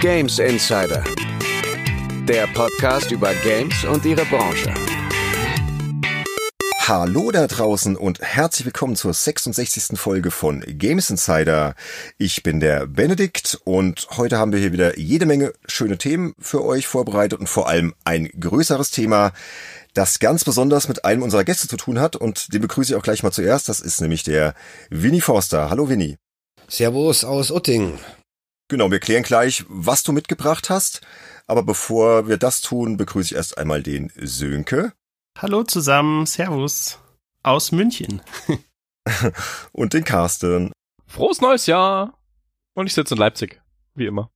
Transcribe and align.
Games 0.00 0.38
Insider, 0.38 1.04
der 2.24 2.46
Podcast 2.54 3.10
über 3.10 3.34
Games 3.44 3.84
und 3.84 4.02
ihre 4.06 4.24
Branche. 4.24 4.72
Hallo 6.78 7.30
da 7.30 7.46
draußen 7.46 7.96
und 7.96 8.18
herzlich 8.22 8.64
willkommen 8.64 8.96
zur 8.96 9.12
66. 9.12 9.98
Folge 9.98 10.30
von 10.30 10.64
Games 10.66 11.10
Insider. 11.10 11.74
Ich 12.16 12.42
bin 12.42 12.60
der 12.60 12.86
Benedikt 12.86 13.60
und 13.64 14.08
heute 14.16 14.38
haben 14.38 14.52
wir 14.52 14.58
hier 14.58 14.72
wieder 14.72 14.98
jede 14.98 15.26
Menge 15.26 15.52
schöne 15.66 15.98
Themen 15.98 16.32
für 16.38 16.64
euch 16.64 16.86
vorbereitet 16.86 17.38
und 17.38 17.48
vor 17.48 17.68
allem 17.68 17.92
ein 18.04 18.30
größeres 18.40 18.90
Thema, 18.92 19.32
das 19.92 20.18
ganz 20.18 20.44
besonders 20.44 20.88
mit 20.88 21.04
einem 21.04 21.22
unserer 21.22 21.44
Gäste 21.44 21.68
zu 21.68 21.76
tun 21.76 22.00
hat 22.00 22.16
und 22.16 22.54
den 22.54 22.62
begrüße 22.62 22.94
ich 22.94 22.98
auch 22.98 23.02
gleich 23.02 23.22
mal 23.22 23.32
zuerst. 23.32 23.68
Das 23.68 23.80
ist 23.80 24.00
nämlich 24.00 24.22
der 24.22 24.54
Winnie 24.88 25.20
Forster. 25.20 25.68
Hallo 25.68 25.90
Winnie. 25.90 26.16
Servus 26.68 27.22
aus 27.22 27.50
Utting. 27.50 27.98
Genau, 28.70 28.88
wir 28.92 29.00
klären 29.00 29.24
gleich, 29.24 29.64
was 29.68 30.04
du 30.04 30.12
mitgebracht 30.12 30.70
hast. 30.70 31.00
Aber 31.48 31.64
bevor 31.64 32.28
wir 32.28 32.36
das 32.36 32.60
tun, 32.60 32.96
begrüße 32.96 33.32
ich 33.32 33.34
erst 33.34 33.58
einmal 33.58 33.82
den 33.82 34.12
Sönke. 34.14 34.92
Hallo 35.36 35.64
zusammen, 35.64 36.24
Servus 36.24 37.00
aus 37.42 37.72
München. 37.72 38.22
und 39.72 39.92
den 39.92 40.04
Carsten. 40.04 40.70
Frohes 41.08 41.40
neues 41.40 41.66
Jahr! 41.66 42.16
Und 42.74 42.86
ich 42.86 42.94
sitze 42.94 43.14
in 43.14 43.18
Leipzig, 43.18 43.60
wie 43.96 44.06
immer. 44.06 44.30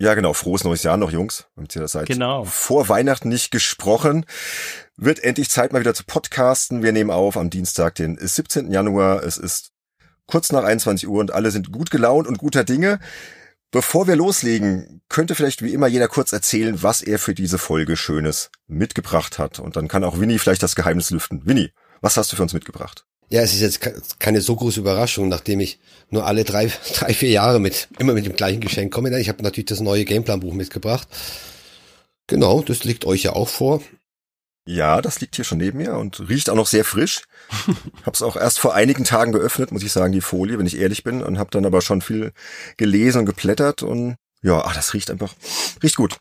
Ja, 0.00 0.14
genau. 0.14 0.32
Frohes 0.32 0.64
neues 0.64 0.82
Jahr 0.82 0.96
noch, 0.96 1.12
Jungs. 1.12 1.46
Wir 1.54 1.62
haben 1.62 1.68
ja 1.72 1.86
seit 1.86 2.08
genau. 2.08 2.42
vor 2.42 2.88
Weihnachten 2.88 3.28
nicht 3.28 3.52
gesprochen. 3.52 4.26
Wird 4.96 5.22
endlich 5.22 5.48
Zeit 5.48 5.72
mal 5.72 5.78
wieder 5.78 5.94
zu 5.94 6.02
podcasten. 6.02 6.82
Wir 6.82 6.90
nehmen 6.90 7.12
auf 7.12 7.36
am 7.36 7.50
Dienstag, 7.50 7.94
den 7.94 8.18
17. 8.18 8.72
Januar. 8.72 9.22
Es 9.22 9.38
ist 9.38 9.70
kurz 10.26 10.50
nach 10.50 10.64
21 10.64 11.08
Uhr 11.08 11.20
und 11.20 11.30
alle 11.30 11.52
sind 11.52 11.70
gut 11.70 11.92
gelaunt 11.92 12.26
und 12.26 12.38
guter 12.38 12.64
Dinge. 12.64 12.98
Bevor 13.74 14.06
wir 14.06 14.14
loslegen, 14.14 15.00
könnte 15.08 15.34
vielleicht 15.34 15.60
wie 15.60 15.72
immer 15.72 15.88
jeder 15.88 16.06
kurz 16.06 16.32
erzählen, 16.32 16.84
was 16.84 17.02
er 17.02 17.18
für 17.18 17.34
diese 17.34 17.58
Folge 17.58 17.96
Schönes 17.96 18.52
mitgebracht 18.68 19.40
hat. 19.40 19.58
Und 19.58 19.74
dann 19.74 19.88
kann 19.88 20.04
auch 20.04 20.20
Winnie 20.20 20.38
vielleicht 20.38 20.62
das 20.62 20.76
Geheimnis 20.76 21.10
lüften. 21.10 21.44
Winnie, 21.44 21.72
was 22.00 22.16
hast 22.16 22.30
du 22.30 22.36
für 22.36 22.42
uns 22.42 22.52
mitgebracht? 22.52 23.04
Ja, 23.30 23.42
es 23.42 23.52
ist 23.52 23.62
jetzt 23.62 24.20
keine 24.20 24.40
so 24.42 24.54
große 24.54 24.78
Überraschung, 24.78 25.28
nachdem 25.28 25.58
ich 25.58 25.80
nur 26.08 26.24
alle 26.24 26.44
drei, 26.44 26.70
drei 26.94 27.14
vier 27.14 27.30
Jahre 27.30 27.58
mit 27.58 27.88
immer 27.98 28.12
mit 28.12 28.26
dem 28.26 28.36
gleichen 28.36 28.60
Geschenk 28.60 28.94
komme. 28.94 29.18
Ich 29.18 29.28
habe 29.28 29.42
natürlich 29.42 29.66
das 29.66 29.80
neue 29.80 30.04
Gameplan-Buch 30.04 30.54
mitgebracht. 30.54 31.08
Genau, 32.28 32.62
das 32.62 32.84
liegt 32.84 33.04
euch 33.04 33.24
ja 33.24 33.32
auch 33.32 33.48
vor. 33.48 33.82
Ja, 34.66 35.02
das 35.02 35.20
liegt 35.20 35.36
hier 35.36 35.44
schon 35.44 35.58
neben 35.58 35.78
mir 35.78 35.94
und 35.96 36.28
riecht 36.28 36.48
auch 36.48 36.54
noch 36.54 36.66
sehr 36.66 36.84
frisch. 36.84 37.22
hab's 38.06 38.22
auch 38.22 38.36
erst 38.36 38.58
vor 38.58 38.74
einigen 38.74 39.04
Tagen 39.04 39.32
geöffnet, 39.32 39.72
muss 39.72 39.82
ich 39.82 39.92
sagen, 39.92 40.12
die 40.12 40.22
Folie, 40.22 40.58
wenn 40.58 40.66
ich 40.66 40.78
ehrlich 40.78 41.04
bin, 41.04 41.22
und 41.22 41.38
hab 41.38 41.50
dann 41.50 41.66
aber 41.66 41.82
schon 41.82 42.00
viel 42.00 42.32
gelesen 42.76 43.20
und 43.20 43.26
geplättert 43.26 43.82
und 43.82 44.16
ja, 44.42 44.62
ach, 44.64 44.74
das 44.74 44.94
riecht 44.94 45.10
einfach, 45.10 45.34
riecht 45.82 45.96
gut. 45.96 46.18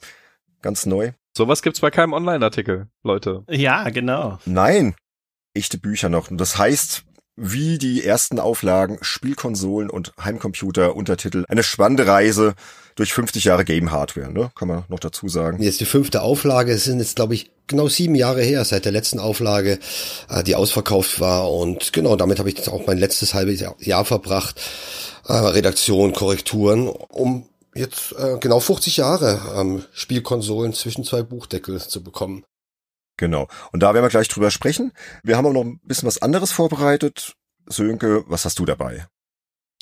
Ganz 0.62 0.86
neu. 0.86 1.12
Sowas 1.36 1.62
gibt's 1.62 1.82
bei 1.82 1.92
keinem 1.92 2.14
Online-Artikel, 2.14 2.88
Leute. 3.04 3.44
Ja, 3.50 3.90
genau. 3.90 4.40
Nein, 4.46 4.96
echte 5.54 5.78
Bücher 5.78 6.10
noch. 6.10 6.30
Und 6.32 6.38
das 6.38 6.58
heißt, 6.58 7.04
wie 7.36 7.78
die 7.78 8.04
ersten 8.04 8.40
Auflagen, 8.40 9.00
Spielkonsolen 9.02 9.90
und 9.90 10.14
Heimcomputer, 10.24 10.96
Untertitel. 10.96 11.46
Eine 11.48 11.64
spannende 11.64 12.06
Reise 12.06 12.54
durch 12.96 13.14
50 13.14 13.46
Jahre 13.46 13.66
Game 13.66 13.92
Hardware, 13.92 14.32
ne? 14.32 14.52
Kann 14.56 14.68
man 14.68 14.84
noch 14.88 15.00
dazu 15.00 15.28
sagen. 15.28 15.62
Jetzt 15.62 15.80
die 15.80 15.86
fünfte 15.86 16.22
Auflage, 16.22 16.72
es 16.72 16.84
sind 16.84 17.00
jetzt, 17.00 17.16
glaube 17.16 17.34
ich, 17.34 17.52
genau 17.68 17.88
sieben 17.88 18.16
Jahre 18.16 18.44
her, 18.44 18.64
seit 18.66 18.86
der 18.86 18.92
letzten 18.92 19.20
Auflage, 19.20 19.80
äh, 20.30 20.44
die 20.44 20.56
ausverkauft 20.56 21.20
war. 21.20 21.52
Und 21.52 21.92
genau, 21.92 22.16
damit 22.16 22.40
habe 22.40 22.50
ich 22.50 22.58
jetzt 22.58 22.70
auch 22.70 22.86
mein 22.86 23.00
letztes 23.00 23.34
halbes 23.34 23.64
Jahr 23.80 24.06
verbracht. 24.06 24.62
Äh, 25.28 25.34
Redaktion, 25.34 26.14
Korrekturen, 26.14 26.88
um 26.88 27.48
jetzt 27.74 28.14
äh, 28.18 28.38
genau 28.40 28.60
50 28.60 28.98
Jahre 28.98 29.42
ähm, 29.58 29.84
Spielkonsolen 29.94 30.74
zwischen 30.74 31.04
zwei 31.04 31.24
Buchdeckel 31.24 31.80
zu 31.80 32.04
bekommen. 32.04 32.44
Genau. 33.18 33.48
Und 33.72 33.82
da 33.84 33.94
werden 33.94 34.04
wir 34.04 34.10
gleich 34.10 34.28
drüber 34.28 34.52
sprechen. 34.52 34.92
Wir 35.24 35.38
haben 35.38 35.46
auch 35.46 35.54
noch 35.54 35.64
ein 35.64 35.80
bisschen 35.84 36.08
was 36.08 36.22
anderes 36.22 36.52
vorbereitet. 36.52 37.36
Sönke, 37.68 38.24
was 38.28 38.46
hast 38.46 38.60
du 38.60 38.66
dabei? 38.66 39.08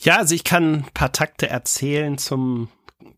Ja, 0.02 0.18
also 0.18 0.36
ich 0.36 0.44
kann 0.44 0.74
ein 0.74 0.86
paar 0.94 1.12
Takte 1.12 1.50
erzählen 1.50 2.18
zum 2.18 2.69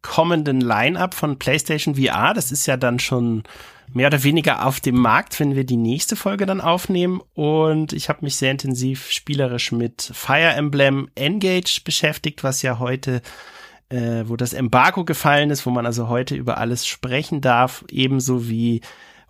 kommenden 0.02 0.62
Line-up 0.62 1.14
von 1.14 1.40
PlayStation 1.40 1.96
VR. 1.96 2.34
Das 2.34 2.52
ist 2.52 2.66
ja 2.66 2.78
dann 2.78 3.00
schon 3.00 3.44
mehr 3.92 4.08
oder 4.08 4.24
weniger 4.24 4.66
auf 4.66 4.80
dem 4.80 4.96
Markt, 4.96 5.40
wenn 5.40 5.56
wir 5.56 5.66
die 5.66 5.78
nächste 5.78 6.16
Folge 6.16 6.46
dann 6.46 6.62
aufnehmen. 6.62 7.22
Und 7.34 7.94
ich 7.94 8.10
habe 8.10 8.20
mich 8.22 8.36
sehr 8.36 8.52
intensiv 8.52 9.10
spielerisch 9.12 9.72
mit 9.72 10.12
Fire 10.14 10.54
Emblem 10.54 11.10
Engage 11.16 11.82
beschäftigt, 11.84 12.44
was 12.44 12.62
ja 12.62 12.80
heute, 12.80 13.22
äh, 13.90 14.24
wo 14.26 14.36
das 14.36 14.54
Embargo 14.54 15.06
gefallen 15.06 15.50
ist, 15.52 15.66
wo 15.66 15.70
man 15.70 15.86
also 15.86 16.10
heute 16.10 16.36
über 16.36 16.58
alles 16.58 16.86
sprechen 16.86 17.42
darf, 17.42 17.86
ebenso 17.90 18.50
wie 18.50 18.82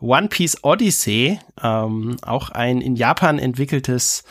One 0.03 0.27
Piece 0.27 0.57
Odyssey, 0.63 1.39
ähm, 1.61 2.17
auch 2.21 2.49
ein 2.49 2.81
in 2.81 2.97
Japan 2.97 3.39
entwickeltes 3.39 4.25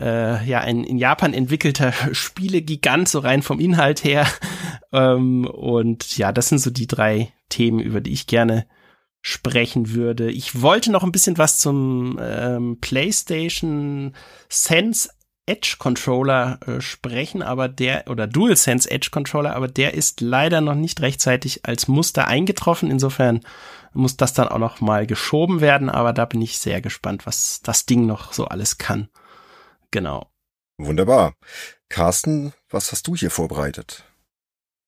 äh, 0.00 0.44
ja, 0.46 0.60
ein 0.60 0.84
in 0.84 0.96
Japan 0.96 1.34
entwickelter 1.34 1.92
Spielegigant, 2.12 3.08
so 3.08 3.18
rein 3.18 3.42
vom 3.42 3.60
Inhalt 3.60 4.04
her. 4.04 4.26
Ähm, 4.90 5.44
und 5.44 6.16
ja, 6.16 6.32
das 6.32 6.48
sind 6.48 6.60
so 6.60 6.70
die 6.70 6.86
drei 6.86 7.32
Themen, 7.50 7.80
über 7.80 8.00
die 8.00 8.12
ich 8.12 8.26
gerne 8.26 8.66
sprechen 9.20 9.92
würde. 9.92 10.30
Ich 10.30 10.62
wollte 10.62 10.90
noch 10.90 11.02
ein 11.02 11.12
bisschen 11.12 11.36
was 11.36 11.58
zum 11.58 12.18
ähm, 12.22 12.78
PlayStation 12.80 14.14
Sense 14.48 15.10
Edge 15.44 15.76
Controller 15.78 16.60
äh, 16.66 16.80
sprechen, 16.80 17.42
aber 17.42 17.68
der 17.68 18.04
oder 18.08 18.26
DualSense 18.26 18.90
Edge 18.90 19.08
Controller, 19.10 19.56
aber 19.56 19.66
der 19.66 19.94
ist 19.94 20.20
leider 20.20 20.60
noch 20.60 20.74
nicht 20.74 21.00
rechtzeitig 21.00 21.66
als 21.66 21.88
Muster 21.88 22.28
eingetroffen. 22.28 22.90
Insofern 22.90 23.40
muss 23.98 24.16
das 24.16 24.32
dann 24.32 24.48
auch 24.48 24.58
noch 24.58 24.80
mal 24.80 25.06
geschoben 25.06 25.60
werden, 25.60 25.90
aber 25.90 26.12
da 26.12 26.24
bin 26.24 26.40
ich 26.40 26.58
sehr 26.58 26.80
gespannt, 26.80 27.26
was 27.26 27.60
das 27.62 27.84
Ding 27.84 28.06
noch 28.06 28.32
so 28.32 28.46
alles 28.46 28.78
kann. 28.78 29.08
Genau. 29.90 30.30
Wunderbar. 30.78 31.34
Carsten, 31.88 32.52
was 32.70 32.92
hast 32.92 33.06
du 33.06 33.16
hier 33.16 33.30
vorbereitet? 33.30 34.04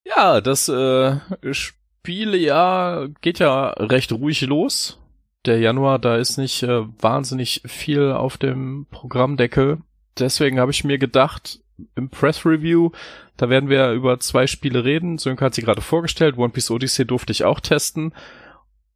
Ja, 0.04 0.41
das 0.41 0.69
äh, 0.69 1.16
Spielejahr 1.53 3.09
geht 3.20 3.38
ja 3.38 3.70
recht 3.70 4.12
ruhig 4.12 4.43
los. 4.43 4.99
Der 5.47 5.59
Januar, 5.59 5.99
da 5.99 6.16
ist 6.16 6.37
nicht 6.37 6.62
äh, 6.62 6.82
wahnsinnig 7.00 7.62
viel 7.65 8.12
auf 8.12 8.38
dem 8.38 8.87
Programmdeckel. 8.91 9.78
Deswegen 10.19 10.60
habe 10.60 10.70
ich 10.70 10.84
mir 10.84 10.99
gedacht, 10.99 11.60
im 11.97 12.10
Press 12.10 12.44
Review, 12.44 12.91
da 13.37 13.49
werden 13.49 13.70
wir 13.70 13.93
über 13.93 14.20
zwei 14.20 14.47
Spiele 14.47 14.84
reden. 14.84 15.19
Sönke 15.19 15.44
hat 15.44 15.54
sie 15.54 15.62
gerade 15.62 15.81
vorgestellt. 15.81 16.37
One 16.37 16.50
Piece 16.50 16.70
Odyssey 16.70 17.06
durfte 17.06 17.32
ich 17.32 17.44
auch 17.44 17.59
testen. 17.59 18.12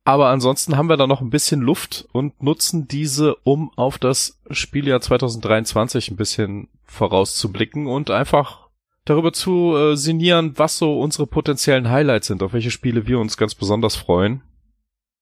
Aber 0.04 0.28
ansonsten 0.28 0.76
haben 0.76 0.90
wir 0.90 0.98
da 0.98 1.06
noch 1.06 1.22
ein 1.22 1.30
bisschen 1.30 1.62
Luft 1.62 2.06
und 2.12 2.42
nutzen 2.42 2.86
diese, 2.86 3.36
um 3.36 3.70
auf 3.76 3.98
das 3.98 4.38
Spieljahr 4.50 5.00
2023 5.00 6.10
ein 6.10 6.16
bisschen 6.16 6.68
vorauszublicken 6.84 7.86
und 7.86 8.10
einfach 8.10 8.68
darüber 9.06 9.32
zu 9.32 9.74
äh, 9.76 9.96
sinnieren, 9.96 10.58
was 10.58 10.76
so 10.76 11.00
unsere 11.00 11.26
potenziellen 11.26 11.88
Highlights 11.88 12.26
sind, 12.26 12.42
auf 12.42 12.52
welche 12.52 12.70
Spiele 12.70 13.06
wir 13.06 13.18
uns 13.18 13.38
ganz 13.38 13.54
besonders 13.54 13.96
freuen. 13.96 14.42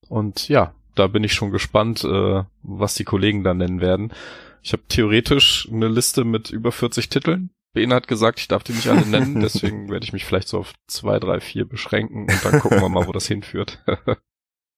Und 0.08 0.48
ja, 0.48 0.74
da 0.96 1.06
bin 1.06 1.22
ich 1.22 1.32
schon 1.32 1.52
gespannt, 1.52 2.04
äh, 2.04 2.42
was 2.62 2.94
die 2.94 3.04
Kollegen 3.04 3.44
da 3.44 3.54
nennen 3.54 3.80
werden. 3.80 4.12
Ich 4.62 4.72
habe 4.72 4.82
theoretisch 4.88 5.68
eine 5.72 5.88
Liste 5.88 6.24
mit 6.24 6.50
über 6.50 6.72
40 6.72 7.08
Titeln. 7.08 7.50
Ben 7.72 7.92
hat 7.94 8.06
gesagt, 8.06 8.38
ich 8.38 8.48
darf 8.48 8.64
die 8.64 8.72
nicht 8.72 8.88
alle 8.88 9.06
nennen, 9.06 9.40
deswegen 9.42 9.90
werde 9.90 10.04
ich 10.04 10.12
mich 10.12 10.24
vielleicht 10.24 10.48
so 10.48 10.58
auf 10.58 10.74
zwei, 10.88 11.18
drei, 11.20 11.40
vier 11.40 11.66
beschränken 11.66 12.22
und 12.22 12.44
dann 12.44 12.60
gucken 12.60 12.80
wir 12.80 12.88
mal, 12.88 13.06
wo 13.06 13.12
das 13.12 13.26
hinführt. 13.26 13.82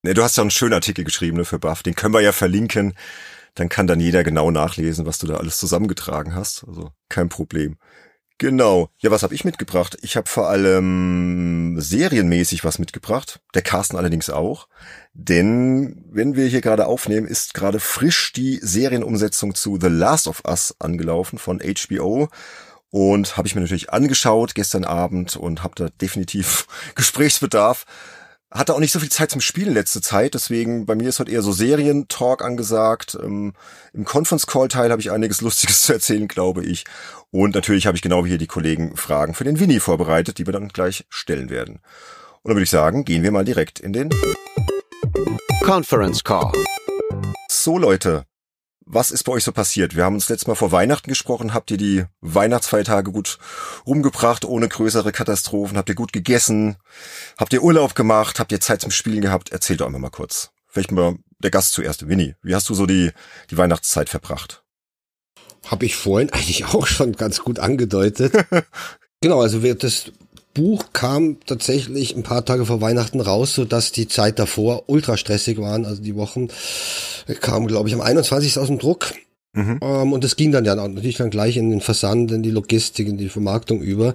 Ne, 0.04 0.12
du 0.12 0.22
hast 0.22 0.36
ja 0.36 0.42
einen 0.42 0.50
schönen 0.50 0.74
Artikel 0.74 1.02
geschrieben 1.02 1.38
ne, 1.38 1.46
für 1.46 1.58
Buff, 1.58 1.82
den 1.82 1.94
können 1.94 2.12
wir 2.12 2.20
ja 2.20 2.32
verlinken. 2.32 2.92
Dann 3.54 3.70
kann 3.70 3.86
dann 3.86 4.00
jeder 4.00 4.22
genau 4.22 4.50
nachlesen, 4.50 5.06
was 5.06 5.16
du 5.16 5.26
da 5.26 5.36
alles 5.36 5.56
zusammengetragen 5.56 6.34
hast. 6.34 6.64
Also 6.68 6.90
kein 7.08 7.30
Problem. 7.30 7.78
Genau. 8.36 8.90
Ja, 8.98 9.10
was 9.10 9.22
habe 9.22 9.34
ich 9.34 9.46
mitgebracht? 9.46 9.96
Ich 10.02 10.18
habe 10.18 10.28
vor 10.28 10.50
allem 10.50 11.80
serienmäßig 11.80 12.64
was 12.64 12.78
mitgebracht. 12.78 13.40
Der 13.54 13.62
Carsten 13.62 13.96
allerdings 13.96 14.28
auch. 14.28 14.68
Denn 15.14 16.04
wenn 16.10 16.36
wir 16.36 16.48
hier 16.48 16.60
gerade 16.60 16.86
aufnehmen, 16.86 17.26
ist 17.26 17.54
gerade 17.54 17.80
frisch 17.80 18.34
die 18.34 18.58
Serienumsetzung 18.60 19.54
zu 19.54 19.78
The 19.80 19.88
Last 19.88 20.28
of 20.28 20.42
Us 20.46 20.74
angelaufen 20.80 21.38
von 21.38 21.60
HBO. 21.60 22.28
Und 22.90 23.38
habe 23.38 23.48
ich 23.48 23.54
mir 23.54 23.62
natürlich 23.62 23.90
angeschaut 23.90 24.54
gestern 24.54 24.84
Abend 24.84 25.36
und 25.36 25.62
habe 25.62 25.74
da 25.76 25.88
definitiv 25.88 26.66
Gesprächsbedarf 26.94 27.86
hatte 28.54 28.72
auch 28.72 28.78
nicht 28.78 28.92
so 28.92 29.00
viel 29.00 29.10
Zeit 29.10 29.32
zum 29.32 29.40
Spielen 29.40 29.74
letzte 29.74 30.00
Zeit, 30.00 30.34
deswegen 30.34 30.86
bei 30.86 30.94
mir 30.94 31.08
ist 31.08 31.18
heute 31.18 31.32
eher 31.32 31.42
so 31.42 31.52
Serientalk 31.52 32.42
angesagt. 32.42 33.18
Ähm, 33.20 33.52
Im 33.92 34.04
Conference 34.04 34.46
Call 34.46 34.68
Teil 34.68 34.90
habe 34.92 35.02
ich 35.02 35.10
einiges 35.10 35.40
Lustiges 35.42 35.82
zu 35.82 35.92
erzählen, 35.92 36.28
glaube 36.28 36.64
ich. 36.64 36.84
Und 37.32 37.56
natürlich 37.56 37.86
habe 37.86 37.96
ich 37.96 38.02
genau 38.02 38.24
wie 38.24 38.28
hier 38.28 38.38
die 38.38 38.46
Kollegen 38.46 38.96
Fragen 38.96 39.34
für 39.34 39.44
den 39.44 39.58
Winnie 39.58 39.80
vorbereitet, 39.80 40.38
die 40.38 40.46
wir 40.46 40.52
dann 40.52 40.68
gleich 40.68 41.04
stellen 41.08 41.50
werden. 41.50 41.80
Und 42.42 42.50
dann 42.50 42.56
würde 42.56 42.64
ich 42.64 42.70
sagen, 42.70 43.04
gehen 43.04 43.24
wir 43.24 43.32
mal 43.32 43.44
direkt 43.44 43.80
in 43.80 43.92
den 43.92 44.10
Conference 45.64 46.22
Call. 46.22 46.52
So 47.50 47.76
Leute, 47.78 48.24
was 48.86 49.10
ist 49.10 49.24
bei 49.24 49.32
euch 49.32 49.44
so 49.44 49.52
passiert? 49.52 49.96
Wir 49.96 50.04
haben 50.04 50.14
uns 50.14 50.28
letztes 50.28 50.46
Mal 50.46 50.54
vor 50.54 50.72
Weihnachten 50.72 51.08
gesprochen. 51.08 51.54
Habt 51.54 51.70
ihr 51.70 51.76
die 51.76 52.04
Weihnachtsfeiertage 52.20 53.12
gut 53.12 53.38
rumgebracht, 53.86 54.44
ohne 54.44 54.68
größere 54.68 55.12
Katastrophen? 55.12 55.76
Habt 55.76 55.88
ihr 55.88 55.94
gut 55.94 56.12
gegessen? 56.12 56.76
Habt 57.38 57.52
ihr 57.52 57.62
Urlaub 57.62 57.94
gemacht? 57.94 58.38
Habt 58.38 58.52
ihr 58.52 58.60
Zeit 58.60 58.80
zum 58.80 58.90
Spielen 58.90 59.20
gehabt? 59.20 59.50
Erzählt 59.50 59.80
doch 59.80 59.86
einfach 59.86 60.00
mal 60.00 60.10
kurz. 60.10 60.50
Vielleicht 60.66 60.92
mal 60.92 61.16
der 61.38 61.50
Gast 61.50 61.72
zuerst. 61.72 62.08
Winnie, 62.08 62.34
wie 62.42 62.54
hast 62.54 62.68
du 62.68 62.74
so 62.74 62.86
die, 62.86 63.10
die 63.50 63.56
Weihnachtszeit 63.56 64.08
verbracht? 64.08 64.64
Habe 65.66 65.86
ich 65.86 65.96
vorhin 65.96 66.30
eigentlich 66.32 66.64
auch 66.66 66.86
schon 66.86 67.12
ganz 67.12 67.40
gut 67.40 67.58
angedeutet. 67.58 68.32
genau, 69.20 69.40
also 69.40 69.62
wir, 69.62 69.76
das 69.76 70.12
Buch 70.54 70.86
kam 70.92 71.38
tatsächlich 71.46 72.14
ein 72.16 72.22
paar 72.22 72.44
Tage 72.44 72.64
vor 72.64 72.80
Weihnachten 72.80 73.20
raus, 73.20 73.54
so 73.54 73.64
dass 73.64 73.92
die 73.92 74.08
Zeit 74.08 74.38
davor 74.38 74.84
ultra 74.86 75.16
stressig 75.16 75.58
waren. 75.58 75.84
Also 75.84 76.00
die 76.00 76.14
Wochen 76.14 76.48
kam, 77.40 77.66
glaube 77.66 77.88
ich, 77.88 77.94
am 77.94 78.00
21. 78.00 78.58
aus 78.58 78.68
dem 78.68 78.78
Druck. 78.78 79.12
Mhm. 79.52 79.80
Ähm, 79.82 80.12
und 80.12 80.24
es 80.24 80.36
ging 80.36 80.52
dann 80.52 80.64
ja 80.64 80.74
natürlich 80.74 81.16
dann 81.16 81.30
gleich 81.30 81.56
in 81.56 81.70
den 81.70 81.80
Versand, 81.80 82.30
in 82.32 82.42
die 82.42 82.50
Logistik, 82.50 83.08
in 83.08 83.18
die 83.18 83.28
Vermarktung 83.28 83.80
über. 83.80 84.14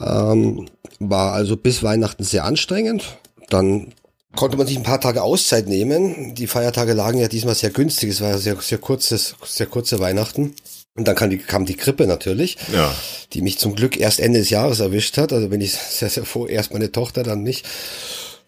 Ähm, 0.00 0.66
war 0.98 1.32
also 1.32 1.56
bis 1.56 1.82
Weihnachten 1.82 2.24
sehr 2.24 2.44
anstrengend. 2.44 3.18
Dann 3.48 3.92
konnte 4.34 4.56
man 4.56 4.66
sich 4.66 4.76
ein 4.76 4.82
paar 4.82 5.00
Tage 5.00 5.22
Auszeit 5.22 5.66
nehmen. 5.66 6.34
Die 6.34 6.46
Feiertage 6.46 6.92
lagen 6.92 7.18
ja 7.18 7.28
diesmal 7.28 7.54
sehr 7.54 7.70
günstig. 7.70 8.10
Es 8.10 8.20
war 8.20 8.30
ja 8.30 8.38
sehr, 8.38 8.56
sehr 8.60 8.78
kurzes, 8.78 9.36
sehr 9.44 9.66
kurze 9.66 9.98
Weihnachten. 9.98 10.54
Und 10.96 11.06
dann 11.06 11.14
kam 11.14 11.30
die, 11.30 11.38
kam 11.38 11.66
die 11.66 11.76
Grippe 11.76 12.06
natürlich, 12.06 12.56
ja. 12.72 12.94
die 13.32 13.42
mich 13.42 13.58
zum 13.58 13.74
Glück 13.74 13.96
erst 13.98 14.18
Ende 14.18 14.38
des 14.38 14.50
Jahres 14.50 14.80
erwischt 14.80 15.18
hat. 15.18 15.32
Also 15.32 15.48
bin 15.48 15.60
ich 15.60 15.72
sehr, 15.72 16.08
sehr 16.08 16.24
froh, 16.24 16.46
erst 16.46 16.72
meine 16.72 16.90
Tochter, 16.90 17.22
dann 17.22 17.42
mich. 17.42 17.64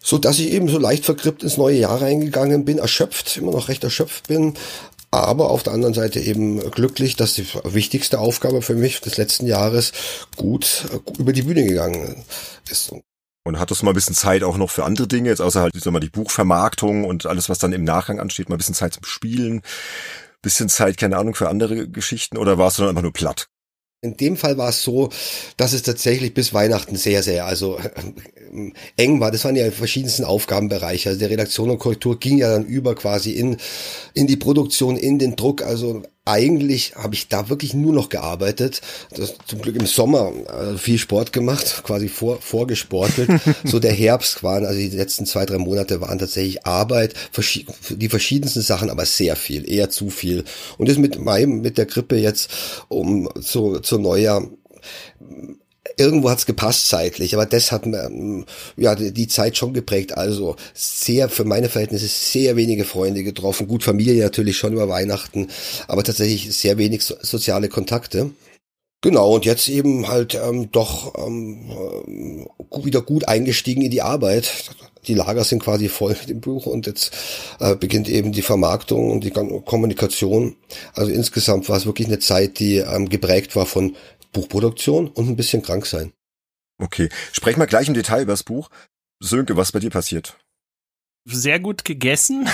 So 0.01 0.17
dass 0.17 0.39
ich 0.39 0.51
eben 0.51 0.69
so 0.69 0.79
leicht 0.79 1.05
vergrippt 1.05 1.43
ins 1.43 1.57
neue 1.57 1.77
Jahr 1.77 2.01
reingegangen 2.01 2.65
bin, 2.65 2.77
erschöpft, 2.77 3.37
immer 3.37 3.51
noch 3.51 3.67
recht 3.67 3.83
erschöpft 3.83 4.27
bin. 4.27 4.55
Aber 5.11 5.49
auf 5.49 5.63
der 5.63 5.73
anderen 5.73 5.93
Seite 5.93 6.19
eben 6.19 6.59
glücklich, 6.71 7.15
dass 7.15 7.33
die 7.33 7.45
wichtigste 7.63 8.19
Aufgabe 8.19 8.61
für 8.61 8.75
mich 8.75 9.01
des 9.01 9.17
letzten 9.17 9.47
Jahres 9.47 9.91
gut, 10.35 10.85
gut 11.05 11.17
über 11.17 11.33
die 11.33 11.41
Bühne 11.41 11.65
gegangen 11.65 12.23
ist. 12.69 12.91
Und 13.43 13.59
hattest 13.59 13.81
du 13.81 13.85
mal 13.85 13.91
ein 13.91 13.95
bisschen 13.95 14.15
Zeit 14.15 14.43
auch 14.43 14.57
noch 14.57 14.69
für 14.69 14.83
andere 14.83 15.07
Dinge, 15.07 15.29
jetzt 15.29 15.41
außer 15.41 15.61
halt 15.61 15.75
ich 15.75 15.83
sag 15.83 15.91
mal, 15.91 15.99
die 15.99 16.09
Buchvermarktung 16.09 17.03
und 17.05 17.25
alles, 17.25 17.49
was 17.49 17.57
dann 17.57 17.73
im 17.73 17.83
Nachgang 17.83 18.19
ansteht, 18.19 18.49
mal 18.49 18.55
ein 18.55 18.59
bisschen 18.59 18.75
Zeit 18.75 18.93
zum 18.93 19.05
Spielen, 19.05 19.63
bisschen 20.41 20.69
Zeit, 20.69 20.97
keine 20.97 21.17
Ahnung, 21.17 21.35
für 21.35 21.49
andere 21.49 21.89
Geschichten 21.89 22.37
oder 22.37 22.57
warst 22.57 22.77
du 22.77 22.81
dann 22.81 22.89
einfach 22.89 23.03
nur 23.03 23.13
platt? 23.13 23.49
In 24.01 24.15
dem 24.15 24.37
Fall 24.37 24.57
war 24.57 24.69
es 24.69 24.81
so, 24.81 25.09
dass 25.57 25.73
es 25.73 25.83
tatsächlich 25.83 26.33
bis 26.33 26.53
Weihnachten 26.53 26.95
sehr, 26.95 27.21
sehr, 27.21 27.45
also 27.45 27.79
eng 28.97 29.19
war. 29.19 29.31
Das 29.31 29.45
waren 29.45 29.55
ja 29.55 29.69
verschiedensten 29.71 30.23
Aufgabenbereiche. 30.23 31.09
Also 31.09 31.19
der 31.19 31.29
Redaktion 31.29 31.69
und 31.69 31.79
Korrektur 31.79 32.19
ging 32.19 32.37
ja 32.37 32.51
dann 32.51 32.65
über 32.65 32.95
quasi 32.95 33.31
in, 33.31 33.57
in 34.13 34.27
die 34.27 34.37
Produktion, 34.37 34.97
in 34.97 35.19
den 35.19 35.35
Druck. 35.35 35.61
Also 35.61 36.03
eigentlich 36.25 36.95
habe 36.95 37.15
ich 37.15 37.27
da 37.27 37.49
wirklich 37.49 37.73
nur 37.73 37.93
noch 37.93 38.09
gearbeitet. 38.09 38.81
Das, 39.15 39.35
zum 39.47 39.61
Glück 39.61 39.75
im 39.75 39.87
Sommer 39.87 40.31
äh, 40.47 40.77
viel 40.77 40.99
Sport 40.99 41.33
gemacht, 41.33 41.81
quasi 41.83 42.07
vor, 42.07 42.39
vorgesportelt. 42.39 43.29
so 43.63 43.79
der 43.79 43.93
Herbst 43.93 44.43
waren, 44.43 44.65
also 44.65 44.79
die 44.79 44.89
letzten 44.89 45.25
zwei, 45.25 45.45
drei 45.45 45.57
Monate 45.57 46.01
waren 46.01 46.19
tatsächlich 46.19 46.65
Arbeit, 46.65 47.15
die 47.89 48.09
verschiedensten 48.09 48.61
Sachen, 48.61 48.89
aber 48.89 49.05
sehr 49.05 49.35
viel, 49.35 49.69
eher 49.69 49.89
zu 49.89 50.09
viel. 50.09 50.43
Und 50.77 50.87
das 50.87 50.97
mit 50.97 51.19
meinem, 51.19 51.61
mit 51.61 51.77
der 51.77 51.87
Grippe 51.87 52.17
jetzt 52.17 52.51
um 52.89 53.29
zu, 53.41 53.79
zu 53.79 53.97
Neujahr 53.97 54.47
irgendwo 55.97 56.29
hat's 56.29 56.45
gepasst 56.45 56.87
zeitlich, 56.87 57.33
aber 57.33 57.45
das 57.45 57.71
hat 57.71 57.85
ähm, 57.85 58.45
ja 58.77 58.95
die, 58.95 59.27
Zeit 59.27 59.57
schon 59.57 59.73
geprägt. 59.73 60.17
Also 60.17 60.55
sehr 60.73 61.29
für 61.29 61.45
meine 61.45 61.69
Verhältnisse 61.69 62.07
sehr 62.07 62.55
wenige 62.55 62.85
Freunde 62.85 63.23
getroffen, 63.23 63.67
gut 63.67 63.83
Familie 63.83 64.23
natürlich 64.23 64.57
schon 64.57 64.73
über 64.73 64.89
Weihnachten, 64.89 65.47
aber 65.87 66.03
tatsächlich 66.03 66.55
sehr 66.55 66.77
wenig 66.77 67.03
so, 67.03 67.15
soziale 67.21 67.69
Kontakte. 67.69 68.31
Genau, 69.01 69.35
und 69.35 69.45
jetzt 69.45 69.69
eben 69.69 70.09
halt 70.09 70.35
ähm, 70.35 70.71
doch 70.73 71.13
ähm, 71.25 71.69
äh, 71.71 72.85
wieder 72.85 73.01
gut 73.01 73.27
eingestiegen 73.29 73.81
in 73.81 73.91
die 73.91 74.01
Arbeit. 74.01 74.51
Die 75.07 75.13
Lager 75.13 75.45
sind 75.45 75.63
quasi 75.63 75.87
voll 75.87 76.17
mit 76.19 76.27
dem 76.27 76.41
Buch 76.41 76.65
und 76.65 76.85
jetzt 76.85 77.15
äh, 77.61 77.75
beginnt 77.75 78.09
eben 78.09 78.33
die 78.33 78.41
Vermarktung 78.41 79.09
und 79.09 79.23
die 79.23 79.31
Kommunikation. 79.31 80.57
Also 80.93 81.11
insgesamt 81.11 81.69
war 81.69 81.77
es 81.77 81.85
wirklich 81.85 82.07
eine 82.09 82.19
Zeit, 82.19 82.59
die 82.59 82.77
ähm, 82.77 83.07
geprägt 83.07 83.55
war 83.55 83.65
von 83.65 83.95
Buchproduktion 84.31 85.07
und 85.07 85.27
ein 85.27 85.35
bisschen 85.35 85.61
krank 85.61 85.85
sein. 85.85 86.13
Okay, 86.77 87.09
sprechen 87.33 87.59
wir 87.59 87.67
gleich 87.67 87.87
im 87.87 87.93
Detail 87.93 88.23
über 88.23 88.33
das 88.33 88.43
Buch. 88.43 88.69
Sönke, 89.19 89.57
was 89.57 89.71
bei 89.71 89.79
dir 89.79 89.89
passiert? 89.89 90.37
Sehr 91.25 91.59
gut 91.59 91.83
gegessen. 91.83 92.49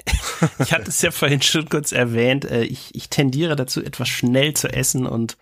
ich 0.58 0.72
hatte 0.72 0.90
es 0.90 1.00
ja 1.00 1.10
vorhin 1.10 1.40
schon 1.40 1.68
kurz 1.68 1.92
erwähnt. 1.92 2.44
Äh, 2.44 2.64
ich, 2.64 2.94
ich 2.94 3.08
tendiere 3.08 3.56
dazu, 3.56 3.82
etwas 3.82 4.08
schnell 4.08 4.54
zu 4.54 4.68
essen 4.68 5.06
und 5.06 5.38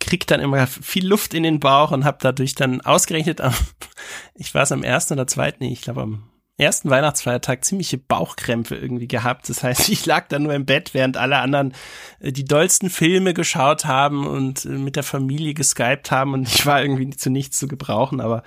krieg 0.00 0.26
dann 0.26 0.40
immer 0.40 0.66
viel 0.66 1.06
Luft 1.06 1.34
in 1.34 1.42
den 1.42 1.60
Bauch 1.60 1.90
und 1.90 2.04
habe 2.04 2.18
dadurch 2.20 2.54
dann 2.54 2.80
ausgerechnet 2.80 3.40
am, 3.40 3.54
ich 4.34 4.54
war 4.54 4.62
es 4.62 4.72
am 4.72 4.82
ersten 4.82 5.14
oder 5.14 5.26
zweiten, 5.26 5.64
ich 5.64 5.82
glaube 5.82 6.02
am 6.02 6.30
ersten 6.58 6.88
Weihnachtsfeiertag 6.88 7.64
ziemliche 7.64 7.98
Bauchkrämpfe 7.98 8.76
irgendwie 8.76 9.08
gehabt. 9.08 9.48
Das 9.48 9.62
heißt, 9.62 9.88
ich 9.90 10.06
lag 10.06 10.28
da 10.28 10.38
nur 10.38 10.54
im 10.54 10.66
Bett, 10.66 10.94
während 10.94 11.16
alle 11.16 11.38
anderen 11.38 11.74
äh, 12.20 12.32
die 12.32 12.44
dollsten 12.44 12.90
Filme 12.90 13.34
geschaut 13.34 13.84
haben 13.84 14.26
und 14.26 14.64
äh, 14.64 14.70
mit 14.70 14.96
der 14.96 15.02
Familie 15.02 15.54
geskypt 15.54 16.10
haben. 16.10 16.32
Und 16.32 16.48
ich 16.48 16.64
war 16.66 16.80
irgendwie 16.82 17.10
zu 17.10 17.30
nichts 17.30 17.58
zu 17.58 17.68
gebrauchen, 17.68 18.20
aber 18.20 18.42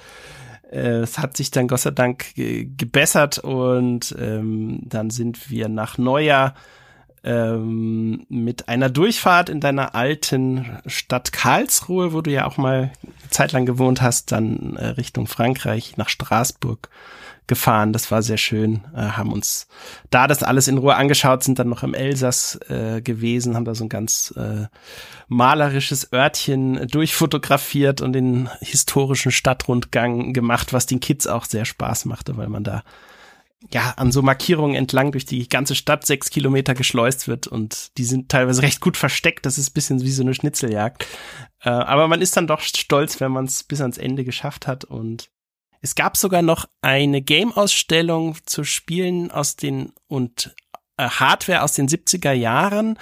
äh, 0.72 1.00
es 1.00 1.18
hat 1.20 1.38
sich 1.38 1.52
dann 1.52 1.68
Gott 1.68 1.82
sei 1.82 1.92
Dank 1.92 2.34
gebessert. 2.36 3.38
Und 3.40 4.16
ähm, 4.20 4.82
dann 4.84 5.10
sind 5.10 5.50
wir 5.50 5.70
nach 5.70 5.98
Neujahr 5.98 6.56
ähm, 7.24 8.26
mit 8.30 8.70
einer 8.70 8.90
Durchfahrt 8.90 9.50
in 9.50 9.60
deiner 9.60 9.94
alten 9.94 10.80
Stadt 10.86 11.32
Karlsruhe, 11.32 12.14
wo 12.14 12.22
du 12.22 12.32
ja 12.32 12.48
auch 12.48 12.58
mal 12.58 12.92
zeitlang 13.30 13.66
gewohnt 13.66 14.02
hast, 14.02 14.32
dann 14.32 14.78
äh, 14.78 14.88
Richtung 14.88 15.28
Frankreich 15.28 15.98
nach 15.98 16.10
Straßburg 16.10 16.90
gefahren. 17.50 17.92
Das 17.92 18.10
war 18.12 18.22
sehr 18.22 18.38
schön. 18.38 18.86
Äh, 18.96 19.02
haben 19.02 19.34
uns 19.34 19.68
da 20.10 20.28
das 20.28 20.44
alles 20.44 20.70
in 20.70 20.78
Ruhe 20.78 20.96
angeschaut, 20.96 21.44
sind 21.44 21.60
dann 21.60 21.68
noch 21.68 21.84
im 21.84 21.94
Elsass 21.94 22.58
äh, 22.70 23.02
gewesen, 23.02 23.56
haben 23.56 23.66
da 23.66 23.76
so 23.76 23.84
ein 23.84 23.90
ganz 23.90 24.34
äh, 24.38 24.68
malerisches 25.28 26.14
Örtchen 26.14 26.88
durchfotografiert 26.88 28.00
und 28.00 28.14
den 28.14 28.50
historischen 28.62 29.34
Stadtrundgang 29.34 30.32
gemacht, 30.32 30.72
was 30.72 30.86
den 30.86 31.02
Kids 31.02 31.28
auch 31.28 31.44
sehr 31.44 31.66
Spaß 31.66 32.06
machte, 32.06 32.38
weil 32.38 32.48
man 32.48 32.64
da 32.64 32.84
ja, 33.74 33.94
an 33.98 34.14
so 34.14 34.22
Markierungen 34.22 34.76
entlang 34.76 35.12
durch 35.12 35.26
die 35.26 35.50
ganze 35.50 35.76
Stadt 35.76 36.06
sechs 36.06 36.30
Kilometer 36.30 36.74
geschleust 36.76 37.28
wird 37.28 37.46
und 37.46 37.98
die 37.98 38.06
sind 38.06 38.30
teilweise 38.30 38.62
recht 38.62 38.80
gut 38.80 38.96
versteckt. 38.96 39.46
Das 39.46 39.58
ist 39.58 39.72
bisschen 39.72 40.02
wie 40.02 40.12
so 40.12 40.24
eine 40.24 40.34
Schnitzeljagd. 40.34 41.06
Äh, 41.64 41.70
aber 41.70 42.08
man 42.08 42.22
ist 42.22 42.38
dann 42.38 42.48
doch 42.48 42.62
stolz, 42.62 43.20
wenn 43.20 43.34
man 43.34 43.46
es 43.46 43.64
bis 43.64 43.82
ans 43.82 43.98
Ende 43.98 44.24
geschafft 44.24 44.66
hat 44.66 44.86
und 44.86 45.30
es 45.82 45.96
gab 45.96 46.18
sogar 46.18 46.42
noch 46.42 46.66
eine 46.82 47.22
Game-Ausstellung 47.22 48.38
zu 48.46 48.64
Spielen 48.64 49.32
aus 49.32 49.56
den 49.56 49.94
und 50.08 50.54
äh, 50.98 51.08
Hardware 51.08 51.64
aus 51.64 51.74
den 51.74 51.88
70er 51.88 52.34
Jahren 52.34 52.98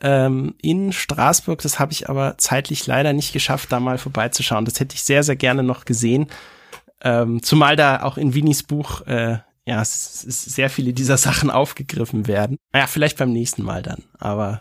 ähm, 0.00 0.54
in 0.62 0.92
Straßburg. 0.92 1.60
Das 1.62 1.78
habe 1.78 1.92
ich 1.92 2.08
aber 2.08 2.38
zeitlich 2.38 2.86
leider 2.86 3.12
nicht 3.12 3.32
geschafft, 3.32 3.72
da 3.72 3.80
mal 3.80 3.98
vorbeizuschauen. 3.98 4.64
Das 4.64 4.78
hätte 4.78 4.94
ich 4.94 5.02
sehr, 5.02 5.22
sehr 5.22 5.36
gerne 5.36 5.62
noch 5.62 5.84
gesehen. 5.84 6.28
Ähm, 7.02 7.42
zumal 7.42 7.76
da 7.76 8.02
auch 8.02 8.16
in 8.16 8.34
Winnies 8.34 8.62
Buch 8.62 9.06
äh, 9.06 9.38
ja, 9.66 9.82
sehr 9.84 10.70
viele 10.70 10.92
dieser 10.92 11.16
Sachen 11.18 11.50
aufgegriffen 11.50 12.28
werden. 12.28 12.56
Ja, 12.74 12.86
vielleicht 12.86 13.18
beim 13.18 13.32
nächsten 13.32 13.62
Mal 13.62 13.82
dann. 13.82 14.04
Aber 14.18 14.60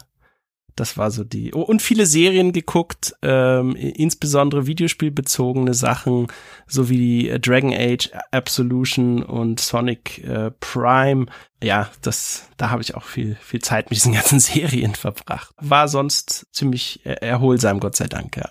das 0.79 0.97
war 0.97 1.11
so 1.11 1.23
die. 1.23 1.53
Oh, 1.53 1.61
und 1.61 1.81
viele 1.81 2.05
Serien 2.05 2.53
geguckt, 2.53 3.13
ähm, 3.21 3.75
insbesondere 3.75 4.65
videospielbezogene 4.65 5.73
Sachen, 5.73 6.27
so 6.67 6.89
wie 6.89 7.29
äh, 7.29 7.39
Dragon 7.39 7.73
Age 7.73 8.11
Absolution 8.31 9.23
und 9.23 9.59
Sonic 9.59 10.23
äh, 10.23 10.51
Prime. 10.59 11.25
Ja, 11.61 11.89
das, 12.01 12.47
da 12.57 12.69
habe 12.69 12.81
ich 12.81 12.95
auch 12.95 13.03
viel, 13.03 13.35
viel 13.41 13.61
Zeit 13.61 13.89
mit 13.89 13.97
diesen 13.97 14.13
ganzen 14.15 14.39
Serien 14.39 14.95
verbracht. 14.95 15.53
War 15.57 15.87
sonst 15.87 16.47
ziemlich 16.53 17.05
erholsam, 17.05 17.79
Gott 17.79 17.95
sei 17.95 18.07
Dank, 18.07 18.37
ja. 18.37 18.49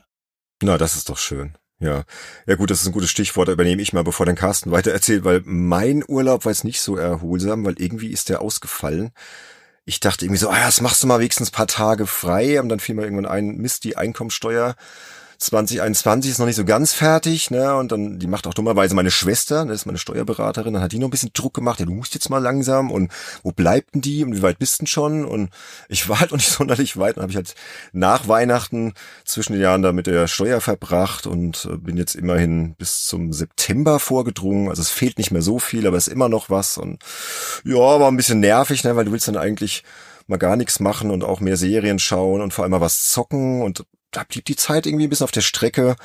Na, 0.62 0.76
das 0.76 0.97
ist 0.97 1.08
doch 1.08 1.18
schön. 1.18 1.56
Ja, 1.80 2.02
ja 2.47 2.56
gut, 2.56 2.70
das 2.70 2.80
ist 2.80 2.88
ein 2.88 2.92
gutes 2.92 3.11
Stichwort, 3.11 3.49
übernehme 3.49 3.80
ich 3.80 3.92
mal, 3.92 4.02
bevor 4.02 4.26
dein 4.26 4.35
Carsten 4.35 4.73
weiter 4.73 4.90
erzählt, 4.90 5.25
weil 5.25 5.42
mein 5.44 6.02
Urlaub 6.06 6.44
war 6.44 6.50
jetzt 6.50 6.64
nicht 6.64 6.80
so 6.80 6.97
erholsam, 6.97 7.64
weil 7.64 7.76
irgendwie 7.78 8.08
ist 8.08 8.28
der 8.28 8.40
ausgefallen 8.40 9.12
ich 9.88 10.00
dachte 10.00 10.26
irgendwie 10.26 10.38
so, 10.38 10.50
ah, 10.50 10.66
das 10.66 10.83
machst 10.83 11.02
du 11.02 11.07
mal 11.07 11.18
wenigstens 11.18 11.50
paar 11.50 11.66
Tage 11.66 12.07
frei. 12.07 12.61
Und 12.61 12.68
dann 12.68 12.78
fiel 12.78 12.95
mir 12.95 13.04
irgendwann 13.04 13.25
ein, 13.25 13.57
Mist, 13.57 13.85
die 13.85 13.97
Einkommensteuer 13.97 14.76
2021 15.38 16.33
ist 16.33 16.38
noch 16.38 16.47
nicht 16.47 16.57
so 16.57 16.64
ganz 16.64 16.92
fertig, 16.92 17.52
ne? 17.52 17.76
Und 17.76 17.92
dann, 17.92 18.18
die 18.18 18.26
macht 18.26 18.49
auch 18.49 18.54
dummerweise 18.54 18.97
meine 18.97 19.12
Schwester, 19.12 19.64
das 19.64 19.80
ist 19.80 19.87
meine 19.87 19.99
Steuerberaterin, 19.99 20.75
dann 20.75 20.83
hat 20.83 20.90
die 20.90 20.99
noch 20.99 21.07
ein 21.07 21.12
bisschen 21.12 21.30
Druck 21.33 21.54
gemacht, 21.54 21.78
ja, 21.78 21.87
du 21.87 21.92
musst 21.92 22.14
jetzt 22.14 22.28
mal 22.28 22.38
langsam 22.38 22.90
und 22.90 23.12
wo 23.45 23.52
bleibt 23.52 23.95
denn 23.95 24.00
die 24.00 24.25
und 24.25 24.35
wie 24.35 24.42
weit 24.42 24.59
bist 24.59 24.80
denn 24.80 24.88
schon? 24.88 25.25
Und 25.25 25.50
ich 25.88 26.09
war 26.09 26.18
halt 26.18 26.33
noch 26.33 26.38
nicht 26.38 26.50
sonderlich 26.59 26.97
weit 26.97 27.16
und 27.16 27.23
habe 27.23 27.30
ich 27.30 27.37
halt 27.37 27.54
nach 27.92 28.26
Weihnachten 28.26 28.95
zwischen 29.25 29.52
den 29.52 29.62
Jahren 29.62 29.83
da 29.83 29.92
mit 29.92 30.09
der 30.09 30.26
Steuer 30.26 30.61
verbracht 30.61 31.28
und 31.28 31.68
äh, 31.73 31.76
bin 31.76 31.97
jetzt 31.97 32.16
immerhin 32.16 32.75
bis 32.75 33.07
zum 33.07 33.33
September 33.33 34.00
vorgedrungen. 34.00 34.68
Also 34.68 34.83
es 34.83 34.90
fehlt 34.90 35.18
nicht 35.18 35.30
mehr 35.30 35.42
so 35.42 35.61
viel, 35.61 35.87
aber 35.87 35.97
es 35.97 36.09
ist 36.09 36.12
immer 36.12 36.28
noch 36.28 36.50
was 36.50 36.78
und 36.78 37.04
ja, 37.64 37.76
war 37.76 38.11
ein 38.11 38.16
bisschen 38.16 38.40
nervig, 38.40 38.83
ne? 38.83 38.97
Weil 38.97 39.04
du 39.04 39.12
willst 39.12 39.28
dann 39.28 39.37
eigentlich 39.37 39.85
mal 40.26 40.37
gar 40.37 40.57
nichts 40.57 40.80
machen 40.80 41.11
und 41.12 41.23
auch 41.23 41.40
mehr 41.40 41.57
Serien 41.57 42.00
schauen 42.00 42.40
und 42.40 42.52
vor 42.52 42.64
allem 42.64 42.73
mal 42.73 42.80
was 42.80 43.09
zocken 43.11 43.62
und 43.62 43.85
da 44.18 44.25
blieb 44.28 44.44
die 44.46 44.56
Zeit 44.56 44.87
irgendwie 44.87 45.06
ein 45.06 45.10
bisschen 45.10 45.25
auf 45.25 45.30
der 45.30 45.42
Strecke 45.42 45.96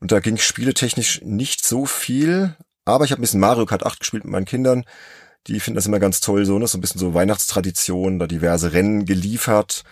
und 0.00 0.10
da 0.10 0.20
ging 0.20 0.38
spieletechnisch 0.38 1.20
nicht 1.22 1.64
so 1.66 1.84
viel, 1.84 2.56
aber 2.84 3.04
ich 3.04 3.12
habe 3.12 3.20
ein 3.20 3.22
bisschen 3.22 3.40
Mario 3.40 3.66
Kart 3.66 3.84
8 3.84 4.00
gespielt 4.00 4.24
mit 4.24 4.32
meinen 4.32 4.46
Kindern. 4.46 4.84
Die 5.48 5.60
finden 5.60 5.76
das 5.76 5.86
immer 5.86 5.98
ganz 5.98 6.20
toll, 6.20 6.46
so, 6.46 6.58
ne? 6.58 6.66
so 6.66 6.78
ein 6.78 6.80
bisschen 6.80 7.00
so 7.00 7.14
Weihnachtstradition, 7.14 8.18
da 8.18 8.26
diverse 8.26 8.72
Rennen 8.72 9.04
geliefert 9.04 9.84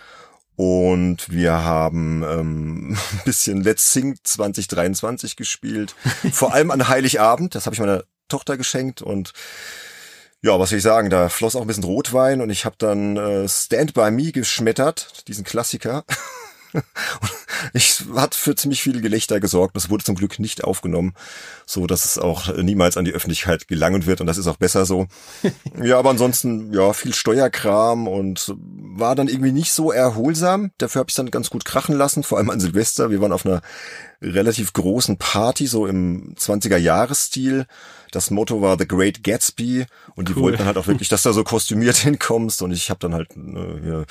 und 0.55 1.29
wir 1.29 1.53
haben 1.63 2.23
ähm, 2.23 2.97
ein 3.11 3.21
bisschen 3.25 3.61
Let's 3.61 3.93
Sing 3.93 4.17
2023 4.23 5.35
gespielt. 5.35 5.95
Vor 6.31 6.53
allem 6.53 6.71
an 6.71 6.87
Heiligabend. 6.87 7.55
Das 7.55 7.65
habe 7.65 7.73
ich 7.73 7.79
meiner 7.79 8.03
Tochter 8.27 8.57
geschenkt. 8.57 9.01
Und 9.01 9.33
ja, 10.41 10.59
was 10.59 10.71
will 10.71 10.77
ich 10.77 10.83
sagen, 10.83 11.09
da 11.09 11.29
floss 11.29 11.55
auch 11.55 11.61
ein 11.61 11.67
bisschen 11.67 11.83
Rotwein 11.83 12.41
und 12.41 12.49
ich 12.49 12.65
habe 12.65 12.75
dann 12.79 13.17
äh, 13.17 13.47
Stand 13.47 13.93
By 13.93 14.09
Me 14.09 14.31
geschmettert, 14.31 15.27
diesen 15.27 15.43
Klassiker. 15.43 16.03
ich 17.73 18.03
hat 18.15 18.35
für 18.35 18.55
ziemlich 18.55 18.81
viel 18.81 19.01
Gelächter 19.01 19.39
gesorgt. 19.39 19.75
Das 19.75 19.89
wurde 19.89 20.03
zum 20.03 20.15
Glück 20.15 20.39
nicht 20.39 20.63
aufgenommen, 20.63 21.13
so 21.65 21.87
dass 21.87 22.05
es 22.05 22.17
auch 22.17 22.55
niemals 22.57 22.97
an 22.97 23.05
die 23.05 23.13
Öffentlichkeit 23.13 23.67
gelangen 23.67 24.05
wird 24.05 24.21
und 24.21 24.27
das 24.27 24.37
ist 24.37 24.47
auch 24.47 24.57
besser 24.57 24.85
so. 24.85 25.07
ja, 25.81 25.97
aber 25.97 26.09
ansonsten 26.09 26.73
ja 26.73 26.93
viel 26.93 27.13
Steuerkram 27.13 28.07
und 28.07 28.53
war 28.57 29.15
dann 29.15 29.27
irgendwie 29.27 29.51
nicht 29.51 29.73
so 29.73 29.91
erholsam. 29.91 30.71
Dafür 30.77 30.99
habe 31.01 31.09
ich 31.09 31.15
dann 31.15 31.31
ganz 31.31 31.49
gut 31.49 31.65
krachen 31.65 31.95
lassen, 31.95 32.23
vor 32.23 32.37
allem 32.37 32.49
an 32.49 32.59
Silvester. 32.59 33.09
Wir 33.09 33.21
waren 33.21 33.33
auf 33.33 33.45
einer 33.45 33.61
relativ 34.21 34.73
großen 34.73 35.17
Party, 35.17 35.67
so 35.67 35.87
im 35.87 36.35
20er 36.35 36.77
Jahresstil. 36.77 37.65
Das 38.11 38.29
Motto 38.29 38.61
war 38.61 38.77
The 38.77 38.87
Great 38.87 39.23
Gatsby 39.23 39.85
und 40.15 40.29
die 40.29 40.33
cool. 40.33 40.43
wollten 40.43 40.65
halt 40.65 40.77
auch 40.77 40.87
wirklich, 40.87 41.09
dass 41.09 41.23
du 41.23 41.31
so 41.31 41.43
kostümiert 41.43 41.95
hinkommst 41.97 42.61
und 42.61 42.71
ich 42.71 42.89
habe 42.89 42.99
dann 42.99 43.13
halt 43.13 43.31
äh, 43.35 44.05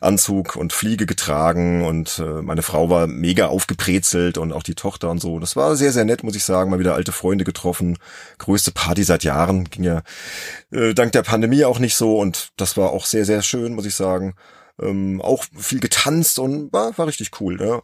Anzug 0.00 0.56
und 0.56 0.72
Fliege 0.72 1.06
getragen 1.06 1.84
und 1.84 2.18
äh, 2.18 2.42
meine 2.42 2.62
Frau 2.62 2.90
war 2.90 3.06
mega 3.06 3.46
aufgebrezelt 3.46 4.38
und 4.38 4.52
auch 4.52 4.62
die 4.62 4.74
Tochter 4.74 5.10
und 5.10 5.20
so. 5.20 5.38
Das 5.38 5.56
war 5.56 5.76
sehr, 5.76 5.92
sehr 5.92 6.04
nett, 6.04 6.22
muss 6.22 6.36
ich 6.36 6.44
sagen. 6.44 6.70
Mal 6.70 6.78
wieder 6.78 6.94
alte 6.94 7.12
Freunde 7.12 7.44
getroffen. 7.44 7.98
Größte 8.38 8.72
Party 8.72 9.04
seit 9.04 9.24
Jahren. 9.24 9.64
Ging 9.64 9.84
ja 9.84 10.02
äh, 10.72 10.94
dank 10.94 11.12
der 11.12 11.22
Pandemie 11.22 11.64
auch 11.64 11.78
nicht 11.78 11.96
so 11.96 12.18
und 12.18 12.50
das 12.56 12.76
war 12.76 12.90
auch 12.90 13.06
sehr, 13.06 13.24
sehr 13.24 13.42
schön, 13.42 13.74
muss 13.74 13.86
ich 13.86 13.94
sagen. 13.94 14.34
Ähm, 14.80 15.20
auch 15.22 15.44
viel 15.56 15.78
getanzt 15.78 16.38
und 16.38 16.72
war, 16.72 16.96
war 16.98 17.06
richtig 17.06 17.40
cool. 17.40 17.56
Ne? 17.56 17.80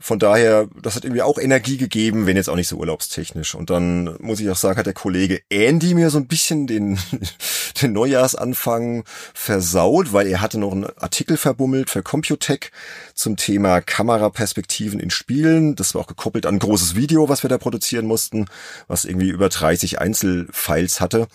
Von 0.00 0.20
daher, 0.20 0.68
das 0.80 0.94
hat 0.94 1.04
irgendwie 1.04 1.22
auch 1.22 1.38
Energie 1.38 1.76
gegeben, 1.76 2.26
wenn 2.26 2.36
jetzt 2.36 2.48
auch 2.48 2.54
nicht 2.54 2.68
so 2.68 2.76
urlaubstechnisch. 2.76 3.56
Und 3.56 3.68
dann 3.68 4.16
muss 4.20 4.38
ich 4.38 4.48
auch 4.48 4.56
sagen, 4.56 4.78
hat 4.78 4.86
der 4.86 4.94
Kollege 4.94 5.40
Andy 5.48 5.94
mir 5.94 6.10
so 6.10 6.18
ein 6.18 6.28
bisschen 6.28 6.68
den, 6.68 7.00
den 7.82 7.94
Neujahrsanfang 7.94 9.02
versaut, 9.34 10.12
weil 10.12 10.28
er 10.28 10.40
hatte 10.40 10.58
noch 10.58 10.70
einen 10.70 10.86
Artikel 10.98 11.36
verbummelt 11.36 11.90
für 11.90 12.04
Computech 12.04 12.70
zum 13.14 13.36
Thema 13.36 13.80
Kameraperspektiven 13.80 15.00
in 15.00 15.10
Spielen. 15.10 15.74
Das 15.74 15.94
war 15.94 16.02
auch 16.02 16.06
gekoppelt 16.06 16.46
an 16.46 16.56
ein 16.56 16.60
großes 16.60 16.94
Video, 16.94 17.28
was 17.28 17.42
wir 17.42 17.50
da 17.50 17.58
produzieren 17.58 18.06
mussten, 18.06 18.46
was 18.86 19.04
irgendwie 19.04 19.30
über 19.30 19.48
30 19.48 20.00
Einzelfiles 20.00 21.00
hatte. 21.00 21.26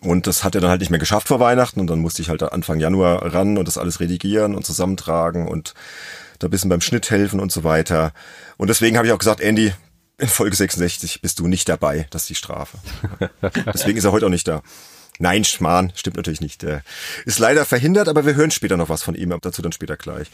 Und 0.00 0.26
das 0.26 0.42
hat 0.42 0.56
er 0.56 0.60
dann 0.60 0.70
halt 0.70 0.80
nicht 0.80 0.90
mehr 0.90 0.98
geschafft 0.98 1.28
vor 1.28 1.38
Weihnachten 1.38 1.78
und 1.78 1.86
dann 1.86 2.00
musste 2.00 2.20
ich 2.20 2.28
halt 2.28 2.42
Anfang 2.42 2.80
Januar 2.80 3.32
ran 3.32 3.56
und 3.56 3.68
das 3.68 3.78
alles 3.78 4.00
redigieren 4.00 4.56
und 4.56 4.66
zusammentragen 4.66 5.46
und 5.46 5.74
da 6.38 6.48
bisschen 6.48 6.70
beim 6.70 6.80
Schnitt 6.80 7.10
helfen 7.10 7.40
und 7.40 7.52
so 7.52 7.64
weiter. 7.64 8.12
Und 8.56 8.68
deswegen 8.68 8.96
habe 8.96 9.06
ich 9.06 9.12
auch 9.12 9.18
gesagt, 9.18 9.40
Andy, 9.40 9.72
in 10.18 10.28
Folge 10.28 10.56
66 10.56 11.20
bist 11.20 11.38
du 11.38 11.46
nicht 11.46 11.68
dabei. 11.68 12.06
Das 12.10 12.22
ist 12.22 12.30
die 12.30 12.34
Strafe. 12.34 12.78
deswegen 13.66 13.98
ist 13.98 14.04
er 14.04 14.12
heute 14.12 14.26
auch 14.26 14.30
nicht 14.30 14.48
da. 14.48 14.62
Nein, 15.18 15.44
Schmarrn, 15.44 15.92
stimmt 15.94 16.16
natürlich 16.16 16.40
nicht. 16.42 16.62
Der 16.62 16.82
ist 17.24 17.38
leider 17.38 17.64
verhindert, 17.64 18.08
aber 18.08 18.26
wir 18.26 18.34
hören 18.34 18.50
später 18.50 18.76
noch 18.76 18.90
was 18.90 19.02
von 19.02 19.14
ihm, 19.14 19.34
dazu 19.40 19.62
dann 19.62 19.72
später 19.72 19.96
gleich. 19.96 20.28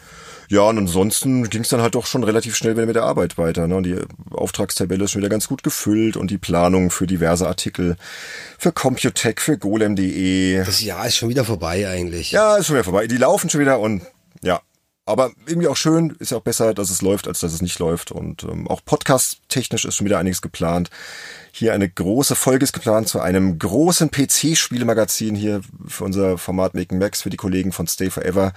Ja, 0.49 0.63
und 0.63 0.77
ansonsten 0.77 1.49
ging 1.49 1.63
es 1.63 1.69
dann 1.69 1.81
halt 1.81 1.95
doch 1.95 2.07
schon 2.07 2.25
relativ 2.25 2.57
schnell 2.57 2.77
wieder 2.77 2.87
mit 2.87 2.97
der 2.97 3.05
Arbeit 3.05 3.39
weiter. 3.39 3.69
Ne? 3.69 3.81
Die 3.83 3.97
Auftragstabelle 4.35 5.05
ist 5.05 5.13
schon 5.13 5.21
wieder 5.21 5.29
ganz 5.29 5.47
gut 5.47 5.63
gefüllt 5.63 6.17
und 6.17 6.31
die 6.31 6.39
Planung 6.39 6.91
für 6.91 7.07
diverse 7.07 7.47
Artikel 7.47 7.97
für 8.59 8.73
Computech, 8.73 9.41
für 9.41 9.57
golem.de. 9.57 10.65
Das 10.65 10.83
Jahr 10.83 11.07
ist 11.07 11.17
schon 11.17 11.29
wieder 11.29 11.45
vorbei 11.45 11.89
eigentlich. 11.89 12.33
Ja, 12.33 12.57
ist 12.57 12.67
schon 12.67 12.75
wieder 12.75 12.85
vorbei. 12.85 13.07
Die 13.07 13.17
laufen 13.17 13.51
schon 13.51 13.61
wieder 13.61 13.79
und 13.79 14.03
ja, 14.43 14.61
aber 15.05 15.33
irgendwie 15.47 15.67
auch 15.67 15.77
schön, 15.77 16.11
ist 16.21 16.31
ja 16.31 16.39
auch 16.39 16.43
besser, 16.43 16.75
dass 16.75 16.89
es 16.89 17.03
läuft, 17.03 17.27
als 17.27 17.41
dass 17.41 17.53
es 17.53 17.61
nicht 17.61 17.79
läuft. 17.81 18.13
Und 18.13 18.45
ähm, 18.45 18.69
auch 18.69 18.85
podcast-technisch 18.85 19.85
ist 19.85 19.97
schon 19.97 20.05
wieder 20.05 20.19
einiges 20.19 20.43
geplant. 20.43 20.91
Hier 21.51 21.75
eine 21.75 21.89
große 21.89 22.37
Folge 22.37 22.63
ist 22.63 22.73
geplant 22.73 23.09
zu 23.09 23.21
einem 23.21 23.59
großen 23.59 24.11
PC-Spielemagazin 24.11 25.35
hier 25.35 25.61
für 25.89 26.05
unser 26.05 26.39
Format 26.39 26.75
Making 26.75 26.99
Max 26.99 27.23
für 27.23 27.31
die 27.31 27.37
Kollegen 27.37 27.73
von 27.73 27.89
Stay 27.89 28.11
Forever. 28.11 28.53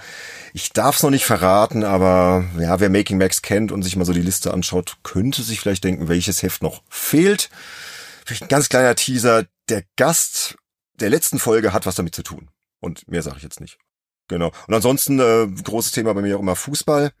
Ich 0.54 0.72
darf 0.72 0.96
es 0.96 1.02
noch 1.02 1.10
nicht 1.10 1.24
verraten, 1.24 1.82
aber 1.82 2.44
ja, 2.58 2.78
wer 2.78 2.90
Making 2.90 3.18
Max 3.18 3.42
kennt 3.42 3.72
und 3.72 3.82
sich 3.82 3.96
mal 3.96 4.04
so 4.04 4.12
die 4.12 4.22
Liste 4.22 4.54
anschaut, 4.54 4.98
könnte 5.02 5.42
sich 5.42 5.58
vielleicht 5.60 5.82
denken, 5.82 6.08
welches 6.08 6.44
Heft 6.44 6.62
noch 6.62 6.82
fehlt. 6.88 7.50
Vielleicht 8.24 8.42
ein 8.42 8.48
ganz 8.48 8.68
kleiner 8.68 8.94
Teaser. 8.94 9.46
Der 9.68 9.82
Gast 9.96 10.56
der 11.00 11.10
letzten 11.10 11.40
Folge 11.40 11.72
hat 11.72 11.86
was 11.86 11.96
damit 11.96 12.14
zu 12.14 12.22
tun. 12.22 12.48
Und 12.80 13.08
mehr 13.08 13.22
sage 13.22 13.38
ich 13.38 13.42
jetzt 13.42 13.60
nicht. 13.60 13.78
Genau. 14.28 14.52
Und 14.66 14.74
ansonsten 14.74 15.20
äh, 15.20 15.46
großes 15.62 15.92
Thema 15.92 16.14
bei 16.14 16.22
mir 16.22 16.36
auch 16.36 16.40
immer 16.40 16.56
Fußball. 16.56 17.12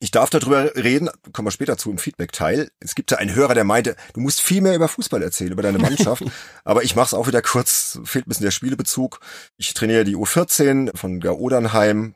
Ich 0.00 0.10
darf 0.10 0.28
darüber 0.28 0.74
reden, 0.76 1.08
kommen 1.32 1.46
wir 1.46 1.50
später 1.50 1.78
zu 1.78 1.90
im 1.90 1.98
Feedback-Teil. 1.98 2.70
Es 2.80 2.94
gibt 2.94 3.10
da 3.10 3.16
einen 3.16 3.34
Hörer, 3.34 3.54
der 3.54 3.64
meinte, 3.64 3.96
du 4.12 4.20
musst 4.20 4.42
viel 4.42 4.60
mehr 4.60 4.74
über 4.74 4.88
Fußball 4.88 5.22
erzählen, 5.22 5.52
über 5.52 5.62
deine 5.62 5.78
Mannschaft. 5.78 6.24
Aber 6.64 6.82
ich 6.82 6.94
mache 6.94 7.06
es 7.06 7.14
auch 7.14 7.26
wieder 7.26 7.40
kurz, 7.40 8.00
fehlt 8.04 8.26
ein 8.26 8.28
bisschen 8.28 8.44
der 8.44 8.50
Spielebezug. 8.50 9.20
Ich 9.56 9.72
trainiere 9.72 10.04
die 10.04 10.16
U14 10.16 10.94
von 10.96 11.20
Gaudernheim, 11.20 12.14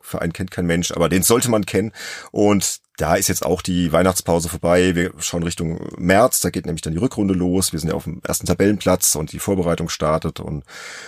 Verein 0.00 0.32
kennt 0.32 0.50
kein 0.50 0.66
Mensch, 0.66 0.92
aber 0.92 1.08
den 1.08 1.22
sollte 1.22 1.50
man 1.50 1.66
kennen. 1.66 1.92
Und 2.30 2.80
da 3.00 3.14
ist 3.14 3.28
jetzt 3.28 3.46
auch 3.46 3.62
die 3.62 3.92
Weihnachtspause 3.92 4.48
vorbei. 4.50 4.94
Wir 4.94 5.12
schauen 5.18 5.42
Richtung 5.42 5.80
März, 5.96 6.40
da 6.40 6.50
geht 6.50 6.66
nämlich 6.66 6.82
dann 6.82 6.92
die 6.92 6.98
Rückrunde 6.98 7.32
los. 7.32 7.72
Wir 7.72 7.80
sind 7.80 7.88
ja 7.88 7.94
auf 7.94 8.04
dem 8.04 8.20
ersten 8.22 8.46
Tabellenplatz 8.46 9.14
und 9.14 9.32
die 9.32 9.38
Vorbereitung 9.38 9.88
startet 9.88 10.38
und 10.38 10.64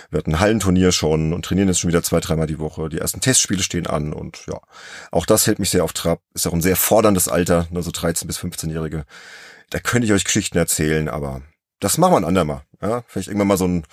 wir 0.09 0.17
hatten 0.17 0.33
ein 0.33 0.39
Hallenturnier 0.39 0.91
schon 0.91 1.33
und 1.33 1.45
trainieren 1.45 1.67
jetzt 1.67 1.79
schon 1.79 1.89
wieder 1.89 2.01
zwei, 2.01 2.19
dreimal 2.19 2.47
die 2.47 2.59
Woche. 2.59 2.89
Die 2.89 2.97
ersten 2.97 3.21
Testspiele 3.21 3.61
stehen 3.61 3.85
an 3.85 4.11
und 4.11 4.45
ja, 4.47 4.59
auch 5.11 5.27
das 5.27 5.45
hält 5.45 5.59
mich 5.59 5.69
sehr 5.69 5.83
auf 5.83 5.93
Trab. 5.93 6.21
Ist 6.33 6.47
auch 6.47 6.53
ein 6.53 6.61
sehr 6.61 6.75
forderndes 6.75 7.27
Alter, 7.27 7.67
nur 7.69 7.83
so 7.83 7.91
13 7.91 8.27
bis 8.27 8.39
15-Jährige. 8.39 9.05
Da 9.69 9.79
könnte 9.79 10.07
ich 10.07 10.13
euch 10.13 10.25
Geschichten 10.25 10.57
erzählen, 10.57 11.09
aber 11.09 11.41
das 11.79 11.99
machen 11.99 12.13
wir 12.13 12.17
ein 12.17 12.25
andermal. 12.25 12.63
Ja, 12.81 13.03
vielleicht 13.07 13.27
irgendwann 13.27 13.49
mal 13.49 13.57
so 13.57 13.67
ein 13.67 13.85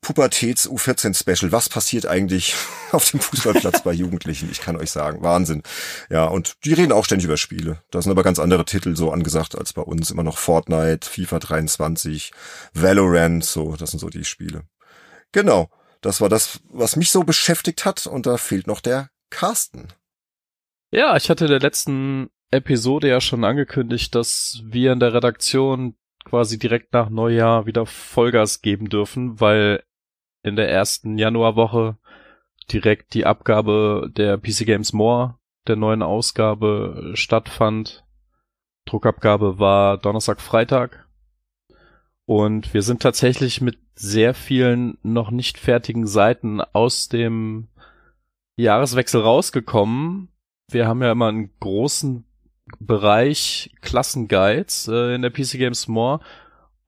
Pubertäts 0.00 0.68
U14 0.68 1.14
Special. 1.14 1.52
Was 1.52 1.68
passiert 1.68 2.06
eigentlich 2.06 2.54
auf 2.92 3.10
dem 3.10 3.20
Fußballplatz 3.20 3.82
bei 3.82 3.92
Jugendlichen? 3.92 4.48
Ich 4.50 4.60
kann 4.60 4.76
euch 4.76 4.90
sagen, 4.90 5.22
Wahnsinn. 5.22 5.62
Ja, 6.08 6.24
und 6.24 6.54
die 6.64 6.72
reden 6.72 6.92
auch 6.92 7.04
ständig 7.04 7.26
über 7.26 7.36
Spiele. 7.36 7.82
Da 7.90 8.00
sind 8.00 8.12
aber 8.12 8.22
ganz 8.22 8.38
andere 8.38 8.64
Titel 8.64 8.96
so 8.96 9.10
angesagt 9.10 9.56
als 9.56 9.72
bei 9.72 9.82
uns. 9.82 10.10
Immer 10.10 10.22
noch 10.22 10.38
Fortnite, 10.38 11.08
FIFA 11.08 11.38
23, 11.40 12.32
Valorant, 12.74 13.44
so, 13.44 13.76
das 13.76 13.90
sind 13.90 14.00
so 14.00 14.08
die 14.08 14.24
Spiele. 14.24 14.62
Genau. 15.32 15.70
Das 16.00 16.20
war 16.20 16.28
das, 16.28 16.60
was 16.70 16.96
mich 16.96 17.10
so 17.10 17.24
beschäftigt 17.24 17.84
hat. 17.84 18.06
Und 18.06 18.26
da 18.26 18.36
fehlt 18.36 18.66
noch 18.66 18.80
der 18.80 19.10
Carsten. 19.30 19.88
Ja, 20.90 21.16
ich 21.16 21.28
hatte 21.28 21.44
in 21.46 21.50
der 21.50 21.60
letzten 21.60 22.30
Episode 22.50 23.08
ja 23.08 23.20
schon 23.20 23.44
angekündigt, 23.44 24.14
dass 24.14 24.60
wir 24.64 24.92
in 24.92 25.00
der 25.00 25.12
Redaktion 25.12 25.96
quasi 26.24 26.58
direkt 26.58 26.92
nach 26.92 27.10
Neujahr 27.10 27.66
wieder 27.66 27.86
Vollgas 27.86 28.62
geben 28.62 28.88
dürfen, 28.88 29.40
weil 29.40 29.82
in 30.42 30.56
der 30.56 30.70
ersten 30.70 31.18
Januarwoche 31.18 31.96
direkt 32.72 33.14
die 33.14 33.26
Abgabe 33.26 34.10
der 34.14 34.38
PC 34.38 34.66
Games 34.66 34.92
More 34.92 35.38
der 35.66 35.76
neuen 35.76 36.02
Ausgabe 36.02 37.12
stattfand. 37.14 38.04
Druckabgabe 38.86 39.58
war 39.58 39.98
Donnerstag, 39.98 40.40
Freitag. 40.40 41.06
Und 42.24 42.74
wir 42.74 42.82
sind 42.82 43.02
tatsächlich 43.02 43.60
mit 43.60 43.78
sehr 43.94 44.34
vielen 44.34 44.98
noch 45.02 45.30
nicht 45.30 45.58
fertigen 45.58 46.06
Seiten 46.06 46.60
aus 46.60 47.08
dem 47.08 47.68
Jahreswechsel 48.56 49.20
rausgekommen. 49.20 50.28
Wir 50.70 50.86
haben 50.86 51.02
ja 51.02 51.12
immer 51.12 51.28
einen 51.28 51.50
großen 51.60 52.24
Bereich 52.80 53.70
Klassenguides 53.80 54.88
äh, 54.88 55.14
in 55.14 55.22
der 55.22 55.30
PC 55.30 55.52
Games 55.52 55.88
More 55.88 56.20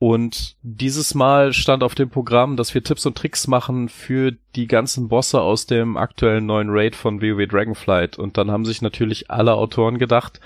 und 0.03 0.57
dieses 0.63 1.15
Mal 1.15 1.53
stand 1.53 1.83
auf 1.83 1.95
dem 1.95 2.09
Programm, 2.09 2.57
dass 2.57 2.73
wir 2.73 2.83
Tipps 2.83 3.05
und 3.05 3.19
Tricks 3.19 3.47
machen 3.47 3.91
für 3.91 4.33
die 4.57 4.67
ganzen 4.67 5.09
Bosse 5.09 5.43
aus 5.43 5.67
dem 5.67 5.99
aktuellen 5.99 6.47
neuen 6.47 6.71
Raid 6.71 6.97
von 6.97 7.21
WoW 7.21 7.47
Dragonflight. 7.47 8.19
Und 8.19 8.39
dann 8.39 8.51
haben 8.51 8.65
sich 8.65 8.81
natürlich 8.81 9.31
alle 9.31 9.53
Autoren 9.53 9.99
gedacht, 9.99 10.41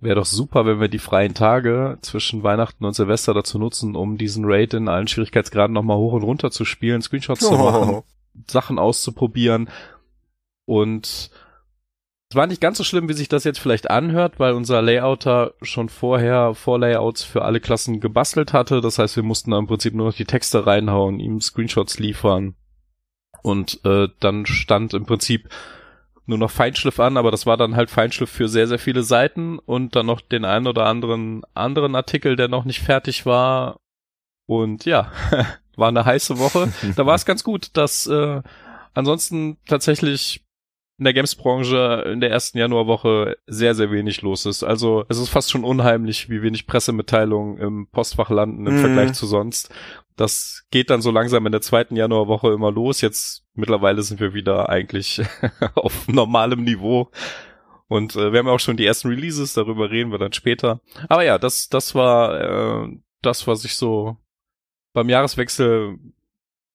wäre 0.00 0.16
doch 0.16 0.24
super, 0.24 0.66
wenn 0.66 0.80
wir 0.80 0.88
die 0.88 0.98
freien 0.98 1.34
Tage 1.34 1.98
zwischen 2.00 2.42
Weihnachten 2.42 2.84
und 2.84 2.94
Silvester 2.94 3.32
dazu 3.32 3.60
nutzen, 3.60 3.94
um 3.94 4.18
diesen 4.18 4.44
Raid 4.44 4.74
in 4.74 4.88
allen 4.88 5.06
Schwierigkeitsgraden 5.06 5.72
nochmal 5.72 5.98
hoch 5.98 6.14
und 6.14 6.24
runter 6.24 6.50
zu 6.50 6.64
spielen, 6.64 7.00
Screenshots 7.00 7.44
oh. 7.44 7.48
zu 7.48 7.54
machen, 7.58 8.02
Sachen 8.48 8.80
auszuprobieren. 8.80 9.70
Und 10.64 11.30
es 12.30 12.36
war 12.36 12.46
nicht 12.46 12.60
ganz 12.60 12.78
so 12.78 12.84
schlimm, 12.84 13.08
wie 13.08 13.14
sich 13.14 13.28
das 13.28 13.42
jetzt 13.42 13.58
vielleicht 13.58 13.90
anhört, 13.90 14.38
weil 14.38 14.52
unser 14.52 14.80
Layouter 14.82 15.54
schon 15.62 15.88
vorher 15.88 16.54
Vorlayouts 16.54 17.24
für 17.24 17.42
alle 17.42 17.58
Klassen 17.58 17.98
gebastelt 17.98 18.52
hatte. 18.52 18.80
Das 18.80 19.00
heißt, 19.00 19.16
wir 19.16 19.24
mussten 19.24 19.50
da 19.50 19.58
im 19.58 19.66
Prinzip 19.66 19.94
nur 19.94 20.06
noch 20.06 20.14
die 20.14 20.26
Texte 20.26 20.64
reinhauen, 20.64 21.18
ihm 21.18 21.40
Screenshots 21.40 21.98
liefern 21.98 22.54
Und 23.42 23.84
äh, 23.84 24.06
dann 24.20 24.46
stand 24.46 24.94
im 24.94 25.06
Prinzip 25.06 25.48
nur 26.26 26.38
noch 26.38 26.52
Feinschliff 26.52 27.00
an, 27.00 27.16
aber 27.16 27.32
das 27.32 27.46
war 27.46 27.56
dann 27.56 27.74
halt 27.74 27.90
Feinschliff 27.90 28.30
für 28.30 28.48
sehr, 28.48 28.68
sehr 28.68 28.78
viele 28.78 29.02
Seiten 29.02 29.58
und 29.58 29.96
dann 29.96 30.06
noch 30.06 30.20
den 30.20 30.44
einen 30.44 30.68
oder 30.68 30.86
anderen 30.86 31.42
anderen 31.54 31.96
Artikel, 31.96 32.36
der 32.36 32.46
noch 32.46 32.64
nicht 32.64 32.78
fertig 32.78 33.26
war. 33.26 33.80
Und 34.46 34.84
ja, 34.84 35.10
war 35.76 35.88
eine 35.88 36.04
heiße 36.04 36.38
Woche. 36.38 36.72
da 36.94 37.06
war 37.06 37.16
es 37.16 37.24
ganz 37.26 37.42
gut, 37.42 37.70
dass 37.72 38.06
äh, 38.06 38.40
ansonsten 38.94 39.58
tatsächlich 39.66 40.44
in 41.00 41.04
der 41.04 41.14
Games-Branche 41.14 42.04
in 42.12 42.20
der 42.20 42.30
ersten 42.30 42.58
Januarwoche 42.58 43.38
sehr, 43.46 43.74
sehr 43.74 43.90
wenig 43.90 44.20
los 44.20 44.44
ist. 44.44 44.62
Also 44.62 45.06
es 45.08 45.16
ist 45.16 45.30
fast 45.30 45.50
schon 45.50 45.64
unheimlich, 45.64 46.28
wie 46.28 46.42
wenig 46.42 46.66
Pressemitteilungen 46.66 47.56
im 47.56 47.86
Postfach 47.86 48.28
landen 48.28 48.66
im 48.66 48.76
mhm. 48.76 48.80
Vergleich 48.80 49.14
zu 49.14 49.24
sonst. 49.24 49.70
Das 50.16 50.66
geht 50.70 50.90
dann 50.90 51.00
so 51.00 51.10
langsam 51.10 51.46
in 51.46 51.52
der 51.52 51.62
zweiten 51.62 51.96
Januarwoche 51.96 52.52
immer 52.52 52.70
los. 52.70 53.00
Jetzt 53.00 53.46
mittlerweile 53.54 54.02
sind 54.02 54.20
wir 54.20 54.34
wieder 54.34 54.68
eigentlich 54.68 55.22
auf 55.74 56.06
normalem 56.06 56.64
Niveau. 56.64 57.10
Und 57.88 58.14
äh, 58.16 58.30
wir 58.30 58.40
haben 58.40 58.48
auch 58.48 58.60
schon 58.60 58.76
die 58.76 58.84
ersten 58.84 59.08
Releases, 59.08 59.54
darüber 59.54 59.90
reden 59.90 60.12
wir 60.12 60.18
dann 60.18 60.34
später. 60.34 60.82
Aber 61.08 61.24
ja, 61.24 61.38
das, 61.38 61.70
das 61.70 61.94
war 61.94 62.84
äh, 62.84 62.88
das, 63.22 63.46
was 63.46 63.64
ich 63.64 63.74
so 63.74 64.18
beim 64.92 65.08
Jahreswechsel 65.08 65.96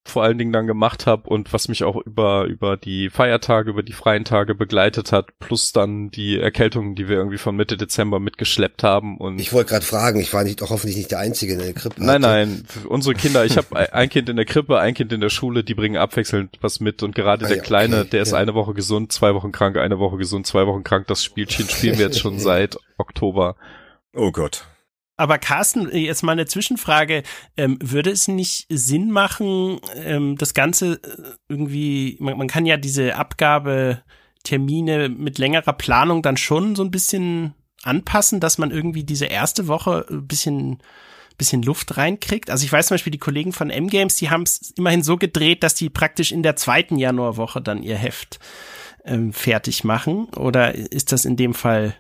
vor 0.08 0.24
allen 0.24 0.38
Dingen 0.38 0.54
dann 0.54 0.68
gemacht 0.68 1.08
habe 1.08 1.28
und 1.28 1.52
was 1.52 1.68
mich 1.68 1.84
auch 1.84 1.98
über 2.06 2.46
über 2.46 2.78
die 2.78 3.10
Feiertage, 3.10 3.72
über 3.72 3.82
die 3.82 3.94
freien 3.94 4.24
Tage 4.24 4.54
begleitet 4.54 5.12
hat, 5.12 5.38
plus 5.40 5.72
dann 5.72 6.12
die 6.12 6.40
Erkältungen, 6.40 6.94
die 6.96 7.10
wir 7.10 7.18
irgendwie 7.18 7.40
von 7.40 7.56
Mitte 7.56 7.76
Dezember 7.76 8.20
mitgeschleppt 8.20 8.84
haben 8.84 9.18
und 9.18 9.40
Ich 9.40 9.52
wollte 9.52 9.72
gerade 9.72 9.86
fragen, 9.86 10.20
ich 10.20 10.32
war 10.34 10.44
nicht 10.44 10.62
doch 10.62 10.70
hoffentlich 10.70 10.96
nicht 10.96 11.12
der 11.12 11.20
einzige 11.20 11.54
in 11.54 11.60
der 11.60 11.74
Krippe. 11.74 12.04
Nein, 12.04 12.22
nein, 12.22 12.66
unsere 12.88 13.16
Kinder, 13.16 13.46
ich 13.46 13.58
habe 13.58 13.94
ein 13.94 14.10
Kind 14.10 14.30
in 14.30 14.36
der 14.36 14.46
Krippe, 14.46 14.80
ein 14.80 14.94
Kind 14.94 15.12
in 15.12 15.22
der 15.22 15.30
Schule, 15.30 15.64
die 15.64 15.74
bringen 15.74 15.98
abwechselnd 15.98 16.60
was 16.62 16.80
mit 16.80 17.02
und 17.02 17.16
gerade 17.16 17.46
ah, 17.46 17.48
der 17.48 17.58
ja, 17.58 17.64
kleine, 17.64 18.02
okay, 18.02 18.10
der 18.12 18.22
ist 18.22 18.32
ja. 18.32 18.38
eine 18.38 18.54
Woche 18.54 18.76
gesund, 18.76 19.12
zwei 19.12 19.34
Wochen 19.34 19.52
krank, 19.52 19.78
eine 19.78 19.98
Woche 19.98 20.18
gesund, 20.18 20.46
zwei 20.46 20.68
Wochen 20.68 20.84
krank. 20.84 21.08
Das 21.08 21.24
Spielchen 21.24 21.68
spielen 21.68 21.98
wir 21.98 22.06
jetzt 22.06 22.20
schon 22.20 22.40
seit 22.46 22.78
Oktober. 22.98 23.56
Oh 24.14 24.32
Gott. 24.32 24.68
Aber 25.18 25.38
Carsten, 25.38 25.90
jetzt 25.96 26.24
mal 26.24 26.34
eine 26.34 26.46
Zwischenfrage. 26.46 27.24
Ähm, 27.56 27.78
würde 27.82 28.10
es 28.10 28.28
nicht 28.28 28.66
Sinn 28.70 29.12
machen, 29.12 29.80
ähm, 29.96 30.38
das 30.38 30.54
Ganze 30.54 30.96
äh, 30.96 31.34
irgendwie, 31.48 32.18
man, 32.20 32.38
man 32.38 32.48
kann 32.48 32.66
ja 32.66 32.78
diese 32.78 33.16
Abgabetermine 33.16 35.10
mit 35.10 35.38
längerer 35.38 35.74
Planung 35.74 36.22
dann 36.22 36.38
schon 36.38 36.76
so 36.76 36.84
ein 36.84 36.92
bisschen 36.92 37.54
anpassen, 37.84 38.40
dass 38.40 38.58
man 38.58 38.72
irgendwie 38.72 39.04
diese 39.04 39.26
erste 39.26 39.68
Woche 39.68 40.06
ein 40.10 40.28
bisschen 40.28 40.80
bisschen 41.38 41.64
Luft 41.64 41.98
reinkriegt. 41.98 42.50
Also 42.50 42.64
ich 42.64 42.72
weiß 42.72 42.88
zum 42.88 42.96
Beispiel, 42.96 43.12
die 43.12 43.18
Kollegen 43.18 43.52
von 43.52 43.70
M-Games, 43.70 44.16
die 44.16 44.30
haben 44.30 44.44
es 44.44 44.74
immerhin 44.78 45.04
so 45.04 45.18
gedreht, 45.18 45.64
dass 45.64 45.76
die 45.76 45.90
praktisch 45.90 46.32
in 46.32 46.44
der 46.44 46.56
zweiten 46.56 46.98
Januarwoche 46.98 47.62
dann 47.62 47.84
ihr 47.84 47.98
Heft 47.98 48.40
ähm, 49.04 49.34
fertig 49.34 49.84
machen. 49.84 50.30
Oder 50.36 50.76
ist 50.76 51.12
das 51.12 51.26
in 51.26 51.36
dem 51.36 51.54
Fall 51.54 51.94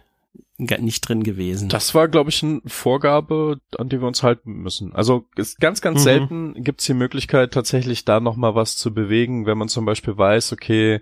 nicht 0.57 1.07
drin 1.07 1.23
gewesen. 1.23 1.69
Das 1.69 1.93
war, 1.93 2.07
glaube 2.07 2.29
ich, 2.29 2.43
eine 2.43 2.61
Vorgabe, 2.65 3.59
an 3.77 3.89
die 3.89 3.99
wir 3.99 4.07
uns 4.07 4.23
halten 4.23 4.53
müssen. 4.53 4.93
Also 4.93 5.25
ist 5.35 5.59
ganz, 5.59 5.81
ganz 5.81 5.99
mhm. 5.99 6.03
selten 6.03 6.63
gibt's 6.63 6.85
die 6.85 6.93
Möglichkeit, 6.93 7.53
tatsächlich 7.53 8.05
da 8.05 8.19
noch 8.19 8.35
mal 8.35 8.55
was 8.55 8.77
zu 8.77 8.93
bewegen, 8.93 9.45
wenn 9.45 9.57
man 9.57 9.67
zum 9.67 9.85
Beispiel 9.85 10.17
weiß, 10.17 10.53
okay, 10.53 11.01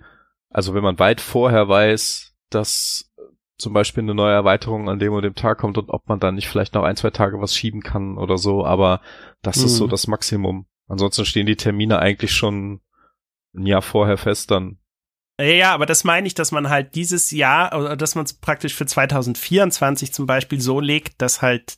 also 0.50 0.74
wenn 0.74 0.84
man 0.84 1.00
weit 1.00 1.22
vorher 1.22 1.68
weiß, 1.68 2.36
dass 2.50 3.12
zum 3.58 3.74
Beispiel 3.74 4.04
eine 4.04 4.16
neue 4.16 4.34
Erweiterung 4.34 4.90
an 4.90 5.00
dem 5.00 5.14
und 5.14 5.24
dem 5.24 5.36
Tag 5.36 5.60
kommt 5.60 5.78
und 5.78 5.90
ob 5.90 6.08
man 6.08 6.20
dann 6.20 6.36
nicht 6.36 6.48
vielleicht 6.48 6.74
noch 6.74 6.84
ein, 6.84 6.96
zwei 6.96 7.12
Tage 7.12 7.40
was 7.40 7.56
schieben 7.56 7.82
kann 7.82 8.18
oder 8.18 8.38
so, 8.38 8.66
aber 8.66 9.02
das 9.42 9.58
mhm. 9.58 9.66
ist 9.66 9.78
so 9.78 9.86
mhm. 9.86 9.90
das 9.90 10.08
Maximum. 10.08 10.66
Ansonsten 10.88 11.26
stehen 11.26 11.46
die 11.46 11.56
Termine 11.56 12.00
eigentlich 12.00 12.34
schon 12.34 12.82
ein 13.56 13.66
Jahr 13.66 13.82
vorher 13.82 14.18
fest 14.18 14.52
dann. 14.52 14.80
Ja, 15.42 15.74
aber 15.74 15.86
das 15.86 16.04
meine 16.04 16.28
ich, 16.28 16.36
dass 16.36 16.52
man 16.52 16.70
halt 16.70 16.96
dieses 16.96 17.32
Jahr, 17.32 17.78
oder 17.78 17.98
dass 17.98 18.16
man 18.16 18.26
es 18.26 18.34
praktisch 18.34 18.76
für 18.76 18.86
2024 18.86 20.14
zum 20.14 20.28
Beispiel 20.28 20.62
so 20.62 20.80
legt, 20.80 21.22
dass 21.22 21.42
halt 21.42 21.78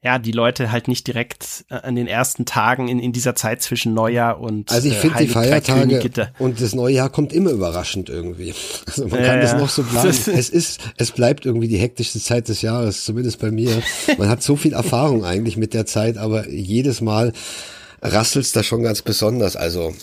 ja, 0.00 0.20
die 0.20 0.30
Leute 0.30 0.70
halt 0.70 0.86
nicht 0.86 1.08
direkt 1.08 1.64
äh, 1.70 1.74
an 1.74 1.96
den 1.96 2.06
ersten 2.06 2.44
Tagen 2.44 2.86
in, 2.86 3.00
in 3.00 3.12
dieser 3.12 3.34
Zeit 3.34 3.62
zwischen 3.62 3.94
Neujahr 3.94 4.40
und 4.40 4.70
Also 4.70 4.86
ich 4.86 4.94
äh, 4.94 4.98
finde 4.98 5.18
die 5.18 5.26
Feiertage 5.26 6.30
und 6.38 6.60
das 6.60 6.72
neue 6.72 6.94
Jahr 6.94 7.10
kommt 7.10 7.32
immer 7.32 7.50
überraschend 7.50 8.08
irgendwie. 8.08 8.54
Also 8.86 9.08
man 9.08 9.18
kann 9.18 9.36
ja, 9.36 9.40
das 9.40 9.54
noch 9.54 9.68
so 9.68 9.82
planen. 9.82 10.08
es 10.08 10.28
ist, 10.28 10.80
es 10.96 11.10
bleibt 11.10 11.46
irgendwie 11.46 11.66
die 11.66 11.78
hektischste 11.78 12.20
Zeit 12.20 12.48
des 12.48 12.62
Jahres, 12.62 13.04
zumindest 13.04 13.40
bei 13.40 13.50
mir. 13.50 13.82
Man 14.18 14.28
hat 14.28 14.40
so 14.40 14.54
viel 14.54 14.72
Erfahrung 14.72 15.24
eigentlich 15.24 15.56
mit 15.56 15.74
der 15.74 15.84
Zeit, 15.84 16.16
aber 16.16 16.48
jedes 16.48 17.00
Mal 17.00 17.32
rasselt's 18.02 18.52
da 18.52 18.62
schon 18.62 18.82
ganz 18.82 19.02
besonders. 19.02 19.56
Also 19.56 19.94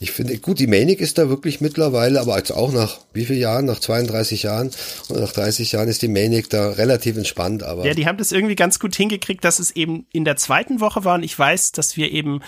ich 0.00 0.12
finde, 0.12 0.38
gut, 0.38 0.58
die 0.58 0.66
Manic 0.66 1.00
ist 1.00 1.18
da 1.18 1.28
wirklich 1.28 1.60
mittlerweile, 1.60 2.20
aber 2.20 2.36
jetzt 2.36 2.50
auch 2.50 2.72
nach 2.72 2.98
wie 3.12 3.24
vielen 3.24 3.40
Jahren? 3.40 3.64
Nach 3.66 3.80
32 3.80 4.42
Jahren 4.42 4.70
oder 5.08 5.20
nach 5.20 5.32
30 5.32 5.72
Jahren 5.72 5.88
ist 5.88 6.02
die 6.02 6.08
Manic 6.08 6.50
da 6.50 6.70
relativ 6.70 7.16
entspannt. 7.16 7.62
Aber 7.62 7.84
ja, 7.84 7.94
die 7.94 8.06
haben 8.06 8.18
das 8.18 8.32
irgendwie 8.32 8.56
ganz 8.56 8.78
gut 8.78 8.94
hingekriegt, 8.96 9.44
dass 9.44 9.58
es 9.58 9.70
eben 9.70 10.06
in 10.12 10.24
der 10.24 10.36
zweiten 10.36 10.80
Woche 10.80 11.04
war 11.04 11.14
und 11.14 11.22
ich 11.22 11.38
weiß, 11.38 11.72
dass 11.72 11.96
wir 11.96 12.10
eben 12.12 12.40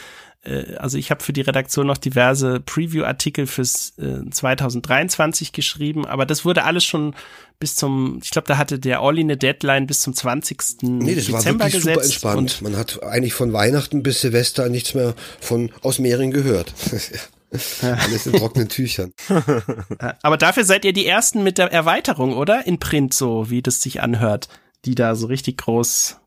äh, 0.45 0.77
also 0.77 0.99
ich 0.99 1.11
habe 1.11 1.23
für 1.23 1.33
die 1.33 1.41
Redaktion 1.41 1.87
noch 1.87 1.99
diverse 1.99 2.61
Preview-Artikel 2.61 3.47
fürs 3.47 3.95
äh, 3.99 4.29
2023 4.31 5.53
geschrieben, 5.53 6.07
aber 6.07 6.27
das 6.27 6.45
wurde 6.45 6.65
alles 6.65 6.85
schon 6.85 7.15
bis 7.59 7.75
zum, 7.75 8.21
ich 8.23 8.31
glaube, 8.31 8.47
da 8.47 8.57
hatte 8.57 8.79
der 8.79 9.03
Olli 9.03 9.21
eine 9.21 9.37
Deadline 9.37 9.87
bis 9.87 10.01
zum 10.01 10.15
20. 10.15 10.83
Nee, 10.83 11.15
das 11.15 11.27
Dezember 11.27 11.65
war 11.65 11.73
wirklich 11.73 11.85
gesetzt. 11.85 12.21
super 12.21 12.39
entspannt. 12.39 12.63
Man 12.63 12.77
hat 12.77 13.03
eigentlich 13.03 13.35
von 13.35 13.53
Weihnachten 13.53 14.03
bis 14.03 14.21
Silvester 14.21 14.69
nichts 14.69 14.95
mehr 14.95 15.15
von 15.41 15.71
aus 15.83 15.99
Mehring 15.99 16.31
gehört. 16.31 16.73
Alles 17.83 18.27
in 18.27 18.35
trockenen 18.35 18.69
Tüchern. 18.69 19.13
Aber 20.23 20.37
dafür 20.37 20.65
seid 20.65 20.85
ihr 20.85 20.93
die 20.93 21.07
Ersten 21.07 21.43
mit 21.43 21.59
der 21.59 21.73
Erweiterung, 21.73 22.37
oder? 22.37 22.67
In 22.67 22.79
Print 22.79 23.15
so, 23.15 23.49
wie 23.51 23.63
das 23.63 23.81
sich 23.81 24.03
anhört. 24.03 24.49
Die 24.85 24.95
da 24.95 25.17
so 25.17 25.27
richtig 25.27 25.57
groß 25.57 26.19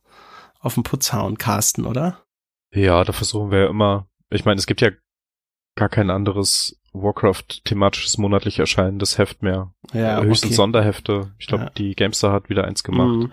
auf 0.59 0.73
den 0.73 0.83
Putz 0.83 1.13
hauen, 1.13 1.37
Carsten, 1.37 1.85
oder? 1.85 2.23
Ja, 2.73 3.03
da 3.03 3.13
versuchen 3.13 3.51
wir 3.51 3.59
ja 3.59 3.69
immer. 3.69 4.07
Ich 4.29 4.45
meine, 4.45 4.59
es 4.59 4.65
gibt 4.65 4.81
ja 4.81 4.91
gar 5.75 5.89
kein 5.89 6.09
anderes 6.09 6.79
Warcraft-thematisches 6.93 8.17
monatlich 8.17 8.59
erscheinendes 8.59 9.17
Heft 9.17 9.41
mehr. 9.41 9.73
Ja, 9.93 10.21
Höchstens 10.21 10.51
okay. 10.51 10.55
Sonderhefte. 10.55 11.33
Ich 11.39 11.47
glaube, 11.47 11.65
ja. 11.65 11.69
die 11.71 11.95
Gamestar 11.95 12.33
hat 12.33 12.49
wieder 12.49 12.65
eins 12.65 12.83
gemacht. 12.83 13.09
Mhm. 13.09 13.31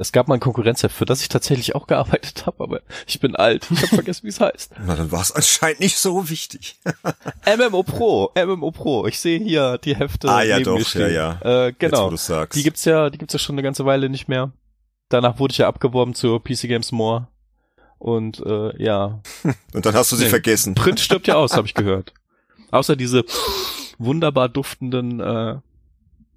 Es 0.00 0.12
gab 0.12 0.28
mal 0.28 0.34
ein 0.34 0.40
Konkurrenzheft, 0.40 0.94
für 0.94 1.06
das 1.06 1.22
ich 1.22 1.28
tatsächlich 1.28 1.74
auch 1.74 1.88
gearbeitet 1.88 2.46
habe, 2.46 2.62
aber 2.62 2.82
ich 3.08 3.18
bin 3.18 3.34
alt. 3.34 3.66
Ich 3.68 3.78
habe 3.78 3.96
vergessen, 3.96 4.22
wie 4.24 4.28
es 4.28 4.40
heißt. 4.40 4.74
Na, 4.86 4.94
dann 4.94 5.10
war 5.10 5.20
es 5.20 5.32
anscheinend 5.32 5.80
nicht 5.80 5.98
so 5.98 6.30
wichtig. 6.30 6.78
MMO 7.46 7.82
Pro, 7.82 8.30
MMO 8.36 8.70
Pro. 8.70 9.06
Ich 9.08 9.18
sehe 9.18 9.40
hier 9.40 9.76
die 9.78 9.96
Hefte. 9.96 10.28
Ah 10.28 10.42
ja, 10.42 10.60
doch, 10.60 10.94
ja, 10.94 11.08
ja. 11.08 11.40
Äh, 11.66 11.72
genau. 11.76 12.12
Jetzt, 12.12 12.26
sagst. 12.26 12.56
Die 12.56 12.62
gibt's 12.62 12.84
ja, 12.84 13.10
die 13.10 13.18
gibt's 13.18 13.32
ja 13.32 13.40
schon 13.40 13.56
eine 13.56 13.64
ganze 13.64 13.84
Weile 13.86 14.08
nicht 14.08 14.28
mehr. 14.28 14.52
Danach 15.08 15.40
wurde 15.40 15.52
ich 15.52 15.58
ja 15.58 15.66
abgeworben 15.66 16.14
zur 16.14 16.42
PC 16.42 16.68
Games 16.68 16.92
More. 16.92 17.26
Und 17.98 18.40
äh, 18.44 18.82
ja. 18.82 19.20
Und 19.72 19.86
dann 19.86 19.94
hast 19.94 20.12
du 20.12 20.16
sie 20.16 20.24
nee, 20.24 20.30
vergessen. 20.30 20.74
Print 20.74 21.00
stirbt 21.00 21.26
ja 21.26 21.34
aus, 21.34 21.54
habe 21.54 21.66
ich 21.66 21.74
gehört. 21.74 22.14
Außer 22.70 22.96
diese 22.96 23.24
wunderbar 23.98 24.48
duftenden 24.48 25.20
äh, 25.20 25.56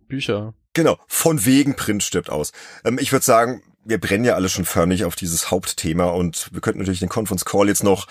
Bücher. 0.08 0.54
Genau, 0.74 0.97
von 1.08 1.45
wegen 1.45 1.76
Print 1.76 2.04
stirbt 2.04 2.30
aus. 2.30 2.52
Ähm, 2.86 2.97
ich 3.00 3.12
würde 3.12 3.26
sagen, 3.26 3.62
wir 3.84 4.00
brennen 4.00 4.26
ja 4.26 4.36
alle 4.36 4.50
schon 4.50 4.65
förmlich 4.65 5.06
auf 5.06 5.15
dieses 5.15 5.50
Hauptthema 5.50 6.06
und 6.06 6.50
wir 6.52 6.62
könnten 6.62 6.80
natürlich 6.80 7.00
den 7.00 7.10
Conference 7.10 7.45
Call 7.45 7.67
jetzt 7.67 7.84
noch 7.84 8.08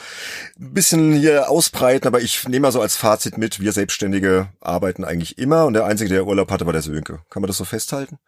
ein 0.58 0.74
bisschen 0.74 1.12
hier 1.12 1.48
ausbreiten, 1.48 2.08
aber 2.08 2.20
ich 2.20 2.48
nehme 2.48 2.64
mal 2.64 2.72
so 2.72 2.80
als 2.80 2.96
Fazit 2.96 3.38
mit, 3.38 3.60
wir 3.60 3.72
Selbstständige 3.72 4.48
arbeiten 4.60 5.04
eigentlich 5.04 5.38
immer 5.38 5.66
und 5.66 5.74
der 5.74 5.84
Einzige, 5.84 6.10
der 6.10 6.26
Urlaub 6.26 6.50
hatte, 6.50 6.66
war 6.66 6.72
der 6.72 6.82
Sönke. 6.82 7.20
Kann 7.30 7.42
man 7.42 7.46
das 7.46 7.56
so 7.56 7.64
festhalten? 7.64 8.18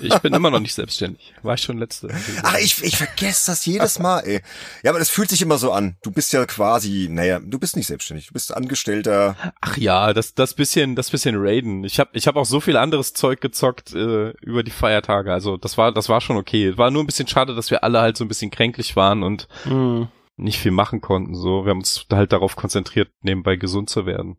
Ich 0.00 0.18
bin 0.18 0.34
immer 0.34 0.50
noch 0.50 0.60
nicht 0.60 0.74
selbstständig. 0.74 1.34
War 1.42 1.54
ich 1.54 1.62
schon 1.62 1.78
letzte. 1.78 2.08
Ach, 2.42 2.56
ich, 2.58 2.82
ich 2.82 2.96
vergesse 2.96 3.50
das 3.50 3.64
jedes 3.66 3.98
Mal, 3.98 4.20
ey. 4.20 4.42
Ja, 4.82 4.90
aber 4.90 4.98
das 4.98 5.10
fühlt 5.10 5.30
sich 5.30 5.42
immer 5.42 5.58
so 5.58 5.72
an. 5.72 5.96
Du 6.02 6.10
bist 6.10 6.32
ja 6.32 6.44
quasi, 6.46 7.08
naja, 7.10 7.40
du 7.40 7.58
bist 7.58 7.76
nicht 7.76 7.86
selbstständig. 7.86 8.28
Du 8.28 8.34
bist 8.34 8.54
Angestellter. 8.54 9.36
Ach 9.60 9.76
ja, 9.76 10.12
das, 10.12 10.34
das 10.34 10.54
bisschen, 10.54 10.94
das 10.96 11.10
bisschen 11.10 11.36
Raiden. 11.38 11.84
Ich 11.84 11.98
habe 12.00 12.10
ich 12.12 12.26
hab 12.26 12.36
auch 12.36 12.44
so 12.44 12.60
viel 12.60 12.76
anderes 12.76 13.14
Zeug 13.14 13.40
gezockt 13.40 13.94
äh, 13.94 14.30
über 14.40 14.62
die 14.62 14.70
Feiertage. 14.70 15.32
Also 15.32 15.56
das 15.56 15.78
war, 15.78 15.92
das 15.92 16.08
war 16.08 16.20
schon 16.20 16.36
okay. 16.36 16.76
War 16.76 16.90
nur 16.90 17.02
ein 17.02 17.06
bisschen 17.06 17.28
schade, 17.28 17.54
dass 17.54 17.70
wir 17.70 17.84
alle 17.84 18.00
halt 18.00 18.16
so 18.16 18.24
ein 18.24 18.28
bisschen 18.28 18.50
kränklich 18.50 18.96
waren 18.96 19.22
und 19.22 19.48
mhm. 19.64 20.08
nicht 20.36 20.58
viel 20.58 20.72
machen 20.72 21.00
konnten. 21.00 21.34
So, 21.34 21.64
wir 21.64 21.70
haben 21.70 21.78
uns 21.78 22.06
halt 22.12 22.32
darauf 22.32 22.56
konzentriert, 22.56 23.10
nebenbei 23.22 23.56
gesund 23.56 23.90
zu 23.90 24.06
werden. 24.06 24.36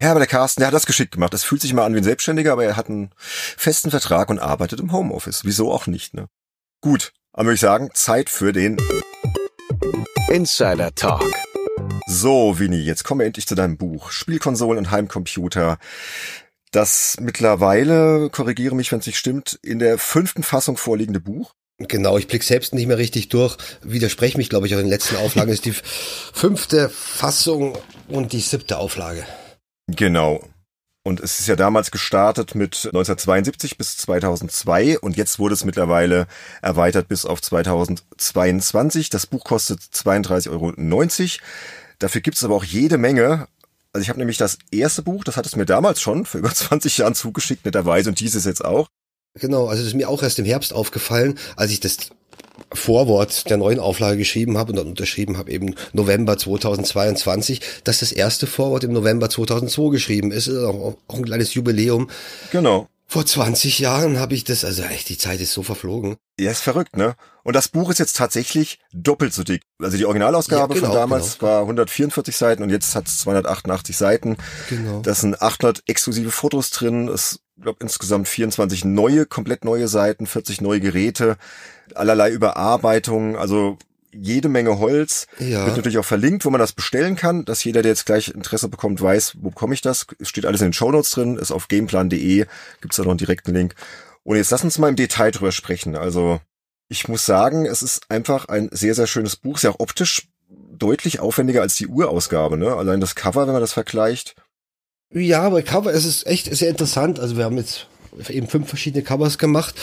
Ja, 0.00 0.10
aber 0.10 0.20
der 0.20 0.28
Carsten, 0.28 0.60
der 0.60 0.68
hat 0.68 0.74
das 0.74 0.86
geschickt 0.86 1.12
gemacht. 1.12 1.32
Das 1.32 1.44
fühlt 1.44 1.62
sich 1.62 1.72
mal 1.72 1.86
an 1.86 1.94
wie 1.94 1.98
ein 1.98 2.04
Selbstständiger, 2.04 2.52
aber 2.52 2.64
er 2.64 2.76
hat 2.76 2.88
einen 2.88 3.10
festen 3.18 3.90
Vertrag 3.90 4.28
und 4.28 4.38
arbeitet 4.38 4.78
im 4.80 4.92
Homeoffice. 4.92 5.44
Wieso 5.44 5.72
auch 5.72 5.86
nicht, 5.86 6.12
ne? 6.12 6.28
Gut, 6.82 7.12
aber 7.32 7.46
würde 7.46 7.54
ich 7.54 7.60
sagen, 7.60 7.90
Zeit 7.94 8.28
für 8.28 8.52
den 8.52 8.76
Insider 10.28 10.94
Talk. 10.94 11.24
So, 12.06 12.58
Winnie, 12.58 12.82
jetzt 12.82 13.04
kommen 13.04 13.20
wir 13.20 13.26
endlich 13.26 13.46
zu 13.46 13.54
deinem 13.54 13.78
Buch. 13.78 14.10
Spielkonsolen 14.10 14.78
und 14.78 14.90
Heimcomputer. 14.90 15.78
Das 16.72 17.16
mittlerweile, 17.20 18.28
korrigiere 18.30 18.74
mich, 18.74 18.92
wenn 18.92 18.98
es 18.98 19.06
nicht 19.06 19.18
stimmt, 19.18 19.58
in 19.62 19.78
der 19.78 19.98
fünften 19.98 20.42
Fassung 20.42 20.76
vorliegende 20.76 21.20
Buch. 21.20 21.52
Genau, 21.78 22.18
ich 22.18 22.26
blick 22.26 22.42
selbst 22.42 22.74
nicht 22.74 22.86
mehr 22.86 22.98
richtig 22.98 23.28
durch. 23.30 23.56
Widerspreche 23.82 24.36
mich, 24.36 24.50
glaube 24.50 24.66
ich, 24.66 24.74
auch 24.74 24.78
in 24.78 24.84
den 24.84 24.90
letzten 24.90 25.16
Auflagen 25.16 25.52
ist 25.52 25.64
die 25.64 25.74
fünfte 26.32 26.90
Fassung 26.90 27.78
und 28.08 28.32
die 28.32 28.40
siebte 28.40 28.78
Auflage. 28.78 29.26
Genau. 29.88 30.42
Und 31.04 31.20
es 31.20 31.38
ist 31.38 31.46
ja 31.46 31.54
damals 31.54 31.92
gestartet 31.92 32.56
mit 32.56 32.74
1972 32.86 33.78
bis 33.78 33.96
2002 33.98 34.98
und 34.98 35.16
jetzt 35.16 35.38
wurde 35.38 35.54
es 35.54 35.64
mittlerweile 35.64 36.26
erweitert 36.62 37.06
bis 37.06 37.24
auf 37.24 37.40
2022. 37.40 39.08
Das 39.08 39.28
Buch 39.28 39.44
kostet 39.44 39.78
32,90 39.80 40.50
Euro. 40.50 40.74
Dafür 42.00 42.20
gibt 42.22 42.36
es 42.36 42.42
aber 42.42 42.56
auch 42.56 42.64
jede 42.64 42.98
Menge. 42.98 43.46
Also 43.92 44.02
ich 44.02 44.08
habe 44.08 44.18
nämlich 44.18 44.36
das 44.36 44.58
erste 44.72 45.02
Buch, 45.02 45.22
das 45.22 45.36
hat 45.36 45.46
es 45.46 45.54
mir 45.54 45.64
damals 45.64 46.00
schon 46.00 46.26
für 46.26 46.38
über 46.38 46.52
20 46.54 46.98
Jahren 46.98 47.14
zugeschickt, 47.14 47.64
netterweise, 47.64 48.10
und 48.10 48.18
dieses 48.18 48.44
jetzt 48.44 48.64
auch. 48.64 48.88
Genau, 49.38 49.68
also 49.68 49.82
das 49.82 49.88
ist 49.92 49.96
mir 49.96 50.08
auch 50.08 50.24
erst 50.24 50.40
im 50.40 50.44
Herbst 50.44 50.72
aufgefallen, 50.72 51.38
als 51.54 51.70
ich 51.70 51.78
das 51.78 52.10
Vorwort 52.72 53.48
der 53.50 53.56
neuen 53.56 53.80
Auflage 53.80 54.18
geschrieben 54.18 54.58
habe 54.58 54.72
und 54.72 54.78
dann 54.78 54.88
unterschrieben 54.88 55.38
habe 55.38 55.50
eben 55.50 55.74
November 55.92 56.36
2022, 56.36 57.60
dass 57.84 58.00
das 58.00 58.12
erste 58.12 58.46
Vorwort 58.46 58.84
im 58.84 58.92
November 58.92 59.28
2002 59.30 59.90
geschrieben 59.90 60.32
ist, 60.32 60.46
ist 60.46 60.64
auch, 60.64 60.96
auch 61.08 61.14
ein 61.14 61.24
kleines 61.24 61.54
Jubiläum. 61.54 62.08
Genau. 62.52 62.88
Vor 63.08 63.24
20 63.24 63.78
Jahren 63.78 64.18
habe 64.18 64.34
ich 64.34 64.42
das, 64.42 64.64
also 64.64 64.82
echt, 64.82 65.08
die 65.08 65.18
Zeit 65.18 65.40
ist 65.40 65.52
so 65.52 65.62
verflogen. 65.62 66.16
Ja, 66.40 66.50
ist 66.50 66.62
verrückt, 66.62 66.96
ne? 66.96 67.14
Und 67.44 67.54
das 67.54 67.68
Buch 67.68 67.88
ist 67.90 67.98
jetzt 67.98 68.16
tatsächlich 68.16 68.80
doppelt 68.92 69.32
so 69.32 69.44
dick. 69.44 69.62
Also 69.80 69.96
die 69.96 70.04
Originalausgabe 70.04 70.74
ja, 70.74 70.80
genau, 70.80 70.92
von 70.92 70.96
damals 70.96 71.38
genau. 71.38 71.52
war 71.52 71.60
144 71.60 72.36
Seiten 72.36 72.64
und 72.64 72.70
jetzt 72.70 72.96
hat 72.96 73.06
es 73.06 73.18
288 73.18 73.96
Seiten. 73.96 74.36
Genau. 74.68 75.00
Da 75.02 75.14
sind 75.14 75.40
800 75.40 75.84
exklusive 75.86 76.32
Fotos 76.32 76.70
drin. 76.70 77.06
Es 77.08 77.38
glaube 77.60 77.78
insgesamt 77.80 78.26
24 78.26 78.84
neue, 78.84 79.24
komplett 79.24 79.64
neue 79.64 79.86
Seiten, 79.88 80.26
40 80.26 80.60
neue 80.60 80.80
Geräte, 80.80 81.36
allerlei 81.94 82.30
Überarbeitungen, 82.30 83.36
also 83.36 83.78
jede 84.18 84.48
Menge 84.48 84.78
Holz. 84.78 85.26
Ja. 85.38 85.66
Wird 85.66 85.76
natürlich 85.76 85.98
auch 85.98 86.04
verlinkt, 86.04 86.44
wo 86.44 86.50
man 86.50 86.60
das 86.60 86.72
bestellen 86.72 87.16
kann, 87.16 87.44
dass 87.44 87.64
jeder, 87.64 87.82
der 87.82 87.92
jetzt 87.92 88.06
gleich 88.06 88.28
Interesse 88.28 88.68
bekommt, 88.68 89.00
weiß, 89.00 89.36
wo 89.40 89.50
bekomme 89.50 89.74
ich 89.74 89.80
das. 89.80 90.06
Es 90.18 90.28
steht 90.28 90.46
alles 90.46 90.60
in 90.60 90.68
den 90.68 90.72
Shownotes 90.72 91.10
drin, 91.10 91.36
ist 91.36 91.52
auf 91.52 91.68
gameplan.de, 91.68 92.46
gibt's 92.80 92.96
da 92.96 93.02
noch 93.02 93.10
einen 93.10 93.18
direkten 93.18 93.54
Link. 93.54 93.74
Und 94.22 94.36
jetzt 94.36 94.50
lass 94.50 94.64
uns 94.64 94.78
mal 94.78 94.88
im 94.88 94.96
Detail 94.96 95.30
drüber 95.30 95.52
sprechen. 95.52 95.96
Also 95.96 96.40
ich 96.88 97.08
muss 97.08 97.26
sagen, 97.26 97.66
es 97.66 97.82
ist 97.82 98.10
einfach 98.10 98.48
ein 98.48 98.68
sehr, 98.72 98.94
sehr 98.94 99.06
schönes 99.06 99.36
Buch, 99.36 99.58
sehr 99.58 99.70
auch 99.70 99.80
optisch 99.80 100.28
deutlich 100.48 101.20
aufwendiger 101.20 101.62
als 101.62 101.76
die 101.76 101.86
Urausgabe. 101.86 102.56
Ne? 102.56 102.74
Allein 102.74 103.00
das 103.00 103.14
Cover, 103.14 103.46
wenn 103.46 103.52
man 103.52 103.62
das 103.62 103.72
vergleicht. 103.72 104.34
Ja, 105.10 105.48
bei 105.48 105.62
Cover 105.62 105.92
ist 105.92 106.04
es 106.04 106.26
echt 106.26 106.54
sehr 106.54 106.70
interessant. 106.70 107.20
Also 107.20 107.36
wir 107.36 107.44
haben 107.44 107.56
jetzt 107.56 107.86
eben 108.28 108.48
fünf 108.48 108.68
verschiedene 108.68 109.02
Covers 109.02 109.38
gemacht. 109.38 109.74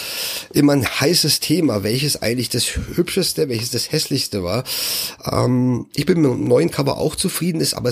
Immer 0.54 0.74
ein 0.74 0.86
heißes 0.86 1.40
Thema, 1.40 1.84
welches 1.84 2.22
eigentlich 2.22 2.50
das 2.50 2.66
hübscheste, 2.66 3.50
welches 3.50 3.72
das 3.72 3.92
hässlichste 3.92 4.44
war. 4.44 4.64
Ähm, 5.24 5.88
ich 5.96 6.06
bin 6.06 6.22
mit 6.22 6.32
dem 6.32 6.48
neuen 6.48 6.72
Cover 6.72 6.98
auch 6.98 7.16
zufrieden, 7.16 7.62
ist 7.62 7.74
aber 7.74 7.92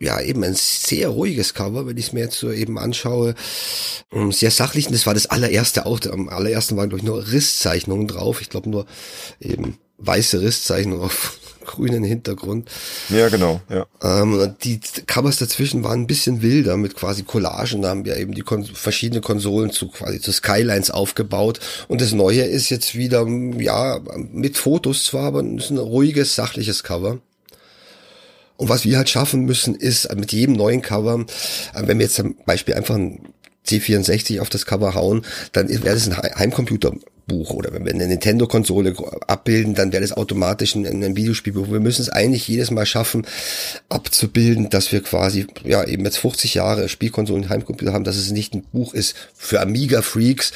ja 0.00 0.20
eben 0.20 0.44
ein 0.44 0.54
sehr 0.54 1.08
ruhiges 1.08 1.54
Cover, 1.54 1.86
wenn 1.86 1.96
ich 1.96 2.06
es 2.06 2.12
mir 2.12 2.20
jetzt 2.20 2.38
so 2.38 2.50
eben 2.50 2.78
anschaue. 2.78 3.34
Ähm, 4.12 4.32
sehr 4.32 4.50
sachlich, 4.50 4.86
und 4.86 4.92
das 4.92 5.06
war 5.06 5.14
das 5.14 5.26
allererste 5.26 5.86
auch. 5.86 6.00
Am 6.10 6.28
allerersten 6.28 6.76
waren, 6.76 6.88
glaube 6.88 7.00
ich, 7.00 7.06
nur 7.06 7.30
Risszeichnungen 7.32 8.06
drauf. 8.06 8.40
Ich 8.40 8.50
glaube 8.50 8.68
nur 8.68 8.86
eben 9.40 9.78
weiße 9.98 10.40
Risszeichnungen 10.40 11.02
auf 11.02 11.38
grünen 11.66 12.04
Hintergrund. 12.04 12.68
Ja, 13.08 13.28
genau, 13.28 13.60
ja. 13.68 13.86
Ähm, 14.02 14.54
die 14.62 14.80
Covers 15.06 15.38
dazwischen 15.38 15.84
waren 15.84 16.02
ein 16.02 16.06
bisschen 16.06 16.42
wilder 16.42 16.76
mit 16.76 16.94
quasi 16.94 17.22
Collagen. 17.22 17.82
Da 17.82 17.90
haben 17.90 18.04
wir 18.04 18.16
eben 18.16 18.34
die 18.34 18.42
Kon 18.42 18.64
verschiedene 18.64 19.20
Konsolen 19.20 19.70
zu 19.70 19.88
quasi 19.88 20.20
zu 20.20 20.32
Skylines 20.32 20.90
aufgebaut. 20.90 21.60
Und 21.88 22.00
das 22.00 22.12
Neue 22.12 22.42
ist 22.42 22.70
jetzt 22.70 22.94
wieder, 22.94 23.26
ja, 23.58 24.00
mit 24.32 24.56
Fotos 24.56 25.04
zwar, 25.04 25.26
aber 25.26 25.44
ist 25.44 25.70
ein 25.70 25.78
ruhiges, 25.78 26.34
sachliches 26.34 26.82
Cover. 26.82 27.18
Und 28.56 28.68
was 28.68 28.84
wir 28.84 28.96
halt 28.96 29.10
schaffen 29.10 29.44
müssen, 29.44 29.74
ist 29.74 30.12
mit 30.14 30.32
jedem 30.32 30.54
neuen 30.54 30.80
Cover, 30.82 31.26
äh, 31.74 31.82
wenn 31.86 31.98
wir 31.98 32.06
jetzt 32.06 32.16
zum 32.16 32.36
Beispiel 32.46 32.74
einfach 32.74 32.94
ein 32.94 33.20
C64 33.66 34.40
auf 34.40 34.48
das 34.48 34.66
Cover 34.66 34.94
hauen, 34.94 35.22
dann 35.52 35.68
wäre 35.68 35.94
das 35.94 36.08
ein 36.08 36.16
Heimcomputer 36.16 36.92
Buch 37.26 37.50
oder 37.50 37.72
wenn 37.72 37.84
wir 37.84 37.92
eine 37.92 38.06
Nintendo-Konsole 38.06 38.94
abbilden, 39.26 39.74
dann 39.74 39.92
wäre 39.92 40.02
das 40.02 40.12
automatisch 40.12 40.74
ein, 40.74 40.86
ein 40.86 41.16
Videospielbuch. 41.16 41.70
Wir 41.70 41.80
müssen 41.80 42.02
es 42.02 42.08
eigentlich 42.08 42.46
jedes 42.46 42.70
Mal 42.70 42.86
schaffen, 42.86 43.26
abzubilden, 43.88 44.70
dass 44.70 44.92
wir 44.92 45.02
quasi, 45.02 45.46
ja, 45.64 45.84
eben 45.84 46.04
jetzt 46.04 46.18
50 46.18 46.54
Jahre 46.54 46.88
Spielkonsolen 46.88 47.48
Heimcomputer 47.48 47.92
haben, 47.92 48.04
dass 48.04 48.16
es 48.16 48.30
nicht 48.30 48.54
ein 48.54 48.62
Buch 48.62 48.94
ist 48.94 49.16
für 49.34 49.60
Amiga-Freaks, 49.60 50.52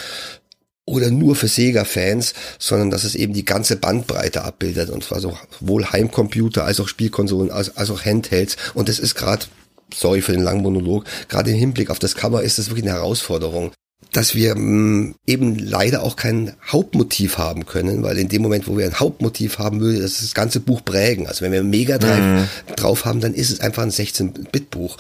oder 0.87 1.13
nur 1.13 1.37
für 1.37 1.47
Sega-Fans, 1.47 2.35
sondern 2.59 2.91
dass 2.91 3.05
es 3.05 3.15
eben 3.15 3.33
die 3.33 3.45
ganze 3.45 3.77
Bandbreite 3.77 4.43
abbildet 4.43 4.91
und 4.91 5.05
zwar 5.05 5.21
sowohl 5.21 5.85
Heimcomputer 5.85 6.65
als 6.65 6.81
auch 6.81 6.89
Spielkonsolen 6.89 7.53
als, 7.53 7.77
als 7.77 7.91
auch 7.91 8.05
Handhelds 8.05 8.57
und 8.75 8.89
das 8.89 8.99
ist 8.99 9.15
gerade 9.15 9.47
sorry 9.95 10.21
für 10.21 10.33
den 10.33 10.43
langen 10.43 10.63
Monolog, 10.63 11.05
gerade 11.29 11.51
im 11.51 11.57
Hinblick 11.57 11.91
auf 11.91 11.99
das 11.99 12.15
Cover 12.15 12.43
ist 12.43 12.59
das 12.59 12.69
wirklich 12.69 12.85
eine 12.85 12.95
Herausforderung 12.95 13.73
dass 14.13 14.35
wir 14.35 14.55
mh, 14.55 14.61
mm, 14.61 15.15
eben 15.27 15.59
leider 15.59 16.03
auch 16.03 16.17
kein 16.17 16.55
Hauptmotiv 16.67 17.39
haben 17.39 17.67
können, 17.67 18.03
weil 18.03 18.19
in 18.19 18.29
dem 18.29 18.43
Moment, 18.43 18.67
wo 18.67 18.77
wir 18.77 18.87
ein 18.87 18.99
Hauptmotiv 18.99 19.59
haben, 19.59 19.81
würde 19.81 20.01
das 20.01 20.21
das 20.21 20.35
ganze 20.35 20.61
Buch 20.61 20.85
prägen. 20.85 21.27
Also 21.27 21.43
wenn 21.43 21.53
wir 21.53 21.63
Mega 21.63 21.99
mhm. 21.99 22.49
drauf 22.77 23.05
haben, 23.05 23.21
dann 23.21 23.35
ist 23.35 23.51
es 23.51 23.61
einfach 23.61 23.83
ein 23.83 23.91
16-Bit-Buch 23.91 24.97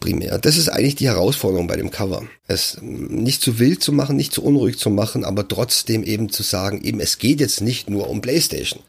primär. 0.00 0.38
Das 0.38 0.56
ist 0.56 0.68
eigentlich 0.68 0.96
die 0.96 1.08
Herausforderung 1.08 1.66
bei 1.66 1.76
dem 1.76 1.90
Cover. 1.90 2.22
Es 2.46 2.78
mm, 2.80 3.22
nicht 3.22 3.42
zu 3.42 3.58
wild 3.58 3.82
zu 3.82 3.92
machen, 3.92 4.16
nicht 4.16 4.32
zu 4.32 4.42
unruhig 4.42 4.78
zu 4.78 4.90
machen, 4.90 5.24
aber 5.24 5.46
trotzdem 5.46 6.02
eben 6.02 6.30
zu 6.30 6.42
sagen, 6.42 6.82
eben 6.82 7.00
es 7.00 7.18
geht 7.18 7.40
jetzt 7.40 7.60
nicht 7.60 7.90
nur 7.90 8.08
um 8.08 8.20
Playstation. 8.20 8.82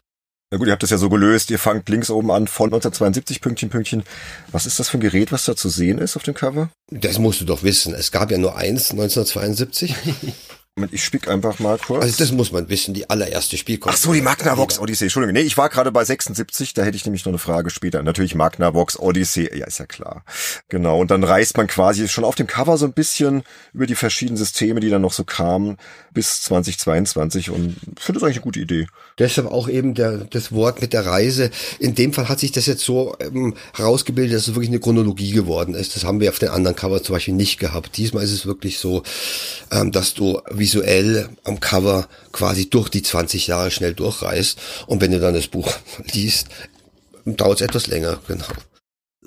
Na 0.54 0.58
gut, 0.58 0.68
ihr 0.68 0.72
habt 0.72 0.84
das 0.84 0.90
ja 0.90 0.98
so 0.98 1.08
gelöst. 1.08 1.50
Ihr 1.50 1.58
fangt 1.58 1.88
links 1.88 2.10
oben 2.10 2.30
an 2.30 2.46
von 2.46 2.66
1972 2.66 3.40
Pünktchen, 3.40 3.70
Pünktchen. 3.70 4.04
Was 4.52 4.66
ist 4.66 4.78
das 4.78 4.88
für 4.88 4.98
ein 4.98 5.00
Gerät, 5.00 5.32
was 5.32 5.46
da 5.46 5.56
zu 5.56 5.68
sehen 5.68 5.98
ist 5.98 6.14
auf 6.14 6.22
dem 6.22 6.34
Cover? 6.34 6.70
Das 6.92 7.18
musst 7.18 7.40
du 7.40 7.44
doch 7.44 7.64
wissen. 7.64 7.92
Es 7.92 8.12
gab 8.12 8.30
ja 8.30 8.38
nur 8.38 8.56
eins 8.56 8.92
1972. 8.92 9.96
Ich 10.90 11.04
spick 11.04 11.28
einfach 11.28 11.60
mal 11.60 11.78
kurz. 11.78 12.02
Also 12.02 12.16
das 12.18 12.32
muss 12.32 12.50
man 12.50 12.68
wissen, 12.68 12.94
die 12.94 13.08
allererste 13.08 13.56
Spielkonsole. 13.56 13.96
Ach 13.96 14.02
so, 14.02 14.12
die 14.12 14.20
Magnavox 14.20 14.80
Odyssey. 14.80 15.04
Entschuldigung, 15.04 15.34
nee, 15.34 15.42
ich 15.42 15.56
war 15.56 15.68
gerade 15.68 15.92
bei 15.92 16.04
76, 16.04 16.74
da 16.74 16.82
hätte 16.82 16.96
ich 16.96 17.04
nämlich 17.04 17.24
noch 17.24 17.30
eine 17.30 17.38
Frage 17.38 17.70
später. 17.70 18.02
Natürlich 18.02 18.34
Magnavox 18.34 18.98
Odyssey, 18.98 19.56
ja, 19.56 19.68
ist 19.68 19.78
ja 19.78 19.86
klar. 19.86 20.24
Genau, 20.68 20.98
und 20.98 21.12
dann 21.12 21.22
reist 21.22 21.56
man 21.56 21.68
quasi 21.68 22.08
schon 22.08 22.24
auf 22.24 22.34
dem 22.34 22.48
Cover 22.48 22.76
so 22.76 22.86
ein 22.86 22.92
bisschen 22.92 23.44
über 23.72 23.86
die 23.86 23.94
verschiedenen 23.94 24.36
Systeme, 24.36 24.80
die 24.80 24.90
dann 24.90 25.02
noch 25.02 25.12
so 25.12 25.22
kamen, 25.22 25.76
bis 26.12 26.42
2022 26.42 27.50
und 27.50 27.76
finde 27.96 28.18
das 28.18 28.24
eigentlich 28.24 28.38
eine 28.38 28.44
gute 28.44 28.60
Idee. 28.60 28.88
Deshalb 29.20 29.46
auch 29.46 29.68
eben 29.68 29.94
der, 29.94 30.24
das 30.24 30.50
Wort 30.50 30.80
mit 30.80 30.92
der 30.92 31.06
Reise. 31.06 31.52
In 31.78 31.94
dem 31.94 32.12
Fall 32.12 32.28
hat 32.28 32.40
sich 32.40 32.50
das 32.50 32.66
jetzt 32.66 32.84
so 32.84 33.14
ähm, 33.20 33.54
herausgebildet, 33.76 34.34
dass 34.34 34.48
es 34.48 34.54
wirklich 34.56 34.70
eine 34.70 34.80
Chronologie 34.80 35.30
geworden 35.30 35.74
ist. 35.74 35.94
Das 35.94 36.02
haben 36.02 36.18
wir 36.18 36.30
auf 36.30 36.40
den 36.40 36.48
anderen 36.48 36.74
Covers 36.74 37.04
zum 37.04 37.14
Beispiel 37.14 37.34
nicht 37.34 37.60
gehabt. 37.60 37.96
Diesmal 37.96 38.24
ist 38.24 38.32
es 38.32 38.44
wirklich 38.44 38.78
so, 38.78 39.04
ähm, 39.70 39.92
dass 39.92 40.14
du 40.14 40.40
visuell 40.64 41.28
am 41.44 41.60
Cover 41.60 42.08
quasi 42.32 42.70
durch 42.70 42.88
die 42.88 43.02
20 43.02 43.48
Jahre 43.48 43.70
schnell 43.70 43.92
durchreist. 43.92 44.58
Und 44.86 45.02
wenn 45.02 45.10
du 45.10 45.20
dann 45.20 45.34
das 45.34 45.48
Buch 45.48 45.70
liest, 46.12 46.48
dauert 47.26 47.60
es 47.60 47.66
etwas 47.66 47.86
länger, 47.86 48.18
genau. 48.26 48.46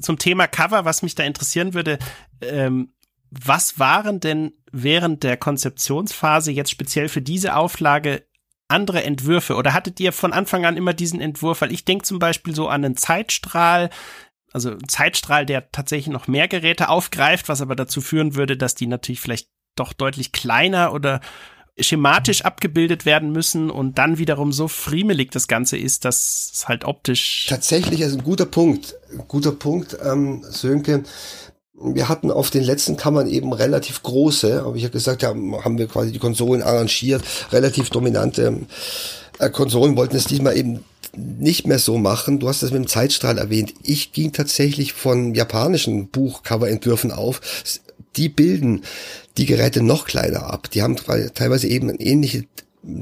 Zum 0.01 0.17
Thema 0.17 0.47
Cover, 0.47 0.83
was 0.83 1.03
mich 1.03 1.13
da 1.13 1.23
interessieren 1.23 1.75
würde, 1.75 1.99
ähm, 2.41 2.93
was 3.29 3.77
waren 3.77 4.19
denn 4.19 4.53
während 4.71 5.23
der 5.23 5.37
Konzeptionsphase 5.37 6.51
jetzt 6.51 6.71
speziell 6.71 7.07
für 7.07 7.21
diese 7.21 7.55
Auflage 7.55 8.23
andere 8.67 9.03
Entwürfe? 9.03 9.55
Oder 9.55 9.73
hattet 9.73 9.99
ihr 9.99 10.13
von 10.13 10.33
Anfang 10.33 10.65
an 10.65 10.77
immer 10.77 10.93
diesen 10.93 11.21
Entwurf? 11.21 11.61
Weil 11.61 11.71
ich 11.71 11.85
denke 11.85 12.05
zum 12.05 12.17
Beispiel 12.17 12.55
so 12.55 12.67
an 12.67 12.83
einen 12.83 12.97
Zeitstrahl, 12.97 13.91
also 14.53 14.71
einen 14.71 14.89
Zeitstrahl, 14.89 15.45
der 15.45 15.71
tatsächlich 15.71 16.11
noch 16.11 16.27
mehr 16.27 16.47
Geräte 16.47 16.89
aufgreift, 16.89 17.47
was 17.47 17.61
aber 17.61 17.75
dazu 17.75 18.01
führen 18.01 18.33
würde, 18.33 18.57
dass 18.57 18.73
die 18.73 18.87
natürlich 18.87 19.19
vielleicht 19.21 19.49
doch 19.79 19.93
deutlich 19.93 20.31
kleiner 20.31 20.93
oder 20.93 21.21
schematisch 21.79 22.43
abgebildet 22.43 23.05
werden 23.05 23.31
müssen 23.31 23.69
und 23.69 23.97
dann 23.99 24.17
wiederum 24.17 24.51
so 24.51 24.67
friemelig 24.67 25.31
das 25.31 25.47
Ganze 25.47 25.77
ist, 25.77 26.05
dass 26.05 26.51
es 26.53 26.67
halt 26.67 26.85
optisch. 26.85 27.45
Tatsächlich 27.47 28.01
ist 28.01 28.13
ein 28.13 28.23
guter 28.23 28.47
Punkt. 28.47 28.95
Guter 29.27 29.51
Punkt, 29.51 29.95
ähm, 30.03 30.43
Sönke. 30.49 31.03
Wir 31.79 32.09
hatten 32.09 32.31
auf 32.31 32.49
den 32.49 32.63
letzten 32.63 32.97
Kammern 32.97 33.27
eben 33.27 33.53
relativ 33.53 34.01
große, 34.01 34.65
habe 34.65 34.77
ich 34.77 34.83
ja 34.83 34.89
gesagt, 34.89 35.21
ja, 35.21 35.29
haben 35.29 35.77
wir 35.77 35.87
quasi 35.87 36.11
die 36.11 36.17
Konsolen 36.17 36.63
arrangiert, 36.63 37.23
relativ 37.51 37.91
dominante 37.91 38.65
äh, 39.39 39.49
Konsolen 39.49 39.95
wollten 39.97 40.15
es 40.15 40.25
diesmal 40.25 40.57
eben 40.57 40.83
nicht 41.15 41.67
mehr 41.67 41.79
so 41.79 41.97
machen. 41.97 42.39
Du 42.39 42.47
hast 42.47 42.63
das 42.63 42.71
mit 42.71 42.83
dem 42.83 42.87
Zeitstrahl 42.87 43.37
erwähnt. 43.37 43.73
Ich 43.83 44.11
ging 44.11 44.33
tatsächlich 44.33 44.93
von 44.93 45.33
japanischen 45.33 46.09
Buchcoverentwürfen 46.09 47.11
auf. 47.11 47.41
Die 48.15 48.29
bilden 48.29 48.83
die 49.37 49.45
Geräte 49.45 49.81
noch 49.81 50.05
kleiner 50.05 50.51
ab. 50.51 50.69
Die 50.71 50.81
haben 50.81 50.95
teilweise 50.95 51.67
eben 51.67 51.89
eine 51.89 51.99
ähnliche 51.99 52.45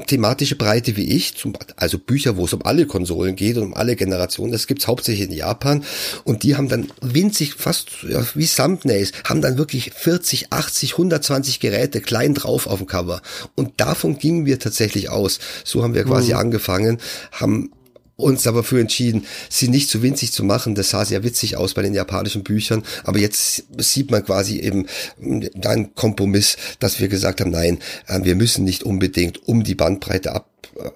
thematische 0.08 0.56
Breite 0.56 0.96
wie 0.98 1.16
ich, 1.16 1.36
zum, 1.36 1.54
also 1.76 2.00
Bücher, 2.00 2.38
wo 2.38 2.46
es 2.46 2.54
um 2.54 2.66
alle 2.66 2.88
Konsolen 2.88 3.36
geht 3.36 3.58
und 3.58 3.64
um 3.64 3.74
alle 3.74 3.96
Generationen, 3.96 4.52
das 4.52 4.68
gibt's 4.68 4.88
hauptsächlich 4.88 5.30
in 5.30 5.36
Japan 5.36 5.84
und 6.24 6.44
die 6.44 6.56
haben 6.56 6.70
dann 6.70 6.88
winzig, 7.02 7.54
fast 7.54 7.90
ja, 8.08 8.26
wie 8.34 8.48
Thumbnails, 8.48 9.12
haben 9.26 9.42
dann 9.42 9.58
wirklich 9.58 9.92
40, 9.94 10.52
80, 10.52 10.94
120 10.94 11.60
Geräte 11.60 12.02
klein 12.02 12.34
drauf 12.34 12.68
auf 12.68 12.80
dem 12.80 12.88
Cover 12.88 13.22
und 13.54 13.80
davon 13.80 14.18
gingen 14.18 14.46
wir 14.46 14.60
tatsächlich 14.60 15.10
aus. 15.10 15.40
So 15.64 15.84
haben 15.84 15.94
wir 15.94 16.04
quasi 16.04 16.34
mhm. 16.34 16.40
angefangen, 16.40 16.98
haben 17.32 17.72
uns 18.18 18.48
aber 18.48 18.64
für 18.64 18.80
entschieden, 18.80 19.26
sie 19.50 19.68
nicht 19.68 19.90
zu 19.90 20.02
winzig 20.02 20.32
zu 20.32 20.44
machen. 20.44 20.76
Das 20.76 20.90
sah 20.90 21.04
sehr 21.06 21.24
witzig 21.24 21.58
aus 21.58 21.74
bei 21.74 21.82
den 21.82 21.94
japanischen 21.94 22.44
Büchern. 22.44 22.84
Aber 23.04 23.20
jetzt 23.20 23.66
sieht 23.78 24.12
man 24.12 24.24
quasi 24.24 24.60
eben 24.60 24.88
einen 25.20 25.94
Kompromiss, 25.96 26.58
dass 26.80 27.00
wir 27.00 27.08
gesagt 27.08 27.42
haben, 27.42 27.52
nein, 27.52 27.80
äh, 28.08 28.24
wir 28.24 28.36
müssen 28.36 28.64
nicht 28.64 28.84
unbedingt 28.84 29.48
um 29.48 29.64
die 29.64 29.76
Bandbreite 29.76 30.34
ab, 30.34 30.50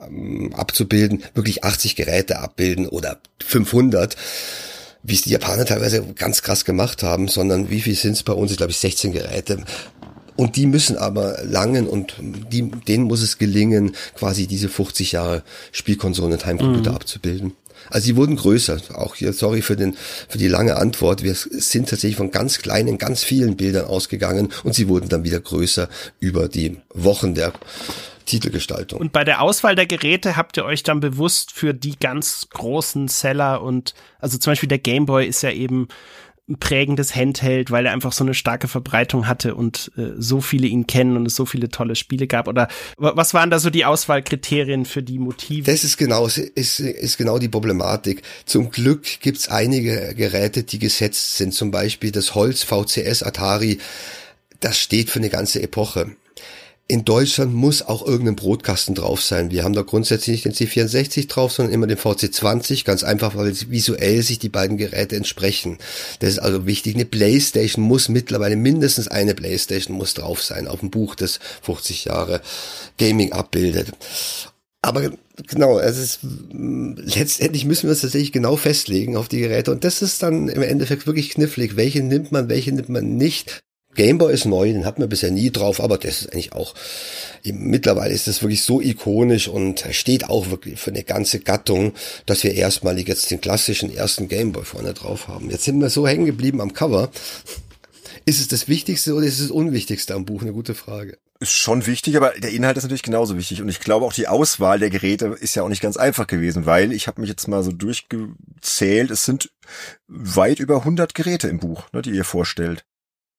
ähm, 0.07 0.53
abzubilden, 0.53 1.23
wirklich 1.33 1.63
80 1.63 1.95
Geräte 1.95 2.39
abbilden 2.39 2.87
oder 2.87 3.19
500 3.43 4.15
wie 5.01 5.13
es 5.13 5.21
die 5.21 5.29
Japaner 5.29 5.65
teilweise 5.65 6.03
ganz 6.13 6.41
krass 6.41 6.65
gemacht 6.65 7.03
haben, 7.03 7.29
sondern 7.29 7.69
wie 7.69 7.79
viel 7.79 7.95
sind 7.95 8.13
es 8.13 8.23
bei 8.23 8.33
uns? 8.33 8.51
Ich 8.51 8.57
glaube, 8.57 8.73
16 8.73 9.13
Geräte. 9.13 9.63
Und 10.39 10.55
die 10.55 10.67
müssen 10.67 10.97
aber 10.97 11.43
langen 11.43 11.85
und 11.85 12.13
die, 12.17 12.61
denen 12.61 13.03
muss 13.03 13.21
es 13.21 13.39
gelingen, 13.39 13.93
quasi 14.15 14.47
diese 14.47 14.69
50 14.69 15.11
Jahre 15.11 15.43
Spielkonsolen 15.73 16.31
und 16.31 16.45
Heimcomputer 16.45 16.91
mhm. 16.91 16.95
abzubilden. 16.95 17.51
Also 17.89 18.05
sie 18.05 18.15
wurden 18.15 18.37
größer. 18.37 18.77
Auch 18.93 19.15
hier, 19.15 19.33
sorry 19.33 19.61
für 19.61 19.75
den, 19.75 19.97
für 20.29 20.37
die 20.37 20.47
lange 20.47 20.77
Antwort. 20.77 21.23
Wir 21.23 21.35
sind 21.35 21.89
tatsächlich 21.89 22.15
von 22.15 22.31
ganz 22.31 22.59
kleinen, 22.59 22.97
ganz 22.97 23.21
vielen 23.21 23.57
Bildern 23.57 23.87
ausgegangen 23.87 24.47
und 24.63 24.73
sie 24.75 24.87
wurden 24.87 25.09
dann 25.09 25.25
wieder 25.25 25.41
größer 25.41 25.89
über 26.21 26.47
die 26.47 26.77
Wochen 26.93 27.35
der 27.35 27.51
Titelgestaltung. 28.23 29.01
Und 29.01 29.11
bei 29.11 29.25
der 29.25 29.41
Auswahl 29.41 29.75
der 29.75 29.87
Geräte 29.87 30.37
habt 30.37 30.55
ihr 30.55 30.63
euch 30.63 30.83
dann 30.83 31.01
bewusst 31.01 31.51
für 31.51 31.73
die 31.73 31.99
ganz 31.99 32.47
großen 32.49 33.09
Seller 33.09 33.61
und, 33.61 33.93
also 34.19 34.37
zum 34.37 34.51
Beispiel 34.51 34.69
der 34.69 34.79
Game 34.79 35.05
Boy 35.05 35.27
ist 35.27 35.43
ja 35.43 35.51
eben 35.51 35.89
prägendes 36.57 37.15
Handheld, 37.15 37.71
weil 37.71 37.85
er 37.85 37.93
einfach 37.93 38.11
so 38.11 38.23
eine 38.23 38.33
starke 38.33 38.67
Verbreitung 38.67 39.27
hatte 39.27 39.55
und 39.55 39.91
äh, 39.97 40.11
so 40.17 40.41
viele 40.41 40.67
ihn 40.67 40.87
kennen 40.87 41.17
und 41.17 41.25
es 41.25 41.35
so 41.35 41.45
viele 41.45 41.69
tolle 41.69 41.95
Spiele 41.95 42.27
gab? 42.27 42.47
Oder 42.47 42.67
was 42.97 43.33
waren 43.33 43.49
da 43.49 43.59
so 43.59 43.69
die 43.69 43.85
Auswahlkriterien 43.85 44.85
für 44.85 45.03
die 45.03 45.19
Motive? 45.19 45.69
Das 45.71 45.83
ist 45.83 45.97
genau, 45.97 46.25
ist, 46.25 46.79
ist 46.79 47.17
genau 47.17 47.39
die 47.39 47.49
Problematik. 47.49 48.23
Zum 48.45 48.71
Glück 48.71 49.19
gibt's 49.21 49.49
einige 49.49 50.13
Geräte, 50.15 50.63
die 50.63 50.79
gesetzt 50.79 51.37
sind. 51.37 51.53
Zum 51.53 51.71
Beispiel 51.71 52.11
das 52.11 52.35
Holz 52.35 52.63
VCS 52.63 53.23
Atari. 53.23 53.79
Das 54.59 54.77
steht 54.77 55.09
für 55.09 55.19
eine 55.19 55.29
ganze 55.29 55.61
Epoche 55.61 56.15
in 56.89 57.05
Deutschland 57.05 57.53
muss 57.53 57.83
auch 57.83 58.03
irgendein 58.03 58.35
Brotkasten 58.35 58.95
drauf 58.95 59.21
sein. 59.21 59.51
Wir 59.51 59.63
haben 59.63 59.75
da 59.75 59.83
grundsätzlich 59.83 60.43
nicht 60.43 60.59
den 60.59 60.67
C64 60.67 61.27
drauf, 61.27 61.51
sondern 61.51 61.71
immer 61.71 61.85
den 61.85 61.99
VC20, 61.99 62.83
ganz 62.83 63.03
einfach, 63.03 63.35
weil 63.35 63.53
visuell 63.69 64.23
sich 64.23 64.39
die 64.39 64.49
beiden 64.49 64.75
Geräte 64.77 65.15
entsprechen. 65.15 65.77
Das 66.17 66.31
ist 66.31 66.39
also 66.39 66.65
wichtig. 66.65 66.95
Eine 66.95 67.05
Playstation 67.05 67.85
muss 67.85 68.09
mittlerweile 68.09 68.55
mindestens 68.55 69.07
eine 69.07 69.35
Playstation 69.35 69.95
muss 69.95 70.15
drauf 70.15 70.41
sein 70.41 70.67
auf 70.67 70.79
dem 70.79 70.89
Buch, 70.89 71.13
das 71.13 71.39
50 71.61 72.05
Jahre 72.05 72.41
Gaming 72.97 73.33
abbildet. 73.33 73.91
Aber 74.81 75.11
genau, 75.45 75.77
es 75.77 75.99
ist 75.99 76.19
letztendlich 76.51 77.65
müssen 77.65 77.83
wir 77.83 77.91
uns 77.91 78.01
tatsächlich 78.01 78.31
genau 78.31 78.55
festlegen 78.55 79.15
auf 79.15 79.27
die 79.27 79.41
Geräte 79.41 79.71
und 79.71 79.83
das 79.83 80.01
ist 80.01 80.23
dann 80.23 80.49
im 80.49 80.63
Endeffekt 80.63 81.05
wirklich 81.05 81.29
knifflig. 81.29 81.75
Welche 81.75 82.01
nimmt 82.01 82.31
man, 82.31 82.49
welche 82.49 82.71
nimmt 82.71 82.89
man 82.89 83.15
nicht? 83.15 83.61
Gameboy 83.95 84.33
ist 84.33 84.45
neu, 84.45 84.71
den 84.71 84.85
hat 84.85 84.99
man 84.99 85.09
bisher 85.09 85.31
nie 85.31 85.51
drauf, 85.51 85.81
aber 85.81 85.97
das 85.97 86.21
ist 86.21 86.31
eigentlich 86.31 86.53
auch, 86.53 86.75
mittlerweile 87.43 88.13
ist 88.13 88.27
das 88.27 88.41
wirklich 88.41 88.63
so 88.63 88.79
ikonisch 88.81 89.47
und 89.47 89.83
steht 89.91 90.29
auch 90.29 90.51
wirklich 90.51 90.79
für 90.79 90.91
eine 90.91 91.03
ganze 91.03 91.39
Gattung, 91.39 91.93
dass 92.25 92.43
wir 92.43 92.53
erstmalig 92.53 93.07
jetzt 93.07 93.31
den 93.31 93.41
klassischen 93.41 93.93
ersten 93.93 94.27
Gameboy 94.27 94.63
vorne 94.63 94.93
drauf 94.93 95.27
haben. 95.27 95.49
Jetzt 95.49 95.63
sind 95.63 95.79
wir 95.79 95.89
so 95.89 96.07
hängen 96.07 96.25
geblieben 96.25 96.61
am 96.61 96.73
Cover. 96.73 97.09
Ist 98.25 98.39
es 98.39 98.47
das 98.47 98.67
Wichtigste 98.67 99.15
oder 99.15 99.25
ist 99.25 99.39
es 99.39 99.47
das 99.47 99.51
Unwichtigste 99.51 100.13
am 100.13 100.25
Buch? 100.25 100.43
Eine 100.43 100.53
gute 100.53 100.75
Frage. 100.75 101.17
Ist 101.39 101.53
schon 101.53 101.87
wichtig, 101.87 102.17
aber 102.17 102.33
der 102.37 102.51
Inhalt 102.51 102.77
ist 102.77 102.83
natürlich 102.83 103.01
genauso 103.01 103.37
wichtig. 103.37 103.61
Und 103.61 103.69
ich 103.69 103.79
glaube 103.79 104.05
auch 104.05 104.13
die 104.13 104.27
Auswahl 104.27 104.77
der 104.77 104.89
Geräte 104.89 105.35
ist 105.39 105.55
ja 105.55 105.63
auch 105.63 105.69
nicht 105.69 105.81
ganz 105.81 105.97
einfach 105.97 106.27
gewesen, 106.27 106.65
weil 106.65 106.91
ich 106.91 107.07
habe 107.07 107.21
mich 107.21 107.29
jetzt 107.29 107.47
mal 107.47 107.63
so 107.63 107.71
durchgezählt, 107.71 109.09
es 109.09 109.25
sind 109.25 109.49
weit 110.07 110.59
über 110.59 110.77
100 110.77 111.15
Geräte 111.15 111.47
im 111.47 111.59
Buch, 111.59 111.91
ne, 111.91 112.01
die 112.01 112.11
ihr 112.11 112.25
vorstellt. 112.25 112.85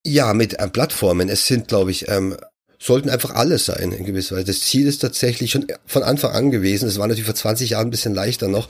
Ja, 0.04 0.32
mit 0.32 0.58
äh, 0.58 0.68
Plattformen. 0.68 1.28
Es 1.28 1.46
sind, 1.46 1.68
glaube 1.68 1.90
ich, 1.90 2.08
ähm, 2.08 2.36
sollten 2.78 3.10
einfach 3.10 3.34
alle 3.34 3.58
sein 3.58 3.92
in 3.92 4.04
gewisser 4.04 4.36
Weise. 4.36 4.46
Das 4.46 4.60
Ziel 4.60 4.86
ist 4.86 5.00
tatsächlich 5.00 5.50
schon 5.50 5.66
von 5.84 6.02
Anfang 6.02 6.32
an 6.32 6.50
gewesen, 6.50 6.88
es 6.88 6.98
war 6.98 7.06
natürlich 7.06 7.26
vor 7.26 7.34
20 7.34 7.70
Jahren 7.70 7.88
ein 7.88 7.90
bisschen 7.90 8.14
leichter 8.14 8.48
noch, 8.48 8.68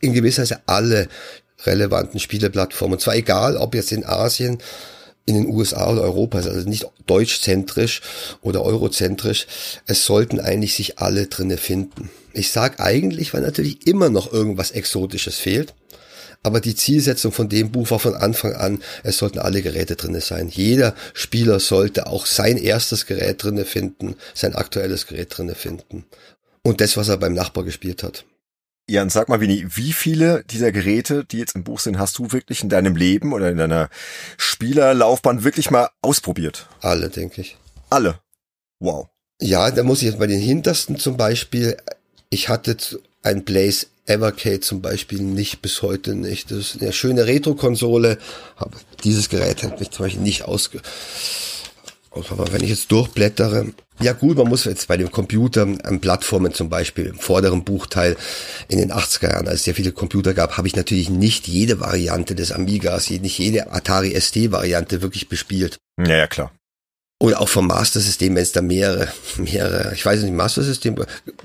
in 0.00 0.12
gewisser 0.12 0.42
Weise 0.42 0.60
alle 0.66 1.08
relevanten 1.64 2.18
Spieleplattformen. 2.18 2.94
Und 2.94 3.00
zwar 3.00 3.14
egal, 3.14 3.56
ob 3.56 3.76
jetzt 3.76 3.92
in 3.92 4.04
Asien, 4.04 4.58
in 5.24 5.36
den 5.36 5.46
USA 5.46 5.92
oder 5.92 6.02
Europa, 6.02 6.38
also 6.38 6.68
nicht 6.68 6.86
deutschzentrisch 7.06 8.00
oder 8.40 8.64
eurozentrisch. 8.64 9.46
Es 9.86 10.04
sollten 10.04 10.40
eigentlich 10.40 10.74
sich 10.74 10.98
alle 10.98 11.28
drinne 11.28 11.58
finden. 11.58 12.10
Ich 12.32 12.50
sag 12.50 12.80
eigentlich, 12.80 13.32
weil 13.32 13.42
natürlich 13.42 13.86
immer 13.86 14.08
noch 14.08 14.32
irgendwas 14.32 14.72
Exotisches 14.72 15.36
fehlt. 15.36 15.74
Aber 16.42 16.60
die 16.60 16.74
Zielsetzung 16.74 17.30
von 17.30 17.48
dem 17.48 17.70
Buch 17.70 17.90
war 17.90 18.00
von 18.00 18.14
Anfang 18.14 18.54
an, 18.54 18.82
es 19.04 19.18
sollten 19.18 19.38
alle 19.38 19.62
Geräte 19.62 19.94
drinne 19.94 20.20
sein. 20.20 20.48
Jeder 20.48 20.94
Spieler 21.14 21.60
sollte 21.60 22.08
auch 22.08 22.26
sein 22.26 22.56
erstes 22.56 23.06
Gerät 23.06 23.42
drinne 23.42 23.64
finden, 23.64 24.16
sein 24.34 24.54
aktuelles 24.54 25.06
Gerät 25.06 25.36
drinne 25.36 25.54
finden. 25.54 26.04
Und 26.62 26.80
das, 26.80 26.96
was 26.96 27.08
er 27.08 27.16
beim 27.16 27.34
Nachbar 27.34 27.64
gespielt 27.64 28.02
hat. 28.02 28.24
Ja, 28.88 29.02
und 29.02 29.12
sag 29.12 29.28
mal, 29.28 29.40
Winnie, 29.40 29.66
wie 29.74 29.92
viele 29.92 30.44
dieser 30.50 30.72
Geräte, 30.72 31.24
die 31.24 31.38
jetzt 31.38 31.54
im 31.54 31.62
Buch 31.62 31.78
sind, 31.78 31.98
hast 31.98 32.18
du 32.18 32.32
wirklich 32.32 32.62
in 32.62 32.68
deinem 32.68 32.96
Leben 32.96 33.32
oder 33.32 33.48
in 33.48 33.58
deiner 33.58 33.88
Spielerlaufbahn 34.36 35.44
wirklich 35.44 35.70
mal 35.70 35.88
ausprobiert? 36.02 36.68
Alle, 36.80 37.08
denke 37.08 37.40
ich. 37.40 37.56
Alle? 37.90 38.18
Wow. 38.80 39.08
Ja, 39.40 39.70
da 39.70 39.84
muss 39.84 40.02
ich 40.02 40.08
jetzt 40.08 40.18
bei 40.18 40.26
den 40.26 40.40
hintersten 40.40 40.98
zum 40.98 41.16
Beispiel, 41.16 41.76
ich 42.30 42.48
hatte 42.48 42.76
ein 43.22 43.44
Blaze 43.44 43.86
Evercade 44.06 44.60
zum 44.60 44.82
Beispiel 44.82 45.20
nicht 45.20 45.62
bis 45.62 45.82
heute 45.82 46.14
nicht. 46.14 46.50
Das 46.50 46.58
ist 46.58 46.82
eine 46.82 46.92
schöne 46.92 47.26
Retro-Konsole, 47.26 48.18
aber 48.56 48.78
dieses 49.04 49.28
Gerät 49.28 49.62
hat 49.62 49.80
mich 49.80 49.90
zum 49.90 50.06
Beispiel 50.06 50.22
nicht 50.22 50.44
ausge... 50.44 50.80
Aber 52.14 52.52
wenn 52.52 52.62
ich 52.62 52.68
jetzt 52.68 52.92
durchblättere, 52.92 53.72
ja 53.98 54.12
gut, 54.12 54.36
man 54.36 54.46
muss 54.46 54.66
jetzt 54.66 54.86
bei 54.86 54.98
dem 54.98 55.10
Computer 55.10 55.62
an 55.62 55.98
Plattformen 55.98 56.52
zum 56.52 56.68
Beispiel 56.68 57.06
im 57.06 57.18
vorderen 57.18 57.64
Buchteil 57.64 58.18
in 58.68 58.76
den 58.76 58.92
80er 58.92 59.30
Jahren, 59.30 59.48
als 59.48 59.60
es 59.60 59.64
sehr 59.64 59.74
viele 59.74 59.92
Computer 59.92 60.34
gab, 60.34 60.58
habe 60.58 60.68
ich 60.68 60.76
natürlich 60.76 61.08
nicht 61.08 61.48
jede 61.48 61.80
Variante 61.80 62.34
des 62.34 62.52
Amigas, 62.52 63.08
nicht 63.08 63.38
jede 63.38 63.72
Atari 63.72 64.14
ST 64.20 64.52
Variante 64.52 65.00
wirklich 65.00 65.30
bespielt. 65.30 65.78
Ja, 65.98 66.16
ja, 66.16 66.26
klar. 66.26 66.52
Oder 67.22 67.40
auch 67.40 67.48
vom 67.48 67.68
Master-System, 67.68 68.34
wenn 68.34 68.42
es 68.42 68.50
da 68.50 68.62
mehrere, 68.62 69.06
mehrere, 69.36 69.94
ich 69.94 70.04
weiß 70.04 70.22
nicht, 70.22 70.34
Master-System, 70.34 70.96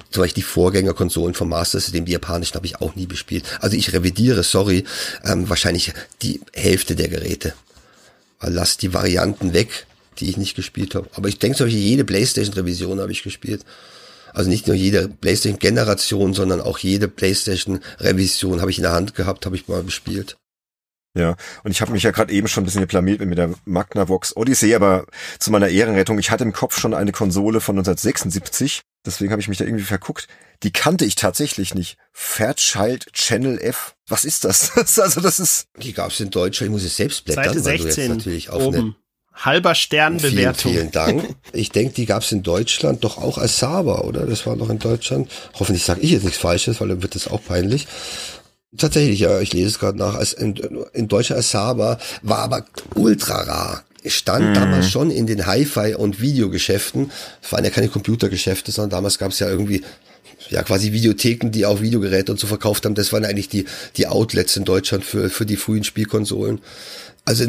zum 0.09 0.23
Beispiel 0.23 0.41
die 0.41 0.47
Vorgängerkonsolen 0.47 1.35
vom 1.35 1.49
Master-System, 1.49 2.03
die 2.03 2.13
japanischen 2.13 2.55
habe 2.55 2.65
ich 2.65 2.81
auch 2.81 2.95
nie 2.95 3.05
bespielt. 3.05 3.43
Also 3.59 3.77
ich 3.77 3.93
revidiere, 3.93 4.41
sorry, 4.41 4.85
ähm, 5.23 5.47
wahrscheinlich 5.49 5.93
die 6.23 6.41
Hälfte 6.51 6.95
der 6.95 7.09
Geräte. 7.09 7.53
Lass 8.41 8.77
die 8.77 8.95
Varianten 8.95 9.53
weg, 9.53 9.85
die 10.17 10.31
ich 10.31 10.37
nicht 10.37 10.55
gespielt 10.55 10.95
habe. 10.95 11.11
Aber 11.13 11.29
ich 11.29 11.37
denke, 11.37 11.63
jede 11.67 12.05
Playstation-Revision 12.05 12.99
habe 12.99 13.11
ich 13.11 13.21
gespielt. 13.21 13.63
Also 14.33 14.49
nicht 14.49 14.65
nur 14.65 14.75
jede 14.75 15.07
Playstation-Generation, 15.07 16.33
sondern 16.33 16.59
auch 16.59 16.79
jede 16.79 17.07
Playstation-Revision 17.07 18.61
habe 18.61 18.71
ich 18.71 18.79
in 18.79 18.83
der 18.83 18.93
Hand 18.93 19.13
gehabt, 19.13 19.45
habe 19.45 19.55
ich 19.55 19.67
mal 19.67 19.83
gespielt. 19.83 20.37
Ja, 21.17 21.35
und 21.63 21.71
ich 21.71 21.81
habe 21.81 21.91
mich 21.91 22.03
ja 22.03 22.11
gerade 22.11 22.31
eben 22.31 22.47
schon 22.47 22.63
ein 22.63 22.65
bisschen 22.65 22.81
geblamiert 22.81 23.21
mit 23.21 23.37
der 23.37 23.49
Magnavox 23.65 24.37
Odyssey, 24.37 24.75
aber 24.75 25.05
zu 25.39 25.51
meiner 25.51 25.69
Ehrenrettung, 25.69 26.19
ich 26.19 26.29
hatte 26.29 26.43
im 26.43 26.53
Kopf 26.53 26.79
schon 26.79 26.93
eine 26.93 27.11
Konsole 27.11 27.59
von 27.59 27.75
1976, 27.75 28.81
deswegen 29.03 29.31
habe 29.31 29.41
ich 29.41 29.47
mich 29.47 29.57
da 29.57 29.65
irgendwie 29.65 29.83
verguckt. 29.83 30.27
Die 30.63 30.71
kannte 30.71 31.05
ich 31.05 31.15
tatsächlich 31.15 31.73
nicht. 31.73 31.97
Fairchild 32.11 33.11
Channel 33.13 33.59
F. 33.59 33.95
Was 34.07 34.25
ist 34.25 34.43
das? 34.43 34.71
also 34.99 35.21
das 35.21 35.39
ist. 35.39 35.67
Die 35.77 35.93
gab's 35.93 36.19
in 36.19 36.29
Deutschland. 36.29 36.69
Ich 36.69 36.73
muss 36.73 36.83
es 36.83 36.97
selbst 36.97 37.25
blättern, 37.25 37.59
Seite 37.61 37.61
16 37.61 37.79
weil 37.79 37.93
du 37.93 37.97
jetzt 37.97 38.09
natürlich 38.09 38.49
auf 38.49 38.63
oben. 38.63 38.95
Halber 39.33 39.75
Sternbewertung. 39.75 40.71
Vielen, 40.71 40.91
vielen 40.91 40.91
Dank. 41.21 41.35
Ich 41.53 41.69
denke, 41.69 41.93
die 41.93 42.07
gab's 42.07 42.31
in 42.31 42.41
Deutschland 42.41 43.03
doch 43.03 43.17
auch 43.17 43.37
als 43.37 43.59
Saba, 43.59 44.01
oder? 44.01 44.25
Das 44.25 44.45
war 44.47 44.55
noch 44.55 44.69
in 44.69 44.79
Deutschland. 44.79 45.29
Hoffentlich 45.53 45.85
sage 45.85 46.01
ich 46.01 46.11
jetzt 46.11 46.23
nichts 46.23 46.39
Falsches, 46.39 46.81
weil 46.81 46.87
dann 46.87 47.03
wird 47.03 47.13
das 47.13 47.27
auch 47.27 47.43
peinlich. 47.43 47.87
Tatsächlich, 48.75 49.19
ja, 49.19 49.39
ich 49.39 49.53
lese 49.53 49.67
es 49.67 49.79
gerade 49.79 49.97
nach. 49.97 50.15
Als 50.15 50.33
in, 50.33 50.55
in 50.93 51.07
deutscher 51.07 51.37
Asaba 51.37 51.99
war 52.21 52.39
aber 52.39 52.65
ultra 52.95 53.41
rar. 53.41 53.83
Stand 54.05 54.49
mhm. 54.49 54.53
damals 54.53 54.89
schon 54.89 55.11
in 55.11 55.27
den 55.27 55.45
Hi-Fi 55.45 55.95
und 55.95 56.21
Videogeschäften. 56.21 57.11
Es 57.41 57.51
waren 57.51 57.63
ja 57.63 57.69
keine 57.69 57.89
Computergeschäfte, 57.89 58.71
sondern 58.71 58.91
damals 58.91 59.17
gab 59.17 59.31
es 59.31 59.39
ja 59.39 59.49
irgendwie 59.49 59.83
ja 60.49 60.63
quasi 60.63 60.91
Videotheken, 60.93 61.49
die 61.49 61.65
auch 61.65 61.81
Videogeräte 61.81 62.31
und 62.31 62.39
so 62.39 62.47
verkauft 62.47 62.85
haben. 62.85 62.95
Das 62.95 63.11
waren 63.11 63.25
eigentlich 63.25 63.49
die 63.49 63.65
die 63.97 64.07
Outlets 64.07 64.55
in 64.55 64.65
Deutschland 64.65 65.03
für 65.03 65.29
für 65.29 65.45
die 65.45 65.57
frühen 65.57 65.83
Spielkonsolen. 65.83 66.59
Also 67.25 67.45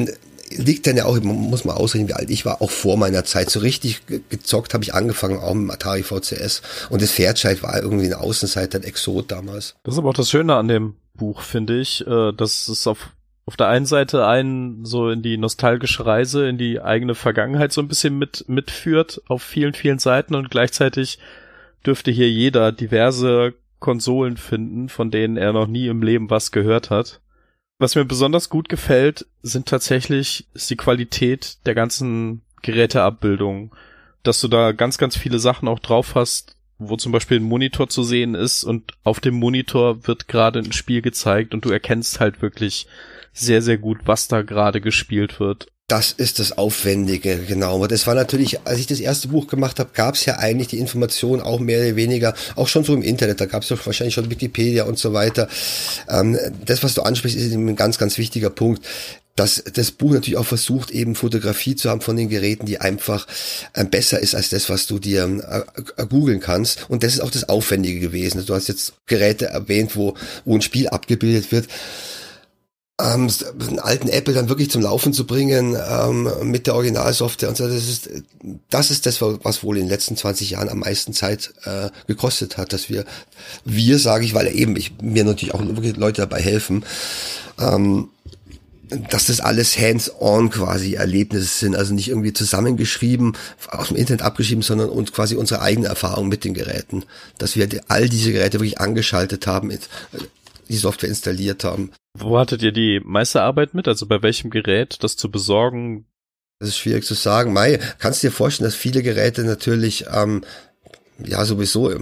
liegt 0.51 0.87
dann 0.87 0.97
ja 0.97 1.05
auch, 1.05 1.21
muss 1.21 1.65
man 1.65 1.77
ausrechnen, 1.77 2.09
wie 2.09 2.15
alt 2.15 2.31
ich 2.31 2.45
war, 2.45 2.63
auch 2.63 2.71
vor 2.71 2.97
meiner 2.97 3.25
Zeit. 3.25 3.51
So 3.51 3.61
richtig 3.61 4.01
gezockt 4.31 4.75
habe 4.75 4.83
ich 4.83 4.95
angefangen, 4.95 5.39
auch 5.39 5.55
mit 5.55 5.71
Atari 5.71 6.03
VCS. 6.03 6.63
Und 6.89 7.03
das 7.03 7.11
Fairchild 7.11 7.63
war 7.63 7.81
irgendwie 7.81 8.07
eine 8.07 8.19
Außenseiter, 8.19 8.79
ein 8.79 8.85
Exot 8.85 9.31
damals. 9.31 9.75
Das 9.85 9.95
ist 9.95 9.99
aber 9.99 10.11
auch 10.11 10.15
das 10.15 10.31
Schöne 10.31 10.55
an 10.55 10.69
dem 10.69 10.95
Buch, 11.19 11.43
finde 11.43 11.79
ich, 11.79 12.07
äh, 12.07 12.33
dass 12.33 12.69
es 12.69 12.87
auf 12.87 13.11
auf 13.49 13.57
der 13.57 13.69
einen 13.69 13.87
Seite 13.87 14.27
einen 14.27 14.85
so 14.85 15.09
in 15.09 15.23
die 15.23 15.39
nostalgische 15.39 16.05
Reise, 16.05 16.47
in 16.47 16.59
die 16.59 16.83
eigene 16.83 17.15
Vergangenheit 17.15 17.73
so 17.73 17.81
ein 17.81 17.89
bisschen 17.89 18.19
mit 18.19 18.45
mitführt 18.47 19.23
auf 19.27 19.43
vielen, 19.43 19.73
vielen 19.73 19.99
Seiten 19.99 20.35
und 20.35 20.51
gleichzeitig 20.51 21.19
dürfte 21.87 22.11
hier 22.11 22.31
jeder 22.31 22.73
diverse 22.73 23.55
Konsolen 23.79 24.37
finden, 24.37 24.91
von 24.91 25.11
denen 25.11 25.39
er 25.39 25.55
noch 25.55 25.67
nie 25.67 25.87
im 25.87 26.03
Leben 26.03 26.29
was 26.29 26.53
gehört 26.53 26.91
hat. 26.91 27.23
Was 27.79 27.95
mir 27.95 28.05
besonders 28.05 28.51
gut 28.51 28.69
gefällt, 28.69 29.25
sind 29.43 29.67
tatsächlich 29.67 30.47
ist 30.53 30.69
die 30.69 30.77
Qualität 30.77 31.57
der 31.65 31.75
ganzen 31.75 32.43
Geräteabbildung, 32.61 33.75
dass 34.25 34.43
du 34.43 34.49
da 34.49 34.73
ganz, 34.73 34.99
ganz 34.99 35.17
viele 35.17 35.39
Sachen 35.39 35.69
auch 35.69 35.79
drauf 35.79 36.15
hast, 36.15 36.58
wo 36.79 36.97
zum 36.97 37.13
Beispiel 37.13 37.41
ein 37.41 37.45
Monitor 37.45 37.89
zu 37.89 38.03
sehen 38.03 38.35
ist 38.35 38.65
und 38.65 38.93
auf 39.03 39.21
dem 39.21 39.35
Monitor 39.35 40.07
wird 40.07 40.29
gerade 40.29 40.61
ein 40.61 40.73
Spiel 40.73 41.03
gezeigt 41.03 41.55
und 41.55 41.65
du 41.65 41.71
erkennst 41.71 42.21
halt 42.21 42.41
wirklich 42.41 42.87
sehr, 43.33 43.63
sehr 43.63 43.79
gut, 43.79 43.99
was 44.05 44.29
da 44.29 44.43
gerade 44.43 44.81
gespielt 44.81 45.41
wird. 45.41 45.69
Das 45.89 46.13
ist 46.13 46.39
das 46.39 46.59
Aufwendige, 46.59 47.39
genau. 47.49 47.87
Das 47.87 48.07
war 48.07 48.15
natürlich, 48.15 48.61
als 48.67 48.79
ich 48.79 48.87
das 48.87 49.01
erste 49.01 49.29
Buch 49.29 49.47
gemacht 49.47 49.79
habe, 49.79 49.89
gab 49.95 50.17
es 50.17 50.27
ja 50.27 50.37
eigentlich 50.37 50.69
die 50.69 50.79
Informationen 50.79 51.41
auch 51.41 51.61
mehr 51.61 51.81
oder 51.81 51.97
weniger, 51.97 52.35
auch 52.57 52.69
schon 52.69 52.85
so 52.85 52.93
im 52.93 53.01
Internet, 53.03 53.41
da 53.41 53.47
gab 53.47 53.63
es 53.63 53.71
ja 53.71 53.77
wahrscheinlich 53.83 54.13
schon 54.13 54.31
Wikipedia 54.31 54.85
und 54.85 54.99
so 54.99 55.15
weiter. 55.15 55.49
Ähm, 56.11 56.39
das, 56.67 56.85
was 56.85 56.93
du 56.93 57.01
ansprichst, 57.01 57.39
ist 57.39 57.55
ein 57.55 57.75
ganz, 57.75 57.97
ganz 57.97 58.19
wichtiger 58.19 58.51
Punkt 58.51 58.87
dass 59.39 59.63
das 59.73 59.93
Buch 59.93 60.13
natürlich 60.13 60.37
auch 60.37 60.47
versucht, 60.47 60.91
eben 60.91 61.15
Fotografie 61.15 61.77
zu 61.77 61.89
haben 61.91 62.01
von 62.01 62.17
den 62.17 62.29
Geräten, 62.29 62.67
die 62.67 62.81
einfach 62.81 63.27
äh, 63.73 63.85
besser 63.85 64.19
ist 64.19 64.35
als 64.35 64.49
das, 64.49 64.69
was 64.69 64.87
du 64.87 64.99
dir 64.99 65.65
äh, 65.97 66.07
googeln 66.07 66.41
kannst. 66.41 66.87
Und 66.89 67.05
das 67.05 67.15
ist 67.15 67.21
auch 67.21 67.31
das 67.31 67.49
Aufwendige 67.49 68.01
gewesen. 68.01 68.45
Du 68.45 68.55
hast 68.55 68.69
jetzt 68.69 68.95
Geräte 69.07 69.47
erwähnt, 69.47 69.95
wo, 69.95 70.15
wo 70.45 70.55
ein 70.55 70.63
Spiel 70.63 70.89
abgebildet 70.89 71.53
wird. 71.53 71.69
Ähm, 73.01 73.31
einen 73.61 73.79
alten 73.79 74.09
Apple 74.09 74.35
dann 74.35 74.49
wirklich 74.49 74.73
zum 74.73 74.83
Laufen 74.83 75.13
zu 75.13 75.25
bringen 75.25 75.77
ähm, 75.89 76.29
mit 76.43 76.67
der 76.67 76.75
Originalsoftware 76.75 77.49
und 77.49 77.57
so, 77.57 77.69
das 77.69 77.89
ist 77.89 78.11
das 78.71 78.91
ist 78.91 79.07
das, 79.07 79.21
was 79.21 79.63
wohl 79.63 79.77
in 79.77 79.85
den 79.85 79.91
letzten 79.91 80.17
20 80.17 80.51
Jahren 80.51 80.69
am 80.69 80.81
meisten 80.81 81.13
Zeit 81.13 81.53
äh, 81.65 81.91
gekostet 82.09 82.57
hat, 82.57 82.73
dass 82.73 82.89
wir, 82.89 83.05
wir 83.65 84.01
sage 84.01 84.25
ich, 84.25 84.35
weil 84.35 84.49
eben 84.49 84.75
ich 84.75 84.95
mir 85.01 85.23
natürlich 85.23 85.55
auch 85.55 85.65
wirklich 85.65 85.97
Leute 85.97 86.23
dabei 86.23 86.43
helfen, 86.43 86.85
ähm, 87.61 88.09
dass 89.11 89.27
das 89.27 89.41
alles 89.41 89.79
hands-on 89.79 90.51
quasi 90.51 90.95
Erlebnisse 90.95 91.47
sind, 91.47 91.77
also 91.77 91.95
nicht 91.95 92.09
irgendwie 92.09 92.33
zusammengeschrieben, 92.33 93.37
aus 93.69 93.89
dem 93.89 93.97
Internet 93.97 94.23
abgeschrieben, 94.23 94.63
sondern 94.63 94.89
und 94.89 95.13
quasi 95.13 95.37
unsere 95.37 95.61
eigene 95.63 95.89
Erfahrung 95.89 96.29
mit 96.29 96.45
den 96.45 96.55
Geräten, 96.55 97.05
dass 97.39 97.57
wir 97.57 97.69
all 97.89 98.09
diese 98.09 98.33
Geräte 98.33 98.61
wirklich 98.61 98.81
angeschaltet 98.81 99.47
haben, 99.47 99.73
die 100.69 100.77
Software 100.77 101.09
installiert 101.09 101.65
haben. 101.65 101.93
Wo 102.19 102.39
hattet 102.39 102.63
ihr 102.63 102.73
die 102.73 103.01
meiste 103.05 103.43
Arbeit 103.43 103.75
mit? 103.75 103.89
Also 103.89 104.07
bei 104.07 104.23
welchem 104.23 104.51
Gerät, 104.51 104.99
das 105.03 105.17
zu 105.17 105.31
besorgen? 105.31 106.07
Das 106.59 106.71
ist 106.71 106.79
schwierig 106.79 107.05
zu 107.05 107.15
sagen. 107.15 107.53
Mai, 107.53 107.79
kannst 107.99 108.23
du 108.23 108.29
dir 108.29 108.33
vorstellen, 108.33 108.67
dass 108.69 108.75
viele 108.75 109.03
Geräte 109.03 109.45
natürlich, 109.45 110.07
ähm, 110.13 110.43
ja 111.25 111.45
sowieso 111.45 111.93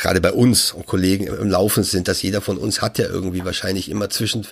gerade 0.00 0.20
bei 0.20 0.32
uns 0.32 0.72
und 0.72 0.86
Kollegen 0.86 1.26
im 1.26 1.50
Laufen 1.50 1.82
sind, 1.84 2.08
dass 2.08 2.22
jeder 2.22 2.40
von 2.40 2.58
uns 2.58 2.82
hat 2.82 2.98
ja 2.98 3.06
irgendwie 3.06 3.44
wahrscheinlich 3.44 3.90
immer 3.90 4.10
zwischen 4.10 4.46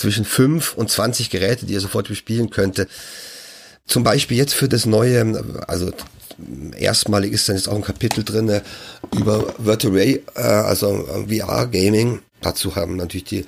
zwischen 0.00 0.24
fünf 0.24 0.74
und 0.74 0.90
zwanzig 0.90 1.28
Geräte, 1.28 1.66
die 1.66 1.74
er 1.74 1.80
sofort 1.80 2.08
bespielen 2.08 2.48
könnte. 2.50 2.88
Zum 3.86 4.02
Beispiel 4.02 4.38
jetzt 4.38 4.54
für 4.54 4.68
das 4.68 4.86
neue, 4.86 5.44
also 5.66 5.92
erstmalig 6.76 7.32
ist 7.32 7.48
dann 7.48 7.56
jetzt 7.56 7.68
auch 7.68 7.76
ein 7.76 7.82
Kapitel 7.82 8.24
drinne 8.24 8.62
über 9.14 9.54
Virtual 9.58 9.98
äh, 9.98 10.20
also 10.40 11.06
VR 11.28 11.66
Gaming. 11.66 12.20
Dazu 12.40 12.76
haben 12.76 12.96
natürlich 12.96 13.24
die 13.24 13.44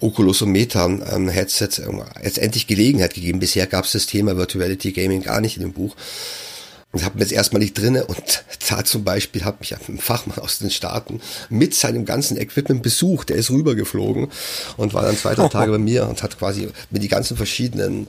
Oculus 0.00 0.42
und 0.42 0.52
Meta 0.52 0.84
ähm, 0.84 1.28
Headsets 1.28 1.78
ähm, 1.78 2.02
jetzt 2.22 2.38
endlich 2.38 2.66
Gelegenheit 2.66 3.14
gegeben. 3.14 3.40
Bisher 3.40 3.66
gab 3.66 3.86
es 3.86 3.92
das 3.92 4.04
Thema 4.04 4.36
Virtuality 4.36 4.92
Gaming 4.92 5.22
gar 5.22 5.40
nicht 5.40 5.56
in 5.56 5.62
dem 5.62 5.72
Buch. 5.72 5.96
Und 6.96 7.04
habe 7.04 7.18
mir 7.18 7.24
jetzt 7.24 7.32
erstmal 7.32 7.60
nicht 7.60 7.76
drinne 7.76 8.06
und 8.06 8.44
da 8.70 8.82
zum 8.82 9.04
Beispiel 9.04 9.44
hat 9.44 9.60
mich 9.60 9.74
ein 9.74 9.98
Fachmann 9.98 10.38
aus 10.38 10.60
den 10.60 10.70
Staaten 10.70 11.20
mit 11.50 11.74
seinem 11.74 12.06
ganzen 12.06 12.38
Equipment 12.38 12.82
besucht. 12.82 13.28
Der 13.28 13.36
ist 13.36 13.50
rübergeflogen 13.50 14.28
und 14.78 14.94
war 14.94 15.02
dann 15.02 15.14
zwei, 15.14 15.34
drei 15.34 15.48
Tage 15.50 15.72
bei 15.72 15.78
mir 15.78 16.08
und 16.08 16.22
hat 16.22 16.38
quasi 16.38 16.70
mit 16.90 17.02
die 17.02 17.08
ganzen 17.08 17.36
verschiedenen 17.36 18.06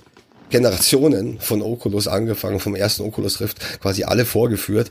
Generationen 0.49 1.39
von 1.39 1.61
Oculus 1.61 2.07
angefangen, 2.07 2.59
vom 2.59 2.75
ersten 2.75 3.03
Oculus 3.03 3.41
Rift 3.41 3.59
quasi 3.81 4.03
alle 4.03 4.25
vorgeführt. 4.25 4.89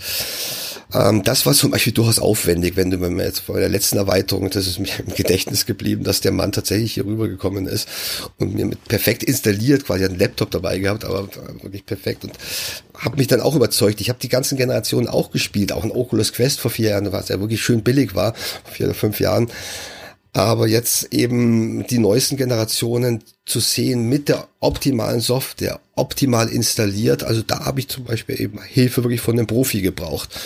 Ähm, 0.93 1.23
das 1.25 1.47
war 1.47 1.55
zum 1.55 1.71
Beispiel 1.71 1.93
durchaus 1.93 2.19
aufwendig, 2.19 2.77
wenn 2.77 2.91
du 2.91 3.01
wenn 3.01 3.19
jetzt 3.19 3.47
bei 3.47 3.59
der 3.59 3.69
letzten 3.69 3.99
Erweiterung, 3.99 4.51
das 4.51 4.67
ist 4.67 4.79
mir 4.79 4.89
im 5.05 5.15
Gedächtnis 5.15 5.67
geblieben, 5.67 6.05
dass 6.05 6.21
der 6.21 6.33
Mann 6.33 6.53
tatsächlich 6.53 6.95
hier 6.95 7.05
rübergekommen 7.05 7.67
ist 7.67 7.89
und 8.39 8.55
mir 8.55 8.67
mit 8.67 8.85
perfekt 8.85 9.25
installiert, 9.25 9.85
quasi 9.85 10.05
einen 10.05 10.19
Laptop 10.19 10.51
dabei 10.51 10.79
gehabt, 10.79 11.05
aber 11.05 11.29
wirklich 11.63 11.85
perfekt 11.85 12.25
und 12.25 12.33
habe 12.95 13.17
mich 13.17 13.27
dann 13.27 13.41
auch 13.41 13.55
überzeugt. 13.55 14.01
Ich 14.01 14.09
habe 14.09 14.19
die 14.21 14.29
ganzen 14.29 14.57
Generationen 14.57 15.09
auch 15.09 15.31
gespielt, 15.31 15.73
auch 15.73 15.85
ein 15.85 15.91
Oculus 15.91 16.33
Quest 16.33 16.61
vor 16.61 16.71
vier 16.71 16.91
Jahren, 16.91 17.13
was 17.13 17.29
ja 17.29 17.41
wirklich 17.41 17.63
schön 17.63 17.83
billig 17.83 18.15
war, 18.15 18.35
vor 18.35 18.73
vier 18.73 18.87
oder 18.87 18.95
fünf 18.95 19.21
Jahren. 19.21 19.51
Aber 20.37 20.69
jetzt 20.69 21.15
eben 21.15 21.87
die 21.87 21.99
neuesten 21.99 22.37
Generationen 22.37 23.25
zu 23.47 23.59
sehen 23.59 24.07
mit 24.07 24.29
der 24.29 24.49
optimalen 24.61 25.21
Software, 25.21 25.81
optimal 25.95 26.51
installiert. 26.51 27.25
Also 27.25 27.41
da 27.41 27.65
habe 27.65 27.81
ich 27.81 27.89
zum 27.89 28.05
Beispiel 28.05 28.39
eben 28.39 28.63
Hilfe 28.63 29.03
wirklich 29.03 29.23
von 29.23 29.39
einem 29.39 29.47
Profi 29.47 29.81
gebraucht, 29.81 30.39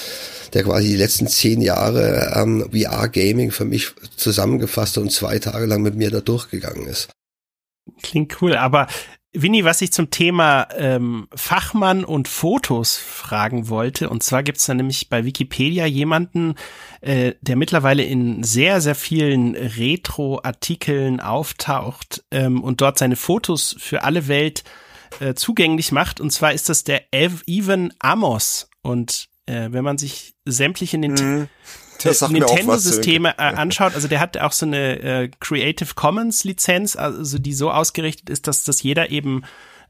der 0.53 0.62
quasi 0.62 0.90
die 0.90 0.96
letzten 0.96 1.26
zehn 1.26 1.61
Jahre 1.61 2.35
ähm, 2.37 2.70
VR-Gaming 2.70 3.50
für 3.50 3.64
mich 3.64 3.88
zusammengefasst 4.14 4.96
und 4.96 5.11
zwei 5.11 5.40
Tage 5.40 5.66
lang 5.66 5.83
mit 5.83 5.96
mir 5.96 6.12
da 6.12 6.20
durchgegangen 6.20 6.87
ist. 6.87 7.09
Klingt 8.00 8.40
cool, 8.40 8.55
aber 8.55 8.87
Winnie, 9.33 9.64
was 9.64 9.81
ich 9.81 9.93
zum 9.93 10.11
Thema 10.11 10.66
ähm, 10.77 11.29
Fachmann 11.35 12.05
und 12.05 12.27
Fotos 12.27 12.97
fragen 12.97 13.69
wollte, 13.69 14.11
und 14.11 14.25
zwar 14.25 14.43
gibt's 14.43 14.66
da 14.66 14.75
nämlich 14.75 15.09
bei 15.09 15.25
Wikipedia 15.25 15.87
jemanden, 15.87 16.57
äh, 17.01 17.35
der 17.40 17.55
mittlerweile 17.55 18.03
in 18.03 18.43
sehr, 18.43 18.81
sehr 18.81 18.97
vielen 18.97 19.55
Retro-Artikeln 19.55 21.21
auftaucht 21.21 22.25
ähm, 22.33 22.62
und 22.62 22.81
dort 22.81 22.99
seine 22.99 23.16
Fotos 23.16 23.77
für 23.79 24.03
alle 24.03 24.27
Welt 24.27 24.64
äh, 25.21 25.35
zugänglich 25.35 25.93
macht. 25.93 26.21
Und 26.21 26.31
zwar 26.31 26.53
ist 26.53 26.69
das 26.69 26.83
der 26.83 27.05
Evan 27.12 27.93
Amos. 28.01 28.69
Und 28.83 29.29
äh, 29.47 29.69
wenn 29.71 29.85
man 29.85 29.99
sich 29.99 30.35
sämtliche 30.45 30.99
Nintendo 30.99 31.43
mhm. 31.43 31.49
Nintendo-Systeme 32.05 33.35
äh, 33.39 33.43
anschaut, 33.43 33.95
also 33.95 34.09
der 34.09 34.21
hat 34.21 34.39
auch 34.39 34.53
so 34.53 34.67
eine 34.67 35.01
äh, 35.01 35.31
Creative 35.41 35.95
Commons 35.95 36.45
Lizenz, 36.45 36.97
also 36.97 37.39
die 37.39 37.53
so 37.53 37.71
ausgerichtet 37.71 38.31
ist, 38.31 38.47
dass 38.47 38.65
das 38.65 38.83
jeder 38.83 39.11
eben 39.11 39.43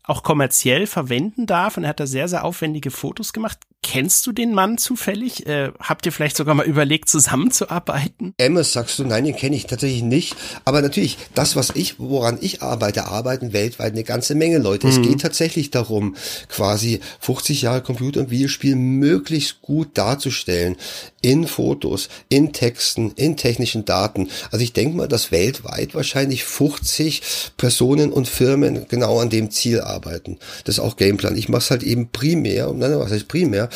auch 0.05 0.23
kommerziell 0.23 0.87
verwenden 0.87 1.47
darf. 1.47 1.77
Und 1.77 1.85
er 1.85 1.91
hat 1.91 2.01
da 2.01 2.07
sehr, 2.07 2.29
sehr 2.29 2.45
aufwendige 2.45 2.91
Fotos 2.91 3.33
gemacht. 3.33 3.59
Kennst 3.83 4.27
du 4.27 4.33
den 4.33 4.53
Mann 4.53 4.77
zufällig? 4.77 5.47
Äh, 5.47 5.73
habt 5.79 6.05
ihr 6.05 6.13
vielleicht 6.13 6.37
sogar 6.37 6.55
mal 6.55 6.67
überlegt, 6.67 7.09
zusammenzuarbeiten? 7.09 8.35
Emmes, 8.37 8.73
sagst 8.73 8.99
du, 8.99 9.05
nein, 9.05 9.25
den 9.25 9.37
kenne 9.37 9.57
ich 9.57 9.67
tatsächlich 9.67 10.03
nicht. 10.03 10.37
Aber 10.65 10.83
natürlich, 10.83 11.17
das, 11.35 11.57
was 11.57 11.71
ich, 11.71 11.99
woran 11.99 12.39
ich 12.41 12.63
arbeite, 12.63 13.07
arbeiten 13.07 13.53
weltweit 13.53 13.93
eine 13.93 14.05
ganze 14.05 14.35
Menge 14.35 14.59
Leute. 14.59 14.87
Mhm. 14.87 14.93
Es 14.93 15.03
geht 15.03 15.21
tatsächlich 15.23 15.71
darum, 15.71 16.17
quasi 16.49 17.01
50 17.21 17.63
Jahre 17.63 17.81
Computer- 17.81 18.21
und 18.21 18.31
Videospiel 18.31 18.77
möglichst 18.77 19.63
gut 19.63 19.97
darzustellen. 19.97 20.77
In 21.23 21.47
Fotos, 21.47 22.09
in 22.29 22.53
Texten, 22.53 23.13
in 23.17 23.37
technischen 23.37 23.85
Daten. 23.85 24.29
Also 24.51 24.63
ich 24.63 24.73
denke 24.73 24.97
mal, 24.97 25.09
dass 25.09 25.31
weltweit 25.31 25.95
wahrscheinlich 25.95 26.45
50 26.45 27.23
Personen 27.57 28.13
und 28.13 28.29
Firmen 28.29 28.87
genau 28.89 29.21
an 29.21 29.31
dem 29.31 29.51
Ziel 29.51 29.81
arbeiten. 29.81 30.39
Das 30.65 30.77
ist 30.77 30.81
auch 30.81 30.97
Gameplan. 30.97 31.37
Ich 31.37 31.49
mache 31.49 31.63
es 31.63 31.71
halt 31.71 31.83
eben 31.83 32.11
primär, 32.11 32.73
nein, 32.73 32.99
was 32.99 33.13
heißt 33.13 33.29
primär? 33.29 33.69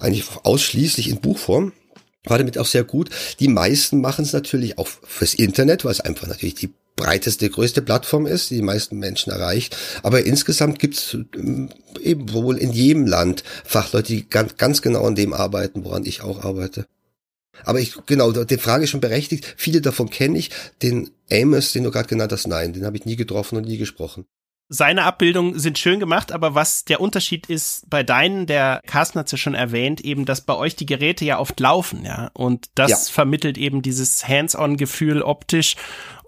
eigentlich 0.00 0.24
ausschließlich 0.42 1.08
in 1.08 1.20
Buchform. 1.20 1.72
War 2.24 2.38
damit 2.38 2.56
auch 2.56 2.66
sehr 2.66 2.84
gut. 2.84 3.10
Die 3.38 3.48
meisten 3.48 4.00
machen 4.00 4.24
es 4.24 4.32
natürlich 4.32 4.78
auch 4.78 4.88
fürs 4.88 5.34
Internet, 5.34 5.84
weil 5.84 5.92
es 5.92 6.00
einfach 6.00 6.26
natürlich 6.26 6.54
die 6.54 6.72
breiteste, 6.96 7.50
größte 7.50 7.82
Plattform 7.82 8.26
ist, 8.26 8.50
die 8.50 8.56
die 8.56 8.62
meisten 8.62 8.98
Menschen 8.98 9.32
erreicht. 9.32 9.76
Aber 10.02 10.24
insgesamt 10.24 10.78
gibt 10.78 10.94
es 10.94 11.14
ähm, 11.36 11.70
eben 12.00 12.32
wohl 12.32 12.58
in 12.58 12.72
jedem 12.72 13.06
Land 13.06 13.44
Fachleute, 13.64 14.12
die 14.12 14.28
ganz, 14.28 14.56
ganz 14.56 14.82
genau 14.82 15.04
an 15.04 15.14
dem 15.14 15.32
arbeiten, 15.32 15.84
woran 15.84 16.06
ich 16.06 16.22
auch 16.22 16.44
arbeite. 16.44 16.86
Aber 17.64 17.80
ich, 17.80 17.94
genau, 18.06 18.32
die 18.32 18.58
Frage 18.58 18.84
ist 18.84 18.90
schon 18.90 19.00
berechtigt. 19.00 19.54
Viele 19.56 19.80
davon 19.80 20.10
kenne 20.10 20.38
ich. 20.38 20.50
Den 20.82 21.10
Amos, 21.30 21.72
den 21.72 21.84
du 21.84 21.90
gerade 21.90 22.08
genannt 22.08 22.32
hast, 22.32 22.46
nein, 22.46 22.72
den 22.72 22.84
habe 22.84 22.96
ich 22.96 23.06
nie 23.06 23.16
getroffen 23.16 23.56
und 23.56 23.66
nie 23.66 23.78
gesprochen 23.78 24.26
seine 24.68 25.04
Abbildungen 25.04 25.58
sind 25.58 25.78
schön 25.78 26.00
gemacht, 26.00 26.32
aber 26.32 26.54
was 26.54 26.84
der 26.84 27.00
Unterschied 27.00 27.46
ist 27.46 27.88
bei 27.90 28.02
deinen, 28.02 28.46
der 28.46 28.80
Carsten 28.86 29.18
hat 29.18 29.26
es 29.26 29.32
ja 29.32 29.38
schon 29.38 29.54
erwähnt, 29.54 30.00
eben, 30.00 30.24
dass 30.24 30.40
bei 30.40 30.54
euch 30.54 30.74
die 30.74 30.86
Geräte 30.86 31.24
ja 31.24 31.38
oft 31.38 31.60
laufen, 31.60 32.04
ja. 32.04 32.30
Und 32.32 32.70
das 32.74 32.90
ja. 32.90 32.96
vermittelt 32.96 33.58
eben 33.58 33.82
dieses 33.82 34.26
Hands-on-Gefühl 34.26 35.22
optisch. 35.22 35.76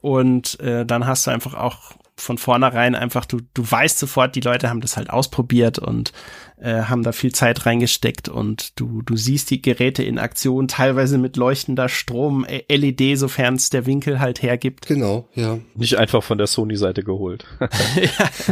Und 0.07 0.61
äh, 0.61 0.87
dann 0.87 1.05
hast 1.05 1.27
du 1.27 1.33
einfach 1.33 1.55
auch 1.55 1.91
von 2.19 2.39
vornherein 2.39 2.95
einfach, 2.95 3.27
du, 3.27 3.41
du 3.53 3.71
weißt 3.71 3.99
sofort, 3.99 4.35
die 4.37 4.41
Leute 4.41 4.71
haben 4.71 4.81
das 4.81 4.97
halt 4.97 5.11
ausprobiert 5.11 5.79
und 5.79 6.13
äh, 6.59 6.83
haben 6.85 7.03
da 7.03 7.13
viel 7.13 7.33
Zeit 7.33 7.67
reingesteckt 7.67 8.31
und 8.31 8.81
du, 8.81 9.03
du 9.03 9.17
siehst 9.17 9.51
die 9.51 9.61
Geräte 9.61 10.03
in 10.03 10.19
Aktion, 10.19 10.69
teilweise 10.69 11.19
mit 11.19 11.37
leuchtender 11.37 11.91
Strom, 11.91 12.47
äh, 12.47 12.63
LED, 12.75 13.19
sofern 13.19 13.57
es 13.57 13.69
der 13.69 13.85
Winkel 13.85 14.21
halt 14.21 14.43
hergibt. 14.43 14.87
Genau, 14.87 15.29
ja. 15.35 15.59
Nicht 15.75 15.99
einfach 15.99 16.23
von 16.23 16.39
der 16.39 16.47
Sony-Seite 16.47 17.03
geholt. 17.03 17.45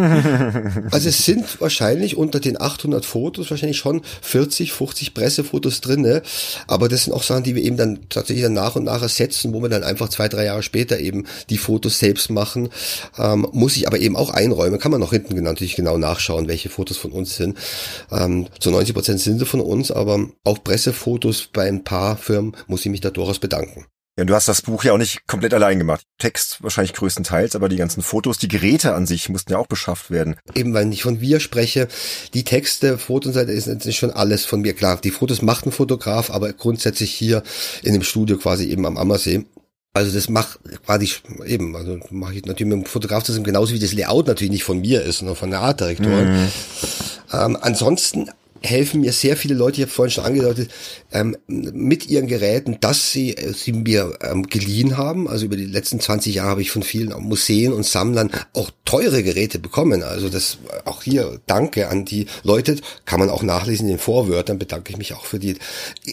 also 0.91 1.09
es 1.09 1.25
sind 1.25 1.59
wahrscheinlich 1.63 2.19
unter 2.19 2.41
den 2.41 2.61
800 2.61 3.07
Fotos 3.07 3.51
wahrscheinlich 3.51 3.79
schon 3.79 4.03
40, 4.21 4.73
50 4.73 5.15
Pressefotos 5.15 5.81
drinne, 5.81 6.23
aber 6.67 6.91
das 6.91 7.05
sind 7.05 7.15
auch 7.15 7.23
Sachen, 7.23 7.45
die 7.45 7.55
wir 7.55 7.63
eben 7.63 7.79
dann 7.79 8.01
tatsächlich 8.11 8.45
dann 8.45 8.53
nach 8.53 8.77
und 8.77 8.85
nach 8.85 9.01
ersetzen, 9.01 9.55
wo 9.55 9.63
wir 9.63 9.71
dann 9.71 9.83
einfach 9.83 10.11
zwei, 10.11 10.29
drei 10.29 10.45
Jahre 10.45 10.63
später 10.63 11.01
eben 11.01 11.25
die 11.49 11.59
Fotos 11.59 11.99
selbst 11.99 12.29
machen. 12.31 12.69
Ähm, 13.17 13.47
muss 13.55 13.77
ich 13.77 13.87
aber 13.87 13.99
eben 13.99 14.17
auch 14.17 14.31
einräumen, 14.31 14.79
kann 14.79 14.91
man 14.91 15.01
noch 15.01 15.11
hinten 15.11 15.41
natürlich 15.43 15.77
genau 15.77 15.99
nachschauen, 15.99 16.49
welche 16.49 16.69
Fotos 16.69 16.97
von 16.97 17.13
uns 17.13 17.37
sind. 17.37 17.57
Ähm, 18.11 18.47
zu 18.61 18.71
90 18.71 18.95
Prozent 18.95 19.21
sind 19.21 19.39
sie 19.39 19.47
von 19.47 19.61
uns, 19.61 19.91
aber 19.91 20.27
auch 20.45 20.63
Pressefotos 20.63 21.49
bei 21.53 21.69
ein 21.69 21.85
paar 21.85 22.17
Firmen 22.17 22.57
muss 22.67 22.85
ich 22.85 22.91
mich 22.91 23.01
da 23.01 23.11
durchaus 23.11 23.39
bedanken. 23.39 23.87
Ja, 24.17 24.25
du 24.25 24.35
hast 24.35 24.47
das 24.47 24.63
Buch 24.63 24.85
ja 24.85 24.93
auch 24.93 24.99
nicht 24.99 25.27
komplett 25.27 25.53
allein 25.55 25.79
gemacht. 25.79 26.05
Text 26.19 26.63
wahrscheinlich 26.63 26.93
größtenteils, 26.93 27.57
aber 27.57 27.69
die 27.69 27.77
ganzen 27.77 28.01
Fotos, 28.01 28.39
die 28.39 28.47
Geräte 28.47 28.95
an 28.95 29.07
sich 29.07 29.29
mussten 29.29 29.51
ja 29.51 29.59
auch 29.59 29.67
beschafft 29.67 30.13
werden. 30.13 30.37
Eben, 30.55 30.73
weil 30.73 30.93
ich 30.93 31.03
von 31.03 31.21
wir 31.21 31.41
spreche, 31.41 31.89
die 32.33 32.45
Texte, 32.45 32.97
Fotos, 32.97 33.35
ist, 33.35 33.67
ist 33.67 33.97
schon 33.97 34.13
alles 34.13 34.45
von 34.45 34.61
mir. 34.61 34.75
Klar, 34.75 35.01
die 35.03 35.11
Fotos 35.11 35.43
macht 35.43 35.67
ein 35.67 35.73
Fotograf, 35.73 36.31
aber 36.31 36.53
grundsätzlich 36.53 37.13
hier 37.13 37.43
in 37.83 37.93
dem 37.93 38.05
Studio 38.05 38.39
quasi 38.39 38.71
eben 38.71 38.87
am 38.87 38.99
Ammersee. 38.99 39.47
Also 39.97 40.13
das 40.13 40.29
macht 40.29 40.59
quasi 40.85 41.13
eben, 41.47 41.77
also 41.77 42.01
mache 42.11 42.35
ich 42.35 42.45
natürlich 42.45 42.75
mit 42.75 42.85
dem 42.85 42.91
Fotograf 42.91 43.23
zusammen, 43.23 43.45
genauso 43.45 43.75
wie 43.75 43.79
das 43.79 43.93
Layout 43.93 44.27
natürlich 44.27 44.51
nicht 44.51 44.65
von 44.65 44.81
mir 44.81 45.03
ist, 45.03 45.19
sondern 45.19 45.37
von 45.37 45.51
der 45.51 45.61
Artdirektorin. 45.61 46.33
Mhm. 46.33 46.49
Ähm, 47.33 47.59
ansonsten 47.61 48.29
helfen 48.65 49.01
mir 49.01 49.13
sehr 49.13 49.37
viele 49.37 49.55
Leute, 49.55 49.77
ich 49.77 49.83
habe 49.83 49.93
vorhin 49.93 50.11
schon 50.11 50.25
angedeutet, 50.25 50.71
ähm, 51.13 51.37
mit 51.47 52.07
ihren 52.07 52.27
Geräten, 52.27 52.79
dass 52.81 53.13
sie 53.13 53.37
äh, 53.37 53.53
sie 53.53 53.73
mir 53.73 54.19
ähm, 54.23 54.45
geliehen 54.47 54.97
haben. 54.97 55.29
Also 55.29 55.47
über 55.47 55.57
die 55.57 55.67
letzten 55.67 56.01
20 56.01 56.35
Jahre 56.35 56.51
habe 56.51 56.63
ich 56.63 56.71
von 56.71 56.83
vielen 56.83 57.11
Museen 57.23 57.73
und 57.73 57.85
Sammlern 57.85 58.31
auch 58.53 58.71
teure 58.85 59.23
Geräte 59.23 59.59
bekommen. 59.59 60.03
Also 60.03 60.29
das 60.29 60.59
auch 60.85 61.03
hier 61.03 61.41
Danke 61.47 61.89
an 61.89 62.05
die 62.05 62.27
Leute, 62.43 62.77
kann 63.05 63.21
man 63.21 63.31
auch 63.31 63.43
nachlesen 63.43 63.87
in 63.87 63.95
den 63.95 63.99
Vorwörtern, 63.99 64.59
bedanke 64.59 64.93
ich 64.93 64.99
mich 64.99 65.15
auch 65.15 65.25
für 65.25 65.39
die. 65.39 65.57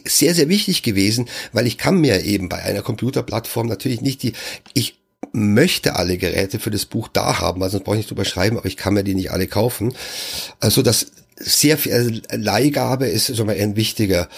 Sehr, 0.06 0.36
sehr 0.36 0.50
wichtig 0.50 0.84
gewesen, 0.84 1.30
weil 1.54 1.68
ich 1.68 1.78
kann 1.78 2.00
mir 2.00 2.24
eben 2.24 2.50
bei 2.50 2.62
einer 2.62 2.82
Computerplattform 2.82 3.68
natürlich 3.68 4.02
nicht 4.02 4.24
die, 4.24 4.34
ich 4.74 5.02
möchte 5.34 5.96
alle 5.96 6.18
Geräte 6.18 6.60
für 6.60 6.72
das 6.72 6.86
Buch 6.86 7.08
da 7.08 7.40
haben, 7.40 7.64
also 7.64 7.78
sonst 7.78 7.86
brauche 7.86 7.96
ich 7.96 8.00
nicht 8.00 8.10
drüber 8.10 8.26
schreiben, 8.26 8.58
aber 8.58 8.66
ich 8.66 8.78
kann 8.78 8.94
mir 8.94 9.04
die 9.04 9.16
nicht 9.16 9.32
alle 9.32 9.48
kaufen. 9.48 9.94
Also 10.60 10.82
das 10.82 11.08
sehr 11.44 11.78
viel 11.78 11.94
also 11.94 12.12
Leihgabe 12.32 13.08
ist 13.08 13.28
so 13.28 13.46
mal 13.46 13.56
ein 13.56 13.76
wichtiger 13.76 14.30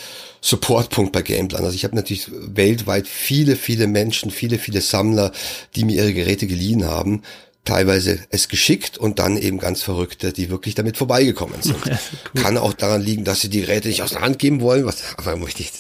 Supportpunkt 0.42 1.12
bei 1.12 1.22
Gameplan. 1.22 1.64
Also 1.64 1.76
ich 1.76 1.84
habe 1.84 1.96
natürlich 1.96 2.30
weltweit 2.32 3.08
viele, 3.08 3.56
viele 3.56 3.88
Menschen, 3.88 4.30
viele, 4.32 4.60
viele 4.60 4.82
Sammler, 4.82 5.32
die 5.76 5.86
mir 5.86 5.96
ihre 5.96 6.14
Geräte 6.14 6.48
geliehen 6.48 6.86
haben 6.86 7.24
teilweise 7.66 8.20
es 8.30 8.50
geschickt 8.50 8.98
und 8.98 9.20
dann 9.20 9.38
eben 9.38 9.58
ganz 9.58 9.82
Verrückte, 9.82 10.34
die 10.34 10.50
wirklich 10.50 10.76
damit 10.76 10.98
vorbeigekommen 10.98 11.62
sind. 11.62 11.76
Cool. 12.36 12.42
Kann 12.42 12.58
auch 12.58 12.74
daran 12.74 13.02
liegen, 13.02 13.24
dass 13.24 13.42
sie 13.42 13.50
die 13.50 13.62
Geräte 13.62 13.88
nicht 13.88 14.02
aus 14.02 14.12
der 14.12 14.22
Hand 14.22 14.40
geben 14.40 14.62
wollen. 14.62 14.86
Was, 14.86 15.04
aber 15.18 15.36
möchte 15.36 15.62
ich, 15.62 15.72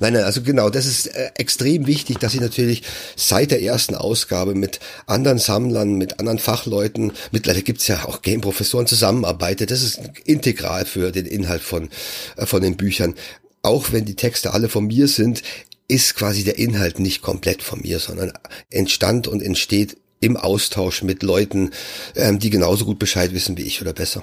nein, 0.00 0.12
nein, 0.12 0.24
also 0.24 0.42
genau, 0.42 0.68
das 0.70 0.86
ist 0.86 1.06
äh, 1.06 1.30
extrem 1.36 1.86
wichtig, 1.86 2.18
dass 2.18 2.34
ich 2.34 2.40
natürlich 2.40 2.82
seit 3.14 3.50
der 3.50 3.62
ersten 3.62 3.94
Ausgabe 3.94 4.54
mit 4.54 4.80
anderen 5.06 5.38
Sammlern, 5.38 5.94
mit 5.94 6.18
anderen 6.18 6.38
Fachleuten, 6.38 7.12
mittlerweile 7.30 7.62
gibt's 7.62 7.88
ja 7.88 8.04
auch 8.04 8.22
Game-Professoren 8.22 8.86
zusammenarbeite. 8.86 9.66
Das 9.66 9.82
ist 9.82 10.00
integral 10.24 10.84
für 10.84 11.12
den 11.12 11.26
Inhalt 11.26 11.62
von, 11.62 11.88
äh, 12.36 12.46
von 12.46 12.62
den 12.62 12.76
Büchern. 12.76 13.14
Auch 13.62 13.92
wenn 13.92 14.04
die 14.04 14.16
Texte 14.16 14.52
alle 14.52 14.68
von 14.68 14.86
mir 14.86 15.08
sind, 15.08 15.42
ist 15.88 16.14
quasi 16.14 16.44
der 16.44 16.58
Inhalt 16.58 16.98
nicht 16.98 17.22
komplett 17.22 17.62
von 17.62 17.80
mir, 17.80 17.98
sondern 18.00 18.32
entstand 18.70 19.28
und 19.28 19.42
entsteht 19.42 19.96
im 20.20 20.36
Austausch 20.36 21.02
mit 21.02 21.22
Leuten, 21.22 21.70
ähm, 22.14 22.38
die 22.38 22.50
genauso 22.50 22.84
gut 22.84 22.98
Bescheid 22.98 23.32
wissen 23.32 23.56
wie 23.56 23.62
ich 23.62 23.80
oder 23.80 23.92
besser. 23.92 24.22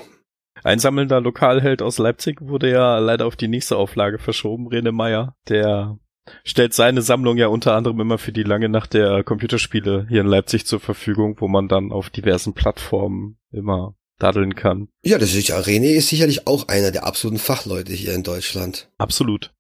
Ein 0.63 0.79
sammelnder 0.79 1.19
Lokalheld 1.19 1.81
aus 1.81 1.97
Leipzig 1.97 2.39
wurde 2.41 2.71
ja 2.71 2.97
leider 2.99 3.25
auf 3.25 3.35
die 3.35 3.49
nächste 3.49 3.75
Auflage 3.75 4.17
verschoben, 4.17 4.67
Rene 4.67 4.91
Meyer, 4.91 5.35
der 5.49 5.97
stellt 6.45 6.73
seine 6.73 7.01
Sammlung 7.01 7.37
ja 7.37 7.47
unter 7.47 7.75
anderem 7.75 7.99
immer 7.99 8.17
für 8.17 8.31
die 8.31 8.43
lange 8.43 8.69
Nacht 8.69 8.93
der 8.93 9.23
Computerspiele 9.23 10.05
hier 10.07 10.21
in 10.21 10.27
Leipzig 10.27 10.65
zur 10.65 10.79
Verfügung, 10.79 11.35
wo 11.39 11.49
man 11.49 11.67
dann 11.67 11.91
auf 11.91 12.09
diversen 12.09 12.53
Plattformen 12.53 13.37
immer 13.51 13.95
daddeln 14.19 14.55
kann. 14.55 14.87
Ja, 15.03 15.17
das 15.17 15.33
ist 15.33 15.49
ja, 15.49 15.59
René 15.59 15.95
ist 15.95 16.09
sicherlich 16.09 16.47
auch 16.47 16.69
einer 16.69 16.91
der 16.91 17.05
absoluten 17.05 17.39
Fachleute 17.39 17.91
hier 17.91 18.13
in 18.13 18.23
Deutschland. 18.23 18.89
Absolut. 18.97 19.51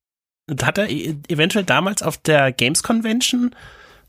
Hat 0.61 0.77
er 0.77 0.89
e-, 0.89 1.15
eventuell 1.27 1.65
damals 1.65 2.01
auf 2.01 2.17
der 2.17 2.51
Games 2.51 2.81
Convention 2.83 3.53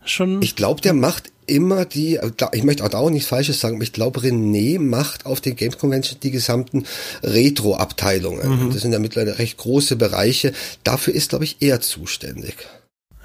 schon. 0.04 0.42
Ich 0.42 0.56
glaube, 0.56 0.80
der 0.80 0.94
macht 0.94 1.30
immer 1.46 1.84
die, 1.84 2.18
ich 2.52 2.62
möchte 2.62 2.84
auch 2.84 3.10
nichts 3.10 3.28
Falsches 3.28 3.60
sagen, 3.60 3.76
aber 3.76 3.84
ich 3.84 3.92
glaube, 3.92 4.20
René 4.20 4.80
macht 4.80 5.26
auf 5.26 5.40
den 5.40 5.56
Games 5.56 5.78
Convention 5.78 6.18
die 6.22 6.30
gesamten 6.30 6.84
Retro-Abteilungen. 7.22 8.66
Mhm. 8.66 8.72
Das 8.72 8.82
sind 8.82 8.92
ja 8.92 8.98
mittlerweile 8.98 9.38
recht 9.38 9.58
große 9.58 9.96
Bereiche. 9.96 10.52
Dafür 10.84 11.14
ist, 11.14 11.30
glaube 11.30 11.44
ich, 11.44 11.56
er 11.60 11.80
zuständig. 11.80 12.56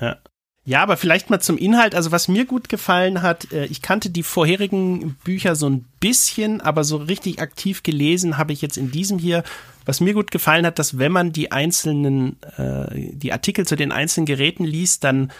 Ja. 0.01 0.17
Ja, 0.65 0.83
aber 0.83 0.97
vielleicht 0.97 1.31
mal 1.31 1.39
zum 1.39 1.57
Inhalt. 1.57 1.95
Also 1.95 2.11
was 2.11 2.27
mir 2.27 2.45
gut 2.45 2.69
gefallen 2.69 3.23
hat, 3.23 3.51
äh, 3.51 3.65
ich 3.65 3.81
kannte 3.81 4.11
die 4.11 4.21
vorherigen 4.21 5.15
Bücher 5.23 5.55
so 5.55 5.67
ein 5.67 5.85
bisschen, 5.99 6.61
aber 6.61 6.83
so 6.83 6.97
richtig 6.97 7.41
aktiv 7.41 7.81
gelesen 7.81 8.37
habe 8.37 8.53
ich 8.53 8.61
jetzt 8.61 8.77
in 8.77 8.91
diesem 8.91 9.17
hier. 9.17 9.43
Was 9.85 9.99
mir 9.99 10.13
gut 10.13 10.29
gefallen 10.29 10.67
hat, 10.67 10.77
dass 10.77 10.99
wenn 10.99 11.11
man 11.11 11.31
die 11.31 11.51
einzelnen, 11.51 12.35
äh, 12.57 13.13
die 13.13 13.33
Artikel 13.33 13.65
zu 13.65 13.75
den 13.75 13.91
einzelnen 13.91 14.27
Geräten 14.27 14.63
liest, 14.63 15.03
dann 15.03 15.31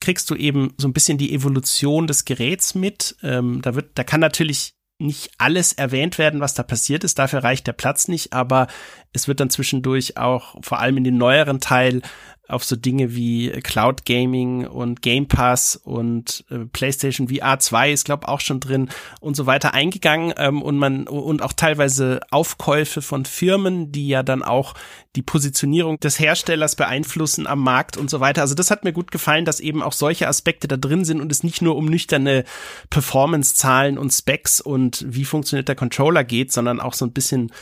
kriegst 0.00 0.30
du 0.30 0.34
eben 0.34 0.74
so 0.76 0.88
ein 0.88 0.92
bisschen 0.92 1.18
die 1.18 1.32
Evolution 1.32 2.06
des 2.06 2.24
Geräts 2.24 2.74
mit. 2.74 3.16
Ähm, 3.22 3.62
da 3.62 3.74
wird, 3.74 3.92
da 3.94 4.04
kann 4.04 4.20
natürlich 4.20 4.74
nicht 4.98 5.32
alles 5.38 5.72
erwähnt 5.72 6.18
werden, 6.18 6.40
was 6.40 6.54
da 6.54 6.62
passiert 6.62 7.04
ist. 7.04 7.18
Dafür 7.18 7.42
reicht 7.42 7.66
der 7.66 7.72
Platz 7.72 8.08
nicht, 8.08 8.32
aber 8.32 8.68
es 9.12 9.26
wird 9.28 9.40
dann 9.40 9.50
zwischendurch 9.50 10.16
auch 10.16 10.56
vor 10.62 10.78
allem 10.78 10.96
in 10.96 11.04
den 11.04 11.18
neueren 11.18 11.60
Teil 11.60 12.02
auf 12.48 12.64
so 12.64 12.76
Dinge 12.76 13.14
wie 13.14 13.50
Cloud 13.62 14.04
Gaming 14.04 14.66
und 14.66 15.00
Game 15.00 15.26
Pass 15.28 15.76
und 15.76 16.44
äh, 16.50 16.58
PlayStation 16.66 17.28
VR 17.28 17.58
2 17.58 17.92
ist 17.92 18.04
glaube 18.04 18.28
auch 18.28 18.40
schon 18.40 18.60
drin 18.60 18.90
und 19.20 19.34
so 19.34 19.46
weiter 19.46 19.72
eingegangen 19.72 20.34
ähm, 20.36 20.60
und 20.60 20.76
man 20.76 21.06
und 21.06 21.42
auch 21.42 21.54
teilweise 21.54 22.20
Aufkäufe 22.30 23.00
von 23.00 23.24
Firmen, 23.24 23.92
die 23.92 24.08
ja 24.08 24.22
dann 24.22 24.42
auch 24.42 24.74
die 25.16 25.22
Positionierung 25.22 26.00
des 26.00 26.18
Herstellers 26.18 26.76
beeinflussen 26.76 27.46
am 27.46 27.60
Markt 27.60 27.96
und 27.96 28.10
so 28.10 28.20
weiter. 28.20 28.42
Also 28.42 28.54
das 28.54 28.70
hat 28.70 28.84
mir 28.84 28.92
gut 28.92 29.10
gefallen, 29.10 29.44
dass 29.44 29.60
eben 29.60 29.82
auch 29.82 29.92
solche 29.92 30.28
Aspekte 30.28 30.68
da 30.68 30.76
drin 30.76 31.04
sind 31.04 31.20
und 31.20 31.30
es 31.32 31.44
nicht 31.44 31.62
nur 31.62 31.76
um 31.76 31.86
nüchterne 31.86 32.44
Performance-Zahlen 32.90 33.96
und 33.96 34.10
Specs 34.10 34.60
und 34.60 35.04
wie 35.08 35.24
funktioniert 35.24 35.68
der 35.68 35.76
Controller 35.76 36.24
geht, 36.24 36.52
sondern 36.52 36.80
auch 36.80 36.94
so 36.94 37.04
ein 37.06 37.12
bisschen 37.12 37.52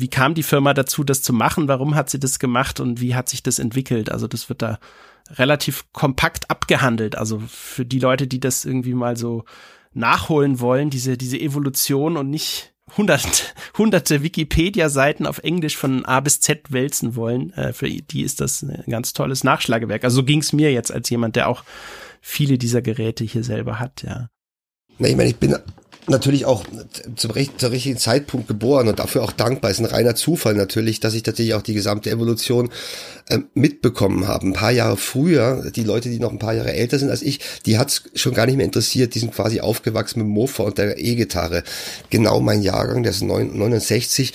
wie 0.00 0.08
kam 0.08 0.34
die 0.34 0.42
Firma 0.42 0.74
dazu, 0.74 1.04
das 1.04 1.22
zu 1.22 1.32
machen? 1.32 1.68
Warum 1.68 1.94
hat 1.94 2.10
sie 2.10 2.20
das 2.20 2.38
gemacht 2.38 2.80
und 2.80 3.00
wie 3.00 3.14
hat 3.14 3.28
sich 3.28 3.42
das 3.42 3.58
entwickelt? 3.58 4.10
Also 4.10 4.26
das 4.26 4.48
wird 4.48 4.62
da 4.62 4.78
relativ 5.30 5.84
kompakt 5.92 6.50
abgehandelt. 6.50 7.16
Also 7.16 7.42
für 7.48 7.84
die 7.84 7.98
Leute, 7.98 8.26
die 8.26 8.40
das 8.40 8.64
irgendwie 8.64 8.94
mal 8.94 9.16
so 9.16 9.44
nachholen 9.92 10.60
wollen, 10.60 10.90
diese, 10.90 11.16
diese 11.16 11.38
Evolution 11.38 12.16
und 12.16 12.30
nicht 12.30 12.74
hunderte, 12.96 13.42
hunderte 13.78 14.22
Wikipedia-Seiten 14.22 15.26
auf 15.26 15.38
Englisch 15.38 15.76
von 15.76 16.04
A 16.04 16.20
bis 16.20 16.40
Z 16.40 16.70
wälzen 16.72 17.16
wollen, 17.16 17.52
äh, 17.54 17.72
für 17.72 17.88
die 17.88 18.22
ist 18.22 18.40
das 18.40 18.62
ein 18.62 18.84
ganz 18.88 19.12
tolles 19.12 19.42
Nachschlagewerk. 19.42 20.04
Also 20.04 20.16
so 20.16 20.24
ging's 20.24 20.52
mir 20.52 20.72
jetzt 20.72 20.92
als 20.92 21.10
jemand, 21.10 21.36
der 21.36 21.48
auch 21.48 21.64
viele 22.20 22.58
dieser 22.58 22.82
Geräte 22.82 23.24
hier 23.24 23.44
selber 23.44 23.78
hat, 23.78 24.02
ja. 24.02 24.28
Na, 24.98 25.08
ich 25.08 25.16
meine, 25.16 25.30
ich 25.30 25.36
bin 25.36 25.54
natürlich 26.08 26.44
auch 26.44 26.64
zum, 27.16 27.32
zum 27.60 27.70
richtigen 27.70 27.98
Zeitpunkt 27.98 28.48
geboren 28.48 28.88
und 28.88 28.98
dafür 28.98 29.22
auch 29.22 29.32
dankbar. 29.32 29.70
Es 29.70 29.78
ist 29.78 29.84
ein 29.84 29.90
reiner 29.90 30.14
Zufall 30.14 30.54
natürlich, 30.54 31.00
dass 31.00 31.14
ich 31.14 31.22
tatsächlich 31.22 31.54
auch 31.54 31.62
die 31.62 31.74
gesamte 31.74 32.10
Evolution 32.10 32.70
äh, 33.28 33.38
mitbekommen 33.54 34.28
habe. 34.28 34.46
Ein 34.46 34.52
paar 34.52 34.70
Jahre 34.70 34.96
früher, 34.96 35.70
die 35.70 35.84
Leute, 35.84 36.08
die 36.08 36.18
noch 36.18 36.32
ein 36.32 36.38
paar 36.38 36.54
Jahre 36.54 36.72
älter 36.72 36.98
sind 36.98 37.10
als 37.10 37.22
ich, 37.22 37.40
die 37.66 37.78
hat's 37.78 38.04
schon 38.14 38.34
gar 38.34 38.46
nicht 38.46 38.56
mehr 38.56 38.66
interessiert. 38.66 39.14
Die 39.14 39.18
sind 39.18 39.34
quasi 39.34 39.60
aufgewachsen 39.60 40.20
mit 40.20 40.28
Mofa 40.28 40.62
und 40.64 40.78
der 40.78 40.98
E-Gitarre. 40.98 41.62
Genau 42.10 42.40
mein 42.40 42.62
Jahrgang, 42.62 43.02
der 43.02 43.12
ist 43.12 43.22
69 43.22 44.32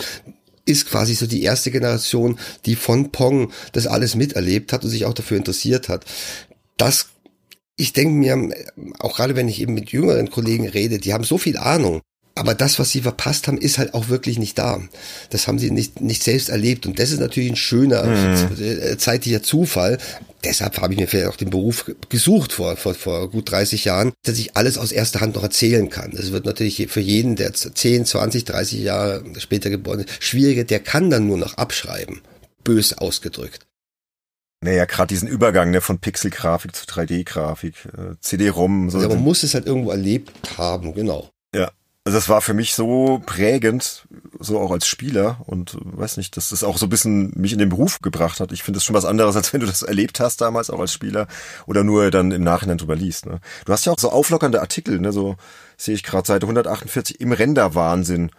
ist 0.65 0.87
quasi 0.87 1.15
so 1.15 1.25
die 1.25 1.41
erste 1.41 1.71
Generation, 1.71 2.37
die 2.65 2.75
von 2.75 3.11
Pong 3.11 3.51
das 3.71 3.87
alles 3.87 4.15
miterlebt 4.15 4.73
hat 4.73 4.83
und 4.83 4.91
sich 4.91 5.05
auch 5.05 5.13
dafür 5.13 5.37
interessiert 5.37 5.89
hat. 5.89 6.05
Das 6.77 7.07
ich 7.77 7.93
denke 7.93 8.13
mir, 8.13 8.53
auch 8.99 9.15
gerade 9.15 9.35
wenn 9.35 9.47
ich 9.47 9.61
eben 9.61 9.73
mit 9.73 9.91
jüngeren 9.91 10.29
Kollegen 10.29 10.67
rede, 10.67 10.99
die 10.99 11.13
haben 11.13 11.23
so 11.23 11.37
viel 11.37 11.57
Ahnung. 11.57 12.01
aber 12.33 12.55
das, 12.55 12.79
was 12.79 12.91
sie 12.91 13.01
verpasst 13.01 13.47
haben, 13.47 13.57
ist 13.57 13.77
halt 13.77 13.93
auch 13.93 14.07
wirklich 14.07 14.39
nicht 14.39 14.57
da. 14.57 14.81
Das 15.29 15.47
haben 15.47 15.59
sie 15.59 15.69
nicht, 15.69 15.99
nicht 15.99 16.23
selbst 16.23 16.49
erlebt. 16.49 16.85
Und 16.85 16.97
das 16.97 17.11
ist 17.11 17.19
natürlich 17.19 17.51
ein 17.51 17.57
schöner 17.57 18.03
mhm. 18.03 18.97
zeitlicher 18.97 19.43
Zufall. 19.43 19.97
Deshalb 20.43 20.79
habe 20.81 20.93
ich 20.93 20.99
mir 20.99 21.07
vielleicht 21.07 21.27
auch 21.27 21.35
den 21.35 21.49
Beruf 21.49 21.91
gesucht 22.09 22.53
vor, 22.53 22.77
vor, 22.77 22.95
vor 22.95 23.29
gut 23.29 23.51
30 23.51 23.85
Jahren, 23.85 24.13
dass 24.23 24.39
ich 24.39 24.55
alles 24.55 24.77
aus 24.77 24.91
erster 24.91 25.19
Hand 25.19 25.35
noch 25.35 25.43
erzählen 25.43 25.89
kann. 25.89 26.11
Das 26.15 26.31
wird 26.31 26.45
natürlich 26.45 26.87
für 26.89 27.01
jeden, 27.01 27.35
der 27.35 27.53
10, 27.53 28.05
20, 28.05 28.45
30 28.45 28.79
Jahre 28.79 29.23
später 29.37 29.69
geboren 29.69 29.99
ist, 29.99 30.23
schwieriger. 30.23 30.63
Der 30.63 30.79
kann 30.79 31.09
dann 31.09 31.27
nur 31.27 31.37
noch 31.37 31.55
abschreiben. 31.55 32.21
Bös 32.63 32.93
ausgedrückt. 32.93 33.59
Naja, 34.63 34.85
gerade 34.85 35.07
diesen 35.07 35.27
Übergang 35.27 35.71
ne, 35.71 35.81
von 35.81 35.99
Pixelgrafik 35.99 36.75
zu 36.75 36.85
3D-Grafik, 36.85 37.85
äh, 37.97 38.15
CD-ROM. 38.19 38.89
So 38.91 39.01
ja, 39.01 39.07
man 39.07 39.21
muss 39.21 39.43
es 39.43 39.55
halt 39.55 39.65
irgendwo 39.65 39.89
erlebt 39.89 40.57
haben, 40.57 40.93
genau. 40.93 41.29
Ja, 41.53 41.71
also 42.03 42.17
das 42.17 42.29
war 42.29 42.41
für 42.41 42.55
mich 42.55 42.73
so 42.73 43.21
prägend, 43.27 44.07
so 44.39 44.59
auch 44.59 44.71
als 44.71 44.87
Spieler 44.87 45.41
und 45.45 45.77
weiß 45.81 46.17
nicht, 46.17 46.35
dass 46.35 46.49
das 46.49 46.63
auch 46.63 46.79
so 46.79 46.87
ein 46.87 46.89
bisschen 46.89 47.31
mich 47.35 47.53
in 47.53 47.59
den 47.59 47.69
Beruf 47.69 48.01
gebracht 48.01 48.39
hat. 48.39 48.51
Ich 48.51 48.63
finde 48.63 48.79
es 48.79 48.83
schon 48.83 48.95
was 48.95 49.05
anderes, 49.05 49.35
als 49.35 49.53
wenn 49.53 49.59
du 49.59 49.67
das 49.67 49.83
erlebt 49.83 50.19
hast 50.19 50.41
damals 50.41 50.71
auch 50.71 50.79
als 50.79 50.93
Spieler 50.93 51.27
oder 51.67 51.83
nur 51.83 52.09
dann 52.09 52.31
im 52.31 52.43
Nachhinein 52.43 52.79
drüber 52.79 52.95
liest. 52.95 53.27
Ne? 53.27 53.39
Du 53.65 53.73
hast 53.73 53.85
ja 53.85 53.93
auch 53.93 53.99
so 53.99 54.11
auflockernde 54.11 54.61
Artikel, 54.61 54.99
ne? 54.99 55.11
so 55.11 55.35
sehe 55.77 55.93
ich 55.93 56.03
gerade 56.03 56.25
Seite 56.25 56.47
148 56.47 57.21
im 57.21 57.33
Renderwahnsinn, 57.33 58.31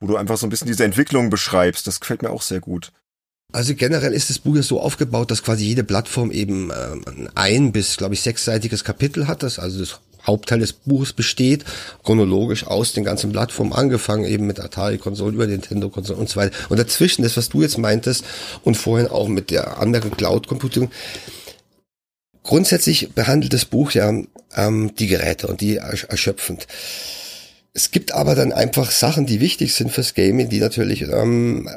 wo 0.00 0.06
du 0.06 0.16
einfach 0.16 0.38
so 0.38 0.46
ein 0.46 0.50
bisschen 0.50 0.68
diese 0.68 0.84
Entwicklung 0.84 1.28
beschreibst. 1.28 1.86
Das 1.86 2.00
gefällt 2.00 2.22
mir 2.22 2.30
auch 2.30 2.42
sehr 2.42 2.60
gut. 2.60 2.92
Also 3.52 3.74
generell 3.74 4.12
ist 4.12 4.30
das 4.30 4.38
Buch 4.38 4.56
ja 4.56 4.62
so 4.62 4.80
aufgebaut, 4.80 5.30
dass 5.30 5.42
quasi 5.42 5.64
jede 5.64 5.84
Plattform 5.84 6.30
eben 6.30 6.70
ähm, 6.70 7.28
ein 7.34 7.72
bis, 7.72 7.98
glaube 7.98 8.14
ich, 8.14 8.22
sechsseitiges 8.22 8.82
Kapitel 8.82 9.28
hat. 9.28 9.42
Das 9.42 9.58
also 9.58 9.78
das 9.78 10.00
Hauptteil 10.26 10.60
des 10.60 10.72
Buches 10.72 11.12
besteht, 11.12 11.64
chronologisch 12.04 12.66
aus 12.66 12.92
den 12.92 13.04
ganzen 13.04 13.32
Plattformen 13.32 13.72
angefangen, 13.72 14.24
eben 14.24 14.46
mit 14.46 14.60
Atari-Konsolen, 14.60 15.34
über 15.34 15.46
Nintendo-Konsolen 15.46 16.20
und 16.20 16.28
so 16.28 16.36
weiter. 16.36 16.56
Und 16.68 16.78
dazwischen 16.78 17.22
das, 17.22 17.36
was 17.36 17.48
du 17.48 17.62
jetzt 17.62 17.78
meintest 17.78 18.24
und 18.62 18.76
vorhin 18.76 19.08
auch 19.08 19.28
mit 19.28 19.50
der 19.50 19.78
anderen 19.78 20.16
Cloud-Computing, 20.16 20.90
grundsätzlich 22.42 23.10
behandelt 23.14 23.52
das 23.52 23.64
Buch 23.64 23.92
ja 23.92 24.12
ähm, 24.54 24.94
die 24.98 25.06
Geräte 25.08 25.48
und 25.48 25.60
die 25.60 25.76
erschöpfend. 25.76 26.66
Es 27.74 27.90
gibt 27.90 28.12
aber 28.12 28.34
dann 28.34 28.52
einfach 28.52 28.90
Sachen, 28.90 29.24
die 29.24 29.40
wichtig 29.40 29.74
sind 29.74 29.90
fürs 29.90 30.12
Gaming, 30.12 30.50
die 30.50 30.60
natürlich 30.60 31.02
ähm, 31.08 31.70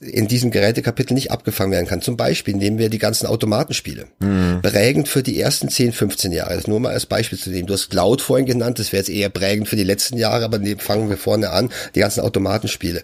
in 0.00 0.28
diesem 0.28 0.50
Gerätekapitel 0.50 1.12
nicht 1.12 1.30
abgefangen 1.30 1.72
werden 1.72 1.86
kann. 1.86 2.00
Zum 2.00 2.16
Beispiel 2.16 2.56
nehmen 2.56 2.78
wir 2.78 2.88
die 2.88 2.98
ganzen 2.98 3.26
Automatenspiele. 3.26 4.06
Mhm. 4.20 4.62
Prägend 4.62 5.08
für 5.08 5.22
die 5.22 5.38
ersten 5.38 5.68
10, 5.68 5.92
15 5.92 6.32
Jahre. 6.32 6.54
Das 6.54 6.66
nur 6.66 6.80
mal 6.80 6.94
als 6.94 7.04
Beispiel 7.04 7.38
zu 7.38 7.50
nehmen. 7.50 7.66
Du 7.66 7.74
hast 7.74 7.90
Cloud 7.90 8.22
vorhin 8.22 8.46
genannt, 8.46 8.78
das 8.78 8.92
wäre 8.92 9.02
jetzt 9.02 9.10
eher 9.10 9.28
prägend 9.28 9.68
für 9.68 9.76
die 9.76 9.84
letzten 9.84 10.16
Jahre, 10.16 10.42
aber 10.42 10.58
fangen 10.78 11.10
wir 11.10 11.18
vorne 11.18 11.50
an, 11.50 11.70
die 11.94 12.00
ganzen 12.00 12.20
Automatenspiele. 12.20 13.02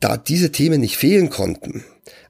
Da 0.00 0.16
diese 0.16 0.50
Themen 0.50 0.80
nicht 0.80 0.96
fehlen 0.96 1.30
konnten, 1.30 1.84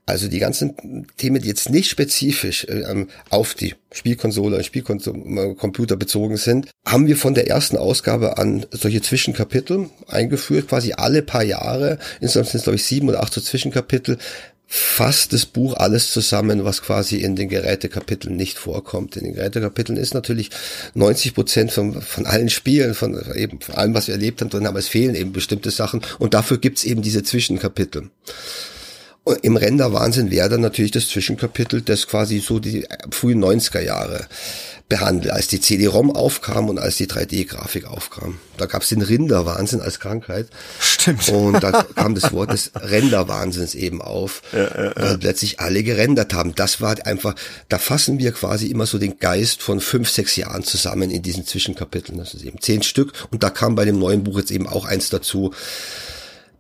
also 0.09 0.29
die 0.29 0.39
ganzen 0.39 1.07
Themen, 1.17 1.43
die 1.43 1.49
jetzt 1.49 1.69
nicht 1.69 1.91
spezifisch 1.91 2.65
äh, 2.65 2.83
ähm, 2.83 3.09
auf 3.29 3.55
die 3.55 3.75
Spielkonsole, 3.93 4.63
Spielcomputer 4.63 5.97
bezogen 5.97 6.37
sind, 6.37 6.69
haben 6.87 7.09
wir 7.09 7.17
von 7.17 7.35
der 7.35 7.49
ersten 7.49 7.77
Ausgabe 7.77 8.39
an 8.39 8.67
solche 8.71 9.03
Zwischenkapitel 9.03 9.91
eingeführt, 10.07 10.69
quasi 10.69 10.93
alle 10.93 11.23
paar 11.23 11.43
Jahre. 11.43 11.99
Insgesamt 12.21 12.51
sind 12.51 12.59
es, 12.59 12.65
glaube 12.65 12.77
ich, 12.77 12.85
sieben 12.85 13.09
oder 13.09 13.21
acht 13.21 13.35
so 13.35 13.41
Zwischenkapitel. 13.41 14.19
Fasst 14.69 15.33
das 15.33 15.47
Buch 15.47 15.75
alles 15.75 16.13
zusammen, 16.13 16.65
was 16.65 16.83
quasi 16.83 17.17
in 17.17 17.35
den 17.35 17.49
Gerätekapiteln 17.49 18.37
nicht 18.37 18.59
vorkommt. 18.59 19.17
In 19.17 19.25
den 19.25 19.35
Gerätekapiteln 19.35 19.99
ist 19.99 20.15
natürlich 20.15 20.51
90 20.95 21.35
Prozent 21.35 21.73
von, 21.73 22.01
von 22.01 22.27
allen 22.27 22.49
Spielen, 22.49 22.95
von 22.95 23.21
eben 23.35 23.61
von 23.61 23.75
allem, 23.75 23.95
was 23.95 24.07
wir 24.07 24.15
erlebt 24.15 24.41
haben, 24.41 24.51
drin, 24.51 24.67
aber 24.67 24.79
es 24.79 24.89
fehlen 24.89 25.17
eben 25.17 25.33
bestimmte 25.33 25.71
Sachen 25.71 26.03
und 26.21 26.35
dafür 26.35 26.59
gibt's 26.59 26.85
eben 26.85 27.03
diese 27.03 27.25
Zwischenkapitel. 27.25 28.11
Im 29.43 29.57
Renderwahnsinn 29.57 30.31
wäre 30.31 30.49
dann 30.49 30.61
natürlich 30.61 30.93
das 30.93 31.09
Zwischenkapitel, 31.09 31.83
das 31.83 32.07
quasi 32.07 32.39
so 32.39 32.61
die 32.61 32.87
frühen 33.11 33.43
90er 33.45 33.81
Jahre 33.81 34.27
behandelt, 34.89 35.33
als 35.33 35.49
die 35.49 35.61
CD-ROM 35.61 36.15
aufkam 36.15 36.69
und 36.69 36.79
als 36.79 36.97
die 36.97 37.09
3D-Grafik 37.09 37.87
aufkam. 37.87 38.39
Da 38.57 38.67
gab 38.67 38.83
es 38.83 38.91
den 38.91 39.03
Rinderwahnsinn 39.03 39.81
als 39.81 39.99
Krankheit. 39.99 40.47
Stimmt. 40.79 41.29
Und 41.29 41.61
da 41.61 41.73
kam 41.97 42.15
das 42.15 42.33
Wort 42.33 42.53
des 42.53 42.71
Renderwahnsinns 42.77 43.75
eben 43.75 44.01
auf, 44.01 44.43
ja, 44.53 44.61
ja, 44.61 44.85
ja. 44.85 44.93
weil 44.97 45.19
plötzlich 45.19 45.59
alle 45.59 45.83
gerendert 45.83 46.33
haben. 46.33 46.55
Das 46.55 46.81
war 46.81 46.95
einfach, 47.05 47.35
da 47.69 47.79
fassen 47.79 48.21
wir 48.21 48.31
quasi 48.31 48.69
immer 48.69 48.87
so 48.87 48.99
den 48.99 49.19
Geist 49.19 49.61
von 49.61 49.81
fünf, 49.81 50.09
sechs 50.09 50.37
Jahren 50.37 50.63
zusammen 50.63 51.11
in 51.11 51.23
diesen 51.23 51.45
Zwischenkapiteln. 51.45 52.19
Das 52.19 52.35
ist 52.35 52.45
eben 52.45 52.61
zehn 52.61 52.85
Stück. 52.85 53.13
Und 53.33 53.43
da 53.43 53.51
kam 53.51 53.75
bei 53.75 53.85
dem 53.85 53.99
neuen 53.99 54.23
Buch 54.23 54.39
jetzt 54.39 54.53
eben 54.53 54.69
auch 54.69 54.85
eins 54.85 55.11
dazu, 55.11 55.53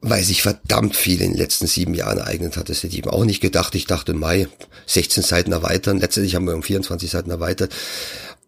weil 0.00 0.22
sich 0.22 0.42
verdammt 0.42 0.96
viel 0.96 1.20
in 1.20 1.32
den 1.32 1.38
letzten 1.38 1.66
sieben 1.66 1.94
Jahren 1.94 2.18
ereignet 2.18 2.56
hat. 2.56 2.68
Das 2.68 2.78
hätte 2.78 2.88
ich 2.88 2.98
eben 2.98 3.10
auch 3.10 3.24
nicht 3.24 3.40
gedacht. 3.40 3.74
Ich 3.74 3.86
dachte, 3.86 4.14
Mai, 4.14 4.48
16 4.86 5.22
Seiten 5.22 5.52
erweitern. 5.52 5.98
Letztendlich 5.98 6.34
haben 6.34 6.46
wir 6.46 6.54
um 6.54 6.62
24 6.62 7.10
Seiten 7.10 7.30
erweitert. 7.30 7.74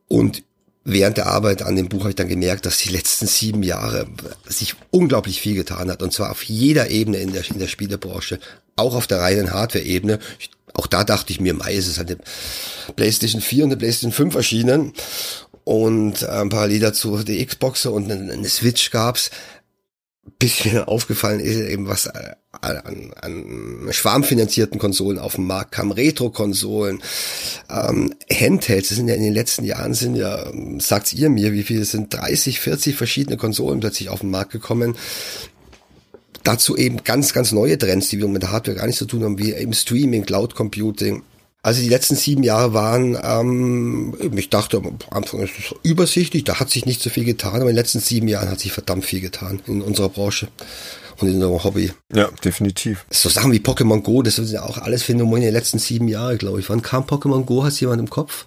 Und 0.08 0.42
während 0.84 1.16
der 1.16 1.26
Arbeit 1.26 1.62
an 1.62 1.76
dem 1.76 1.88
Buch 1.88 2.00
habe 2.00 2.10
ich 2.10 2.16
dann 2.16 2.28
gemerkt, 2.28 2.66
dass 2.66 2.78
die 2.78 2.90
letzten 2.90 3.26
sieben 3.26 3.62
Jahre 3.62 4.06
sich 4.46 4.74
unglaublich 4.90 5.40
viel 5.40 5.54
getan 5.54 5.90
hat. 5.90 6.02
Und 6.02 6.12
zwar 6.12 6.30
auf 6.30 6.42
jeder 6.44 6.90
Ebene 6.90 7.18
in 7.18 7.32
der, 7.32 7.48
in 7.48 7.58
der 7.58 7.68
Spielebranche. 7.68 8.38
Auch 8.76 8.94
auf 8.94 9.06
der 9.06 9.20
reinen 9.20 9.52
Hardware-Ebene. 9.52 10.18
Auch 10.74 10.86
da 10.86 11.02
dachte 11.02 11.32
ich 11.32 11.40
mir, 11.40 11.54
Mai 11.54 11.74
ist 11.74 11.88
es 11.88 11.98
halt 11.98 12.10
eine 12.10 12.18
PlayStation 12.94 13.40
4 13.40 13.64
und 13.64 13.70
eine 13.70 13.78
PlayStation 13.78 14.12
5 14.12 14.34
erschienen. 14.36 14.92
Und 15.64 16.22
äh, 16.22 16.46
parallel 16.46 16.80
dazu 16.80 17.22
die 17.22 17.44
Xboxer 17.44 17.92
und 17.92 18.10
eine 18.10 18.48
Switch 18.48 18.90
gab's 18.90 19.30
bisschen 20.30 20.78
aufgefallen 20.84 21.40
ist 21.40 21.60
eben, 21.60 21.88
was 21.88 22.06
äh, 22.06 22.34
an, 22.60 23.12
an 23.20 23.88
schwarmfinanzierten 23.90 24.78
Konsolen 24.78 25.18
auf 25.18 25.36
dem 25.36 25.46
Markt 25.46 25.72
kam, 25.72 25.90
Retro-Konsolen, 25.90 27.02
ähm, 27.70 28.14
Handhelds, 28.32 28.88
das 28.88 28.96
sind 28.96 29.08
ja 29.08 29.14
in 29.14 29.22
den 29.22 29.34
letzten 29.34 29.64
Jahren 29.64 29.94
sind 29.94 30.16
ja, 30.16 30.50
sagt 30.78 31.12
ihr 31.12 31.28
mir, 31.28 31.52
wie 31.52 31.62
viele 31.62 31.84
sind 31.84 32.12
30, 32.14 32.60
40 32.60 32.96
verschiedene 32.96 33.36
Konsolen 33.36 33.80
plötzlich 33.80 34.08
auf 34.08 34.20
den 34.20 34.30
Markt 34.30 34.52
gekommen. 34.52 34.96
Dazu 36.44 36.76
eben 36.76 37.04
ganz, 37.04 37.32
ganz 37.32 37.52
neue 37.52 37.76
Trends, 37.76 38.08
die 38.08 38.18
wir 38.18 38.28
mit 38.28 38.42
der 38.42 38.52
Hardware 38.52 38.76
gar 38.76 38.86
nicht 38.86 38.98
zu 38.98 39.04
tun 39.04 39.22
haben, 39.22 39.38
wie 39.38 39.52
eben 39.52 39.74
Streaming, 39.74 40.24
Cloud 40.24 40.54
Computing, 40.54 41.22
also 41.62 41.82
die 41.82 41.88
letzten 41.88 42.14
sieben 42.14 42.42
Jahre 42.42 42.72
waren, 42.72 43.18
ähm, 43.20 44.16
ich 44.36 44.48
dachte 44.48 44.76
am 44.76 44.98
Anfang 45.10 45.40
ist 45.40 45.58
es 45.58 45.74
übersichtlich, 45.82 46.44
da 46.44 46.60
hat 46.60 46.70
sich 46.70 46.86
nicht 46.86 47.02
so 47.02 47.10
viel 47.10 47.24
getan, 47.24 47.56
aber 47.56 47.62
in 47.62 47.68
den 47.68 47.76
letzten 47.76 48.00
sieben 48.00 48.28
Jahren 48.28 48.50
hat 48.50 48.60
sich 48.60 48.72
verdammt 48.72 49.04
viel 49.04 49.20
getan 49.20 49.60
in 49.66 49.82
unserer 49.82 50.08
Branche 50.08 50.48
und 51.20 51.28
in 51.28 51.34
unserem 51.34 51.64
Hobby. 51.64 51.92
Ja, 52.14 52.30
definitiv. 52.44 53.04
So 53.10 53.28
Sachen 53.28 53.52
wie 53.52 53.58
Pokémon 53.58 54.02
Go, 54.02 54.22
das 54.22 54.36
sind 54.36 54.50
ja 54.50 54.62
auch 54.62 54.78
alles 54.78 55.02
Phänomene 55.02 55.46
in 55.46 55.52
den 55.52 55.54
letzten 55.54 55.78
sieben 55.78 56.08
Jahren, 56.08 56.38
glaube 56.38 56.60
ich. 56.60 56.68
Wann 56.70 56.82
kam 56.82 57.04
Pokémon 57.04 57.44
Go? 57.44 57.64
Hast 57.64 57.80
du 57.80 57.86
jemand 57.86 58.00
im 58.00 58.10
Kopf? 58.10 58.46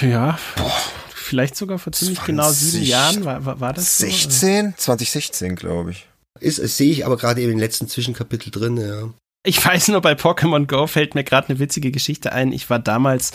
Ja, 0.00 0.38
Boah. 0.56 0.72
vielleicht 1.14 1.54
sogar 1.54 1.78
vor 1.78 1.92
ziemlich 1.92 2.18
20, 2.18 2.26
genau 2.26 2.50
sieben 2.50 2.84
Jahren 2.84 3.24
war, 3.24 3.44
war, 3.44 3.60
war 3.60 3.72
das 3.72 3.98
16? 3.98 4.70
So? 4.70 4.76
2016, 4.78 5.54
glaube 5.54 5.92
ich. 5.92 6.08
Ist, 6.40 6.58
das 6.58 6.76
sehe 6.76 6.90
ich 6.90 7.06
aber 7.06 7.16
gerade 7.16 7.40
eben 7.40 7.52
im 7.52 7.58
letzten 7.58 7.86
Zwischenkapitel 7.88 8.50
drin, 8.50 8.78
ja. 8.78 9.12
Ich 9.44 9.64
weiß 9.64 9.88
nur, 9.88 10.00
bei 10.00 10.12
Pokémon 10.12 10.66
Go 10.66 10.86
fällt 10.86 11.14
mir 11.16 11.24
gerade 11.24 11.48
eine 11.48 11.58
witzige 11.58 11.90
Geschichte 11.90 12.32
ein. 12.32 12.52
Ich 12.52 12.70
war 12.70 12.78
damals 12.78 13.32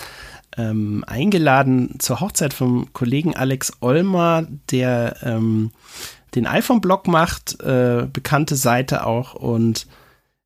ähm, 0.56 1.04
eingeladen 1.06 2.00
zur 2.00 2.22
Hochzeit 2.22 2.54
vom 2.54 2.94
Kollegen 2.94 3.36
Alex 3.36 3.74
Olmer, 3.82 4.48
der 4.72 5.18
ähm, 5.22 5.72
den 6.36 6.48
iPhone-Blog 6.48 7.08
macht, 7.08 7.62
äh, 7.62 8.08
bekannte 8.12 8.56
Seite 8.56 9.06
auch. 9.06 9.34
Und 9.34 9.88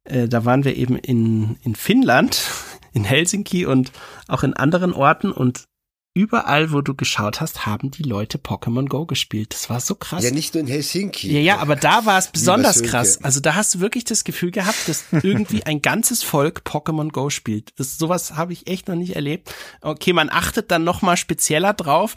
äh, 0.04 0.28
da 0.28 0.46
waren 0.46 0.64
wir 0.64 0.76
eben 0.76 0.96
in, 0.98 1.58
in 1.64 1.76
Finnland, 1.76 2.50
in 2.94 3.04
Helsinki 3.04 3.68
und 3.68 3.92
auch 4.28 4.44
in 4.44 4.56
anderen 4.56 4.94
Orten. 4.94 5.32
Und 5.32 5.66
überall, 6.14 6.72
wo 6.74 6.82
du 6.82 6.94
geschaut 6.94 7.40
hast, 7.40 7.66
haben 7.66 7.90
die 7.90 8.04
Leute 8.04 8.38
Pokémon 8.38 8.88
Go 8.88 9.06
gespielt. 9.06 9.54
Das 9.54 9.70
war 9.70 9.80
so 9.80 9.96
krass. 9.96 10.24
Ja, 10.24 10.32
nicht 10.32 10.54
nur 10.54 10.62
in 10.62 10.68
Helsinki. 10.68 11.32
Ja, 11.32 11.40
ja, 11.40 11.58
aber 11.60 11.76
da 11.76 12.06
war 12.06 12.18
es 12.18 12.28
besonders 12.28 12.84
krass. 12.84 13.24
Also 13.24 13.40
da 13.40 13.56
hast 13.56 13.76
du 13.76 13.80
wirklich 13.80 14.04
das 14.04 14.24
Gefühl 14.24 14.52
gehabt, 14.52 14.88
dass 14.88 15.06
irgendwie 15.24 15.66
ein 15.66 15.82
ganzes 15.82 16.24
Volk 16.24 16.64
Pokémon 16.66 17.12
Go 17.12 17.30
spielt. 17.30 17.72
Das, 17.78 17.98
sowas 17.98 18.36
habe 18.36 18.52
ich 18.52 18.68
echt 18.68 18.90
noch 18.90 18.96
nicht 18.96 19.16
erlebt. 19.16 19.54
Okay, 19.82 20.12
man 20.12 20.30
achtet 20.30 20.70
dann 20.72 20.84
noch 20.84 21.02
mal 21.02 21.16
spezieller 21.16 21.74
drauf. 21.74 22.16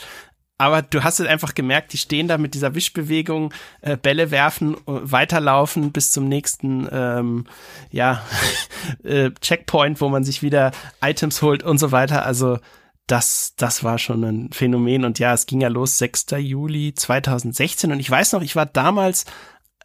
Aber 0.56 0.82
du 0.82 1.02
hast 1.02 1.18
es 1.18 1.26
einfach 1.26 1.54
gemerkt, 1.54 1.92
die 1.92 1.98
stehen 1.98 2.28
da 2.28 2.38
mit 2.38 2.54
dieser 2.54 2.76
Wischbewegung, 2.76 3.52
äh, 3.80 3.96
Bälle 3.96 4.30
werfen, 4.30 4.74
äh, 4.74 4.78
weiterlaufen 4.86 5.90
bis 5.90 6.12
zum 6.12 6.28
nächsten 6.28 6.88
ähm, 6.92 7.46
ja, 7.90 8.24
äh, 9.04 9.30
Checkpoint, 9.40 10.00
wo 10.00 10.08
man 10.08 10.22
sich 10.24 10.42
wieder 10.42 10.70
Items 11.02 11.42
holt 11.42 11.64
und 11.64 11.78
so 11.78 11.90
weiter. 11.90 12.24
Also 12.24 12.58
das, 13.06 13.54
das 13.56 13.84
war 13.84 13.98
schon 13.98 14.24
ein 14.24 14.52
Phänomen. 14.52 15.04
Und 15.04 15.18
ja, 15.18 15.34
es 15.34 15.46
ging 15.46 15.60
ja 15.60 15.68
los 15.68 15.98
6. 15.98 16.26
Juli 16.38 16.94
2016. 16.94 17.92
Und 17.92 18.00
ich 18.00 18.10
weiß 18.10 18.32
noch, 18.32 18.42
ich 18.42 18.56
war 18.56 18.66
damals 18.66 19.24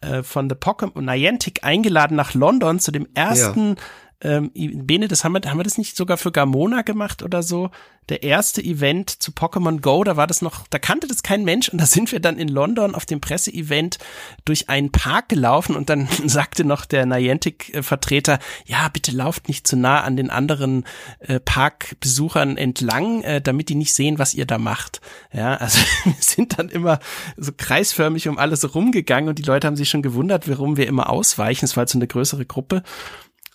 äh, 0.00 0.22
von 0.22 0.48
The 0.48 0.56
Pokémon 0.56 1.02
Niantic 1.02 1.64
eingeladen 1.64 2.16
nach 2.16 2.34
London 2.34 2.78
zu 2.80 2.90
dem 2.90 3.06
ersten 3.14 3.76
ähm, 4.22 4.50
Bene, 4.54 5.08
das 5.08 5.24
haben 5.24 5.32
wir, 5.32 5.40
haben 5.48 5.58
wir 5.58 5.64
das 5.64 5.78
nicht 5.78 5.96
sogar 5.96 6.18
für 6.18 6.30
Gamona 6.30 6.82
gemacht 6.82 7.22
oder 7.22 7.42
so? 7.42 7.70
Der 8.10 8.22
erste 8.22 8.62
Event 8.62 9.22
zu 9.22 9.30
Pokémon 9.30 9.80
Go, 9.80 10.02
da 10.04 10.16
war 10.16 10.26
das 10.26 10.42
noch, 10.42 10.66
da 10.68 10.78
kannte 10.78 11.06
das 11.06 11.22
kein 11.22 11.44
Mensch 11.44 11.68
und 11.68 11.80
da 11.80 11.86
sind 11.86 12.10
wir 12.12 12.20
dann 12.20 12.38
in 12.38 12.48
London 12.48 12.94
auf 12.94 13.06
dem 13.06 13.20
Presseevent 13.20 13.98
durch 14.44 14.68
einen 14.68 14.90
Park 14.90 15.28
gelaufen 15.28 15.76
und 15.76 15.88
dann 15.88 16.08
sagte 16.26 16.64
noch 16.64 16.84
der 16.84 17.06
Niantic-Vertreter, 17.06 18.40
ja, 18.66 18.88
bitte 18.88 19.12
lauft 19.12 19.48
nicht 19.48 19.66
zu 19.66 19.76
nah 19.76 20.02
an 20.02 20.16
den 20.16 20.28
anderen 20.28 20.84
äh, 21.20 21.40
Parkbesuchern 21.40 22.56
entlang, 22.56 23.22
äh, 23.22 23.40
damit 23.40 23.68
die 23.68 23.74
nicht 23.74 23.94
sehen, 23.94 24.18
was 24.18 24.34
ihr 24.34 24.44
da 24.44 24.58
macht. 24.58 25.00
Ja, 25.32 25.54
also 25.56 25.78
wir 26.04 26.14
sind 26.18 26.58
dann 26.58 26.68
immer 26.68 26.98
so 27.36 27.52
kreisförmig 27.56 28.28
um 28.28 28.38
alles 28.38 28.74
rumgegangen 28.74 29.28
und 29.30 29.38
die 29.38 29.44
Leute 29.44 29.66
haben 29.66 29.76
sich 29.76 29.88
schon 29.88 30.02
gewundert, 30.02 30.48
warum 30.48 30.76
wir 30.76 30.88
immer 30.88 31.08
ausweichen. 31.08 31.64
Es 31.64 31.76
war 31.76 31.82
halt 31.82 31.90
so 31.90 31.98
eine 31.98 32.08
größere 32.08 32.44
Gruppe. 32.44 32.82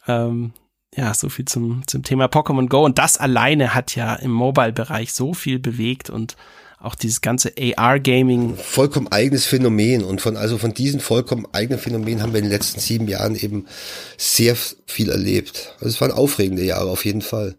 Ähm, 0.07 0.53
ja, 0.95 1.13
so 1.13 1.29
viel 1.29 1.45
zum, 1.45 1.83
zum 1.87 2.03
Thema 2.03 2.25
Pokémon 2.25 2.67
Go. 2.67 2.85
Und 2.85 2.97
das 2.97 3.17
alleine 3.17 3.73
hat 3.73 3.95
ja 3.95 4.15
im 4.15 4.31
Mobile-Bereich 4.31 5.13
so 5.13 5.33
viel 5.33 5.59
bewegt 5.59 6.09
und 6.09 6.35
auch 6.79 6.95
dieses 6.95 7.21
ganze 7.21 7.53
AR-Gaming. 7.57 8.55
Vollkommen 8.57 9.07
eigenes 9.07 9.45
Phänomen. 9.45 10.03
Und 10.03 10.21
von, 10.21 10.37
also 10.37 10.57
von 10.57 10.73
diesen 10.73 10.99
vollkommen 10.99 11.47
eigenen 11.51 11.79
Phänomenen 11.79 12.21
haben 12.21 12.33
wir 12.33 12.39
in 12.39 12.45
den 12.45 12.51
letzten 12.51 12.79
sieben 12.79 13.07
Jahren 13.07 13.35
eben 13.35 13.65
sehr 14.17 14.55
viel 14.85 15.09
erlebt. 15.09 15.73
Also 15.75 15.87
es 15.87 16.01
waren 16.01 16.11
aufregende 16.11 16.63
Jahre 16.63 16.89
auf 16.89 17.03
jeden 17.05 17.21
Fall. 17.21 17.55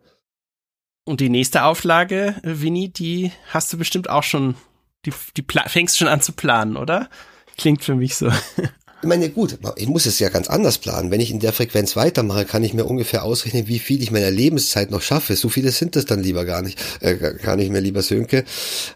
Und 1.04 1.20
die 1.20 1.28
nächste 1.28 1.64
Auflage, 1.64 2.36
Winnie, 2.42 2.88
die 2.88 3.32
hast 3.50 3.72
du 3.72 3.78
bestimmt 3.78 4.08
auch 4.10 4.22
schon, 4.22 4.54
die, 5.04 5.12
die 5.36 5.44
fängst 5.66 5.98
schon 5.98 6.08
an 6.08 6.20
zu 6.20 6.32
planen, 6.32 6.76
oder? 6.76 7.08
Klingt 7.58 7.84
für 7.84 7.94
mich 7.94 8.16
so. 8.16 8.30
Ich 9.02 9.08
meine, 9.08 9.28
gut, 9.28 9.58
ich 9.76 9.88
muss 9.88 10.06
es 10.06 10.18
ja 10.20 10.30
ganz 10.30 10.48
anders 10.48 10.78
planen. 10.78 11.10
Wenn 11.10 11.20
ich 11.20 11.30
in 11.30 11.38
der 11.38 11.52
Frequenz 11.52 11.96
weitermache, 11.96 12.46
kann 12.46 12.64
ich 12.64 12.72
mir 12.72 12.86
ungefähr 12.86 13.24
ausrechnen, 13.24 13.68
wie 13.68 13.78
viel 13.78 14.02
ich 14.02 14.10
meiner 14.10 14.30
Lebenszeit 14.30 14.90
noch 14.90 15.02
schaffe. 15.02 15.36
So 15.36 15.50
viele 15.50 15.70
sind 15.70 15.96
das 15.96 16.06
dann 16.06 16.22
lieber 16.22 16.46
gar 16.46 16.62
nicht, 16.62 16.78
äh, 17.00 17.14
gar 17.14 17.56
nicht 17.56 17.70
mehr, 17.70 17.82
lieber 17.82 18.00
Sönke. 18.00 18.44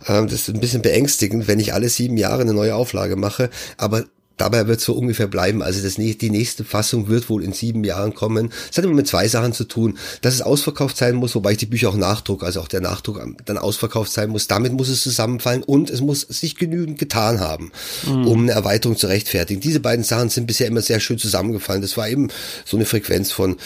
Ähm, 0.09 0.27
das 0.27 0.49
ist 0.49 0.49
ein 0.49 0.61
bisschen 0.61 0.81
beängstigend, 0.81 1.49
wenn 1.49 1.61
ich 1.61 1.75
alle 1.75 1.91
sieben 1.91 2.17
Jahre 2.17 2.41
eine 2.41 2.55
neue 2.55 2.75
Auflage 2.75 3.17
mache. 3.17 3.51
Aber 3.77 4.07
Dabei 4.41 4.67
wird 4.67 4.81
so 4.81 4.95
ungefähr 4.95 5.27
bleiben. 5.27 5.63
Also 5.63 5.83
das, 5.83 5.97
die 5.97 6.31
nächste 6.31 6.65
Fassung 6.65 7.09
wird 7.09 7.29
wohl 7.29 7.45
in 7.45 7.53
sieben 7.53 7.85
Jahren 7.85 8.15
kommen. 8.15 8.51
Es 8.71 8.79
hat 8.79 8.85
immer 8.87 8.95
mit 8.95 9.07
zwei 9.07 9.29
Sachen 9.29 9.53
zu 9.53 9.65
tun. 9.65 9.99
Dass 10.23 10.33
es 10.33 10.41
ausverkauft 10.41 10.97
sein 10.97 11.15
muss, 11.15 11.35
wobei 11.35 11.53
ich 11.53 11.59
die 11.59 11.67
Bücher 11.67 11.91
auch 11.91 11.97
nachdruck, 11.97 12.43
also 12.43 12.61
auch 12.61 12.69
der 12.69 12.81
Nachdruck 12.81 13.21
dann 13.45 13.59
ausverkauft 13.59 14.11
sein 14.11 14.31
muss. 14.31 14.47
Damit 14.47 14.73
muss 14.73 14.89
es 14.89 15.03
zusammenfallen 15.03 15.63
und 15.63 15.91
es 15.91 16.01
muss 16.01 16.23
sich 16.23 16.57
genügend 16.57 16.99
getan 16.99 17.41
haben, 17.41 17.71
mhm. 18.07 18.27
um 18.27 18.41
eine 18.41 18.53
Erweiterung 18.53 18.97
zu 18.97 19.09
rechtfertigen. 19.09 19.61
Diese 19.61 19.81
beiden 19.81 20.05
Sachen 20.05 20.31
sind 20.31 20.47
bisher 20.47 20.69
immer 20.69 20.81
sehr 20.81 21.01
schön 21.01 21.19
zusammengefallen. 21.19 21.83
Das 21.83 21.99
war 21.99 22.09
eben 22.09 22.29
so 22.65 22.79
eine 22.79 22.87
Frequenz 22.87 23.33
von 23.33 23.59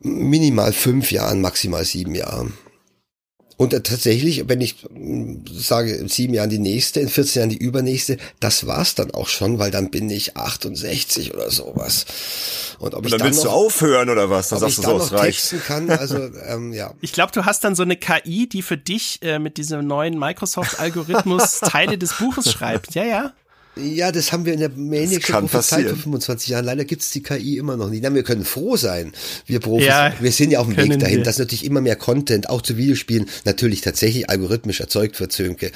minimal 0.00 0.74
fünf 0.74 1.10
Jahren, 1.10 1.40
maximal 1.40 1.86
sieben 1.86 2.14
Jahren. 2.14 2.52
Und 3.58 3.70
tatsächlich, 3.70 4.48
wenn 4.48 4.60
ich 4.60 4.76
hm, 4.92 5.44
sage, 5.50 5.94
in 5.94 6.08
sieben 6.08 6.34
Jahren 6.34 6.50
die 6.50 6.58
nächste, 6.58 7.00
in 7.00 7.08
14 7.08 7.40
Jahren 7.40 7.50
die 7.50 7.56
übernächste, 7.56 8.18
das 8.38 8.66
war's 8.66 8.94
dann 8.94 9.12
auch 9.12 9.28
schon, 9.28 9.58
weil 9.58 9.70
dann 9.70 9.90
bin 9.90 10.10
ich 10.10 10.36
68 10.36 11.32
oder 11.32 11.50
sowas. 11.50 12.04
Und 12.78 12.94
ob 12.94 12.98
Und 12.98 13.06
ich 13.06 13.10
dann, 13.12 13.20
dann 13.20 13.28
willst 13.28 13.44
noch, 13.44 13.52
du 13.52 13.56
aufhören 13.56 14.10
oder 14.10 14.28
was? 14.28 14.50
Dann 14.50 14.58
sagst 14.58 14.78
du 14.78 14.82
so, 14.82 14.96
es 14.98 15.12
reicht. 15.12 15.54
Kann, 15.66 15.88
also, 15.88 16.18
ähm, 16.46 16.74
ja. 16.74 16.92
Ich 17.00 17.12
glaube, 17.12 17.32
du 17.32 17.46
hast 17.46 17.64
dann 17.64 17.74
so 17.74 17.82
eine 17.82 17.96
KI, 17.96 18.46
die 18.46 18.60
für 18.60 18.76
dich 18.76 19.20
äh, 19.22 19.38
mit 19.38 19.56
diesem 19.56 19.86
neuen 19.86 20.18
Microsoft-Algorithmus 20.18 21.60
Teile 21.60 21.96
des 21.96 22.14
Buches 22.14 22.52
schreibt. 22.52 22.94
Ja, 22.94 23.04
ja. 23.04 23.32
Ja, 23.78 24.10
das 24.10 24.32
haben 24.32 24.46
wir 24.46 24.54
in 24.54 24.60
der 24.60 24.70
Maniac 24.70 25.22
schon 25.22 25.48
prophezeit 25.48 25.86
vor 25.88 25.98
25 25.98 26.48
Jahren. 26.48 26.64
Leider 26.64 26.86
gibt's 26.86 27.10
die 27.10 27.22
KI 27.22 27.58
immer 27.58 27.76
noch 27.76 27.90
nicht. 27.90 28.02
Na, 28.02 28.14
wir 28.14 28.22
können 28.22 28.46
froh 28.46 28.76
sein. 28.76 29.12
Wir 29.44 29.60
Profis, 29.60 29.86
ja, 29.86 30.14
wir 30.18 30.32
sind 30.32 30.50
ja 30.50 30.60
auf 30.60 30.66
dem 30.66 30.78
Weg 30.78 30.98
dahin, 30.98 31.18
wir. 31.18 31.24
dass 31.24 31.38
natürlich 31.38 31.64
immer 31.64 31.82
mehr 31.82 31.96
Content, 31.96 32.48
auch 32.48 32.62
zu 32.62 32.78
Videospielen, 32.78 33.28
natürlich 33.44 33.82
tatsächlich 33.82 34.30
algorithmisch 34.30 34.80
erzeugt 34.80 35.20
wird, 35.20 35.32
Zönke. 35.32 35.72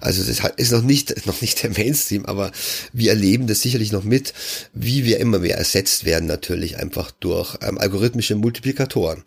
Also 0.00 0.22
das 0.22 0.40
ist 0.56 0.70
noch 0.70 0.82
nicht, 0.82 1.26
noch 1.26 1.40
nicht 1.40 1.60
der 1.64 1.70
Mainstream, 1.70 2.24
aber 2.24 2.52
wir 2.92 3.10
erleben 3.10 3.48
das 3.48 3.60
sicherlich 3.62 3.90
noch 3.90 4.04
mit, 4.04 4.32
wie 4.72 5.04
wir 5.04 5.18
immer 5.18 5.40
mehr 5.40 5.58
ersetzt 5.58 6.04
werden, 6.04 6.26
natürlich 6.26 6.78
einfach 6.78 7.10
durch 7.10 7.56
ähm, 7.62 7.78
algorithmische 7.78 8.36
Multiplikatoren. 8.36 9.24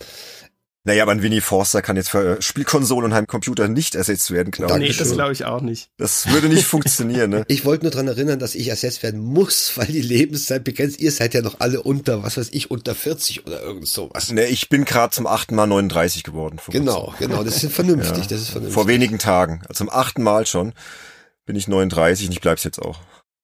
Naja, 0.86 1.04
aber 1.04 1.14
ein 1.14 1.22
Winnie 1.22 1.40
Forster 1.40 1.82
kann 1.82 1.96
jetzt 1.96 2.10
für 2.10 2.42
Spielkonsolen 2.42 3.06
und 3.06 3.14
Heimcomputer 3.14 3.70
nicht 3.70 3.96
ersetzt 3.96 4.32
werden, 4.32 4.52
glaube 4.52 4.84
ich. 4.84 4.92
Nee, 4.92 4.98
das 4.98 5.14
glaube 5.14 5.32
ich 5.32 5.46
auch 5.46 5.62
nicht. 5.62 5.88
Das 5.98 6.30
würde 6.30 6.50
nicht 6.50 6.66
funktionieren, 6.66 7.30
ne? 7.30 7.46
Ich 7.54 7.64
wollte 7.64 7.86
nur 7.86 7.92
dran 7.92 8.08
erinnern, 8.10 8.38
dass 8.38 8.54
ich 8.54 8.68
ersetzt 8.68 9.02
werden 9.02 9.22
muss, 9.22 9.78
weil 9.78 9.86
die 9.86 10.02
Lebenszeit 10.02 10.66
begrenzt. 10.66 11.00
Ihr 11.00 11.14
seid 11.14 11.34
ja 11.34 11.42
noch 11.42 11.62
alle 11.62 11.82
unter, 11.82 12.24
was 12.24 12.36
weiß 12.36 12.50
ich, 12.52 12.70
unter 12.70 12.96
40 12.96 13.48
oder 13.48 13.62
irgend 13.62 13.88
sowas. 13.88 14.32
Ne, 14.32 14.46
ich 14.48 14.68
bin 14.68 14.84
gerade 14.84 15.14
zum 15.14 15.26
achten 15.26 15.56
Mal 15.56 15.68
39 15.68 16.24
geworden. 16.24 16.60
Genau, 16.70 17.14
genau, 17.18 17.44
das 17.44 17.64
ist 17.64 17.74
vernünftig, 17.74 18.24
ja. 18.24 18.30
das 18.30 18.42
ist 18.42 18.50
vernünftig. 18.50 18.74
Vor 18.74 18.88
wenigen 18.88 19.20
Tagen, 19.20 19.62
also 19.70 19.86
zum 19.86 19.90
achten 19.90 20.22
Mal 20.22 20.46
schon, 20.46 20.74
bin 21.46 21.56
ich 21.56 21.70
39 21.70 22.28
und 22.28 22.34
ich 22.34 22.42
bleib's 22.42 22.66
jetzt 22.66 22.82
auch. 22.82 23.00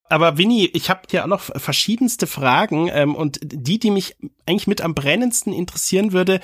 Aber 0.09 0.37
Winnie, 0.37 0.69
ich 0.73 0.89
habe 0.89 1.01
hier 1.09 1.23
auch 1.23 1.27
noch 1.27 1.41
verschiedenste 1.41 2.27
Fragen 2.27 2.89
ähm, 2.91 3.15
und 3.15 3.39
die, 3.43 3.79
die 3.79 3.91
mich 3.91 4.17
eigentlich 4.45 4.67
mit 4.67 4.81
am 4.81 4.95
brennendsten 4.95 5.53
interessieren 5.53 6.11
würde, 6.11 6.41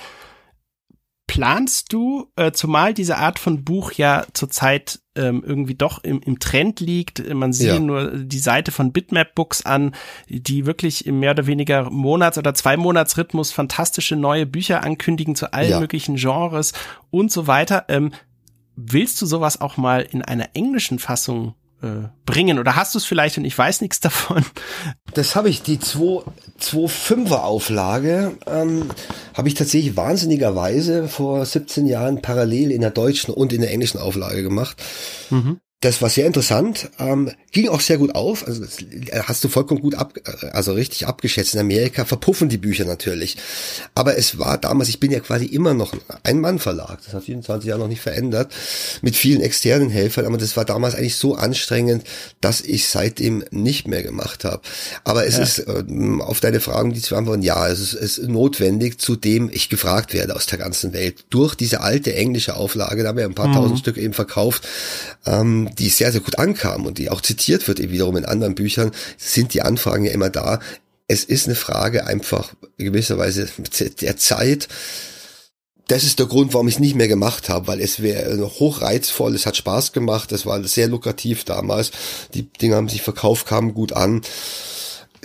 planst 1.26 1.92
du, 1.92 2.30
äh, 2.36 2.52
zumal 2.52 2.94
diese 2.94 3.18
Art 3.18 3.38
von 3.38 3.64
Buch 3.64 3.92
ja 3.92 4.24
zurzeit 4.32 5.00
ähm, 5.16 5.42
irgendwie 5.44 5.74
doch 5.74 6.04
im, 6.04 6.20
im 6.20 6.38
Trend 6.38 6.80
liegt, 6.80 7.32
man 7.34 7.52
sieht 7.52 7.68
ja. 7.68 7.78
nur 7.80 8.10
die 8.16 8.38
Seite 8.38 8.70
von 8.70 8.92
Bitmap 8.92 9.34
Books 9.34 9.64
an, 9.64 9.94
die 10.28 10.66
wirklich 10.66 11.06
im 11.06 11.20
mehr 11.20 11.32
oder 11.32 11.46
weniger 11.46 11.90
Monats- 11.90 12.38
oder 12.38 12.54
zwei 12.54 12.76
Monats-Rhythmus 12.76 13.52
fantastische 13.52 14.14
neue 14.14 14.46
Bücher 14.46 14.84
ankündigen 14.84 15.34
zu 15.34 15.52
allen 15.52 15.70
ja. 15.70 15.80
möglichen 15.80 16.16
Genres 16.16 16.72
und 17.10 17.32
so 17.32 17.46
weiter. 17.46 17.86
Ähm, 17.88 18.12
willst 18.76 19.20
du 19.20 19.26
sowas 19.26 19.60
auch 19.60 19.76
mal 19.76 20.02
in 20.02 20.22
einer 20.22 20.50
englischen 20.54 20.98
Fassung 20.98 21.54
äh, 21.82 22.08
bringen? 22.24 22.58
Oder 22.58 22.76
hast 22.76 22.94
du 22.94 22.98
es 22.98 23.04
vielleicht 23.04 23.38
und 23.38 23.44
ich 23.44 23.56
weiß 23.56 23.80
nichts 23.80 24.00
davon? 24.00 24.44
Das 25.14 25.34
habe 25.34 25.48
ich, 25.48 25.62
die 25.62 25.78
2.5er 25.78 27.40
Auflage 27.40 28.36
ähm, 28.46 28.90
habe 29.32 29.48
ich 29.48 29.54
tatsächlich 29.54 29.96
wahnsinnigerweise 29.96 31.08
vor 31.08 31.42
17 31.42 31.86
Jahren 31.86 32.20
parallel 32.20 32.70
in 32.70 32.82
der 32.82 32.90
deutschen 32.90 33.32
und 33.32 33.54
in 33.54 33.62
der 33.62 33.70
englischen 33.70 33.98
Auflage 33.98 34.42
gemacht. 34.42 34.76
Mhm 35.30 35.58
das 35.80 36.00
war 36.00 36.08
sehr 36.08 36.26
interessant, 36.26 36.90
ähm, 36.98 37.30
ging 37.52 37.68
auch 37.68 37.82
sehr 37.82 37.98
gut 37.98 38.14
auf. 38.14 38.46
Also 38.46 38.64
hast 39.24 39.44
du 39.44 39.48
vollkommen 39.48 39.82
gut 39.82 39.94
ab, 39.94 40.14
äh, 40.24 40.46
also 40.46 40.72
richtig 40.72 41.06
abgeschätzt. 41.06 41.52
In 41.52 41.60
Amerika 41.60 42.06
verpuffen 42.06 42.48
die 42.48 42.56
Bücher 42.56 42.86
natürlich, 42.86 43.36
aber 43.94 44.16
es 44.16 44.38
war 44.38 44.56
damals. 44.56 44.88
Ich 44.88 45.00
bin 45.00 45.10
ja 45.10 45.20
quasi 45.20 45.44
immer 45.44 45.74
noch 45.74 45.92
ein 46.22 46.40
Mann-Verlag. 46.40 47.00
Das 47.04 47.12
hat 47.12 47.24
24 47.24 47.68
Jahre 47.68 47.80
noch 47.80 47.88
nicht 47.88 48.00
verändert 48.00 48.54
mit 49.02 49.16
vielen 49.16 49.42
externen 49.42 49.90
Helfern. 49.90 50.24
Aber 50.24 50.38
das 50.38 50.56
war 50.56 50.64
damals 50.64 50.94
eigentlich 50.94 51.16
so 51.16 51.34
anstrengend, 51.34 52.04
dass 52.40 52.62
ich 52.62 52.88
seitdem 52.88 53.44
nicht 53.50 53.86
mehr 53.86 54.02
gemacht 54.02 54.44
habe. 54.44 54.62
Aber 55.04 55.26
es 55.26 55.36
ja. 55.36 55.42
ist 55.42 55.58
äh, 55.58 55.84
auf 56.20 56.40
deine 56.40 56.60
Fragen, 56.60 56.94
die 56.94 57.02
zu 57.02 57.10
beantworten, 57.10 57.42
ja, 57.42 57.68
es 57.68 57.80
ist, 57.80 57.92
es 57.92 58.16
ist 58.16 58.28
notwendig, 58.28 58.98
zu 58.98 59.14
dem 59.14 59.50
ich 59.52 59.68
gefragt 59.68 60.14
werde 60.14 60.34
aus 60.36 60.46
der 60.46 60.58
ganzen 60.58 60.94
Welt 60.94 61.26
durch 61.28 61.54
diese 61.54 61.82
alte 61.82 62.14
englische 62.14 62.56
Auflage. 62.56 63.02
Da 63.02 63.10
haben 63.10 63.18
wir 63.18 63.26
ein 63.26 63.34
paar 63.34 63.48
mhm. 63.48 63.54
tausend 63.54 63.78
Stück 63.80 63.98
eben 63.98 64.14
verkauft. 64.14 64.66
Ähm, 65.26 65.65
die 65.74 65.88
sehr, 65.88 66.12
sehr 66.12 66.20
gut 66.20 66.38
ankam 66.38 66.86
und 66.86 66.98
die 66.98 67.10
auch 67.10 67.20
zitiert 67.20 67.68
wird 67.68 67.78
wiederum 67.78 68.16
in 68.16 68.24
anderen 68.24 68.54
Büchern, 68.54 68.92
sind 69.16 69.54
die 69.54 69.62
Anfragen 69.62 70.04
ja 70.04 70.12
immer 70.12 70.30
da. 70.30 70.60
Es 71.08 71.24
ist 71.24 71.46
eine 71.46 71.54
Frage 71.54 72.06
einfach 72.06 72.54
gewisserweise 72.78 73.48
der 74.00 74.16
Zeit. 74.16 74.68
Das 75.88 76.02
ist 76.02 76.18
der 76.18 76.26
Grund, 76.26 76.52
warum 76.52 76.66
ich 76.66 76.74
es 76.74 76.80
nicht 76.80 76.96
mehr 76.96 77.06
gemacht 77.06 77.48
habe, 77.48 77.68
weil 77.68 77.80
es 77.80 78.02
wäre 78.02 78.40
hochreizvoll, 78.58 79.34
es 79.36 79.46
hat 79.46 79.56
Spaß 79.56 79.92
gemacht, 79.92 80.32
es 80.32 80.44
war 80.44 80.62
sehr 80.64 80.88
lukrativ 80.88 81.44
damals. 81.44 81.92
Die 82.34 82.42
Dinge 82.42 82.74
haben 82.74 82.88
sich 82.88 83.02
verkauft, 83.02 83.46
kamen 83.46 83.72
gut 83.72 83.92
an 83.92 84.22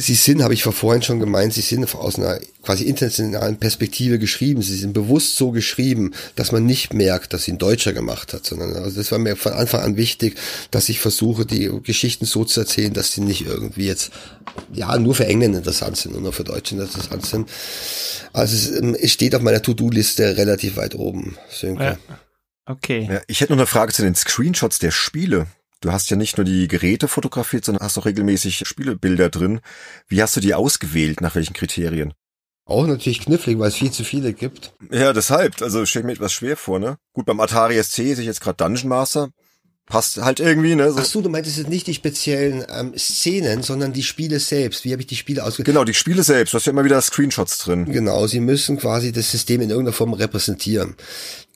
sie 0.02 0.16
sind, 0.16 0.44
habe 0.44 0.54
ich 0.54 0.64
vorhin 0.64 1.02
schon 1.02 1.20
gemeint, 1.20 1.54
sie 1.54 1.62
sind 1.62 1.96
aus 1.96 2.18
einer 2.18 2.40
quasi 2.64 2.84
internationalen 2.84 3.58
Perspektive 3.58 4.20
geschrieben. 4.20 4.62
Sie 4.62 4.76
sind 4.76 4.94
bewusst 4.94 5.36
so 5.36 5.52
geschrieben, 5.52 6.14
dass 6.36 6.52
man 6.52 6.66
nicht 6.66 6.94
merkt, 6.94 7.34
dass 7.34 7.44
sie 7.44 7.54
ein 7.54 7.58
Deutscher 7.58 7.94
gemacht 7.94 8.34
hat, 8.34 8.46
sondern 8.46 8.76
also 8.76 8.98
das 8.98 9.12
war 9.12 9.20
mir 9.20 9.36
von 9.36 9.54
Anfang 9.54 9.82
an 9.82 9.98
wichtig, 9.98 10.38
dass 10.72 10.90
ich 10.90 11.00
versuche, 11.00 11.46
die 11.46 11.72
Geschichten 11.84 12.26
so 12.26 12.44
zu 12.46 12.60
erzählen, 12.60 12.94
dass 12.94 13.14
sie 13.14 13.22
nicht 13.22 13.46
irgendwie 13.46 13.88
jetzt 13.88 14.12
ja 14.74 14.98
nur 14.98 15.16
für 15.16 15.26
Engländer 15.26 15.60
interessant 15.60 15.98
sind 15.98 16.16
und 16.16 16.24
nur 16.24 16.34
für 16.34 16.44
Deutsche 16.44 16.76
interessant 16.76 17.26
sind. 17.26 17.50
Also 18.34 18.56
es, 18.56 18.80
ähm, 18.80 18.96
es 19.00 19.12
steht 19.12 19.36
auf 19.36 19.42
meiner 19.42 19.62
To-Do-Liste 19.62 20.38
relativ 20.38 20.78
weit 20.78 20.96
oben. 20.96 21.38
Sönke. 21.50 21.84
Ja. 21.84 21.98
Okay. 22.66 23.08
Ja, 23.12 23.22
ich 23.28 23.42
hätte 23.42 23.54
noch 23.54 23.60
eine 23.60 23.68
Frage 23.68 23.92
zu 23.92 24.02
den 24.02 24.16
Screenshots 24.16 24.80
der 24.80 24.92
Spiele. 24.92 25.48
Du 25.82 25.92
hast 25.92 26.12
ja 26.12 26.16
nicht 26.16 26.38
nur 26.38 26.46
die 26.46 26.68
Geräte 26.68 27.08
fotografiert, 27.08 27.66
sondern 27.66 27.84
hast 27.84 27.98
auch 27.98 28.06
regelmäßig 28.06 28.64
Spielebilder 28.66 29.30
drin. 29.30 29.62
Wie 30.08 30.22
hast 30.22 30.36
du 30.36 30.40
die 30.40 30.54
ausgewählt? 30.54 31.22
Nach 31.22 31.34
welchen 31.34 31.54
Kriterien? 31.54 32.14
Auch 32.66 32.86
natürlich 32.86 33.22
knifflig, 33.22 33.58
weil 33.58 33.70
es 33.70 33.76
viel 33.76 33.92
zu 33.92 34.04
viele 34.04 34.34
gibt. 34.34 34.74
Ja, 34.92 35.12
deshalb. 35.12 35.60
Also 35.62 35.86
stelle 35.88 36.04
ich 36.04 36.06
mir 36.06 36.14
etwas 36.14 36.34
schwer 36.34 36.56
vor, 36.56 36.80
ne? 36.80 36.98
Gut, 37.14 37.26
beim 37.26 37.40
Atari 37.40 37.82
SC 37.82 37.96
sehe 37.96 38.14
ich 38.14 38.26
jetzt 38.26 38.42
gerade 38.42 38.58
Dungeon 38.58 38.90
Master. 38.90 39.32
passt 39.88 40.18
halt 40.22 40.40
irgendwie, 40.40 40.76
ne? 40.76 40.92
So. 40.92 41.00
Ach 41.00 41.06
so, 41.06 41.22
du 41.22 41.30
meintest 41.30 41.58
jetzt 41.58 41.70
nicht 41.70 41.88
die 41.88 41.96
speziellen 41.96 42.64
ähm, 42.70 42.94
Szenen, 42.96 43.64
sondern 43.64 43.92
die 43.92 44.04
Spiele 44.04 44.40
selbst. 44.40 44.86
Wie 44.86 44.92
habe 44.92 45.02
ich 45.02 45.08
die 45.08 45.16
Spiele 45.16 45.44
ausgewählt? 45.44 45.66
Genau, 45.66 45.84
die 45.84 45.96
Spiele 45.96 46.22
selbst. 46.22 46.54
Du 46.54 46.58
hast 46.58 46.66
ja 46.66 46.72
immer 46.72 46.86
wieder 46.86 47.02
Screenshots 47.02 47.58
drin. 47.58 47.86
Genau, 47.92 48.28
sie 48.28 48.40
müssen 48.40 48.78
quasi 48.78 49.12
das 49.12 49.32
System 49.32 49.62
in 49.62 49.72
irgendeiner 49.72 49.94
Form 49.94 50.14
repräsentieren. 50.14 50.96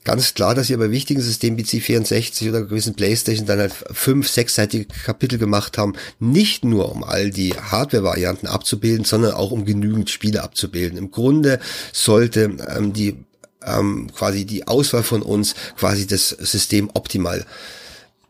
Ganz 0.06 0.34
klar, 0.34 0.54
dass 0.54 0.68
sie 0.68 0.76
bei 0.76 0.92
wichtigen 0.92 1.20
Systemen 1.20 1.58
wie 1.58 1.64
C64 1.64 2.48
oder 2.48 2.62
gewissen 2.62 2.94
Playstation 2.94 3.44
dann 3.44 3.58
halt 3.58 3.74
fünf, 3.90 4.28
sechsseitige 4.28 4.84
Kapitel 4.84 5.36
gemacht 5.36 5.78
haben. 5.78 5.94
Nicht 6.20 6.64
nur, 6.64 6.92
um 6.92 7.02
all 7.02 7.30
die 7.30 7.54
Hardware-Varianten 7.54 8.46
abzubilden, 8.46 9.04
sondern 9.04 9.32
auch 9.32 9.50
um 9.50 9.64
genügend 9.64 10.08
Spiele 10.08 10.44
abzubilden. 10.44 10.96
Im 10.96 11.10
Grunde 11.10 11.58
sollte 11.92 12.56
ähm, 12.68 12.92
die 12.92 13.16
ähm, 13.64 14.08
quasi 14.14 14.44
die 14.44 14.68
Auswahl 14.68 15.02
von 15.02 15.22
uns 15.22 15.56
quasi 15.76 16.06
das 16.06 16.28
System 16.28 16.88
optimal 16.94 17.44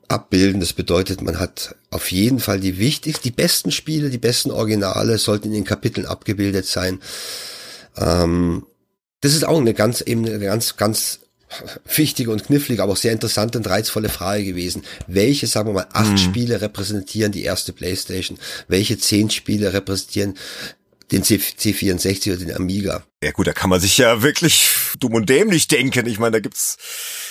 abbilden. 0.08 0.60
Das 0.60 0.72
bedeutet, 0.72 1.20
man 1.20 1.38
hat 1.38 1.74
auf 1.90 2.10
jeden 2.10 2.38
Fall 2.38 2.58
die 2.58 2.78
wichtigsten, 2.78 3.24
die 3.24 3.32
besten 3.32 3.70
Spiele, 3.70 4.08
die 4.08 4.16
besten 4.16 4.50
Originale 4.50 5.18
sollten 5.18 5.48
in 5.48 5.52
den 5.52 5.64
Kapiteln 5.64 6.06
abgebildet 6.06 6.64
sein. 6.64 7.00
Ähm, 7.98 8.64
das 9.20 9.34
ist 9.34 9.46
auch 9.46 9.60
eine 9.60 9.74
ganz, 9.74 10.00
eben 10.00 10.24
eine 10.24 10.38
ganz, 10.38 10.78
ganz 10.78 11.20
wichtige 11.86 12.30
und 12.30 12.44
knifflige, 12.44 12.82
aber 12.82 12.92
auch 12.92 12.96
sehr 12.96 13.12
interessante 13.12 13.58
und 13.58 13.68
reizvolle 13.68 14.08
Frage 14.08 14.44
gewesen. 14.44 14.84
Welche, 15.06 15.46
sagen 15.46 15.68
wir 15.68 15.74
mal, 15.74 15.86
acht 15.92 16.10
hm. 16.10 16.18
Spiele 16.18 16.60
repräsentieren 16.60 17.32
die 17.32 17.44
erste 17.44 17.72
Playstation? 17.72 18.38
Welche 18.68 18.98
zehn 18.98 19.30
Spiele 19.30 19.72
repräsentieren 19.72 20.36
den 21.12 21.22
C 21.22 21.36
C64 21.36 22.32
oder 22.32 22.44
den 22.44 22.54
Amiga? 22.54 23.04
Ja 23.22 23.30
gut, 23.30 23.46
da 23.46 23.52
kann 23.52 23.70
man 23.70 23.80
sich 23.80 23.98
ja 23.98 24.22
wirklich 24.22 24.68
dumm 24.98 25.14
und 25.14 25.28
dämlich 25.28 25.68
denken. 25.68 26.06
Ich 26.06 26.18
meine, 26.18 26.32
da 26.32 26.40
gibt's 26.40 26.78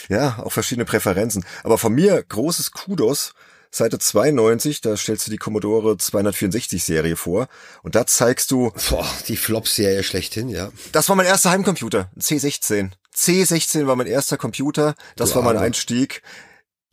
ja 0.09 0.39
auch 0.39 0.51
verschiedene 0.51 0.85
Präferenzen. 0.85 1.43
Aber 1.63 1.77
von 1.77 1.93
mir 1.93 2.23
großes 2.23 2.71
Kudos 2.71 3.33
Seite 3.71 3.99
92, 3.99 4.79
da 4.79 4.95
stellst 4.95 5.27
du 5.27 5.31
die 5.31 5.37
Commodore 5.37 5.97
264 5.97 6.81
Serie 6.81 7.17
vor 7.17 7.49
und 7.83 7.95
da 7.95 8.07
zeigst 8.07 8.51
du 8.51 8.71
Boah, 8.89 9.09
die 9.27 9.35
Flop-Serie 9.35 10.03
schlechthin, 10.03 10.47
ja. 10.47 10.71
Das 10.93 11.09
war 11.09 11.17
mein 11.17 11.25
erster 11.25 11.49
Heimcomputer, 11.51 12.09
ein 12.15 12.21
C16. 12.21 12.91
C16 13.15 13.87
war 13.87 13.95
mein 13.95 14.07
erster 14.07 14.37
Computer, 14.37 14.95
das 15.15 15.29
du 15.29 15.35
war 15.35 15.43
mein 15.43 15.57
Einstieg. 15.57 16.21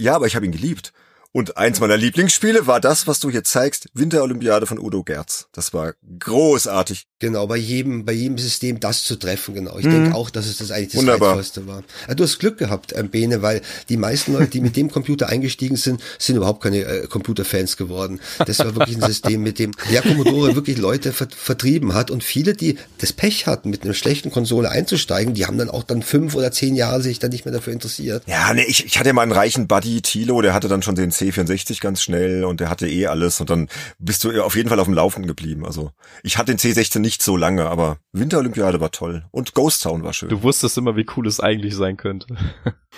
Ja, 0.01 0.15
aber 0.15 0.27
ich 0.27 0.37
habe 0.37 0.47
ihn 0.47 0.53
geliebt. 0.53 0.93
Und 1.33 1.57
eins 1.57 1.81
meiner 1.81 1.97
Lieblingsspiele 1.97 2.67
war 2.67 2.79
das, 2.79 3.07
was 3.07 3.19
du 3.19 3.31
hier 3.31 3.43
zeigst, 3.43 3.89
Winterolympiade 3.95 4.67
von 4.67 4.79
Udo 4.79 5.03
Gerz. 5.03 5.49
Das 5.53 5.73
war 5.73 5.95
großartig. 6.19 7.07
Genau, 7.23 7.47
bei 7.47 7.57
jedem, 7.57 8.05
bei 8.05 8.15
jedem 8.15 8.37
System 8.37 8.81
das 8.81 9.05
zu 9.05 9.15
treffen, 9.15 9.55
genau. 9.55 9.79
Ich 9.79 9.85
mhm. 9.85 9.93
denke 9.93 10.15
auch, 10.17 10.29
dass 10.29 10.47
es 10.47 10.59
das 10.59 10.73
eigentlich 10.73 10.89
das 10.89 11.03
Wunderbar. 11.03 11.29
Reizvollste 11.29 11.69
war. 11.69 11.85
Du 12.17 12.25
hast 12.25 12.41
Glück 12.41 12.59
gehabt, 12.59 12.93
ähm, 12.97 13.11
Bene, 13.11 13.43
weil 13.43 13.61
die 13.89 13.97
meisten 13.97 14.33
Leute, 14.33 14.49
die 14.49 14.61
mit 14.61 14.75
dem 14.77 14.91
Computer 14.91 15.29
eingestiegen 15.29 15.77
sind, 15.77 16.03
sind 16.19 16.35
überhaupt 16.35 16.65
keine 16.65 16.79
äh, 16.79 17.07
Computerfans 17.07 17.77
geworden. 17.77 18.21
Das 18.45 18.59
war 18.59 18.75
wirklich 18.75 18.97
ein 18.97 19.05
System, 19.07 19.41
mit 19.41 19.61
dem 19.61 19.71
der 19.89 20.03
Commodore 20.03 20.57
wirklich 20.57 20.79
Leute 20.79 21.13
ver 21.13 21.29
vertrieben 21.31 21.95
hat 21.95 22.11
und 22.11 22.25
viele, 22.25 22.55
die 22.55 22.77
das 22.99 23.13
Pech 23.13 23.47
hatten, 23.47 23.71
mit 23.71 23.85
einer 23.85 23.95
schlechten 23.95 24.33
Konsole 24.33 24.69
einzusteigen, 24.69 25.35
die 25.35 25.47
haben 25.47 25.59
dann 25.59 25.71
auch 25.71 25.85
dann 25.85 26.03
fünf 26.03 26.35
oder 26.35 26.51
zehn 26.51 26.75
Jahre 26.75 27.03
sich 27.03 27.21
dann 27.21 27.31
nicht 27.31 27.45
mehr 27.45 27.55
dafür 27.55 27.73
interessiert. 27.73 28.25
Ja, 28.27 28.53
nee, 28.53 28.65
ich, 28.67 28.85
ich 28.85 28.99
hatte 28.99 29.13
mal 29.13 29.23
einen 29.23 29.31
reichen 29.31 29.69
Buddy, 29.69 30.03
Tilo, 30.03 30.43
der 30.43 30.55
hatte 30.55 30.67
dann 30.67 30.83
schon 30.83 30.97
den 30.97 31.13
C64 31.13 31.81
ganz 31.81 32.03
schnell 32.03 32.43
und 32.43 32.59
der 32.59 32.69
hatte 32.69 32.89
eh 32.89 33.07
alles 33.07 33.41
und 33.41 33.49
dann 33.49 33.69
bist 34.01 34.25
du 34.25 34.43
auf 34.43 34.57
jeden 34.57 34.69
Fall 34.69 34.81
auf 34.81 34.89
dem 34.89 34.95
Laufenden 34.95 35.29
geblieben. 35.29 35.65
Also 35.65 35.93
ich 36.25 36.37
hatte 36.37 36.53
den 36.53 36.59
C16 36.59 36.99
nicht 36.99 37.12
so 37.21 37.37
lange, 37.37 37.69
aber 37.69 37.99
Winterolympiade 38.13 38.81
war 38.81 38.91
toll 38.91 39.27
und 39.31 39.53
Ghost 39.55 39.83
Town 39.83 40.03
war 40.03 40.15
schön. 40.15 40.31
Du 40.31 40.43
wusstest 40.43 40.79
immer, 40.79 40.97
wie 40.97 41.07
cool 41.17 41.27
es 41.27 41.41
eigentlich 41.41 41.75
sein 41.75 41.97
könnte. 41.97 42.35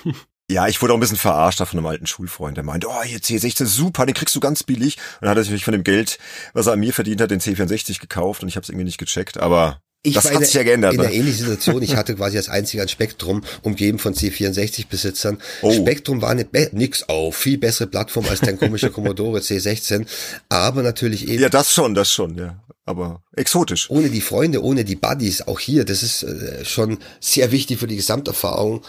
Ja, 0.51 0.69
ich 0.69 0.83
wurde 0.83 0.93
auch 0.93 0.99
ein 0.99 1.01
bisschen 1.01 1.17
verarscht 1.17 1.59
von 1.61 1.79
einem 1.79 1.87
alten 1.87 2.07
Schulfreund, 2.07 2.59
der 2.59 2.65
meinte, 2.65 2.87
oh, 2.87 3.03
hier 3.03 3.19
C16 3.19 3.65
super, 3.65 4.05
den 4.05 4.15
kriegst 4.15 4.37
du 4.37 4.41
ganz 4.41 4.63
billig. 4.63 4.99
Und 5.15 5.23
dann 5.23 5.31
hat 5.31 5.39
er 5.39 5.45
sich 5.45 5.65
von 5.65 5.73
dem 5.73 5.85
Geld, 5.85 6.19
was 6.53 6.67
er 6.67 6.75
an 6.75 6.81
mir 6.81 6.93
verdient 6.93 7.23
hat, 7.23 7.31
den 7.31 7.41
C64 7.41 7.99
gekauft 7.99 8.43
und 8.43 8.51
ich 8.51 8.57
habe 8.57 8.63
es 8.63 8.69
irgendwie 8.69 8.85
nicht 8.85 8.99
gecheckt, 8.99 9.39
aber 9.39 9.81
ich 10.07 10.15
das 10.15 10.31
hat 10.31 10.45
sich 10.45 10.55
ja 10.55 10.63
geändert. 10.63 10.93
In 10.93 11.01
ne? 11.01 11.07
einer 11.07 11.15
ähnlichen 11.15 11.41
Situation. 11.41 11.83
Ich 11.83 11.97
hatte 11.97 12.15
quasi 12.15 12.37
als 12.37 12.51
einziger 12.51 12.83
ein 12.83 12.89
Spektrum, 12.89 13.43
umgeben 13.63 13.99
von 13.99 14.15
C64-Besitzern. 14.15 15.39
Oh. 15.63 15.73
Spektrum 15.73 16.21
war 16.21 16.31
eine 16.31 16.47
nix 16.73 17.05
auf, 17.09 17.37
viel 17.37 17.57
bessere 17.57 17.89
Plattform 17.89 18.27
als 18.29 18.41
dein 18.41 18.59
komischer 18.59 18.91
Commodore 18.91 19.41
C16. 19.41 20.07
Aber 20.51 20.83
natürlich 20.83 21.27
eben. 21.29 21.43
Ja, 21.43 21.49
das 21.49 21.73
schon, 21.73 21.95
das 21.95 22.13
schon, 22.13 22.37
ja. 22.37 22.63
Aber 22.87 23.23
exotisch. 23.35 23.89
Ohne 23.89 24.11
die 24.11 24.21
Freunde, 24.21 24.63
ohne 24.63 24.85
die 24.85 24.95
Buddies, 24.95 25.41
auch 25.41 25.59
hier, 25.59 25.87
das 25.87 26.03
ist 26.03 26.23
äh, 26.23 26.67
schon 26.67 26.99
sehr 27.19 27.51
wichtig 27.51 27.79
für 27.79 27.87
die 27.87 27.97
Gesamterfahrung. 27.97 28.83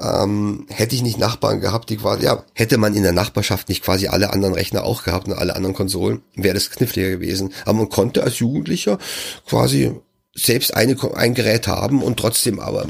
Ähm, 0.00 0.66
hätte 0.68 0.94
ich 0.94 1.02
nicht 1.02 1.18
Nachbarn 1.18 1.60
gehabt, 1.60 1.90
die 1.90 1.96
quasi, 1.96 2.24
ja, 2.24 2.44
hätte 2.54 2.78
man 2.78 2.94
in 2.94 3.02
der 3.02 3.10
Nachbarschaft 3.10 3.68
nicht 3.68 3.82
quasi 3.82 4.06
alle 4.06 4.32
anderen 4.32 4.54
Rechner 4.54 4.84
auch 4.84 5.02
gehabt 5.02 5.26
und 5.26 5.32
alle 5.32 5.56
anderen 5.56 5.74
Konsolen, 5.74 6.22
wäre 6.36 6.54
das 6.54 6.70
kniffliger 6.70 7.10
gewesen. 7.10 7.52
Aber 7.64 7.78
man 7.78 7.88
konnte 7.88 8.22
als 8.22 8.38
Jugendlicher 8.38 8.98
quasi 9.44 9.92
selbst 10.34 10.74
eine, 10.74 10.96
ein 11.14 11.34
Gerät 11.34 11.66
haben 11.68 12.02
und 12.02 12.18
trotzdem 12.18 12.58
aber 12.60 12.86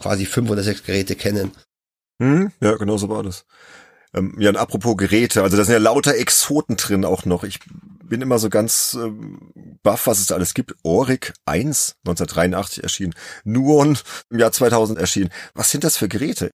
quasi 0.00 0.26
fünf 0.26 0.50
oder 0.50 0.62
sechs 0.62 0.82
Geräte 0.82 1.14
kennen. 1.14 1.52
Hm, 2.20 2.52
ja, 2.60 2.76
genau 2.76 2.96
so 2.96 3.08
war 3.08 3.22
das. 3.22 3.44
Ähm, 4.14 4.36
ja, 4.38 4.50
und 4.50 4.56
apropos 4.56 4.96
Geräte, 4.96 5.42
also 5.42 5.56
da 5.56 5.64
sind 5.64 5.72
ja 5.72 5.78
lauter 5.78 6.16
Exoten 6.16 6.76
drin 6.76 7.04
auch 7.04 7.24
noch. 7.24 7.44
Ich 7.44 7.60
bin 8.04 8.20
immer 8.20 8.38
so 8.38 8.50
ganz 8.50 8.96
ähm, 9.00 9.52
baff, 9.82 10.06
was 10.06 10.20
es 10.20 10.26
da 10.26 10.34
alles 10.34 10.54
gibt. 10.54 10.74
Oric 10.82 11.32
1, 11.46 11.96
1983 12.04 12.82
erschienen. 12.82 13.14
Nuon 13.44 13.98
im 14.30 14.38
Jahr 14.38 14.52
2000 14.52 14.98
erschienen. 14.98 15.30
Was 15.54 15.70
sind 15.70 15.84
das 15.84 15.96
für 15.96 16.08
Geräte? 16.08 16.50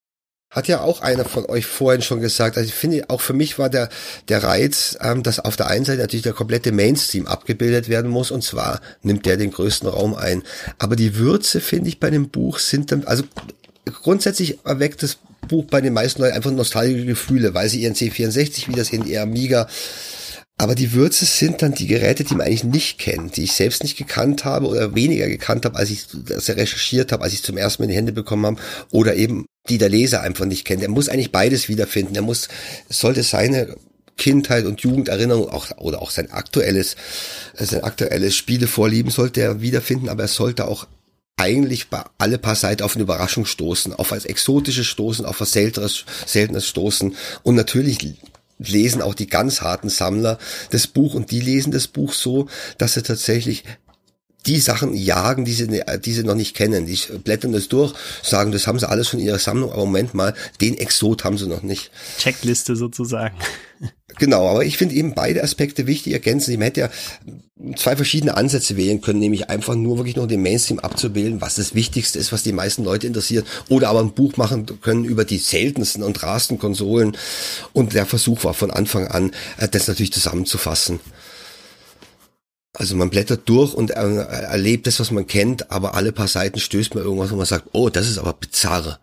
Hat 0.50 0.66
ja 0.66 0.80
auch 0.80 1.02
einer 1.02 1.26
von 1.26 1.44
euch 1.44 1.66
vorhin 1.66 2.00
schon 2.00 2.20
gesagt. 2.20 2.56
Also 2.56 2.68
ich 2.68 2.74
finde, 2.74 3.10
auch 3.10 3.20
für 3.20 3.34
mich 3.34 3.58
war 3.58 3.68
der, 3.68 3.90
der 4.28 4.42
Reiz, 4.42 4.96
ähm, 5.02 5.22
dass 5.22 5.40
auf 5.40 5.56
der 5.56 5.66
einen 5.66 5.84
Seite 5.84 6.00
natürlich 6.00 6.22
der 6.22 6.32
komplette 6.32 6.72
Mainstream 6.72 7.26
abgebildet 7.26 7.90
werden 7.90 8.10
muss 8.10 8.30
und 8.30 8.42
zwar 8.42 8.80
nimmt 9.02 9.26
der 9.26 9.36
den 9.36 9.50
größten 9.50 9.88
Raum 9.88 10.14
ein. 10.14 10.42
Aber 10.78 10.96
die 10.96 11.16
Würze, 11.16 11.60
finde 11.60 11.88
ich, 11.88 12.00
bei 12.00 12.08
dem 12.08 12.30
Buch 12.30 12.58
sind 12.60 12.92
dann, 12.92 13.04
also 13.04 13.24
grundsätzlich 14.02 14.58
erweckt 14.64 15.02
das 15.02 15.18
Buch 15.48 15.66
bei 15.66 15.82
den 15.82 15.92
meisten 15.92 16.22
Leuten 16.22 16.36
einfach 16.36 16.50
nostalgische 16.50 17.04
Gefühle, 17.04 17.52
weil 17.52 17.68
sie 17.68 17.82
ihren 17.82 17.94
C64 17.94 18.68
wie 18.68 18.74
das 18.74 18.90
in 18.90 19.06
ihr 19.06 19.22
Amiga 19.22 19.68
aber 20.58 20.74
die 20.74 20.92
Würze 20.92 21.24
sind 21.24 21.62
dann 21.62 21.72
die 21.72 21.86
Geräte, 21.86 22.24
die 22.24 22.34
man 22.34 22.46
eigentlich 22.46 22.64
nicht 22.64 22.98
kennt, 22.98 23.36
die 23.36 23.44
ich 23.44 23.52
selbst 23.52 23.84
nicht 23.84 23.96
gekannt 23.96 24.44
habe 24.44 24.66
oder 24.66 24.94
weniger 24.94 25.28
gekannt 25.28 25.64
habe, 25.64 25.78
als 25.78 25.90
ich 25.90 26.06
das 26.12 26.48
recherchiert 26.48 27.12
habe, 27.12 27.22
als 27.22 27.32
ich 27.32 27.44
zum 27.44 27.56
ersten 27.56 27.82
Mal 27.82 27.84
in 27.84 27.90
die 27.90 27.96
Hände 27.96 28.12
bekommen 28.12 28.44
habe, 28.44 28.60
oder 28.90 29.14
eben 29.14 29.46
die 29.68 29.78
der 29.78 29.88
Leser 29.88 30.22
einfach 30.22 30.46
nicht 30.46 30.64
kennt. 30.64 30.82
Er 30.82 30.88
muss 30.88 31.08
eigentlich 31.08 31.30
beides 31.30 31.68
wiederfinden. 31.68 32.16
Er 32.16 32.22
muss, 32.22 32.48
sollte 32.88 33.22
seine 33.22 33.76
Kindheit 34.16 34.66
und 34.66 34.80
Jugenderinnerung 34.80 35.48
auch, 35.48 35.68
oder 35.76 36.02
auch 36.02 36.10
sein 36.10 36.32
aktuelles, 36.32 36.96
sein 37.54 37.84
aktuelles 37.84 38.34
Spielevorlieben 38.34 39.12
sollte 39.12 39.40
er 39.40 39.60
wiederfinden, 39.60 40.08
aber 40.08 40.24
er 40.24 40.28
sollte 40.28 40.66
auch 40.66 40.88
eigentlich 41.36 41.88
bei 41.88 42.02
alle 42.18 42.36
paar 42.36 42.56
Seiten 42.56 42.82
auf 42.82 42.96
eine 42.96 43.04
Überraschung 43.04 43.46
stoßen, 43.46 43.92
auf 43.92 44.10
was 44.10 44.24
Exotisches 44.24 44.86
stoßen, 44.88 45.24
auf 45.24 45.40
was 45.40 45.52
Seltenes, 45.52 46.04
Seltenes 46.26 46.66
stoßen 46.66 47.14
und 47.44 47.54
natürlich 47.54 47.98
lesen 48.58 49.02
auch 49.02 49.14
die 49.14 49.26
ganz 49.26 49.62
harten 49.62 49.88
Sammler 49.88 50.38
das 50.70 50.86
Buch 50.86 51.14
und 51.14 51.30
die 51.30 51.40
lesen 51.40 51.72
das 51.72 51.88
Buch 51.88 52.12
so, 52.12 52.48
dass 52.76 52.94
sie 52.94 53.02
tatsächlich 53.02 53.64
die 54.46 54.60
Sachen 54.60 54.94
jagen, 54.94 55.44
die 55.44 55.52
sie, 55.52 55.82
die 56.04 56.12
sie 56.12 56.24
noch 56.24 56.34
nicht 56.34 56.56
kennen. 56.56 56.86
Die 56.86 56.98
blättern 57.18 57.52
das 57.52 57.68
durch, 57.68 57.94
sagen, 58.22 58.52
das 58.52 58.66
haben 58.66 58.78
sie 58.78 58.88
alles 58.88 59.08
von 59.08 59.20
ihrer 59.20 59.38
Sammlung, 59.38 59.72
aber 59.72 59.84
Moment 59.84 60.14
mal, 60.14 60.34
den 60.60 60.78
Exot 60.78 61.24
haben 61.24 61.38
sie 61.38 61.46
noch 61.46 61.62
nicht. 61.62 61.90
Checkliste 62.18 62.76
sozusagen. 62.76 63.36
Genau, 64.18 64.48
aber 64.48 64.64
ich 64.64 64.78
finde 64.78 64.96
eben 64.96 65.14
beide 65.14 65.42
Aspekte 65.42 65.86
wichtig 65.86 66.12
ergänzen. 66.12 66.52
Man 66.54 66.62
hätte 66.62 66.80
ja 66.80 66.90
zwei 67.76 67.96
verschiedene 67.96 68.36
Ansätze 68.36 68.76
wählen 68.76 69.00
können, 69.00 69.18
nämlich 69.18 69.50
einfach 69.50 69.74
nur 69.74 69.98
wirklich 69.98 70.16
nur 70.16 70.26
den 70.26 70.42
Mainstream 70.42 70.78
abzubilden, 70.78 71.40
was 71.40 71.56
das 71.56 71.74
Wichtigste 71.74 72.18
ist, 72.18 72.32
was 72.32 72.42
die 72.42 72.52
meisten 72.52 72.84
Leute 72.84 73.06
interessiert, 73.06 73.46
oder 73.68 73.88
aber 73.88 74.00
ein 74.00 74.14
Buch 74.14 74.36
machen 74.36 74.66
können 74.80 75.04
über 75.04 75.24
die 75.24 75.38
seltensten 75.38 76.02
und 76.02 76.22
rarsten 76.22 76.58
Konsolen. 76.58 77.16
Und 77.72 77.94
der 77.94 78.06
Versuch 78.06 78.44
war 78.44 78.54
von 78.54 78.70
Anfang 78.70 79.06
an, 79.08 79.32
äh, 79.58 79.68
das 79.68 79.88
natürlich 79.88 80.12
zusammenzufassen. 80.12 81.00
Also 82.78 82.94
man 82.94 83.10
blättert 83.10 83.48
durch 83.48 83.74
und 83.74 83.90
erlebt 83.90 84.86
das, 84.86 85.00
was 85.00 85.10
man 85.10 85.26
kennt, 85.26 85.70
aber 85.72 85.94
alle 85.94 86.12
paar 86.12 86.28
Seiten 86.28 86.60
stößt 86.60 86.94
man 86.94 87.02
irgendwas, 87.02 87.32
wo 87.32 87.36
man 87.36 87.44
sagt, 87.44 87.66
oh, 87.72 87.90
das 87.90 88.08
ist 88.08 88.18
aber 88.18 88.32
bizarre. 88.32 89.00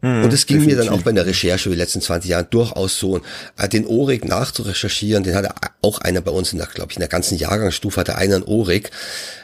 Mhm, 0.00 0.24
und 0.24 0.32
es 0.32 0.46
ging 0.46 0.58
definitiv. 0.58 0.78
mir 0.78 0.84
dann 0.84 0.94
auch 0.94 1.02
bei 1.02 1.12
der 1.12 1.26
Recherche 1.26 1.68
über 1.68 1.76
die 1.76 1.80
letzten 1.80 2.00
20 2.00 2.30
Jahren 2.30 2.46
durchaus 2.50 2.98
so, 2.98 3.20
äh, 3.56 3.68
den 3.68 3.86
Orig 3.86 4.24
nachzurecherchieren, 4.24 5.22
den 5.22 5.36
hatte 5.36 5.54
auch 5.82 6.00
einer 6.00 6.20
bei 6.20 6.32
uns 6.32 6.52
in 6.52 6.58
der, 6.58 6.66
glaube 6.66 6.90
ich, 6.90 6.96
in 6.96 7.00
der 7.00 7.08
ganzen 7.08 7.38
Jahrgangsstufe 7.38 8.00
hatte 8.00 8.16
einer 8.16 8.36
einen 8.36 8.44
Orig, 8.44 8.90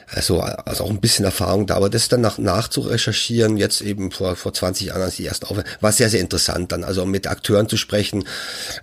also, 0.09 0.41
also 0.41 0.85
auch 0.85 0.91
ein 0.91 1.01
bisschen 1.01 1.25
Erfahrung 1.25 1.67
da, 1.67 1.77
aber 1.77 1.91
das 1.91 2.09
dann 2.09 2.21
nach, 2.21 2.39
nachzurecherchieren, 2.39 3.57
jetzt 3.57 3.81
eben 3.81 4.11
vor, 4.11 4.37
vor 4.37 4.53
20 4.53 4.89
Jahren 4.89 5.03
als 5.03 5.17
die 5.17 5.25
erste 5.25 5.47
Aufnahme, 5.47 5.69
war 5.81 5.93
sehr, 5.93 6.09
sehr 6.09 6.21
interessant 6.21 6.73
dann, 6.73 6.85
also 6.85 7.05
mit 7.07 7.27
Akteuren 7.29 7.69
zu 7.69 7.77
sprechen, 7.77 8.25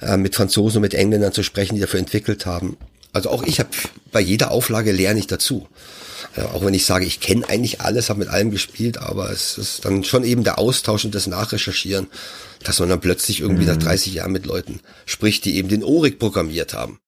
äh, 0.02 0.18
mit 0.18 0.36
Franzosen 0.36 0.78
und 0.78 0.84
mit 0.84 0.94
Engländern 0.94 1.34
zu 1.34 1.44
sprechen, 1.44 1.76
die 1.76 1.82
dafür 1.82 2.00
entwickelt 2.00 2.46
haben. 2.46 2.78
Also 3.14 3.30
auch 3.30 3.44
ich 3.44 3.60
habe 3.60 3.70
bei 4.12 4.22
jeder 4.22 4.52
Auflage 4.52 4.92
lerne 4.92 5.20
ich 5.20 5.28
dazu. 5.28 5.68
Ja, 6.38 6.52
auch 6.52 6.64
wenn 6.64 6.74
ich 6.74 6.86
sage, 6.86 7.06
ich 7.06 7.20
kenne 7.20 7.48
eigentlich 7.50 7.82
alles, 7.82 8.10
habe 8.10 8.20
mit 8.20 8.30
allem 8.30 8.52
gespielt, 8.52 8.98
aber 8.98 9.32
es 9.32 9.58
ist 9.58 9.84
dann 9.84 10.04
schon 10.04 10.24
eben 10.24 10.44
der 10.44 10.60
Austausch 10.60 11.04
und 11.04 11.14
das 11.14 11.28
Nachrecherchieren, 11.28 12.08
dass 12.64 12.80
man 12.80 12.90
dann 12.90 13.02
plötzlich 13.02 13.42
irgendwie 13.42 13.64
mhm. 13.64 13.72
nach 13.72 13.78
30 13.78 14.14
Jahren 14.14 14.32
mit 14.32 14.46
Leuten 14.46 14.80
spricht, 15.06 15.46
die 15.46 15.58
eben 15.58 15.68
den 15.68 15.84
Orik 15.84 16.20
programmiert 16.20 16.74
haben. 16.74 17.00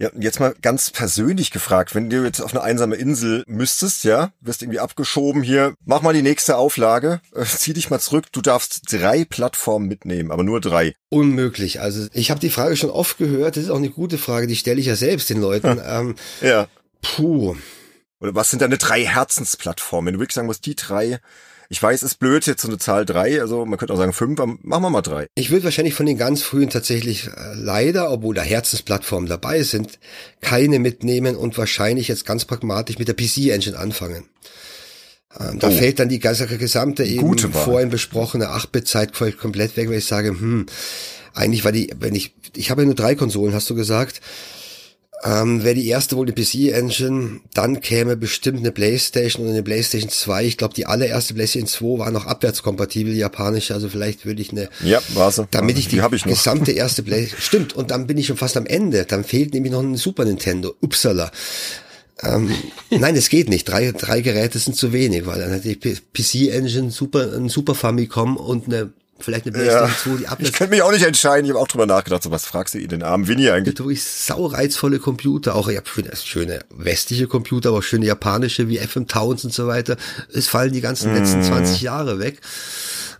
Ja, 0.00 0.10
jetzt 0.16 0.38
mal 0.38 0.54
ganz 0.62 0.90
persönlich 0.90 1.50
gefragt, 1.50 1.96
wenn 1.96 2.08
du 2.08 2.22
jetzt 2.22 2.40
auf 2.40 2.54
eine 2.54 2.62
einsame 2.62 2.94
Insel 2.94 3.42
müsstest, 3.48 4.04
ja, 4.04 4.32
wirst 4.40 4.62
irgendwie 4.62 4.78
abgeschoben 4.78 5.42
hier, 5.42 5.74
mach 5.84 6.02
mal 6.02 6.14
die 6.14 6.22
nächste 6.22 6.56
Auflage, 6.56 7.20
äh, 7.34 7.44
zieh 7.44 7.72
dich 7.72 7.90
mal 7.90 7.98
zurück, 7.98 8.26
du 8.30 8.40
darfst 8.40 8.92
drei 8.92 9.24
Plattformen 9.24 9.88
mitnehmen, 9.88 10.30
aber 10.30 10.44
nur 10.44 10.60
drei. 10.60 10.94
Unmöglich. 11.08 11.80
Also 11.80 12.06
ich 12.12 12.30
habe 12.30 12.38
die 12.38 12.50
Frage 12.50 12.76
schon 12.76 12.90
oft 12.90 13.18
gehört, 13.18 13.56
das 13.56 13.64
ist 13.64 13.70
auch 13.70 13.76
eine 13.76 13.90
gute 13.90 14.18
Frage, 14.18 14.46
die 14.46 14.54
stelle 14.54 14.80
ich 14.80 14.86
ja 14.86 14.94
selbst 14.94 15.30
den 15.30 15.40
Leuten. 15.40 15.80
ähm, 15.84 16.14
ja. 16.42 16.68
Puh. 17.02 17.56
Oder 18.20 18.36
was 18.36 18.50
sind 18.50 18.62
deine 18.62 18.78
drei 18.78 19.04
Herzensplattformen? 19.04 20.06
Wenn 20.06 20.14
du 20.14 20.20
wirklich 20.20 20.34
sagen 20.34 20.46
musst, 20.46 20.66
die 20.66 20.76
drei, 20.76 21.18
ich 21.70 21.82
weiß, 21.82 22.02
es 22.02 22.12
ist 22.12 22.18
blöd 22.18 22.46
jetzt 22.46 22.62
so 22.62 22.68
eine 22.68 22.78
Zahl 22.78 23.04
drei, 23.04 23.40
also 23.40 23.66
man 23.66 23.78
könnte 23.78 23.92
auch 23.92 23.98
sagen 23.98 24.14
fünf, 24.14 24.40
aber 24.40 24.56
machen 24.62 24.82
wir 24.82 24.90
mal 24.90 25.02
drei. 25.02 25.26
Ich 25.34 25.50
würde 25.50 25.64
wahrscheinlich 25.64 25.94
von 25.94 26.06
den 26.06 26.16
ganz 26.16 26.42
frühen 26.42 26.70
tatsächlich 26.70 27.26
äh, 27.26 27.54
leider, 27.54 28.10
obwohl 28.10 28.34
da 28.34 28.42
Herzensplattformen 28.42 29.28
dabei 29.28 29.62
sind, 29.62 29.98
keine 30.40 30.78
mitnehmen 30.78 31.36
und 31.36 31.58
wahrscheinlich 31.58 32.08
jetzt 32.08 32.24
ganz 32.24 32.46
pragmatisch 32.46 32.98
mit 32.98 33.08
der 33.08 33.14
PC-Engine 33.14 33.78
anfangen. 33.78 34.24
Ähm, 35.38 35.58
da 35.58 35.68
oh. 35.68 35.70
fällt 35.70 35.98
dann 35.98 36.08
die 36.08 36.20
ganze 36.20 36.46
gesamte 36.46 37.04
eben 37.04 37.36
vorhin 37.36 37.90
besprochene 37.90 38.48
8-Bit-Zeit 38.48 39.12
komplett 39.38 39.76
weg, 39.76 39.90
weil 39.90 39.98
ich 39.98 40.06
sage, 40.06 40.28
hm, 40.30 40.66
eigentlich 41.34 41.64
war 41.64 41.72
die, 41.72 41.92
wenn 42.00 42.14
ich, 42.14 42.34
ich 42.56 42.70
habe 42.70 42.82
ja 42.82 42.86
nur 42.86 42.94
drei 42.94 43.14
Konsolen, 43.14 43.54
hast 43.54 43.68
du 43.68 43.74
gesagt, 43.74 44.22
ähm, 45.24 45.64
Wäre 45.64 45.74
die 45.74 45.88
erste 45.88 46.16
wohl 46.16 46.26
eine 46.26 46.34
PC-Engine, 46.34 47.40
dann 47.52 47.80
käme 47.80 48.16
bestimmt 48.16 48.58
eine 48.58 48.70
Playstation 48.70 49.46
und 49.46 49.52
eine 49.52 49.64
Playstation 49.64 50.10
2. 50.10 50.44
Ich 50.44 50.56
glaube, 50.56 50.74
die 50.74 50.86
allererste 50.86 51.34
Playstation 51.34 51.66
2 51.66 51.98
war 51.98 52.10
noch 52.12 52.26
abwärtskompatibel, 52.26 53.12
die 53.12 53.18
japanische, 53.18 53.74
also 53.74 53.88
vielleicht 53.88 54.26
würde 54.26 54.42
ich 54.42 54.52
eine... 54.52 54.68
Ja, 54.84 55.00
war 55.14 55.32
sie. 55.32 55.46
Damit 55.50 55.76
ich 55.76 55.88
die, 55.88 56.00
die 56.00 56.16
ich 56.16 56.22
gesamte 56.22 56.70
erste 56.70 57.02
Playstation... 57.02 57.40
Stimmt, 57.40 57.72
und 57.72 57.90
dann 57.90 58.06
bin 58.06 58.16
ich 58.16 58.26
schon 58.26 58.36
fast 58.36 58.56
am 58.56 58.66
Ende. 58.66 59.04
Dann 59.06 59.24
fehlt 59.24 59.54
nämlich 59.54 59.72
noch 59.72 59.82
ein 59.82 59.96
Super 59.96 60.24
Nintendo. 60.24 60.74
Upsala. 60.80 61.32
Ähm, 62.22 62.52
nein, 62.90 63.16
es 63.16 63.28
geht 63.28 63.48
nicht. 63.48 63.68
Drei, 63.68 63.90
drei 63.90 64.20
Geräte 64.20 64.60
sind 64.60 64.76
zu 64.76 64.92
wenig, 64.92 65.26
weil 65.26 65.40
dann 65.40 65.50
hätte 65.50 65.68
ich 65.68 65.80
PC-Engine, 65.80 66.92
Super, 66.92 67.32
ein 67.34 67.48
Super 67.48 67.74
Famicom 67.74 68.36
und 68.36 68.66
eine 68.66 68.92
vielleicht 69.18 69.46
eine 69.46 69.52
Playstation 69.52 69.88
ja, 69.88 69.96
2, 69.96 70.16
die 70.18 70.28
Ablass. 70.28 70.48
Ich 70.48 70.54
könnte 70.54 70.74
mich 70.74 70.82
auch 70.82 70.92
nicht 70.92 71.04
entscheiden, 71.04 71.44
ich 71.44 71.50
habe 71.50 71.60
auch 71.60 71.68
drüber 71.68 71.86
nachgedacht, 71.86 72.22
so 72.22 72.30
was 72.30 72.44
fragst 72.44 72.74
du 72.74 72.86
den 72.86 73.02
armen 73.02 73.28
Winnie 73.28 73.50
eigentlich? 73.50 73.74
Durch 73.74 74.02
saureizvolle 74.02 74.98
Computer, 74.98 75.54
auch 75.54 75.68
ich 75.68 75.76
habe 75.76 75.88
schöne, 75.88 76.10
schöne 76.16 76.60
westliche 76.70 77.26
Computer, 77.26 77.70
aber 77.70 77.78
auch 77.78 77.82
schöne 77.82 78.06
japanische 78.06 78.68
wie 78.68 78.80
FM1000 78.80 79.44
und 79.46 79.54
so 79.54 79.66
weiter. 79.66 79.96
Es 80.32 80.46
fallen 80.46 80.72
die 80.72 80.80
ganzen 80.80 81.12
mm. 81.12 81.16
letzten 81.16 81.42
20 81.42 81.80
Jahre 81.80 82.18
weg. 82.18 82.40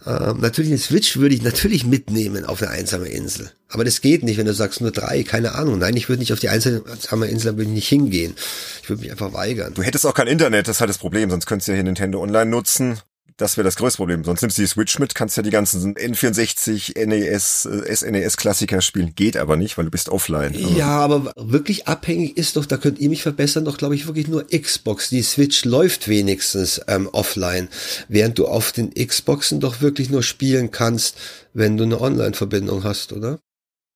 Ähm, 0.07 0.41
natürlich 0.41 0.71
eine 0.71 0.79
Switch 0.79 1.17
würde 1.19 1.35
ich 1.35 1.43
natürlich 1.43 1.85
mitnehmen 1.85 2.45
auf 2.45 2.63
eine 2.63 2.71
einsame 2.71 3.09
Insel. 3.09 3.51
Aber 3.69 3.85
das 3.85 4.01
geht 4.01 4.23
nicht, 4.23 4.39
wenn 4.39 4.47
du 4.47 4.55
sagst 4.55 4.81
nur 4.81 4.91
drei, 4.91 5.23
keine 5.23 5.55
Ahnung. 5.55 5.79
Nein, 5.79 5.97
ich 5.97 6.09
würde 6.09 6.21
nicht 6.21 6.33
auf 6.33 6.41
die 6.41 6.49
einsame 6.49 7.27
Insel, 7.27 7.57
würde 7.57 7.65
ich 7.65 7.69
nicht 7.69 7.89
hingehen. 7.89 8.35
Ich 8.83 8.89
würde 8.89 9.03
mich 9.03 9.11
einfach 9.11 9.33
weigern. 9.33 9.75
Du 9.75 9.83
hättest 9.83 10.07
auch 10.07 10.15
kein 10.15 10.27
Internet, 10.27 10.69
das 10.69 10.77
ist 10.77 10.81
halt 10.81 10.89
das 10.89 10.99
Problem, 10.99 11.31
sonst 11.31 11.47
könntest 11.47 11.69
du 11.69 11.73
ja 11.73 11.77
hier 11.77 11.85
Nintendo 11.85 12.23
Online 12.23 12.51
nutzen. 12.51 13.01
Das 13.39 13.57
wäre 13.57 13.65
das 13.65 13.77
größte 13.77 13.99
Problem. 13.99 14.25
Sonst 14.25 14.43
nimmst 14.43 14.59
du 14.59 14.63
die 14.63 14.69
Switch 14.69 14.99
mit, 14.99 15.15
kannst 15.15 15.37
ja 15.37 15.45
die 15.45 15.51
ganzen 15.51 15.95
N64, 15.95 17.07
NES, 17.07 17.63
SNES-Klassiker 17.63 18.81
spielen. 18.81 19.15
Geht 19.15 19.37
aber 19.37 19.57
nicht, 19.57 19.79
weil 19.79 19.85
du 19.85 19.93
bist 19.93 20.09
offline. 20.09 20.55
Ja, 20.77 20.99
aber 20.99 21.33
wirklich 21.37 21.87
abhängig 21.87 22.37
ist 22.37 22.57
doch, 22.57 22.67
da 22.67 22.77
könnt 22.77 22.99
ihr 22.99 23.09
mich 23.09 23.23
verbessern, 23.23 23.65
doch 23.65 23.79
glaube 23.79 23.95
ich 23.95 24.09
wirklich 24.09 24.27
nur 24.27 24.45
Xbox. 24.49 25.09
Die 25.11 25.23
Switch 25.23 25.65
läuft 25.65 26.09
wenigstens 26.09 26.81
ähm, 26.89 27.09
offline, 27.13 27.69
während 28.09 28.41
du 28.41 28.49
auf 28.49 28.73
den 28.73 28.93
Xboxen 28.93 29.61
doch 29.61 29.81
wirklich 29.81 30.11
nur 30.11 30.25
spielen 30.25 30.73
kannst, 30.73 31.17
wenn 31.55 31.77
du 31.77 31.85
eine 31.85 32.01
Online-Verbindung 32.01 32.83
hast, 32.83 33.13
oder? 33.13 33.39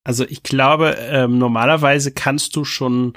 Also 0.05 0.25
ich 0.29 0.45
glaube, 0.45 0.97
ähm, 1.01 1.39
normalerweise 1.39 2.13
kannst 2.13 2.55
du 2.55 2.65
schon 2.65 3.15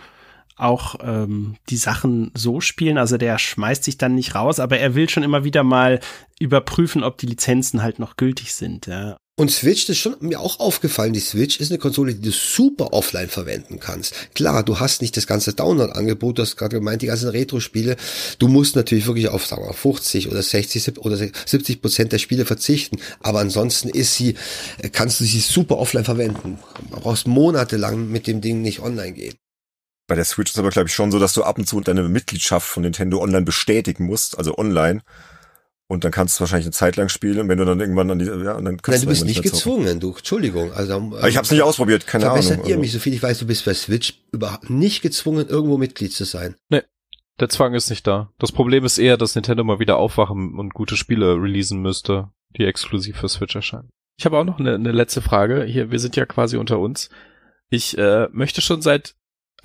auch 0.56 0.96
ähm, 1.02 1.56
die 1.70 1.78
Sachen 1.78 2.32
so 2.34 2.62
spielen. 2.62 2.98
Also 2.98 3.18
der 3.18 3.38
schmeißt 3.38 3.84
sich 3.84 3.98
dann 3.98 4.16
nicht 4.16 4.36
raus, 4.36 4.60
aber 4.60 4.78
er 4.80 4.96
will 4.96 5.10
schon 5.10 5.24
immer 5.24 5.44
wieder 5.44 5.64
mal 5.64 6.00
überprüfen, 6.40 7.04
ob 7.04 7.18
die 7.18 7.28
Lizenzen 7.28 7.82
halt 7.82 8.00
noch 8.00 8.18
gültig 8.18 8.54
sind. 8.54 8.88
Ja. 8.88 9.18
Und 9.38 9.52
Switch, 9.52 9.86
das 9.86 9.98
ist 9.98 10.02
schon 10.02 10.16
mir 10.22 10.40
auch 10.40 10.62
aufgefallen, 10.62 11.12
die 11.12 11.20
Switch 11.20 11.60
ist 11.60 11.70
eine 11.70 11.78
Konsole, 11.78 12.16
die 12.16 12.22
du 12.22 12.32
super 12.32 12.94
offline 12.94 13.28
verwenden 13.28 13.82
kannst. 13.82 14.34
Klar, 14.34 14.64
du 14.64 14.80
hast 14.80 15.02
nicht 15.02 15.18
das 15.18 15.28
ganze 15.28 15.52
Download-Angebot, 15.54 16.38
du 16.38 16.42
hast 16.42 16.56
gerade 16.56 16.78
gemeint, 16.78 17.02
die 17.02 17.08
ganzen 17.08 17.28
Retro-Spiele. 17.28 17.98
Du 18.40 18.48
musst 18.48 18.78
natürlich 18.78 19.08
wirklich 19.08 19.28
auf, 19.28 19.46
sagen 19.46 19.66
wir, 19.68 19.74
50 19.74 20.30
oder 20.30 20.42
60 20.42 21.00
oder 21.00 21.18
70 21.18 21.82
Prozent 21.82 22.14
der 22.14 22.20
Spiele 22.20 22.46
verzichten. 22.46 22.98
Aber 23.20 23.40
ansonsten 23.40 23.90
ist 23.90 24.16
sie, 24.16 24.36
kannst 24.94 25.20
du 25.20 25.26
sie 25.26 25.42
super 25.42 25.80
offline 25.80 26.06
verwenden. 26.06 26.60
Du 26.90 27.02
brauchst 27.02 27.28
monatelang 27.28 28.10
mit 28.10 28.28
dem 28.28 28.40
Ding 28.40 28.62
nicht 28.62 28.80
online 28.80 29.12
gehen. 29.12 29.36
Bei 30.08 30.16
der 30.16 30.26
Switch 30.26 30.52
ist 30.52 30.60
aber, 30.60 30.70
glaube 30.70 30.88
ich, 30.88 30.94
schon 30.94 31.12
so, 31.12 31.20
dass 31.20 31.34
du 31.34 31.44
ab 31.44 31.58
und 31.58 31.68
zu 31.68 31.82
deine 31.82 32.04
Mitgliedschaft 32.04 32.68
von 32.68 32.84
Nintendo 32.84 33.22
Online 33.22 33.46
bestätigen 33.46 34.06
musst, 34.06 34.38
also 34.38 34.58
online. 34.58 35.02
Und 35.88 36.04
dann 36.04 36.12
kannst 36.12 36.38
du 36.38 36.42
wahrscheinlich 36.42 36.66
eine 36.66 36.74
Zeit 36.74 36.96
lang 36.96 37.10
spielen, 37.10 37.48
wenn 37.48 37.60
du 37.60 37.66
dann 37.66 37.80
irgendwann 37.80 38.10
an 38.10 38.18
die, 38.18 38.26
ja, 38.26 38.54
und 38.54 38.66
dann 38.66 38.82
kannst 38.82 39.02
Nein, 39.02 39.02
du 39.02 39.08
bist 39.08 39.26
nicht 39.26 39.44
gezwungen, 39.44 40.00
du, 40.00 40.16
Entschuldigung. 40.16 40.74
Also, 40.74 40.94
ähm, 40.96 41.14
ich 41.28 41.38
habe 41.38 41.46
es 41.46 41.52
nicht 41.52 41.62
ausprobiert, 41.62 42.08
keine 42.08 42.26
verbessert 42.26 42.54
Ahnung. 42.54 42.66
Verbessert 42.66 42.70
ihr 42.70 42.76
also. 42.76 42.82
mich, 42.82 42.92
so 42.92 43.00
viel 43.00 43.14
ich 43.14 43.22
weiß, 43.22 43.38
du 43.40 43.46
bist 43.46 43.66
bei 43.66 43.74
Switch 43.74 44.24
überhaupt 44.32 44.70
nicht 44.72 45.04
gezwungen, 45.04 45.48
irgendwo 45.48 45.78
Mitglied 45.78 46.12
zu 46.12 46.24
sein. 46.24 46.56
Nee, 46.70 46.82
der 47.40 47.50
Zwang 47.50 47.74
ist 47.76 47.90
nicht 47.90 48.08
da. 48.08 48.32
Das 48.40 48.52
Problem 48.52 48.84
ist 48.86 48.98
eher, 48.98 49.18
dass 49.18 49.36
Nintendo 49.36 49.64
mal 49.64 49.80
wieder 49.80 49.98
aufwachen 49.98 50.58
und 50.58 50.74
gute 50.74 50.98
Spiele 50.98 51.36
releasen 51.36 51.82
müsste, 51.82 52.30
die 52.58 52.66
exklusiv 52.66 53.18
für 53.18 53.30
Switch 53.30 53.56
erscheinen. 53.56 53.90
Ich 54.18 54.26
habe 54.26 54.40
auch 54.40 54.46
noch 54.46 54.60
eine, 54.60 54.76
eine 54.76 54.92
letzte 54.92 55.22
Frage. 55.22 55.66
Hier, 55.66 55.92
wir 55.92 56.00
sind 56.00 56.16
ja 56.16 56.26
quasi 56.26 56.58
unter 56.58 56.80
uns. 56.80 57.10
Ich 57.70 57.98
äh, 57.98 58.28
möchte 58.32 58.62
schon 58.62 58.82
seit 58.82 59.16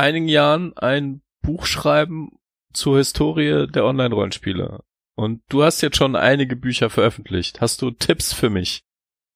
einigen 0.01 0.29
Jahren 0.29 0.77
ein 0.77 1.23
Buch 1.43 1.67
schreiben 1.67 2.31
zur 2.73 2.99
Historie 2.99 3.67
der 3.69 3.85
Online-Rollenspiele. 3.85 4.81
Und 5.15 5.43
du 5.49 5.63
hast 5.63 5.81
jetzt 5.83 5.97
schon 5.97 6.17
einige 6.17 6.57
Bücher 6.57 6.91
veröffentlicht. 6.91 7.61
Hast 7.61 7.83
du 7.83 7.91
Tipps 7.91 8.33
für 8.33 8.51
mich? 8.51 8.83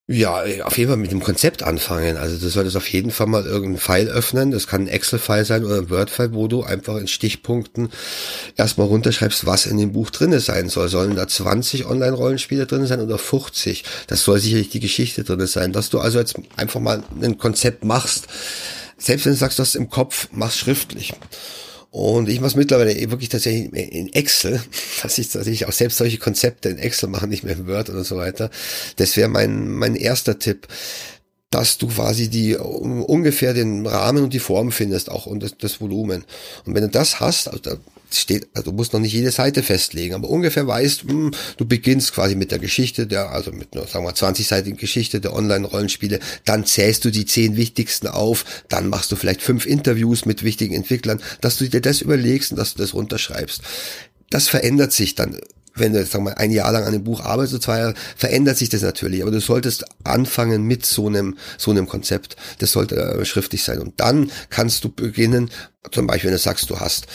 Ja, 0.07 0.45
auf 0.65 0.77
jeden 0.77 0.91
Fall 0.91 0.99
mit 0.99 1.13
dem 1.13 1.23
Konzept 1.23 1.63
anfangen. 1.63 2.19
Also 2.19 2.37
du 2.37 2.51
solltest 2.51 2.77
auf 2.77 2.87
jeden 2.89 3.11
Fall 3.11 3.27
mal 3.27 3.47
irgendeinen 3.47 3.79
File 3.79 4.09
öffnen. 4.09 4.51
Das 4.51 4.67
kann 4.67 4.83
ein 4.83 4.89
Excel-File 4.89 5.47
sein 5.47 5.65
oder 5.65 5.79
ein 5.79 5.89
Word-File, 5.89 6.35
wo 6.35 6.47
du 6.47 6.63
einfach 6.63 6.97
in 6.97 7.09
Stichpunkten 7.09 7.89
erstmal 8.55 8.87
runterschreibst, 8.87 9.47
was 9.47 9.65
in 9.65 9.79
dem 9.79 9.93
Buch 9.93 10.11
drinne 10.11 10.41
sein 10.41 10.69
soll. 10.69 10.91
Sollen 10.91 11.17
da 11.17 11.27
20 11.27 11.87
Online-Rollenspiele 11.87 12.67
drin 12.67 12.87
sein 12.87 13.01
oder 13.01 13.17
50? 13.17 13.85
Das 14.07 14.25
soll 14.25 14.39
sicherlich 14.41 14.69
die 14.69 14.81
Geschichte 14.81 15.25
drinne 15.25 15.47
sein. 15.47 15.73
Dass 15.73 15.89
du 15.89 16.01
also 16.01 16.19
jetzt 16.19 16.39
einfach 16.57 16.81
mal 16.81 17.03
ein 17.23 17.39
Konzept 17.39 17.83
machst, 17.83 18.29
selbst 19.05 19.27
wenn 19.27 19.33
du 19.33 19.39
sagst, 19.39 19.59
du 19.59 19.63
hast 19.63 19.75
im 19.75 19.91
Kopf, 19.91 20.29
mach's 20.33 20.59
schriftlich. 20.59 21.13
Und 21.91 22.29
ich 22.29 22.41
mache 22.41 22.59
mittlerweile 22.59 22.93
wirklich 23.11 23.29
tatsächlich 23.29 23.73
in 23.73 24.13
Excel, 24.13 24.61
dass 25.03 25.17
ich 25.19 25.29
tatsächlich 25.29 25.67
auch 25.67 25.73
selbst 25.73 25.99
solche 25.99 26.19
Konzepte 26.19 26.69
in 26.69 26.79
Excel 26.79 27.09
mache, 27.09 27.29
nicht 27.29 27.45
mehr 27.45 27.57
in 27.57 27.69
Word 27.69 27.91
oder 27.91 28.03
so 28.03 28.17
weiter. 28.17 28.51
Das 28.97 29.17
wäre 29.17 29.29
mein, 29.29 29.71
mein 29.71 29.95
erster 29.95 30.39
Tipp, 30.39 30.67
dass 31.51 31.79
du 31.79 31.87
quasi 31.87 32.29
die 32.29 32.57
ungefähr 32.57 33.55
den 33.55 33.87
Rahmen 33.87 34.25
und 34.25 34.33
die 34.33 34.41
Form 34.41 34.73
findest, 34.73 35.09
auch 35.09 35.27
und 35.27 35.41
das, 35.41 35.57
das 35.57 35.81
Volumen. 35.81 36.25
Und 36.65 36.75
wenn 36.75 36.83
du 36.83 36.89
das 36.89 37.21
hast, 37.21 37.47
also 37.47 37.79
steht, 38.19 38.49
also 38.55 38.71
du 38.71 38.77
musst 38.77 38.93
noch 38.93 39.01
nicht 39.01 39.13
jede 39.13 39.31
Seite 39.31 39.63
festlegen, 39.63 40.15
aber 40.15 40.29
ungefähr 40.29 40.67
weißt, 40.67 41.05
mh, 41.05 41.13
hm, 41.13 41.31
du 41.57 41.65
beginnst 41.67 42.13
quasi 42.13 42.35
mit 42.35 42.51
der 42.51 42.59
Geschichte 42.59 43.07
der, 43.07 43.31
also 43.31 43.53
mit 43.53 43.75
einer, 43.75 43.87
sagen 43.87 44.05
wir, 44.05 44.15
20-seitigen 44.15 44.77
Geschichte 44.77 45.21
der 45.21 45.35
Online-Rollenspiele, 45.35 46.21
dann 46.45 46.67
zählst 46.67 47.05
du 47.05 47.11
die 47.11 47.27
zehn 47.27 47.57
wichtigsten 47.57 48.09
auf, 48.09 48.45
dann 48.69 48.89
machst 48.89 49.13
du 49.13 49.17
vielleicht 49.17 49.43
fünf 49.43 49.67
Interviews 49.67 50.25
mit 50.25 50.43
wichtigen 50.43 50.75
Entwicklern, 50.75 51.21
dass 51.41 51.59
du 51.59 51.69
dir 51.69 51.81
das 51.81 52.01
überlegst 52.01 52.53
und 52.53 52.59
dass 52.59 52.75
du 52.75 52.83
das 52.83 52.95
runterschreibst. 52.95 53.63
Das 54.31 54.49
verändert 54.49 54.93
sich 54.93 55.15
dann 55.15 55.39
wenn 55.75 55.93
du, 55.93 56.05
sag 56.05 56.23
mal, 56.23 56.35
ein 56.35 56.51
Jahr 56.51 56.73
lang 56.73 56.85
an 56.85 56.93
dem 56.93 57.05
Buch 57.05 57.21
arbeitest, 57.21 57.63
zwei 57.63 57.79
Jahre, 57.79 57.95
verändert 58.17 58.57
sich 58.57 58.69
das 58.69 58.83
natürlich. 58.83 59.23
Aber 59.23 59.31
du 59.31 59.41
solltest 59.41 59.85
anfangen 60.05 60.63
mit 60.63 60.87
so 60.87 61.09
einem, 61.09 61.37
so 61.59 61.71
einem 61.71 61.89
Konzept. 61.89 62.37
Das 62.59 62.73
sollte 62.73 62.97
äh, 62.97 63.25
schriftlich 63.25 63.65
sein. 63.65 63.81
Und 63.81 63.99
dann 63.99 64.31
kannst 64.51 64.85
du 64.85 64.89
beginnen, 64.89 65.51
zum 65.91 66.07
Beispiel, 66.07 66.29
wenn 66.29 66.37
du 66.37 66.43
sagst, 66.43 66.71
du 66.71 66.79
hast 66.79 67.07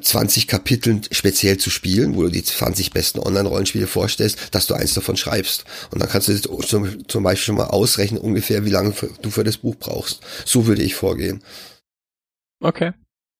20 0.00 0.42
ähm, 0.42 0.48
Kapiteln 0.48 1.02
speziell 1.10 1.58
zu 1.58 1.70
spielen, 1.70 2.16
wo 2.16 2.22
du 2.22 2.30
die 2.30 2.44
20 2.44 2.92
besten 2.92 3.18
Online-Rollenspiele 3.18 3.86
vorstellst, 3.86 4.54
dass 4.54 4.66
du 4.66 4.74
eins 4.74 4.94
davon 4.94 5.16
schreibst. 5.16 5.64
Und 5.90 6.00
dann 6.00 6.08
kannst 6.08 6.28
du 6.28 6.36
zum, 6.38 7.08
zum 7.08 7.22
Beispiel 7.22 7.44
schon 7.44 7.56
mal 7.56 7.68
ausrechnen, 7.68 8.20
ungefähr, 8.20 8.64
wie 8.64 8.70
lange 8.70 8.94
du 9.22 9.30
für 9.30 9.44
das 9.44 9.58
Buch 9.58 9.76
brauchst. 9.76 10.20
So 10.44 10.66
würde 10.66 10.82
ich 10.82 10.94
vorgehen. 10.94 11.42
Okay. 12.60 12.92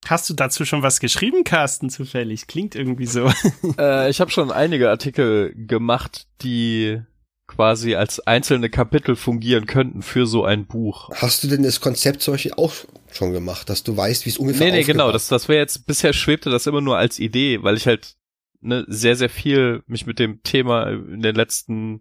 Hast 0.07 0.31
du 0.31 0.35
dazu 0.35 0.65
schon 0.65 0.83
was 0.83 1.01
geschrieben, 1.01 1.45
Carsten, 1.45 1.91
zufällig? 1.91 2.47
Klingt 2.47 2.75
irgendwie 2.75 3.07
so. 3.07 3.31
äh, 3.79 4.09
ich 4.09 4.21
habe 4.21 4.31
schon 4.31 4.53
einige 4.53 4.91
Artikel 4.91 5.53
gemacht, 5.55 6.29
die 6.43 7.01
quasi 7.49 7.95
als 7.95 8.21
einzelne 8.21 8.71
Kapitel 8.71 9.17
fungieren 9.17 9.67
könnten 9.67 10.03
für 10.03 10.27
so 10.27 10.45
ein 10.45 10.67
Buch. 10.67 11.11
Hast 11.15 11.43
du 11.43 11.49
denn 11.49 11.63
das 11.63 11.81
Konzept 11.81 12.23
zum 12.23 12.35
Beispiel 12.35 12.53
auch 12.53 12.75
schon 13.13 13.33
gemacht, 13.33 13.69
dass 13.69 13.83
du 13.83 13.97
weißt, 13.97 14.27
wie 14.27 14.31
es 14.31 14.39
ungefähr 14.39 14.71
Nee, 14.71 14.79
nee, 14.79 14.85
genau, 14.85 15.13
das, 15.13 15.29
das 15.29 15.49
wäre 15.49 15.61
jetzt, 15.61 15.87
bisher 15.87 16.13
schwebte 16.13 16.51
das 16.51 16.67
immer 16.67 16.81
nur 16.81 16.97
als 16.97 17.19
Idee, 17.19 17.63
weil 17.63 17.77
ich 17.77 17.87
halt 17.87 18.17
ne, 18.61 18.85
sehr, 18.89 19.17
sehr 19.17 19.31
viel 19.31 19.83
mich 19.87 20.07
mit 20.07 20.19
dem 20.19 20.43
Thema 20.43 20.89
in 20.91 21.23
den 21.23 21.35
letzten 21.35 22.01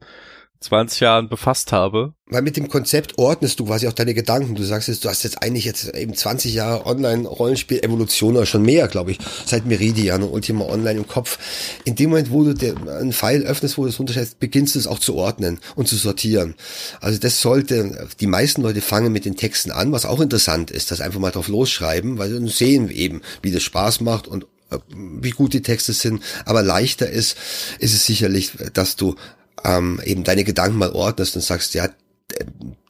20 0.59 0.99
Jahren 1.01 1.29
befasst 1.29 1.71
habe. 1.71 2.13
Weil 2.29 2.41
mit 2.41 2.57
dem 2.57 2.67
Konzept 2.67 3.17
ordnest 3.17 3.59
du 3.59 3.65
quasi 3.65 3.87
auch 3.87 3.93
deine 3.93 4.13
Gedanken. 4.13 4.55
Du 4.55 4.63
sagst 4.63 4.87
jetzt, 4.89 5.05
du 5.05 5.09
hast 5.09 5.23
jetzt 5.23 5.41
eigentlich 5.41 5.65
jetzt 5.65 5.95
eben 5.95 6.13
20 6.13 6.53
Jahre 6.53 6.85
Online-Rollenspiel-Evolution 6.85 8.35
oder 8.35 8.45
schon 8.45 8.63
mehr, 8.63 8.87
glaube 8.87 9.11
ich, 9.11 9.19
seit 9.45 9.65
Meridian 9.65 10.23
und 10.23 10.29
Ultima 10.29 10.65
Online 10.65 10.99
im 10.99 11.07
Kopf. 11.07 11.39
In 11.85 11.95
dem 11.95 12.09
Moment, 12.09 12.31
wo 12.31 12.43
du 12.43 12.53
den, 12.53 12.89
einen 12.89 13.13
Pfeil 13.13 13.43
öffnest, 13.43 13.77
wo 13.77 13.83
du 13.83 13.89
es 13.89 13.99
runterstellst, 13.99 14.39
beginnst 14.39 14.75
du 14.75 14.79
es 14.79 14.87
auch 14.87 14.99
zu 14.99 15.15
ordnen 15.15 15.59
und 15.75 15.87
zu 15.87 15.95
sortieren. 15.95 16.55
Also 16.99 17.19
das 17.19 17.41
sollte, 17.41 18.07
die 18.19 18.27
meisten 18.27 18.61
Leute 18.61 18.81
fangen 18.81 19.13
mit 19.13 19.25
den 19.25 19.37
Texten 19.37 19.71
an, 19.71 19.91
was 19.91 20.05
auch 20.05 20.19
interessant 20.19 20.71
ist, 20.71 20.91
das 20.91 21.01
einfach 21.01 21.19
mal 21.19 21.31
drauf 21.31 21.47
losschreiben, 21.47 22.17
weil 22.17 22.29
sie 22.29 22.47
sehen 22.49 22.89
eben, 22.89 23.21
wie 23.41 23.51
das 23.51 23.63
Spaß 23.63 24.01
macht 24.01 24.27
und 24.27 24.45
äh, 24.69 24.79
wie 24.89 25.31
gut 25.31 25.53
die 25.53 25.61
Texte 25.61 25.93
sind, 25.93 26.21
aber 26.45 26.61
leichter 26.61 27.09
ist, 27.09 27.37
ist 27.79 27.93
es 27.93 28.05
sicherlich, 28.05 28.51
dass 28.73 28.97
du 28.97 29.15
ähm, 29.63 30.01
eben 30.03 30.23
deine 30.23 30.43
Gedanken 30.43 30.77
mal 30.77 30.91
ordnest 30.91 31.35
und 31.35 31.41
sagst, 31.41 31.73
ja, 31.73 31.89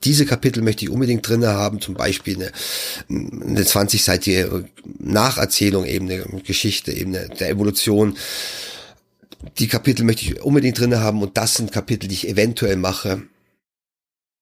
diese 0.04 0.26
Kapitel 0.26 0.64
möchte 0.64 0.86
ich 0.86 0.92
unbedingt 0.92 1.28
drinne 1.28 1.50
haben, 1.50 1.82
zum 1.82 1.94
Beispiel 1.94 2.36
eine, 2.36 2.52
eine 3.10 3.64
20-seitige 3.64 4.66
Nacherzählung, 5.00 5.86
eben 5.86 6.10
eine 6.10 6.42
Geschichte, 6.42 6.92
eben 6.92 7.16
eine, 7.16 7.30
der 7.30 7.50
Evolution. 7.50 8.18
Die 9.60 9.68
Kapitel 9.68 10.04
möchte 10.04 10.24
ich 10.24 10.42
unbedingt 10.42 10.80
drinne 10.80 11.02
haben 11.02 11.22
und 11.22 11.38
das 11.38 11.56
sind 11.56 11.72
Kapitel, 11.72 12.08
die 12.08 12.16
ich 12.16 12.28
eventuell 12.28 12.78
mache. 12.78 13.24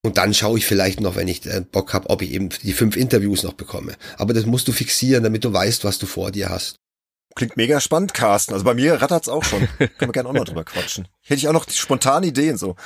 Und 0.03 0.17
dann 0.17 0.33
schaue 0.33 0.59
ich 0.59 0.65
vielleicht 0.65 1.01
noch, 1.01 1.15
wenn 1.15 1.27
ich 1.27 1.45
äh, 1.47 1.61
Bock 1.69 1.93
habe, 1.93 2.09
ob 2.09 2.21
ich 2.21 2.31
eben 2.31 2.49
die 2.63 2.73
fünf 2.73 2.95
Interviews 2.95 3.43
noch 3.43 3.53
bekomme. 3.53 3.95
Aber 4.17 4.33
das 4.33 4.45
musst 4.45 4.67
du 4.67 4.71
fixieren, 4.71 5.23
damit 5.23 5.43
du 5.43 5.51
weißt, 5.51 5.83
was 5.83 5.97
du 5.97 6.05
vor 6.05 6.31
dir 6.31 6.49
hast. 6.49 6.75
Klingt 7.35 7.57
mega 7.57 7.81
spannend, 7.81 8.13
Carsten. 8.13 8.53
Also 8.53 8.63
bei 8.63 8.73
mir 8.73 9.01
rattert's 9.01 9.27
auch 9.27 9.43
schon. 9.43 9.67
Können 9.77 9.91
wir 9.99 10.07
gerne 10.13 10.29
auch 10.29 10.33
noch 10.33 10.45
drüber 10.45 10.63
quatschen. 10.63 11.09
Hätte 11.21 11.39
ich 11.39 11.47
auch 11.49 11.53
noch 11.53 11.69
spontane 11.69 12.27
Ideen 12.27 12.57
so. 12.57 12.77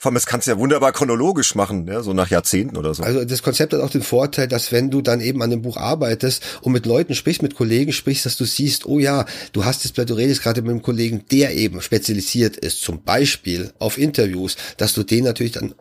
Vor 0.00 0.10
allem, 0.10 0.14
das 0.14 0.26
kannst 0.26 0.46
du 0.46 0.52
ja 0.52 0.58
wunderbar 0.58 0.92
chronologisch 0.92 1.56
machen, 1.56 1.88
ja, 1.88 2.02
so 2.02 2.12
nach 2.12 2.30
Jahrzehnten 2.30 2.76
oder 2.76 2.94
so. 2.94 3.02
Also 3.02 3.24
das 3.24 3.42
Konzept 3.42 3.72
hat 3.72 3.80
auch 3.80 3.90
den 3.90 4.02
Vorteil, 4.02 4.46
dass 4.46 4.70
wenn 4.70 4.90
du 4.90 5.02
dann 5.02 5.20
eben 5.20 5.42
an 5.42 5.50
dem 5.50 5.60
Buch 5.60 5.76
arbeitest 5.76 6.60
und 6.62 6.72
mit 6.72 6.86
Leuten 6.86 7.16
sprichst, 7.16 7.42
mit 7.42 7.56
Kollegen 7.56 7.92
sprichst, 7.92 8.24
dass 8.24 8.36
du 8.36 8.44
siehst, 8.44 8.86
oh 8.86 9.00
ja, 9.00 9.26
du 9.52 9.64
hast 9.64 9.84
jetzt, 9.84 9.98
du 9.98 10.14
redest 10.14 10.42
gerade 10.42 10.62
mit 10.62 10.70
einem 10.70 10.82
Kollegen, 10.82 11.24
der 11.32 11.54
eben 11.54 11.82
spezialisiert 11.82 12.56
ist, 12.56 12.80
zum 12.80 13.02
Beispiel 13.02 13.72
auf 13.80 13.98
Interviews, 13.98 14.56
dass 14.76 14.94
du 14.94 15.02
den 15.02 15.24
natürlich 15.24 15.52
dann 15.52 15.74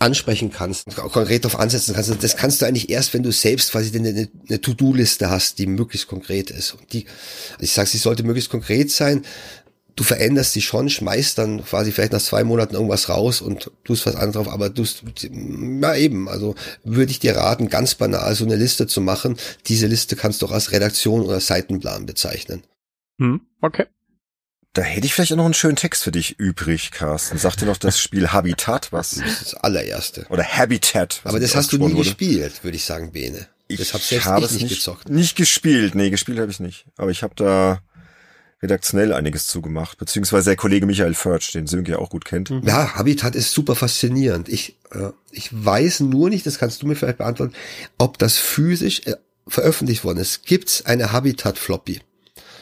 ansprechen 0.00 0.50
kannst, 0.50 0.96
konkret 0.96 1.44
darauf 1.44 1.60
ansetzen 1.60 1.94
kannst. 1.94 2.10
Das 2.22 2.36
kannst 2.36 2.60
du 2.60 2.66
eigentlich 2.66 2.88
erst, 2.88 3.12
wenn 3.12 3.22
du 3.22 3.30
selbst 3.32 3.72
quasi 3.72 3.96
eine, 3.96 4.28
eine 4.48 4.60
To-Do-Liste 4.60 5.30
hast, 5.30 5.58
die 5.58 5.66
möglichst 5.66 6.08
konkret 6.08 6.50
ist. 6.50 6.72
Und 6.72 6.92
die, 6.92 7.06
also 7.52 7.62
ich 7.64 7.72
sage, 7.72 7.88
sie 7.88 7.98
sollte 7.98 8.22
möglichst 8.22 8.50
konkret 8.50 8.90
sein. 8.90 9.24
Du 9.96 10.04
veränderst 10.04 10.54
sie 10.54 10.62
schon, 10.62 10.88
schmeißt 10.88 11.36
dann 11.36 11.62
quasi 11.62 11.92
vielleicht 11.92 12.12
nach 12.12 12.22
zwei 12.22 12.44
Monaten 12.44 12.74
irgendwas 12.74 13.10
raus 13.10 13.42
und 13.42 13.70
tust 13.84 14.06
was 14.06 14.14
anderes 14.14 14.34
drauf, 14.34 14.48
aber 14.48 14.70
du, 14.70 14.84
ja 15.82 15.94
eben, 15.94 16.28
also 16.28 16.54
würde 16.84 17.10
ich 17.10 17.18
dir 17.18 17.36
raten, 17.36 17.68
ganz 17.68 17.94
banal 17.96 18.34
so 18.34 18.46
eine 18.46 18.56
Liste 18.56 18.86
zu 18.86 19.02
machen. 19.02 19.36
Diese 19.66 19.86
Liste 19.86 20.16
kannst 20.16 20.40
du 20.40 20.46
auch 20.46 20.52
als 20.52 20.72
Redaktion 20.72 21.20
oder 21.20 21.40
Seitenplan 21.40 22.06
bezeichnen. 22.06 22.62
Hm, 23.18 23.42
okay. 23.60 23.84
Da 24.72 24.82
hätte 24.82 25.04
ich 25.04 25.14
vielleicht 25.14 25.32
auch 25.32 25.36
noch 25.36 25.46
einen 25.46 25.54
schönen 25.54 25.74
Text 25.76 26.04
für 26.04 26.12
dich 26.12 26.38
übrig, 26.38 26.92
Carsten. 26.92 27.38
Sag 27.38 27.56
dir 27.56 27.66
noch 27.66 27.76
das 27.76 27.98
Spiel 27.98 28.28
Habitat 28.32 28.92
was? 28.92 29.10
Das 29.10 29.26
ist 29.26 29.42
das 29.42 29.54
allererste. 29.54 30.26
Oder 30.28 30.44
Habitat. 30.44 31.20
Aber 31.24 31.40
das 31.40 31.56
hast 31.56 31.72
du 31.72 31.78
nie 31.78 31.84
wurde. 31.84 31.96
gespielt, 31.96 32.62
würde 32.62 32.76
ich 32.76 32.84
sagen, 32.84 33.10
Bene. 33.10 33.48
Ich 33.66 33.92
habe 33.92 34.44
es 34.44 34.52
nicht 34.52 34.62
nicht 34.62 34.74
gezockt. 34.74 35.08
Nicht 35.08 35.36
gespielt, 35.36 35.94
nee, 35.94 36.10
gespielt 36.10 36.38
habe 36.38 36.50
ich 36.50 36.60
nicht. 36.60 36.86
Aber 36.96 37.10
ich 37.10 37.22
habe 37.22 37.34
da 37.36 37.80
redaktionell 38.62 39.12
einiges 39.12 39.46
zugemacht, 39.46 39.98
beziehungsweise 39.98 40.50
der 40.50 40.56
Kollege 40.56 40.86
Michael 40.86 41.14
Förtsch, 41.14 41.52
den 41.54 41.66
Sönke 41.66 41.92
ja 41.92 41.98
auch 41.98 42.10
gut 42.10 42.24
kennt. 42.24 42.50
Ja, 42.62 42.94
Habitat 42.94 43.34
ist 43.34 43.52
super 43.52 43.74
faszinierend. 43.74 44.48
Ich, 44.48 44.76
äh, 44.92 45.10
ich 45.30 45.48
weiß 45.52 46.00
nur 46.00 46.28
nicht, 46.30 46.46
das 46.46 46.58
kannst 46.58 46.82
du 46.82 46.86
mir 46.86 46.96
vielleicht 46.96 47.18
beantworten, 47.18 47.54
ob 47.96 48.18
das 48.18 48.38
physisch 48.38 49.06
äh, 49.06 49.16
veröffentlicht 49.46 50.04
worden 50.04 50.18
ist. 50.18 50.44
Gibt's 50.44 50.84
eine 50.84 51.12
Habitat-Floppy? 51.12 52.02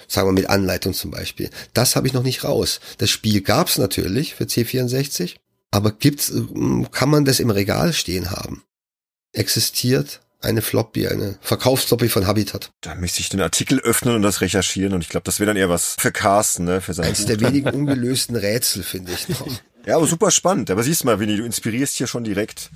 Sagen 0.09 0.28
wir 0.28 0.32
mit 0.32 0.48
Anleitung 0.48 0.94
zum 0.94 1.11
Beispiel. 1.11 1.50
Das 1.74 1.94
habe 1.94 2.06
ich 2.06 2.14
noch 2.14 2.22
nicht 2.22 2.42
raus. 2.42 2.80
Das 2.96 3.11
Spiel 3.11 3.42
gab's 3.42 3.78
natürlich 3.78 4.34
für 4.34 4.44
C64, 4.44 5.36
aber 5.70 5.92
gibt's, 5.92 6.30
äh, 6.30 6.42
kann 6.90 7.11
man 7.11 7.24
das 7.24 7.40
im 7.40 7.50
Regal 7.50 7.92
stehen 7.92 8.30
haben? 8.30 8.64
Existiert 9.32 10.20
eine 10.40 10.62
Floppy, 10.62 11.09
eine 11.09 11.36
Verkaufsfloppy 11.40 12.09
von 12.09 12.26
Habitat. 12.26 12.70
Da 12.80 12.94
müsste 12.94 13.20
ich 13.20 13.28
den 13.28 13.40
Artikel 13.40 13.80
öffnen 13.80 14.14
und 14.14 14.22
das 14.22 14.40
recherchieren 14.40 14.94
und 14.94 15.02
ich 15.02 15.09
glaube, 15.09 15.24
das 15.24 15.40
wäre 15.40 15.48
dann 15.48 15.56
eher 15.56 15.68
was 15.68 15.96
für 15.98 16.12
Carsten, 16.12 16.64
ne, 16.64 16.80
für 16.80 16.94
sein 16.94 17.06
Eines 17.06 17.26
der 17.26 17.40
wenigen 17.40 17.70
ungelösten 17.70 18.36
Rätsel, 18.36 18.82
finde 18.82 19.12
ich 19.12 19.28
noch. 19.28 19.46
Ja, 19.86 19.96
aber 19.96 20.06
super 20.06 20.30
spannend. 20.30 20.70
Aber 20.70 20.82
siehst 20.82 21.04
mal, 21.04 21.18
Winnie, 21.18 21.36
du 21.36 21.44
inspirierst 21.44 21.96
hier 21.96 22.06
schon 22.06 22.24
direkt 22.24 22.70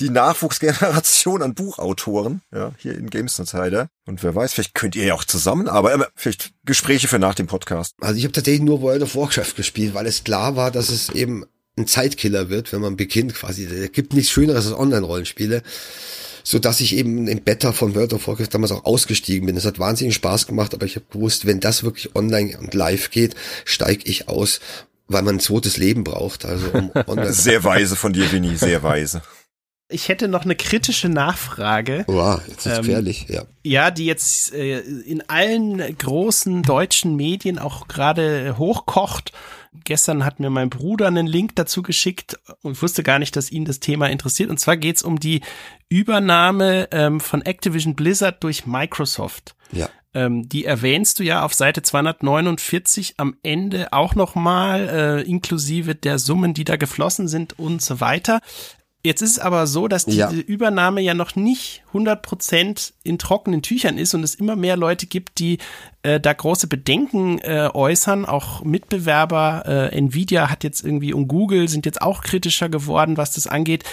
die 0.00 0.10
Nachwuchsgeneration 0.10 1.42
an 1.42 1.54
Buchautoren, 1.54 2.42
ja, 2.52 2.72
hier 2.78 2.96
in 2.96 3.10
Games 3.10 3.38
Insider. 3.38 3.88
Und 4.06 4.22
wer 4.22 4.34
weiß, 4.34 4.52
vielleicht 4.52 4.74
könnt 4.74 4.94
ihr 4.94 5.04
ja 5.04 5.14
auch 5.14 5.24
zusammenarbeiten, 5.24 6.02
aber 6.02 6.10
vielleicht 6.14 6.52
Gespräche 6.64 7.08
für 7.08 7.18
nach 7.18 7.34
dem 7.34 7.46
Podcast. 7.46 7.94
Also 8.00 8.16
ich 8.16 8.24
habe 8.24 8.32
tatsächlich 8.32 8.62
nur 8.62 8.80
World 8.82 9.02
of 9.02 9.16
Warcraft 9.16 9.54
gespielt, 9.56 9.94
weil 9.94 10.06
es 10.06 10.24
klar 10.24 10.56
war, 10.56 10.70
dass 10.70 10.90
es 10.90 11.08
eben 11.10 11.44
ein 11.76 11.86
Zeitkiller 11.86 12.48
wird, 12.48 12.72
wenn 12.72 12.80
man 12.80 12.96
beginnt 12.96 13.34
quasi. 13.34 13.64
Es 13.64 13.92
gibt 13.92 14.12
nichts 14.12 14.30
Schöneres 14.30 14.66
als 14.66 14.76
Online-Rollenspiele 14.76 15.62
so 16.48 16.58
dass 16.58 16.80
ich 16.80 16.96
eben 16.96 17.28
im 17.28 17.42
Beta 17.42 17.72
von 17.72 17.94
World 17.94 18.14
of 18.14 18.26
Warcraft 18.26 18.48
damals 18.52 18.72
auch 18.72 18.86
ausgestiegen 18.86 19.44
bin. 19.44 19.56
Es 19.58 19.66
hat 19.66 19.78
wahnsinnig 19.78 20.14
Spaß 20.14 20.46
gemacht, 20.46 20.72
aber 20.72 20.86
ich 20.86 20.96
habe 20.96 21.04
gewusst, 21.10 21.44
wenn 21.44 21.60
das 21.60 21.82
wirklich 21.82 22.16
online 22.16 22.56
und 22.58 22.72
live 22.72 23.10
geht, 23.10 23.34
steige 23.66 24.08
ich 24.08 24.28
aus, 24.28 24.60
weil 25.08 25.22
man 25.22 25.36
ein 25.36 25.40
zweites 25.40 25.76
Leben 25.76 26.04
braucht. 26.04 26.44
Also 26.44 26.70
um 26.70 27.24
sehr 27.32 27.64
weise 27.64 27.96
von 27.96 28.12
dir, 28.12 28.30
Winnie, 28.30 28.56
sehr 28.56 28.82
weise. 28.82 29.22
Ich 29.90 30.08
hätte 30.08 30.28
noch 30.28 30.44
eine 30.44 30.54
kritische 30.54 31.08
Nachfrage. 31.08 32.04
Wow, 32.06 32.42
jetzt 32.46 32.66
ist 32.66 32.76
ähm, 32.76 32.82
gefährlich, 32.82 33.26
ja. 33.28 33.44
Ja, 33.64 33.90
die 33.90 34.04
jetzt 34.04 34.52
äh, 34.52 34.80
in 34.80 35.26
allen 35.28 35.96
großen 35.96 36.62
deutschen 36.62 37.16
Medien 37.16 37.58
auch 37.58 37.88
gerade 37.88 38.56
hochkocht 38.58 39.32
Gestern 39.84 40.24
hat 40.24 40.40
mir 40.40 40.50
mein 40.50 40.70
Bruder 40.70 41.06
einen 41.06 41.26
Link 41.26 41.56
dazu 41.56 41.82
geschickt 41.82 42.38
und 42.62 42.80
wusste 42.82 43.02
gar 43.02 43.18
nicht, 43.18 43.36
dass 43.36 43.50
ihn 43.50 43.64
das 43.64 43.80
Thema 43.80 44.08
interessiert. 44.08 44.50
Und 44.50 44.58
zwar 44.58 44.76
geht 44.76 44.96
es 44.96 45.02
um 45.02 45.20
die 45.20 45.42
Übernahme 45.88 46.88
ähm, 46.90 47.20
von 47.20 47.42
Activision 47.42 47.94
Blizzard 47.94 48.42
durch 48.42 48.66
Microsoft. 48.66 49.56
Ja. 49.72 49.88
Ähm, 50.14 50.48
die 50.48 50.64
erwähnst 50.64 51.18
du 51.18 51.22
ja 51.22 51.42
auf 51.44 51.52
Seite 51.54 51.82
249 51.82 53.14
am 53.18 53.36
Ende 53.42 53.92
auch 53.92 54.14
nochmal, 54.14 54.88
äh, 54.88 55.22
inklusive 55.22 55.94
der 55.94 56.18
Summen, 56.18 56.54
die 56.54 56.64
da 56.64 56.76
geflossen 56.76 57.28
sind 57.28 57.58
und 57.58 57.82
so 57.82 58.00
weiter. 58.00 58.40
Jetzt 59.04 59.22
ist 59.22 59.32
es 59.32 59.38
aber 59.38 59.68
so, 59.68 59.86
dass 59.86 60.06
diese 60.06 60.34
ja. 60.34 60.42
Übernahme 60.42 61.00
ja 61.00 61.14
noch 61.14 61.36
nicht 61.36 61.84
100% 61.94 62.94
in 63.04 63.18
trockenen 63.18 63.62
Tüchern 63.62 63.96
ist 63.96 64.12
und 64.12 64.24
es 64.24 64.34
immer 64.34 64.56
mehr 64.56 64.76
Leute 64.76 65.06
gibt, 65.06 65.38
die 65.38 65.58
äh, 66.02 66.18
da 66.18 66.32
große 66.32 66.66
Bedenken 66.66 67.38
äh, 67.38 67.70
äußern. 67.72 68.26
Auch 68.26 68.64
Mitbewerber, 68.64 69.62
äh, 69.66 69.96
Nvidia 69.96 70.50
hat 70.50 70.64
jetzt 70.64 70.84
irgendwie 70.84 71.12
und 71.12 71.28
Google 71.28 71.68
sind 71.68 71.86
jetzt 71.86 72.02
auch 72.02 72.22
kritischer 72.22 72.68
geworden, 72.68 73.16
was 73.16 73.32
das 73.32 73.46
angeht. 73.46 73.84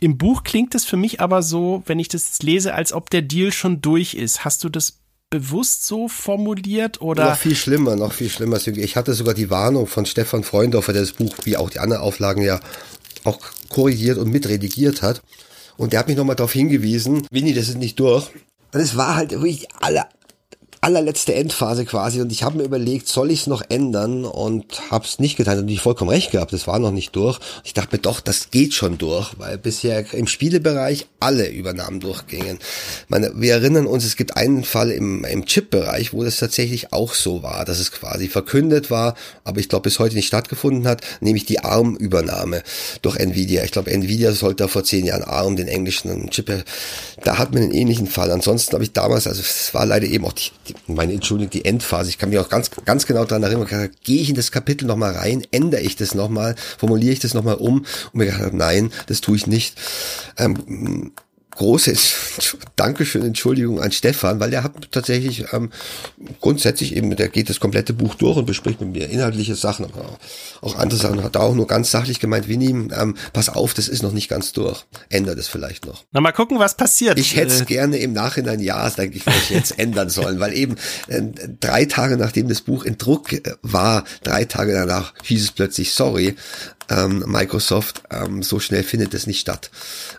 Im 0.00 0.16
Buch 0.16 0.44
klingt 0.44 0.74
es 0.74 0.86
für 0.86 0.96
mich 0.96 1.20
aber 1.20 1.42
so, 1.42 1.82
wenn 1.84 1.98
ich 1.98 2.08
das 2.08 2.40
lese, 2.42 2.72
als 2.74 2.94
ob 2.94 3.10
der 3.10 3.22
Deal 3.22 3.52
schon 3.52 3.82
durch 3.82 4.14
ist. 4.14 4.46
Hast 4.46 4.64
du 4.64 4.70
das 4.70 5.00
bewusst 5.30 5.86
so 5.86 6.08
formuliert 6.08 7.00
oder? 7.00 7.30
Noch 7.30 7.36
viel 7.36 7.56
schlimmer, 7.56 7.96
noch 7.96 8.12
viel 8.12 8.30
schlimmer. 8.30 8.58
Ich 8.66 8.96
hatte 8.96 9.14
sogar 9.14 9.34
die 9.34 9.50
Warnung 9.50 9.86
von 9.86 10.06
Stefan 10.06 10.44
Freundorfer, 10.44 10.92
der 10.92 11.02
das 11.02 11.12
Buch 11.12 11.36
wie 11.44 11.56
auch 11.56 11.70
die 11.70 11.80
anderen 11.80 12.02
Auflagen 12.02 12.42
ja 12.42 12.60
auch 13.24 13.38
korrigiert 13.68 14.18
und 14.18 14.30
mitredigiert 14.30 15.02
hat. 15.02 15.22
Und 15.76 15.92
der 15.92 16.00
hat 16.00 16.08
mich 16.08 16.16
nochmal 16.16 16.36
darauf 16.36 16.52
hingewiesen, 16.52 17.26
Winnie, 17.30 17.54
das 17.54 17.68
ist 17.68 17.78
nicht 17.78 18.00
durch. 18.00 18.30
Und 18.72 18.80
es 18.80 18.96
war 18.96 19.16
halt 19.16 19.30
wirklich 19.30 19.68
aller, 19.80 20.08
allerletzte 20.80 21.34
Endphase 21.34 21.84
quasi 21.84 22.20
und 22.20 22.30
ich 22.30 22.42
habe 22.42 22.58
mir 22.58 22.64
überlegt, 22.64 23.08
soll 23.08 23.30
ich 23.30 23.40
es 23.40 23.46
noch 23.46 23.62
ändern 23.68 24.24
und 24.24 24.90
habe 24.90 25.04
es 25.04 25.18
nicht 25.18 25.36
getan. 25.36 25.58
Und 25.58 25.68
ich 25.68 25.80
vollkommen 25.80 26.10
recht 26.10 26.30
gehabt, 26.30 26.52
das 26.52 26.66
war 26.66 26.78
noch 26.78 26.92
nicht 26.92 27.14
durch. 27.16 27.40
Ich 27.64 27.74
dachte 27.74 27.96
mir 27.96 28.02
doch, 28.02 28.20
das 28.20 28.50
geht 28.50 28.74
schon 28.74 28.98
durch, 28.98 29.38
weil 29.38 29.58
bisher 29.58 30.12
im 30.14 30.26
Spielebereich 30.26 31.06
alle 31.20 31.48
Übernahmen 31.48 32.00
durchgingen. 32.00 32.58
Meine, 33.08 33.32
wir 33.34 33.54
erinnern 33.54 33.86
uns, 33.86 34.04
es 34.04 34.16
gibt 34.16 34.36
einen 34.36 34.64
Fall 34.64 34.90
im, 34.90 35.24
im 35.24 35.46
Chip-Bereich, 35.46 36.12
wo 36.12 36.22
das 36.22 36.36
tatsächlich 36.36 36.92
auch 36.92 37.14
so 37.14 37.42
war, 37.42 37.64
dass 37.64 37.78
es 37.78 37.90
quasi 37.90 38.28
verkündet 38.28 38.90
war, 38.90 39.14
aber 39.44 39.60
ich 39.60 39.68
glaube 39.68 39.84
bis 39.84 39.98
heute 39.98 40.14
nicht 40.14 40.28
stattgefunden 40.28 40.86
hat, 40.86 41.02
nämlich 41.20 41.44
die 41.44 41.60
ARM-Übernahme 41.60 42.62
durch 43.02 43.16
Nvidia. 43.16 43.64
Ich 43.64 43.72
glaube, 43.72 43.90
Nvidia 43.90 44.32
sollte 44.32 44.68
vor 44.68 44.84
zehn 44.84 45.04
Jahren 45.04 45.24
ARM, 45.24 45.56
den 45.56 45.68
englischen 45.68 46.30
Chip, 46.30 46.64
da 47.24 47.38
hat 47.38 47.52
man 47.52 47.64
einen 47.64 47.72
ähnlichen 47.72 48.06
Fall. 48.06 48.30
Ansonsten 48.30 48.74
habe 48.74 48.84
ich 48.84 48.92
damals, 48.92 49.26
also 49.26 49.40
es 49.40 49.74
war 49.74 49.84
leider 49.84 50.06
eben 50.06 50.24
auch 50.24 50.32
die 50.32 50.67
meine 50.86 51.12
Entschuldigung, 51.12 51.50
die 51.50 51.64
Endphase. 51.64 52.10
Ich 52.10 52.18
kann 52.18 52.30
mich 52.30 52.38
auch 52.38 52.48
ganz, 52.48 52.70
ganz 52.84 53.06
genau 53.06 53.24
daran 53.24 53.42
erinnern, 53.42 53.90
gehe 54.04 54.20
ich 54.20 54.30
in 54.30 54.34
das 54.34 54.52
Kapitel 54.52 54.86
nochmal 54.86 55.14
rein, 55.14 55.46
ändere 55.50 55.82
ich 55.82 55.96
das 55.96 56.14
nochmal, 56.14 56.54
formuliere 56.78 57.12
ich 57.12 57.20
das 57.20 57.34
nochmal 57.34 57.56
um 57.56 57.86
und 58.12 58.14
mir 58.14 58.26
gedacht, 58.26 58.52
nein, 58.52 58.92
das 59.06 59.20
tue 59.20 59.36
ich 59.36 59.46
nicht. 59.46 59.78
Ähm, 60.36 61.12
großes 61.58 62.14
Dankeschön, 62.76 63.22
Entschuldigung 63.22 63.80
an 63.80 63.90
Stefan, 63.90 64.38
weil 64.38 64.50
der 64.50 64.62
hat 64.62 64.92
tatsächlich 64.92 65.52
ähm, 65.52 65.70
grundsätzlich 66.40 66.96
eben, 66.96 67.14
der 67.16 67.28
geht 67.28 67.50
das 67.50 67.58
komplette 67.58 67.92
Buch 67.92 68.14
durch 68.14 68.36
und 68.36 68.46
bespricht 68.46 68.80
mit 68.80 68.90
mir 68.90 69.10
inhaltliche 69.10 69.56
Sachen, 69.56 69.84
aber 69.86 70.18
auch, 70.60 70.76
andere 70.76 70.98
Sachen. 70.98 71.22
Hat 71.22 71.34
da 71.34 71.40
auch 71.40 71.54
nur 71.54 71.66
ganz 71.66 71.90
sachlich 71.90 72.20
gemeint, 72.20 72.48
Winnie, 72.48 72.70
ähm, 72.70 73.16
pass 73.32 73.48
auf, 73.48 73.74
das 73.74 73.88
ist 73.88 74.02
noch 74.02 74.12
nicht 74.12 74.28
ganz 74.28 74.52
durch. 74.52 74.86
Ändert 75.10 75.38
es 75.38 75.48
vielleicht 75.48 75.84
noch. 75.84 76.04
Na, 76.12 76.20
mal 76.20 76.32
gucken, 76.32 76.60
was 76.60 76.76
passiert. 76.76 77.18
Ich 77.18 77.34
hätte 77.34 77.52
es 77.52 77.62
äh. 77.62 77.64
gerne 77.64 77.98
im 77.98 78.12
Nachhinein, 78.12 78.60
ja, 78.60 78.88
denke 78.90 79.16
ich, 79.16 79.24
vielleicht 79.24 79.50
jetzt 79.50 79.78
ändern 79.78 80.10
sollen, 80.10 80.38
weil 80.38 80.56
eben 80.56 80.76
äh, 81.08 81.22
drei 81.60 81.84
Tage 81.86 82.16
nachdem 82.16 82.48
das 82.48 82.60
Buch 82.60 82.84
in 82.84 82.98
Druck 82.98 83.32
äh, 83.32 83.42
war, 83.62 84.04
drei 84.22 84.44
Tage 84.44 84.72
danach 84.72 85.12
hieß 85.24 85.42
es 85.42 85.50
plötzlich, 85.50 85.92
sorry, 85.92 86.36
ähm, 86.88 87.24
Microsoft, 87.26 88.02
ähm, 88.10 88.42
so 88.42 88.60
schnell 88.60 88.82
findet 88.82 89.14
es 89.14 89.26
nicht 89.26 89.40
statt. 89.40 89.70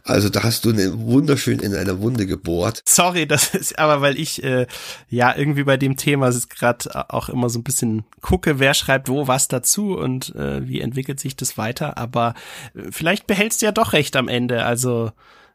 Also 0.04 0.30
da 0.30 0.44
hast 0.44 0.66
du 0.66 0.70
eine 0.70 1.00
wunderschön 1.00 1.60
in 1.60 1.76
einer 1.76 2.00
Wunde 2.00 2.26
gebohrt. 2.26 2.82
Sorry, 2.88 3.26
das 3.28 3.54
ist 3.56 3.80
aber, 3.80 4.02
weil 4.02 4.20
ich 4.20 4.44
äh, 4.44 4.68
ja 5.10 5.36
irgendwie 5.36 5.64
bei 5.64 5.78
dem 5.78 5.98
Thema 5.98 6.32
gerade 6.50 7.10
auch 7.10 7.30
immer 7.30 7.50
so 7.50 7.60
ein 7.60 7.64
bisschen 7.64 8.04
gucke, 8.22 8.60
wer 8.60 8.74
schreibt 8.74 9.10
wo 9.10 9.28
was 9.28 9.48
dazu 9.48 9.98
und 9.98 10.36
äh, 10.36 10.68
wie 10.68 10.82
entwickelt 10.82 11.20
sich 11.20 11.36
das 11.36 11.58
weiter. 11.58 11.98
Aber 11.98 12.34
äh, 12.76 12.92
vielleicht 12.92 13.28
behältst 13.28 13.62
du 13.62 13.66
ja 13.66 13.72
doch 13.72 13.94
recht 13.94 14.16
am 14.16 14.28
Ende. 14.28 14.64
Also 14.64 15.12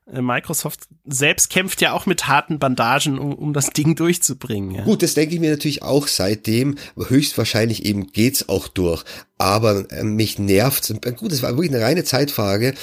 Microsoft 0.06 0.80
selbst 1.06 1.48
kämpft 1.48 1.80
ja 1.80 1.92
auch 1.92 2.04
mit 2.04 2.28
harten 2.28 2.58
Bandagen, 2.58 3.18
um, 3.18 3.34
um 3.34 3.52
das 3.54 3.70
Ding 3.70 3.96
durchzubringen. 3.96 4.72
Ja. 4.72 4.84
Gut, 4.84 5.02
das 5.02 5.14
denke 5.14 5.34
ich 5.34 5.40
mir 5.40 5.50
natürlich 5.50 5.82
auch 5.82 6.08
seitdem. 6.08 6.76
Höchstwahrscheinlich 6.96 7.86
eben 7.86 8.08
geht's 8.08 8.48
auch 8.48 8.68
durch. 8.68 9.02
Aber 9.38 9.90
äh, 9.90 10.04
mich 10.04 10.38
nervt's. 10.38 10.92
Gut, 11.16 11.32
das 11.32 11.42
war 11.42 11.56
wirklich 11.56 11.74
eine 11.74 11.82
reine 11.82 12.04
Zeitfrage. 12.04 12.74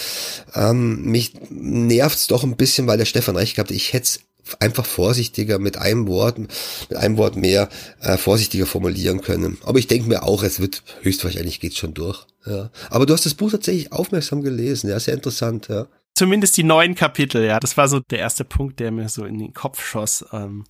Ähm, 0.55 1.03
mich 1.03 1.33
nervt's 1.49 2.25
doch 2.25 2.43
ein 2.43 2.55
bisschen, 2.57 2.87
weil 2.87 2.97
der 2.97 3.05
Stefan 3.05 3.35
recht 3.35 3.55
gehabt. 3.55 3.71
Ich 3.71 3.93
hätte 3.93 4.19
einfach 4.59 4.85
vorsichtiger 4.85 5.59
mit 5.59 5.77
einem 5.77 6.07
Wort, 6.07 6.39
mit 6.39 6.51
einem 6.95 7.17
Wort 7.17 7.35
mehr 7.35 7.69
äh, 8.01 8.17
vorsichtiger 8.17 8.65
formulieren 8.65 9.21
können. 9.21 9.59
Aber 9.63 9.77
ich 9.77 9.85
denke 9.85 10.09
mir 10.09 10.23
auch, 10.23 10.41
es 10.41 10.59
wird 10.59 10.81
höchstwahrscheinlich 11.03 11.59
geht's 11.59 11.77
schon 11.77 11.93
durch. 11.93 12.25
Ja. 12.47 12.71
Aber 12.89 13.05
du 13.05 13.13
hast 13.13 13.27
das 13.27 13.35
Buch 13.35 13.51
tatsächlich 13.51 13.91
aufmerksam 13.91 14.41
gelesen, 14.41 14.89
ja, 14.89 14.99
sehr 14.99 15.13
interessant, 15.13 15.67
ja 15.67 15.87
zumindest 16.21 16.55
die 16.55 16.63
neuen 16.63 16.93
Kapitel, 16.93 17.43
ja. 17.43 17.59
Das 17.59 17.77
war 17.77 17.87
so 17.87 17.99
der 17.99 18.19
erste 18.19 18.45
Punkt, 18.45 18.79
der 18.79 18.91
mir 18.91 19.09
so 19.09 19.25
in 19.25 19.39
den 19.39 19.55
Kopf 19.55 19.83
schoss. 19.83 20.23
Ähm, 20.31 20.65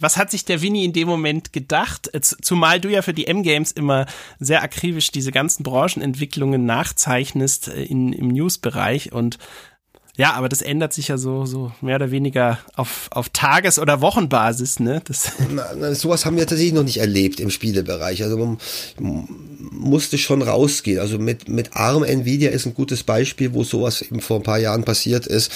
was 0.00 0.16
hat 0.16 0.32
sich 0.32 0.44
der 0.44 0.62
Winnie 0.62 0.84
in 0.84 0.92
dem 0.92 1.06
Moment 1.06 1.52
gedacht? 1.52 2.12
Äh, 2.12 2.20
zumal 2.20 2.80
du 2.80 2.88
ja 2.88 3.00
für 3.00 3.14
die 3.14 3.28
M-Games 3.28 3.70
immer 3.70 4.06
sehr 4.40 4.64
akribisch 4.64 5.12
diese 5.12 5.30
ganzen 5.30 5.62
Branchenentwicklungen 5.62 6.66
nachzeichnest 6.66 7.68
äh, 7.68 7.84
in, 7.84 8.12
im 8.12 8.28
News-Bereich 8.28 9.12
und 9.12 9.38
ja, 10.20 10.34
aber 10.34 10.50
das 10.50 10.60
ändert 10.60 10.92
sich 10.92 11.08
ja 11.08 11.16
so, 11.16 11.46
so 11.46 11.72
mehr 11.80 11.96
oder 11.96 12.10
weniger 12.10 12.58
auf, 12.76 13.08
auf 13.10 13.30
Tages- 13.30 13.78
oder 13.78 14.02
Wochenbasis, 14.02 14.78
ne? 14.78 15.00
Das 15.06 15.32
na, 15.50 15.64
na, 15.74 15.94
sowas 15.94 16.26
haben 16.26 16.36
wir 16.36 16.46
tatsächlich 16.46 16.74
noch 16.74 16.82
nicht 16.82 16.98
erlebt 16.98 17.40
im 17.40 17.48
Spielebereich. 17.48 18.22
Also 18.22 18.36
man 18.36 18.58
musste 18.98 20.18
schon 20.18 20.42
rausgehen. 20.42 21.00
Also 21.00 21.18
mit, 21.18 21.48
mit 21.48 21.74
ARM 21.74 22.04
Nvidia 22.04 22.50
ist 22.50 22.66
ein 22.66 22.74
gutes 22.74 23.02
Beispiel, 23.02 23.54
wo 23.54 23.64
sowas 23.64 24.02
eben 24.02 24.20
vor 24.20 24.36
ein 24.36 24.42
paar 24.42 24.58
Jahren 24.58 24.84
passiert 24.84 25.26
ist. 25.26 25.50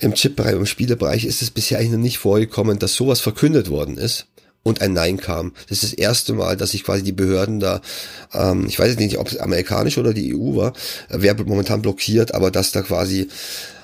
Im 0.00 0.12
Chip-Bereich, 0.12 0.52
im 0.52 0.66
Spielebereich 0.66 1.24
ist 1.24 1.40
es 1.40 1.50
bisher 1.50 1.78
eigentlich 1.78 1.92
noch 1.92 1.98
nicht 1.98 2.18
vorgekommen, 2.18 2.78
dass 2.78 2.92
sowas 2.92 3.20
verkündet 3.20 3.70
worden 3.70 3.96
ist 3.96 4.26
und 4.62 4.82
ein 4.82 4.92
Nein 4.92 5.16
kam. 5.16 5.52
Das 5.70 5.82
ist 5.82 5.92
das 5.92 5.98
erste 5.98 6.34
Mal, 6.34 6.58
dass 6.58 6.72
sich 6.72 6.84
quasi 6.84 7.02
die 7.02 7.12
Behörden 7.12 7.60
da, 7.60 7.80
ähm, 8.34 8.66
ich 8.68 8.78
weiß 8.78 8.88
jetzt 8.88 8.98
nicht, 8.98 9.16
ob 9.16 9.28
es 9.28 9.38
amerikanisch 9.38 9.96
oder 9.96 10.12
die 10.12 10.34
EU 10.36 10.56
war, 10.56 10.74
wer 11.08 11.34
momentan 11.44 11.80
blockiert, 11.80 12.34
aber 12.34 12.50
dass 12.50 12.72
da 12.72 12.82
quasi 12.82 13.22
äh, 13.22 13.28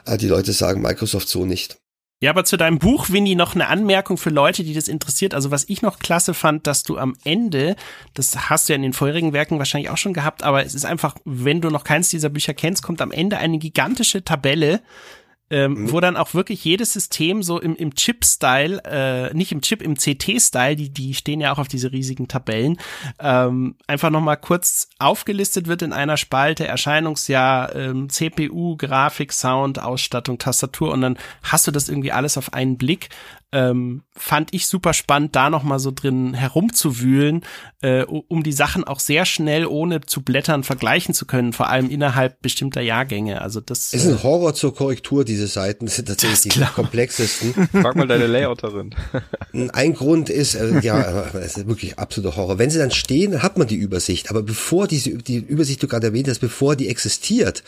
die 0.07 0.29
Leute 0.29 0.53
sagen, 0.53 0.83
Microsoft 0.83 1.29
so 1.29 1.45
nicht. 1.45 1.79
Ja, 2.23 2.31
aber 2.31 2.45
zu 2.45 2.57
deinem 2.57 2.79
Buch, 2.79 3.11
Winnie, 3.11 3.35
noch 3.35 3.57
eine 3.57 3.67
Anmerkung 3.67 4.17
für 4.17 4.31
Leute, 4.31 4.63
die 4.63 4.75
das 4.75 4.87
interessiert. 4.87 5.35
Also 5.35 5.51
was 5.51 5.69
ich 5.69 5.83
noch 5.83 5.99
klasse 5.99 6.35
fand, 6.35 6.69
dass 6.69 6.85
du 6.85 6.97
am 6.97 7.17
Ende, 7.25 7.75
das 8.15 8.49
hast 8.49 8.69
du 8.69 8.73
ja 8.73 8.77
in 8.77 8.83
den 8.83 8.93
vorherigen 8.93 9.33
Werken 9.33 9.59
wahrscheinlich 9.59 9.91
auch 9.91 9.97
schon 9.97 10.13
gehabt, 10.13 10.45
aber 10.45 10.65
es 10.65 10.73
ist 10.73 10.85
einfach, 10.85 11.17
wenn 11.25 11.61
du 11.61 11.69
noch 11.69 11.83
keins 11.83 12.11
dieser 12.11 12.29
Bücher 12.29 12.55
kennst, 12.55 12.85
kommt 12.85 13.03
am 13.03 13.11
Ende 13.11 13.39
eine 13.39 13.59
gigantische 13.59 14.23
Tabelle, 14.23 14.83
ähm, 15.53 15.75
mhm. 15.75 15.93
wo 15.93 16.01
dann 16.01 16.17
auch 16.17 16.33
wirklich 16.33 16.65
jedes 16.65 16.95
System 16.95 17.43
so 17.43 17.61
im, 17.61 17.77
im 17.77 17.95
Chip-Style, 17.95 18.83
äh, 18.85 19.35
nicht 19.35 19.53
im 19.53 19.61
Chip, 19.61 19.83
im 19.83 19.97
CT-Style, 19.97 20.77
die, 20.77 20.89
die 20.89 21.13
stehen 21.13 21.43
ja 21.43 21.53
auch 21.53 21.59
auf 21.59 21.69
diese 21.69 21.93
riesigen 21.93 22.27
Tabellen, 22.27 22.79
ähm, 23.21 23.77
einfach 23.87 24.09
nochmal 24.09 24.39
kurz 24.39 24.89
aufgelistet 24.99 25.69
wird 25.69 25.83
in 25.83 25.93
einer 25.93 26.17
Spalte, 26.17 26.67
Erscheinungsjahr, 26.67 27.77
ähm, 27.77 28.09
CPU, 28.09 28.79
Grafik, 28.79 29.33
Sound, 29.33 29.79
Ausstattung, 29.79 30.39
Tastatur 30.39 30.91
und 30.91 31.03
dann 31.03 31.19
hast 31.43 31.67
du 31.67 31.71
das 31.71 31.91
irgendwie 31.91 32.13
alles 32.13 32.39
auf 32.39 32.55
einen 32.55 32.79
Blick 32.79 33.11
ähm, 33.53 34.03
fand 34.17 34.55
ich 34.55 34.67
super 34.67 34.95
spannend, 34.95 35.37
da 35.37 35.51
noch 35.51 35.63
mal 35.63 35.79
so 35.79 35.91
drin 35.91 36.35
herumzuwühlen, 36.35 37.43
äh, 37.83 38.03
um 38.05 38.43
die 38.43 38.53
Sachen 38.53 38.85
auch 38.85 38.99
sehr 38.99 39.27
schnell 39.27 39.67
ohne 39.67 40.01
zu 40.01 40.23
blättern 40.23 40.65
vergleichen 40.65 41.15
zu 41.15 41.27
können, 41.27 41.53
vor 41.53 41.69
allem 41.69 41.91
innerhalb 41.91 42.41
bestimmter 42.41 42.81
Jahrgänge. 42.81 43.43
Also 43.43 43.61
das 43.61 43.93
ist 43.93 44.07
ein 44.07 44.17
äh, 44.17 44.23
Horror 44.23 44.55
zur 44.55 44.75
Korrektur. 44.75 45.25
Diese 45.25 45.47
Seiten 45.47 45.87
das 45.87 45.97
sind 45.97 46.09
tatsächlich 46.09 46.55
die 46.55 46.61
komplexesten. 46.61 47.69
Frag 47.83 47.95
mal 47.95 48.07
deine 48.07 48.27
Layouterin. 48.33 48.95
ein 49.73 49.95
Grund 49.95 50.31
ist 50.31 50.55
äh, 50.55 50.81
ja, 50.81 51.27
es 51.35 51.59
ist 51.59 51.69
wirklich 51.69 51.99
absoluter 51.99 52.37
Horror. 52.37 52.59
Wenn 52.59 52.71
sie 52.71 52.79
dann 52.79 52.91
stehen, 52.91 53.43
hat 53.43 53.59
man 53.59 53.69
die 53.69 53.77
Übersicht. 53.77 54.31
Aber 54.31 54.43
bevor 54.43 54.87
diese 54.87 55.11
die 55.19 55.37
Übersicht 55.37 55.83
du 55.83 55.89
gerade 55.89 56.09
erwähnt 56.09 56.29
hast, 56.29 56.39
bevor 56.39 56.75
die 56.75 56.89
existiert, 56.89 57.63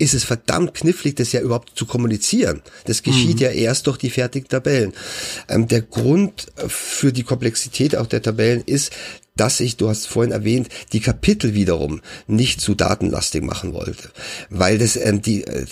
ist 0.00 0.14
es 0.14 0.24
verdammt 0.24 0.74
knifflig, 0.74 1.16
das 1.16 1.32
ja 1.32 1.40
überhaupt 1.40 1.78
zu 1.78 1.84
kommunizieren. 1.84 2.62
Das 2.86 3.02
geschieht 3.02 3.36
mhm. 3.36 3.42
ja 3.42 3.50
erst 3.50 3.86
durch 3.86 3.98
die 3.98 4.10
fertigen 4.10 4.48
Tabellen. 4.48 4.94
Ähm, 5.48 5.68
der 5.68 5.82
Grund 5.82 6.46
für 6.68 7.12
die 7.12 7.22
Komplexität 7.22 7.94
auch 7.94 8.06
der 8.06 8.22
Tabellen 8.22 8.62
ist, 8.64 8.92
dass 9.36 9.60
ich, 9.60 9.76
du 9.76 9.88
hast 9.88 10.06
vorhin 10.06 10.32
erwähnt, 10.32 10.68
die 10.92 11.00
Kapitel 11.00 11.54
wiederum 11.54 12.00
nicht 12.26 12.60
zu 12.60 12.74
datenlastig 12.74 13.42
machen 13.42 13.72
wollte, 13.72 14.10
weil 14.48 14.78
das 14.78 14.96
ähm, 14.96 15.22
die 15.22 15.44
äh, 15.44 15.64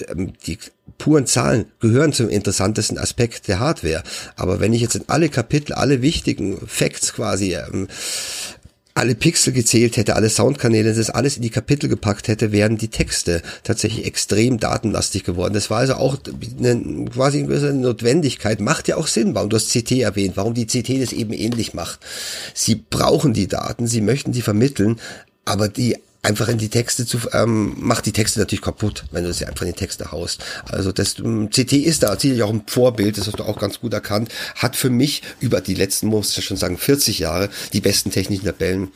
die 0.47 0.59
puren 0.97 1.27
Zahlen 1.27 1.67
gehören 1.81 2.13
zum 2.13 2.29
interessantesten 2.29 2.99
Aspekt 2.99 3.47
der 3.47 3.61
Hardware. 3.61 4.03
Aber 4.37 4.61
wenn 4.61 4.73
ich 4.73 4.81
jetzt 4.81 4.97
in 4.97 5.05
alle 5.09 5.29
Kapitel, 5.29 5.75
alle 5.75 6.03
wichtigen 6.03 6.59
Facts 6.67 7.13
quasi 7.13 7.55
ähm, 7.55 7.89
alle 8.99 9.15
Pixel 9.15 9.53
gezählt 9.53 9.97
hätte, 9.97 10.17
alle 10.17 10.29
Soundkanäle, 10.29 10.93
das 10.93 11.11
alles 11.11 11.37
in 11.37 11.43
die 11.43 11.51
Kapitel 11.51 11.89
gepackt 11.89 12.29
hätte, 12.29 12.53
wären 12.53 12.77
die 12.77 12.89
Texte 12.89 13.43
tatsächlich 13.63 14.05
extrem 14.05 14.59
datenlastig 14.59 15.25
geworden. 15.25 15.55
Das 15.55 15.71
war 15.71 15.79
also 15.79 15.95
auch 15.95 16.19
eine, 16.59 17.07
quasi 17.07 17.43
eine 17.43 17.75
Notwendigkeit, 17.75 18.61
macht 18.61 18.89
ja 18.89 18.97
auch 18.97 19.07
Sinn, 19.07 19.35
warum 19.35 19.51
du 19.51 19.57
hast 19.57 19.73
CT 19.73 19.93
erwähnt, 19.93 20.37
warum 20.37 20.55
die 20.55 20.67
CT 20.67 21.01
das 21.01 21.13
eben 21.13 21.33
ähnlich 21.33 21.75
macht. 21.75 22.01
Sie 22.55 22.75
brauchen 22.75 23.33
die 23.33 23.49
Daten, 23.49 23.87
sie 23.87 24.01
möchten 24.01 24.33
die 24.33 24.43
vermitteln, 24.43 24.99
aber 25.45 25.69
die 25.69 25.97
einfach 26.23 26.49
in 26.49 26.59
die 26.59 26.69
Texte 26.69 27.07
zu, 27.07 27.19
ähm, 27.33 27.75
macht 27.79 28.07
die 28.07 28.13
Texte 28.13 28.41
natürlich 28.41 28.63
kaputt, 28.63 29.05
wenn 29.13 29.25
du 29.25 29.33
sie 29.33 29.47
einfach 29.47 29.63
in 29.63 29.73
die 29.73 29.79
Texte 29.79 30.11
haust. 30.13 30.45
Also 30.65 30.93
das 30.93 31.19
ähm, 31.19 31.51
CT 31.51 31.73
ist 31.75 32.03
da 32.03 32.19
sicherlich 32.19 32.43
auch 32.43 32.51
ein 32.51 32.65
Vorbild, 32.67 33.19
das 33.19 33.27
hast 33.27 33.39
du 33.39 33.45
auch 33.45 33.59
ganz 33.59 33.81
gut 33.81 33.93
erkannt, 33.93 34.33
hat 34.57 34.77
für 34.77 34.91
mich 34.91 35.23
über 35.41 35.61
die 35.61 35.75
letzten, 35.75 36.09
muss 36.09 36.37
ich 36.37 36.45
schon 36.45 36.57
sagen, 36.57 36.79
40 36.79 37.21
Jahre 37.21 37.49
die 37.73 37.81
besten 37.81 38.11
technischen 38.11 38.45
Tabellen. 38.45 38.91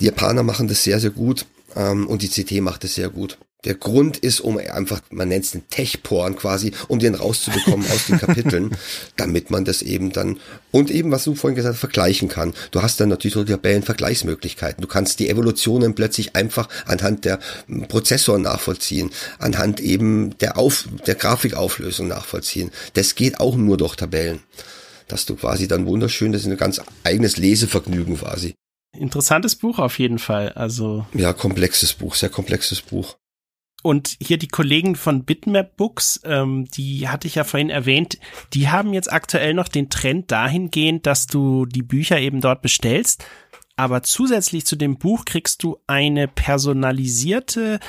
Die 0.00 0.06
Japaner 0.06 0.42
machen 0.42 0.68
das 0.68 0.82
sehr, 0.82 0.98
sehr 0.98 1.10
gut 1.10 1.46
ähm, 1.76 2.06
und 2.06 2.22
die 2.22 2.28
CT 2.28 2.60
macht 2.62 2.84
es 2.84 2.94
sehr 2.94 3.10
gut. 3.10 3.38
Der 3.64 3.74
Grund 3.74 4.16
ist, 4.16 4.40
um 4.40 4.56
einfach, 4.56 5.02
man 5.10 5.28
nennt 5.28 5.44
es 5.44 5.50
den 5.50 5.68
Tech-Porn 5.68 6.36
quasi, 6.36 6.72
um 6.88 6.98
den 6.98 7.14
rauszubekommen 7.14 7.86
aus 7.90 8.06
den 8.06 8.18
Kapiteln, 8.18 8.76
damit 9.16 9.50
man 9.50 9.64
das 9.64 9.82
eben 9.82 10.12
dann, 10.12 10.40
und 10.70 10.90
eben, 10.90 11.10
was 11.10 11.24
du 11.24 11.34
vorhin 11.34 11.56
gesagt 11.56 11.74
hast, 11.74 11.80
vergleichen 11.80 12.28
kann. 12.28 12.54
Du 12.70 12.82
hast 12.82 13.00
dann 13.00 13.10
natürlich 13.10 13.34
so 13.34 13.44
Tabellen-Vergleichsmöglichkeiten. 13.44 14.80
Du 14.80 14.88
kannst 14.88 15.18
die 15.20 15.28
Evolutionen 15.28 15.94
plötzlich 15.94 16.36
einfach 16.36 16.68
anhand 16.86 17.24
der 17.24 17.38
Prozessoren 17.88 18.42
nachvollziehen, 18.42 19.10
anhand 19.38 19.80
eben 19.80 20.38
der, 20.38 20.56
Auf, 20.56 20.88
der 21.06 21.14
Grafikauflösung 21.14 22.08
nachvollziehen. 22.08 22.70
Das 22.94 23.14
geht 23.14 23.40
auch 23.40 23.56
nur 23.56 23.76
durch 23.76 23.96
Tabellen. 23.96 24.40
Dass 25.08 25.26
du 25.26 25.34
quasi 25.34 25.66
dann 25.66 25.86
wunderschön, 25.86 26.30
das 26.30 26.42
ist 26.42 26.48
ein 26.48 26.56
ganz 26.56 26.80
eigenes 27.02 27.36
Lesevergnügen 27.36 28.16
quasi. 28.16 28.54
Interessantes 28.96 29.56
Buch 29.56 29.78
auf 29.78 29.98
jeden 29.98 30.18
Fall. 30.18 30.50
Also 30.50 31.06
ja, 31.14 31.32
komplexes 31.32 31.92
Buch, 31.94 32.14
sehr 32.14 32.28
komplexes 32.28 32.80
Buch. 32.80 33.16
Und 33.82 34.16
hier 34.20 34.36
die 34.36 34.48
Kollegen 34.48 34.94
von 34.94 35.24
Bitmap 35.24 35.76
Books, 35.76 36.20
ähm, 36.24 36.66
die 36.66 37.08
hatte 37.08 37.26
ich 37.26 37.36
ja 37.36 37.44
vorhin 37.44 37.70
erwähnt, 37.70 38.18
die 38.52 38.68
haben 38.68 38.92
jetzt 38.92 39.10
aktuell 39.10 39.54
noch 39.54 39.68
den 39.68 39.88
Trend 39.88 40.30
dahingehend, 40.30 41.06
dass 41.06 41.26
du 41.26 41.64
die 41.64 41.82
Bücher 41.82 42.18
eben 42.20 42.40
dort 42.40 42.60
bestellst. 42.60 43.24
Aber 43.76 44.02
zusätzlich 44.02 44.66
zu 44.66 44.76
dem 44.76 44.98
Buch 44.98 45.24
kriegst 45.24 45.62
du 45.62 45.78
eine 45.86 46.28
personalisierte 46.28 47.80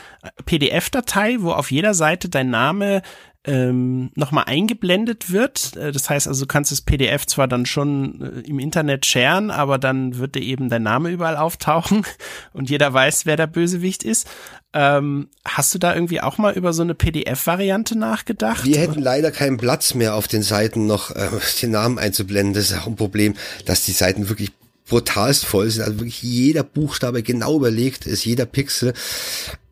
PDF-Datei, 0.45 1.37
wo 1.41 1.51
auf 1.51 1.69
jeder 1.69 1.93
Seite 1.93 2.29
dein 2.29 2.49
Name 2.49 3.01
ähm, 3.43 4.11
nochmal 4.15 4.43
eingeblendet 4.47 5.31
wird. 5.31 5.75
Äh, 5.75 5.91
das 5.91 6.09
heißt 6.09 6.27
also, 6.27 6.45
du 6.45 6.47
kannst 6.47 6.71
das 6.71 6.81
PDF 6.81 7.25
zwar 7.25 7.47
dann 7.47 7.65
schon 7.65 8.21
äh, 8.21 8.47
im 8.47 8.59
Internet 8.59 9.05
sharen, 9.05 9.49
aber 9.49 9.77
dann 9.77 10.17
wird 10.17 10.35
dir 10.35 10.43
eben 10.43 10.69
dein 10.69 10.83
Name 10.83 11.09
überall 11.09 11.37
auftauchen 11.37 12.05
und 12.53 12.69
jeder 12.69 12.93
weiß, 12.93 13.25
wer 13.25 13.37
der 13.37 13.47
Bösewicht 13.47 14.03
ist. 14.03 14.27
Ähm, 14.73 15.29
hast 15.43 15.73
du 15.73 15.79
da 15.79 15.93
irgendwie 15.93 16.21
auch 16.21 16.37
mal 16.37 16.53
über 16.53 16.71
so 16.71 16.83
eine 16.83 16.93
PDF-Variante 16.93 17.97
nachgedacht? 17.97 18.63
Wir 18.63 18.77
hätten 18.77 19.01
leider 19.01 19.31
keinen 19.31 19.57
Platz 19.57 19.95
mehr 19.95 20.15
auf 20.15 20.27
den 20.27 20.43
Seiten 20.43 20.85
noch 20.85 21.11
äh, 21.11 21.29
den 21.61 21.71
Namen 21.71 21.97
einzublenden. 21.97 22.53
Das 22.53 22.71
ist 22.71 22.77
auch 22.77 22.87
ein 22.87 22.95
Problem, 22.95 23.33
dass 23.65 23.85
die 23.85 23.91
Seiten 23.91 24.29
wirklich 24.29 24.51
brutalst 24.87 25.45
voll 25.45 25.69
sind. 25.69 25.83
Also 25.83 25.99
wirklich 25.99 26.21
jeder 26.21 26.63
Buchstabe 26.63 27.23
genau 27.23 27.55
überlegt 27.55 28.05
ist, 28.05 28.23
jeder 28.25 28.45
Pixel. 28.45 28.93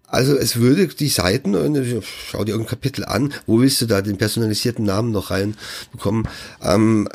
Also 0.09 0.35
es 0.35 0.57
würde 0.57 0.87
die 0.87 1.09
Seiten, 1.09 1.53
schau 2.03 2.43
dir 2.43 2.51
irgendein 2.51 2.69
Kapitel 2.69 3.05
an, 3.05 3.33
wo 3.45 3.61
willst 3.61 3.81
du 3.81 3.85
da 3.85 4.01
den 4.01 4.17
personalisierten 4.17 4.85
Namen 4.85 5.11
noch 5.11 5.31
reinbekommen? 5.31 6.27
Ähm, 6.61 7.07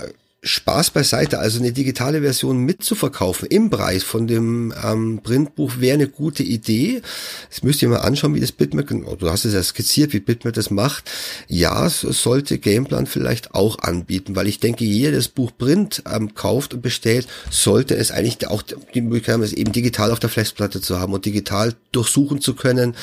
Spaß 0.44 0.90
beiseite, 0.90 1.38
also 1.38 1.58
eine 1.58 1.72
digitale 1.72 2.20
Version 2.20 2.58
mitzuverkaufen 2.58 3.48
im 3.48 3.70
Preis 3.70 4.02
von 4.02 4.26
dem 4.26 4.74
ähm, 4.84 5.20
Printbuch 5.22 5.80
wäre 5.80 5.94
eine 5.94 6.08
gute 6.08 6.42
Idee. 6.42 7.00
Das 7.48 7.62
müsst 7.62 7.80
ihr 7.80 7.88
mal 7.88 7.98
anschauen, 7.98 8.34
wie 8.34 8.40
das 8.40 8.52
Bitmap, 8.52 8.88
du 8.88 9.30
hast 9.30 9.46
es 9.46 9.54
ja 9.54 9.62
skizziert, 9.62 10.12
wie 10.12 10.20
Bitmap 10.20 10.52
das 10.52 10.70
macht. 10.70 11.10
Ja, 11.48 11.88
so 11.88 12.12
sollte 12.12 12.58
Gameplan 12.58 13.06
vielleicht 13.06 13.54
auch 13.54 13.78
anbieten, 13.78 14.36
weil 14.36 14.46
ich 14.46 14.60
denke, 14.60 14.84
jeder, 14.84 15.10
der 15.10 15.20
das 15.20 15.28
Buch 15.28 15.52
Print 15.56 16.02
ähm, 16.12 16.34
kauft 16.34 16.74
und 16.74 16.82
bestellt, 16.82 17.26
sollte 17.50 17.96
es 17.96 18.10
eigentlich 18.10 18.46
auch 18.48 18.62
die 18.62 19.00
Möglichkeit 19.00 19.34
haben, 19.34 19.42
es 19.42 19.52
eben 19.52 19.72
digital 19.72 20.10
auf 20.10 20.20
der 20.20 20.30
Festplatte 20.30 20.80
zu 20.80 20.98
haben 20.98 21.12
und 21.12 21.24
digital 21.24 21.74
durchsuchen 21.92 22.40
zu 22.40 22.54
können. 22.54 22.94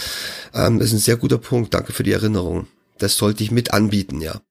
Ähm, 0.53 0.77
das 0.77 0.89
ist 0.89 0.93
ein 0.93 0.99
sehr 0.99 1.17
guter 1.17 1.37
Punkt. 1.37 1.73
Danke 1.73 1.93
für 1.93 2.03
die 2.03 2.11
Erinnerung. 2.11 2.67
Das 2.99 3.17
sollte 3.17 3.43
ich 3.43 3.49
mit 3.49 3.73
anbieten, 3.73 4.21
ja. 4.21 4.41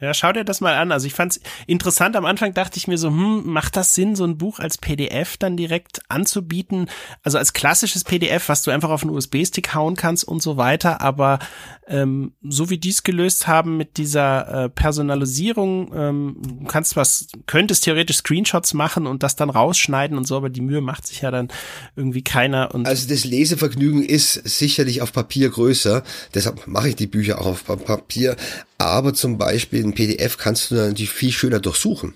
Ja, 0.00 0.14
schau 0.14 0.32
dir 0.32 0.44
das 0.44 0.60
mal 0.60 0.74
an. 0.74 0.92
Also 0.92 1.08
ich 1.08 1.12
fand's 1.14 1.40
interessant. 1.66 2.14
Am 2.14 2.24
Anfang 2.24 2.54
dachte 2.54 2.78
ich 2.78 2.86
mir 2.86 2.98
so, 2.98 3.08
hm, 3.08 3.42
macht 3.46 3.74
das 3.74 3.96
Sinn, 3.96 4.14
so 4.14 4.22
ein 4.22 4.38
Buch 4.38 4.60
als 4.60 4.78
PDF 4.78 5.36
dann 5.36 5.56
direkt 5.56 6.02
anzubieten? 6.08 6.88
Also 7.24 7.36
als 7.36 7.52
klassisches 7.52 8.04
PDF, 8.04 8.48
was 8.48 8.62
du 8.62 8.70
einfach 8.70 8.90
auf 8.90 9.02
einen 9.02 9.10
USB-Stick 9.10 9.74
hauen 9.74 9.96
kannst 9.96 10.22
und 10.22 10.40
so 10.40 10.56
weiter. 10.56 11.00
Aber 11.00 11.40
ähm, 11.88 12.32
so 12.42 12.70
wie 12.70 12.78
die 12.78 12.90
es 12.90 13.02
gelöst 13.02 13.48
haben 13.48 13.76
mit 13.76 13.96
dieser 13.96 14.66
äh, 14.66 14.68
Personalisierung, 14.68 15.92
ähm, 15.92 16.66
kannst 16.68 16.94
was, 16.94 17.26
könntest 17.46 17.82
theoretisch 17.82 18.18
Screenshots 18.18 18.74
machen 18.74 19.04
und 19.04 19.24
das 19.24 19.34
dann 19.34 19.50
rausschneiden 19.50 20.16
und 20.16 20.28
so, 20.28 20.36
aber 20.36 20.48
die 20.48 20.60
Mühe 20.60 20.80
macht 20.80 21.08
sich 21.08 21.22
ja 21.22 21.32
dann 21.32 21.48
irgendwie 21.96 22.22
keiner. 22.22 22.72
Und 22.72 22.86
also 22.86 23.08
das 23.08 23.24
Lesevergnügen 23.24 24.04
ist 24.04 24.34
sicherlich 24.34 25.02
auf 25.02 25.12
Papier 25.12 25.50
größer. 25.50 26.04
Deshalb 26.34 26.68
mache 26.68 26.90
ich 26.90 26.94
die 26.94 27.08
Bücher 27.08 27.40
auch 27.40 27.46
auf 27.46 27.64
Papier. 27.64 28.36
Aber 28.78 29.12
zum 29.12 29.38
Beispiel 29.38 29.84
ein 29.84 29.94
PDF 29.94 30.38
kannst 30.38 30.70
du 30.70 30.76
natürlich 30.76 31.10
viel 31.10 31.32
schöner 31.32 31.58
durchsuchen. 31.58 32.14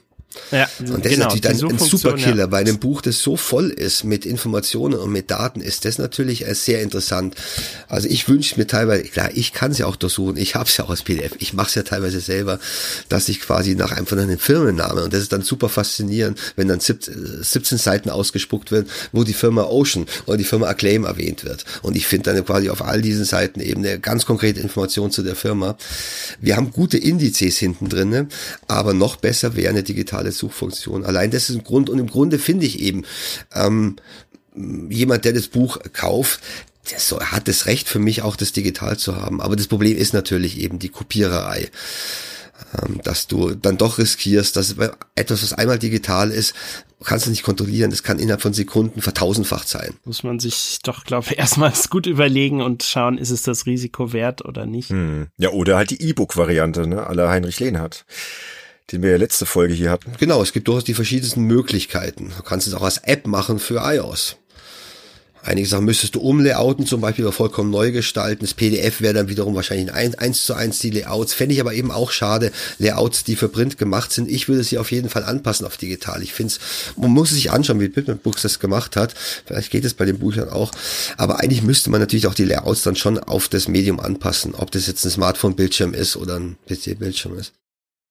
Ja, 0.50 0.68
und 0.78 0.88
das 0.88 0.88
genau, 0.88 1.02
ist 1.12 1.18
natürlich 1.18 1.40
dann 1.42 1.70
ein 1.70 1.78
Superkiller. 1.78 2.36
Ja. 2.36 2.46
Bei 2.46 2.58
einem 2.58 2.78
Buch, 2.78 3.02
das 3.02 3.18
so 3.18 3.36
voll 3.36 3.70
ist 3.70 4.04
mit 4.04 4.26
Informationen 4.26 4.98
und 4.98 5.10
mit 5.10 5.30
Daten, 5.30 5.60
ist 5.60 5.84
das 5.84 5.98
natürlich 5.98 6.46
äh, 6.46 6.54
sehr 6.54 6.82
interessant. 6.82 7.34
Also 7.88 8.08
ich 8.08 8.28
wünsche 8.28 8.58
mir 8.58 8.66
teilweise, 8.66 9.04
klar, 9.04 9.30
ich 9.34 9.52
kann 9.52 9.72
es 9.72 9.78
ja 9.78 9.86
auch 9.86 9.96
durchsuchen, 9.96 10.36
ich 10.36 10.54
habe 10.54 10.68
es 10.68 10.76
ja 10.76 10.84
auch 10.84 10.90
als 10.90 11.02
PDF, 11.02 11.32
ich 11.38 11.52
mache 11.52 11.68
es 11.68 11.74
ja 11.74 11.82
teilweise 11.82 12.20
selber, 12.20 12.58
dass 13.08 13.28
ich 13.28 13.40
quasi 13.40 13.74
nach 13.74 13.92
einfach 13.92 14.16
einem 14.16 14.38
Firmenname, 14.38 15.04
und 15.04 15.12
das 15.12 15.22
ist 15.22 15.32
dann 15.32 15.42
super 15.42 15.68
faszinierend, 15.68 16.38
wenn 16.56 16.68
dann 16.68 16.80
17 16.80 17.78
Seiten 17.78 18.10
ausgespuckt 18.10 18.70
wird, 18.70 18.88
wo 19.12 19.24
die 19.24 19.34
Firma 19.34 19.64
Ocean 19.64 20.06
oder 20.26 20.36
die 20.36 20.44
Firma 20.44 20.68
Acclaim 20.68 21.04
erwähnt 21.04 21.44
wird. 21.44 21.64
Und 21.82 21.96
ich 21.96 22.06
finde 22.06 22.32
dann 22.32 22.44
quasi 22.44 22.70
auf 22.70 22.82
all 22.82 23.02
diesen 23.02 23.24
Seiten 23.24 23.60
eben 23.60 23.84
eine 23.84 23.98
ganz 23.98 24.26
konkrete 24.26 24.60
Information 24.60 25.10
zu 25.10 25.22
der 25.22 25.36
Firma. 25.36 25.76
Wir 26.40 26.56
haben 26.56 26.70
gute 26.70 26.98
Indizes 26.98 27.58
hinten 27.58 27.88
drin, 27.88 28.28
aber 28.68 28.94
noch 28.94 29.16
besser 29.16 29.56
wäre 29.56 29.70
eine 29.70 29.82
digitale 29.82 30.21
digitale 30.22 30.32
Suchfunktion. 30.32 31.04
Allein 31.04 31.30
das 31.30 31.50
ist 31.50 31.56
ein 31.56 31.64
Grund 31.64 31.90
und 31.90 31.98
im 31.98 32.08
Grunde 32.08 32.38
finde 32.38 32.66
ich 32.66 32.80
eben, 32.80 33.04
ähm, 33.54 33.96
jemand, 34.54 35.24
der 35.24 35.32
das 35.32 35.48
Buch 35.48 35.78
kauft, 35.92 36.40
der 36.90 36.98
so, 36.98 37.20
hat 37.20 37.48
das 37.48 37.66
Recht 37.66 37.88
für 37.88 37.98
mich 37.98 38.22
auch 38.22 38.36
das 38.36 38.52
digital 38.52 38.98
zu 38.98 39.16
haben. 39.16 39.40
Aber 39.40 39.56
das 39.56 39.68
Problem 39.68 39.96
ist 39.96 40.12
natürlich 40.12 40.58
eben 40.58 40.78
die 40.78 40.90
Kopiererei 40.90 41.70
ähm, 42.80 43.00
dass 43.02 43.26
du 43.26 43.54
dann 43.54 43.76
doch 43.76 43.98
riskierst, 43.98 44.54
dass 44.56 44.76
etwas, 45.14 45.42
was 45.42 45.52
einmal 45.52 45.78
digital 45.78 46.30
ist, 46.30 46.54
kannst 47.02 47.26
du 47.26 47.30
nicht 47.30 47.42
kontrollieren. 47.42 47.90
Das 47.90 48.04
kann 48.04 48.20
innerhalb 48.20 48.40
von 48.40 48.52
Sekunden 48.52 49.02
vertausendfacht 49.02 49.68
sein. 49.68 49.94
Muss 50.04 50.22
man 50.22 50.38
sich 50.38 50.78
doch, 50.84 51.04
glaube 51.04 51.26
ich, 51.30 51.38
erstmals 51.38 51.90
gut 51.90 52.06
überlegen 52.06 52.62
und 52.62 52.84
schauen, 52.84 53.18
ist 53.18 53.30
es 53.30 53.42
das 53.42 53.66
Risiko 53.66 54.12
wert 54.12 54.44
oder 54.44 54.64
nicht. 54.64 54.90
Hm. 54.90 55.26
Ja, 55.38 55.50
oder 55.50 55.76
halt 55.76 55.90
die 55.90 56.02
E-Book-Variante, 56.02 56.86
ne, 56.86 57.04
aller 57.06 57.28
Heinrich 57.28 57.58
Lehnhardt 57.58 58.04
den 58.90 59.02
wir 59.02 59.10
ja 59.10 59.16
letzte 59.16 59.46
Folge 59.46 59.74
hier 59.74 59.90
hatten. 59.90 60.12
Genau, 60.18 60.42
es 60.42 60.52
gibt 60.52 60.68
durchaus 60.68 60.84
die 60.84 60.94
verschiedensten 60.94 61.42
Möglichkeiten. 61.42 62.32
Du 62.36 62.42
kannst 62.42 62.66
es 62.66 62.74
auch 62.74 62.82
als 62.82 62.98
App 62.98 63.26
machen 63.26 63.58
für 63.58 63.76
iOS. 63.76 64.36
Einige 65.44 65.66
Sachen 65.66 65.86
müsstest 65.86 66.14
du 66.14 66.20
umlayouten, 66.20 66.86
zum 66.86 67.00
Beispiel 67.00 67.30
vollkommen 67.32 67.70
neu 67.70 67.90
gestalten. 67.90 68.44
Das 68.44 68.54
PDF 68.54 69.00
wäre 69.00 69.12
dann 69.12 69.28
wiederum 69.28 69.56
wahrscheinlich 69.56 69.92
ein 69.92 70.14
1 70.14 70.46
zu 70.46 70.54
1 70.54 70.78
die 70.78 70.90
Layouts. 70.90 71.34
Fände 71.34 71.52
ich 71.52 71.60
aber 71.60 71.74
eben 71.74 71.90
auch 71.90 72.12
schade, 72.12 72.52
Layouts, 72.78 73.24
die 73.24 73.34
für 73.34 73.48
Print 73.48 73.76
gemacht 73.76 74.12
sind. 74.12 74.30
Ich 74.30 74.48
würde 74.48 74.62
sie 74.62 74.78
auf 74.78 74.92
jeden 74.92 75.08
Fall 75.08 75.24
anpassen 75.24 75.66
auf 75.66 75.76
digital. 75.76 76.22
Ich 76.22 76.32
finde 76.32 76.52
es, 76.52 76.60
man 76.96 77.10
muss 77.10 77.30
sich 77.30 77.50
anschauen, 77.50 77.80
wie 77.80 77.88
Bitmap 77.88 78.22
Books 78.22 78.42
das 78.42 78.60
gemacht 78.60 78.94
hat. 78.94 79.14
Vielleicht 79.44 79.72
geht 79.72 79.84
es 79.84 79.94
bei 79.94 80.04
den 80.04 80.20
Büchern 80.20 80.48
auch. 80.48 80.70
Aber 81.16 81.40
eigentlich 81.40 81.62
müsste 81.62 81.90
man 81.90 82.00
natürlich 82.00 82.28
auch 82.28 82.34
die 82.34 82.44
Layouts 82.44 82.82
dann 82.82 82.94
schon 82.94 83.18
auf 83.18 83.48
das 83.48 83.66
Medium 83.66 83.98
anpassen. 83.98 84.54
Ob 84.54 84.70
das 84.70 84.86
jetzt 84.86 85.04
ein 85.04 85.10
Smartphone-Bildschirm 85.10 85.92
ist 85.92 86.16
oder 86.16 86.38
ein 86.38 86.56
PC-Bildschirm 86.68 87.36
ist. 87.36 87.52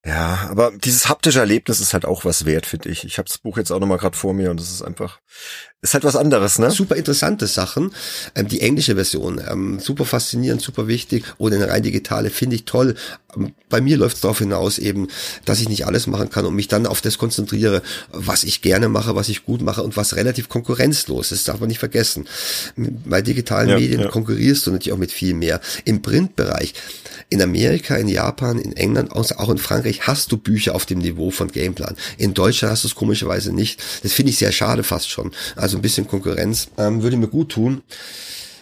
Ja, 0.03 0.48
aber 0.49 0.72
dieses 0.72 1.10
haptische 1.10 1.41
Erlebnis 1.41 1.80
ist 1.80 1.94
halt 1.94 2.06
auch 2.06 2.26
was 2.26 2.45
wert, 2.45 2.65
finde 2.65 2.90
ich. 2.90 3.03
Ich 3.03 3.19
habe 3.19 3.28
das 3.28 3.38
Buch 3.38 3.57
jetzt 3.57 3.72
auch 3.72 3.80
nochmal 3.80 3.99
gerade 3.99 4.18
vor 4.18 4.34
mir 4.34 4.49
und 4.49 4.60
es 4.60 4.72
ist 4.72 4.82
einfach, 4.82 5.19
ist 5.84 5.94
halt 5.94 6.03
was 6.03 6.15
anderes, 6.15 6.57
ne? 6.57 6.72
Super 6.72 6.95
interessante 6.95 7.45
Sachen. 7.45 7.94
Ähm, 8.34 8.48
die 8.48 8.61
englische 8.61 8.95
Version, 8.95 9.40
ähm, 9.48 9.80
super 9.80 10.06
faszinierend, 10.06 10.60
super 10.60 10.88
wichtig. 10.88 11.26
Oder 11.38 11.57
eine 11.57 11.69
rein 11.69 11.84
digitale, 11.84 12.32
finde 12.32 12.56
ich 12.56 12.65
toll. 12.65 12.95
Ähm, 13.36 13.53
bei 13.69 13.80
mir 13.80 13.95
läuft 13.95 14.15
es 14.15 14.22
darauf 14.22 14.40
hinaus 14.40 14.80
eben, 14.80 15.07
dass 15.45 15.61
ich 15.61 15.69
nicht 15.69 15.86
alles 15.86 16.07
machen 16.07 16.32
kann 16.32 16.45
und 16.48 16.56
mich 16.56 16.68
dann 16.68 16.88
auf 16.88 17.02
das 17.02 17.19
konzentriere, 17.19 17.84
was 18.11 18.44
ich 18.44 18.64
gerne 18.64 18.90
mache, 18.90 19.15
was 19.15 19.30
ich 19.30 19.45
gut 19.45 19.61
mache 19.61 19.84
und 19.84 19.98
was 19.98 20.15
relativ 20.15 20.49
konkurrenzlos 20.49 21.32
ist. 21.32 21.48
Das 21.48 21.53
darf 21.53 21.60
man 21.60 21.69
nicht 21.69 21.80
vergessen. 21.80 22.28
Bei 22.76 23.22
digitalen 23.22 23.69
ja, 23.69 23.78
Medien 23.78 24.02
ja. 24.02 24.07
konkurrierst 24.07 24.65
du 24.65 24.72
natürlich 24.72 24.94
auch 24.94 24.98
mit 24.98 25.11
viel 25.11 25.36
mehr. 25.36 25.61
Im 25.86 26.02
Printbereich 26.02 26.73
in 27.32 27.41
Amerika, 27.41 27.95
in 27.95 28.10
Japan, 28.10 28.60
in 28.60 28.74
England, 28.74 29.14
auch 29.14 29.49
in 29.49 29.58
Frankreich 29.58 30.06
hast 30.06 30.32
du 30.34 30.38
Bücher 30.38 30.76
auf 30.76 30.86
dem 30.86 30.99
Niveau 30.99 31.32
von 31.32 31.49
Gameplan. 31.49 31.95
In 32.18 32.34
Deutschland 32.34 32.74
hast 32.74 32.84
du 32.84 32.90
es 32.90 32.95
komischerweise 32.95 33.53
nicht. 33.53 33.82
Das 34.03 34.12
finde 34.12 34.32
ich 34.32 34.38
sehr 34.38 34.52
schade 34.52 34.84
fast 34.84 35.10
schon. 35.10 35.32
Also 35.56 35.78
ein 35.78 35.82
bisschen 35.82 36.08
Konkurrenz 36.08 36.68
ähm, 36.78 37.02
würde 37.02 37.16
mir 37.16 37.30
gut 37.30 37.49
tun. 37.49 37.84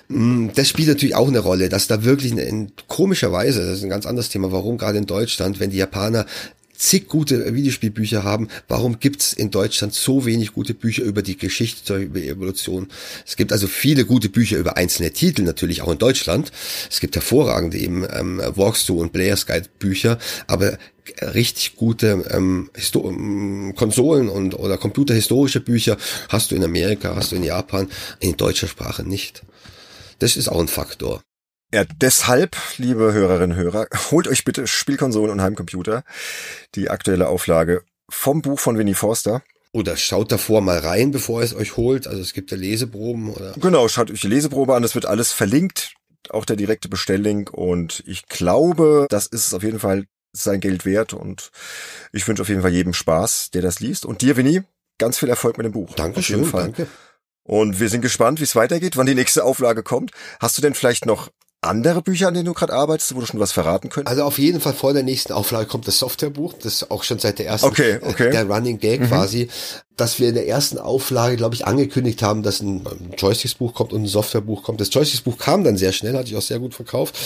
Mm, 0.07 0.49
das 0.53 0.69
spielt 0.69 0.87
natürlich 0.87 1.15
auch 1.15 1.27
eine 1.27 1.39
Rolle, 1.39 1.67
dass 1.67 1.87
da 1.87 2.03
wirklich 2.03 2.31
eine, 2.31 2.67
komischerweise, 2.87 3.65
das 3.65 3.79
ist 3.79 3.83
ein 3.83 3.89
ganz 3.89 4.05
anderes 4.05 4.29
Thema, 4.29 4.51
warum 4.51 4.77
gerade 4.77 4.99
in 4.99 5.07
Deutschland, 5.07 5.59
wenn 5.59 5.71
die 5.71 5.77
Japaner 5.77 6.27
zig 6.79 7.07
gute 7.07 7.53
Videospielbücher 7.53 8.23
haben, 8.23 8.47
warum 8.67 8.99
gibt's 8.99 9.33
in 9.33 9.51
Deutschland 9.51 9.93
so 9.93 10.25
wenig 10.25 10.53
gute 10.53 10.73
Bücher 10.73 11.03
über 11.03 11.21
die 11.21 11.37
Geschichte, 11.37 11.97
über 11.97 12.19
Evolution? 12.19 12.87
Es 13.27 13.35
gibt 13.35 13.51
also 13.51 13.67
viele 13.67 14.05
gute 14.05 14.29
Bücher 14.29 14.57
über 14.57 14.77
einzelne 14.77 15.11
Titel, 15.11 15.43
natürlich 15.43 15.81
auch 15.81 15.91
in 15.91 15.97
Deutschland. 15.97 16.51
Es 16.89 16.99
gibt 16.99 17.15
hervorragende 17.15 17.77
eben 17.77 18.07
ähm, 18.11 18.41
Walkthrough 18.55 19.01
und 19.01 19.13
Player's 19.13 19.45
Guide 19.45 19.69
Bücher, 19.77 20.17
aber 20.47 20.77
richtig 21.21 21.75
gute 21.75 22.25
ähm, 22.31 22.69
ähm, 22.95 23.73
Konsolen 23.75 24.29
und 24.29 24.57
oder 24.57 24.77
computerhistorische 24.77 25.59
Bücher 25.59 25.97
hast 26.29 26.51
du 26.51 26.55
in 26.55 26.63
Amerika, 26.63 27.15
hast 27.15 27.31
du 27.31 27.35
in 27.35 27.43
Japan, 27.43 27.89
in 28.19 28.37
deutscher 28.37 28.67
Sprache 28.67 29.03
nicht. 29.03 29.43
Das 30.19 30.37
ist 30.37 30.47
auch 30.47 30.59
ein 30.59 30.67
Faktor. 30.67 31.21
Ja, 31.71 31.83
deshalb, 31.83 32.57
liebe 32.77 33.13
Hörerinnen 33.13 33.55
und 33.55 33.63
Hörer, 33.63 33.87
holt 34.09 34.27
euch 34.27 34.43
bitte 34.43 34.65
Spielkonsolen 34.65 35.31
und 35.31 35.41
Heimcomputer. 35.41 36.03
Die 36.73 36.89
aktuelle 36.89 37.27
Auflage 37.27 37.83
vom 38.09 38.41
Buch 38.41 38.59
von 38.59 38.79
Winnie 38.79 38.95
Forster. 38.95 39.43
Oder 39.71 39.95
schaut 39.95 40.31
davor 40.31 40.61
mal 40.61 40.79
rein, 40.79 41.11
bevor 41.11 41.41
ihr 41.41 41.45
es 41.45 41.53
euch 41.53 41.77
holt. 41.77 42.07
Also 42.07 42.21
es 42.21 42.33
gibt 42.33 42.49
ja 42.49 42.57
Leseproben 42.57 43.29
oder. 43.29 43.53
Genau, 43.57 43.87
schaut 43.87 44.09
euch 44.09 44.21
die 44.21 44.27
Leseprobe 44.27 44.75
an. 44.75 44.81
Das 44.81 44.95
wird 44.95 45.05
alles 45.05 45.31
verlinkt. 45.31 45.93
Auch 46.31 46.43
der 46.43 46.55
direkte 46.55 46.89
Bestelllink. 46.89 47.53
Und 47.53 48.03
ich 48.07 48.25
glaube, 48.25 49.05
das 49.11 49.27
ist 49.27 49.53
auf 49.53 49.61
jeden 49.61 49.79
Fall 49.79 50.05
sein 50.31 50.61
Geld 50.61 50.85
wert. 50.85 51.13
Und 51.13 51.51
ich 52.11 52.27
wünsche 52.27 52.41
auf 52.41 52.49
jeden 52.49 52.63
Fall 52.63 52.73
jedem 52.73 52.95
Spaß, 52.95 53.51
der 53.51 53.61
das 53.61 53.79
liest. 53.79 54.07
Und 54.07 54.23
dir, 54.23 54.37
Winnie, 54.37 54.63
ganz 54.97 55.19
viel 55.19 55.29
Erfolg 55.29 55.59
mit 55.59 55.65
dem 55.65 55.73
Buch. 55.73 55.93
Dankeschön, 55.93 56.51
danke. 56.51 56.87
Und 57.43 57.79
wir 57.79 57.89
sind 57.89 58.01
gespannt, 58.01 58.39
wie 58.39 58.43
es 58.43 58.55
weitergeht, 58.55 58.97
wann 58.97 59.07
die 59.07 59.15
nächste 59.15 59.43
Auflage 59.43 59.83
kommt. 59.83 60.11
Hast 60.39 60.57
du 60.57 60.61
denn 60.61 60.73
vielleicht 60.73 61.05
noch 61.05 61.29
andere 61.61 62.01
Bücher, 62.01 62.29
an 62.29 62.33
denen 62.33 62.45
du 62.45 62.53
gerade 62.53 62.73
arbeitest, 62.73 63.13
wo 63.15 63.19
du 63.19 63.25
schon 63.25 63.39
was 63.39 63.51
verraten 63.51 63.89
könntest? 63.89 64.09
Also 64.09 64.23
auf 64.23 64.39
jeden 64.39 64.61
Fall 64.61 64.73
vor 64.73 64.93
der 64.93 65.03
nächsten 65.03 65.33
Auflage 65.33 65.67
kommt 65.67 65.87
das 65.87 65.99
Softwarebuch, 65.99 66.53
das 66.53 66.89
auch 66.89 67.03
schon 67.03 67.19
seit 67.19 67.37
der 67.37 67.47
ersten, 67.47 67.67
okay, 67.67 67.99
okay. 68.01 68.31
der 68.31 68.49
Running 68.49 68.79
Gag 68.79 69.01
mhm. 69.01 69.07
quasi, 69.07 69.49
dass 69.97 70.19
wir 70.19 70.29
in 70.29 70.35
der 70.35 70.47
ersten 70.47 70.77
Auflage, 70.77 71.35
glaube 71.35 71.55
ich, 71.55 71.67
angekündigt 71.67 72.23
haben, 72.23 72.43
dass 72.43 72.61
ein, 72.61 72.87
ein 72.87 73.13
Joysticks-Buch 73.17 73.73
kommt 73.73 73.91
und 73.91 74.03
ein 74.03 74.07
Softwarebuch 74.07 74.63
kommt. 74.63 74.79
Das 74.79 74.93
Joysticks-Buch 74.93 75.37
kam 75.37 75.65
dann 75.65 75.75
sehr 75.75 75.91
schnell, 75.91 76.15
hatte 76.15 76.29
ich 76.29 76.37
auch 76.37 76.41
sehr 76.41 76.59
gut 76.59 76.73
verkauft. 76.73 77.17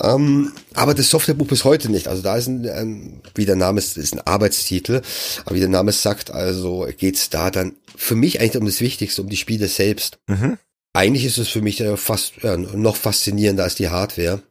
Ähm, 0.00 0.52
aber 0.72 0.94
das 0.94 1.10
Softwarebuch 1.10 1.46
bis 1.46 1.64
heute 1.64 1.90
nicht. 1.90 2.08
Also 2.08 2.22
da 2.22 2.36
ist 2.36 2.46
ein, 2.46 2.66
ein 2.66 3.20
wie 3.34 3.44
der 3.44 3.56
Name 3.56 3.78
ist, 3.78 3.98
ist 3.98 4.14
ein 4.14 4.26
Arbeitstitel, 4.26 5.02
aber 5.44 5.54
wie 5.54 5.60
der 5.60 5.68
Name 5.68 5.90
es 5.90 6.02
sagt, 6.02 6.30
also 6.30 6.86
geht's 6.96 7.28
da 7.28 7.50
dann 7.50 7.74
für 7.94 8.14
mich 8.14 8.40
eigentlich 8.40 8.56
um 8.56 8.66
das 8.66 8.80
Wichtigste, 8.80 9.20
um 9.20 9.28
die 9.28 9.36
Spiele 9.36 9.68
selbst. 9.68 10.18
Mhm 10.28 10.56
eigentlich 10.96 11.24
ist 11.24 11.38
es 11.38 11.48
für 11.48 11.60
mich 11.60 11.80
äh, 11.80 11.96
fast 11.96 12.32
ja, 12.42 12.56
noch 12.56 12.96
faszinierender 12.96 13.64
als 13.64 13.74
die 13.74 13.88
Hardware. 13.88 14.42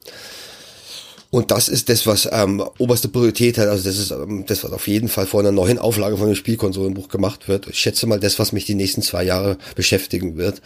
Und 1.32 1.52
das 1.52 1.68
ist 1.68 1.90
das, 1.90 2.08
was 2.08 2.30
ähm, 2.32 2.64
oberste 2.78 3.10
Priorität 3.10 3.58
hat. 3.58 3.68
Also 3.68 3.90
das 3.90 3.98
ist 3.98 4.12
ähm, 4.12 4.46
das, 4.48 4.64
was 4.64 4.72
auf 4.72 4.88
jeden 4.88 5.10
Fall 5.10 5.26
vor 5.26 5.42
einer 5.42 5.52
neuen 5.52 5.80
Auflage 5.80 6.16
von 6.18 6.28
einem 6.28 6.36
Spielkonsolenbuch 6.36 7.10
gemacht 7.10 7.48
wird. 7.48 7.68
Ich 7.68 7.80
schätze 7.80 8.08
mal 8.08 8.20
das, 8.20 8.40
was 8.40 8.54
mich 8.54 8.66
die 8.66 8.76
nächsten 8.76 9.02
zwei 9.02 9.24
Jahre 9.24 9.58
beschäftigen 9.76 10.38
wird, 10.38 10.62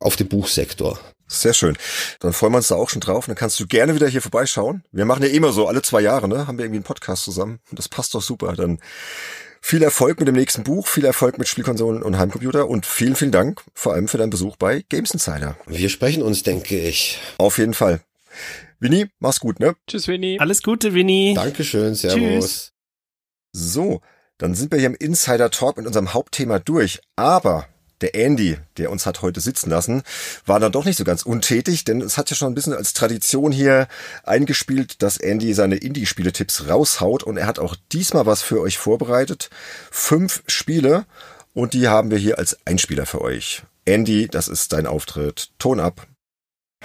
auf 0.00 0.16
dem 0.16 0.26
Buchsektor. 0.26 0.98
Sehr 1.28 1.54
schön. 1.54 1.78
Dann 2.18 2.32
freuen 2.32 2.52
wir 2.52 2.56
uns 2.56 2.68
da 2.68 2.74
auch 2.74 2.90
schon 2.90 3.00
drauf. 3.00 3.26
Dann 3.26 3.36
kannst 3.36 3.60
du 3.60 3.66
gerne 3.68 3.94
wieder 3.94 4.08
hier 4.08 4.20
vorbeischauen. 4.20 4.82
Wir 4.90 5.04
machen 5.04 5.22
ja 5.22 5.28
immer 5.28 5.52
so, 5.52 5.68
alle 5.68 5.80
zwei 5.82 6.00
Jahre, 6.00 6.26
ne? 6.26 6.48
Haben 6.48 6.58
wir 6.58 6.64
irgendwie 6.64 6.78
einen 6.78 6.84
Podcast 6.84 7.22
zusammen. 7.22 7.60
Das 7.70 7.88
passt 7.88 8.14
doch 8.14 8.22
super. 8.22 8.54
Dann 8.56 8.80
viel 9.60 9.82
Erfolg 9.82 10.18
mit 10.18 10.28
dem 10.28 10.34
nächsten 10.34 10.62
Buch, 10.62 10.86
viel 10.86 11.04
Erfolg 11.04 11.38
mit 11.38 11.48
Spielkonsolen 11.48 12.02
und 12.02 12.18
Heimcomputer 12.18 12.68
und 12.68 12.86
vielen, 12.86 13.16
vielen 13.16 13.32
Dank 13.32 13.62
vor 13.74 13.94
allem 13.94 14.08
für 14.08 14.18
deinen 14.18 14.30
Besuch 14.30 14.56
bei 14.56 14.84
Games 14.88 15.12
Insider. 15.12 15.56
Wir 15.66 15.88
sprechen 15.88 16.22
uns, 16.22 16.42
denke 16.42 16.78
ich. 16.78 17.18
Auf 17.38 17.58
jeden 17.58 17.74
Fall. 17.74 18.00
Winnie, 18.78 19.08
mach's 19.18 19.40
gut, 19.40 19.60
ne? 19.60 19.76
Tschüss, 19.86 20.08
Winnie. 20.08 20.40
Alles 20.40 20.62
Gute, 20.62 20.94
Winnie. 20.94 21.34
Dankeschön, 21.34 21.94
Servus. 21.94 22.18
Tschüss. 22.18 22.72
So, 23.52 24.00
dann 24.38 24.54
sind 24.54 24.72
wir 24.72 24.78
hier 24.78 24.88
im 24.88 24.94
Insider 24.94 25.50
Talk 25.50 25.76
mit 25.76 25.86
unserem 25.86 26.14
Hauptthema 26.14 26.58
durch. 26.58 27.00
Aber 27.16 27.66
der 28.00 28.14
Andy, 28.14 28.56
der 28.76 28.90
uns 28.90 29.06
hat 29.06 29.22
heute 29.22 29.40
sitzen 29.40 29.70
lassen, 29.70 30.02
war 30.46 30.60
dann 30.60 30.72
doch 30.72 30.84
nicht 30.84 30.96
so 30.96 31.04
ganz 31.04 31.22
untätig, 31.22 31.84
denn 31.84 32.00
es 32.00 32.18
hat 32.18 32.30
ja 32.30 32.36
schon 32.36 32.50
ein 32.50 32.54
bisschen 32.54 32.74
als 32.74 32.92
Tradition 32.92 33.52
hier 33.52 33.88
eingespielt, 34.24 35.02
dass 35.02 35.16
Andy 35.16 35.54
seine 35.54 35.76
Indie-Spiele-Tipps 35.76 36.68
raushaut 36.68 37.22
und 37.22 37.36
er 37.36 37.46
hat 37.46 37.58
auch 37.58 37.76
diesmal 37.92 38.26
was 38.26 38.42
für 38.42 38.60
euch 38.60 38.78
vorbereitet. 38.78 39.50
Fünf 39.90 40.42
Spiele 40.46 41.06
und 41.54 41.74
die 41.74 41.88
haben 41.88 42.10
wir 42.10 42.18
hier 42.18 42.38
als 42.38 42.56
Einspieler 42.64 43.06
für 43.06 43.20
euch. 43.20 43.62
Andy, 43.84 44.28
das 44.28 44.48
ist 44.48 44.72
dein 44.72 44.86
Auftritt. 44.86 45.50
Ton 45.58 45.80
ab. 45.80 46.06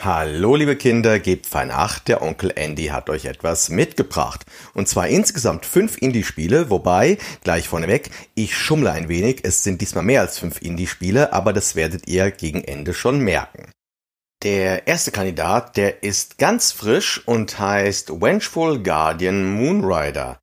Hallo 0.06 0.56
liebe 0.56 0.76
Kinder, 0.76 1.20
gebt 1.20 1.48
fein 1.48 1.72
acht, 1.72 2.08
der 2.08 2.22
Onkel 2.22 2.52
Andy 2.56 2.88
hat 2.88 3.10
euch 3.10 3.26
etwas 3.26 3.70
mitgebracht. 3.70 4.46
Und 4.76 4.88
zwar 4.88 5.08
insgesamt 5.08 5.66
fünf 5.66 5.98
Indie-Spiele, 5.98 6.70
wobei, 6.70 7.18
gleich 7.44 7.68
vorneweg, 7.68 8.12
ich 8.36 8.56
schummle 8.56 8.92
ein 8.92 9.10
wenig, 9.10 9.40
es 9.44 9.64
sind 9.64 9.82
diesmal 9.82 10.04
mehr 10.04 10.22
als 10.22 10.38
fünf 10.38 10.62
Indie-Spiele, 10.62 11.34
aber 11.34 11.54
das 11.54 11.76
werdet 11.76 12.08
ihr 12.08 12.30
gegen 12.30 12.64
Ende 12.64 12.94
schon 12.94 13.20
merken. 13.20 13.72
Der 14.44 14.86
erste 14.86 15.10
Kandidat, 15.10 15.76
der 15.76 16.04
ist 16.04 16.38
ganz 16.38 16.72
frisch 16.72 17.28
und 17.28 17.58
heißt 17.58 18.22
Vengeful 18.22 18.84
Guardian 18.84 19.44
Moonrider. 19.56 20.40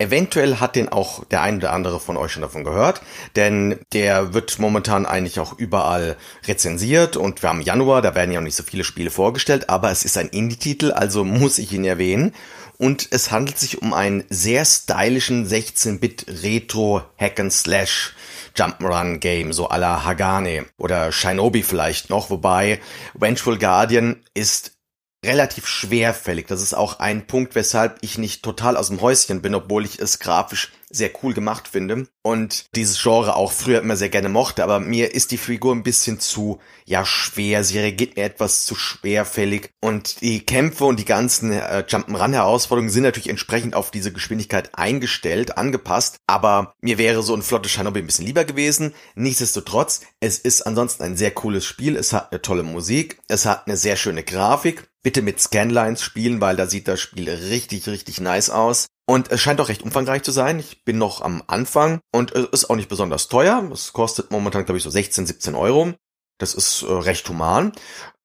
Eventuell 0.00 0.60
hat 0.60 0.76
den 0.76 0.88
auch 0.88 1.24
der 1.24 1.42
ein 1.42 1.56
oder 1.56 1.72
andere 1.72 1.98
von 1.98 2.16
euch 2.16 2.30
schon 2.30 2.42
davon 2.42 2.62
gehört, 2.62 3.02
denn 3.34 3.80
der 3.92 4.32
wird 4.32 4.60
momentan 4.60 5.06
eigentlich 5.06 5.40
auch 5.40 5.58
überall 5.58 6.16
rezensiert 6.46 7.16
und 7.16 7.42
wir 7.42 7.48
haben 7.48 7.62
Januar, 7.62 8.00
da 8.00 8.14
werden 8.14 8.30
ja 8.30 8.38
noch 8.38 8.44
nicht 8.44 8.54
so 8.54 8.62
viele 8.62 8.84
Spiele 8.84 9.10
vorgestellt, 9.10 9.68
aber 9.68 9.90
es 9.90 10.04
ist 10.04 10.16
ein 10.16 10.28
Indie-Titel, 10.28 10.92
also 10.92 11.24
muss 11.24 11.58
ich 11.58 11.72
ihn 11.72 11.84
erwähnen. 11.84 12.32
Und 12.76 13.08
es 13.10 13.32
handelt 13.32 13.58
sich 13.58 13.82
um 13.82 13.92
einen 13.92 14.22
sehr 14.30 14.64
stylischen 14.64 15.48
16-Bit 15.48 16.26
Retro 16.44 17.02
Hack 17.18 17.40
and 17.40 17.52
Slash 17.52 18.14
Jump'n'Run 18.56 19.18
Game, 19.18 19.52
so 19.52 19.68
à 19.68 19.78
la 19.78 20.04
Hagane 20.04 20.66
oder 20.76 21.10
Shinobi 21.10 21.64
vielleicht 21.64 22.08
noch, 22.08 22.30
wobei 22.30 22.80
Vengeful 23.14 23.58
Guardian 23.58 24.22
ist 24.32 24.77
relativ 25.24 25.66
schwerfällig. 25.66 26.46
Das 26.46 26.62
ist 26.62 26.74
auch 26.74 27.00
ein 27.00 27.26
Punkt, 27.26 27.54
weshalb 27.54 27.98
ich 28.02 28.18
nicht 28.18 28.42
total 28.42 28.76
aus 28.76 28.88
dem 28.88 29.00
Häuschen 29.00 29.42
bin, 29.42 29.54
obwohl 29.54 29.84
ich 29.84 29.98
es 29.98 30.18
grafisch 30.18 30.72
sehr 30.90 31.10
cool 31.22 31.34
gemacht 31.34 31.68
finde 31.68 32.06
und 32.22 32.74
dieses 32.74 33.02
Genre 33.02 33.36
auch 33.36 33.52
früher 33.52 33.80
immer 33.80 33.96
sehr 33.96 34.08
gerne 34.08 34.28
mochte, 34.28 34.62
aber 34.62 34.80
mir 34.80 35.14
ist 35.14 35.32
die 35.32 35.38
Figur 35.38 35.74
ein 35.74 35.82
bisschen 35.82 36.18
zu, 36.18 36.60
ja, 36.88 37.04
schwer, 37.04 37.64
sie 37.64 37.78
reagiert 37.78 38.16
mir 38.16 38.24
etwas 38.24 38.64
zu 38.64 38.74
schwerfällig 38.74 39.70
und 39.82 40.22
die 40.22 40.40
Kämpfe 40.40 40.86
und 40.86 40.98
die 40.98 41.04
ganzen 41.04 41.52
äh, 41.52 41.84
Jump'n'Run-Herausforderungen 41.86 42.88
sind 42.88 43.02
natürlich 43.02 43.28
entsprechend 43.28 43.74
auf 43.74 43.90
diese 43.90 44.10
Geschwindigkeit 44.10 44.74
eingestellt, 44.74 45.58
angepasst, 45.58 46.16
aber 46.26 46.72
mir 46.80 46.96
wäre 46.96 47.22
so 47.22 47.34
ein 47.34 47.42
flottes 47.42 47.72
Shinobi 47.72 48.00
ein 48.00 48.06
bisschen 48.06 48.24
lieber 48.24 48.46
gewesen. 48.46 48.94
Nichtsdestotrotz, 49.14 50.00
es 50.20 50.38
ist 50.38 50.62
ansonsten 50.62 51.02
ein 51.02 51.18
sehr 51.18 51.30
cooles 51.30 51.66
Spiel, 51.66 51.94
es 51.94 52.14
hat 52.14 52.32
eine 52.32 52.40
tolle 52.40 52.62
Musik, 52.62 53.18
es 53.28 53.44
hat 53.44 53.66
eine 53.66 53.76
sehr 53.76 53.96
schöne 53.96 54.22
Grafik, 54.22 54.88
bitte 55.02 55.20
mit 55.20 55.40
Scanlines 55.40 56.02
spielen, 56.02 56.40
weil 56.40 56.56
da 56.56 56.66
sieht 56.66 56.88
das 56.88 57.00
Spiel 57.00 57.28
richtig, 57.28 57.86
richtig 57.86 58.18
nice 58.22 58.48
aus. 58.48 58.86
Und 59.06 59.30
es 59.30 59.40
scheint 59.40 59.60
auch 59.60 59.68
recht 59.68 59.82
umfangreich 59.82 60.22
zu 60.22 60.32
sein. 60.32 60.58
Ich 60.58 60.84
bin 60.84 60.96
noch 60.98 61.20
am 61.22 61.42
Anfang 61.46 62.00
und 62.12 62.32
es 62.32 62.46
ist 62.46 62.70
auch 62.70 62.76
nicht 62.76 62.90
besonders 62.90 63.28
teuer. 63.28 63.66
Es 63.72 63.94
kostet 63.94 64.30
momentan, 64.30 64.64
glaube 64.64 64.78
ich, 64.78 64.84
so 64.84 64.90
16, 64.90 65.26
17 65.26 65.54
Euro. 65.54 65.94
Das 66.38 66.54
ist 66.54 66.82
äh, 66.82 66.92
recht 66.92 67.28
human. 67.28 67.72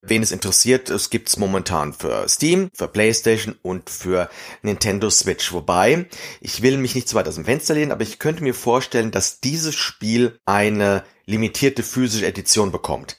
Wen 0.06 0.22
es 0.22 0.34
interessiert, 0.34 0.90
es 0.90 1.10
gibt's 1.10 1.38
momentan 1.38 1.94
für 1.94 2.28
Steam, 2.28 2.70
für 2.74 2.90
PlayStation 2.90 3.56
und 3.62 3.90
für 3.90 4.30
Nintendo 4.62 5.10
Switch. 5.10 5.54
Wobei, 5.54 6.08
ich 6.42 6.62
will 6.62 6.78
mich 6.78 6.94
nicht 6.94 7.08
zu 7.08 7.16
weit 7.16 7.28
aus 7.28 7.36
dem 7.36 7.46
Fenster 7.46 7.74
lehnen, 7.74 7.94
aber 7.94 8.04
ich 8.04 8.20
könnte 8.20 8.44
mir 8.44 8.54
vorstellen, 8.54 9.12
dass 9.12 9.40
dieses 9.40 9.76
Spiel 9.76 10.38
eine 10.46 11.04
limitierte 11.26 11.84
physische 11.84 12.28
Edition 12.28 12.72
bekommt. 12.74 13.18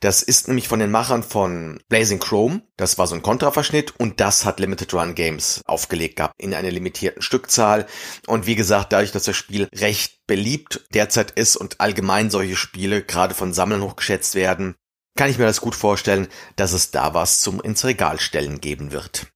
Das 0.00 0.22
ist 0.22 0.48
nämlich 0.48 0.68
von 0.68 0.78
den 0.78 0.90
Machern 0.90 1.22
von 1.22 1.80
Blazing 1.88 2.18
Chrome. 2.18 2.62
Das 2.76 2.98
war 2.98 3.06
so 3.06 3.14
ein 3.14 3.22
Kontraverschnitt 3.22 3.94
und 3.98 4.20
das 4.20 4.44
hat 4.44 4.60
Limited 4.60 4.92
Run 4.94 5.14
Games 5.14 5.62
aufgelegt 5.66 6.16
gehabt 6.16 6.34
in 6.38 6.54
einer 6.54 6.70
limitierten 6.70 7.22
Stückzahl. 7.22 7.86
Und 8.26 8.46
wie 8.46 8.54
gesagt, 8.54 8.92
dadurch, 8.92 9.12
dass 9.12 9.24
das 9.24 9.36
Spiel 9.36 9.68
recht 9.74 10.26
beliebt 10.26 10.86
derzeit 10.92 11.30
ist 11.32 11.56
und 11.56 11.80
allgemein 11.80 12.30
solche 12.30 12.56
Spiele 12.56 13.02
gerade 13.02 13.34
von 13.34 13.52
Sammlern 13.52 13.82
hochgeschätzt 13.82 14.34
werden, 14.34 14.74
kann 15.16 15.30
ich 15.30 15.38
mir 15.38 15.46
das 15.46 15.60
gut 15.60 15.74
vorstellen, 15.74 16.28
dass 16.56 16.72
es 16.72 16.90
da 16.90 17.14
was 17.14 17.40
zum 17.40 17.60
ins 17.60 17.84
Regal 17.84 18.20
stellen 18.20 18.60
geben 18.60 18.92
wird. 18.92 19.28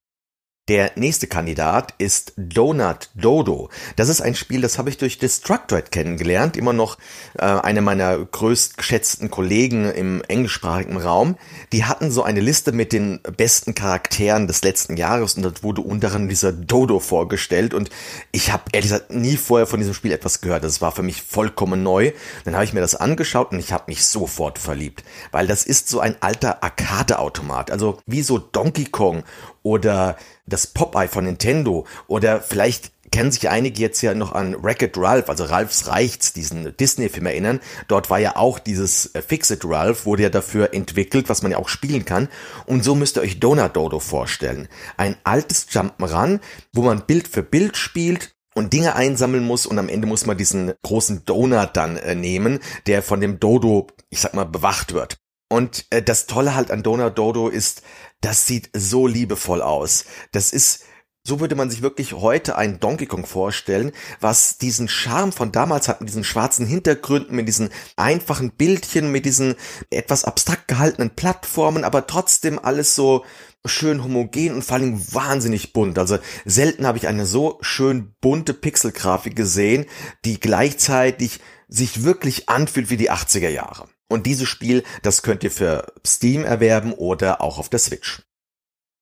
Der 0.68 0.92
nächste 0.96 1.26
Kandidat 1.26 1.94
ist 1.96 2.34
Donut 2.36 3.08
Dodo. 3.14 3.70
Das 3.96 4.10
ist 4.10 4.20
ein 4.20 4.34
Spiel, 4.34 4.60
das 4.60 4.76
habe 4.76 4.90
ich 4.90 4.98
durch 4.98 5.18
Destructoid 5.18 5.90
kennengelernt. 5.90 6.58
Immer 6.58 6.74
noch 6.74 6.98
äh, 7.38 7.44
eine 7.44 7.80
meiner 7.80 8.18
größtgeschätzten 8.18 9.30
Kollegen 9.30 9.90
im 9.90 10.22
englischsprachigen 10.28 10.98
Raum. 10.98 11.36
Die 11.72 11.86
hatten 11.86 12.10
so 12.10 12.22
eine 12.22 12.40
Liste 12.40 12.72
mit 12.72 12.92
den 12.92 13.18
besten 13.38 13.74
Charakteren 13.74 14.46
des 14.46 14.62
letzten 14.62 14.98
Jahres 14.98 15.34
und 15.34 15.42
dort 15.42 15.62
wurde 15.62 15.80
unter 15.80 16.08
anderem 16.08 16.28
dieser 16.28 16.52
Dodo 16.52 17.00
vorgestellt. 17.00 17.72
Und 17.72 17.88
ich 18.30 18.52
habe 18.52 18.64
ehrlich 18.72 18.90
gesagt 18.90 19.10
nie 19.10 19.38
vorher 19.38 19.66
von 19.66 19.80
diesem 19.80 19.94
Spiel 19.94 20.12
etwas 20.12 20.42
gehört. 20.42 20.64
Das 20.64 20.82
war 20.82 20.92
für 20.92 21.02
mich 21.02 21.22
vollkommen 21.22 21.82
neu. 21.82 22.12
Dann 22.44 22.54
habe 22.54 22.64
ich 22.64 22.74
mir 22.74 22.82
das 22.82 22.94
angeschaut 22.94 23.52
und 23.52 23.58
ich 23.58 23.72
habe 23.72 23.84
mich 23.86 24.04
sofort 24.04 24.58
verliebt. 24.58 25.02
Weil 25.32 25.46
das 25.46 25.64
ist 25.64 25.88
so 25.88 26.00
ein 26.00 26.16
alter 26.20 26.62
Arcade-Automat. 26.62 27.70
Also 27.70 28.00
wie 28.04 28.22
so 28.22 28.36
Donkey 28.36 28.84
Kong 28.84 29.24
oder 29.62 30.16
das 30.46 30.66
Popeye 30.66 31.08
von 31.08 31.24
Nintendo 31.24 31.86
oder 32.06 32.40
vielleicht 32.40 32.92
kennen 33.10 33.32
sich 33.32 33.48
einige 33.48 33.80
jetzt 33.80 34.02
ja 34.02 34.14
noch 34.14 34.32
an 34.32 34.62
Wreck-It 34.62 34.96
Ralph, 34.96 35.28
also 35.28 35.44
Ralphs 35.44 35.86
Reichts, 35.86 36.32
diesen 36.32 36.76
Disney-Film 36.76 37.26
erinnern. 37.26 37.60
Dort 37.88 38.10
war 38.10 38.18
ja 38.18 38.36
auch 38.36 38.58
dieses 38.58 39.14
äh, 39.14 39.22
Fix-It 39.22 39.64
Ralph, 39.64 40.06
wurde 40.06 40.24
ja 40.24 40.30
dafür 40.30 40.74
entwickelt, 40.74 41.28
was 41.28 41.42
man 41.42 41.52
ja 41.52 41.58
auch 41.58 41.68
spielen 41.68 42.04
kann. 42.04 42.28
Und 42.66 42.84
so 42.84 42.94
müsst 42.94 43.16
ihr 43.16 43.22
euch 43.22 43.40
Donut 43.40 43.76
Dodo 43.76 44.00
vorstellen. 44.00 44.68
Ein 44.96 45.16
altes 45.24 45.68
Jump'n'Run, 45.70 46.40
wo 46.72 46.82
man 46.82 47.06
Bild 47.06 47.28
für 47.28 47.42
Bild 47.42 47.76
spielt 47.76 48.34
und 48.54 48.72
Dinge 48.72 48.96
einsammeln 48.96 49.44
muss 49.44 49.66
und 49.66 49.78
am 49.78 49.88
Ende 49.88 50.06
muss 50.06 50.26
man 50.26 50.36
diesen 50.36 50.72
großen 50.82 51.24
Donut 51.24 51.70
dann 51.74 51.96
äh, 51.96 52.14
nehmen, 52.14 52.60
der 52.86 53.02
von 53.02 53.20
dem 53.20 53.40
Dodo, 53.40 53.86
ich 54.10 54.20
sag 54.20 54.34
mal, 54.34 54.44
bewacht 54.44 54.92
wird. 54.92 55.18
Und 55.48 55.86
äh, 55.90 56.02
das 56.02 56.26
Tolle 56.26 56.54
halt 56.54 56.70
an 56.70 56.82
Donut 56.82 57.16
Dodo 57.18 57.48
ist, 57.48 57.82
das 58.20 58.46
sieht 58.46 58.70
so 58.74 59.06
liebevoll 59.06 59.62
aus. 59.62 60.04
Das 60.32 60.52
ist, 60.52 60.84
so 61.24 61.40
würde 61.40 61.54
man 61.54 61.70
sich 61.70 61.82
wirklich 61.82 62.14
heute 62.14 62.56
einen 62.56 62.80
Donkey 62.80 63.06
Kong 63.06 63.26
vorstellen, 63.26 63.92
was 64.20 64.58
diesen 64.58 64.88
Charme 64.88 65.32
von 65.32 65.52
damals 65.52 65.88
hat, 65.88 66.00
mit 66.00 66.08
diesen 66.08 66.24
schwarzen 66.24 66.66
Hintergründen, 66.66 67.34
mit 67.34 67.48
diesen 67.48 67.70
einfachen 67.96 68.52
Bildchen, 68.52 69.10
mit 69.10 69.24
diesen 69.24 69.54
etwas 69.90 70.24
abstrakt 70.24 70.68
gehaltenen 70.68 71.10
Plattformen, 71.10 71.84
aber 71.84 72.06
trotzdem 72.06 72.58
alles 72.58 72.94
so 72.94 73.24
schön 73.64 74.02
homogen 74.04 74.54
und 74.54 74.64
vor 74.64 74.76
allem 74.76 75.00
wahnsinnig 75.12 75.72
bunt. 75.72 75.98
Also 75.98 76.18
selten 76.44 76.86
habe 76.86 76.98
ich 76.98 77.08
eine 77.08 77.26
so 77.26 77.58
schön 77.60 78.14
bunte 78.20 78.54
Pixelgrafik 78.54 79.34
gesehen, 79.34 79.86
die 80.24 80.40
gleichzeitig 80.40 81.40
sich 81.68 82.04
wirklich 82.04 82.48
anfühlt 82.48 82.90
wie 82.90 82.96
die 82.96 83.10
80er 83.10 83.50
Jahre. 83.50 83.88
Und 84.08 84.26
dieses 84.26 84.48
Spiel, 84.48 84.84
das 85.02 85.22
könnt 85.22 85.44
ihr 85.44 85.50
für 85.50 85.92
Steam 86.06 86.44
erwerben 86.44 86.92
oder 86.92 87.40
auch 87.40 87.58
auf 87.58 87.68
der 87.68 87.78
Switch. 87.78 88.22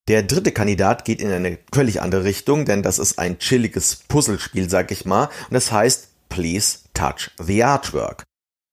Der 0.09 0.23
dritte 0.23 0.53
Kandidat 0.53 1.05
geht 1.05 1.21
in 1.21 1.33
eine 1.33 1.59
völlig 1.73 2.01
andere 2.01 2.25
Richtung, 2.25 2.65
denn 2.65 2.83
das 2.83 2.99
ist 2.99 3.19
ein 3.19 3.39
chilliges 3.39 3.97
Puzzlespiel, 4.09 4.71
sag 4.71 4.93
ich 4.93 5.05
mal, 5.05 5.25
und 5.25 5.55
das 5.55 5.73
heißt 5.73 6.09
Please 6.29 6.79
Touch 6.95 7.31
the 7.39 7.65
Artwork. 7.65 8.23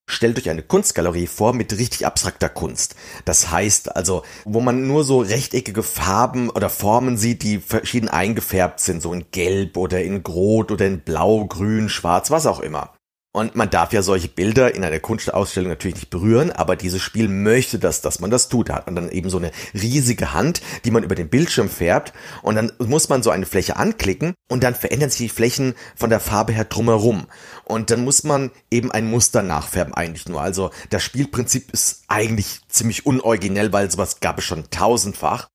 Stellt 0.10 0.38
euch 0.38 0.50
eine 0.50 0.62
Kunstgalerie 0.62 1.28
vor 1.28 1.54
mit 1.54 1.72
richtig 1.78 2.06
abstrakter 2.06 2.50
Kunst. 2.50 2.96
Das 3.26 3.52
heißt 3.52 3.96
also, 3.96 4.24
wo 4.44 4.60
man 4.60 4.86
nur 4.86 5.04
so 5.04 5.20
rechteckige 5.20 5.82
Farben 5.82 6.50
oder 6.50 6.70
Formen 6.70 7.18
sieht, 7.18 7.42
die 7.42 7.60
verschieden 7.60 8.10
eingefärbt 8.10 8.80
sind, 8.80 9.02
so 9.02 9.14
in 9.14 9.32
Gelb 9.32 9.78
oder 9.78 10.04
in 10.04 10.18
Rot 10.18 10.72
oder 10.72 10.86
in 10.86 11.00
Blau, 11.00 11.46
Grün, 11.46 11.90
Schwarz, 11.90 12.32
was 12.32 12.46
auch 12.46 12.60
immer. 12.60 12.94
Und 13.36 13.56
man 13.56 13.72
darf 13.72 13.92
ja 13.94 14.04
solche 14.04 14.28
Bilder 14.28 14.76
in 14.76 14.84
einer 14.84 15.00
Kunstausstellung 15.00 15.70
natürlich 15.70 15.96
nicht 15.96 16.12
berühren, 16.12 16.52
aber 16.52 16.76
dieses 16.76 17.02
Spiel 17.02 17.28
möchte 17.28 17.80
das, 17.80 18.02
dass 18.02 18.20
man 18.20 18.30
das 18.30 18.48
tut. 18.48 18.70
Da 18.70 18.76
hat 18.76 18.86
man 18.86 18.96
dann 18.96 19.10
eben 19.10 19.32
so 19.32 19.38
eine 19.38 19.52
riesige 19.74 20.34
Hand, 20.34 20.62
die 20.86 20.92
man 20.92 21.04
über 21.04 21.16
den 21.16 21.30
Bildschirm 21.30 21.68
färbt 21.68 22.14
und 22.44 22.54
dann 22.54 22.72
muss 22.78 23.10
man 23.10 23.24
so 23.24 23.32
eine 23.32 23.48
Fläche 23.48 23.76
anklicken 23.76 24.36
und 24.52 24.64
dann 24.64 24.76
verändern 24.76 25.10
sich 25.10 25.18
die 25.18 25.36
Flächen 25.36 25.74
von 25.96 26.12
der 26.12 26.20
Farbe 26.20 26.54
her 26.54 26.66
drumherum. 26.66 27.26
Und 27.66 27.90
dann 27.90 28.04
muss 28.04 28.24
man 28.24 28.52
eben 28.70 28.92
ein 28.92 29.10
Muster 29.10 29.42
nachfärben 29.42 29.96
eigentlich 29.96 30.30
nur. 30.30 30.40
Also 30.40 30.70
das 30.92 31.02
Spielprinzip 31.02 31.72
ist 31.72 32.04
eigentlich 32.08 32.62
ziemlich 32.68 33.08
unoriginell, 33.08 33.74
weil 33.74 33.90
sowas 33.90 34.20
gab 34.20 34.38
es 34.38 34.46
schon 34.46 34.70
tausendfach. 34.70 35.50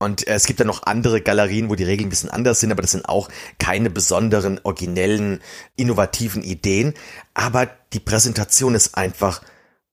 Und 0.00 0.26
äh, 0.26 0.32
es 0.32 0.46
gibt 0.46 0.58
dann 0.58 0.66
noch 0.66 0.84
andere 0.84 1.20
Galerien, 1.20 1.68
wo 1.68 1.74
die 1.74 1.84
Regeln 1.84 2.06
ein 2.06 2.10
bisschen 2.10 2.30
anders 2.30 2.58
sind, 2.58 2.72
aber 2.72 2.82
das 2.82 2.92
sind 2.92 3.08
auch 3.08 3.28
keine 3.58 3.90
besonderen, 3.90 4.58
originellen, 4.64 5.40
innovativen 5.76 6.42
Ideen. 6.42 6.94
Aber 7.34 7.66
die 7.92 8.00
Präsentation 8.00 8.74
ist 8.74 8.96
einfach 8.96 9.42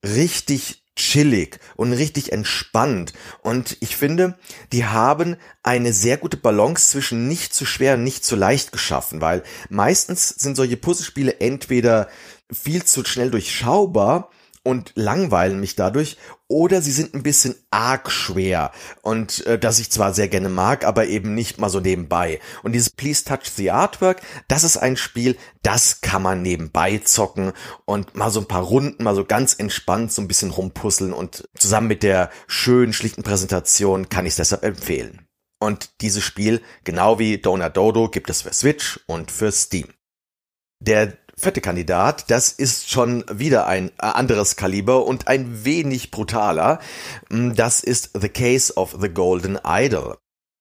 richtig 0.04 0.82
chillig 0.96 1.60
und 1.76 1.92
richtig 1.92 2.32
entspannt. 2.32 3.14
Und 3.42 3.78
ich 3.82 3.98
finde, 3.98 4.40
die 4.72 4.86
haben 4.86 5.36
eine 5.62 5.92
sehr 5.92 6.18
gute 6.18 6.38
Balance 6.38 6.90
zwischen 6.90 7.28
nicht 7.28 7.54
zu 7.54 7.66
schwer 7.66 7.96
und 7.96 8.04
nicht 8.06 8.24
zu 8.24 8.38
leicht 8.38 8.72
geschaffen, 8.72 9.20
weil 9.20 9.44
meistens 9.70 10.30
sind 10.30 10.56
solche 10.56 10.78
Puzzlespiele 10.78 11.42
entweder 11.42 12.08
viel 12.52 12.84
zu 12.84 13.04
schnell 13.04 13.30
durchschaubar 13.30 14.32
und 14.68 14.92
langweilen 14.96 15.62
mich 15.62 15.78
dadurch 15.78 16.18
oder 16.50 16.82
sie 16.82 16.92
sind 16.92 17.14
ein 17.14 17.24
bisschen 17.24 17.56
arg 17.72 18.12
schwer 18.12 18.74
und 19.02 19.46
äh, 19.46 19.58
das 19.58 19.80
ich 19.80 19.90
zwar 19.90 20.14
sehr 20.14 20.28
gerne 20.28 20.50
mag, 20.50 20.84
aber 20.84 21.08
eben 21.08 21.34
nicht 21.34 21.58
mal 21.58 21.70
so 21.70 21.80
nebenbei. 21.80 22.42
Und 22.64 22.74
dieses 22.74 22.90
Please 22.90 23.24
Touch 23.24 23.50
the 23.56 23.72
Artwork, 23.72 24.22
das 24.50 24.66
ist 24.66 24.76
ein 24.76 24.98
Spiel, 24.98 25.38
das 25.64 26.02
kann 26.02 26.22
man 26.22 26.42
nebenbei 26.42 26.98
zocken 26.98 27.54
und 27.86 28.16
mal 28.16 28.30
so 28.30 28.42
ein 28.42 28.50
paar 28.50 28.64
Runden, 28.64 29.06
mal 29.06 29.16
so 29.16 29.24
ganz 29.24 29.54
entspannt 29.54 30.12
so 30.12 30.22
ein 30.22 30.28
bisschen 30.28 30.52
rumpuzzeln 30.52 31.14
und 31.14 31.48
zusammen 31.58 31.88
mit 31.88 32.04
der 32.04 32.30
schönen, 32.48 32.92
schlichten 32.92 33.24
Präsentation 33.24 34.10
kann 34.10 34.26
ich 34.26 34.32
es 34.32 34.38
deshalb 34.38 34.64
empfehlen. 34.64 35.26
Und 35.60 36.02
dieses 36.02 36.26
Spiel, 36.26 36.62
genau 36.84 37.20
wie 37.20 37.38
Donut 37.38 37.78
Dodo, 37.78 38.10
gibt 38.10 38.30
es 38.30 38.42
für 38.42 38.54
Switch 38.54 39.00
und 39.08 39.32
für 39.32 39.54
Steam. 39.54 39.88
Der 40.82 41.18
vierte 41.38 41.62
Kandidat, 41.62 42.30
das 42.32 42.52
ist 42.52 42.90
schon 42.90 43.24
wieder 43.32 43.68
ein 43.68 43.90
äh, 43.90 43.92
anderes 44.00 44.56
Kaliber 44.56 45.06
und 45.06 45.28
ein 45.28 45.64
wenig 45.64 46.12
brutaler. 46.12 46.80
Mm, 47.30 47.54
das 47.54 47.82
ist 47.82 48.12
The 48.20 48.30
Case 48.30 48.76
of 48.76 48.98
the 49.00 49.10
Golden 49.10 49.60
Idol. 49.64 50.18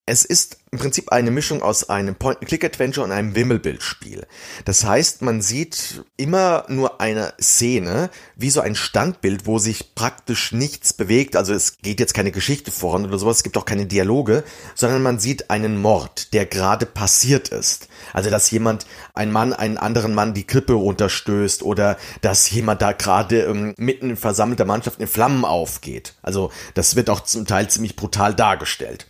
Es 0.08 0.24
ist 0.24 0.58
im 0.70 0.78
Prinzip 0.78 1.10
eine 1.10 1.32
Mischung 1.32 1.62
aus 1.62 1.90
einem 1.90 2.14
Point-and-Click-Adventure 2.14 3.04
und 3.04 3.10
einem 3.10 3.34
Wimmelbildspiel. 3.34 4.24
Das 4.64 4.84
heißt, 4.84 5.22
man 5.22 5.42
sieht 5.42 6.04
immer 6.16 6.64
nur 6.68 7.00
eine 7.00 7.34
Szene, 7.40 8.10
wie 8.36 8.50
so 8.50 8.60
ein 8.60 8.76
Standbild, 8.76 9.46
wo 9.46 9.58
sich 9.58 9.96
praktisch 9.96 10.52
nichts 10.52 10.92
bewegt. 10.92 11.34
Also 11.34 11.54
es 11.54 11.78
geht 11.78 11.98
jetzt 11.98 12.14
keine 12.14 12.30
Geschichte 12.30 12.70
voran 12.70 13.04
oder 13.04 13.18
sowas, 13.18 13.38
es 13.38 13.42
gibt 13.42 13.56
auch 13.58 13.64
keine 13.64 13.86
Dialoge, 13.86 14.44
sondern 14.76 15.02
man 15.02 15.18
sieht 15.18 15.50
einen 15.50 15.76
Mord, 15.82 16.32
der 16.34 16.46
gerade 16.46 16.86
passiert 16.86 17.48
ist. 17.48 17.88
Also 18.12 18.30
dass 18.30 18.48
jemand, 18.52 18.86
ein 19.12 19.32
Mann, 19.32 19.54
einen 19.54 19.76
anderen 19.76 20.14
Mann 20.14 20.34
die 20.34 20.46
Krippe 20.46 20.74
runterstößt 20.74 21.64
oder 21.64 21.96
dass 22.20 22.48
jemand 22.48 22.80
da 22.80 22.92
gerade 22.92 23.40
ähm, 23.42 23.74
mitten 23.76 24.10
in 24.10 24.16
versammelter 24.16 24.66
Mannschaft 24.66 25.00
in 25.00 25.08
Flammen 25.08 25.44
aufgeht. 25.44 26.14
Also 26.22 26.52
das 26.74 26.94
wird 26.94 27.10
auch 27.10 27.22
zum 27.22 27.44
Teil 27.44 27.68
ziemlich 27.68 27.96
brutal 27.96 28.32
dargestellt. 28.32 29.08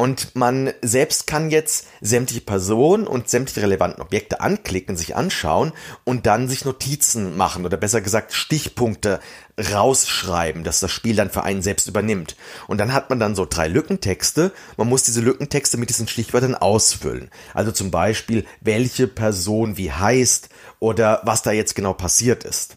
Und 0.00 0.36
man 0.36 0.72
selbst 0.80 1.26
kann 1.26 1.50
jetzt 1.50 1.88
sämtliche 2.00 2.42
Personen 2.42 3.04
und 3.08 3.28
sämtliche 3.28 3.62
relevanten 3.62 4.00
Objekte 4.00 4.40
anklicken, 4.40 4.96
sich 4.96 5.16
anschauen 5.16 5.72
und 6.04 6.26
dann 6.26 6.48
sich 6.48 6.64
Notizen 6.64 7.36
machen 7.36 7.66
oder 7.66 7.76
besser 7.76 8.00
gesagt 8.00 8.32
Stichpunkte 8.32 9.18
rausschreiben, 9.58 10.62
dass 10.62 10.78
das 10.78 10.92
Spiel 10.92 11.16
dann 11.16 11.30
für 11.30 11.42
einen 11.42 11.62
selbst 11.62 11.88
übernimmt. 11.88 12.36
Und 12.68 12.78
dann 12.78 12.92
hat 12.92 13.10
man 13.10 13.18
dann 13.18 13.34
so 13.34 13.44
drei 13.44 13.66
Lückentexte. 13.66 14.52
Man 14.76 14.88
muss 14.88 15.02
diese 15.02 15.20
Lückentexte 15.20 15.78
mit 15.78 15.88
diesen 15.88 16.06
Stichwörtern 16.06 16.54
ausfüllen. 16.54 17.28
Also 17.52 17.72
zum 17.72 17.90
Beispiel, 17.90 18.44
welche 18.60 19.08
Person 19.08 19.78
wie 19.78 19.90
heißt 19.90 20.48
oder 20.78 21.22
was 21.24 21.42
da 21.42 21.50
jetzt 21.50 21.74
genau 21.74 21.92
passiert 21.92 22.44
ist. 22.44 22.76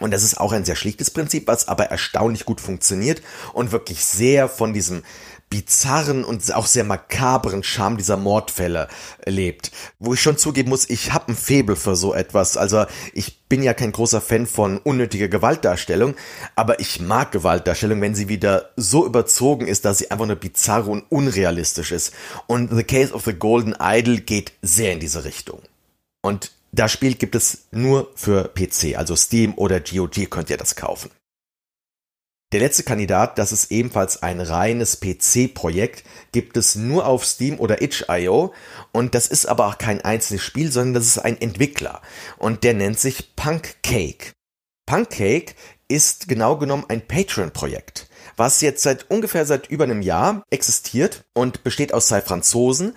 Und 0.00 0.10
das 0.10 0.24
ist 0.24 0.40
auch 0.40 0.52
ein 0.52 0.64
sehr 0.64 0.74
schlichtes 0.74 1.10
Prinzip, 1.10 1.46
was 1.46 1.68
aber 1.68 1.84
erstaunlich 1.84 2.44
gut 2.44 2.60
funktioniert 2.60 3.22
und 3.52 3.70
wirklich 3.70 4.04
sehr 4.04 4.48
von 4.48 4.72
diesem 4.72 5.04
bizarren 5.50 6.24
und 6.24 6.52
auch 6.54 6.66
sehr 6.66 6.84
makabren 6.84 7.62
Charme 7.62 7.96
dieser 7.96 8.16
Mordfälle 8.16 8.88
lebt. 9.24 9.70
Wo 9.98 10.14
ich 10.14 10.20
schon 10.20 10.36
zugeben 10.36 10.70
muss, 10.70 10.88
ich 10.88 11.12
habe 11.12 11.32
ein 11.32 11.36
Febel 11.36 11.76
für 11.76 11.96
so 11.96 12.12
etwas. 12.14 12.56
Also 12.56 12.86
ich 13.12 13.42
bin 13.48 13.62
ja 13.62 13.74
kein 13.74 13.92
großer 13.92 14.20
Fan 14.20 14.46
von 14.46 14.78
unnötiger 14.78 15.28
Gewaltdarstellung, 15.28 16.14
aber 16.56 16.80
ich 16.80 17.00
mag 17.00 17.30
Gewaltdarstellung, 17.32 18.00
wenn 18.00 18.14
sie 18.14 18.28
wieder 18.28 18.70
so 18.76 19.06
überzogen 19.06 19.66
ist, 19.66 19.84
dass 19.84 19.98
sie 19.98 20.10
einfach 20.10 20.26
nur 20.26 20.36
bizarr 20.36 20.88
und 20.88 21.04
unrealistisch 21.10 21.92
ist. 21.92 22.12
Und 22.46 22.74
The 22.74 22.84
Case 22.84 23.12
of 23.12 23.24
the 23.24 23.34
Golden 23.34 23.76
Idol 23.80 24.18
geht 24.18 24.52
sehr 24.62 24.92
in 24.92 25.00
diese 25.00 25.24
Richtung. 25.24 25.60
Und 26.20 26.50
das 26.72 26.90
Spiel 26.90 27.14
gibt 27.14 27.36
es 27.36 27.66
nur 27.70 28.10
für 28.16 28.48
PC, 28.48 28.96
also 28.96 29.14
Steam 29.14 29.54
oder 29.54 29.78
GOG 29.78 30.28
könnt 30.28 30.50
ihr 30.50 30.56
das 30.56 30.74
kaufen. 30.74 31.10
Der 32.52 32.60
letzte 32.60 32.84
Kandidat, 32.84 33.38
das 33.38 33.50
ist 33.50 33.72
ebenfalls 33.72 34.22
ein 34.22 34.40
reines 34.40 35.00
PC-Projekt, 35.00 36.04
gibt 36.30 36.56
es 36.56 36.76
nur 36.76 37.06
auf 37.06 37.24
Steam 37.24 37.58
oder 37.58 37.82
itch.io 37.82 38.54
und 38.92 39.14
das 39.14 39.26
ist 39.26 39.46
aber 39.46 39.66
auch 39.66 39.78
kein 39.78 40.00
einzelnes 40.02 40.42
Spiel, 40.42 40.70
sondern 40.70 40.94
das 40.94 41.06
ist 41.06 41.18
ein 41.18 41.40
Entwickler 41.40 42.00
und 42.38 42.62
der 42.62 42.74
nennt 42.74 43.00
sich 43.00 43.34
Punkcake. 43.34 44.32
Punkcake 44.86 45.54
ist 45.88 46.28
genau 46.28 46.56
genommen 46.56 46.84
ein 46.88 47.06
Patreon-Projekt, 47.06 48.08
was 48.36 48.60
jetzt 48.60 48.82
seit 48.82 49.10
ungefähr 49.10 49.46
seit 49.46 49.68
über 49.68 49.84
einem 49.84 50.02
Jahr 50.02 50.44
existiert 50.50 51.24
und 51.34 51.64
besteht 51.64 51.92
aus 51.92 52.08
zwei 52.08 52.20
Franzosen, 52.20 52.94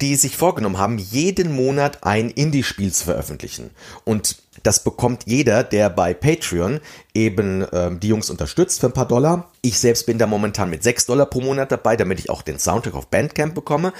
die 0.00 0.16
sich 0.16 0.36
vorgenommen 0.36 0.78
haben, 0.78 0.98
jeden 0.98 1.52
Monat 1.52 2.04
ein 2.04 2.30
Indie-Spiel 2.30 2.92
zu 2.92 3.04
veröffentlichen. 3.04 3.70
Und 4.04 4.36
das 4.62 4.82
bekommt 4.82 5.24
jeder, 5.26 5.64
der 5.64 5.90
bei 5.90 6.14
Patreon 6.14 6.80
eben 7.14 7.66
ähm, 7.72 8.00
die 8.00 8.08
Jungs 8.08 8.30
unterstützt 8.30 8.80
für 8.80 8.86
ein 8.86 8.92
paar 8.92 9.08
Dollar. 9.08 9.50
Ich 9.62 9.78
selbst 9.78 10.06
bin 10.06 10.18
da 10.18 10.26
momentan 10.26 10.70
mit 10.70 10.82
6 10.82 11.06
Dollar 11.06 11.26
pro 11.26 11.40
Monat 11.40 11.72
dabei, 11.72 11.96
damit 11.96 12.18
ich 12.18 12.30
auch 12.30 12.42
den 12.42 12.58
Soundtrack 12.58 12.94
auf 12.94 13.08
Bandcamp 13.08 13.54
bekomme. 13.54 13.92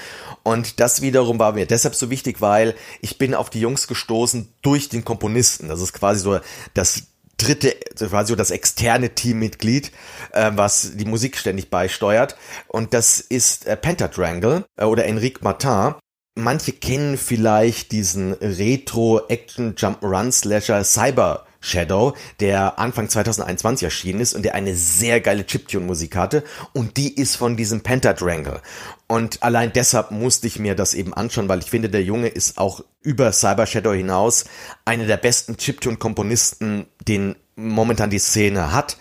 Und 0.43 0.79
das 0.79 1.01
wiederum 1.01 1.39
war 1.39 1.53
mir 1.53 1.65
deshalb 1.65 1.95
so 1.95 2.09
wichtig, 2.09 2.41
weil 2.41 2.75
ich 3.01 3.17
bin 3.17 3.35
auf 3.35 3.49
die 3.49 3.59
Jungs 3.59 3.87
gestoßen 3.87 4.47
durch 4.61 4.89
den 4.89 5.03
Komponisten. 5.03 5.67
Das 5.67 5.81
ist 5.81 5.93
quasi 5.93 6.21
so 6.21 6.39
das 6.73 7.03
dritte, 7.39 7.75
quasi 7.97 8.29
so 8.29 8.35
das 8.35 8.51
externe 8.51 9.09
Teammitglied, 9.09 9.91
äh, 10.31 10.51
was 10.53 10.91
die 10.95 11.05
Musik 11.05 11.37
ständig 11.37 11.69
beisteuert. 11.69 12.35
Und 12.67 12.93
das 12.93 13.19
ist 13.19 13.65
äh, 13.65 13.75
Pentadrangle 13.75 14.65
äh, 14.77 14.85
oder 14.85 15.05
Enrique 15.05 15.39
Martin. 15.41 15.95
Manche 16.35 16.73
kennen 16.73 17.17
vielleicht 17.17 17.91
diesen 17.91 18.33
Retro-Action-Jump-Run-Slasher 18.33 20.83
Cyber 20.83 21.47
Shadow, 21.61 22.15
der 22.39 22.79
Anfang 22.79 23.09
2021 23.09 23.83
erschienen 23.83 24.21
ist 24.21 24.33
und 24.33 24.43
der 24.43 24.55
eine 24.55 24.75
sehr 24.75 25.19
geile 25.19 25.45
Chiptune-Musik 25.45 26.15
hatte 26.15 26.43
und 26.73 26.97
die 26.97 27.13
ist 27.13 27.35
von 27.35 27.57
diesem 27.57 27.81
Pentadrangle. 27.81 28.61
Und 29.07 29.43
allein 29.43 29.73
deshalb 29.73 30.11
musste 30.11 30.47
ich 30.47 30.59
mir 30.59 30.75
das 30.75 30.93
eben 30.93 31.13
anschauen, 31.13 31.49
weil 31.49 31.59
ich 31.59 31.69
finde, 31.69 31.89
der 31.89 32.03
Junge 32.03 32.29
ist 32.29 32.57
auch 32.57 32.83
über 33.01 33.31
Cyber 33.33 33.65
Shadow 33.65 33.93
hinaus 33.93 34.45
einer 34.85 35.05
der 35.05 35.17
besten 35.17 35.57
Chiptune-Komponisten, 35.57 36.85
den 37.07 37.35
momentan 37.55 38.09
die 38.09 38.19
Szene 38.19 38.71
hat. 38.71 38.97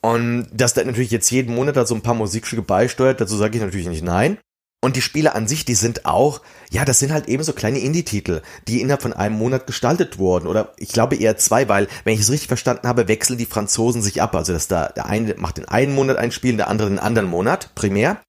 Und 0.00 0.48
dass 0.52 0.74
der 0.74 0.84
natürlich 0.84 1.12
jetzt 1.12 1.30
jeden 1.30 1.54
Monat 1.54 1.76
da 1.76 1.86
so 1.86 1.94
ein 1.94 2.02
paar 2.02 2.14
Musikstücke 2.14 2.62
beisteuert, 2.62 3.20
dazu 3.20 3.36
sage 3.36 3.56
ich 3.56 3.62
natürlich 3.62 3.86
nicht 3.86 4.02
nein. 4.02 4.38
Und 4.84 4.96
die 4.96 5.02
Spiele 5.02 5.36
an 5.36 5.46
sich, 5.46 5.64
die 5.64 5.76
sind 5.76 6.06
auch, 6.06 6.40
ja, 6.72 6.84
das 6.84 6.98
sind 6.98 7.12
halt 7.12 7.28
eben 7.28 7.44
so 7.44 7.52
kleine 7.52 7.78
Indie-Titel, 7.78 8.42
die 8.66 8.80
innerhalb 8.80 9.02
von 9.02 9.12
einem 9.12 9.36
Monat 9.36 9.68
gestaltet 9.68 10.18
wurden. 10.18 10.48
Oder 10.48 10.72
ich 10.76 10.88
glaube 10.88 11.14
eher 11.14 11.36
zwei, 11.36 11.68
weil, 11.68 11.86
wenn 12.02 12.14
ich 12.14 12.20
es 12.20 12.32
richtig 12.32 12.48
verstanden 12.48 12.88
habe, 12.88 13.06
wechseln 13.06 13.38
die 13.38 13.46
Franzosen 13.46 14.02
sich 14.02 14.20
ab. 14.20 14.34
Also 14.34 14.52
dass 14.52 14.66
da 14.66 14.88
der 14.88 15.06
eine 15.06 15.36
macht 15.36 15.58
den 15.58 15.68
einen 15.68 15.94
Monat 15.94 16.16
ein 16.16 16.32
Spiel, 16.32 16.56
der 16.56 16.66
andere 16.66 16.88
den 16.88 16.98
anderen 16.98 17.28
Monat, 17.28 17.72
primär. 17.76 18.20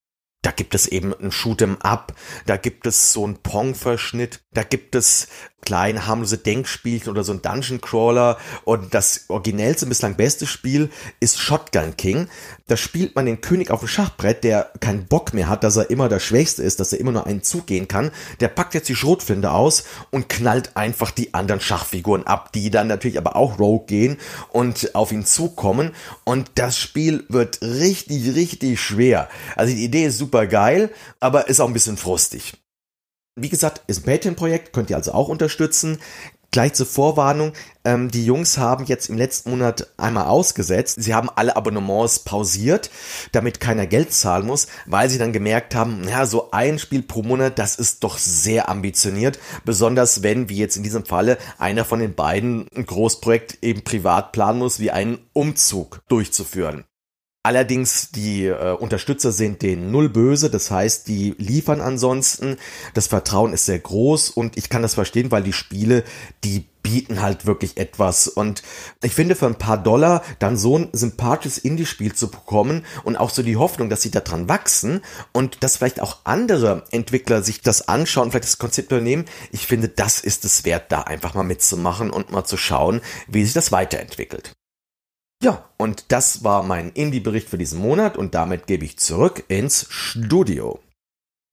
Da 0.44 0.52
gibt 0.52 0.76
es 0.76 0.88
eben 0.88 1.14
ein 1.14 1.32
Shoot'em 1.32 1.82
Up, 1.82 2.14
da 2.46 2.58
gibt 2.58 2.86
es 2.86 3.14
so 3.14 3.24
einen 3.24 3.38
Pong-Verschnitt, 3.38 4.42
da 4.52 4.64
gibt 4.64 4.94
es 4.94 5.30
kleine 5.64 6.06
harmlose 6.08 6.38
Denkspielchen 6.38 7.12
oder 7.12 7.24
so 7.24 7.34
ein 7.34 7.42
Dungeon 7.42 7.82
Crawler. 7.82 8.38
Und 8.64 8.94
das 8.94 9.26
originellste, 9.30 9.86
bislang 9.86 10.16
beste 10.16 10.46
Spiel 10.46 10.90
ist 11.20 11.40
Shotgun 11.40 11.98
King. 11.98 12.28
Da 12.68 12.78
spielt 12.78 13.16
man 13.16 13.26
den 13.26 13.42
König 13.42 13.72
auf 13.72 13.80
dem 13.80 13.88
Schachbrett, 13.88 14.44
der 14.44 14.72
keinen 14.80 15.06
Bock 15.06 15.34
mehr 15.34 15.50
hat, 15.50 15.64
dass 15.64 15.76
er 15.76 15.90
immer 15.90 16.10
der 16.10 16.20
Schwächste 16.20 16.64
ist, 16.64 16.80
dass 16.80 16.94
er 16.94 17.00
immer 17.00 17.12
nur 17.12 17.28
einen 17.28 17.44
Zug 17.44 17.68
gehen 17.68 17.88
kann. 17.88 18.12
Der 18.40 18.48
packt 18.48 18.74
jetzt 18.74 18.90
die 18.90 18.96
Schrotflinte 18.96 19.52
aus 19.52 19.84
und 20.12 20.30
knallt 20.30 20.76
einfach 20.78 21.12
die 21.12 21.34
anderen 21.34 21.62
Schachfiguren 21.62 22.26
ab, 22.26 22.52
die 22.54 22.70
dann 22.70 22.88
natürlich 22.88 23.18
aber 23.18 23.36
auch 23.36 23.60
Rogue 23.60 23.86
gehen 23.86 24.18
und 24.50 24.96
auf 24.96 25.12
ihn 25.12 25.26
zukommen. 25.26 25.92
Und 26.24 26.52
das 26.56 26.78
Spiel 26.78 27.26
wird 27.30 27.62
richtig, 27.62 28.36
richtig 28.36 28.80
schwer. 28.80 29.30
Also 29.56 29.74
die 29.74 29.84
Idee 29.84 30.06
ist 30.06 30.18
super 30.18 30.48
geil, 30.48 30.90
aber 31.20 31.48
ist 31.48 31.60
auch 31.60 31.68
ein 31.68 31.74
bisschen 31.74 31.98
frustig. 31.98 32.63
Wie 33.36 33.50
gesagt, 33.50 33.82
ist 33.88 34.02
ein 34.02 34.04
Patreon-Projekt, 34.06 34.74
könnt 34.74 34.92
ihr 34.92 34.96
also 34.96 35.14
auch 35.14 35.28
unterstützen. 35.28 35.98
Gleich 36.52 36.74
zur 36.74 36.86
Vorwarnung, 36.86 37.54
ähm, 37.84 38.12
die 38.12 38.28
Jungs 38.28 38.60
haben 38.60 38.86
jetzt 38.86 39.10
im 39.10 39.18
letzten 39.18 39.50
Monat 39.50 39.88
einmal 39.98 40.28
ausgesetzt. 40.28 41.02
Sie 41.02 41.16
haben 41.16 41.32
alle 41.36 41.56
Abonnements 41.56 42.20
pausiert, 42.20 42.92
damit 43.32 43.60
keiner 43.60 43.88
Geld 43.88 44.14
zahlen 44.14 44.46
muss, 44.46 44.68
weil 44.86 45.10
sie 45.10 45.18
dann 45.18 45.34
gemerkt 45.34 45.74
haben, 45.74 46.08
ja, 46.08 46.28
so 46.28 46.52
ein 46.52 46.78
Spiel 46.78 47.02
pro 47.02 47.24
Monat, 47.24 47.58
das 47.58 47.78
ist 47.78 48.04
doch 48.04 48.20
sehr 48.20 48.70
ambitioniert. 48.70 49.40
Besonders 49.66 50.22
wenn, 50.22 50.48
wie 50.48 50.58
jetzt 50.58 50.78
in 50.78 50.84
diesem 50.84 51.06
Falle, 51.06 51.40
einer 51.58 51.86
von 51.86 52.00
den 52.00 52.14
beiden 52.14 52.68
ein 52.76 52.86
Großprojekt 52.86 53.64
eben 53.64 53.84
privat 53.84 54.32
planen 54.32 54.60
muss, 54.60 54.80
wie 54.80 54.92
einen 54.92 55.18
Umzug 55.34 56.02
durchzuführen. 56.08 56.84
Allerdings 57.46 58.10
die 58.12 58.46
äh, 58.46 58.72
Unterstützer 58.72 59.34
sind 59.34 59.62
den 59.62 59.92
null 59.92 60.08
böse, 60.08 60.50
das 60.50 60.72
heißt, 60.72 61.10
die 61.10 61.36
liefern 61.38 61.82
ansonsten. 61.82 62.56
Das 62.94 63.08
Vertrauen 63.08 63.52
ist 63.52 63.66
sehr 63.66 63.80
groß 63.80 64.30
und 64.30 64.56
ich 64.58 64.70
kann 64.70 64.82
das 64.82 64.94
verstehen, 64.94 65.30
weil 65.30 65.44
die 65.44 65.52
Spiele, 65.52 66.06
die 66.46 66.66
bieten 66.84 67.22
halt 67.22 67.46
wirklich 67.46 67.76
etwas. 67.76 68.30
Und 68.30 68.64
ich 69.02 69.14
finde, 69.14 69.36
für 69.36 69.48
ein 69.48 69.58
paar 69.58 69.78
Dollar 69.78 70.24
dann 70.40 70.56
so 70.56 70.78
ein 70.78 70.88
sympathisches 70.94 71.58
Indie-Spiel 71.58 72.14
zu 72.14 72.32
bekommen 72.32 72.86
und 73.04 73.18
auch 73.18 73.30
so 73.30 73.44
die 73.44 73.58
Hoffnung, 73.58 73.90
dass 73.90 74.02
sie 74.02 74.12
daran 74.12 74.48
wachsen 74.48 75.02
und 75.34 75.64
dass 75.66 75.76
vielleicht 75.78 76.00
auch 76.00 76.20
andere 76.24 76.86
Entwickler 76.92 77.42
sich 77.42 77.62
das 77.62 77.90
anschauen, 77.90 78.32
vielleicht 78.32 78.46
das 78.46 78.58
Konzept 78.58 78.92
übernehmen. 78.92 79.26
Ich 79.52 79.68
finde, 79.68 79.90
das 79.90 80.22
ist 80.22 80.46
es 80.46 80.64
wert, 80.64 80.94
da 80.94 81.02
einfach 81.02 81.34
mal 81.34 81.44
mitzumachen 81.44 82.10
und 82.10 82.32
mal 82.32 82.46
zu 82.46 82.56
schauen, 82.56 83.02
wie 83.28 83.44
sich 83.44 83.54
das 83.54 83.74
weiterentwickelt. 83.74 84.54
Ja, 85.44 85.70
und 85.76 86.06
das 86.08 86.46
war 86.46 86.64
mein 86.64 86.92
Indie-Bericht 86.92 87.50
für 87.50 87.58
diesen 87.58 87.82
Monat 87.82 88.16
und 88.16 88.34
damit 88.34 88.66
gebe 88.66 88.86
ich 88.86 88.98
zurück 88.98 89.44
ins 89.50 89.86
Studio. 89.90 90.80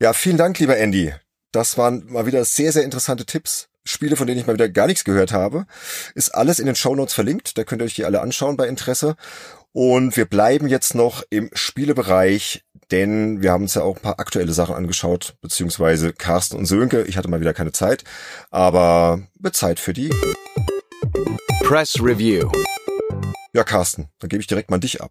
Ja, 0.01 0.13
vielen 0.13 0.37
Dank, 0.37 0.61
lieber 0.61 0.77
Andy. 0.77 1.13
Das 1.51 1.77
waren 1.77 2.05
mal 2.07 2.25
wieder 2.25 2.45
sehr, 2.45 2.71
sehr 2.71 2.85
interessante 2.85 3.27
Tipps. 3.27 3.69
Spiele, 3.85 4.15
von 4.15 4.29
denen 4.29 4.39
ich 4.39 4.47
mal 4.47 4.53
wieder 4.53 4.69
gar 4.69 4.87
nichts 4.87 5.03
gehört 5.03 5.33
habe. 5.33 5.67
Ist 6.15 6.33
alles 6.37 6.61
in 6.61 6.67
den 6.67 6.77
Show 6.77 6.95
Notes 6.95 7.15
verlinkt. 7.15 7.59
Da 7.59 7.65
könnt 7.65 7.83
ihr 7.83 7.87
euch 7.87 7.97
die 7.97 8.05
alle 8.05 8.21
anschauen 8.21 8.57
bei 8.57 8.69
Interesse. 8.69 9.17
Und 9.73 10.17
wir 10.17 10.27
bleiben 10.27 10.69
jetzt 10.69 10.95
noch 10.95 11.25
im 11.29 11.51
Spielebereich, 11.53 12.63
denn 12.93 13.43
wir 13.43 13.51
haben 13.51 13.63
uns 13.63 13.75
ja 13.75 13.83
auch 13.83 13.97
ein 13.97 14.03
paar 14.03 14.21
aktuelle 14.21 14.53
Sachen 14.53 14.77
angeschaut, 14.77 15.35
beziehungsweise 15.41 16.13
Carsten 16.13 16.57
und 16.57 16.67
Sönke. 16.67 17.03
Ich 17.03 17.17
hatte 17.17 17.29
mal 17.29 17.41
wieder 17.41 17.55
keine 17.55 17.73
Zeit, 17.73 18.05
aber 18.53 19.23
wird 19.41 19.57
Zeit 19.57 19.81
für 19.81 19.95
die 19.95 20.11
Press 21.65 22.01
Review. 22.01 22.49
Ja, 23.53 23.65
Carsten, 23.65 24.09
dann 24.19 24.29
gebe 24.29 24.41
ich 24.41 24.47
direkt 24.47 24.71
mal 24.71 24.79
dich 24.79 25.01
ab. 25.01 25.11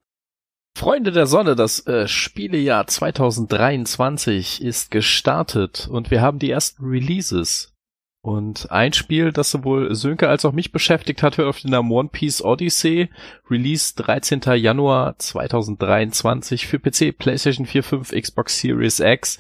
Freunde 0.78 1.12
der 1.12 1.26
Sonne, 1.26 1.56
das 1.56 1.86
äh, 1.88 2.08
Spielejahr 2.08 2.88
2023 2.88 4.62
ist 4.62 4.92
gestartet 4.92 5.88
und 5.92 6.10
wir 6.10 6.22
haben 6.22 6.40
die 6.40 6.50
ersten 6.50 6.86
Releases. 6.86 7.74
Und 8.22 8.70
ein 8.70 8.94
Spiel, 8.94 9.32
das 9.32 9.50
sowohl 9.50 9.96
Sönke 9.96 10.28
als 10.28 10.44
auch 10.44 10.52
mich 10.52 10.72
beschäftigt 10.72 11.24
hat, 11.24 11.38
hört 11.38 11.48
auf 11.48 11.62
den 11.62 11.72
Namen 11.72 11.92
One 11.92 12.10
Piece 12.10 12.42
Odyssey. 12.42 13.10
Release 13.50 13.94
13. 13.96 14.42
Januar 14.56 15.18
2023 15.18 16.68
für 16.68 16.80
PC, 16.80 17.18
PlayStation 17.18 17.66
4, 17.66 17.84
5, 17.84 18.12
Xbox 18.12 18.60
Series 18.60 19.00
X. 19.00 19.38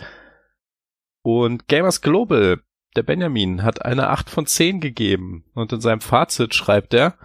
Und 1.24 1.68
Gamers 1.68 2.02
Global, 2.02 2.62
der 2.96 3.04
Benjamin, 3.04 3.64
hat 3.64 3.84
eine 3.84 4.10
8 4.10 4.30
von 4.30 4.46
10 4.46 4.80
gegeben. 4.80 5.44
Und 5.54 5.74
in 5.74 5.82
seinem 5.82 6.02
Fazit 6.02 6.56
schreibt 6.56 6.94
er, 6.94 7.18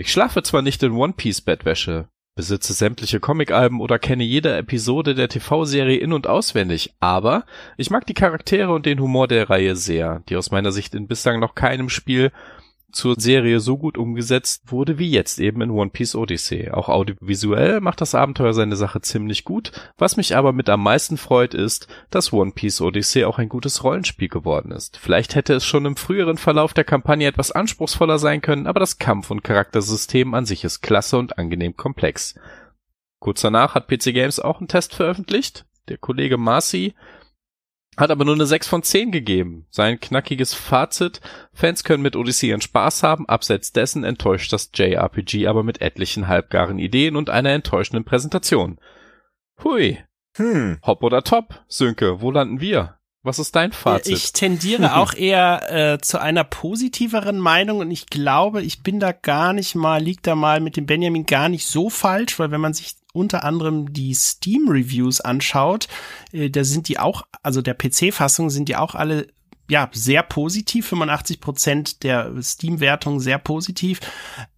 ich 0.00 0.12
schlafe 0.12 0.44
zwar 0.44 0.62
nicht 0.62 0.80
in 0.84 0.92
One 0.92 1.12
Piece 1.12 1.40
Bettwäsche, 1.40 2.08
besitze 2.36 2.72
sämtliche 2.72 3.18
Comicalben 3.18 3.80
oder 3.80 3.98
kenne 3.98 4.22
jede 4.22 4.56
Episode 4.56 5.16
der 5.16 5.28
TV-Serie 5.28 5.98
in- 5.98 6.12
und 6.12 6.28
auswendig, 6.28 6.94
aber 7.00 7.44
ich 7.76 7.90
mag 7.90 8.06
die 8.06 8.14
Charaktere 8.14 8.72
und 8.72 8.86
den 8.86 9.00
Humor 9.00 9.26
der 9.26 9.50
Reihe 9.50 9.74
sehr, 9.74 10.22
die 10.28 10.36
aus 10.36 10.52
meiner 10.52 10.70
Sicht 10.70 10.94
in 10.94 11.08
bislang 11.08 11.40
noch 11.40 11.56
keinem 11.56 11.88
Spiel 11.88 12.30
zur 12.90 13.16
Serie 13.18 13.60
so 13.60 13.76
gut 13.76 13.98
umgesetzt 13.98 14.72
wurde 14.72 14.98
wie 14.98 15.10
jetzt 15.10 15.40
eben 15.40 15.60
in 15.60 15.70
One 15.70 15.90
Piece 15.90 16.14
Odyssey. 16.14 16.70
Auch 16.70 16.88
audiovisuell 16.88 17.80
macht 17.80 18.00
das 18.00 18.14
Abenteuer 18.14 18.54
seine 18.54 18.76
Sache 18.76 19.00
ziemlich 19.00 19.44
gut. 19.44 19.72
Was 19.98 20.16
mich 20.16 20.36
aber 20.36 20.52
mit 20.52 20.70
am 20.70 20.82
meisten 20.82 21.18
freut 21.18 21.54
ist, 21.54 21.86
dass 22.10 22.32
One 22.32 22.52
Piece 22.52 22.80
Odyssey 22.80 23.24
auch 23.24 23.38
ein 23.38 23.48
gutes 23.48 23.84
Rollenspiel 23.84 24.28
geworden 24.28 24.72
ist. 24.72 24.96
Vielleicht 24.96 25.34
hätte 25.34 25.54
es 25.54 25.64
schon 25.64 25.84
im 25.84 25.96
früheren 25.96 26.38
Verlauf 26.38 26.72
der 26.72 26.84
Kampagne 26.84 27.28
etwas 27.28 27.52
anspruchsvoller 27.52 28.18
sein 28.18 28.40
können, 28.40 28.66
aber 28.66 28.80
das 28.80 28.98
Kampf- 28.98 29.30
und 29.30 29.44
Charaktersystem 29.44 30.32
an 30.34 30.46
sich 30.46 30.64
ist 30.64 30.80
klasse 30.80 31.18
und 31.18 31.38
angenehm 31.38 31.76
komplex. 31.76 32.36
Kurz 33.18 33.40
danach 33.42 33.74
hat 33.74 33.88
PC 33.88 34.14
Games 34.14 34.40
auch 34.40 34.58
einen 34.58 34.68
Test 34.68 34.94
veröffentlicht. 34.94 35.66
Der 35.88 35.98
Kollege 35.98 36.38
Marcy 36.38 36.94
hat 37.98 38.10
aber 38.10 38.24
nur 38.24 38.34
eine 38.34 38.46
6 38.46 38.68
von 38.68 38.82
10 38.82 39.10
gegeben. 39.10 39.66
Sein 39.70 39.98
knackiges 39.98 40.54
Fazit, 40.54 41.20
Fans 41.52 41.82
können 41.82 42.02
mit 42.02 42.14
Odyssey 42.14 42.50
ihren 42.50 42.60
Spaß 42.60 43.02
haben, 43.02 43.28
abseits 43.28 43.72
dessen 43.72 44.04
enttäuscht 44.04 44.52
das 44.52 44.70
JRPG 44.72 45.48
aber 45.48 45.64
mit 45.64 45.80
etlichen 45.80 46.28
halbgaren 46.28 46.78
Ideen 46.78 47.16
und 47.16 47.28
einer 47.28 47.50
enttäuschenden 47.50 48.04
Präsentation. 48.04 48.78
Hui. 49.62 49.98
Hm. 50.36 50.78
Hopp 50.86 51.02
oder 51.02 51.24
top, 51.24 51.64
Sönke, 51.66 52.20
wo 52.20 52.30
landen 52.30 52.60
wir? 52.60 52.98
Was 53.24 53.40
ist 53.40 53.56
dein 53.56 53.72
Fazit? 53.72 54.16
Ich 54.16 54.32
tendiere 54.32 54.96
auch 54.96 55.12
eher 55.12 55.94
äh, 55.94 55.98
zu 55.98 56.20
einer 56.20 56.44
positiveren 56.44 57.38
Meinung 57.40 57.80
und 57.80 57.90
ich 57.90 58.06
glaube, 58.06 58.62
ich 58.62 58.84
bin 58.84 59.00
da 59.00 59.10
gar 59.10 59.52
nicht 59.52 59.74
mal, 59.74 60.00
liegt 60.00 60.28
da 60.28 60.36
mal 60.36 60.60
mit 60.60 60.76
dem 60.76 60.86
Benjamin 60.86 61.26
gar 61.26 61.48
nicht 61.48 61.66
so 61.66 61.90
falsch, 61.90 62.38
weil 62.38 62.52
wenn 62.52 62.60
man 62.60 62.74
sich 62.74 62.94
unter 63.18 63.44
anderem 63.44 63.92
die 63.92 64.14
Steam-Reviews 64.14 65.20
anschaut, 65.20 65.88
äh, 66.32 66.50
da 66.50 66.64
sind 66.64 66.88
die 66.88 66.98
auch, 66.98 67.22
also 67.42 67.60
der 67.62 67.74
PC-Fassung 67.74 68.50
sind 68.50 68.68
die 68.68 68.76
auch 68.76 68.94
alle 68.94 69.26
ja, 69.70 69.90
sehr 69.92 70.22
positiv, 70.22 70.88
85 70.88 71.40
Prozent 71.40 72.02
der 72.02 72.32
Steam-Wertung 72.42 73.20
sehr 73.20 73.38
positiv. 73.38 74.00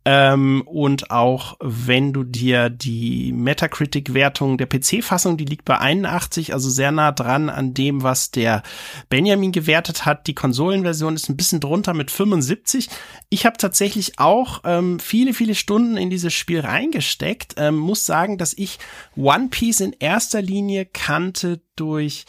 Ähm, 0.04 0.62
und 0.66 1.10
auch 1.10 1.56
wenn 1.60 2.12
du 2.12 2.22
dir 2.22 2.70
die 2.70 3.32
Metacritic-Wertung 3.32 4.56
der 4.56 4.66
PC-Fassung, 4.66 5.36
die 5.36 5.44
liegt 5.44 5.64
bei 5.64 5.78
81, 5.78 6.54
also 6.54 6.70
sehr 6.70 6.92
nah 6.92 7.12
dran 7.12 7.50
an 7.50 7.74
dem, 7.74 8.02
was 8.02 8.30
der 8.30 8.62
Benjamin 9.08 9.52
gewertet 9.52 10.06
hat. 10.06 10.26
Die 10.28 10.34
Konsolenversion 10.34 11.16
ist 11.16 11.28
ein 11.28 11.36
bisschen 11.36 11.60
drunter 11.60 11.92
mit 11.92 12.10
75. 12.10 12.88
Ich 13.28 13.44
habe 13.44 13.58
tatsächlich 13.58 14.18
auch 14.18 14.60
ähm, 14.64 15.00
viele, 15.00 15.34
viele 15.34 15.56
Stunden 15.56 15.96
in 15.96 16.08
dieses 16.08 16.32
Spiel 16.32 16.60
reingesteckt. 16.60 17.54
Ähm, 17.58 17.76
muss 17.76 18.06
sagen, 18.06 18.38
dass 18.38 18.54
ich 18.54 18.78
One 19.16 19.48
Piece 19.48 19.80
in 19.80 19.92
erster 19.98 20.40
Linie 20.40 20.86
kannte 20.86 21.60
durch 21.76 22.24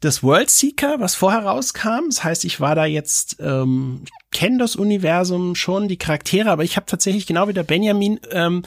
das 0.00 0.22
World 0.22 0.50
Seeker, 0.50 0.98
was 0.98 1.14
vorher 1.14 1.44
rauskam. 1.44 2.06
Das 2.08 2.24
heißt, 2.24 2.44
ich 2.44 2.60
war 2.60 2.74
da 2.74 2.86
jetzt, 2.86 3.36
ähm, 3.40 4.02
kenne 4.32 4.58
das 4.58 4.76
Universum 4.76 5.54
schon, 5.54 5.88
die 5.88 5.98
Charaktere, 5.98 6.50
aber 6.50 6.64
ich 6.64 6.76
habe 6.76 6.86
tatsächlich 6.86 7.26
genau 7.26 7.48
wie 7.48 7.52
der 7.52 7.62
Benjamin 7.62 8.18
ähm, 8.30 8.62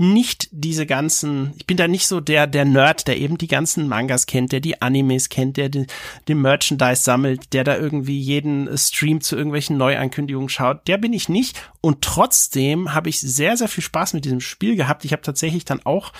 nicht 0.00 0.48
diese 0.52 0.86
ganzen, 0.86 1.54
ich 1.56 1.66
bin 1.66 1.76
da 1.76 1.88
nicht 1.88 2.06
so 2.06 2.20
der, 2.20 2.46
der 2.46 2.64
Nerd, 2.64 3.08
der 3.08 3.18
eben 3.18 3.36
die 3.36 3.48
ganzen 3.48 3.88
Mangas 3.88 4.26
kennt, 4.26 4.52
der 4.52 4.60
die 4.60 4.80
Animes 4.80 5.28
kennt, 5.28 5.56
der 5.56 5.68
den, 5.68 5.88
den 6.28 6.40
Merchandise 6.40 7.02
sammelt, 7.02 7.52
der 7.52 7.64
da 7.64 7.76
irgendwie 7.76 8.20
jeden 8.20 8.78
Stream 8.78 9.20
zu 9.20 9.34
irgendwelchen 9.34 9.76
Neuankündigungen 9.76 10.48
schaut. 10.48 10.86
Der 10.86 10.98
bin 10.98 11.12
ich 11.12 11.28
nicht. 11.28 11.60
Und 11.80 12.02
trotzdem 12.02 12.94
habe 12.94 13.08
ich 13.08 13.20
sehr, 13.20 13.56
sehr 13.56 13.66
viel 13.66 13.82
Spaß 13.82 14.14
mit 14.14 14.24
diesem 14.24 14.40
Spiel 14.40 14.76
gehabt. 14.76 15.04
Ich 15.04 15.10
habe 15.10 15.22
tatsächlich 15.22 15.64
dann 15.64 15.84
auch 15.84 16.12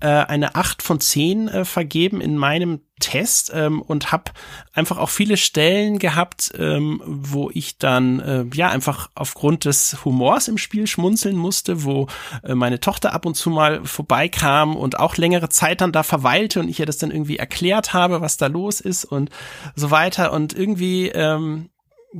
äh, 0.00 0.06
eine 0.06 0.54
8 0.54 0.82
von 0.82 1.00
10 1.00 1.48
äh, 1.48 1.64
vergeben 1.64 2.20
in 2.20 2.36
meinem 2.36 2.80
Test 2.98 3.52
ähm, 3.54 3.82
und 3.82 4.10
habe 4.10 4.32
einfach 4.72 4.96
auch 4.96 5.10
viele 5.10 5.36
Stellen 5.36 5.98
gehabt, 5.98 6.52
ähm, 6.58 7.02
wo 7.04 7.50
ich 7.52 7.78
dann 7.78 8.20
äh, 8.20 8.44
ja 8.54 8.70
einfach 8.70 9.10
aufgrund 9.14 9.66
des 9.66 10.04
Humors 10.04 10.48
im 10.48 10.56
Spiel 10.56 10.86
schmunzeln 10.86 11.36
musste, 11.36 11.84
wo 11.84 12.08
äh, 12.42 12.54
meine 12.54 12.80
Tochter 12.80 13.12
ab 13.12 13.26
und 13.26 13.34
zu 13.34 13.50
mal 13.50 13.84
vorbeikam 13.84 14.76
und 14.76 14.98
auch 14.98 15.16
längere 15.16 15.50
Zeit 15.50 15.82
dann 15.82 15.92
da 15.92 16.02
verweilte 16.02 16.60
und 16.60 16.68
ich 16.68 16.80
ihr 16.80 16.86
das 16.86 16.98
dann 16.98 17.10
irgendwie 17.10 17.36
erklärt 17.36 17.92
habe, 17.92 18.22
was 18.22 18.38
da 18.38 18.46
los 18.46 18.80
ist 18.80 19.04
und 19.04 19.30
so 19.74 19.90
weiter. 19.90 20.32
Und 20.32 20.54
irgendwie 20.54 21.08
ähm, 21.08 21.68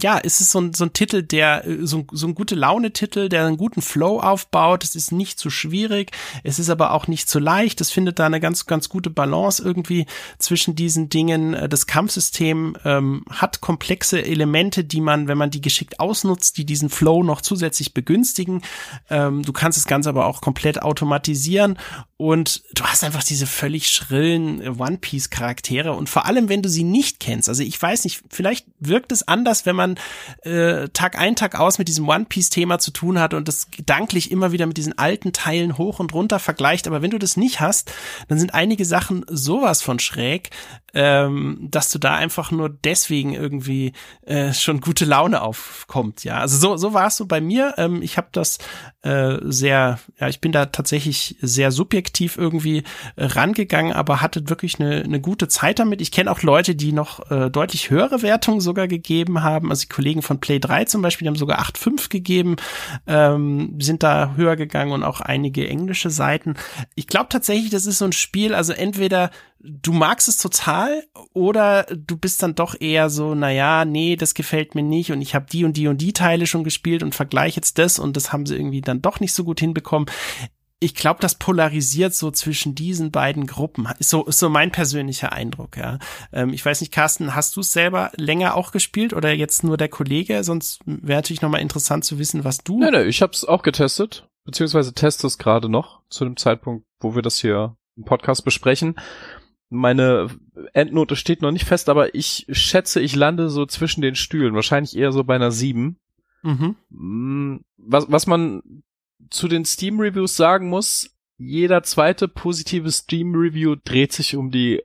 ja, 0.00 0.20
es 0.22 0.40
ist 0.40 0.50
so 0.50 0.60
ein, 0.60 0.74
so 0.74 0.84
ein 0.84 0.92
Titel, 0.92 1.22
der, 1.22 1.66
äh, 1.66 1.86
so, 1.86 2.06
so 2.12 2.26
ein 2.26 2.34
gute 2.34 2.54
Laune-Titel, 2.54 3.28
der 3.28 3.46
einen 3.46 3.56
guten 3.56 3.82
Flow 3.82 4.20
aufbaut. 4.20 4.84
Es 4.84 4.94
ist 4.94 5.12
nicht 5.12 5.38
zu 5.38 5.50
schwierig, 5.50 6.10
es 6.44 6.58
ist 6.58 6.70
aber 6.70 6.92
auch 6.92 7.06
nicht 7.06 7.28
zu 7.28 7.38
leicht. 7.38 7.80
Es 7.80 7.90
findet 7.90 8.18
da 8.18 8.26
eine 8.26 8.40
ganz, 8.40 8.66
ganz 8.66 8.88
gute 8.88 9.10
Balance 9.10 9.62
irgendwie 9.62 10.06
zwischen 10.38 10.74
diesen 10.74 11.08
Dingen. 11.08 11.54
Äh, 11.54 11.68
das 11.68 11.86
Kampfsystem 11.86 12.76
ähm, 12.84 13.24
hat 13.30 13.60
komplexe 13.60 14.24
Elemente, 14.24 14.84
die 14.84 15.00
man, 15.00 15.28
wenn 15.28 15.38
man 15.38 15.50
die 15.50 15.60
geschickt 15.60 15.98
ausnutzt, 16.00 16.58
die 16.58 16.66
diesen 16.66 16.90
Flow 16.90 17.22
noch 17.22 17.40
zusätzlich 17.40 17.94
begünstigen. 17.94 18.62
Ähm, 19.08 19.42
du 19.42 19.52
kannst 19.52 19.78
das 19.78 19.86
Ganze 19.86 20.10
aber 20.10 20.26
auch 20.26 20.40
komplett 20.40 20.82
automatisieren 20.82 21.78
und 22.18 22.62
du 22.72 22.84
hast 22.84 23.04
einfach 23.04 23.22
diese 23.22 23.46
völlig 23.46 23.90
schrillen 23.90 24.62
äh, 24.62 24.70
One-Piece-Charaktere 24.70 25.92
und 25.92 26.08
vor 26.08 26.24
allem, 26.24 26.48
wenn 26.48 26.62
du 26.62 26.68
sie 26.70 26.82
nicht 26.82 27.20
kennst. 27.20 27.46
Also 27.46 27.62
ich 27.62 27.80
weiß 27.80 28.04
nicht, 28.04 28.22
vielleicht 28.30 28.66
wirkt 28.80 29.12
es 29.12 29.28
anders, 29.28 29.66
wenn 29.66 29.76
man 29.76 29.98
äh, 30.42 30.88
Tag 30.94 31.18
ein, 31.18 31.36
Tag 31.36 31.60
aus 31.60 31.76
mit 31.76 31.88
diesem 31.88 32.08
One-Piece-Thema 32.08 32.78
zu 32.78 32.90
tun 32.90 33.20
hat 33.20 33.34
und 33.34 33.48
das 33.48 33.70
gedanklich 33.70 34.30
immer 34.30 34.50
wieder 34.50 34.64
mit 34.64 34.78
diesen 34.78 34.96
alten 34.96 35.34
Teilen 35.34 35.76
hoch 35.76 35.98
und 35.98 36.14
runter 36.14 36.38
vergleicht. 36.38 36.86
Aber 36.86 37.02
wenn 37.02 37.10
du 37.10 37.18
das 37.18 37.36
nicht 37.36 37.60
hast, 37.60 37.92
dann 38.28 38.38
sind 38.38 38.54
einige 38.54 38.86
Sachen 38.86 39.26
sowas 39.28 39.82
von 39.82 39.98
schräg, 39.98 40.48
ähm, 40.94 41.68
dass 41.70 41.90
du 41.90 41.98
da 41.98 42.14
einfach 42.14 42.50
nur 42.50 42.70
deswegen 42.70 43.34
irgendwie 43.34 43.92
äh, 44.22 44.54
schon 44.54 44.80
gute 44.80 45.04
Laune 45.04 45.42
aufkommt. 45.42 46.24
Ja, 46.24 46.38
also 46.38 46.56
so, 46.56 46.78
so 46.78 46.94
war 46.94 47.08
es 47.08 47.18
so 47.18 47.26
bei 47.26 47.42
mir. 47.42 47.74
Ähm, 47.76 48.00
ich 48.00 48.16
habe 48.16 48.28
das 48.32 48.56
äh, 49.02 49.36
sehr, 49.42 49.98
ja, 50.18 50.28
ich 50.28 50.40
bin 50.40 50.52
da 50.52 50.64
tatsächlich 50.64 51.36
sehr 51.42 51.70
subjektiv 51.70 52.05
irgendwie 52.36 52.84
äh, 53.16 53.24
rangegangen, 53.24 53.92
aber 53.92 54.20
hatte 54.20 54.48
wirklich 54.48 54.80
eine, 54.80 55.02
eine 55.02 55.20
gute 55.20 55.48
Zeit 55.48 55.78
damit. 55.78 56.00
Ich 56.00 56.12
kenne 56.12 56.30
auch 56.30 56.42
Leute, 56.42 56.74
die 56.74 56.92
noch 56.92 57.30
äh, 57.30 57.50
deutlich 57.50 57.90
höhere 57.90 58.22
Wertungen 58.22 58.60
sogar 58.60 58.88
gegeben 58.88 59.42
haben. 59.42 59.70
Also 59.70 59.82
die 59.82 59.88
Kollegen 59.88 60.22
von 60.22 60.40
Play 60.40 60.58
3 60.58 60.84
zum 60.84 61.02
Beispiel, 61.02 61.24
die 61.24 61.28
haben 61.28 61.36
sogar 61.36 61.60
8,5 61.60 62.08
gegeben, 62.08 62.56
ähm, 63.06 63.76
sind 63.80 64.02
da 64.02 64.34
höher 64.36 64.56
gegangen 64.56 64.92
und 64.92 65.02
auch 65.02 65.20
einige 65.20 65.68
englische 65.68 66.10
Seiten. 66.10 66.54
Ich 66.94 67.06
glaube 67.06 67.28
tatsächlich, 67.28 67.70
das 67.70 67.86
ist 67.86 67.98
so 67.98 68.04
ein 68.04 68.12
Spiel, 68.12 68.54
also 68.54 68.72
entweder 68.72 69.30
du 69.66 69.92
magst 69.92 70.28
es 70.28 70.36
total 70.36 71.04
oder 71.32 71.84
du 71.84 72.16
bist 72.16 72.42
dann 72.42 72.54
doch 72.54 72.76
eher 72.78 73.10
so, 73.10 73.34
naja, 73.34 73.84
nee, 73.84 74.16
das 74.16 74.34
gefällt 74.34 74.74
mir 74.74 74.82
nicht 74.82 75.12
und 75.12 75.20
ich 75.20 75.34
habe 75.34 75.46
die 75.50 75.64
und 75.64 75.76
die 75.76 75.88
und 75.88 76.00
die 76.00 76.12
Teile 76.12 76.46
schon 76.46 76.64
gespielt 76.64 77.02
und 77.02 77.14
vergleiche 77.14 77.56
jetzt 77.56 77.78
das 77.78 77.98
und 77.98 78.16
das 78.16 78.32
haben 78.32 78.46
sie 78.46 78.54
irgendwie 78.54 78.80
dann 78.80 79.02
doch 79.02 79.20
nicht 79.20 79.34
so 79.34 79.44
gut 79.44 79.60
hinbekommen. 79.60 80.08
Ich 80.78 80.94
glaube, 80.94 81.20
das 81.20 81.36
polarisiert 81.36 82.14
so 82.14 82.30
zwischen 82.30 82.74
diesen 82.74 83.10
beiden 83.10 83.46
Gruppen. 83.46 83.88
Ist 83.98 84.10
so, 84.10 84.24
ist 84.26 84.38
so 84.38 84.50
mein 84.50 84.72
persönlicher 84.72 85.32
Eindruck, 85.32 85.76
ja. 85.76 85.98
Ähm, 86.32 86.52
ich 86.52 86.64
weiß 86.64 86.80
nicht, 86.82 86.92
Carsten, 86.92 87.34
hast 87.34 87.56
du 87.56 87.60
es 87.60 87.72
selber 87.72 88.12
länger 88.16 88.54
auch 88.54 88.72
gespielt 88.72 89.14
oder 89.14 89.32
jetzt 89.32 89.64
nur 89.64 89.76
der 89.76 89.88
Kollege? 89.88 90.44
Sonst 90.44 90.80
wäre 90.84 91.18
natürlich 91.18 91.42
nochmal 91.42 91.62
interessant 91.62 92.04
zu 92.04 92.18
wissen, 92.18 92.44
was 92.44 92.58
du. 92.58 92.78
Nein, 92.78 92.92
nein, 92.92 93.08
ich 93.08 93.22
habe 93.22 93.32
es 93.32 93.44
auch 93.44 93.62
getestet, 93.62 94.28
beziehungsweise 94.44 94.92
teste 94.92 95.26
es 95.26 95.38
gerade 95.38 95.68
noch 95.68 96.02
zu 96.10 96.24
dem 96.24 96.36
Zeitpunkt, 96.36 96.84
wo 97.00 97.14
wir 97.14 97.22
das 97.22 97.38
hier 97.40 97.76
im 97.96 98.04
Podcast 98.04 98.44
besprechen 98.44 98.96
meine 99.68 100.28
Endnote 100.72 101.16
steht 101.16 101.42
noch 101.42 101.50
nicht 101.50 101.64
fest, 101.64 101.88
aber 101.88 102.14
ich 102.14 102.46
schätze, 102.50 103.00
ich 103.00 103.16
lande 103.16 103.48
so 103.48 103.66
zwischen 103.66 104.00
den 104.00 104.14
Stühlen. 104.14 104.54
Wahrscheinlich 104.54 104.96
eher 104.96 105.12
so 105.12 105.24
bei 105.24 105.34
einer 105.34 105.50
7. 105.50 105.98
Mhm. 106.42 106.76
Mm, 106.90 107.60
was, 107.76 108.06
was 108.08 108.26
man 108.26 108.62
zu 109.30 109.48
den 109.48 109.64
Steam-Reviews 109.64 110.36
sagen 110.36 110.68
muss, 110.68 111.10
jeder 111.38 111.82
zweite 111.82 112.28
positive 112.28 112.90
Steam-Review 112.90 113.76
dreht 113.84 114.12
sich 114.12 114.36
um 114.36 114.50
die 114.50 114.82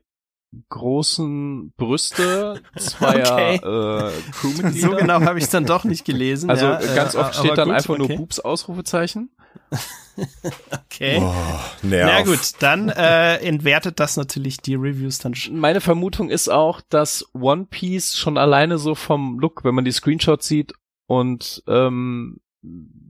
großen 0.70 1.72
Brüste 1.78 2.62
zweier 2.78 3.32
okay. 3.32 3.56
äh, 3.56 4.12
Crewmitglieder. 4.32 4.90
So 4.90 4.95
genau 4.95 5.22
habe 5.22 5.40
ich 5.40 5.48
dann 5.48 5.66
doch 5.66 5.86
nicht 5.86 6.03
gelesen. 6.03 6.49
Also 6.49 6.66
ja, 6.66 6.80
ganz 6.94 7.16
oft 7.16 7.36
steht 7.36 7.58
dann 7.58 7.70
gut, 7.70 7.76
einfach 7.76 7.94
okay. 7.98 8.08
nur 8.08 8.18
Boobs 8.18 8.40
Ausrufezeichen. 8.41 9.32
okay. 10.72 11.20
Oh, 11.22 11.34
Na 11.84 12.24
gut, 12.24 12.40
dann 12.60 12.90
äh, 12.90 13.38
entwertet 13.38 13.99
das 14.02 14.18
natürlich 14.18 14.58
die 14.58 14.76
Reviews 14.76 15.20
dann. 15.20 15.36
schon. 15.36 15.58
Meine 15.58 15.80
Vermutung 15.80 16.30
ist 16.30 16.49
auch, 16.49 16.82
dass 16.90 17.26
One 17.34 17.68
Piece 17.70 18.18
schon 18.18 18.38
alleine 18.38 18.78
so 18.78 18.94
vom 18.94 19.40
Look, 19.40 19.64
wenn 19.64 19.76
man 19.76 19.86
die 19.86 19.91
Screenshots 19.91 20.48
sieht 20.48 20.74
und 21.08 21.64
ähm, 21.68 22.41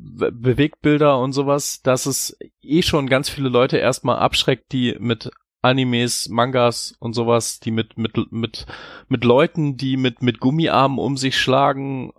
Bewegtbilder 0.01 1.19
und 1.19 1.33
sowas, 1.33 1.81
dass 1.81 2.05
es 2.05 2.37
eh 2.61 2.81
schon 2.81 3.07
ganz 3.07 3.29
viele 3.29 3.49
Leute 3.49 3.77
erstmal 3.77 4.17
abschreckt, 4.17 4.71
die 4.71 4.95
mit 4.99 5.31
Animes, 5.61 6.27
Mangas 6.29 6.95
und 6.99 7.13
sowas, 7.13 7.59
die 7.59 7.71
mit 7.71 7.97
mit 7.97 8.31
mit 8.31 8.65
mit 9.07 9.23
Leuten, 9.23 9.77
die 9.77 9.97
mit 9.97 10.21
mit 10.21 10.39
Gummiarmen 10.39 10.97
um 10.97 11.17
sich 11.17 11.37
schlagen 11.37 12.13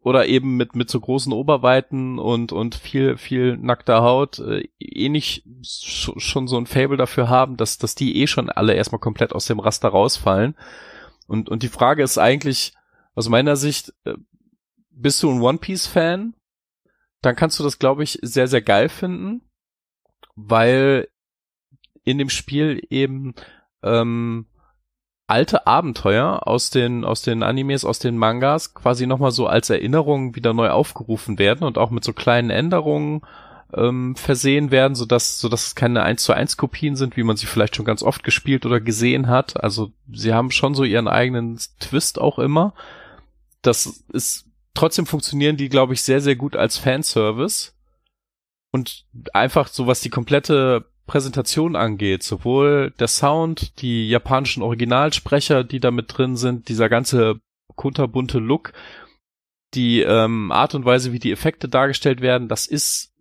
oder 0.00 0.26
eben 0.26 0.56
mit 0.56 0.74
mit 0.74 0.88
so 0.88 0.98
großen 0.98 1.32
Oberweiten 1.32 2.18
und 2.18 2.52
und 2.52 2.74
viel 2.74 3.18
viel 3.18 3.58
nackter 3.58 4.02
Haut 4.02 4.38
äh, 4.38 4.68
eh 4.80 5.08
nicht 5.10 5.44
schon 5.62 6.48
so 6.48 6.56
ein 6.56 6.66
Fable 6.66 6.96
dafür 6.96 7.28
haben, 7.28 7.56
dass 7.58 7.76
dass 7.76 7.94
die 7.94 8.16
eh 8.22 8.26
schon 8.26 8.48
alle 8.48 8.74
erstmal 8.74 9.00
komplett 9.00 9.34
aus 9.34 9.46
dem 9.46 9.60
Raster 9.60 9.88
rausfallen. 9.90 10.56
Und 11.26 11.50
und 11.50 11.62
die 11.62 11.68
Frage 11.68 12.02
ist 12.02 12.18
eigentlich 12.18 12.72
aus 13.14 13.28
meiner 13.28 13.56
Sicht 13.56 13.92
äh, 14.04 14.14
bist 14.90 15.22
du 15.22 15.30
ein 15.30 15.42
One 15.42 15.58
Piece 15.58 15.86
Fan? 15.86 16.34
Dann 17.22 17.36
kannst 17.36 17.58
du 17.58 17.62
das 17.62 17.78
glaube 17.78 18.02
ich 18.02 18.18
sehr 18.22 18.48
sehr 18.48 18.62
geil 18.62 18.88
finden, 18.88 19.42
weil 20.34 21.08
in 22.04 22.18
dem 22.18 22.28
Spiel 22.28 22.82
eben 22.90 23.34
ähm, 23.82 24.46
alte 25.32 25.66
Abenteuer 25.66 26.46
aus 26.46 26.68
den, 26.68 27.04
aus 27.04 27.22
den 27.22 27.42
Animes, 27.42 27.86
aus 27.86 27.98
den 27.98 28.18
Mangas 28.18 28.74
quasi 28.74 29.06
nochmal 29.06 29.30
so 29.30 29.46
als 29.46 29.70
Erinnerung 29.70 30.36
wieder 30.36 30.52
neu 30.52 30.68
aufgerufen 30.68 31.38
werden 31.38 31.66
und 31.66 31.78
auch 31.78 31.90
mit 31.90 32.04
so 32.04 32.12
kleinen 32.12 32.50
Änderungen 32.50 33.22
ähm, 33.72 34.14
versehen 34.14 34.70
werden, 34.70 34.94
sodass, 34.94 35.38
sodass 35.38 35.68
es 35.68 35.74
keine 35.74 36.02
1 36.02 36.22
zu 36.22 36.34
1 36.34 36.58
Kopien 36.58 36.96
sind, 36.96 37.16
wie 37.16 37.22
man 37.22 37.38
sie 37.38 37.46
vielleicht 37.46 37.76
schon 37.76 37.86
ganz 37.86 38.02
oft 38.02 38.24
gespielt 38.24 38.66
oder 38.66 38.80
gesehen 38.80 39.28
hat. 39.28 39.62
Also 39.62 39.92
sie 40.12 40.34
haben 40.34 40.50
schon 40.50 40.74
so 40.74 40.84
ihren 40.84 41.08
eigenen 41.08 41.58
Twist 41.80 42.20
auch 42.20 42.38
immer. 42.38 42.74
Das 43.62 44.04
ist, 44.12 44.50
trotzdem 44.74 45.06
funktionieren 45.06 45.56
die, 45.56 45.68
glaube 45.68 45.94
ich, 45.94 46.02
sehr, 46.02 46.20
sehr 46.20 46.36
gut 46.36 46.56
als 46.56 46.78
Fanservice. 46.78 47.72
Und 48.72 49.04
einfach 49.34 49.68
so, 49.68 49.86
was 49.86 50.00
die 50.00 50.10
komplette 50.10 50.86
Präsentation 51.06 51.76
angeht, 51.76 52.22
sowohl 52.22 52.92
der 52.98 53.08
Sound, 53.08 53.82
die 53.82 54.08
japanischen 54.08 54.62
Originalsprecher, 54.62 55.64
die 55.64 55.80
da 55.80 55.90
mit 55.90 56.16
drin 56.16 56.36
sind, 56.36 56.68
dieser 56.68 56.88
ganze 56.88 57.40
kunterbunte 57.74 58.38
Look, 58.38 58.72
die 59.74 60.00
ähm, 60.00 60.52
Art 60.52 60.74
und 60.74 60.84
Weise, 60.84 61.12
wie 61.12 61.18
die 61.18 61.32
Effekte 61.32 61.68
dargestellt 61.68 62.20
werden, 62.20 62.48
das 62.48 62.66
ist 62.66 63.11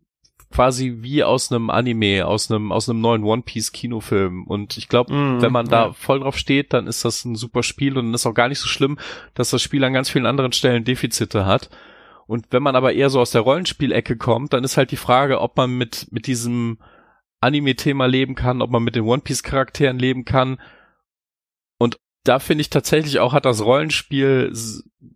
quasi 0.52 0.98
wie 1.00 1.24
aus 1.24 1.52
einem 1.52 1.70
Anime, 1.70 2.26
aus 2.26 2.52
einem 2.52 2.72
aus 2.72 2.90
einem 2.90 3.02
neuen 3.02 3.24
One 3.24 3.42
Piece 3.42 3.72
Kinofilm. 3.72 4.46
Und 4.46 4.78
ich 4.78 4.88
glaube, 4.88 5.14
mm, 5.14 5.42
wenn 5.42 5.52
man 5.52 5.68
da 5.68 5.88
ja. 5.88 5.94
voll 5.94 6.20
drauf 6.20 6.38
steht, 6.38 6.74
dann 6.74 6.88
ist 6.88 7.06
das 7.06 7.26
ein 7.26 7.36
super 7.36 7.64
Spiel 7.64 7.98
und 7.98 8.06
dann 8.06 8.14
ist 8.14 8.26
auch 8.26 8.34
gar 8.34 8.48
nicht 8.48 8.60
so 8.60 8.68
schlimm, 8.68 9.00
dass 9.34 9.50
das 9.50 9.62
Spiel 9.62 9.84
an 9.84 9.94
ganz 9.94 10.10
vielen 10.10 10.26
anderen 10.26 10.52
Stellen 10.52 10.84
Defizite 10.84 11.46
hat. 11.46 11.70
Und 12.28 12.48
wenn 12.52 12.64
man 12.64 12.76
aber 12.76 12.94
eher 12.94 13.10
so 13.10 13.20
aus 13.20 13.32
der 13.32 13.42
Rollenspielecke 13.42 14.18
kommt, 14.18 14.54
dann 14.54 14.64
ist 14.64 14.78
halt 14.78 14.92
die 14.92 14.98
Frage, 14.98 15.42
ob 15.42 15.58
man 15.58 15.72
mit 15.78 16.08
mit 16.12 16.28
diesem 16.28 16.78
Anime-Thema 17.42 18.06
leben 18.06 18.36
kann, 18.36 18.62
ob 18.62 18.70
man 18.70 18.84
mit 18.84 18.96
den 18.96 19.04
One 19.04 19.22
Piece-Charakteren 19.22 19.98
leben 19.98 20.26
kann. 20.26 20.60
Und 21.78 21.98
da 22.24 22.40
finde 22.40 22.62
ich 22.62 22.70
tatsächlich 22.70 23.20
auch, 23.20 23.34
hat 23.34 23.46
das 23.46 23.66
Rollenspiel 23.66 24.54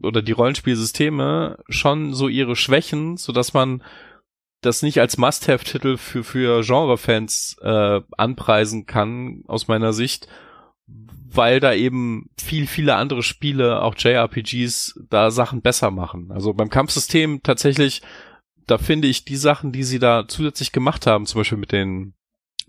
oder 0.02 0.22
die 0.22 0.32
Rollenspielsysteme 0.32 1.60
schon 1.70 2.14
so 2.14 2.28
ihre 2.28 2.56
Schwächen, 2.56 3.18
so 3.18 3.32
dass 3.32 3.53
man 3.53 3.84
das 4.66 4.82
nicht 4.82 5.00
als 5.00 5.18
Must-Have-Titel 5.18 5.98
für, 5.98 6.24
für 6.24 6.62
Genre-Fans 6.62 7.58
äh, 7.62 8.02
anpreisen 8.18 8.86
kann, 8.86 9.44
aus 9.48 9.68
meiner 9.68 9.94
Sicht, 9.94 10.28
weil 10.88 11.60
da 11.60 11.74
eben 11.74 12.30
viel, 12.38 12.68
viele 12.68 12.96
andere 12.96 13.24
Spiele, 13.24 13.82
auch 13.82 13.96
JRPGs, 13.98 15.02
da 15.10 15.32
Sachen 15.32 15.62
besser 15.62 15.92
machen. 15.92 16.32
Also 16.32 16.54
beim 16.54 16.70
Kampfsystem 16.70 17.42
tatsächlich 17.44 18.02
da 18.68 18.78
finde 18.78 19.08
ich 19.08 19.26
die 19.26 19.36
Sachen, 19.36 19.72
die 19.72 19.82
sie 19.84 19.98
da 20.00 20.28
zusätzlich 20.28 20.72
gemacht 20.72 21.08
haben, 21.08 21.26
zum 21.26 21.42
Beispiel 21.42 21.58
mit 21.58 21.72
den 21.72 22.14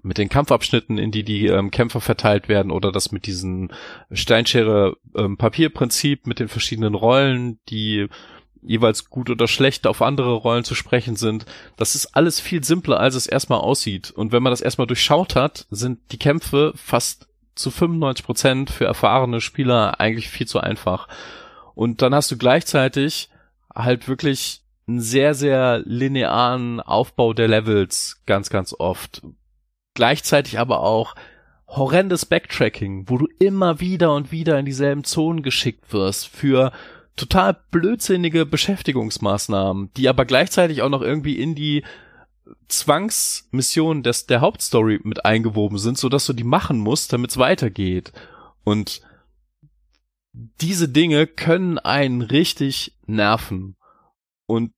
mit 0.03 0.19
den 0.19 0.29
Kampfabschnitten, 0.29 0.99
in 0.99 1.11
die 1.11 1.25
die 1.25 1.47
ähm, 1.47 1.71
Kämpfer 1.73 2.01
verteilt 2.01 2.49
werden 2.49 2.71
oder 2.71 2.93
das 2.93 3.11
mit 3.11 3.27
diesem 3.27 3.73
Steinschere-Papierprinzip 4.13 6.21
ähm, 6.21 6.29
mit 6.29 6.39
den 6.39 6.47
verschiedenen 6.47 6.95
Rollen, 6.95 7.59
die 7.69 8.07
jeweils 8.63 9.11
gut 9.11 9.31
oder 9.31 9.49
schlecht 9.49 9.87
auf 9.87 10.03
andere 10.03 10.35
Rollen 10.35 10.65
zu 10.65 10.75
sprechen 10.75 11.17
sind. 11.17 11.47
Das 11.77 11.95
ist 11.95 12.17
alles 12.17 12.41
viel 12.41 12.63
simpler, 12.65 13.01
als 13.01 13.15
es 13.15 13.27
erstmal 13.27 13.61
aussieht. 13.61 14.11
Und 14.11 14.33
wenn 14.33 14.43
man 14.43 14.53
das 14.53 14.61
erstmal 14.61 14.87
durchschaut 14.87 15.37
hat, 15.37 15.67
sind 15.71 15.99
die 16.13 16.19
Kämpfe 16.19 16.73
fast 16.77 17.29
zu 17.55 17.71
95 17.71 18.25
Prozent 18.25 18.71
für 18.71 18.85
erfahrene 18.85 19.41
Spieler 19.41 20.01
eigentlich 20.01 20.29
viel 20.29 20.47
zu 20.47 20.61
einfach. 20.61 21.09
Und 21.75 22.03
dann 22.03 22.15
hast 22.15 22.31
du 22.31 22.37
gleichzeitig 22.37 23.31
halt 23.75 24.09
wirklich 24.09 24.63
einen 24.89 25.01
sehr, 25.01 25.35
sehr 25.35 25.81
linearen 25.85 26.81
Aufbau 26.81 27.33
der 27.33 27.49
Levels 27.49 28.23
ganz, 28.27 28.51
ganz 28.51 28.75
oft. 28.79 29.23
Gleichzeitig 29.95 30.59
aber 30.59 30.81
auch 30.81 31.15
horrendes 31.69 32.27
Backtracking, 32.27 33.09
wo 33.09 33.19
du 33.19 33.27
immer 33.39 33.81
wieder 33.81 34.15
und 34.15 34.31
wieder 34.31 34.59
in 34.59 34.67
dieselben 34.67 35.05
Zonen 35.05 35.43
geschickt 35.43 35.93
wirst 35.93 36.29
für 36.29 36.73
total 37.17 37.59
blödsinnige 37.71 38.47
Beschäftigungsmaßnahmen, 38.47 39.91
die 39.97 40.09
aber 40.09 40.25
gleichzeitig 40.25 40.83
auch 40.83 40.91
noch 40.91 41.03
irgendwie 41.03 41.41
in 41.41 41.55
die 41.55 41.83
Zwangsmission 42.69 44.03
des, 44.03 44.27
der 44.27 44.41
Hauptstory 44.41 45.01
mit 45.03 45.25
eingewoben 45.25 45.79
sind, 45.79 45.99
so 45.99 46.09
dass 46.09 46.27
du 46.27 46.33
die 46.33 46.45
machen 46.45 46.79
musst, 46.79 47.13
damit 47.13 47.31
es 47.31 47.39
weitergeht. 47.39 48.13
Und 48.65 49.01
diese 50.33 50.89
Dinge 50.89 51.27
können 51.27 51.79
einen 51.79 52.23
richtig 52.23 52.95
nerven. 53.07 53.77
Und 54.47 54.73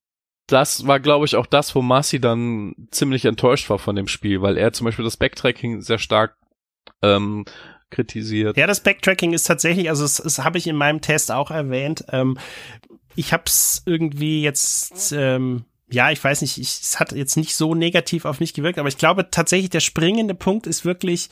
das 0.46 0.86
war, 0.86 1.00
glaube 1.00 1.26
ich, 1.26 1.36
auch 1.36 1.46
das, 1.46 1.74
wo 1.74 1.82
Marcy 1.82 2.20
dann 2.20 2.74
ziemlich 2.90 3.24
enttäuscht 3.24 3.68
war 3.68 3.78
von 3.78 3.96
dem 3.96 4.08
Spiel, 4.08 4.40
weil 4.40 4.56
er 4.56 4.72
zum 4.72 4.86
Beispiel 4.86 5.04
das 5.04 5.16
Backtracking 5.16 5.82
sehr 5.82 5.98
stark 5.98 6.36
ähm, 7.02 7.44
kritisiert. 7.90 8.56
Ja, 8.56 8.66
das 8.66 8.82
Backtracking 8.82 9.32
ist 9.32 9.44
tatsächlich, 9.44 9.88
also 9.88 10.02
das, 10.02 10.16
das 10.16 10.38
habe 10.40 10.58
ich 10.58 10.66
in 10.66 10.76
meinem 10.76 11.00
Test 11.00 11.30
auch 11.32 11.50
erwähnt. 11.50 12.04
Ähm, 12.10 12.38
ich 13.16 13.32
habe 13.32 13.44
es 13.46 13.82
irgendwie 13.86 14.42
jetzt, 14.42 15.12
ähm, 15.12 15.64
ja, 15.90 16.10
ich 16.10 16.22
weiß 16.22 16.42
nicht, 16.42 16.58
ich, 16.58 16.68
es 16.68 17.00
hat 17.00 17.12
jetzt 17.12 17.36
nicht 17.36 17.56
so 17.56 17.74
negativ 17.74 18.24
auf 18.24 18.40
mich 18.40 18.54
gewirkt, 18.54 18.78
aber 18.78 18.88
ich 18.88 18.98
glaube 18.98 19.30
tatsächlich, 19.30 19.70
der 19.70 19.80
springende 19.80 20.34
Punkt 20.34 20.66
ist 20.66 20.84
wirklich, 20.84 21.30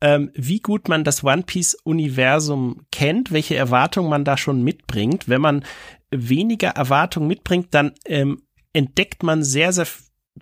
ähm, 0.00 0.30
wie 0.34 0.60
gut 0.60 0.88
man 0.88 1.04
das 1.04 1.24
One 1.24 1.42
Piece-Universum 1.42 2.82
kennt, 2.92 3.32
welche 3.32 3.56
Erwartungen 3.56 4.10
man 4.10 4.24
da 4.24 4.36
schon 4.36 4.62
mitbringt. 4.62 5.28
Wenn 5.28 5.40
man 5.40 5.64
weniger 6.10 6.70
Erwartungen 6.70 7.28
mitbringt, 7.28 7.68
dann 7.72 7.92
ähm, 8.04 8.42
entdeckt 8.72 9.22
man 9.22 9.42
sehr, 9.42 9.72
sehr 9.72 9.86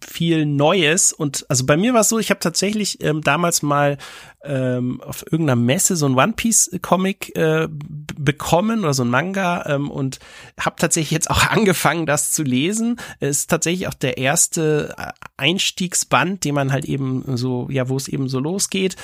viel 0.01 0.47
Neues 0.47 1.13
und 1.13 1.47
also 1.49 1.67
bei 1.67 1.77
mir 1.77 1.95
war 1.95 2.01
es 2.01 2.09
so, 2.09 2.19
ich 2.19 2.31
habe 2.31 2.41
tatsächlich 2.41 3.03
ähm, 3.03 3.21
damals 3.21 3.63
mal 3.63 3.99
ähm, 4.43 5.01
auf 5.01 5.25
irgendeiner 5.31 5.61
Messe 5.61 5.97
so 5.97 6.07
ein 6.07 6.17
One 6.17 6.33
Piece 6.35 6.71
Comic 6.83 7.37
äh, 7.37 7.69
bekommen 7.71 8.81
oder 8.81 8.95
so 8.95 9.05
ein 9.05 9.11
Manga 9.11 9.65
ähm, 9.67 9.91
und 9.91 10.19
habe 10.59 10.77
tatsächlich 10.79 11.11
jetzt 11.11 11.31
auch 11.31 11.47
angefangen, 11.51 12.07
das 12.07 12.33
zu 12.33 12.43
lesen. 12.43 12.97
Es 13.21 13.39
ist 13.39 13.51
tatsächlich 13.51 13.89
auch 13.89 13.95
der 13.95 14.19
erste 14.19 14.95
äh, 14.99 15.13
Einstiegsband, 15.37 16.45
den 16.45 16.55
man 16.55 16.73
halt 16.73 16.85
eben 16.85 17.37
so, 17.37 17.69
ja, 17.71 17.89
wo 17.89 17.97
es 17.97 18.09
eben 18.09 18.29
so 18.29 18.41
losgeht 18.41 18.97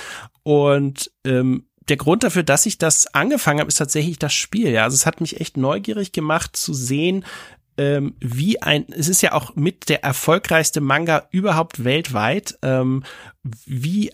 und 0.43 1.11
ähm, 1.25 1.65
der 1.89 1.97
Grund 1.97 2.23
dafür, 2.23 2.43
dass 2.43 2.65
ich 2.65 2.77
das 2.77 3.07
angefangen 3.13 3.59
habe, 3.59 3.67
ist 3.67 3.75
tatsächlich 3.75 4.19
das 4.19 4.33
Spiel. 4.33 4.69
Ja, 4.69 4.83
also 4.83 4.95
es 4.95 5.05
hat 5.05 5.19
mich 5.19 5.41
echt 5.41 5.57
neugierig 5.57 6.11
gemacht 6.11 6.55
zu 6.55 6.73
sehen, 6.73 7.25
ähm, 7.81 8.13
wie 8.19 8.61
ein, 8.61 8.85
es 8.89 9.07
ist 9.07 9.21
ja 9.21 9.33
auch 9.33 9.55
mit 9.55 9.89
der 9.89 10.03
erfolgreichste 10.03 10.81
Manga 10.81 11.27
überhaupt 11.31 11.83
weltweit, 11.83 12.59
ähm, 12.61 13.03
wie 13.43 14.11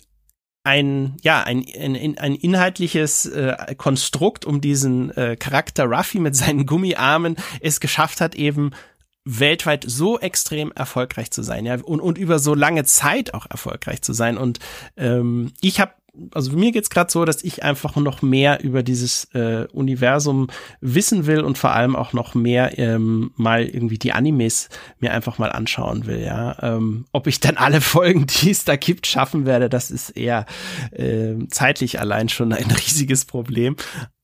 ein, 0.63 1.17
ja, 1.21 1.43
ein, 1.43 1.65
ein, 1.77 2.17
ein 2.17 2.35
inhaltliches 2.35 3.25
äh, 3.25 3.75
Konstrukt 3.77 4.45
um 4.45 4.61
diesen 4.61 5.11
äh, 5.11 5.35
Charakter 5.35 5.85
Ruffy 5.85 6.19
mit 6.19 6.35
seinen 6.35 6.65
Gummiarmen 6.65 7.35
es 7.59 7.79
geschafft 7.81 8.21
hat, 8.21 8.35
eben 8.35 8.71
weltweit 9.25 9.83
so 9.85 10.17
extrem 10.17 10.71
erfolgreich 10.71 11.31
zu 11.31 11.43
sein, 11.43 11.65
ja, 11.65 11.75
und, 11.81 11.99
und 11.99 12.17
über 12.17 12.39
so 12.39 12.53
lange 12.53 12.85
Zeit 12.85 13.33
auch 13.33 13.45
erfolgreich 13.49 14.01
zu 14.01 14.13
sein. 14.13 14.37
Und 14.37 14.59
ähm, 14.95 15.51
ich 15.59 15.81
habe 15.81 15.91
also 16.33 16.51
mir 16.57 16.71
geht's 16.71 16.89
gerade 16.89 17.11
so, 17.11 17.25
dass 17.25 17.43
ich 17.43 17.63
einfach 17.63 17.95
noch 17.95 18.21
mehr 18.21 18.63
über 18.63 18.83
dieses 18.83 19.25
äh, 19.33 19.65
Universum 19.71 20.47
wissen 20.81 21.25
will 21.25 21.41
und 21.41 21.57
vor 21.57 21.71
allem 21.71 21.95
auch 21.95 22.13
noch 22.13 22.35
mehr 22.35 22.77
ähm, 22.77 23.31
mal 23.35 23.63
irgendwie 23.65 23.97
die 23.97 24.13
Animes 24.13 24.69
mir 24.99 25.11
einfach 25.11 25.37
mal 25.37 25.51
anschauen 25.51 26.05
will. 26.05 26.19
Ja, 26.19 26.57
ähm, 26.61 27.05
ob 27.11 27.27
ich 27.27 27.39
dann 27.39 27.57
alle 27.57 27.81
Folgen, 27.87 28.27
die 28.27 28.51
es 28.51 28.65
da 28.65 28.75
gibt, 28.75 29.07
schaffen 29.07 29.45
werde, 29.45 29.69
das 29.69 29.91
ist 29.91 30.11
eher 30.11 30.45
äh, 30.91 31.35
zeitlich 31.49 31.99
allein 31.99 32.29
schon 32.29 32.53
ein 32.53 32.71
riesiges 32.71 33.25
Problem. 33.25 33.75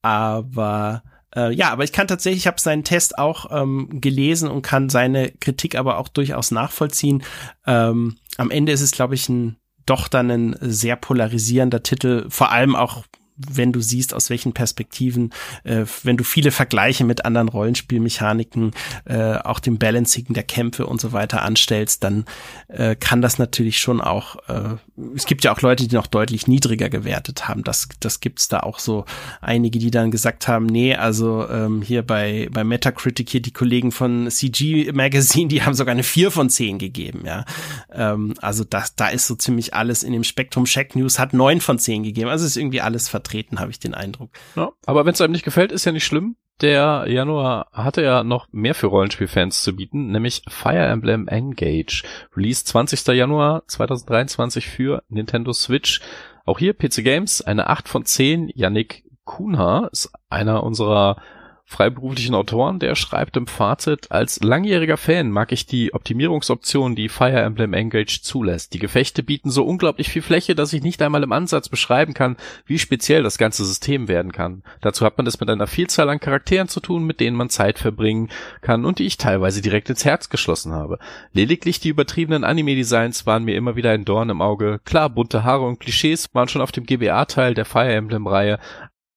Aber 0.01 1.03
äh, 1.35 1.53
ja, 1.53 1.71
aber 1.71 1.83
ich 1.83 1.91
kann 1.91 2.07
tatsächlich, 2.07 2.43
ich 2.43 2.47
habe 2.47 2.59
seinen 2.59 2.83
Test 2.83 3.17
auch 3.17 3.47
ähm, 3.51 4.01
gelesen 4.01 4.49
und 4.49 4.61
kann 4.61 4.89
seine 4.89 5.31
Kritik 5.31 5.75
aber 5.75 5.97
auch 5.97 6.07
durchaus 6.07 6.51
nachvollziehen. 6.51 7.23
Ähm, 7.65 8.17
am 8.37 8.51
Ende 8.51 8.71
ist 8.71 8.81
es, 8.81 8.91
glaube 8.91 9.15
ich, 9.15 9.29
ein 9.29 9.57
doch 9.85 10.07
dann 10.07 10.31
ein 10.31 10.55
sehr 10.59 10.95
polarisierender 10.95 11.83
Titel, 11.83 12.25
vor 12.29 12.51
allem 12.51 12.75
auch 12.75 13.03
wenn 13.35 13.71
du 13.71 13.81
siehst, 13.81 14.13
aus 14.13 14.29
welchen 14.29 14.53
Perspektiven, 14.53 15.31
äh, 15.63 15.85
wenn 16.03 16.17
du 16.17 16.23
viele 16.23 16.51
Vergleiche 16.51 17.03
mit 17.03 17.25
anderen 17.25 17.49
Rollenspielmechaniken, 17.49 18.71
äh, 19.05 19.35
auch 19.35 19.59
dem 19.59 19.77
Balancing 19.77 20.27
der 20.29 20.43
Kämpfe 20.43 20.85
und 20.85 21.01
so 21.01 21.11
weiter 21.11 21.41
anstellst, 21.41 22.03
dann 22.03 22.25
äh, 22.67 22.95
kann 22.95 23.21
das 23.21 23.39
natürlich 23.39 23.79
schon 23.79 24.01
auch, 24.01 24.37
äh, 24.47 24.75
es 25.15 25.25
gibt 25.25 25.43
ja 25.43 25.53
auch 25.53 25.61
Leute, 25.61 25.87
die 25.87 25.95
noch 25.95 26.07
deutlich 26.07 26.47
niedriger 26.47 26.89
gewertet 26.89 27.47
haben. 27.47 27.63
Das, 27.63 27.89
das 27.99 28.19
gibt's 28.19 28.47
da 28.47 28.61
auch 28.61 28.79
so 28.79 29.05
einige, 29.41 29.79
die 29.79 29.91
dann 29.91 30.11
gesagt 30.11 30.47
haben, 30.47 30.65
nee, 30.65 30.95
also 30.95 31.47
ähm, 31.49 31.81
hier 31.81 32.03
bei, 32.03 32.47
bei 32.51 32.63
Metacritic 32.63 33.29
hier 33.29 33.41
die 33.41 33.51
Kollegen 33.51 33.91
von 33.91 34.29
CG 34.29 34.91
Magazine, 34.93 35.47
die 35.47 35.63
haben 35.63 35.73
sogar 35.73 35.93
eine 35.93 36.03
4 36.03 36.31
von 36.31 36.49
10 36.49 36.77
gegeben, 36.77 37.23
ja. 37.25 37.45
Ähm, 37.91 38.35
also 38.41 38.63
das, 38.63 38.95
da 38.95 39.07
ist 39.07 39.27
so 39.27 39.35
ziemlich 39.35 39.73
alles 39.73 40.03
in 40.03 40.13
dem 40.13 40.23
Spektrum. 40.23 40.65
Check 40.65 40.95
News 40.95 41.19
hat 41.19 41.33
9 41.33 41.61
von 41.61 41.79
10 41.79 42.03
gegeben. 42.03 42.29
Also 42.29 42.45
ist 42.45 42.57
irgendwie 42.57 42.81
alles 42.81 43.09
vertreten 43.09 43.23
vertreten, 43.33 43.59
habe 43.59 43.71
ich 43.71 43.79
den 43.79 43.93
Eindruck. 43.93 44.29
Ja, 44.55 44.71
aber 44.85 45.05
wenn 45.05 45.13
es 45.13 45.21
einem 45.21 45.31
nicht 45.31 45.45
gefällt, 45.45 45.71
ist 45.71 45.85
ja 45.85 45.91
nicht 45.91 46.05
schlimm. 46.05 46.35
Der 46.61 47.05
Januar 47.07 47.67
hatte 47.73 48.03
ja 48.03 48.23
noch 48.23 48.47
mehr 48.51 48.75
für 48.75 48.87
Rollenspielfans 48.87 49.63
zu 49.63 49.75
bieten, 49.75 50.11
nämlich 50.11 50.43
Fire 50.47 50.85
Emblem 50.85 51.27
Engage. 51.27 52.03
Release 52.37 52.63
20. 52.63 53.07
Januar 53.07 53.63
2023 53.67 54.67
für 54.67 55.03
Nintendo 55.09 55.51
Switch. 55.51 56.01
Auch 56.45 56.59
hier 56.59 56.73
PC 56.73 57.03
Games, 57.03 57.41
eine 57.41 57.67
8 57.67 57.89
von 57.89 58.05
10. 58.05 58.51
Yannick 58.53 59.03
Kuhnha 59.23 59.89
ist 59.91 60.11
einer 60.29 60.63
unserer 60.63 61.17
freiberuflichen 61.65 62.35
Autoren, 62.35 62.79
der 62.79 62.95
schreibt 62.95 63.35
im 63.37 63.47
Fazit, 63.47 64.11
als 64.11 64.43
langjähriger 64.43 64.97
Fan 64.97 65.31
mag 65.31 65.51
ich 65.51 65.65
die 65.65 65.93
Optimierungsoption, 65.93 66.95
die 66.95 67.09
Fire 67.09 67.41
Emblem 67.41 67.73
Engage 67.73 68.21
zulässt. 68.21 68.73
Die 68.73 68.79
Gefechte 68.79 69.23
bieten 69.23 69.49
so 69.49 69.65
unglaublich 69.65 70.09
viel 70.09 70.21
Fläche, 70.21 70.55
dass 70.55 70.73
ich 70.73 70.83
nicht 70.83 71.01
einmal 71.01 71.23
im 71.23 71.31
Ansatz 71.31 71.69
beschreiben 71.69 72.13
kann, 72.13 72.37
wie 72.65 72.79
speziell 72.79 73.23
das 73.23 73.37
ganze 73.37 73.65
System 73.65 74.07
werden 74.07 74.31
kann. 74.31 74.63
Dazu 74.81 75.05
hat 75.05 75.17
man 75.17 75.25
es 75.25 75.39
mit 75.39 75.49
einer 75.49 75.67
Vielzahl 75.67 76.09
an 76.09 76.19
Charakteren 76.19 76.67
zu 76.67 76.79
tun, 76.79 77.05
mit 77.05 77.19
denen 77.19 77.37
man 77.37 77.49
Zeit 77.49 77.79
verbringen 77.79 78.29
kann 78.61 78.85
und 78.85 78.99
die 78.99 79.05
ich 79.05 79.17
teilweise 79.17 79.61
direkt 79.61 79.89
ins 79.89 80.05
Herz 80.05 80.29
geschlossen 80.29 80.73
habe. 80.73 80.99
Lediglich 81.31 81.79
die 81.79 81.89
übertriebenen 81.89 82.43
Anime-Designs 82.43 83.25
waren 83.25 83.45
mir 83.45 83.55
immer 83.55 83.75
wieder 83.75 83.91
ein 83.91 84.05
Dorn 84.05 84.29
im 84.29 84.41
Auge. 84.41 84.79
Klar, 84.85 85.09
bunte 85.09 85.43
Haare 85.43 85.65
und 85.65 85.79
Klischees 85.79 86.29
waren 86.33 86.47
schon 86.47 86.61
auf 86.61 86.71
dem 86.71 86.85
GBA-Teil 86.85 87.53
der 87.53 87.65
Fire 87.65 87.91
Emblem-Reihe, 87.91 88.59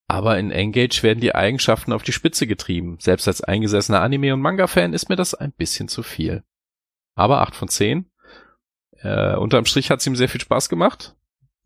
aber 0.08 0.38
in 0.38 0.50
Engage 0.50 1.02
werden 1.02 1.20
die 1.20 1.34
Eigenschaften 1.34 1.92
auf 1.92 2.02
die 2.02 2.12
Spitze 2.12 2.46
getrieben. 2.46 2.98
Selbst 3.00 3.26
als 3.26 3.42
eingesessener 3.42 4.02
Anime- 4.02 4.34
und 4.34 4.40
Manga-Fan 4.40 4.92
ist 4.92 5.08
mir 5.08 5.16
das 5.16 5.34
ein 5.34 5.52
bisschen 5.52 5.88
zu 5.88 6.02
viel. 6.02 6.44
Aber 7.14 7.40
8 7.40 7.56
von 7.56 7.68
10. 7.68 8.10
Äh, 9.02 9.34
unterm 9.36 9.66
Strich 9.66 9.90
hat 9.90 10.00
es 10.00 10.06
ihm 10.06 10.16
sehr 10.16 10.28
viel 10.28 10.40
Spaß 10.40 10.68
gemacht. 10.68 11.16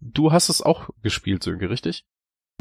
Du 0.00 0.32
hast 0.32 0.48
es 0.48 0.62
auch 0.62 0.88
gespielt, 1.02 1.42
Sönke, 1.42 1.68
richtig? 1.68 2.06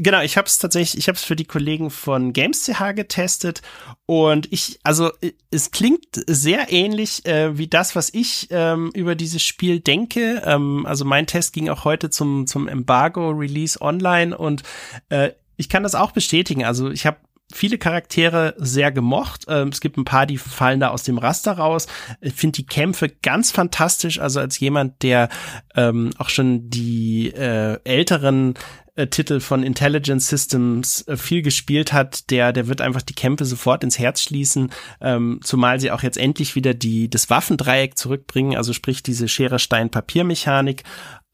Genau, 0.02 0.22
ich 0.22 0.38
habe 0.38 0.46
es 0.46 0.58
tatsächlich, 0.58 0.98
ich 0.98 1.08
habe 1.08 1.16
es 1.16 1.24
für 1.24 1.36
die 1.36 1.44
Kollegen 1.44 1.90
von 1.90 2.32
GamesCH 2.32 2.94
getestet 2.94 3.60
und 4.06 4.50
ich, 4.50 4.80
also 4.82 5.10
es 5.50 5.72
klingt 5.72 6.06
sehr 6.26 6.72
ähnlich 6.72 7.26
äh, 7.26 7.58
wie 7.58 7.68
das, 7.68 7.94
was 7.94 8.12
ich 8.14 8.48
ähm, 8.50 8.90
über 8.94 9.14
dieses 9.14 9.42
Spiel 9.42 9.80
denke. 9.80 10.42
Ähm, 10.46 10.86
also 10.86 11.04
mein 11.04 11.26
Test 11.26 11.52
ging 11.52 11.68
auch 11.68 11.84
heute 11.84 12.08
zum 12.08 12.46
zum 12.46 12.66
Embargo 12.66 13.28
Release 13.28 13.78
online 13.78 14.36
und 14.36 14.62
äh, 15.10 15.32
ich 15.60 15.68
kann 15.68 15.82
das 15.82 15.94
auch 15.94 16.12
bestätigen. 16.12 16.64
Also 16.64 16.90
ich 16.90 17.06
habe 17.06 17.18
viele 17.52 17.78
Charaktere 17.78 18.54
sehr 18.58 18.90
gemocht. 18.90 19.44
Ähm, 19.48 19.68
es 19.68 19.80
gibt 19.80 19.98
ein 19.98 20.04
paar, 20.04 20.26
die 20.26 20.38
fallen 20.38 20.80
da 20.80 20.88
aus 20.88 21.02
dem 21.02 21.18
Raster 21.18 21.52
raus. 21.52 21.86
Ich 22.20 22.34
finde 22.34 22.56
die 22.56 22.66
Kämpfe 22.66 23.08
ganz 23.08 23.50
fantastisch. 23.50 24.18
Also 24.20 24.40
als 24.40 24.58
jemand, 24.58 25.02
der 25.02 25.28
ähm, 25.74 26.10
auch 26.18 26.30
schon 26.30 26.70
die 26.70 27.28
äh, 27.28 27.78
älteren 27.84 28.54
äh, 28.94 29.08
Titel 29.08 29.40
von 29.40 29.62
Intelligence 29.62 30.28
Systems 30.28 31.06
äh, 31.08 31.16
viel 31.16 31.42
gespielt 31.42 31.92
hat, 31.92 32.30
der, 32.30 32.52
der 32.52 32.68
wird 32.68 32.80
einfach 32.80 33.02
die 33.02 33.14
Kämpfe 33.14 33.44
sofort 33.44 33.84
ins 33.84 33.98
Herz 33.98 34.22
schließen, 34.22 34.70
ähm, 35.00 35.40
zumal 35.42 35.78
sie 35.78 35.90
auch 35.90 36.02
jetzt 36.02 36.18
endlich 36.18 36.54
wieder 36.54 36.72
die, 36.72 37.10
das 37.10 37.28
Waffendreieck 37.28 37.98
zurückbringen, 37.98 38.56
also 38.56 38.72
sprich 38.72 39.02
diese 39.02 39.28
Schere-Stein-Papier-Mechanik. 39.28 40.84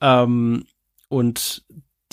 Ähm, 0.00 0.64
und 1.08 1.64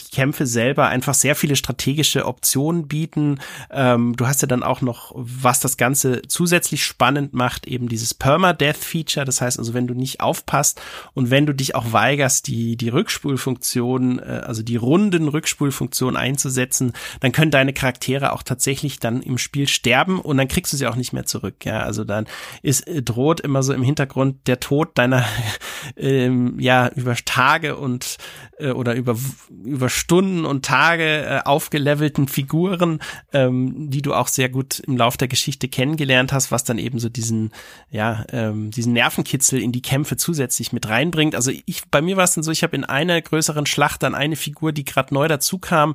die 0.04 0.16
Kämpfe 0.16 0.46
selber 0.46 0.88
einfach 0.88 1.14
sehr 1.14 1.36
viele 1.36 1.56
strategische 1.56 2.26
Optionen 2.26 2.88
bieten. 2.88 3.40
Ähm, 3.72 4.16
du 4.16 4.28
hast 4.28 4.42
ja 4.42 4.48
dann 4.48 4.64
auch 4.64 4.82
noch, 4.82 5.12
was 5.16 5.60
das 5.60 5.78
Ganze 5.78 6.22
zusätzlich 6.28 6.84
spannend 6.86 7.34
macht, 7.34 7.68
eben 7.68 7.88
dieses 7.88 8.14
Permadeath-Feature. 8.14 9.26
Das 9.26 9.42
heißt 9.42 9.60
also, 9.60 9.74
wenn 9.74 9.88
du 9.88 9.94
nicht 9.94 10.22
aufpasst 10.22 10.82
und 11.14 11.30
wenn 11.30 11.46
du 11.46 11.54
dich 11.54 11.76
auch 11.76 11.92
weigerst, 11.92 12.48
die, 12.48 12.78
die 12.78 12.90
Rückspulfunktion, 12.90 14.20
äh, 14.20 14.42
also 14.46 14.64
die 14.64 14.76
runden 14.76 15.28
Rückspulfunktion 15.28 16.16
einzusetzen, 16.16 16.94
dann 17.20 17.32
können 17.32 17.52
deine 17.52 17.74
Charaktere 17.74 18.34
auch 18.34 18.44
tatsächlich 18.44 19.00
dann 19.00 19.22
im 19.22 19.38
Spiel 19.38 19.68
sterben 19.68 20.20
und 20.20 20.38
dann 20.38 20.48
kriegst 20.48 20.74
du 20.74 20.78
sie 20.78 20.88
auch 20.88 20.96
nicht 20.96 21.14
mehr 21.14 21.26
zurück. 21.26 21.66
Ja, 21.66 21.80
also 21.82 22.04
dann 22.04 22.28
ist, 22.62 22.88
äh, 22.88 23.02
droht 23.02 23.40
immer 23.40 23.64
so 23.64 23.74
im 23.74 23.84
Hintergrund 23.84 24.48
der 24.48 24.60
Tod 24.60 24.98
deiner, 24.98 25.26
ähm, 25.98 26.60
ja 26.60 26.90
über 26.90 27.16
Tage 27.16 27.76
und 27.78 28.18
äh, 28.58 28.72
oder 28.72 28.96
über 28.96 29.18
über 29.64 29.90
Stunden 29.94 30.46
und 30.46 30.66
Tage 30.66 31.26
äh, 31.26 31.42
aufgelevelten 31.46 32.28
Figuren, 32.28 33.00
ähm, 33.32 33.90
die 33.90 34.02
du 34.02 34.14
auch 34.14 34.28
sehr 34.28 34.50
gut 34.50 34.80
im 34.80 34.98
Lauf 34.98 35.18
der 35.18 35.28
Geschichte 35.28 35.68
kennengelernt 35.68 36.34
hast, 36.34 36.52
was 36.52 36.64
dann 36.64 36.78
eben 36.78 37.00
so 37.00 37.10
diesen 37.10 37.52
ja 37.90 38.26
ähm, 38.32 38.72
diesen 38.72 38.94
Nervenkitzel 38.94 39.62
in 39.62 39.72
die 39.72 39.82
Kämpfe 39.82 40.18
zusätzlich 40.18 40.74
mit 40.74 40.90
reinbringt. 40.90 41.36
Also 41.36 41.52
ich 41.66 41.84
bei 41.90 42.02
mir 42.02 42.18
war 42.18 42.24
es 42.24 42.34
dann 42.34 42.44
so, 42.44 42.52
ich 42.52 42.64
habe 42.64 42.76
in 42.76 42.84
einer 42.84 43.22
größeren 43.22 43.66
Schlacht 43.66 44.04
dann 44.04 44.16
eine 44.16 44.36
Figur, 44.36 44.72
die 44.72 44.86
gerade 44.86 45.14
neu 45.14 45.28
dazu 45.28 45.60
kam, 45.60 45.94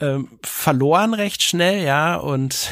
ähm, 0.00 0.28
verloren 0.42 1.14
recht 1.14 1.42
schnell, 1.42 1.84
ja 1.84 2.16
und 2.16 2.70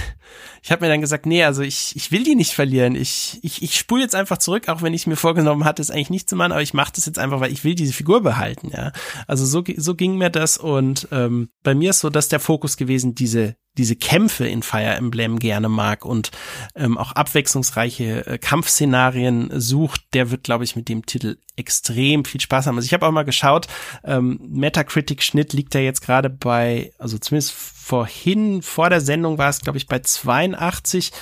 ich 0.63 0.73
habe 0.73 0.85
mir 0.85 0.91
dann 0.91 1.01
gesagt, 1.01 1.27
nee, 1.27 1.45
also 1.45 1.63
ich, 1.63 1.95
ich 1.97 2.11
will 2.11 2.23
die 2.23 2.35
nicht 2.35 2.53
verlieren. 2.53 2.95
Ich, 2.97 3.39
ich, 3.43 3.63
ich 3.63 3.77
spule 3.77 4.03
jetzt 4.03 4.15
einfach 4.15 4.39
zurück, 4.39 4.69
auch 4.69 4.83
wenn 4.83 4.95
ich 4.95 5.07
mir 5.07 5.17
vorgenommen 5.17 5.65
hatte, 5.65 5.83
es 5.83 5.91
eigentlich 5.91 6.11
nicht 6.11 6.29
zu 6.29 6.37
machen, 6.37 6.53
aber 6.53 6.63
ich 6.63 6.75
mache 6.75 6.93
das 6.95 7.07
jetzt 7.07 7.19
einfach, 7.19 7.41
weil 7.41 7.53
ich 7.53 7.65
will 7.65 7.75
diese 7.75 7.93
Figur 7.93 8.23
behalten, 8.23 8.71
ja. 8.73 8.93
Also 9.27 9.45
so, 9.45 9.63
so 9.77 9.95
ging 9.95 10.17
mir 10.17 10.31
das 10.31 10.57
und 10.57 11.09
ähm, 11.13 11.49
bei 11.63 11.75
mir 11.75 11.91
ist 11.91 12.01
so, 12.01 12.11
dass 12.11 12.29
der 12.29 12.41
Fokus 12.41 12.77
gewesen, 12.77 13.15
diese 13.15 13.57
diese 13.77 13.97
Kämpfe 13.97 14.47
in 14.47 14.63
Fire 14.63 14.95
Emblem 14.95 15.39
gerne 15.39 15.69
mag 15.69 16.05
und 16.05 16.31
ähm, 16.77 16.97
auch 16.97 17.13
abwechslungsreiche 17.13 18.27
äh, 18.27 18.39
Kampfszenarien 18.39 19.51
sucht, 19.61 20.03
der 20.13 20.31
wird, 20.31 20.45
glaube 20.45 20.65
ich, 20.65 20.77
mit 20.77 20.89
dem 20.89 21.07
Titel 21.07 21.39
extrem 21.57 22.25
viel 22.25 22.41
Spaß 22.41 22.67
haben. 22.67 22.77
Also 22.77 22.87
ich 22.87 22.95
habe 22.95 23.07
auch 23.07 23.13
mal 23.13 23.25
geschaut, 23.25 23.67
ähm, 24.05 24.41
Metacritic-Schnitt 24.49 25.53
liegt 25.53 25.75
da 25.75 25.79
jetzt 25.79 26.03
gerade 26.03 26.31
bei, 26.31 26.93
also 26.99 27.19
zumindest 27.19 27.53
vorhin, 27.53 28.63
vor 28.63 28.91
der 28.91 29.01
Sendung 29.01 29.39
war 29.39 29.51
es, 29.51 29.61
glaube 29.61 29.79
ich, 29.79 29.87
bei 29.87 29.99
82. 29.99 31.13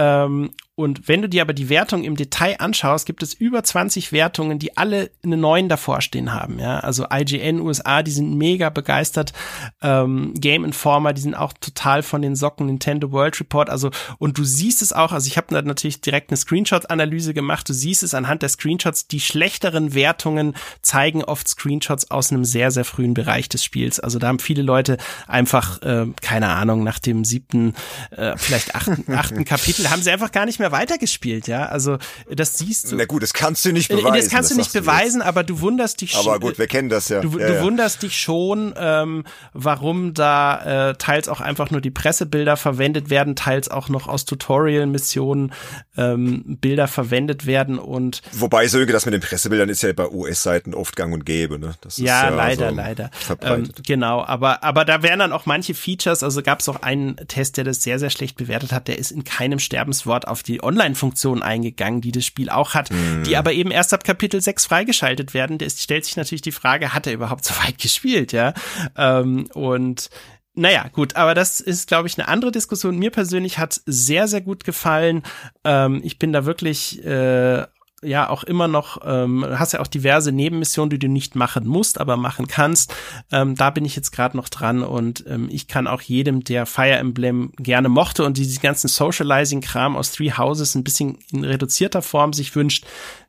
Ähm, 0.00 0.50
und 0.80 1.08
wenn 1.08 1.20
du 1.20 1.28
dir 1.28 1.42
aber 1.42 1.52
die 1.52 1.68
Wertung 1.68 2.04
im 2.04 2.16
Detail 2.16 2.56
anschaust, 2.58 3.04
gibt 3.04 3.22
es 3.22 3.34
über 3.34 3.62
20 3.62 4.12
Wertungen, 4.12 4.58
die 4.58 4.78
alle 4.78 5.10
eine 5.22 5.36
9 5.36 5.68
davor 5.68 6.00
stehen 6.00 6.32
haben. 6.32 6.58
Ja, 6.58 6.80
also 6.80 7.04
IGN 7.12 7.60
USA, 7.60 8.02
die 8.02 8.10
sind 8.10 8.34
mega 8.34 8.70
begeistert. 8.70 9.34
Ähm, 9.82 10.32
Game 10.34 10.64
Informer, 10.64 11.12
die 11.12 11.20
sind 11.20 11.34
auch 11.34 11.52
total 11.52 12.02
von 12.02 12.22
den 12.22 12.34
Socken. 12.34 12.64
Nintendo 12.64 13.12
World 13.12 13.38
Report, 13.40 13.68
also 13.68 13.90
und 14.16 14.38
du 14.38 14.44
siehst 14.44 14.80
es 14.80 14.94
auch. 14.94 15.12
Also 15.12 15.26
ich 15.26 15.36
habe 15.36 15.52
natürlich 15.62 16.00
direkt 16.00 16.30
eine 16.30 16.38
Screenshot-Analyse 16.38 17.34
gemacht. 17.34 17.68
Du 17.68 17.74
siehst 17.74 18.02
es 18.02 18.14
anhand 18.14 18.40
der 18.40 18.48
Screenshots. 18.48 19.06
Die 19.06 19.20
schlechteren 19.20 19.92
Wertungen 19.92 20.54
zeigen 20.80 21.22
oft 21.22 21.46
Screenshots 21.46 22.10
aus 22.10 22.32
einem 22.32 22.46
sehr 22.46 22.70
sehr 22.70 22.86
frühen 22.86 23.12
Bereich 23.12 23.50
des 23.50 23.62
Spiels. 23.62 24.00
Also 24.00 24.18
da 24.18 24.28
haben 24.28 24.38
viele 24.38 24.62
Leute 24.62 24.96
einfach 25.26 25.82
äh, 25.82 26.06
keine 26.22 26.48
Ahnung 26.48 26.84
nach 26.84 27.00
dem 27.00 27.22
siebten, 27.26 27.74
äh, 28.12 28.34
vielleicht 28.38 28.74
achten, 28.74 29.12
achten 29.12 29.44
Kapitel 29.50 29.89
haben 29.90 30.02
sie 30.02 30.10
einfach 30.10 30.32
gar 30.32 30.46
nicht 30.46 30.58
mehr 30.58 30.72
weitergespielt, 30.72 31.48
ja. 31.48 31.66
Also 31.66 31.98
das 32.30 32.58
siehst 32.58 32.92
du. 32.92 32.96
Na 32.96 33.04
gut, 33.04 33.22
das 33.22 33.32
kannst 33.32 33.64
du 33.64 33.72
nicht 33.72 33.88
beweisen. 33.88 34.14
Das 34.14 34.28
kannst 34.28 34.50
du 34.50 34.56
nicht 34.56 34.72
beweisen, 34.72 35.22
aber 35.22 35.44
du 35.44 35.60
wunderst 35.60 36.00
dich. 36.00 36.16
Aber 36.16 36.38
gut, 36.38 36.58
wir 36.58 36.66
kennen 36.66 36.88
das 36.88 37.08
ja. 37.08 37.20
Du, 37.20 37.38
ja, 37.38 37.46
du 37.46 37.54
ja. 37.54 37.62
wunderst 37.62 38.02
dich 38.02 38.18
schon, 38.18 38.74
ähm, 38.76 39.24
warum 39.52 40.14
da 40.14 40.90
äh, 40.90 40.94
teils 40.94 41.28
auch 41.28 41.40
einfach 41.40 41.70
nur 41.70 41.80
die 41.80 41.90
Pressebilder 41.90 42.56
verwendet 42.56 43.10
werden, 43.10 43.36
teils 43.36 43.68
auch 43.70 43.88
noch 43.88 44.06
aus 44.06 44.24
Tutorial-Missionen 44.24 45.52
ähm, 45.96 46.58
Bilder 46.60 46.88
verwendet 46.88 47.46
werden 47.46 47.78
und. 47.78 48.22
Wobei 48.32 48.68
Sönke, 48.68 48.92
das 48.92 49.04
mit 49.06 49.14
den 49.14 49.20
Pressebildern 49.20 49.68
ist 49.68 49.82
ja 49.82 49.92
bei 49.92 50.08
US-Seiten 50.08 50.74
oft 50.74 50.96
gang 50.96 51.12
und 51.12 51.24
gäbe, 51.26 51.58
ne? 51.58 51.74
Das 51.80 51.98
ist 51.98 52.04
ja, 52.04 52.24
ja 52.24 52.34
leider, 52.34 52.70
so 52.70 52.74
leider. 52.74 53.10
Ähm, 53.42 53.70
genau, 53.86 54.24
aber 54.24 54.62
aber 54.62 54.84
da 54.84 55.02
wären 55.02 55.18
dann 55.18 55.32
auch 55.32 55.46
manche 55.46 55.74
Features. 55.74 56.22
Also 56.22 56.42
gab 56.42 56.60
es 56.60 56.68
auch 56.68 56.82
einen 56.82 57.16
Test, 57.28 57.56
der 57.56 57.64
das 57.64 57.82
sehr 57.82 57.98
sehr 57.98 58.10
schlecht 58.10 58.36
bewertet 58.36 58.72
hat. 58.72 58.88
Der 58.88 58.98
ist 58.98 59.10
in 59.10 59.24
keinem 59.24 59.58
Sterbenswort 59.70 60.26
auf 60.26 60.42
die 60.42 60.62
Online-Funktion 60.62 61.44
eingegangen, 61.44 62.00
die 62.00 62.10
das 62.10 62.24
Spiel 62.24 62.50
auch 62.50 62.74
hat, 62.74 62.90
mhm. 62.90 63.22
die 63.22 63.36
aber 63.36 63.52
eben 63.52 63.70
erst 63.70 63.94
ab 63.94 64.02
Kapitel 64.02 64.40
6 64.40 64.66
freigeschaltet 64.66 65.32
werden. 65.32 65.58
Es 65.60 65.80
stellt 65.80 66.04
sich 66.04 66.16
natürlich 66.16 66.42
die 66.42 66.50
Frage, 66.50 66.92
hat 66.92 67.06
er 67.06 67.12
überhaupt 67.12 67.44
so 67.50 67.54
weit 67.62 67.78
gespielt, 67.78 68.32
ja? 68.32 68.52
Ähm, 68.96 69.46
und 69.54 70.10
naja, 70.54 70.88
gut, 70.92 71.14
aber 71.14 71.34
das 71.34 71.60
ist, 71.60 71.86
glaube 71.86 72.08
ich, 72.08 72.18
eine 72.18 72.26
andere 72.26 72.50
Diskussion. 72.50 72.98
Mir 72.98 73.10
persönlich 73.10 73.58
hat 73.58 73.80
sehr, 73.86 74.26
sehr 74.26 74.40
gut 74.40 74.64
gefallen. 74.64 75.22
Ähm, 75.64 76.00
ich 76.02 76.18
bin 76.18 76.32
da 76.32 76.44
wirklich 76.44 77.04
äh, 77.04 77.64
ja 78.02 78.30
auch 78.30 78.44
immer 78.44 78.66
noch, 78.66 78.98
ähm, 79.04 79.44
hast 79.48 79.72
ja 79.72 79.80
auch 79.80 79.86
diverse 79.86 80.32
Nebenmissionen, 80.32 80.90
die 80.90 80.98
du 80.98 81.08
nicht 81.08 81.36
machen 81.36 81.66
musst, 81.66 82.00
aber 82.00 82.16
machen 82.16 82.46
kannst. 82.46 82.94
Ähm, 83.30 83.54
da 83.56 83.70
bin 83.70 83.84
ich 83.84 83.94
jetzt 83.94 84.10
gerade 84.10 84.36
noch 84.36 84.48
dran 84.48 84.82
und 84.82 85.24
ähm, 85.26 85.48
ich 85.50 85.68
kann 85.68 85.86
auch 85.86 86.00
jedem, 86.00 86.42
der 86.42 86.66
Fire 86.66 86.96
Emblem 86.96 87.52
gerne 87.56 87.88
mochte 87.88 88.24
und 88.24 88.38
diese 88.38 88.60
ganzen 88.60 88.88
Socializing-Kram 88.88 89.96
aus 89.96 90.12
Three 90.12 90.32
Houses 90.32 90.74
ein 90.74 90.84
bisschen 90.84 91.18
in 91.30 91.44
reduzierter 91.44 92.02
Form 92.02 92.32
sich 92.32 92.54
wünscht, 92.56 92.86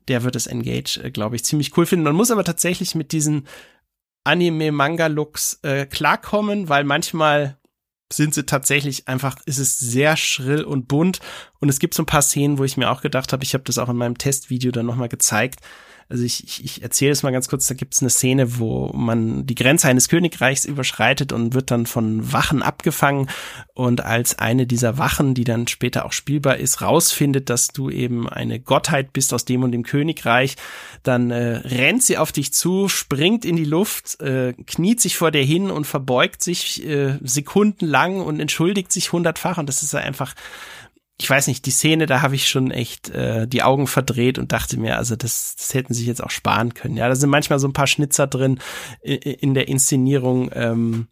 der 0.08 0.24
wird 0.24 0.36
es 0.36 0.48
Engage, 0.48 1.02
äh, 1.04 1.12
glaube 1.12 1.36
ich, 1.36 1.44
ziemlich 1.44 1.76
cool 1.78 1.86
finden. 1.86 2.06
Man 2.06 2.16
muss 2.16 2.32
aber 2.32 2.44
tatsächlich 2.44 2.96
mit 2.96 3.12
diesen 3.12 3.48
Anime-Manga-Looks 4.24 5.60
äh, 5.64 5.86
klarkommen, 5.86 6.70
weil 6.70 6.84
manchmal 6.84 7.58
sind 8.12 8.34
sie 8.34 8.46
tatsächlich 8.46 9.08
einfach, 9.08 9.38
ist 9.46 9.60
es 9.60 9.80
sehr 9.80 10.18
schrill 10.18 10.64
und 10.64 10.88
bunt. 10.88 11.20
Und 11.60 11.70
es 11.70 11.80
gibt 11.80 11.94
so 11.94 12.04
ein 12.04 12.08
paar 12.08 12.22
Szenen, 12.22 12.58
wo 12.58 12.64
ich 12.64 12.78
mir 12.78 12.92
auch 12.92 13.02
gedacht 13.02 13.34
habe, 13.34 13.44
ich 13.44 13.54
habe 13.54 13.64
das 13.64 13.78
auch 13.78 13.90
in 13.90 13.98
meinem 13.98 14.18
Testvideo 14.18 14.72
dann 14.72 14.86
nochmal 14.86 15.10
gezeigt, 15.10 15.60
also 16.12 16.26
ich, 16.26 16.44
ich, 16.44 16.64
ich 16.64 16.84
erzähle 16.84 17.14
es 17.14 17.24
mal 17.24 17.32
ganz 17.32 17.48
kurz, 17.48 17.68
da 17.68 17.74
gibt 17.74 17.94
es 17.94 18.02
eine 18.02 18.10
Szene, 18.10 18.60
wo 18.60 18.92
man 18.94 19.46
die 19.46 19.56
Grenze 19.56 19.88
eines 19.88 20.10
Königreichs 20.10 20.66
überschreitet 20.66 21.32
und 21.32 21.54
wird 21.54 21.72
dann 21.72 21.86
von 21.86 22.34
Wachen 22.34 22.62
abgefangen. 22.62 23.30
Und 23.74 24.04
als 24.04 24.38
eine 24.38 24.68
dieser 24.68 24.98
Wachen, 24.98 25.34
die 25.34 25.46
dann 25.46 25.68
später 25.68 26.06
auch 26.06 26.12
spielbar 26.12 26.58
ist, 26.58 26.82
rausfindet, 26.82 27.50
dass 27.50 27.70
du 27.70 27.90
eben 27.90 28.28
eine 28.28 28.60
Gottheit 28.60 29.14
bist 29.14 29.34
aus 29.34 29.46
dem 29.46 29.64
und 29.64 29.72
dem 29.72 29.84
Königreich, 29.84 30.58
dann 31.04 31.32
äh, 31.32 31.62
rennt 31.64 32.04
sie 32.04 32.18
auf 32.18 32.34
dich 32.34 32.54
zu, 32.54 32.90
springt 32.90 33.46
in 33.46 33.56
die 33.56 33.66
Luft, 33.66 34.20
äh, 34.20 34.54
kniet 34.68 35.00
sich 35.00 35.16
vor 35.16 35.32
dir 35.32 35.44
hin 35.44 35.72
und 35.72 35.88
verbeugt 35.88 36.44
sich 36.44 36.86
äh, 36.86 37.18
sekundenlang 37.24 38.20
und 38.20 38.42
entschuldigt 38.42 38.92
sich 38.92 39.14
hundertfach. 39.14 39.58
Und 39.58 39.70
das 39.70 39.82
ist 39.82 39.96
einfach 39.96 40.36
ich 41.22 41.30
weiß 41.30 41.46
nicht, 41.46 41.68
die 41.68 41.72
Szene, 41.72 42.08
da 42.08 42.24
habe 42.24 42.34
ich 42.34 42.48
schon 42.48 42.72
echt 42.72 43.10
äh, 43.10 43.48
die 43.48 43.62
Augen 43.62 43.86
verdreht 43.86 44.40
und 44.40 44.52
dachte 44.52 44.80
mir, 44.80 44.98
also 44.98 45.16
das, 45.16 45.56
das 45.56 45.72
hätten 45.76 45.94
sie 45.94 46.08
jetzt 46.08 46.24
auch 46.24 46.32
sparen 46.32 46.74
können. 46.74 46.98
Ja, 46.98 47.08
da 47.08 47.14
sind 47.14 47.30
manchmal 47.30 47.60
so 47.60 47.68
ein 47.68 47.74
paar 47.74 47.86
Schnitzer 47.86 48.26
drin 48.26 48.60
in, 49.04 49.18
in 49.20 49.54
der 49.54 49.68
Inszenierung. 49.68 50.50
Ähm, 50.56 51.10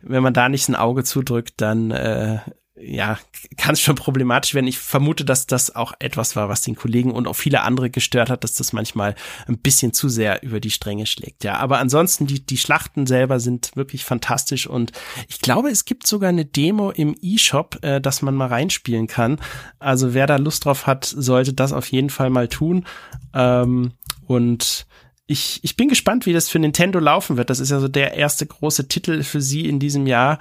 wenn 0.00 0.24
man 0.24 0.34
da 0.34 0.48
nicht 0.48 0.68
ein 0.68 0.74
Auge 0.74 1.04
zudrückt, 1.04 1.54
dann 1.58 1.92
äh, 1.92 2.38
ja, 2.84 3.18
kann 3.56 3.74
es 3.74 3.80
schon 3.80 3.94
problematisch 3.94 4.54
werden. 4.54 4.66
Ich 4.66 4.78
vermute, 4.78 5.24
dass 5.24 5.46
das 5.46 5.74
auch 5.74 5.92
etwas 6.00 6.34
war, 6.34 6.48
was 6.48 6.62
den 6.62 6.74
Kollegen 6.74 7.12
und 7.12 7.28
auch 7.28 7.36
viele 7.36 7.62
andere 7.62 7.90
gestört 7.90 8.28
hat, 8.28 8.42
dass 8.42 8.54
das 8.54 8.72
manchmal 8.72 9.14
ein 9.46 9.58
bisschen 9.58 9.92
zu 9.92 10.08
sehr 10.08 10.42
über 10.42 10.58
die 10.58 10.70
Stränge 10.70 11.06
schlägt. 11.06 11.44
Ja, 11.44 11.58
aber 11.58 11.78
ansonsten 11.78 12.26
die 12.26 12.44
die 12.44 12.56
Schlachten 12.56 13.06
selber 13.06 13.38
sind 13.38 13.76
wirklich 13.76 14.04
fantastisch 14.04 14.66
und 14.66 14.92
ich 15.28 15.40
glaube, 15.40 15.70
es 15.70 15.84
gibt 15.84 16.06
sogar 16.06 16.30
eine 16.30 16.44
Demo 16.44 16.90
im 16.90 17.14
eShop, 17.22 17.78
äh, 17.82 18.00
dass 18.00 18.22
man 18.22 18.34
mal 18.34 18.48
reinspielen 18.48 19.06
kann. 19.06 19.38
Also 19.78 20.14
wer 20.14 20.26
da 20.26 20.36
Lust 20.36 20.64
drauf 20.64 20.86
hat, 20.86 21.04
sollte 21.04 21.52
das 21.52 21.72
auf 21.72 21.86
jeden 21.86 22.10
Fall 22.10 22.30
mal 22.30 22.48
tun. 22.48 22.84
Ähm, 23.32 23.92
und 24.26 24.86
ich, 25.26 25.60
ich 25.62 25.76
bin 25.76 25.88
gespannt, 25.88 26.26
wie 26.26 26.32
das 26.32 26.48
für 26.48 26.58
Nintendo 26.58 26.98
laufen 26.98 27.36
wird. 27.36 27.48
Das 27.48 27.60
ist 27.60 27.70
ja 27.70 27.78
so 27.78 27.88
der 27.88 28.14
erste 28.14 28.44
große 28.44 28.88
Titel 28.88 29.22
für 29.22 29.40
sie 29.40 29.68
in 29.68 29.78
diesem 29.78 30.06
Jahr. 30.06 30.38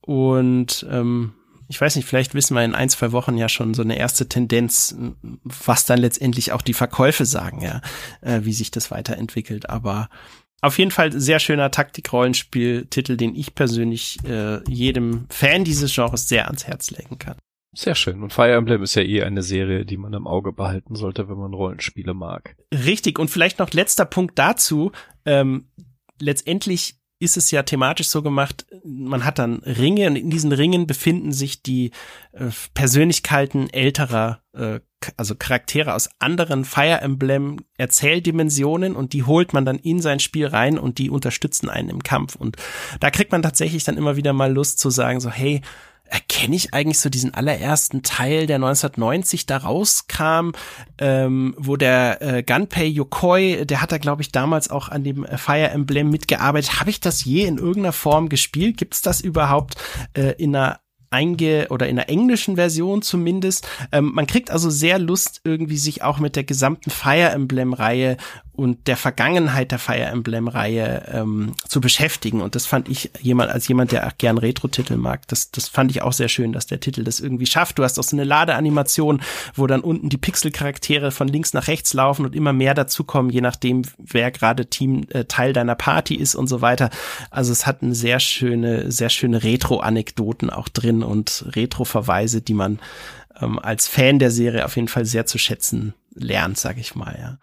Und 0.00 0.86
ähm, 0.90 1.32
ich 1.74 1.80
weiß 1.80 1.96
nicht, 1.96 2.06
vielleicht 2.06 2.34
wissen 2.34 2.54
wir 2.54 2.64
in 2.64 2.76
ein, 2.76 2.88
zwei 2.88 3.10
Wochen 3.10 3.36
ja 3.36 3.48
schon 3.48 3.74
so 3.74 3.82
eine 3.82 3.98
erste 3.98 4.28
Tendenz, 4.28 4.94
was 5.42 5.84
dann 5.84 5.98
letztendlich 5.98 6.52
auch 6.52 6.62
die 6.62 6.72
Verkäufe 6.72 7.26
sagen, 7.26 7.62
ja, 7.62 7.80
äh, 8.20 8.42
wie 8.44 8.52
sich 8.52 8.70
das 8.70 8.92
weiterentwickelt. 8.92 9.68
Aber 9.68 10.08
auf 10.62 10.78
jeden 10.78 10.92
Fall 10.92 11.10
sehr 11.10 11.40
schöner 11.40 11.72
Taktik-Rollenspiel-Titel, 11.72 13.16
den 13.16 13.34
ich 13.34 13.56
persönlich 13.56 14.18
äh, 14.24 14.62
jedem 14.70 15.26
Fan 15.30 15.64
dieses 15.64 15.92
Genres 15.92 16.28
sehr 16.28 16.46
ans 16.46 16.64
Herz 16.64 16.92
legen 16.92 17.18
kann. 17.18 17.38
Sehr 17.74 17.96
schön. 17.96 18.22
Und 18.22 18.32
Fire 18.32 18.52
Emblem 18.52 18.84
ist 18.84 18.94
ja 18.94 19.02
eh 19.02 19.24
eine 19.24 19.42
Serie, 19.42 19.84
die 19.84 19.96
man 19.96 20.12
im 20.12 20.28
Auge 20.28 20.52
behalten 20.52 20.94
sollte, 20.94 21.28
wenn 21.28 21.38
man 21.38 21.54
Rollenspiele 21.54 22.14
mag. 22.14 22.54
Richtig. 22.72 23.18
Und 23.18 23.32
vielleicht 23.32 23.58
noch 23.58 23.72
letzter 23.72 24.04
Punkt 24.04 24.38
dazu. 24.38 24.92
Ähm, 25.24 25.66
letztendlich 26.20 27.00
ist 27.24 27.36
es 27.36 27.50
ja 27.50 27.62
thematisch 27.62 28.08
so 28.08 28.22
gemacht, 28.22 28.66
man 28.84 29.24
hat 29.24 29.38
dann 29.38 29.56
Ringe 29.64 30.06
und 30.06 30.16
in 30.16 30.30
diesen 30.30 30.52
Ringen 30.52 30.86
befinden 30.86 31.32
sich 31.32 31.62
die 31.62 31.90
äh, 32.32 32.50
Persönlichkeiten 32.74 33.70
älterer, 33.70 34.40
äh, 34.52 34.80
also 35.16 35.34
Charaktere 35.34 35.94
aus 35.94 36.10
anderen 36.18 36.64
Fire 36.64 37.00
Emblem 37.00 37.58
Erzähldimensionen 37.76 38.94
und 38.94 39.12
die 39.12 39.24
holt 39.24 39.52
man 39.52 39.64
dann 39.64 39.78
in 39.78 40.00
sein 40.00 40.20
Spiel 40.20 40.46
rein 40.46 40.78
und 40.78 40.98
die 40.98 41.10
unterstützen 41.10 41.68
einen 41.68 41.90
im 41.90 42.02
Kampf. 42.02 42.36
Und 42.36 42.56
da 43.00 43.10
kriegt 43.10 43.32
man 43.32 43.42
tatsächlich 43.42 43.84
dann 43.84 43.96
immer 43.96 44.16
wieder 44.16 44.32
mal 44.32 44.52
Lust 44.52 44.78
zu 44.78 44.90
sagen, 44.90 45.20
so, 45.20 45.30
hey, 45.30 45.62
erkenne 46.04 46.54
ich 46.54 46.74
eigentlich 46.74 47.00
so 47.00 47.08
diesen 47.08 47.34
allerersten 47.34 48.02
Teil, 48.02 48.46
der 48.46 48.56
1990 48.56 49.46
da 49.46 49.58
rauskam, 49.58 50.52
ähm, 50.98 51.54
wo 51.58 51.76
der 51.76 52.22
äh, 52.22 52.42
Gunpei 52.42 52.86
Yokoi, 52.86 53.64
der 53.64 53.80
hat 53.80 53.92
da 53.92 53.98
glaube 53.98 54.22
ich 54.22 54.30
damals 54.30 54.70
auch 54.70 54.88
an 54.88 55.04
dem 55.04 55.24
äh, 55.24 55.38
Fire 55.38 55.70
Emblem 55.70 56.10
mitgearbeitet. 56.10 56.80
Habe 56.80 56.90
ich 56.90 57.00
das 57.00 57.24
je 57.24 57.44
in 57.44 57.58
irgendeiner 57.58 57.92
Form 57.92 58.28
gespielt? 58.28 58.76
Gibt 58.76 58.94
es 58.94 59.02
das 59.02 59.20
überhaupt 59.20 59.76
äh, 60.14 60.32
in 60.32 60.54
einer 60.54 60.80
einge 61.14 61.68
oder 61.70 61.88
in 61.88 61.96
der 61.96 62.10
englischen 62.10 62.56
Version 62.56 63.00
zumindest. 63.00 63.66
Ähm, 63.92 64.10
man 64.14 64.26
kriegt 64.26 64.50
also 64.50 64.68
sehr 64.68 64.98
Lust 64.98 65.40
irgendwie 65.44 65.76
sich 65.76 66.02
auch 66.02 66.18
mit 66.18 66.34
der 66.34 66.42
gesamten 66.42 66.90
Fire 66.90 67.30
Emblem 67.30 67.72
Reihe 67.72 68.16
und 68.56 68.86
der 68.86 68.96
Vergangenheit 68.96 69.72
der 69.72 69.80
Fire 69.80 70.04
Emblem-Reihe 70.04 71.08
ähm, 71.12 71.54
zu 71.66 71.80
beschäftigen. 71.80 72.40
Und 72.40 72.54
das 72.54 72.66
fand 72.66 72.88
ich 72.88 73.10
jemand 73.20 73.50
als 73.50 73.66
jemand, 73.66 73.90
der 73.90 74.06
auch 74.06 74.16
gern 74.16 74.38
Retro-Titel 74.38 74.96
mag. 74.96 75.26
Das, 75.26 75.50
das 75.50 75.68
fand 75.68 75.90
ich 75.90 76.02
auch 76.02 76.12
sehr 76.12 76.28
schön, 76.28 76.52
dass 76.52 76.66
der 76.66 76.78
Titel 76.78 77.02
das 77.02 77.18
irgendwie 77.18 77.46
schafft. 77.46 77.78
Du 77.78 77.82
hast 77.82 77.98
auch 77.98 78.04
so 78.04 78.14
eine 78.14 78.22
Ladeanimation, 78.22 79.22
wo 79.54 79.66
dann 79.66 79.80
unten 79.80 80.08
die 80.08 80.18
Pixel-Charaktere 80.18 81.10
von 81.10 81.26
links 81.26 81.52
nach 81.52 81.66
rechts 81.66 81.94
laufen 81.94 82.24
und 82.24 82.36
immer 82.36 82.52
mehr 82.52 82.74
dazukommen, 82.74 83.32
je 83.32 83.40
nachdem, 83.40 83.82
wer 83.98 84.30
gerade 84.30 84.66
Team 84.66 85.06
äh, 85.10 85.24
Teil 85.24 85.52
deiner 85.52 85.74
Party 85.74 86.14
ist 86.14 86.36
und 86.36 86.46
so 86.46 86.60
weiter. 86.60 86.90
Also 87.30 87.50
es 87.50 87.66
hat 87.66 87.82
eine 87.82 87.94
sehr 87.94 88.20
schöne, 88.20 88.92
sehr 88.92 89.10
schöne 89.10 89.42
Retro-Anekdoten 89.42 90.50
auch 90.50 90.68
drin 90.68 91.02
und 91.02 91.44
Retro-Verweise, 91.56 92.40
die 92.40 92.54
man 92.54 92.78
ähm, 93.40 93.58
als 93.58 93.88
Fan 93.88 94.20
der 94.20 94.30
Serie 94.30 94.64
auf 94.64 94.76
jeden 94.76 94.88
Fall 94.88 95.06
sehr 95.06 95.26
zu 95.26 95.38
schätzen 95.38 95.94
lernt, 96.14 96.56
sag 96.56 96.78
ich 96.78 96.94
mal, 96.94 97.16
ja 97.18 97.38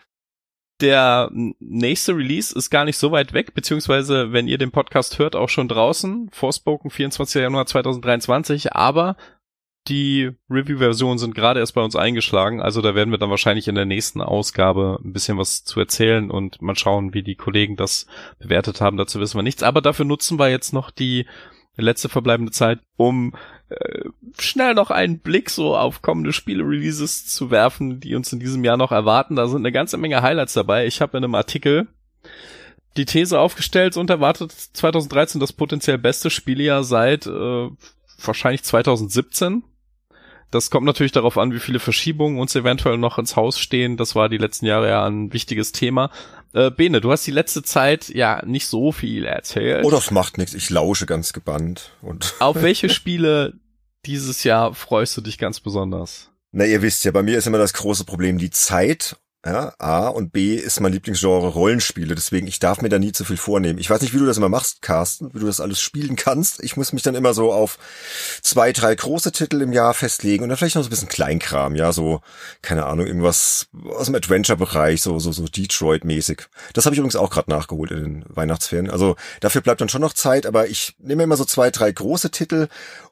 der 0.81 1.29
nächste 1.59 2.15
Release 2.15 2.57
ist 2.57 2.69
gar 2.69 2.85
nicht 2.85 2.97
so 2.97 3.11
weit 3.11 3.33
weg, 3.33 3.53
beziehungsweise 3.53 4.33
wenn 4.33 4.47
ihr 4.47 4.57
den 4.57 4.71
Podcast 4.71 5.19
hört, 5.19 5.35
auch 5.35 5.49
schon 5.49 5.67
draußen. 5.67 6.29
Forspoken 6.31 6.89
24. 6.89 7.41
Januar 7.41 7.65
2023, 7.65 8.73
aber 8.73 9.15
die 9.87 10.31
Review-Versionen 10.49 11.17
sind 11.17 11.33
gerade 11.33 11.59
erst 11.59 11.73
bei 11.73 11.81
uns 11.81 11.95
eingeschlagen, 11.95 12.61
also 12.61 12.81
da 12.81 12.93
werden 12.93 13.09
wir 13.09 13.17
dann 13.17 13.31
wahrscheinlich 13.31 13.67
in 13.67 13.75
der 13.75 13.85
nächsten 13.85 14.21
Ausgabe 14.21 14.99
ein 15.03 15.11
bisschen 15.11 15.37
was 15.39 15.63
zu 15.63 15.79
erzählen 15.79 16.29
und 16.29 16.61
mal 16.61 16.77
schauen, 16.77 17.15
wie 17.15 17.23
die 17.23 17.35
Kollegen 17.35 17.77
das 17.77 18.05
bewertet 18.37 18.79
haben. 18.79 18.97
Dazu 18.97 19.19
wissen 19.19 19.37
wir 19.37 19.43
nichts, 19.43 19.63
aber 19.63 19.81
dafür 19.81 20.05
nutzen 20.05 20.37
wir 20.37 20.49
jetzt 20.49 20.71
noch 20.71 20.91
die 20.91 21.25
letzte 21.77 22.09
verbleibende 22.09 22.51
Zeit, 22.51 22.79
um 22.97 23.33
äh, 23.69 24.03
schnell 24.39 24.73
noch 24.73 24.91
einen 24.91 25.19
Blick 25.19 25.49
so 25.49 25.75
auf 25.75 26.01
kommende 26.01 26.33
Spiele-Releases 26.33 27.27
zu 27.27 27.51
werfen, 27.51 27.99
die 27.99 28.15
uns 28.15 28.31
in 28.33 28.39
diesem 28.39 28.63
Jahr 28.63 28.77
noch 28.77 28.91
erwarten. 28.91 29.35
Da 29.35 29.47
sind 29.47 29.61
eine 29.61 29.71
ganze 29.71 29.97
Menge 29.97 30.21
Highlights 30.21 30.53
dabei. 30.53 30.85
Ich 30.85 31.01
habe 31.01 31.17
in 31.17 31.23
einem 31.23 31.35
Artikel 31.35 31.87
die 32.97 33.05
These 33.05 33.39
aufgestellt 33.39 33.95
und 33.95 34.09
erwartet 34.09 34.51
2013 34.51 35.39
das 35.39 35.53
potenziell 35.53 35.97
beste 35.97 36.29
Spielejahr 36.29 36.83
seit 36.83 37.25
äh, 37.25 37.69
wahrscheinlich 38.23 38.63
2017. 38.63 39.63
Das 40.51 40.69
kommt 40.69 40.85
natürlich 40.85 41.13
darauf 41.13 41.37
an, 41.37 41.53
wie 41.53 41.59
viele 41.59 41.79
Verschiebungen 41.79 42.37
uns 42.37 42.55
eventuell 42.55 42.97
noch 42.97 43.17
ins 43.17 43.37
Haus 43.37 43.57
stehen. 43.57 43.95
Das 43.95 44.15
war 44.15 44.27
die 44.27 44.37
letzten 44.37 44.65
Jahre 44.65 44.89
ja 44.89 45.05
ein 45.05 45.31
wichtiges 45.31 45.71
Thema. 45.71 46.11
Äh, 46.53 46.69
Bene, 46.69 46.99
du 46.99 47.11
hast 47.11 47.25
die 47.25 47.31
letzte 47.31 47.63
Zeit 47.63 48.09
ja 48.09 48.43
nicht 48.45 48.67
so 48.67 48.91
viel 48.91 49.23
erzählt. 49.25 49.85
Oh, 49.85 49.91
das 49.91 50.11
macht 50.11 50.37
nichts. 50.37 50.53
Ich 50.53 50.69
lausche 50.69 51.05
ganz 51.05 51.31
gebannt. 51.31 51.91
Und 52.01 52.35
Auf 52.39 52.61
welche 52.61 52.89
Spiele 52.93 53.53
dieses 54.05 54.43
Jahr 54.43 54.73
freust 54.73 55.15
du 55.15 55.21
dich 55.21 55.37
ganz 55.37 55.61
besonders? 55.61 56.29
Na, 56.51 56.65
ihr 56.65 56.81
wisst 56.81 57.05
ja, 57.05 57.11
bei 57.11 57.23
mir 57.23 57.37
ist 57.37 57.47
immer 57.47 57.57
das 57.57 57.73
große 57.73 58.03
Problem 58.03 58.37
die 58.37 58.49
Zeit 58.49 59.15
ja, 59.43 59.73
A 59.79 60.07
und 60.07 60.31
B 60.31 60.55
ist 60.55 60.79
mein 60.81 60.93
Lieblingsgenre 60.93 61.47
Rollenspiele, 61.47 62.13
deswegen 62.13 62.45
ich 62.45 62.59
darf 62.59 62.81
mir 62.81 62.89
da 62.89 62.99
nie 62.99 63.11
zu 63.11 63.25
viel 63.25 63.37
vornehmen. 63.37 63.79
Ich 63.79 63.89
weiß 63.89 64.01
nicht, 64.01 64.13
wie 64.13 64.19
du 64.19 64.27
das 64.27 64.37
immer 64.37 64.49
machst, 64.49 64.83
Carsten, 64.83 65.33
wie 65.33 65.39
du 65.39 65.47
das 65.47 65.59
alles 65.59 65.81
spielen 65.81 66.15
kannst. 66.15 66.63
Ich 66.63 66.77
muss 66.77 66.93
mich 66.93 67.01
dann 67.01 67.15
immer 67.15 67.33
so 67.33 67.51
auf 67.51 67.79
zwei, 68.43 68.71
drei 68.71 68.93
große 68.93 69.31
Titel 69.31 69.61
im 69.61 69.73
Jahr 69.73 69.95
festlegen 69.95 70.43
und 70.43 70.49
dann 70.49 70.57
vielleicht 70.57 70.75
noch 70.75 70.83
so 70.83 70.89
ein 70.89 70.91
bisschen 70.91 71.09
Kleinkram, 71.09 71.75
ja, 71.75 71.91
so 71.91 72.21
keine 72.61 72.85
Ahnung, 72.85 73.07
irgendwas 73.07 73.67
aus 73.83 74.05
dem 74.05 74.15
Adventure-Bereich, 74.15 75.01
so 75.01 75.17
so 75.17 75.31
so 75.31 75.45
Detroit-mäßig. 75.45 76.43
Das 76.73 76.85
habe 76.85 76.93
ich 76.93 76.99
übrigens 76.99 77.15
auch 77.15 77.31
gerade 77.31 77.49
nachgeholt 77.49 77.89
in 77.89 78.03
den 78.03 78.25
Weihnachtsferien. 78.29 78.91
Also 78.91 79.15
dafür 79.39 79.61
bleibt 79.61 79.81
dann 79.81 79.89
schon 79.89 80.01
noch 80.01 80.13
Zeit, 80.13 80.45
aber 80.45 80.67
ich 80.67 80.95
nehme 80.99 81.23
immer 81.23 81.37
so 81.37 81.45
zwei, 81.45 81.71
drei 81.71 81.91
große 81.91 82.29
Titel 82.29 82.67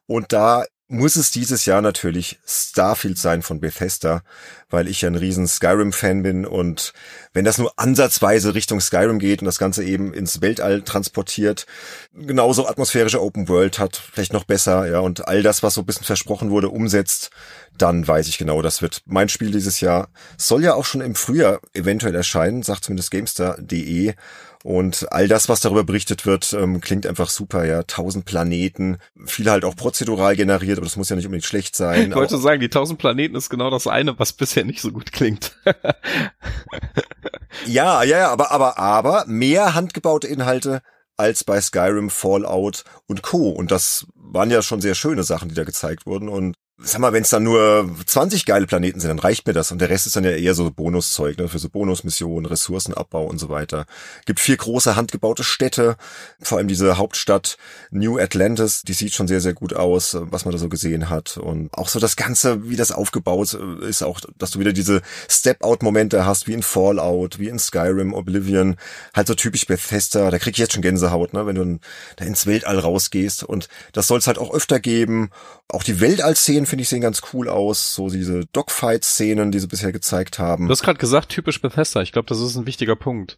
und 0.05 0.31
da 0.31 0.65
muss 0.91 1.15
es 1.15 1.29
dieses 1.29 1.67
Jahr 1.67 1.83
natürlich 1.83 2.39
Starfield 2.47 3.19
sein 3.19 3.43
von 3.43 3.59
Bethesda, 3.59 4.23
weil 4.71 4.87
ich 4.87 5.05
ein 5.05 5.13
riesen 5.13 5.47
Skyrim-Fan 5.47 6.23
bin 6.23 6.47
und 6.47 6.93
wenn 7.31 7.45
das 7.45 7.59
nur 7.59 7.71
ansatzweise 7.77 8.55
Richtung 8.55 8.81
Skyrim 8.81 9.19
geht 9.19 9.41
und 9.41 9.45
das 9.45 9.59
Ganze 9.59 9.83
eben 9.83 10.15
ins 10.15 10.41
Weltall 10.41 10.81
transportiert, 10.81 11.67
genauso 12.13 12.67
atmosphärische 12.67 13.21
Open 13.21 13.47
World 13.49 13.77
hat, 13.77 14.01
vielleicht 14.11 14.33
noch 14.33 14.45
besser, 14.45 14.89
ja, 14.89 14.99
und 14.99 15.27
all 15.27 15.43
das, 15.43 15.61
was 15.61 15.75
so 15.75 15.81
ein 15.81 15.85
bisschen 15.85 16.05
versprochen 16.05 16.49
wurde, 16.49 16.69
umsetzt, 16.69 17.29
dann 17.77 18.07
weiß 18.07 18.27
ich 18.27 18.39
genau, 18.39 18.63
das 18.63 18.81
wird 18.81 19.03
mein 19.05 19.29
Spiel 19.29 19.51
dieses 19.51 19.81
Jahr. 19.81 20.09
Soll 20.37 20.63
ja 20.63 20.73
auch 20.73 20.85
schon 20.85 21.01
im 21.01 21.13
Frühjahr 21.13 21.59
eventuell 21.75 22.15
erscheinen, 22.15 22.63
sagt 22.63 22.85
zumindest 22.85 23.11
GameStar.de. 23.11 24.15
Und 24.63 25.07
all 25.11 25.29
das, 25.29 25.47
was 25.47 25.61
darüber 25.61 25.85
berichtet 25.85 26.25
wird, 26.25 26.51
ähm, 26.51 26.81
klingt 26.81 27.07
einfach 27.07 27.29
super, 27.29 27.65
ja. 27.65 27.83
Tausend 27.83 28.25
Planeten, 28.25 28.97
viel 29.25 29.49
halt 29.49 29.63
auch 29.63 29.75
prozedural 29.75 30.35
generiert, 30.35 30.77
aber 30.77 30.85
das 30.85 30.97
muss 30.97 31.07
ja 31.07 31.15
nicht 31.15 31.25
unbedingt 31.25 31.45
schlecht 31.45 31.77
sein. 31.77 32.09
Ich 32.09 32.15
wollte 32.15 32.35
auch 32.35 32.41
sagen, 32.41 32.59
die 32.59 32.69
tausend 32.69 32.99
Planeten 32.99 33.35
ist 33.35 33.49
genau 33.49 33.69
das 33.69 33.87
eine, 33.87 34.19
was 34.19 34.33
bisher 34.33 34.65
nicht 34.65 34.81
so 34.81 34.91
gut 34.91 35.13
klingt. 35.13 35.55
ja, 37.65 38.03
ja, 38.03 38.03
ja, 38.03 38.31
aber, 38.31 38.51
aber, 38.51 38.77
aber 38.77 39.23
mehr 39.27 39.75
handgebaute 39.75 40.27
Inhalte 40.27 40.81
als 41.15 41.45
bei 41.45 41.61
Skyrim, 41.61 42.09
Fallout 42.09 42.83
und 43.07 43.21
Co. 43.21 43.49
Und 43.49 43.71
das 43.71 44.07
waren 44.15 44.51
ja 44.51 44.61
schon 44.61 44.81
sehr 44.81 44.95
schöne 44.95 45.23
Sachen, 45.23 45.49
die 45.49 45.55
da 45.55 45.63
gezeigt 45.63 46.05
wurden. 46.05 46.27
Und 46.27 46.55
sag 46.81 47.01
mal, 47.01 47.11
wenn 47.13 47.23
es 47.23 47.29
dann 47.29 47.43
nur 47.43 47.89
20 48.05 48.45
geile 48.45 48.65
Planeten 48.65 48.99
sind, 48.99 49.09
dann 49.09 49.19
reicht 49.19 49.45
mir 49.45 49.53
das. 49.53 49.71
Und 49.71 49.79
der 49.79 49.89
Rest 49.89 50.07
ist 50.07 50.15
dann 50.15 50.23
ja 50.23 50.31
eher 50.31 50.53
so 50.53 50.71
Bonuszeug, 50.71 51.37
ne, 51.37 51.49
für 51.49 51.59
so 51.59 51.69
Bonusmissionen, 51.69 52.45
Ressourcenabbau 52.45 53.25
und 53.25 53.37
so 53.37 53.49
weiter. 53.49 53.85
Gibt 54.25 54.39
vier 54.39 54.55
große 54.55 54.95
handgebaute 54.95 55.43
Städte, 55.43 55.97
vor 56.41 56.57
allem 56.57 56.67
diese 56.67 56.97
Hauptstadt 56.97 57.57
New 57.91 58.17
Atlantis, 58.17 58.83
die 58.83 58.93
sieht 58.93 59.13
schon 59.13 59.27
sehr, 59.27 59.41
sehr 59.41 59.53
gut 59.53 59.75
aus, 59.75 60.15
was 60.19 60.45
man 60.45 60.53
da 60.53 60.57
so 60.57 60.69
gesehen 60.69 61.09
hat. 61.09 61.37
Und 61.37 61.73
auch 61.73 61.89
so 61.89 61.99
das 61.99 62.15
Ganze, 62.15 62.69
wie 62.69 62.77
das 62.77 62.91
aufgebaut 62.91 63.53
ist, 63.81 64.03
auch, 64.03 64.21
dass 64.37 64.51
du 64.51 64.59
wieder 64.59 64.73
diese 64.73 65.01
Step-Out-Momente 65.27 66.25
hast, 66.25 66.47
wie 66.47 66.53
in 66.53 66.63
Fallout, 66.63 67.39
wie 67.39 67.49
in 67.49 67.59
Skyrim, 67.59 68.13
Oblivion, 68.13 68.77
halt 69.13 69.27
so 69.27 69.35
typisch 69.35 69.65
Bethesda. 69.65 70.31
Da 70.31 70.39
krieg 70.39 70.53
ich 70.53 70.59
jetzt 70.59 70.73
schon 70.73 70.81
Gänsehaut, 70.81 71.33
ne, 71.33 71.45
wenn 71.45 71.55
du 71.55 71.79
da 72.15 72.25
ins 72.25 72.45
Weltall 72.45 72.79
rausgehst. 72.79 73.43
Und 73.43 73.67
das 73.91 74.07
soll 74.07 74.19
es 74.19 74.27
halt 74.27 74.37
auch 74.37 74.53
öfter 74.53 74.79
geben. 74.79 75.29
Auch 75.67 75.83
die 75.83 75.99
Weltall-Szenen 75.99 76.65
finde 76.69 76.83
ich, 76.83 76.89
sehen 76.89 77.01
ganz 77.01 77.21
cool 77.33 77.49
aus. 77.49 77.95
So 77.95 78.09
diese 78.09 78.45
Dogfight-Szenen, 78.53 79.51
die 79.51 79.59
sie 79.59 79.67
bisher 79.67 79.91
gezeigt 79.91 80.39
haben. 80.39 80.67
Du 80.67 80.71
hast 80.71 80.83
gerade 80.83 80.99
gesagt, 80.99 81.29
typisch 81.29 81.61
Bethesda. 81.61 82.01
Ich 82.01 82.11
glaube, 82.11 82.27
das 82.27 82.39
ist 82.39 82.55
ein 82.55 82.65
wichtiger 82.65 82.95
Punkt. 82.95 83.37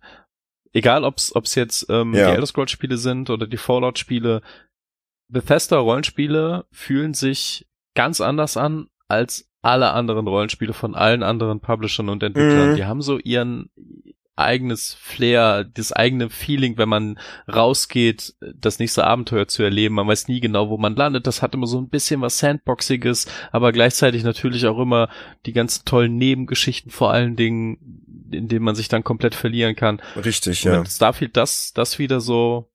Egal, 0.74 1.04
ob's 1.04 1.36
ob's 1.36 1.56
jetzt 1.56 1.88
ähm, 1.90 2.14
ja. 2.14 2.28
die 2.28 2.36
Elder 2.36 2.46
Scrolls-Spiele 2.46 2.98
sind 2.98 3.30
oder 3.30 3.48
die 3.48 3.58
Fallout-Spiele, 3.58 4.42
Bethesda-Rollenspiele 5.32 6.66
fühlen 6.72 7.14
sich 7.14 7.68
ganz 7.96 8.22
anders 8.22 8.58
an 8.58 8.88
als 9.08 9.50
alle 9.62 9.92
anderen 9.92 10.28
Rollenspiele 10.28 10.74
von 10.74 10.96
allen 10.96 11.24
anderen 11.24 11.60
Publishern 11.60 12.10
und 12.10 12.24
Entwicklern. 12.24 12.72
Mhm. 12.72 12.76
Die 12.76 12.86
haben 12.86 13.02
so 13.02 13.18
ihren 13.20 13.70
eigenes 14.44 14.94
Flair, 14.94 15.64
das 15.64 15.92
eigene 15.92 16.30
Feeling, 16.30 16.78
wenn 16.78 16.90
man 16.90 17.20
rausgeht, 17.48 18.36
das 18.56 18.80
nächste 18.80 19.06
Abenteuer 19.06 19.48
zu 19.48 19.64
erleben. 19.64 19.96
Man 19.96 20.08
weiß 20.08 20.28
nie 20.28 20.40
genau, 20.40 20.70
wo 20.70 20.78
man 20.78 20.96
landet. 20.96 21.28
Das 21.28 21.42
hat 21.42 21.54
immer 21.54 21.68
so 21.68 21.80
ein 21.80 21.90
bisschen 21.90 22.22
was 22.22 22.40
Sandboxiges, 22.40 23.28
aber 23.52 23.72
gleichzeitig 23.72 24.24
natürlich 24.24 24.66
auch 24.66 24.80
immer 24.80 25.10
die 25.46 25.54
ganzen 25.54 25.86
tollen 25.86 26.18
Nebengeschichten 26.18 26.92
vor 26.92 27.12
allen 27.12 27.36
Dingen, 27.36 28.28
in 28.32 28.48
denen 28.48 28.66
man 28.66 28.76
sich 28.76 28.88
dann 28.88 29.04
komplett 29.04 29.36
verlieren 29.36 29.76
kann. 29.76 30.02
Richtig, 30.24 30.64
ja. 30.64 30.80
Und 30.80 30.88
Starfield 30.88 31.38
das, 31.38 31.74
das 31.74 32.00
wieder 32.00 32.20
so 32.20 32.72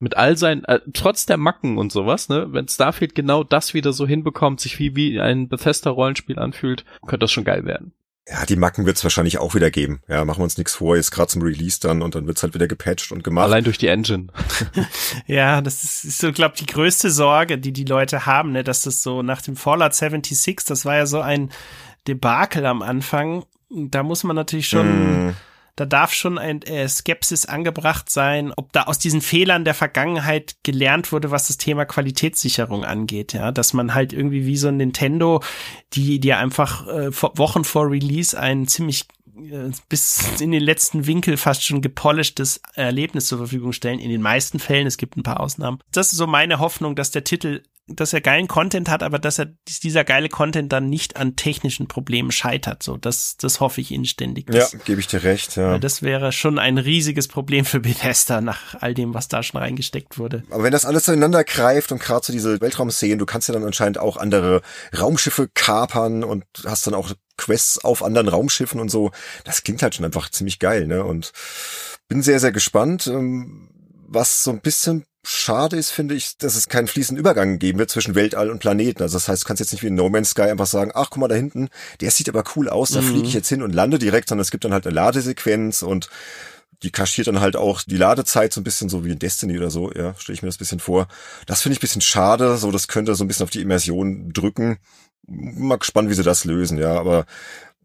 mit 0.00 0.16
all 0.16 0.36
seinen, 0.36 0.64
äh, 0.64 0.80
trotz 0.92 1.26
der 1.26 1.36
Macken 1.36 1.76
und 1.76 1.90
sowas, 1.90 2.28
ne, 2.28 2.46
wenn 2.50 2.68
Starfield 2.68 3.14
genau 3.14 3.42
das 3.42 3.74
wieder 3.74 3.92
so 3.92 4.06
hinbekommt, 4.06 4.60
sich 4.60 4.78
wie, 4.78 4.94
wie 4.94 5.20
ein 5.20 5.48
Bethesda-Rollenspiel 5.48 6.38
anfühlt, 6.38 6.84
könnte 7.02 7.18
das 7.18 7.32
schon 7.32 7.44
geil 7.44 7.64
werden. 7.64 7.92
Ja, 8.30 8.44
die 8.44 8.56
Macken 8.56 8.84
wird's 8.84 9.02
wahrscheinlich 9.02 9.38
auch 9.38 9.54
wieder 9.54 9.70
geben. 9.70 10.02
Ja, 10.06 10.24
machen 10.24 10.40
wir 10.40 10.44
uns 10.44 10.58
nichts 10.58 10.74
vor, 10.74 10.96
jetzt 10.96 11.10
gerade 11.10 11.28
zum 11.28 11.40
Release 11.42 11.80
dann 11.80 12.02
und 12.02 12.14
dann 12.14 12.26
wird's 12.26 12.42
halt 12.42 12.52
wieder 12.52 12.68
gepatcht 12.68 13.10
und 13.10 13.24
gemacht. 13.24 13.44
Allein 13.44 13.64
durch 13.64 13.78
die 13.78 13.86
Engine. 13.86 14.26
ja, 15.26 15.62
das 15.62 15.82
ist, 15.82 16.04
ist 16.04 16.18
so, 16.18 16.32
glaube 16.32 16.54
die 16.58 16.66
größte 16.66 17.10
Sorge, 17.10 17.56
die 17.58 17.72
die 17.72 17.84
Leute 17.84 18.26
haben, 18.26 18.52
ne, 18.52 18.64
dass 18.64 18.82
das 18.82 19.02
so 19.02 19.22
nach 19.22 19.40
dem 19.40 19.56
Fallout 19.56 19.94
76, 19.94 20.60
das 20.66 20.84
war 20.84 20.96
ja 20.96 21.06
so 21.06 21.20
ein 21.20 21.50
Debakel 22.06 22.66
am 22.66 22.82
Anfang. 22.82 23.44
Da 23.70 24.02
muss 24.02 24.24
man 24.24 24.36
natürlich 24.36 24.68
schon 24.68 25.28
mm 25.28 25.34
da 25.78 25.86
darf 25.86 26.12
schon 26.12 26.38
ein 26.38 26.62
äh, 26.62 26.88
Skepsis 26.88 27.46
angebracht 27.46 28.10
sein, 28.10 28.52
ob 28.56 28.72
da 28.72 28.82
aus 28.84 28.98
diesen 28.98 29.20
Fehlern 29.20 29.64
der 29.64 29.74
Vergangenheit 29.74 30.56
gelernt 30.64 31.12
wurde, 31.12 31.30
was 31.30 31.46
das 31.46 31.56
Thema 31.56 31.84
Qualitätssicherung 31.84 32.84
angeht, 32.84 33.32
ja, 33.32 33.52
dass 33.52 33.74
man 33.74 33.94
halt 33.94 34.12
irgendwie 34.12 34.44
wie 34.44 34.56
so 34.56 34.68
ein 34.68 34.76
Nintendo, 34.76 35.40
die 35.92 36.18
dir 36.18 36.38
einfach 36.38 36.88
äh, 36.88 37.12
Wochen 37.12 37.62
vor 37.62 37.88
Release 37.88 38.38
ein 38.38 38.66
ziemlich 38.66 39.06
äh, 39.36 39.70
bis 39.88 40.40
in 40.40 40.50
den 40.50 40.64
letzten 40.64 41.06
Winkel 41.06 41.36
fast 41.36 41.64
schon 41.64 41.80
gepolischtes 41.80 42.60
Erlebnis 42.74 43.28
zur 43.28 43.38
Verfügung 43.38 43.72
stellen. 43.72 44.00
In 44.00 44.10
den 44.10 44.22
meisten 44.22 44.58
Fällen, 44.58 44.88
es 44.88 44.98
gibt 44.98 45.16
ein 45.16 45.22
paar 45.22 45.38
Ausnahmen. 45.38 45.78
Das 45.92 46.10
ist 46.10 46.18
so 46.18 46.26
meine 46.26 46.58
Hoffnung, 46.58 46.96
dass 46.96 47.12
der 47.12 47.22
Titel 47.22 47.62
dass 47.88 48.12
er 48.12 48.20
geilen 48.20 48.48
Content 48.48 48.88
hat, 48.88 49.02
aber 49.02 49.18
dass 49.18 49.38
er 49.38 49.46
dieser 49.82 50.04
geile 50.04 50.28
Content 50.28 50.72
dann 50.72 50.88
nicht 50.88 51.16
an 51.16 51.36
technischen 51.36 51.88
Problemen 51.88 52.30
scheitert. 52.30 52.82
So, 52.82 52.96
das, 52.96 53.36
das 53.38 53.60
hoffe 53.60 53.80
ich 53.80 53.92
inständig. 53.92 54.46
Das, 54.46 54.72
ja, 54.72 54.78
gebe 54.84 55.00
ich 55.00 55.06
dir 55.06 55.24
recht. 55.24 55.56
Ja. 55.56 55.78
Das 55.78 56.02
wäre 56.02 56.32
schon 56.32 56.58
ein 56.58 56.78
riesiges 56.78 57.28
Problem 57.28 57.64
für 57.64 57.80
Bethesda 57.80 58.40
nach 58.40 58.74
all 58.80 58.94
dem, 58.94 59.14
was 59.14 59.28
da 59.28 59.42
schon 59.42 59.60
reingesteckt 59.60 60.18
wurde. 60.18 60.42
Aber 60.50 60.64
wenn 60.64 60.72
das 60.72 60.84
alles 60.84 61.04
zueinander 61.04 61.44
greift 61.44 61.92
und 61.92 62.00
gerade 62.00 62.24
so 62.24 62.32
diese 62.32 62.60
Weltraumszenen, 62.60 63.18
du 63.18 63.26
kannst 63.26 63.48
ja 63.48 63.54
dann 63.54 63.64
anscheinend 63.64 63.98
auch 63.98 64.16
andere 64.16 64.62
Raumschiffe 64.98 65.48
kapern 65.54 66.24
und 66.24 66.44
hast 66.64 66.86
dann 66.86 66.94
auch 66.94 67.12
Quests 67.36 67.82
auf 67.84 68.02
anderen 68.02 68.28
Raumschiffen 68.28 68.80
und 68.80 68.90
so. 68.90 69.12
Das 69.44 69.62
klingt 69.62 69.82
halt 69.82 69.94
schon 69.94 70.04
einfach 70.04 70.28
ziemlich 70.28 70.58
geil, 70.58 70.86
ne? 70.86 71.04
Und 71.04 71.32
bin 72.08 72.22
sehr, 72.22 72.40
sehr 72.40 72.52
gespannt. 72.52 73.06
Ähm, 73.06 73.70
was 74.08 74.42
so 74.42 74.50
ein 74.50 74.60
bisschen 74.60 75.04
schade 75.22 75.76
ist, 75.76 75.90
finde 75.90 76.14
ich, 76.14 76.38
dass 76.38 76.56
es 76.56 76.68
keinen 76.68 76.88
fließenden 76.88 77.20
Übergang 77.20 77.58
geben 77.58 77.78
wird 77.78 77.90
zwischen 77.90 78.14
Weltall 78.14 78.50
und 78.50 78.60
Planeten. 78.60 79.02
Also 79.02 79.16
das 79.16 79.28
heißt, 79.28 79.42
du 79.42 79.46
kannst 79.46 79.60
jetzt 79.60 79.72
nicht 79.72 79.82
wie 79.82 79.88
in 79.88 79.94
No 79.94 80.08
Man's 80.08 80.30
Sky 80.30 80.42
einfach 80.42 80.66
sagen, 80.66 80.90
ach, 80.94 81.10
guck 81.10 81.18
mal 81.18 81.28
da 81.28 81.34
hinten, 81.34 81.68
der 82.00 82.10
sieht 82.10 82.28
aber 82.28 82.44
cool 82.56 82.68
aus, 82.68 82.90
da 82.90 83.02
mhm. 83.02 83.08
fliege 83.08 83.28
ich 83.28 83.34
jetzt 83.34 83.48
hin 83.48 83.62
und 83.62 83.74
lande 83.74 83.98
direkt, 83.98 84.30
sondern 84.30 84.42
es 84.42 84.50
gibt 84.50 84.64
dann 84.64 84.72
halt 84.72 84.86
eine 84.86 84.94
Ladesequenz 84.94 85.82
und 85.82 86.08
die 86.82 86.90
kaschiert 86.90 87.26
dann 87.26 87.40
halt 87.40 87.56
auch 87.56 87.82
die 87.82 87.96
Ladezeit 87.96 88.52
so 88.52 88.60
ein 88.60 88.64
bisschen 88.64 88.88
so 88.88 89.04
wie 89.04 89.10
in 89.10 89.18
Destiny 89.18 89.58
oder 89.58 89.70
so, 89.70 89.92
ja, 89.92 90.14
stelle 90.14 90.34
ich 90.34 90.42
mir 90.42 90.48
das 90.48 90.56
ein 90.56 90.60
bisschen 90.60 90.80
vor. 90.80 91.08
Das 91.46 91.60
finde 91.62 91.74
ich 91.74 91.78
ein 91.78 91.82
bisschen 91.82 92.00
schade, 92.00 92.56
so 92.56 92.70
das 92.70 92.88
könnte 92.88 93.14
so 93.14 93.24
ein 93.24 93.28
bisschen 93.28 93.44
auf 93.44 93.50
die 93.50 93.60
Immersion 93.60 94.32
drücken. 94.32 94.78
Mal 95.26 95.78
gespannt, 95.78 96.08
wie 96.08 96.14
sie 96.14 96.22
das 96.22 96.44
lösen, 96.44 96.78
ja, 96.78 96.98
aber 96.98 97.26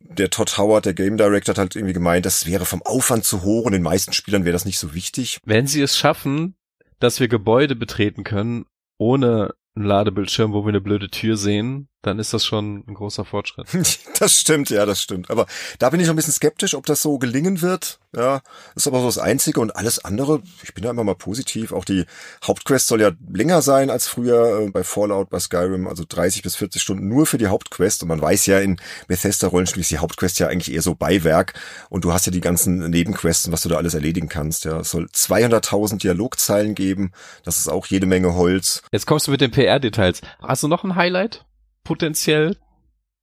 der 0.04 0.30
Todd 0.30 0.58
Howard, 0.58 0.86
der 0.86 0.94
Game 0.94 1.18
Director, 1.18 1.54
hat 1.54 1.60
halt 1.60 1.76
irgendwie 1.76 1.94
gemeint, 1.94 2.26
das 2.26 2.46
wäre 2.46 2.66
vom 2.66 2.82
Aufwand 2.84 3.26
zu 3.26 3.44
hoch 3.44 3.66
und 3.66 3.72
den 3.72 3.82
meisten 3.82 4.14
Spielern 4.14 4.46
wäre 4.46 4.54
das 4.54 4.66
nicht 4.66 4.80
so 4.80 4.94
wichtig. 4.94 5.40
Wenn 5.46 5.68
sie 5.68 5.82
es 5.82 5.98
schaffen, 5.98 6.56
dass 7.00 7.20
wir 7.20 7.28
Gebäude 7.28 7.76
betreten 7.76 8.24
können, 8.24 8.66
ohne 8.98 9.54
einen 9.76 9.86
Ladebildschirm, 9.86 10.54
wo 10.54 10.64
wir 10.64 10.70
eine 10.70 10.82
blöde 10.82 11.10
Tür 11.10 11.38
sehen, 11.38 11.90
dann 12.04 12.20
ist 12.20 12.34
das 12.34 12.46
schon 12.46 12.84
ein 12.88 12.94
großer 12.94 13.26
Fortschritt. 13.26 13.68
Das 14.20 14.40
stimmt, 14.40 14.70
ja, 14.70 14.86
das 14.86 15.02
stimmt. 15.02 15.30
Aber 15.30 15.48
da 15.80 15.90
bin 15.90 16.00
ich 16.00 16.06
noch 16.06 16.14
ein 16.14 16.16
bisschen 16.16 16.34
skeptisch, 16.34 16.76
ob 16.76 16.86
das 16.86 17.02
so 17.02 17.18
gelingen 17.18 17.62
wird. 17.62 18.00
Ja, 18.16 18.42
ist 18.76 18.88
aber 18.88 19.00
so 19.00 19.08
das 19.08 19.18
Einzige 19.18 19.60
und 19.60 19.76
alles 19.76 20.06
andere, 20.06 20.44
ich 20.62 20.74
bin 20.74 20.84
da 20.84 20.92
immer 20.92 21.04
mal 21.04 21.16
positiv. 21.16 21.72
Auch 21.72 21.84
die 21.84 22.06
Hauptquest 22.44 22.88
soll 22.88 23.02
ja 23.02 23.12
länger 23.28 23.62
sein 23.64 23.90
als 23.90 24.08
früher 24.08 24.62
äh, 24.62 24.70
bei 24.70 24.84
Fallout, 24.84 25.30
bei 25.30 25.40
Skyrim, 25.40 25.88
also 25.88 26.04
30 26.08 26.44
bis 26.44 26.56
40 26.56 26.82
Stunden 26.82 27.08
nur 27.08 27.26
für 27.26 27.40
die 27.40 27.48
Hauptquest. 27.48 28.04
Und 28.04 28.10
man 28.10 28.22
weiß 28.22 28.46
ja, 28.46 28.60
in 28.60 28.78
Bethesda-Rollenspielen 29.08 29.82
ist 29.82 29.92
die 29.92 29.98
Hauptquest 29.98 30.40
ja 30.40 30.48
eigentlich 30.48 30.74
eher 30.74 30.84
so 30.84 30.94
Beiwerk. 30.94 31.54
Und 31.90 32.06
du 32.06 32.14
hast 32.14 32.28
ja 32.28 32.32
die 32.32 32.42
ganzen 32.42 32.90
Nebenquests, 32.90 33.52
was 33.52 33.62
du 33.64 33.70
da 33.70 33.78
alles 33.78 33.96
erledigen 33.96 34.30
kannst. 34.30 34.66
Ja, 34.66 34.80
es 34.82 34.92
soll 34.92 35.06
200.000 35.06 35.98
Dialogzeilen 35.98 36.76
geben. 36.76 37.14
Das 37.44 37.58
ist 37.58 37.68
auch 37.68 37.88
jede 37.88 38.06
Menge 38.06 38.36
Holz. 38.36 38.84
Jetzt 38.92 39.08
kommst 39.08 39.28
du 39.28 39.32
mit 39.32 39.42
den 39.42 39.52
PR-Details. 39.52 40.22
Hast 40.42 40.62
du 40.62 40.68
noch 40.68 40.84
ein 40.84 40.96
Highlight? 40.96 41.46
Potenziell 41.84 42.57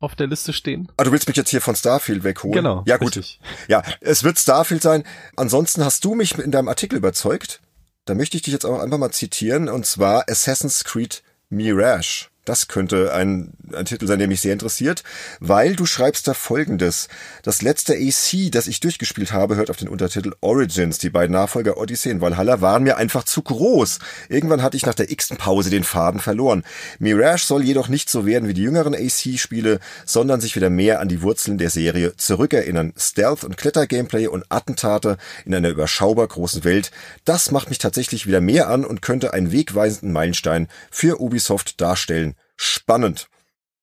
auf 0.01 0.15
der 0.15 0.27
Liste 0.27 0.53
stehen. 0.53 0.91
Ah, 0.97 1.05
du 1.05 1.13
willst 1.13 1.29
mich 1.29 1.37
jetzt 1.37 1.51
hier 1.51 1.61
von 1.61 1.77
Starfield 1.77 2.25
wegholen? 2.25 2.55
Genau. 2.55 2.83
Ja, 2.87 2.97
gut. 2.97 3.17
Richtig. 3.17 3.41
Ja, 3.69 3.83
es 4.01 4.25
wird 4.25 4.39
Starfield 4.39 4.83
sein. 4.83 5.05
Ansonsten 5.37 5.85
hast 5.85 6.05
du 6.05 6.15
mich 6.15 6.39
in 6.39 6.51
deinem 6.51 6.69
Artikel 6.69 6.97
überzeugt. 6.97 7.61
Da 8.07 8.15
möchte 8.15 8.37
ich 8.37 8.43
dich 8.43 8.53
jetzt 8.53 8.65
auch 8.65 8.81
einfach 8.81 8.99
mal 8.99 9.11
zitieren, 9.11 9.69
und 9.69 9.85
zwar 9.85 10.25
Assassin's 10.29 10.85
Creed 10.85 11.23
Mirage. 11.51 12.30
Das 12.47 12.69
könnte 12.69 13.13
ein, 13.13 13.53
ein 13.75 13.85
Titel 13.85 14.07
sein, 14.07 14.19
der 14.19 14.27
mich 14.27 14.41
sehr 14.41 14.55
interessiert, 14.55 15.05
weil 15.41 15.77
du 15.77 15.85
schreibst 15.85 16.27
da 16.27 16.33
folgendes. 16.33 17.09
Das 17.43 17.61
letzte 17.61 17.95
AC, 17.95 18.51
das 18.51 18.67
ich 18.67 18.81
durchgespielt 18.81 19.33
habe, 19.33 19.57
hört 19.57 19.69
auf 19.69 19.77
den 19.77 19.89
Untertitel 19.89 20.33
Origins. 20.41 20.97
Die 20.99 21.11
beiden 21.11 21.35
Nachfolger 21.35 21.77
Odyssey 21.77 22.11
und 22.11 22.23
Valhalla 22.23 22.63
waren 22.63 22.83
mir 22.83 22.97
einfach 22.97 23.25
zu 23.25 23.43
groß. 23.43 23.99
Irgendwann 24.31 24.63
hatte 24.63 24.79
ich 24.79 24.87
nach 24.87 24.95
der 24.95 25.11
x-ten 25.11 25.37
Pause 25.37 25.69
den 25.69 25.85
Faden 25.85 26.19
verloren. 26.19 26.65
Mirage 26.99 27.45
soll 27.45 27.63
jedoch 27.63 27.89
nicht 27.89 28.09
so 28.09 28.25
werden 28.25 28.49
wie 28.49 28.55
die 28.55 28.63
jüngeren 28.63 28.95
AC-Spiele, 28.95 29.79
sondern 30.07 30.41
sich 30.41 30.57
wieder 30.57 30.71
mehr 30.71 31.01
an 31.01 31.09
die 31.09 31.21
Wurzeln 31.21 31.59
der 31.59 31.71
Serie 31.71 32.17
zurückerinnern. 32.17 32.95
Stealth- 32.97 33.45
und 33.45 33.59
Kletter-Gameplay 33.59 34.29
und 34.29 34.47
Attentate 34.49 35.19
in 35.45 35.55
einer 35.55 35.69
überschaubar 35.69 36.27
großen 36.27 36.65
Welt. 36.65 36.91
Das 37.27 37.51
macht 37.51 37.69
mich 37.69 37.79
tatsächlich 37.79 38.27
wieder 38.27 38.41
mehr 38.41 38.71
an 38.71 38.87
und 38.87 39.03
könnte 39.03 39.35
einen 39.35 39.53
wegweisenden 39.53 40.13
Meilenstein 40.13 40.69
für 40.91 41.21
Ubisoft 41.21 41.83
darstellen 41.83 42.35
spannend. 42.61 43.29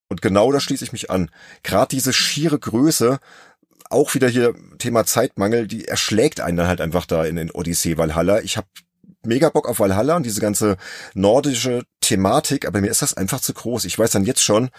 Und 0.08 0.22
genau 0.22 0.52
da 0.52 0.60
schließe 0.60 0.84
ich 0.84 0.92
mich 0.92 1.10
an. 1.10 1.32
Gerade 1.64 1.90
diese 1.90 2.14
schiere 2.14 2.60
Größe, 2.60 3.20
auch 3.90 4.14
wieder 4.14 4.30
hier 4.30 4.54
Thema 4.78 5.06
Zeitmangel, 5.06 5.68
die 5.68 5.88
erschlägt 5.88 6.42
einen 6.42 6.58
dann 6.58 6.68
halt 6.68 6.82
einfach 6.82 7.06
da 7.06 7.26
in 7.26 7.36
den 7.36 7.52
Odyssee 7.52 7.98
Valhalla. 7.98 8.42
Ich 8.42 8.58
habe 8.58 8.68
mega 9.26 9.50
Bock 9.50 9.68
auf 9.68 9.80
Valhalla 9.80 10.16
und 10.16 10.26
diese 10.26 10.42
ganze 10.42 10.78
nordische 11.14 11.84
Thematik, 12.02 12.68
aber 12.68 12.82
mir 12.82 12.92
ist 12.92 13.02
das 13.02 13.16
einfach 13.16 13.42
zu 13.42 13.54
groß. 13.54 13.86
Ich 13.86 13.98
weiß 13.98 14.12
dann 14.12 14.26
jetzt 14.26 14.44
schon, 14.44 14.70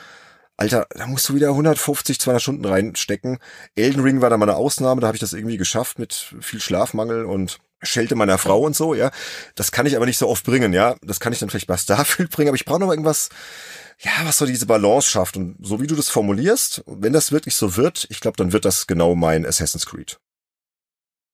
Alter, 0.57 0.87
da 0.91 1.07
musst 1.07 1.29
du 1.29 1.35
wieder 1.35 1.49
150, 1.49 2.21
200 2.21 2.43
Stunden 2.43 2.65
reinstecken. 2.65 3.39
Elden 3.75 4.03
Ring 4.03 4.21
war 4.21 4.31
da 4.31 4.37
mal 4.37 4.49
eine 4.49 4.57
Ausnahme, 4.57 5.01
da 5.01 5.09
habe 5.09 5.17
ich 5.17 5.21
das 5.21 5.33
irgendwie 5.33 5.57
geschafft 5.57 5.99
mit 5.99 6.35
viel 6.41 6.61
Schlafmangel 6.61 7.25
und 7.25 7.59
Schelte 7.81 8.17
meiner 8.17 8.39
Frau 8.39 8.63
und 8.63 8.75
so, 8.75 8.95
ja. 8.95 9.13
Das 9.55 9.71
kann 9.71 9.87
ich 9.87 9.95
aber 9.97 10.07
nicht 10.07 10.19
so 10.19 10.29
oft 10.29 10.45
bringen, 10.45 10.73
ja. 10.73 10.97
Das 11.03 11.21
kann 11.21 11.33
ich 11.33 11.39
dann 11.39 11.49
vielleicht 11.49 11.69
bei 11.69 11.77
Starfield 11.77 12.31
bringen, 12.31 12.49
aber 12.49 12.57
ich 12.57 12.65
brauche 12.65 12.81
noch 12.81 12.91
irgendwas, 12.91 13.29
ja, 14.01 14.13
was 14.25 14.39
so 14.39 14.47
diese 14.47 14.67
Balance 14.67 15.11
schafft. 15.11 15.37
Und 15.37 15.57
so 15.61 15.81
wie 15.81 15.87
du 15.87 15.97
das 15.97 16.09
formulierst, 16.09 16.85
wenn 16.87 17.13
das 17.13 17.33
wirklich 17.33 17.57
so 17.57 17.77
wird, 17.77 18.07
ich 18.11 18.21
glaube, 18.21 18.37
dann 18.37 18.53
wird 18.53 18.65
das 18.65 18.87
genau 18.87 19.15
mein 19.15 19.45
Assassin's 19.45 19.87
Creed. 19.87 20.19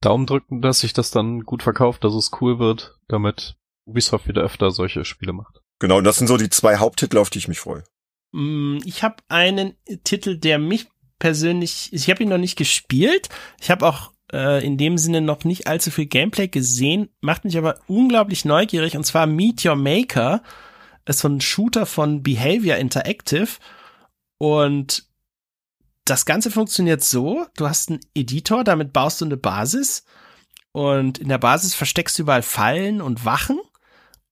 Daumen 0.01 0.27
drücken, 0.27 0.61
dass 0.61 0.81
sich 0.81 0.93
das 0.93 1.11
dann 1.11 1.41
gut 1.41 1.63
verkauft, 1.63 2.05
dass 2.05 2.15
es 2.15 2.31
cool 2.41 2.59
wird, 2.59 2.99
damit 3.09 3.57
Ubisoft 3.87 4.29
wieder 4.29 4.43
öfter 4.43 4.71
solche 4.71 5.05
Spiele 5.05 5.33
macht. 5.33 5.61
Genau, 5.79 5.99
und 5.99 6.05
das 6.05 6.17
sind 6.17 6.27
so 6.27 6.37
die 6.37 6.51
zwei 6.51 6.77
Haupttitel, 6.77 7.19
auf 7.19 7.31
die 7.31 7.39
ich 7.39 7.49
mich 7.49 7.61
freue. 7.61 7.85
Mm, 8.33 8.79
ich 8.85 9.03
habe 9.03 9.17
einen 9.29 9.77
Titel, 10.05 10.39
der 10.39 10.59
mich 10.59 10.89
persönlich, 11.19 11.93
ich 11.93 12.09
habe 12.11 12.23
ihn 12.23 12.29
noch 12.29 12.39
nicht 12.39 12.57
gespielt. 12.57 13.29
Ich 13.61 13.71
habe 13.71 13.87
auch 13.87 14.13
äh, 14.33 14.65
in 14.65 14.77
dem 14.77 14.99
Sinne 14.99 15.21
noch 15.21 15.45
nicht 15.45 15.67
allzu 15.67 15.91
viel 15.91 16.07
Gameplay 16.07 16.49
gesehen, 16.49 17.09
macht 17.21 17.45
mich 17.45 17.57
aber 17.57 17.79
unglaublich 17.87 18.45
neugierig 18.45 18.97
und 18.97 19.05
zwar 19.05 19.27
Meet 19.27 19.65
Your 19.65 19.77
Maker 19.77 20.43
ist 21.07 21.21
so 21.21 21.29
ein 21.29 21.41
Shooter 21.41 21.87
von 21.87 22.23
Behavior 22.23 22.77
Interactive 22.77 23.49
und 24.39 25.05
das 26.05 26.27
Ganze 26.27 26.51
funktioniert 26.51 27.03
so, 27.03 27.47
du 27.57 27.67
hast 27.69 27.91
einen 27.91 28.01
Editor, 28.15 28.63
damit 28.63 28.93
baust 28.93 29.21
du 29.21 29.25
eine 29.25 29.37
Basis 29.37 30.05
und 30.73 31.19
in 31.19 31.29
der 31.29 31.39
Basis 31.39 31.75
versteckst 31.75 32.19
du 32.19 32.23
überall 32.23 32.43
Fallen 32.43 33.01
und 33.01 33.25
Wachen 33.25 33.59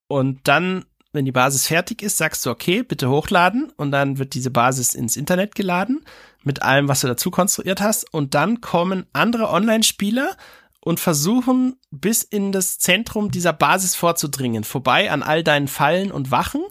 und 0.08 0.40
dann, 0.44 0.84
wenn 1.12 1.24
die 1.24 1.32
Basis 1.32 1.66
fertig 1.66 2.02
ist, 2.02 2.18
sagst 2.18 2.44
du, 2.44 2.50
okay, 2.50 2.82
bitte 2.82 3.08
hochladen 3.08 3.70
und 3.76 3.90
dann 3.90 4.18
wird 4.18 4.34
diese 4.34 4.50
Basis 4.50 4.94
ins 4.94 5.16
Internet 5.16 5.54
geladen 5.54 6.04
mit 6.42 6.62
allem, 6.62 6.88
was 6.88 7.00
du 7.00 7.06
dazu 7.06 7.30
konstruiert 7.30 7.80
hast 7.80 8.12
und 8.12 8.34
dann 8.34 8.60
kommen 8.60 9.06
andere 9.12 9.48
Online-Spieler 9.48 10.36
und 10.84 11.00
versuchen 11.00 11.76
bis 11.90 12.22
in 12.22 12.52
das 12.52 12.78
Zentrum 12.78 13.30
dieser 13.30 13.52
Basis 13.52 13.94
vorzudringen, 13.94 14.64
vorbei 14.64 15.10
an 15.10 15.22
all 15.22 15.44
deinen 15.44 15.68
Fallen 15.68 16.10
und 16.10 16.30
Wachen. 16.30 16.62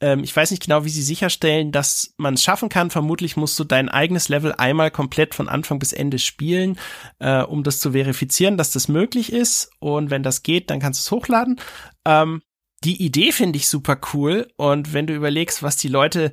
Ähm, 0.00 0.24
ich 0.24 0.34
weiß 0.34 0.50
nicht 0.50 0.64
genau, 0.64 0.84
wie 0.84 0.90
sie 0.90 1.02
sicherstellen, 1.02 1.70
dass 1.70 2.12
man 2.16 2.34
es 2.34 2.42
schaffen 2.42 2.68
kann. 2.68 2.90
Vermutlich 2.90 3.36
musst 3.36 3.58
du 3.58 3.64
dein 3.64 3.88
eigenes 3.88 4.28
Level 4.28 4.52
einmal 4.52 4.90
komplett 4.90 5.34
von 5.34 5.48
Anfang 5.48 5.78
bis 5.78 5.92
Ende 5.92 6.18
spielen, 6.18 6.78
äh, 7.20 7.42
um 7.42 7.62
das 7.62 7.78
zu 7.78 7.92
verifizieren, 7.92 8.56
dass 8.56 8.72
das 8.72 8.88
möglich 8.88 9.32
ist. 9.32 9.70
Und 9.78 10.10
wenn 10.10 10.24
das 10.24 10.42
geht, 10.42 10.68
dann 10.68 10.80
kannst 10.80 11.00
du 11.00 11.02
es 11.06 11.10
hochladen. 11.12 11.60
Ähm, 12.04 12.42
die 12.84 13.00
Idee 13.00 13.30
finde 13.30 13.58
ich 13.58 13.68
super 13.68 13.96
cool. 14.12 14.48
Und 14.56 14.92
wenn 14.92 15.06
du 15.06 15.14
überlegst, 15.14 15.62
was 15.62 15.76
die 15.76 15.88
Leute 15.88 16.32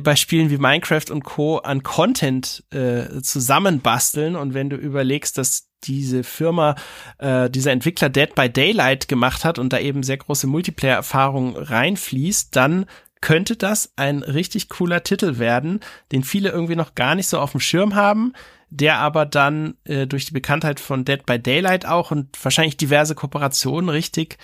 bei 0.00 0.16
Spielen 0.16 0.50
wie 0.50 0.58
Minecraft 0.58 1.10
und 1.10 1.24
Co. 1.24 1.58
an 1.58 1.82
Content 1.82 2.64
äh, 2.70 3.20
zusammenbasteln 3.22 4.36
und 4.36 4.54
wenn 4.54 4.70
du 4.70 4.76
überlegst, 4.76 5.38
dass 5.38 5.68
diese 5.84 6.24
Firma, 6.24 6.74
äh, 7.18 7.48
dieser 7.50 7.72
Entwickler 7.72 8.08
Dead 8.08 8.34
by 8.34 8.48
Daylight 8.50 9.08
gemacht 9.08 9.44
hat 9.44 9.58
und 9.58 9.72
da 9.72 9.78
eben 9.78 10.02
sehr 10.02 10.16
große 10.16 10.46
Multiplayer-Erfahrung 10.46 11.56
reinfließt, 11.56 12.54
dann 12.56 12.86
könnte 13.20 13.56
das 13.56 13.92
ein 13.96 14.22
richtig 14.22 14.68
cooler 14.68 15.02
Titel 15.02 15.38
werden, 15.38 15.80
den 16.12 16.22
viele 16.22 16.50
irgendwie 16.50 16.76
noch 16.76 16.94
gar 16.94 17.14
nicht 17.14 17.28
so 17.28 17.38
auf 17.38 17.52
dem 17.52 17.60
Schirm 17.60 17.94
haben, 17.94 18.32
der 18.68 18.98
aber 18.98 19.26
dann 19.26 19.74
äh, 19.84 20.06
durch 20.06 20.26
die 20.26 20.32
Bekanntheit 20.32 20.80
von 20.80 21.04
Dead 21.04 21.24
by 21.24 21.38
Daylight 21.38 21.86
auch 21.86 22.10
und 22.10 22.28
wahrscheinlich 22.42 22.76
diverse 22.76 23.14
Kooperationen 23.14 23.88
richtig 23.88 24.38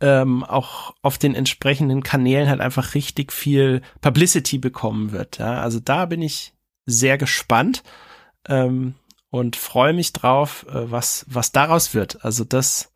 ähm, 0.00 0.44
auch 0.44 0.94
auf 1.02 1.18
den 1.18 1.34
entsprechenden 1.34 2.02
Kanälen 2.02 2.48
halt 2.48 2.60
einfach 2.60 2.94
richtig 2.94 3.32
viel 3.32 3.82
Publicity 4.00 4.58
bekommen 4.58 5.12
wird. 5.12 5.38
Ja? 5.38 5.60
Also 5.60 5.80
da 5.80 6.06
bin 6.06 6.22
ich 6.22 6.54
sehr 6.86 7.18
gespannt. 7.18 7.82
Ähm, 8.48 8.94
und 9.30 9.56
freue 9.56 9.92
mich 9.92 10.12
drauf, 10.12 10.66
äh, 10.68 10.90
was, 10.90 11.26
was 11.28 11.52
daraus 11.52 11.94
wird. 11.94 12.24
Also 12.24 12.44
das 12.44 12.92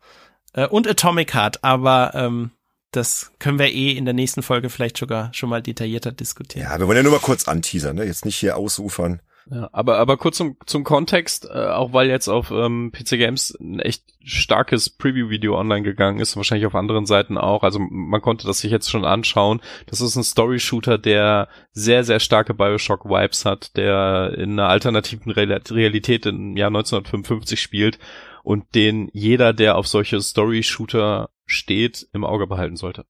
äh, 0.53 0.67
und 0.67 0.87
Atomic 0.87 1.33
Heart, 1.33 1.63
aber 1.63 2.13
ähm, 2.15 2.51
das 2.91 3.31
können 3.39 3.59
wir 3.59 3.71
eh 3.71 3.91
in 3.91 4.05
der 4.05 4.13
nächsten 4.13 4.43
Folge 4.43 4.69
vielleicht 4.69 4.97
sogar 4.97 5.33
schon 5.33 5.49
mal 5.49 5.61
detaillierter 5.61 6.11
diskutieren. 6.11 6.67
Ja, 6.67 6.79
wir 6.79 6.87
wollen 6.87 6.97
ja 6.97 7.03
nur 7.03 7.11
mal 7.11 7.19
kurz 7.19 7.47
anteasern, 7.47 7.95
ne? 7.95 8.05
Jetzt 8.05 8.25
nicht 8.25 8.37
hier 8.37 8.55
ausufern. 8.55 9.21
Ja, 9.51 9.69
aber, 9.73 9.97
aber 9.97 10.15
kurz 10.17 10.37
zum, 10.37 10.55
zum 10.65 10.83
Kontext, 10.85 11.45
äh, 11.45 11.67
auch 11.67 11.91
weil 11.91 12.07
jetzt 12.07 12.29
auf 12.29 12.49
ähm, 12.51 12.91
PC 12.93 13.17
Games 13.17 13.57
ein 13.59 13.79
echt 13.79 14.03
starkes 14.23 14.89
Preview-Video 14.89 15.59
online 15.59 15.83
gegangen 15.83 16.19
ist, 16.19 16.37
wahrscheinlich 16.37 16.65
auf 16.65 16.75
anderen 16.75 17.05
Seiten 17.05 17.37
auch. 17.37 17.63
Also 17.63 17.79
man 17.79 18.21
konnte 18.21 18.47
das 18.47 18.59
sich 18.59 18.71
jetzt 18.71 18.89
schon 18.89 19.03
anschauen. 19.03 19.61
Das 19.87 19.99
ist 19.99 20.15
ein 20.15 20.23
Story-Shooter, 20.23 20.97
der 20.97 21.49
sehr, 21.71 22.05
sehr 22.05 22.21
starke 22.21 22.53
Bioshock-Vibes 22.53 23.43
hat, 23.43 23.75
der 23.75 24.33
in 24.37 24.53
einer 24.53 24.69
alternativen 24.69 25.31
Realität 25.31 26.25
im 26.25 26.55
Jahr 26.55 26.69
1955 26.69 27.59
spielt 27.59 27.99
und 28.43 28.75
den 28.75 29.09
jeder, 29.11 29.51
der 29.51 29.77
auf 29.77 29.87
solche 29.87 30.21
Story-Shooter 30.21 31.29
steht, 31.45 32.07
im 32.13 32.23
Auge 32.23 32.47
behalten 32.47 32.77
sollte. 32.77 33.05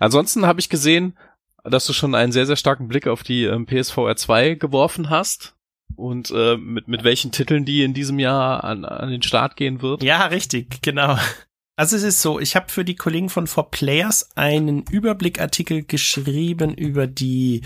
Ansonsten 0.00 0.46
habe 0.46 0.60
ich 0.60 0.68
gesehen, 0.68 1.16
dass 1.70 1.86
du 1.86 1.92
schon 1.92 2.14
einen 2.14 2.32
sehr, 2.32 2.46
sehr 2.46 2.56
starken 2.56 2.88
Blick 2.88 3.06
auf 3.06 3.22
die 3.22 3.44
ähm, 3.44 3.66
PSVR 3.66 4.16
2 4.16 4.54
geworfen 4.54 5.10
hast. 5.10 5.54
und 5.96 6.30
äh, 6.30 6.56
mit, 6.56 6.86
mit 6.86 7.02
welchen 7.02 7.32
Titeln 7.32 7.64
die 7.64 7.82
in 7.82 7.94
diesem 7.94 8.18
Jahr 8.18 8.62
an, 8.64 8.84
an 8.84 9.10
den 9.10 9.22
Start 9.22 9.56
gehen 9.56 9.82
wird. 9.82 10.02
Ja, 10.02 10.26
richtig, 10.26 10.82
genau. 10.82 11.18
Also 11.78 11.94
es 11.94 12.02
ist 12.02 12.22
so, 12.22 12.40
ich 12.40 12.56
habe 12.56 12.70
für 12.70 12.84
die 12.84 12.96
Kollegen 12.96 13.28
von 13.28 13.46
4Players 13.46 14.30
einen 14.34 14.82
Überblickartikel 14.82 15.84
geschrieben 15.84 16.74
über 16.74 17.06
die 17.06 17.62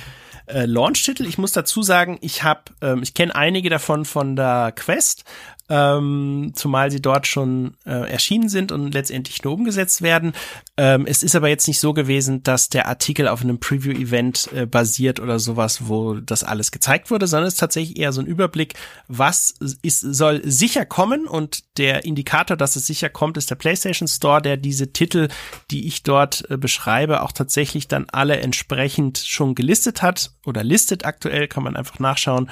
äh, 0.46 0.66
Launch-Titel. 0.66 1.24
Ich 1.24 1.38
muss 1.38 1.52
dazu 1.52 1.82
sagen, 1.82 2.18
ich 2.20 2.42
habe, 2.42 2.64
ähm, 2.82 3.02
ich 3.02 3.14
kenne 3.14 3.34
einige 3.34 3.70
davon 3.70 4.04
von 4.04 4.36
der 4.36 4.72
Quest, 4.76 5.24
ähm, 5.73 6.53
zumal 6.55 6.90
sie 6.90 7.01
dort 7.01 7.27
schon 7.27 7.78
äh, 7.86 8.11
erschienen 8.11 8.51
sind 8.51 8.73
und 8.73 8.93
letztendlich 8.93 9.43
nur 9.43 9.55
umgesetzt 9.55 10.03
werden. 10.03 10.35
Ähm, 10.77 11.07
es 11.07 11.23
ist 11.23 11.35
aber 11.35 11.49
jetzt 11.49 11.66
nicht 11.66 11.81
so 11.81 11.94
gewesen, 11.94 12.43
dass 12.43 12.69
der 12.69 12.89
Artikel 12.89 13.27
auf 13.27 13.40
einem 13.40 13.59
Preview-Event 13.59 14.51
äh, 14.55 14.66
basiert 14.66 15.19
oder 15.19 15.39
sowas, 15.39 15.89
wo 15.89 16.15
das 16.15 16.44
alles 16.44 16.73
gezeigt 16.73 17.11
wurde, 17.11 17.27
sondern 17.27 17.49
es 17.49 17.55
ist 17.55 17.61
tatsächlich 17.61 17.99
eher 17.99 18.12
so 18.12 18.20
ein 18.20 18.27
Überblick, 18.27 18.74
was 19.09 19.55
ist, 19.81 20.01
soll 20.01 20.43
sicher 20.44 20.85
kommen 20.85 21.27
und 21.27 21.78
der 21.78 22.05
Indikator, 22.05 22.59
dass 22.59 22.77
es 22.77 22.86
sicher 22.86 23.09
kommt, 23.09 23.39
ist 23.39 23.51
der 23.51 23.57
PlayStation 23.57 24.09
Store, 24.09 24.43
der 24.43 24.59
diese 24.59 24.93
Titel, 24.93 25.28
die 25.70 25.86
ich 25.86 26.03
dort 26.03 26.51
äh, 26.51 26.59
beschreibe, 26.59 27.23
auch 27.23 27.32
tatsächlich 27.32 27.89
dann 27.89 28.07
alle 28.12 28.36
entsprechend 28.40 29.16
schon 29.16 29.55
gelistet 29.55 30.03
hat 30.03 30.32
oder 30.44 30.64
listet 30.64 31.05
aktuell, 31.05 31.48
kann 31.48 31.62
man 31.62 31.77
einfach 31.77 31.98
nachschauen, 31.98 32.51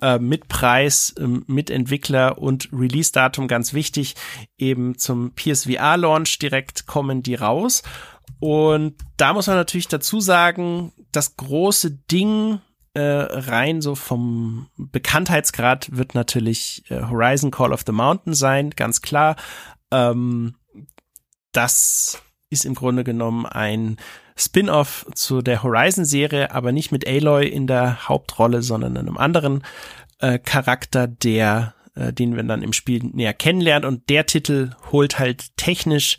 äh, 0.00 0.18
mit 0.18 0.48
Preis, 0.48 1.14
äh, 1.18 1.26
mit 1.26 1.70
Entwickler 1.70 2.38
und 2.38 2.68
Release-Datum 2.72 3.48
ganz 3.48 3.72
wichtig. 3.72 4.14
Eben 4.58 4.98
zum 4.98 5.34
PSVR-Launch 5.34 6.38
direkt 6.38 6.86
kommen 6.86 7.22
die 7.22 7.34
raus. 7.34 7.82
Und 8.40 8.94
da 9.16 9.34
muss 9.34 9.46
man 9.46 9.56
natürlich 9.56 9.88
dazu 9.88 10.20
sagen, 10.20 10.92
das 11.12 11.36
große 11.36 11.90
Ding 11.90 12.60
äh, 12.94 13.00
rein 13.00 13.80
so 13.80 13.94
vom 13.94 14.68
Bekanntheitsgrad 14.76 15.96
wird 15.96 16.14
natürlich 16.14 16.84
äh, 16.90 17.02
Horizon 17.02 17.50
Call 17.50 17.72
of 17.72 17.84
the 17.86 17.92
Mountain 17.92 18.34
sein, 18.34 18.70
ganz 18.70 19.00
klar. 19.00 19.36
Ähm, 19.90 20.56
das 21.52 22.22
ist 22.50 22.64
im 22.64 22.74
Grunde 22.74 23.04
genommen 23.04 23.46
ein 23.46 23.96
Spin-off 24.36 25.06
zu 25.14 25.42
der 25.42 25.62
Horizon-Serie, 25.62 26.52
aber 26.52 26.72
nicht 26.72 26.92
mit 26.92 27.06
Aloy 27.06 27.46
in 27.46 27.66
der 27.66 28.08
Hauptrolle, 28.08 28.62
sondern 28.62 28.96
einem 28.96 29.16
anderen 29.18 29.62
äh, 30.18 30.38
Charakter, 30.38 31.06
der 31.06 31.74
äh, 31.94 32.12
den 32.12 32.36
wir 32.36 32.42
dann 32.42 32.62
im 32.62 32.72
Spiel 32.72 33.04
näher 33.12 33.34
kennenlernen. 33.34 33.86
Und 33.86 34.08
der 34.08 34.24
Titel 34.24 34.70
holt 34.90 35.18
halt 35.18 35.56
technisch 35.58 36.16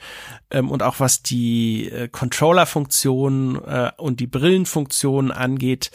ähm, 0.51 0.69
und 0.69 0.83
auch 0.83 0.99
was 0.99 1.23
die 1.23 1.89
äh, 1.89 2.07
Controller-Funktion 2.07 3.59
äh, 3.65 3.91
und 3.97 4.19
die 4.19 4.27
Brillenfunktion 4.27 5.31
angeht, 5.31 5.89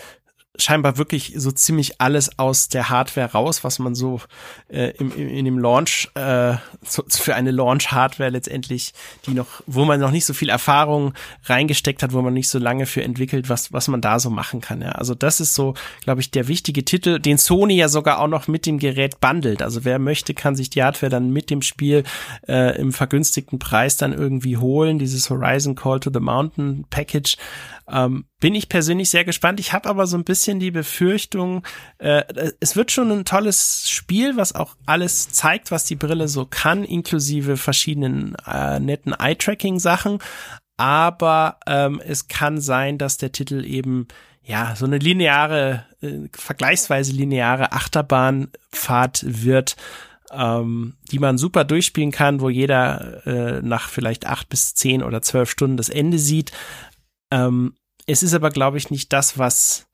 scheinbar 0.59 0.99
wirklich 0.99 1.35
so 1.37 1.51
ziemlich 1.53 2.01
alles 2.01 2.39
aus 2.39 2.69
der 2.69 2.89
Hardware 2.89 3.33
raus, 3.33 3.65
was 3.65 3.79
man 3.79 3.95
so 3.95 4.21
äh, 4.69 4.91
im, 4.99 5.13
im, 5.15 5.29
in 5.29 5.45
dem 5.45 5.59
Launch 5.59 6.11
äh, 6.15 6.55
so, 6.85 7.05
für 7.09 7.35
eine 7.35 7.51
Launch-Hardware 7.51 8.31
letztendlich, 8.31 8.93
die 9.27 9.35
noch, 9.35 9.63
wo 9.67 9.85
man 9.85 10.01
noch 10.01 10.11
nicht 10.11 10.25
so 10.25 10.35
viel 10.35 10.49
Erfahrung 10.49 11.15
reingesteckt 11.45 12.03
hat, 12.03 12.13
wo 12.13 12.23
man 12.23 12.35
nicht 12.35 12.49
so 12.49 12.59
lange 12.59 12.87
für 12.87 13.03
entwickelt, 13.03 13.49
was 13.49 13.73
was 13.73 13.89
man 13.89 14.01
da 14.01 14.19
so 14.19 14.31
machen 14.31 14.61
kann. 14.61 14.83
Ja, 14.83 14.93
also 14.93 15.15
das 15.15 15.41
ist 15.41 15.55
so, 15.55 15.75
glaube 16.03 16.21
ich, 16.21 16.31
der 16.31 16.49
wichtige 16.49 16.85
Titel, 16.85 17.19
den 17.19 17.39
Sony 17.39 17.77
ja 17.77 17.89
sogar 17.89 18.21
auch 18.21 18.29
noch 18.29 18.49
mit 18.49 18.67
dem 18.67 18.79
Gerät 18.79 19.21
bundelt. 19.21 19.63
Also 19.63 19.85
wer 19.85 19.99
möchte, 19.99 20.35
kann 20.35 20.57
sich 20.57 20.71
die 20.71 20.83
Hardware 20.83 21.11
dann 21.11 21.31
mit 21.31 21.51
dem 21.51 21.63
Spiel 21.63 22.05
äh, 22.49 22.79
im 22.79 22.93
vergünstigten 22.93 23.59
Preis 23.59 23.97
dann 23.97 24.13
irgendwie 24.13 24.57
holen. 24.57 24.99
Dieses 24.99 25.31
Horizon 25.31 25.75
Call 25.75 26.01
to 26.01 26.11
the 26.13 26.21
Mountain 26.21 26.85
Package. 26.91 27.37
Ähm, 27.91 28.27
bin 28.41 28.55
ich 28.55 28.69
persönlich 28.69 29.11
sehr 29.11 29.25
gespannt. 29.25 29.59
Ich 29.61 29.73
habe 29.73 29.89
aber 29.89 30.07
so 30.07 30.17
ein 30.17 30.25
bisschen 30.25 30.61
die 30.61 30.71
Befürchtung, 30.71 31.65
äh, 31.99 32.23
es 32.61 32.77
wird 32.77 32.93
schon 32.93 33.11
ein 33.11 33.25
tolles 33.25 33.91
Spiel, 33.91 34.37
was 34.37 34.55
auch 34.55 34.77
alles 34.87 35.29
zeigt, 35.31 35.71
was 35.71 35.85
die 35.85 35.97
Brille 35.97 36.29
so 36.29 36.47
kann, 36.47 36.85
inklusive 36.85 37.57
verschiedenen 37.57 38.37
äh, 38.47 38.79
netten 38.79 39.13
Eye-Tracking-Sachen. 39.13 40.19
Aber 40.77 41.59
ähm, 41.67 42.01
es 42.05 42.29
kann 42.29 42.61
sein, 42.61 42.99
dass 42.99 43.17
der 43.17 43.33
Titel 43.33 43.65
eben 43.65 44.07
ja 44.43 44.77
so 44.77 44.87
eine 44.87 44.99
lineare, 44.99 45.85
äh, 46.01 46.29
vergleichsweise 46.33 47.13
lineare 47.13 47.73
Achterbahnfahrt 47.73 49.25
wird, 49.27 49.77
ähm, 50.31 50.95
die 51.11 51.19
man 51.19 51.39
super 51.39 51.65
durchspielen 51.65 52.13
kann, 52.13 52.41
wo 52.41 52.49
jeder 52.49 53.27
äh, 53.27 53.63
nach 53.63 53.89
vielleicht 53.89 54.27
acht 54.27 54.49
bis 54.49 54.75
zehn 54.75 55.03
oder 55.03 55.23
zwölf 55.23 55.51
Stunden 55.51 55.77
das 55.77 55.89
Ende 55.89 56.19
sieht. 56.19 56.53
Ähm, 57.33 57.75
es 58.09 58.23
ist 58.23 58.35
aber, 58.35 58.51
glaube 58.51 58.79
ich, 58.79 58.91
nicht 58.91 59.13
das, 59.13 59.39
was 59.39 59.87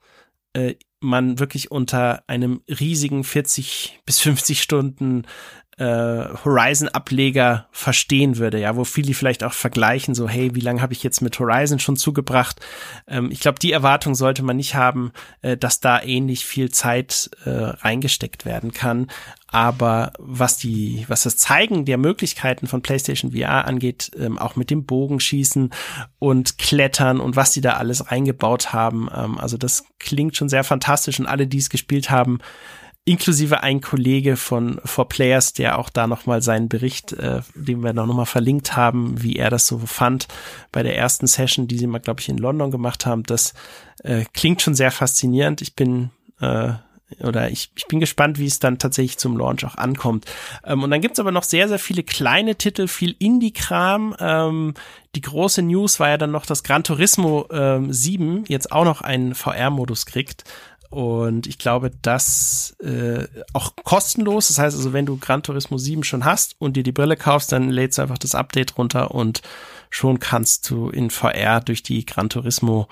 äh, 0.55 0.77
man 1.01 1.39
wirklich 1.41 1.71
unter 1.71 2.23
einem 2.29 2.63
riesigen 2.69 3.25
40 3.25 4.01
bis 4.07 4.21
50 4.21 4.63
Stunden 4.63 5.27
äh, 5.77 5.85
Horizon-Ableger 6.45 7.67
verstehen 7.73 8.39
würde, 8.39 8.61
ja, 8.61 8.77
wo 8.77 8.85
viele 8.85 9.15
vielleicht 9.15 9.43
auch 9.43 9.53
vergleichen, 9.53 10.15
so, 10.15 10.29
hey, 10.29 10.55
wie 10.55 10.61
lange 10.61 10.81
habe 10.81 10.93
ich 10.93 11.03
jetzt 11.03 11.21
mit 11.21 11.39
Horizon 11.39 11.79
schon 11.79 11.97
zugebracht? 11.97 12.61
Ähm, 13.09 13.31
ich 13.31 13.41
glaube, 13.41 13.59
die 13.59 13.73
Erwartung 13.73 14.15
sollte 14.15 14.43
man 14.43 14.57
nicht 14.57 14.75
haben, 14.75 15.13
äh, 15.43 15.57
dass 15.57 15.81
da 15.81 16.01
ähnlich 16.03 16.45
viel 16.45 16.71
Zeit 16.71 17.31
äh, 17.45 17.51
reingesteckt 17.51 18.45
werden 18.45 18.73
kann. 18.73 19.09
Aber 19.49 20.13
was 20.19 20.57
die, 20.57 21.05
was 21.09 21.23
das 21.23 21.37
Zeigen 21.37 21.85
der 21.85 21.99
Möglichkeiten 21.99 22.67
von 22.67 22.83
PlayStation 22.83 23.33
VR 23.33 23.67
angeht, 23.67 24.11
ähm, 24.19 24.37
auch 24.39 24.57
mit 24.57 24.71
dem 24.71 24.85
Bogenschießen 24.85 25.71
und 26.19 26.59
Klettern 26.59 27.21
und 27.21 27.37
was 27.37 27.53
die 27.53 27.61
da 27.61 27.75
alles 27.75 28.11
reingebaut 28.11 28.73
haben, 28.73 29.09
ähm, 29.15 29.39
also 29.39 29.57
das 29.57 29.85
klingt 29.99 30.37
schon 30.37 30.49
sehr 30.49 30.65
fantastisch 30.65 31.21
und 31.21 31.27
alle, 31.27 31.47
die 31.47 31.59
es 31.59 31.71
gespielt 31.71 32.11
haben, 32.11 32.39
inklusive 33.05 33.63
ein 33.63 33.81
Kollege 33.81 34.37
von 34.37 34.81
For 34.85 35.09
Players, 35.09 35.53
der 35.53 35.79
auch 35.79 35.91
da 35.91 36.07
nochmal 36.07 36.41
seinen 36.41 36.69
Bericht, 36.69 37.13
äh, 37.13 37.43
den 37.55 37.83
wir 37.83 37.93
noch 37.93 38.07
mal 38.07 38.25
verlinkt 38.25 38.77
haben, 38.77 39.23
wie 39.23 39.37
er 39.37 39.51
das 39.51 39.67
so 39.67 39.79
fand 39.79 40.27
bei 40.73 40.83
der 40.83 40.97
ersten 40.97 41.27
Session, 41.27 41.69
die 41.69 41.79
sie 41.79 41.87
mal, 41.87 41.99
glaube 41.99 42.21
ich, 42.21 42.29
in 42.29 42.39
London 42.39 42.71
gemacht 42.71 43.05
haben. 43.05 43.23
Das 43.25 43.53
äh, 44.03 44.25
klingt 44.33 44.63
schon 44.63 44.75
sehr 44.75 44.91
faszinierend. 44.91 45.61
Ich 45.61 45.77
bin 45.77 46.11
äh, 46.41 46.73
oder 47.21 47.51
ich, 47.51 47.71
ich 47.77 47.87
bin 47.87 48.01
gespannt, 48.01 48.39
wie 48.39 48.47
es 48.47 48.59
dann 48.59 48.79
tatsächlich 48.79 49.19
zum 49.19 49.37
Launch 49.37 49.65
auch 49.65 49.77
ankommt. 49.77 50.25
Ähm, 50.65 50.83
und 50.83 50.91
dann 50.91 51.01
gibt's 51.01 51.21
aber 51.21 51.33
noch 51.33 51.43
sehr, 51.43 51.69
sehr 51.69 51.79
viele 51.79 52.03
kleine 52.03 52.57
Titel, 52.57 52.89
viel 52.89 53.15
Indie-Kram. 53.19 54.17
Ähm, 54.19 54.75
die 55.15 55.21
große 55.21 55.63
News 55.63 56.01
war 56.01 56.09
ja 56.09 56.19
dann 56.19 56.33
noch, 56.33 56.47
dass 56.47 56.63
Gran 56.63 56.83
Turismo 56.83 57.47
ähm, 57.53 57.93
7 57.93 58.45
jetzt 58.49 58.73
auch 58.73 58.85
noch 58.85 59.01
einen 59.01 59.35
VR-Modus 59.35 60.07
kriegt. 60.07 60.45
Und 60.95 61.49
ich 61.49 61.59
glaube, 61.59 61.91
das 62.03 62.77
äh, 62.81 63.27
auch 63.53 63.75
kostenlos. 63.83 64.47
Das 64.47 64.61
heißt 64.61 64.77
also, 64.77 64.93
wenn 64.93 65.07
du 65.07 65.17
Gran 65.17 65.43
Turismo 65.43 65.77
7 65.77 66.05
schon 66.05 66.25
hast 66.25 66.55
und 66.61 66.77
dir 66.77 66.85
die 66.85 66.93
Brille 66.93 67.17
kaufst, 67.17 67.51
dann 67.51 67.69
lädst 67.69 67.99
du 67.99 68.03
einfach 68.03 68.17
das 68.17 68.37
Update 68.37 68.79
runter 68.79 69.13
und 69.13 69.43
schon 69.91 70.21
kannst 70.21 70.71
du 70.71 70.91
in 70.91 71.11
VR 71.11 71.61
durch 71.61 71.83
die 71.83 72.07
Gran 72.07 72.29
Turismo 72.29 72.87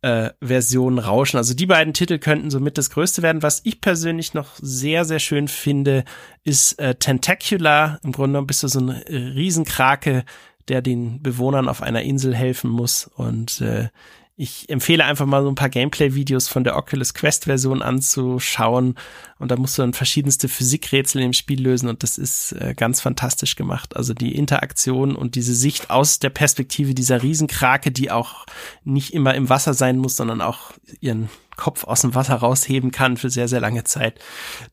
äh, 0.00 0.30
Version 0.40 0.98
rauschen. 0.98 1.36
Also 1.36 1.52
die 1.52 1.66
beiden 1.66 1.92
Titel 1.92 2.18
könnten 2.18 2.50
somit 2.50 2.78
das 2.78 2.88
Größte 2.88 3.20
werden. 3.20 3.42
Was 3.42 3.60
ich 3.64 3.82
persönlich 3.82 4.32
noch 4.32 4.48
sehr, 4.56 5.04
sehr 5.04 5.18
schön 5.18 5.46
finde, 5.46 6.04
ist 6.44 6.78
äh, 6.78 6.94
Tentacular. 6.94 8.00
Im 8.04 8.12
Grunde 8.12 8.28
genommen 8.28 8.46
bist 8.46 8.62
du 8.62 8.68
so 8.68 8.80
ein 8.80 8.88
Riesenkrake, 8.88 10.24
der 10.68 10.80
den 10.80 11.22
Bewohnern 11.22 11.68
auf 11.68 11.82
einer 11.82 12.04
Insel 12.04 12.34
helfen 12.34 12.70
muss. 12.70 13.06
Und 13.16 13.60
äh, 13.60 13.88
ich 14.36 14.68
empfehle 14.68 15.04
einfach 15.04 15.26
mal 15.26 15.42
so 15.44 15.48
ein 15.48 15.54
paar 15.54 15.68
Gameplay-Videos 15.68 16.48
von 16.48 16.64
der 16.64 16.76
Oculus 16.76 17.14
Quest-Version 17.14 17.82
anzuschauen. 17.82 18.96
Und 19.38 19.50
da 19.52 19.56
musst 19.56 19.78
du 19.78 19.82
dann 19.82 19.92
verschiedenste 19.92 20.48
Physikrätsel 20.48 21.22
im 21.22 21.32
Spiel 21.32 21.62
lösen 21.62 21.88
und 21.88 22.02
das 22.02 22.18
ist 22.18 22.52
äh, 22.52 22.74
ganz 22.76 23.00
fantastisch 23.00 23.54
gemacht. 23.54 23.94
Also 23.94 24.12
die 24.12 24.34
Interaktion 24.34 25.14
und 25.14 25.36
diese 25.36 25.54
Sicht 25.54 25.90
aus 25.90 26.18
der 26.18 26.30
Perspektive 26.30 26.94
dieser 26.94 27.22
Riesenkrake, 27.22 27.92
die 27.92 28.10
auch 28.10 28.44
nicht 28.82 29.14
immer 29.14 29.34
im 29.34 29.48
Wasser 29.50 29.72
sein 29.72 29.98
muss, 29.98 30.16
sondern 30.16 30.40
auch 30.40 30.72
ihren 31.00 31.28
Kopf 31.56 31.84
aus 31.84 32.00
dem 32.00 32.16
Wasser 32.16 32.34
rausheben 32.34 32.90
kann 32.90 33.16
für 33.16 33.30
sehr, 33.30 33.46
sehr 33.46 33.60
lange 33.60 33.84
Zeit. 33.84 34.18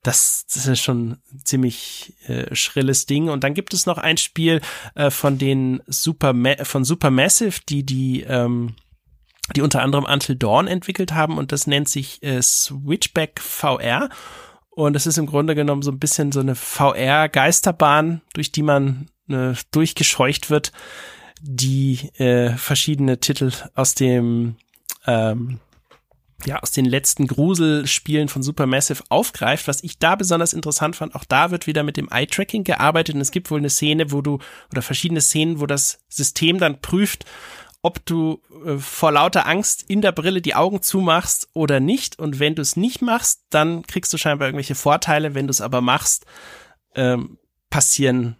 Das, 0.02 0.48
das 0.52 0.66
ist 0.66 0.80
schon 0.80 1.18
ziemlich 1.44 2.16
äh, 2.26 2.56
schrilles 2.56 3.06
Ding. 3.06 3.30
Und 3.30 3.44
dann 3.44 3.54
gibt 3.54 3.76
es 3.76 3.86
noch 3.86 4.00
ein 4.00 4.18
Spiel 4.18 4.62
äh, 4.96 5.12
von 5.12 5.38
den 5.38 5.84
Super, 5.86 6.34
von 6.64 6.84
Supermassive, 6.84 7.60
die 7.70 7.86
die 7.86 8.22
ähm, 8.22 8.76
die 9.56 9.62
unter 9.62 9.82
anderem 9.82 10.06
Until 10.06 10.36
Dawn 10.36 10.68
entwickelt 10.68 11.14
haben 11.14 11.38
und 11.38 11.52
das 11.52 11.68
nennt 11.68 11.90
sich 11.90 12.22
äh, 12.24 12.42
Switchback 12.42 13.40
VR. 13.40 14.10
Und 14.70 14.96
es 14.96 15.06
ist 15.06 15.18
im 15.18 15.26
Grunde 15.26 15.54
genommen 15.54 15.82
so 15.82 15.92
ein 15.92 16.00
bisschen 16.00 16.32
so 16.32 16.40
eine 16.40 16.56
VR-Geisterbahn, 16.56 18.22
durch 18.34 18.52
die 18.52 18.64
man 18.64 19.08
äh, 19.30 19.54
durchgescheucht 19.72 20.50
wird, 20.50 20.72
die 21.42 22.10
äh, 22.18 22.52
verschiedene 22.52 23.20
Titel 23.20 23.52
aus 23.76 23.96
dem 23.96 24.56
ähm, 25.06 25.60
ja, 26.46 26.60
aus 26.60 26.72
den 26.72 26.86
letzten 26.86 27.28
Gruselspielen 27.28 28.28
von 28.28 28.42
Supermassive 28.42 29.04
aufgreift. 29.10 29.68
Was 29.68 29.84
ich 29.84 30.00
da 30.00 30.16
besonders 30.16 30.54
interessant 30.54 30.96
fand, 30.96 31.16
auch 31.16 31.24
da 31.24 31.52
wird 31.52 31.68
wieder 31.68 31.84
mit 31.84 31.98
dem 31.98 32.10
Eye-Tracking 32.10 32.64
gearbeitet 32.64 33.16
und 33.16 33.22
es 33.22 33.32
gibt 33.32 33.52
wohl 33.52 33.60
eine 33.60 33.70
Szene, 33.70 34.12
wo 34.12 34.22
du, 34.22 34.40
oder 34.72 34.82
verschiedene 34.82 35.22
Szenen, 35.22 35.60
wo 35.60 35.66
das 35.66 36.00
System 36.10 36.58
dann 36.58 36.82
prüft, 36.82 37.26
ob 37.82 38.06
du 38.06 38.42
äh, 38.66 38.78
vor 38.78 39.12
lauter 39.12 39.48
Angst 39.48 39.86
in 39.88 40.02
der 40.02 40.12
Brille 40.12 40.42
die 40.42 40.56
Augen 40.56 40.82
zumachst 40.82 41.50
oder 41.54 41.80
nicht. 41.80 42.20
Und 42.20 42.40
wenn 42.40 42.56
du 42.56 42.62
es 42.62 42.76
nicht 42.76 43.02
machst, 43.02 43.42
dann 43.50 43.84
kriegst 43.84 44.14
du 44.14 44.18
scheinbar 44.18 44.48
irgendwelche 44.48 44.76
Vorteile. 44.76 45.34
Wenn 45.34 45.48
du 45.48 45.52
es 45.52 45.62
aber 45.62 45.82
machst, 45.82 46.26
ähm, 46.96 47.38
passieren 47.70 48.36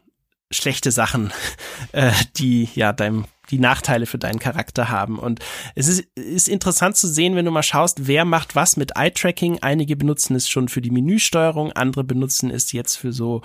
schlechte 0.52 0.92
Sachen, 0.92 1.32
äh, 1.92 2.12
die 2.38 2.70
ja 2.76 2.94
deinem 2.94 3.26
die 3.52 3.60
Nachteile 3.60 4.06
für 4.06 4.18
deinen 4.18 4.40
Charakter 4.40 4.90
haben. 4.90 5.20
Und 5.20 5.40
es 5.76 5.88
ist, 5.88 6.06
ist 6.16 6.48
interessant 6.48 6.96
zu 6.96 7.08
sehen, 7.08 7.36
wenn 7.36 7.46
du 7.46 7.52
mal 7.52 7.64
schaust, 7.64 8.08
wer 8.08 8.24
macht 8.24 8.56
was 8.56 8.78
mit 8.78 8.96
Eye-Tracking. 8.96 9.60
Einige 9.62 9.98
benutzen 9.98 10.36
es 10.36 10.50
schon 10.50 10.70
für 10.70 10.82
die 10.82 10.90
Menüsteuerung, 10.90 11.74
andere 11.74 12.04
benutzen 12.04 12.50
es 12.50 12.72
jetzt 12.72 12.96
für 12.96 13.12
so 13.12 13.42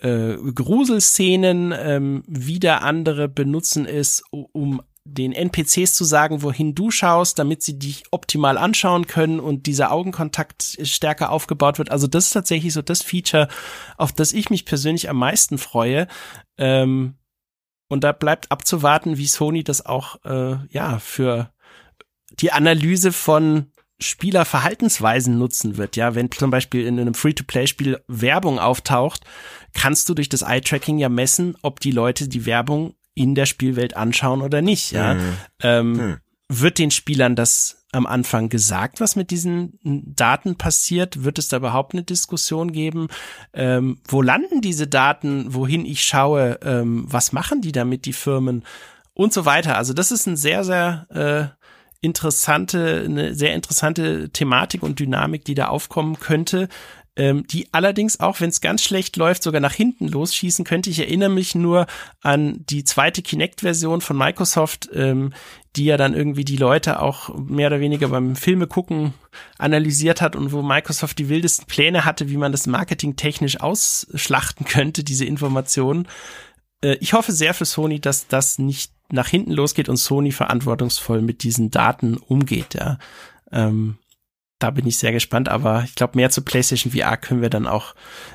äh, 0.00 0.36
Gruselszenen, 0.36 1.74
ähm, 1.76 2.24
wieder 2.26 2.82
andere 2.82 3.28
benutzen 3.28 3.84
es, 3.84 4.22
um 4.30 4.80
den 5.04 5.32
NPCs 5.32 5.94
zu 5.94 6.04
sagen, 6.04 6.42
wohin 6.42 6.74
du 6.74 6.90
schaust, 6.90 7.38
damit 7.38 7.62
sie 7.62 7.78
dich 7.78 8.04
optimal 8.12 8.56
anschauen 8.56 9.06
können 9.06 9.40
und 9.40 9.66
dieser 9.66 9.90
Augenkontakt 9.90 10.78
stärker 10.82 11.30
aufgebaut 11.30 11.78
wird. 11.78 11.90
Also 11.90 12.06
das 12.06 12.26
ist 12.26 12.32
tatsächlich 12.32 12.72
so 12.72 12.82
das 12.82 13.02
Feature, 13.02 13.48
auf 13.96 14.12
das 14.12 14.32
ich 14.32 14.48
mich 14.50 14.64
persönlich 14.64 15.10
am 15.10 15.16
meisten 15.16 15.58
freue. 15.58 16.06
Ähm, 16.56 17.16
und 17.88 18.04
da 18.04 18.12
bleibt 18.12 18.50
abzuwarten, 18.52 19.18
wie 19.18 19.26
Sony 19.26 19.64
das 19.64 19.84
auch 19.84 20.24
äh, 20.24 20.56
ja 20.70 20.98
für 20.98 21.52
die 22.40 22.52
Analyse 22.52 23.12
von 23.12 23.72
Spielerverhaltensweisen 23.98 25.38
nutzen 25.38 25.76
wird. 25.76 25.96
Ja, 25.96 26.14
wenn 26.14 26.30
zum 26.30 26.50
Beispiel 26.50 26.86
in 26.86 26.98
einem 26.98 27.14
Free-to-Play-Spiel 27.14 28.02
Werbung 28.08 28.58
auftaucht, 28.58 29.22
kannst 29.74 30.08
du 30.08 30.14
durch 30.14 30.28
das 30.28 30.42
Eye-Tracking 30.42 30.98
ja 30.98 31.08
messen, 31.08 31.56
ob 31.62 31.80
die 31.80 31.90
Leute 31.90 32.28
die 32.28 32.46
Werbung 32.46 32.94
in 33.14 33.34
der 33.34 33.46
Spielwelt 33.46 33.96
anschauen 33.96 34.42
oder 34.42 34.62
nicht. 34.62 34.92
Ja, 34.92 35.14
mhm. 35.14 35.36
ähm, 35.62 35.98
hm. 35.98 36.16
wird 36.48 36.78
den 36.78 36.90
Spielern 36.90 37.36
das 37.36 37.82
am 37.92 38.06
Anfang 38.06 38.48
gesagt, 38.48 39.00
was 39.00 39.16
mit 39.16 39.30
diesen 39.30 39.78
Daten 39.82 40.56
passiert? 40.56 41.24
Wird 41.24 41.38
es 41.38 41.48
da 41.48 41.58
überhaupt 41.58 41.92
eine 41.92 42.02
Diskussion 42.02 42.72
geben? 42.72 43.08
Ähm, 43.52 43.98
wo 44.08 44.22
landen 44.22 44.62
diese 44.62 44.86
Daten? 44.86 45.52
Wohin 45.52 45.84
ich 45.84 46.02
schaue? 46.02 46.58
Ähm, 46.62 47.04
was 47.06 47.32
machen 47.32 47.60
die 47.60 47.72
damit, 47.72 48.06
die 48.06 48.14
Firmen? 48.14 48.64
Und 49.12 49.34
so 49.34 49.44
weiter. 49.44 49.76
Also 49.76 49.92
das 49.92 50.10
ist 50.10 50.26
ein 50.26 50.38
sehr, 50.38 50.64
sehr 50.64 51.06
äh, 51.10 51.62
interessante, 52.00 53.02
eine 53.04 53.34
sehr 53.34 53.54
interessante 53.54 54.30
Thematik 54.30 54.82
und 54.82 54.98
Dynamik, 54.98 55.44
die 55.44 55.54
da 55.54 55.68
aufkommen 55.68 56.18
könnte 56.18 56.70
ähm, 57.14 57.46
die 57.46 57.68
allerdings 57.72 58.20
auch, 58.20 58.40
wenn 58.40 58.48
es 58.48 58.60
ganz 58.60 58.82
schlecht 58.82 59.16
läuft, 59.16 59.42
sogar 59.42 59.60
nach 59.60 59.74
hinten 59.74 60.08
losschießen 60.08 60.64
könnte. 60.64 60.88
Ich 60.88 60.98
erinnere 60.98 61.28
mich 61.28 61.54
nur 61.54 61.86
an 62.22 62.64
die 62.70 62.84
zweite 62.84 63.20
Kinect-Version 63.20 64.00
von 64.00 64.16
Microsoft, 64.16 64.88
ähm, 64.94 65.32
die 65.76 65.84
ja 65.84 65.96
dann 65.96 66.14
irgendwie 66.14 66.44
die 66.44 66.56
Leute 66.56 67.00
auch 67.00 67.34
mehr 67.36 67.66
oder 67.66 67.80
weniger 67.80 68.08
beim 68.08 68.36
Filme 68.36 68.66
gucken 68.66 69.14
analysiert 69.58 70.20
hat 70.20 70.36
und 70.36 70.52
wo 70.52 70.62
Microsoft 70.62 71.18
die 71.18 71.28
wildesten 71.28 71.66
Pläne 71.66 72.04
hatte, 72.04 72.28
wie 72.28 72.36
man 72.36 72.52
das 72.52 72.66
marketingtechnisch 72.66 73.60
ausschlachten 73.60 74.66
könnte, 74.66 75.04
diese 75.04 75.24
Informationen. 75.24 76.08
Äh, 76.82 76.96
ich 77.00 77.12
hoffe 77.12 77.32
sehr 77.32 77.54
für 77.54 77.64
Sony, 77.64 78.00
dass 78.00 78.26
das 78.28 78.58
nicht 78.58 78.92
nach 79.10 79.28
hinten 79.28 79.52
losgeht 79.52 79.88
und 79.90 79.98
Sony 79.98 80.32
verantwortungsvoll 80.32 81.20
mit 81.20 81.42
diesen 81.42 81.70
Daten 81.70 82.16
umgeht, 82.16 82.74
ja. 82.74 82.98
Ähm, 83.50 83.98
da 84.62 84.70
bin 84.70 84.86
ich 84.86 84.98
sehr 84.98 85.12
gespannt, 85.12 85.48
aber 85.48 85.82
ich 85.84 85.94
glaube, 85.94 86.16
mehr 86.16 86.30
zu 86.30 86.42
PlayStation 86.42 86.92
VR 86.92 87.16
können 87.16 87.42
wir 87.42 87.50
dann 87.50 87.66
auch 87.66 87.94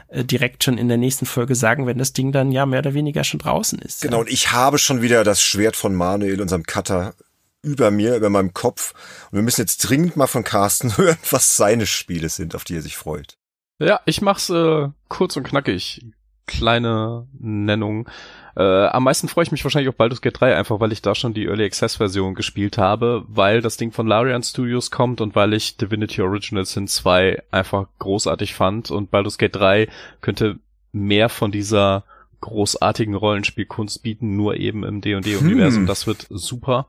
äh, 0.09 0.23
direkt 0.23 0.63
schon 0.63 0.77
in 0.77 0.87
der 0.87 0.97
nächsten 0.97 1.25
Folge 1.25 1.55
sagen, 1.55 1.85
wenn 1.85 1.97
das 1.97 2.13
Ding 2.13 2.31
dann 2.31 2.51
ja 2.51 2.65
mehr 2.65 2.79
oder 2.79 2.93
weniger 2.93 3.23
schon 3.23 3.39
draußen 3.39 3.79
ist. 3.79 4.01
Genau, 4.01 4.17
ja. 4.17 4.21
und 4.21 4.29
ich 4.29 4.51
habe 4.51 4.77
schon 4.77 5.01
wieder 5.01 5.23
das 5.23 5.41
Schwert 5.41 5.75
von 5.75 5.95
Manuel, 5.95 6.41
unserem 6.41 6.63
Cutter, 6.63 7.13
über 7.61 7.91
mir, 7.91 8.15
über 8.15 8.29
meinem 8.29 8.53
Kopf. 8.53 8.93
Und 9.31 9.37
wir 9.37 9.43
müssen 9.43 9.61
jetzt 9.61 9.77
dringend 9.77 10.15
mal 10.15 10.27
von 10.27 10.43
Carsten 10.43 10.97
hören, 10.97 11.17
was 11.29 11.55
seine 11.55 11.85
Spiele 11.85 12.29
sind, 12.29 12.55
auf 12.55 12.63
die 12.63 12.75
er 12.75 12.81
sich 12.81 12.97
freut. 12.97 13.37
Ja, 13.79 13.99
ich 14.05 14.21
mach's 14.21 14.49
äh, 14.49 14.89
kurz 15.07 15.37
und 15.37 15.43
knackig. 15.43 16.05
Kleine 16.45 17.27
Nennung. 17.37 18.09
Äh, 18.57 18.88
am 18.88 19.03
meisten 19.03 19.27
freue 19.27 19.43
ich 19.43 19.51
mich 19.51 19.63
wahrscheinlich 19.63 19.89
auf 19.89 19.95
Baldur's 19.95 20.21
Gate 20.21 20.39
3, 20.39 20.55
einfach 20.55 20.79
weil 20.79 20.91
ich 20.91 21.03
da 21.03 21.13
schon 21.13 21.35
die 21.35 21.45
Early 21.45 21.63
Access 21.63 21.97
Version 21.97 22.34
gespielt 22.34 22.79
habe, 22.79 23.23
weil 23.27 23.61
das 23.61 23.77
Ding 23.77 23.91
von 23.91 24.07
Larian 24.07 24.41
Studios 24.41 24.89
kommt 24.89 25.21
und 25.21 25.35
weil 25.35 25.53
ich 25.53 25.77
Divinity 25.77 26.23
Original 26.23 26.65
Sin 26.65 26.88
2 26.88 27.43
einfach 27.51 27.88
großartig 27.99 28.55
fand 28.55 28.89
und 28.89 29.11
Baldur's 29.11 29.38
Gate 29.38 29.55
3 29.55 29.88
könnte 30.21 30.57
mehr 30.91 31.29
von 31.29 31.51
dieser 31.51 32.03
großartigen 32.41 33.13
Rollenspielkunst 33.13 34.01
bieten, 34.01 34.35
nur 34.35 34.55
eben 34.55 34.84
im 34.84 35.01
D&D-Universum. 35.01 35.81
Hm. 35.81 35.88
Das 35.88 36.07
wird 36.07 36.25
super. 36.31 36.88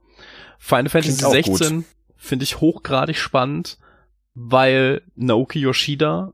Final 0.59 0.89
Fantasy 0.89 1.23
16 1.23 1.85
finde 2.17 2.45
ich 2.45 2.63
hochgradig 2.63 3.19
spannend, 3.19 3.77
weil 4.35 5.03
Naoki 5.17 5.61
Yoshida 5.61 6.33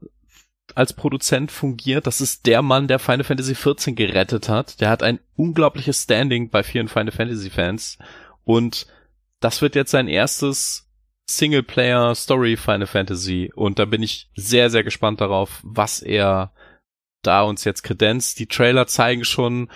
als 0.74 0.92
Produzent 0.92 1.50
fungiert. 1.50 2.06
Das 2.06 2.20
ist 2.20 2.46
der 2.46 2.62
Mann, 2.62 2.88
der 2.88 2.98
Final 2.98 3.24
Fantasy 3.24 3.54
XIV 3.54 3.94
gerettet 3.94 4.48
hat. 4.48 4.80
Der 4.80 4.88
hat 4.88 5.02
ein 5.02 5.20
unglaubliches 5.36 6.02
Standing 6.02 6.50
bei 6.50 6.62
vielen 6.62 6.88
Final 6.88 7.12
Fantasy 7.12 7.50
Fans. 7.50 7.98
Und 8.44 8.86
das 9.40 9.62
wird 9.62 9.74
jetzt 9.74 9.90
sein 9.90 10.08
erstes 10.08 10.90
Singleplayer 11.26 12.14
Story 12.14 12.56
Final 12.56 12.86
Fantasy. 12.86 13.50
Und 13.54 13.78
da 13.78 13.84
bin 13.84 14.02
ich 14.02 14.30
sehr, 14.34 14.70
sehr 14.70 14.84
gespannt 14.84 15.20
darauf, 15.20 15.60
was 15.62 16.00
er 16.00 16.52
da 17.22 17.42
uns 17.42 17.64
jetzt 17.64 17.82
kredenzt. 17.82 18.38
Die 18.38 18.46
Trailer 18.46 18.86
zeigen 18.86 19.24
schon, 19.24 19.70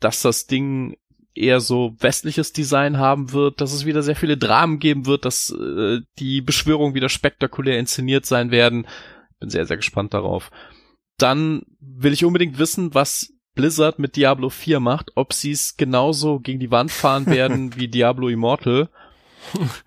dass 0.00 0.22
das 0.22 0.46
Ding 0.46 0.96
eher 1.34 1.60
so 1.60 1.96
westliches 1.98 2.52
Design 2.52 2.98
haben 2.98 3.32
wird, 3.32 3.60
dass 3.60 3.72
es 3.72 3.84
wieder 3.84 4.02
sehr 4.02 4.14
viele 4.14 4.36
Dramen 4.36 4.78
geben 4.78 5.06
wird, 5.06 5.24
dass 5.24 5.50
äh, 5.50 6.00
die 6.18 6.40
Beschwörungen 6.40 6.94
wieder 6.94 7.08
spektakulär 7.08 7.78
inszeniert 7.78 8.24
sein 8.24 8.52
werden. 8.52 8.86
Bin 9.40 9.50
sehr, 9.50 9.66
sehr 9.66 9.76
gespannt 9.76 10.14
darauf. 10.14 10.50
Dann 11.18 11.62
will 11.80 12.12
ich 12.12 12.24
unbedingt 12.24 12.58
wissen, 12.58 12.94
was 12.94 13.32
Blizzard 13.54 13.98
mit 13.98 14.16
Diablo 14.16 14.50
4 14.50 14.80
macht, 14.80 15.12
ob 15.14 15.32
sie 15.32 15.52
es 15.52 15.76
genauso 15.76 16.40
gegen 16.40 16.60
die 16.60 16.70
Wand 16.70 16.90
fahren 16.90 17.26
werden 17.26 17.74
wie 17.76 17.88
Diablo 17.88 18.28
Immortal. 18.28 18.88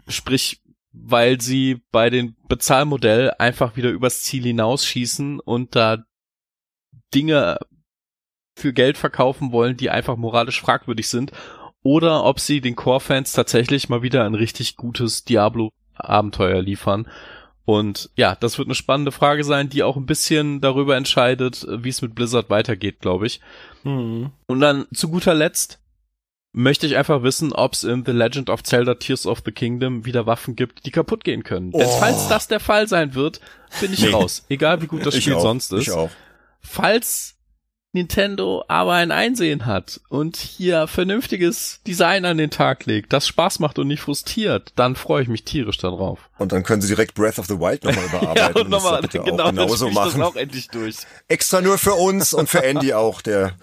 Sprich, 0.07 0.61
weil 0.91 1.41
sie 1.41 1.81
bei 1.91 2.09
den 2.09 2.35
Bezahlmodell 2.47 3.31
einfach 3.39 3.75
wieder 3.75 3.89
übers 3.89 4.23
Ziel 4.23 4.43
hinausschießen 4.43 5.39
und 5.39 5.75
da 5.75 6.03
Dinge 7.13 7.57
für 8.57 8.73
Geld 8.73 8.97
verkaufen 8.97 9.51
wollen, 9.51 9.77
die 9.77 9.89
einfach 9.89 10.15
moralisch 10.15 10.61
fragwürdig 10.61 11.07
sind, 11.09 11.31
oder 11.83 12.23
ob 12.23 12.39
sie 12.39 12.59
den 12.59 12.75
Core-Fans 12.75 13.31
tatsächlich 13.31 13.87
mal 13.87 14.01
wieder 14.01 14.25
ein 14.25 14.35
richtig 14.35 14.75
gutes 14.75 15.23
Diablo-Abenteuer 15.23 16.61
liefern. 16.61 17.07
Und 17.67 18.09
ja, 18.15 18.33
das 18.33 18.57
wird 18.57 18.69
eine 18.69 18.75
spannende 18.75 19.11
Frage 19.11 19.43
sein, 19.43 19.67
die 19.67 19.83
auch 19.83 19.97
ein 19.97 20.05
bisschen 20.05 20.61
darüber 20.61 20.95
entscheidet, 20.95 21.67
wie 21.69 21.89
es 21.89 22.01
mit 22.01 22.15
Blizzard 22.15 22.49
weitergeht, 22.49 23.01
glaube 23.01 23.27
ich. 23.27 23.41
Mhm. 23.83 24.31
Und 24.45 24.61
dann 24.61 24.85
zu 24.93 25.09
guter 25.09 25.33
Letzt 25.33 25.77
möchte 26.53 26.87
ich 26.87 26.95
einfach 26.95 27.23
wissen, 27.23 27.51
ob 27.51 27.73
es 27.73 27.83
in 27.83 28.05
The 28.05 28.13
Legend 28.13 28.49
of 28.49 28.63
Zelda 28.63 28.93
Tears 28.93 29.27
of 29.27 29.41
the 29.43 29.51
Kingdom 29.51 30.05
wieder 30.05 30.25
Waffen 30.25 30.55
gibt, 30.55 30.85
die 30.85 30.91
kaputt 30.91 31.25
gehen 31.25 31.43
können. 31.43 31.71
Oh. 31.73 31.79
Denn 31.79 31.89
falls 31.99 32.29
das 32.29 32.47
der 32.47 32.61
Fall 32.61 32.87
sein 32.87 33.15
wird, 33.15 33.41
bin 33.81 33.91
ich 33.91 34.01
nee. 34.01 34.11
raus. 34.11 34.45
Egal 34.47 34.81
wie 34.81 34.87
gut 34.87 35.05
das 35.05 35.17
Spiel 35.17 35.37
sonst 35.37 35.73
ist. 35.73 35.87
Ich 35.87 35.91
auch. 35.91 36.09
Falls 36.61 37.36
Nintendo 37.97 38.63
aber 38.67 38.93
ein 38.93 39.11
Einsehen 39.11 39.65
hat 39.65 39.99
und 40.09 40.37
hier 40.37 40.87
vernünftiges 40.87 41.79
Design 41.87 42.25
an 42.25 42.37
den 42.37 42.51
Tag 42.51 42.85
legt, 42.85 43.11
das 43.11 43.27
Spaß 43.27 43.59
macht 43.59 43.79
und 43.79 43.87
nicht 43.87 44.01
frustriert, 44.01 44.71
dann 44.75 44.95
freue 44.95 45.23
ich 45.23 45.27
mich 45.27 45.43
tierisch 45.43 45.77
darauf. 45.77 46.19
Und 46.37 46.51
dann 46.51 46.63
können 46.63 46.81
sie 46.81 46.87
direkt 46.87 47.15
Breath 47.15 47.39
of 47.39 47.47
the 47.47 47.59
Wild 47.59 47.83
nochmal 47.83 48.05
überarbeiten. 48.09 48.55
ja, 48.55 48.61
und 48.61 48.69
nochmal, 48.69 49.01
genau, 49.01 49.43
auch 49.43 49.49
genauso 49.49 49.89
machen. 49.89 50.19
Das 50.19 50.29
auch 50.29 50.35
endlich 50.35 50.67
durch. 50.69 50.97
Extra 51.27 51.61
nur 51.61 51.77
für 51.77 51.93
uns 51.93 52.33
und 52.33 52.47
für 52.49 52.63
Andy 52.63 52.93
auch, 52.93 53.21
der, 53.21 53.53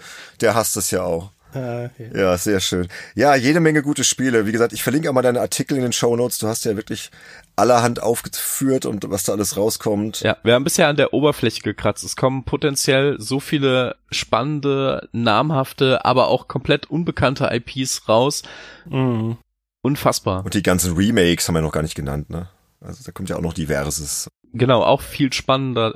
der 0.41 0.53
hasst 0.53 0.75
es 0.75 0.91
ja 0.91 1.03
auch. 1.03 1.31
Ah, 1.55 1.89
ja, 2.13 2.37
sehr 2.37 2.59
schön. 2.59 2.89
Ja, 3.15 3.33
jede 3.35 3.61
Menge 3.61 3.81
gute 3.81 4.03
Spiele. 4.03 4.45
Wie 4.45 4.51
gesagt, 4.51 4.73
ich 4.73 4.83
verlinke 4.83 5.09
auch 5.09 5.13
mal 5.13 5.21
deine 5.21 5.39
Artikel 5.39 5.77
in 5.77 5.83
den 5.83 5.93
Show 5.93 6.15
Notes. 6.17 6.37
Du 6.37 6.47
hast 6.47 6.65
ja 6.65 6.75
wirklich 6.75 7.11
allerhand 7.55 8.03
aufgeführt 8.03 8.85
und 8.85 9.09
was 9.09 9.23
da 9.23 9.31
alles 9.31 9.55
rauskommt. 9.55 10.19
Ja, 10.19 10.35
wir 10.43 10.53
haben 10.53 10.65
bisher 10.65 10.89
an 10.89 10.97
der 10.97 11.13
Oberfläche 11.13 11.61
gekratzt. 11.61 12.03
Es 12.03 12.17
kommen 12.17 12.43
potenziell 12.43 13.15
so 13.19 13.39
viele 13.39 13.95
spannende, 14.11 15.07
namhafte, 15.13 16.03
aber 16.03 16.27
auch 16.27 16.49
komplett 16.49 16.89
unbekannte 16.89 17.49
IPs 17.49 18.09
raus. 18.09 18.43
Mhm. 18.89 19.37
Unfassbar. 19.81 20.43
Und 20.43 20.55
die 20.55 20.63
ganzen 20.63 20.95
Remakes 20.97 21.47
haben 21.47 21.55
wir 21.55 21.61
noch 21.61 21.71
gar 21.71 21.83
nicht 21.83 21.95
genannt, 21.95 22.29
ne? 22.29 22.49
Also 22.81 23.03
da 23.05 23.11
kommt 23.11 23.29
ja 23.29 23.37
auch 23.37 23.41
noch 23.41 23.53
diverses. 23.53 24.27
Genau, 24.51 24.83
auch 24.83 25.01
viel 25.01 25.31
spannender 25.31 25.93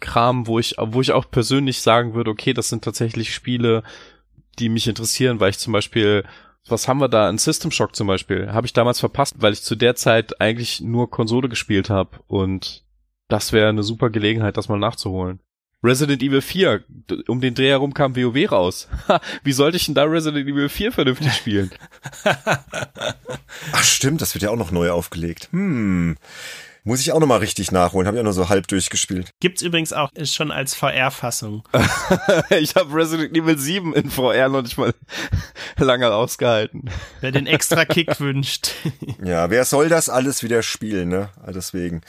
Kram, 0.00 0.46
wo 0.46 0.58
ich, 0.58 0.76
wo 0.78 1.00
ich 1.00 1.12
auch 1.12 1.30
persönlich 1.30 1.80
sagen 1.80 2.14
würde, 2.14 2.30
okay, 2.30 2.52
das 2.52 2.68
sind 2.68 2.84
tatsächlich 2.84 3.34
Spiele, 3.34 3.82
die 4.58 4.68
mich 4.68 4.88
interessieren, 4.88 5.40
weil 5.40 5.50
ich 5.50 5.58
zum 5.58 5.72
Beispiel, 5.72 6.24
was 6.66 6.88
haben 6.88 7.00
wir 7.00 7.08
da? 7.08 7.28
Ein 7.28 7.38
System 7.38 7.70
Shock 7.70 7.96
zum 7.96 8.06
Beispiel, 8.06 8.52
habe 8.52 8.66
ich 8.66 8.72
damals 8.72 9.00
verpasst, 9.00 9.36
weil 9.38 9.52
ich 9.52 9.62
zu 9.62 9.76
der 9.76 9.94
Zeit 9.94 10.40
eigentlich 10.40 10.80
nur 10.80 11.10
Konsole 11.10 11.48
gespielt 11.48 11.90
habe 11.90 12.18
und 12.26 12.84
das 13.28 13.52
wäre 13.52 13.68
eine 13.68 13.82
super 13.82 14.10
Gelegenheit, 14.10 14.56
das 14.56 14.68
mal 14.68 14.78
nachzuholen. 14.78 15.40
Resident 15.84 16.22
Evil 16.22 16.42
4, 16.42 16.84
um 17.26 17.40
den 17.40 17.54
Dreh 17.54 17.70
herum 17.70 17.92
kam 17.92 18.14
WoW 18.14 18.52
raus. 18.52 18.88
Wie 19.42 19.52
sollte 19.52 19.76
ich 19.76 19.86
denn 19.86 19.96
da 19.96 20.04
Resident 20.04 20.46
Evil 20.46 20.68
4 20.68 20.92
vernünftig 20.92 21.32
spielen? 21.32 21.70
Ach 23.72 23.82
stimmt, 23.82 24.20
das 24.20 24.34
wird 24.34 24.44
ja 24.44 24.50
auch 24.50 24.56
noch 24.56 24.70
neu 24.70 24.90
aufgelegt. 24.90 25.48
Hm. 25.50 26.16
Muss 26.84 27.00
ich 27.00 27.12
auch 27.12 27.20
noch 27.20 27.28
mal 27.28 27.36
richtig 27.36 27.70
nachholen. 27.70 28.08
Habe 28.08 28.16
ich 28.16 28.20
auch 28.20 28.24
nur 28.24 28.32
so 28.32 28.48
halb 28.48 28.66
durchgespielt. 28.66 29.30
Gibt's 29.38 29.62
übrigens 29.62 29.92
auch 29.92 30.10
ist 30.14 30.34
schon 30.34 30.50
als 30.50 30.74
VR-Fassung. 30.74 31.62
ich 32.50 32.74
habe 32.74 32.92
Resident 32.92 33.36
Evil 33.36 33.56
7 33.56 33.94
in 33.94 34.10
VR 34.10 34.48
noch 34.48 34.62
nicht 34.62 34.78
mal 34.78 34.92
lange 35.76 36.12
ausgehalten. 36.12 36.90
Wer 37.20 37.30
den 37.30 37.46
extra 37.46 37.84
Kick 37.84 38.18
wünscht. 38.20 38.72
Ja, 39.24 39.48
wer 39.50 39.64
soll 39.64 39.88
das 39.88 40.08
alles 40.08 40.42
wieder 40.42 40.64
spielen, 40.64 41.08
ne? 41.08 41.28
Deswegen. 41.46 42.00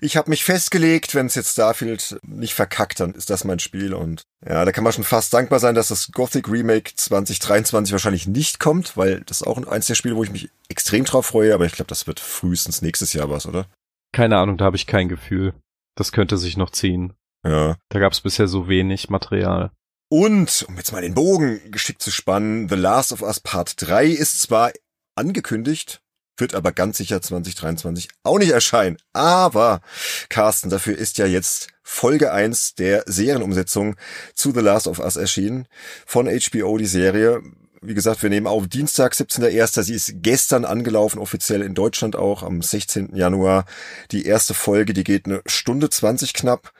Ich 0.00 0.16
habe 0.16 0.30
mich 0.30 0.44
festgelegt, 0.44 1.14
wenn 1.14 1.26
es 1.26 1.34
jetzt 1.34 1.52
Starfield 1.52 2.18
nicht 2.22 2.54
verkackt, 2.54 3.00
dann 3.00 3.14
ist 3.14 3.28
das 3.28 3.44
mein 3.44 3.58
Spiel 3.58 3.92
und 3.92 4.22
ja, 4.48 4.64
da 4.64 4.72
kann 4.72 4.82
man 4.82 4.94
schon 4.94 5.04
fast 5.04 5.32
dankbar 5.34 5.60
sein, 5.60 5.74
dass 5.74 5.88
das 5.88 6.10
Gothic 6.10 6.48
Remake 6.48 6.92
2023 6.96 7.92
wahrscheinlich 7.92 8.26
nicht 8.26 8.58
kommt, 8.58 8.96
weil 8.96 9.20
das 9.26 9.42
ist 9.42 9.46
auch 9.46 9.64
eins 9.66 9.86
der 9.86 9.94
Spiele, 9.94 10.16
wo 10.16 10.24
ich 10.24 10.32
mich 10.32 10.48
extrem 10.68 11.04
drauf 11.04 11.26
freue, 11.26 11.54
aber 11.54 11.66
ich 11.66 11.72
glaube, 11.72 11.88
das 11.88 12.06
wird 12.06 12.18
frühestens 12.18 12.82
nächstes 12.82 13.12
Jahr 13.12 13.30
was, 13.30 13.46
oder? 13.46 13.66
Keine 14.12 14.38
Ahnung, 14.38 14.58
da 14.58 14.66
habe 14.66 14.76
ich 14.76 14.86
kein 14.86 15.08
Gefühl. 15.08 15.54
Das 15.96 16.12
könnte 16.12 16.38
sich 16.38 16.56
noch 16.56 16.70
ziehen. 16.70 17.14
Ja. 17.44 17.76
Da 17.88 17.98
gab 17.98 18.12
es 18.12 18.20
bisher 18.20 18.46
so 18.48 18.68
wenig 18.68 19.10
Material. 19.10 19.70
Und, 20.08 20.66
um 20.68 20.76
jetzt 20.76 20.92
mal 20.92 21.00
den 21.00 21.14
Bogen 21.14 21.70
geschickt 21.70 22.02
zu 22.02 22.10
spannen, 22.10 22.68
The 22.68 22.74
Last 22.74 23.12
of 23.12 23.22
Us 23.22 23.40
Part 23.40 23.74
3 23.78 24.06
ist 24.06 24.42
zwar 24.42 24.72
angekündigt, 25.14 26.02
wird 26.36 26.54
aber 26.54 26.72
ganz 26.72 26.98
sicher 26.98 27.22
2023 27.22 28.08
auch 28.22 28.38
nicht 28.38 28.50
erscheinen. 28.50 28.98
Aber, 29.14 29.80
Carsten, 30.28 30.68
dafür 30.68 30.96
ist 30.96 31.18
ja 31.18 31.26
jetzt 31.26 31.68
Folge 31.82 32.32
1 32.32 32.74
der 32.74 33.04
Serienumsetzung 33.06 33.96
zu 34.34 34.52
The 34.52 34.60
Last 34.60 34.86
of 34.86 34.98
Us 34.98 35.16
erschienen. 35.16 35.66
Von 36.06 36.26
HBO 36.26 36.76
die 36.76 36.86
Serie 36.86 37.42
wie 37.82 37.94
gesagt, 37.94 38.22
wir 38.22 38.30
nehmen 38.30 38.46
auf 38.46 38.68
Dienstag, 38.68 39.12
17.01. 39.12 39.82
Sie 39.82 39.94
ist 39.94 40.14
gestern 40.16 40.64
angelaufen, 40.64 41.18
offiziell 41.18 41.62
in 41.62 41.74
Deutschland 41.74 42.14
auch, 42.14 42.42
am 42.42 42.62
16. 42.62 43.14
Januar. 43.14 43.64
Die 44.12 44.24
erste 44.24 44.54
Folge, 44.54 44.92
die 44.92 45.04
geht 45.04 45.26
eine 45.26 45.42
Stunde 45.46 45.90
20 45.90 46.32
knapp. 46.32 46.72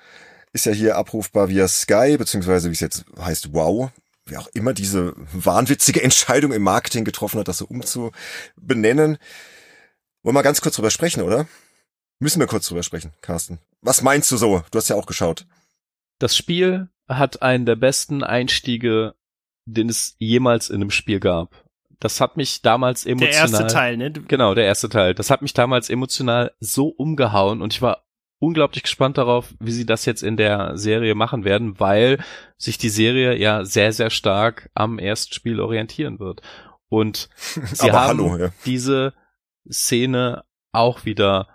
Ist 0.53 0.67
ja 0.67 0.73
hier 0.73 0.97
abrufbar 0.97 1.49
via 1.49 1.67
Sky, 1.67 2.17
beziehungsweise 2.17 2.69
wie 2.69 2.75
es 2.75 2.81
jetzt 2.81 3.05
heißt, 3.19 3.53
wow. 3.53 3.91
Wer 4.27 4.41
auch 4.41 4.49
immer 4.55 4.73
diese 4.73 5.15
wahnwitzige 5.33 6.03
Entscheidung 6.05 6.53
im 6.53 6.63
Marketing 6.63 7.05
getroffen 7.05 7.41
hat, 7.41 7.49
das 7.49 7.59
so 7.59 7.67
umzubenennen. 7.67 9.19
Wollen 10.23 10.37
wir 10.37 10.43
ganz 10.45 10.61
kurz 10.61 10.77
drüber 10.77 10.91
sprechen, 10.91 11.23
oder? 11.23 11.49
Müssen 12.21 12.39
wir 12.39 12.47
kurz 12.47 12.69
drüber 12.69 12.85
sprechen, 12.85 13.13
Carsten. 13.21 13.59
Was 13.81 14.03
meinst 14.03 14.31
du 14.31 14.37
so? 14.37 14.63
Du 14.71 14.79
hast 14.79 14.89
ja 14.89 14.95
auch 14.95 15.07
geschaut. 15.07 15.47
Das 16.21 16.37
Spiel 16.37 16.89
hat 17.09 17.43
einen 17.43 17.67
der 17.67 17.75
besten 17.75 18.23
Einstiege 18.23 19.17
den 19.65 19.89
es 19.89 20.17
jemals 20.19 20.71
in 20.71 20.77
einem 20.77 20.91
Spiel 20.91 21.21
gab. 21.21 21.65
Das 22.01 22.21
hat 22.21 22.37
mich 22.37 22.63
damals 22.63 23.07
emotional. 23.07 23.49
Der 23.49 23.61
erste 23.61 23.67
Teil, 23.69 23.97
ne? 23.97 24.11
Genau, 24.11 24.55
der 24.55 24.65
erste 24.65 24.89
Teil. 24.89 25.15
Das 25.15 25.31
hat 25.31 25.41
mich 25.41 25.55
damals 25.55 25.89
emotional 25.89 26.53
so 26.59 26.89
umgehauen 26.89 27.63
und 27.63 27.73
ich 27.73 27.81
war 27.81 28.05
unglaublich 28.41 28.83
gespannt 28.83 29.19
darauf, 29.19 29.55
wie 29.61 29.71
sie 29.71 29.87
das 29.87 30.05
jetzt 30.05 30.25
in 30.25 30.37
der 30.37 30.77
Serie 30.77 31.15
machen 31.15 31.45
werden, 31.45 31.79
weil 31.79 32.19
sich 32.57 32.77
die 32.77 32.89
Serie 32.89 33.37
ja 33.39 33.65
sehr, 33.65 33.93
sehr 33.93 34.11
stark 34.11 34.69
am 34.75 34.99
ersten 34.99 35.33
Spiel 35.33 35.61
orientieren 35.61 36.19
wird. 36.19 36.43
Und 36.89 37.29
sie 37.37 37.93
haben 37.93 38.19
hallo, 38.19 38.37
ja. 38.37 38.49
diese 38.67 39.15
Szene 39.71 40.43
auch 40.73 41.05
wieder 41.05 41.49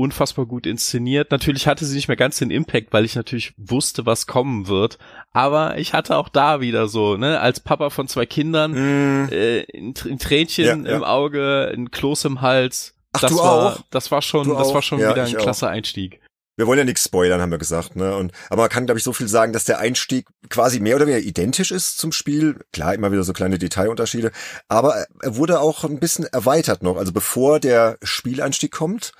unfassbar 0.00 0.46
gut 0.46 0.66
inszeniert. 0.66 1.30
Natürlich 1.30 1.66
hatte 1.66 1.84
sie 1.84 1.94
nicht 1.96 2.08
mehr 2.08 2.16
ganz 2.16 2.38
den 2.38 2.50
Impact, 2.50 2.92
weil 2.92 3.04
ich 3.04 3.14
natürlich 3.14 3.52
wusste, 3.56 4.06
was 4.06 4.26
kommen 4.26 4.66
wird. 4.68 4.98
Aber 5.32 5.78
ich 5.78 5.92
hatte 5.94 6.16
auch 6.16 6.28
da 6.28 6.60
wieder 6.60 6.88
so, 6.88 7.16
ne, 7.16 7.40
als 7.40 7.60
Papa 7.60 7.90
von 7.90 8.08
zwei 8.08 8.26
Kindern, 8.26 8.72
Mm. 8.72 9.28
äh, 9.30 9.60
ein, 9.76 9.94
ein 10.06 10.18
Tränchen 10.18 10.64
Ja, 10.84 10.90
ja. 10.90 10.96
im 10.96 11.04
Auge, 11.04 11.70
ein 11.74 11.90
Kloß 11.90 12.24
im 12.24 12.40
Hals. 12.40 12.94
Ach, 13.12 13.20
das 13.20 13.30
du 13.32 13.38
war, 13.38 13.74
auch? 13.76 13.80
Das 13.90 14.10
war 14.10 14.22
schon, 14.22 14.44
Du 14.48 14.54
das 14.54 14.68
war 14.68 14.76
auch? 14.78 14.82
schon 14.82 15.00
Ja, 15.00 15.10
wieder 15.10 15.22
ein 15.22 15.28
ich 15.28 15.36
auch. 15.36 15.42
klasse 15.42 15.68
Einstieg. 15.68 16.20
Wir 16.56 16.66
wollen 16.66 16.78
ja 16.78 16.84
nichts 16.84 17.04
spoilern, 17.04 17.40
haben 17.40 17.50
wir 17.50 17.56
gesagt, 17.58 17.96
ne? 17.96 18.14
Und 18.16 18.32
aber 18.50 18.62
man 18.62 18.68
kann, 18.70 18.84
glaube 18.84 18.98
ich, 18.98 19.04
so 19.04 19.14
viel 19.14 19.28
sagen, 19.28 19.54
dass 19.54 19.64
der 19.64 19.78
Einstieg 19.78 20.26
quasi 20.50 20.78
mehr 20.78 20.96
oder 20.96 21.06
weniger 21.06 21.24
identisch 21.24 21.70
ist 21.70 21.96
zum 21.96 22.12
Spiel. 22.12 22.60
Klar, 22.72 22.92
immer 22.92 23.10
wieder 23.12 23.22
so 23.22 23.32
kleine 23.32 23.58
Detailunterschiede, 23.58 24.30
aber 24.68 25.06
er 25.22 25.36
wurde 25.36 25.60
auch 25.60 25.84
ein 25.84 25.98
bisschen 26.00 26.26
erweitert 26.26 26.82
noch. 26.82 26.98
Also 26.98 27.12
bevor 27.12 27.60
der 27.60 27.96
Spieleinstieg 28.02 28.72
kommt, 28.72 29.12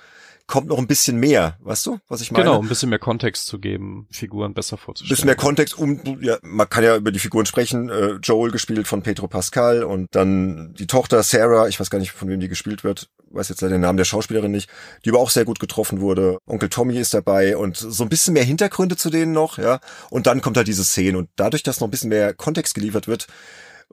kommt 0.51 0.67
noch 0.67 0.77
ein 0.77 0.85
bisschen 0.85 1.17
mehr, 1.17 1.57
weißt 1.61 1.85
du, 1.85 1.99
was 2.09 2.19
ich 2.21 2.31
meine? 2.31 2.43
Genau, 2.43 2.59
um 2.59 2.65
ein 2.65 2.69
bisschen 2.69 2.89
mehr 2.89 2.99
Kontext 2.99 3.47
zu 3.47 3.57
geben, 3.57 4.05
Figuren 4.11 4.53
besser 4.53 4.77
vorzustellen. 4.77 5.09
bisschen 5.09 5.25
mehr 5.25 5.35
Kontext, 5.37 5.79
um 5.79 6.01
ja, 6.21 6.37
man 6.43 6.69
kann 6.69 6.83
ja 6.83 6.97
über 6.97 7.11
die 7.11 7.19
Figuren 7.19 7.45
sprechen. 7.45 7.89
Äh, 7.89 8.15
Joel 8.21 8.51
gespielt 8.51 8.85
von 8.85 9.01
Pedro 9.01 9.29
Pascal 9.29 9.83
und 9.83 10.13
dann 10.13 10.73
die 10.73 10.87
Tochter 10.87 11.23
Sarah, 11.23 11.69
ich 11.69 11.79
weiß 11.79 11.89
gar 11.89 11.99
nicht, 11.99 12.11
von 12.11 12.27
wem 12.27 12.41
die 12.41 12.49
gespielt 12.49 12.83
wird, 12.83 13.09
weiß 13.29 13.47
jetzt 13.47 13.61
leider 13.61 13.75
den 13.75 13.81
Namen 13.81 13.97
der 13.97 14.03
Schauspielerin 14.03 14.51
nicht, 14.51 14.69
die 15.05 15.09
aber 15.09 15.19
auch 15.19 15.29
sehr 15.29 15.45
gut 15.45 15.61
getroffen 15.61 16.01
wurde. 16.01 16.37
Onkel 16.45 16.67
Tommy 16.67 16.97
ist 16.97 17.13
dabei 17.13 17.55
und 17.55 17.77
so 17.77 18.03
ein 18.03 18.09
bisschen 18.09 18.33
mehr 18.33 18.43
Hintergründe 18.43 18.97
zu 18.97 19.09
denen 19.09 19.31
noch, 19.31 19.57
ja. 19.57 19.79
Und 20.09 20.27
dann 20.27 20.41
kommt 20.41 20.57
halt 20.57 20.67
diese 20.67 20.83
Szene 20.83 21.17
und 21.17 21.29
dadurch, 21.37 21.63
dass 21.63 21.79
noch 21.79 21.87
ein 21.87 21.91
bisschen 21.91 22.09
mehr 22.09 22.33
Kontext 22.33 22.75
geliefert 22.75 23.07
wird, 23.07 23.27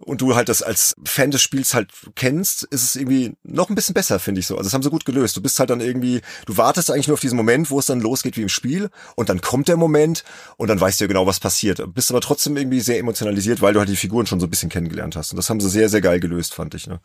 und 0.05 0.21
du 0.21 0.35
halt 0.35 0.49
das 0.49 0.63
als 0.63 0.95
Fan 1.05 1.31
des 1.31 1.43
Spiels 1.43 1.75
halt 1.75 1.91
kennst, 2.15 2.65
ist 2.65 2.83
es 2.83 2.97
irgendwie 2.97 3.35
noch 3.43 3.69
ein 3.69 3.75
bisschen 3.75 3.95
besser, 3.95 4.19
finde 4.19 4.41
ich 4.41 4.47
so. 4.47 4.57
Also 4.57 4.69
das 4.69 4.75
haben 4.75 4.83
sie 4.83 4.91
gut 4.91 5.05
gelöst. 5.05 5.37
Du 5.37 5.43
bist 5.43 5.59
halt 5.59 5.71
dann 5.71 5.81
irgendwie, 5.81 6.21
du 6.47 6.57
wartest 6.57 6.91
eigentlich 6.91 7.09
nur 7.09 7.15
auf 7.15 7.21
diesen 7.21 7.37
Moment, 7.37 7.71
wo 7.71 7.79
es 7.79 7.87
dann 7.87 8.01
losgeht 8.01 8.37
wie 8.37 8.43
im 8.43 8.49
Spiel 8.49 8.91
und 9.17 9.29
dann 9.29 9.41
kommt 9.41 9.69
der 9.69 9.77
Moment 9.77 10.25
und 10.57 10.69
dann 10.69 10.81
weißt 10.81 11.01
du 11.01 11.05
ja 11.05 11.09
genau, 11.09 11.27
was 11.27 11.41
passiert. 11.41 11.83
Bist 11.95 12.11
aber 12.11 12.21
trotzdem 12.21 12.57
irgendwie 12.57 12.81
sehr 12.81 12.99
emotionalisiert, 12.99 13.61
weil 13.61 13.73
du 13.73 13.81
halt 13.81 13.89
die 13.89 13.97
Figuren 13.97 14.27
schon 14.27 14.41
so 14.41 14.47
ein 14.47 14.51
bisschen 14.51 14.71
kennengelernt 14.71 15.17
hast. 15.17 15.33
Und 15.33 15.37
das 15.37 15.51
haben 15.51 15.61
sie 15.61 15.69
sehr, 15.71 15.89
sehr 15.89 16.01
geil 16.01 16.21
gelöst, 16.21 16.55
fand 16.55 16.75
ich. 16.75 16.87
Ne? 16.87 17.01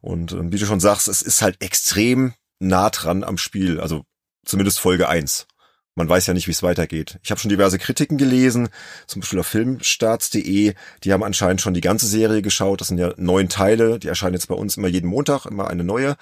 Und 0.00 0.32
ähm, 0.32 0.52
wie 0.52 0.58
du 0.58 0.66
schon 0.66 0.80
sagst, 0.80 1.08
es 1.08 1.22
ist 1.22 1.42
halt 1.42 1.60
extrem 1.60 2.34
nah 2.58 2.90
dran 2.90 3.24
am 3.24 3.38
Spiel. 3.38 3.80
Also 3.80 4.04
zumindest 4.44 4.80
Folge 4.80 5.08
eins. 5.08 5.46
Man 5.94 6.08
weiß 6.08 6.26
ja 6.26 6.34
nicht, 6.34 6.46
wie 6.46 6.52
es 6.52 6.62
weitergeht. 6.62 7.18
Ich 7.22 7.30
habe 7.30 7.40
schon 7.40 7.48
diverse 7.48 7.78
Kritiken 7.78 8.16
gelesen, 8.16 8.68
zum 9.06 9.20
Beispiel 9.20 9.40
auf 9.40 9.46
filmstarts.de. 9.48 10.74
Die 11.02 11.12
haben 11.12 11.24
anscheinend 11.24 11.60
schon 11.60 11.74
die 11.74 11.80
ganze 11.80 12.06
Serie 12.06 12.42
geschaut. 12.42 12.80
Das 12.80 12.88
sind 12.88 12.98
ja 12.98 13.12
neun 13.16 13.48
Teile. 13.48 13.98
Die 13.98 14.08
erscheinen 14.08 14.34
jetzt 14.34 14.48
bei 14.48 14.54
uns 14.54 14.76
immer 14.76 14.88
jeden 14.88 15.08
Montag, 15.08 15.46
immer 15.46 15.68
eine 15.68 15.84
neue. 15.84 16.16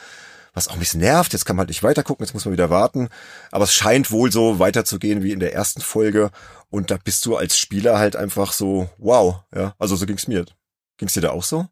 Was 0.54 0.68
auch 0.68 0.72
ein 0.72 0.80
bisschen 0.80 1.00
nervt. 1.00 1.32
Jetzt 1.32 1.44
kann 1.44 1.56
man 1.56 1.62
halt 1.62 1.68
nicht 1.68 1.82
weitergucken, 1.82 2.24
jetzt 2.24 2.32
muss 2.32 2.46
man 2.46 2.52
wieder 2.52 2.70
warten. 2.70 3.08
Aber 3.52 3.64
es 3.64 3.74
scheint 3.74 4.10
wohl 4.10 4.32
so 4.32 4.58
weiterzugehen 4.58 5.22
wie 5.22 5.32
in 5.32 5.40
der 5.40 5.52
ersten 5.52 5.82
Folge. 5.82 6.30
Und 6.70 6.90
da 6.90 6.96
bist 6.96 7.26
du 7.26 7.36
als 7.36 7.58
Spieler 7.58 7.98
halt 7.98 8.16
einfach 8.16 8.52
so, 8.52 8.88
wow. 8.96 9.42
Ja, 9.54 9.74
also 9.78 9.96
so 9.96 10.06
ging's 10.06 10.26
mir. 10.26 10.46
Ging's 10.96 11.12
dir 11.12 11.20
da 11.20 11.30
auch 11.30 11.44
so? 11.44 11.68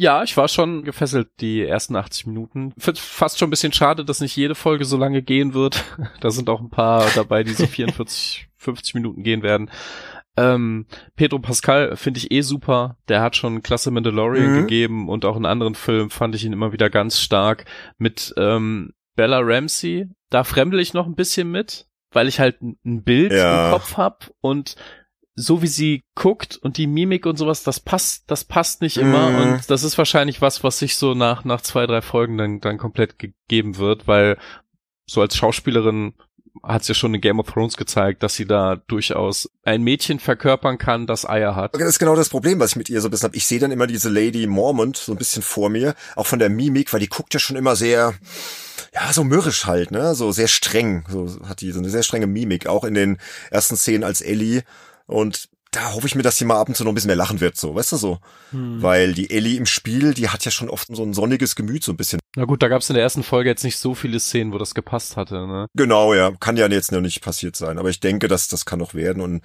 Ja, 0.00 0.22
ich 0.22 0.36
war 0.36 0.46
schon 0.46 0.84
gefesselt 0.84 1.28
die 1.40 1.64
ersten 1.64 1.96
80 1.96 2.26
Minuten. 2.26 2.72
Find 2.78 2.98
fast 3.00 3.38
schon 3.38 3.48
ein 3.48 3.50
bisschen 3.50 3.72
schade, 3.72 4.04
dass 4.04 4.20
nicht 4.20 4.36
jede 4.36 4.54
Folge 4.54 4.84
so 4.84 4.96
lange 4.96 5.22
gehen 5.22 5.54
wird. 5.54 5.84
Da 6.20 6.30
sind 6.30 6.48
auch 6.48 6.60
ein 6.60 6.70
paar 6.70 7.04
dabei, 7.16 7.42
die 7.42 7.52
so 7.52 7.66
44, 7.66 8.48
50 8.56 8.94
Minuten 8.94 9.22
gehen 9.24 9.42
werden. 9.42 9.70
Ähm, 10.36 10.86
Pedro 11.16 11.40
Pascal 11.40 11.96
finde 11.96 12.18
ich 12.18 12.30
eh 12.30 12.42
super. 12.42 12.96
Der 13.08 13.20
hat 13.22 13.34
schon 13.34 13.60
klasse 13.62 13.90
Mandalorian 13.90 14.52
Mhm. 14.52 14.60
gegeben 14.60 15.08
und 15.08 15.24
auch 15.24 15.36
in 15.36 15.46
anderen 15.46 15.74
Filmen 15.74 16.10
fand 16.10 16.36
ich 16.36 16.44
ihn 16.44 16.52
immer 16.52 16.72
wieder 16.72 16.90
ganz 16.90 17.18
stark. 17.18 17.64
Mit 17.98 18.32
ähm, 18.36 18.92
Bella 19.16 19.40
Ramsey, 19.42 20.06
da 20.30 20.44
fremdel 20.44 20.78
ich 20.78 20.94
noch 20.94 21.06
ein 21.06 21.16
bisschen 21.16 21.50
mit, 21.50 21.88
weil 22.12 22.28
ich 22.28 22.38
halt 22.38 22.62
ein- 22.62 23.02
Bild 23.02 23.32
Ja. 23.32 23.66
im 23.66 23.72
Kopf 23.72 23.96
hab 23.96 24.30
und 24.40 24.76
so 25.40 25.62
wie 25.62 25.68
sie 25.68 26.02
guckt 26.16 26.56
und 26.56 26.76
die 26.78 26.86
Mimik 26.88 27.24
und 27.26 27.36
sowas, 27.36 27.62
das 27.62 27.78
passt, 27.80 28.24
das 28.26 28.44
passt 28.44 28.82
nicht 28.82 28.96
immer 28.96 29.30
Mhm. 29.30 29.36
und 29.54 29.70
das 29.70 29.84
ist 29.84 29.96
wahrscheinlich 29.96 30.40
was, 30.42 30.64
was 30.64 30.78
sich 30.78 30.96
so 30.96 31.14
nach, 31.14 31.44
nach 31.44 31.60
zwei, 31.60 31.86
drei 31.86 32.02
Folgen 32.02 32.36
dann, 32.38 32.60
dann 32.60 32.76
komplett 32.78 33.18
gegeben 33.18 33.78
wird, 33.78 34.08
weil 34.08 34.36
so 35.06 35.20
als 35.20 35.36
Schauspielerin 35.36 36.14
hat 36.64 36.82
sie 36.82 36.90
ja 36.90 36.94
schon 36.94 37.14
in 37.14 37.20
Game 37.20 37.38
of 37.38 37.46
Thrones 37.52 37.76
gezeigt, 37.76 38.22
dass 38.24 38.34
sie 38.34 38.44
da 38.44 38.76
durchaus 38.88 39.48
ein 39.62 39.82
Mädchen 39.82 40.18
verkörpern 40.18 40.76
kann, 40.76 41.06
das 41.06 41.24
Eier 41.24 41.54
hat. 41.54 41.74
Das 41.74 41.82
ist 41.82 42.00
genau 42.00 42.16
das 42.16 42.30
Problem, 42.30 42.58
was 42.58 42.70
ich 42.70 42.76
mit 42.76 42.88
ihr 42.90 43.00
so 43.00 43.06
ein 43.06 43.10
bisschen 43.12 43.28
habe. 43.28 43.36
Ich 43.36 43.46
sehe 43.46 43.60
dann 43.60 43.70
immer 43.70 43.86
diese 43.86 44.08
Lady 44.08 44.46
Mormont 44.48 44.96
so 44.96 45.12
ein 45.12 45.18
bisschen 45.18 45.42
vor 45.42 45.68
mir, 45.70 45.94
auch 46.16 46.26
von 46.26 46.40
der 46.40 46.48
Mimik, 46.48 46.92
weil 46.92 47.00
die 47.00 47.08
guckt 47.08 47.32
ja 47.32 47.38
schon 47.38 47.54
immer 47.54 47.76
sehr, 47.76 48.14
ja, 48.92 49.12
so 49.12 49.22
mürrisch 49.22 49.66
halt, 49.66 49.92
ne, 49.92 50.16
so 50.16 50.32
sehr 50.32 50.48
streng, 50.48 51.04
so 51.08 51.28
hat 51.46 51.60
die 51.60 51.70
so 51.70 51.78
eine 51.78 51.90
sehr 51.90 52.02
strenge 52.02 52.26
Mimik, 52.26 52.66
auch 52.66 52.82
in 52.82 52.94
den 52.94 53.18
ersten 53.52 53.76
Szenen 53.76 54.02
als 54.02 54.20
Ellie 54.20 54.62
und 55.08 55.48
da 55.70 55.92
hoffe 55.92 56.06
ich 56.06 56.14
mir, 56.14 56.22
dass 56.22 56.36
sie 56.36 56.44
mal 56.44 56.58
ab 56.58 56.68
und 56.68 56.74
zu 56.74 56.84
noch 56.84 56.92
ein 56.92 56.94
bisschen 56.94 57.08
mehr 57.08 57.16
lachen 57.16 57.40
wird, 57.40 57.56
so, 57.56 57.74
weißt 57.74 57.92
du 57.92 57.96
so? 57.96 58.18
Hm. 58.52 58.82
Weil 58.82 59.12
die 59.12 59.30
Ellie 59.30 59.56
im 59.56 59.66
Spiel, 59.66 60.14
die 60.14 60.28
hat 60.28 60.44
ja 60.44 60.50
schon 60.50 60.70
oft 60.70 60.88
so 60.90 61.02
ein 61.02 61.12
sonniges 61.12 61.56
Gemüt, 61.56 61.84
so 61.84 61.92
ein 61.92 61.96
bisschen. 61.96 62.20
Na 62.36 62.44
gut, 62.44 62.62
da 62.62 62.68
gab 62.68 62.80
es 62.80 62.88
in 62.88 62.94
der 62.94 63.02
ersten 63.02 63.22
Folge 63.22 63.50
jetzt 63.50 63.64
nicht 63.64 63.76
so 63.76 63.94
viele 63.94 64.18
Szenen, 64.18 64.52
wo 64.52 64.58
das 64.58 64.74
gepasst 64.74 65.16
hatte, 65.16 65.46
ne? 65.46 65.66
Genau, 65.74 66.14
ja, 66.14 66.32
kann 66.40 66.56
ja 66.56 66.68
jetzt 66.68 66.92
noch 66.92 67.00
nicht 67.00 67.20
passiert 67.20 67.54
sein, 67.56 67.78
aber 67.78 67.90
ich 67.90 68.00
denke, 68.00 68.28
dass 68.28 68.48
das 68.48 68.64
kann 68.64 68.78
noch 68.78 68.94
werden 68.94 69.22
und 69.22 69.42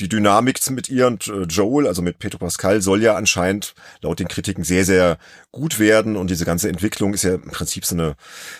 die 0.00 0.08
Dynamik 0.08 0.58
mit 0.70 0.88
ihr 0.88 1.06
und 1.06 1.28
äh, 1.28 1.42
Joel, 1.42 1.86
also 1.86 2.02
mit 2.02 2.18
Pedro 2.18 2.38
Pascal, 2.38 2.80
soll 2.82 3.02
ja 3.02 3.14
anscheinend 3.14 3.74
laut 4.02 4.18
den 4.18 4.28
Kritiken 4.28 4.64
sehr, 4.64 4.84
sehr 4.84 5.18
gut 5.52 5.78
werden 5.78 6.16
und 6.16 6.30
diese 6.30 6.44
ganze 6.44 6.68
Entwicklung 6.68 7.14
ist 7.14 7.24
ja 7.24 7.34
im 7.34 7.50
Prinzip 7.50 7.84
so 7.84 7.94
eine 7.94 8.14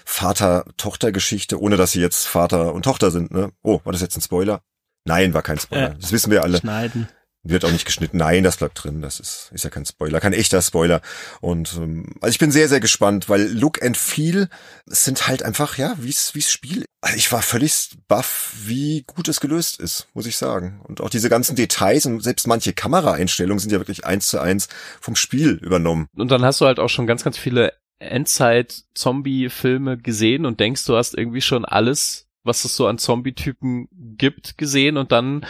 Vater-Tochter-Geschichte, 0.04 1.60
ohne 1.60 1.76
dass 1.76 1.92
sie 1.92 2.00
jetzt 2.00 2.26
Vater 2.26 2.74
und 2.74 2.84
Tochter 2.84 3.10
sind, 3.10 3.30
ne? 3.32 3.52
Oh, 3.62 3.80
war 3.84 3.92
das 3.92 4.02
jetzt 4.02 4.16
ein 4.16 4.22
Spoiler? 4.22 4.62
Nein, 5.06 5.34
war 5.34 5.42
kein 5.42 5.58
Spoiler. 5.58 5.92
Äh, 5.92 5.98
das 6.00 6.12
wissen 6.12 6.30
wir 6.30 6.42
alle. 6.42 6.58
Schneiden. 6.58 7.08
Wird 7.48 7.64
auch 7.64 7.70
nicht 7.70 7.84
geschnitten. 7.84 8.16
Nein, 8.16 8.42
das 8.42 8.56
bleibt 8.56 8.82
drin. 8.82 9.02
Das 9.02 9.20
ist, 9.20 9.50
ist 9.54 9.62
ja 9.62 9.70
kein 9.70 9.86
Spoiler, 9.86 10.18
kein 10.18 10.32
echter 10.32 10.60
Spoiler. 10.60 11.00
Und 11.40 11.74
ähm, 11.76 12.14
also 12.20 12.32
ich 12.32 12.40
bin 12.40 12.50
sehr, 12.50 12.68
sehr 12.68 12.80
gespannt, 12.80 13.28
weil 13.28 13.46
Look 13.52 13.82
and 13.84 13.96
Feel 13.96 14.48
sind 14.86 15.28
halt 15.28 15.44
einfach, 15.44 15.78
ja, 15.78 15.94
wie's 15.98 16.34
wie's 16.34 16.50
Spiel. 16.50 16.84
Also 17.02 17.16
ich 17.16 17.30
war 17.30 17.42
völlig 17.42 17.90
baff, 18.08 18.52
wie 18.64 19.04
gut 19.06 19.28
es 19.28 19.38
gelöst 19.38 19.78
ist, 19.78 20.08
muss 20.12 20.26
ich 20.26 20.36
sagen. 20.36 20.80
Und 20.82 21.00
auch 21.00 21.10
diese 21.10 21.28
ganzen 21.28 21.54
Details 21.54 22.04
und 22.06 22.20
selbst 22.20 22.48
manche 22.48 22.72
Kameraeinstellungen 22.72 23.60
sind 23.60 23.70
ja 23.70 23.78
wirklich 23.78 24.04
eins 24.04 24.26
zu 24.26 24.40
eins 24.40 24.68
vom 25.00 25.14
Spiel 25.14 25.52
übernommen. 25.62 26.08
Und 26.16 26.32
dann 26.32 26.44
hast 26.44 26.60
du 26.60 26.66
halt 26.66 26.80
auch 26.80 26.88
schon 26.88 27.06
ganz, 27.06 27.22
ganz 27.22 27.38
viele 27.38 27.74
Endzeit-Zombie-Filme 28.00 29.98
gesehen 29.98 30.46
und 30.46 30.58
denkst, 30.58 30.84
du 30.84 30.96
hast 30.96 31.16
irgendwie 31.16 31.40
schon 31.40 31.64
alles, 31.64 32.25
was 32.46 32.64
es 32.64 32.76
so 32.76 32.86
an 32.86 32.98
Zombie-Typen 32.98 33.88
gibt, 34.16 34.58
gesehen 34.58 34.96
und 34.96 35.12
dann 35.12 35.46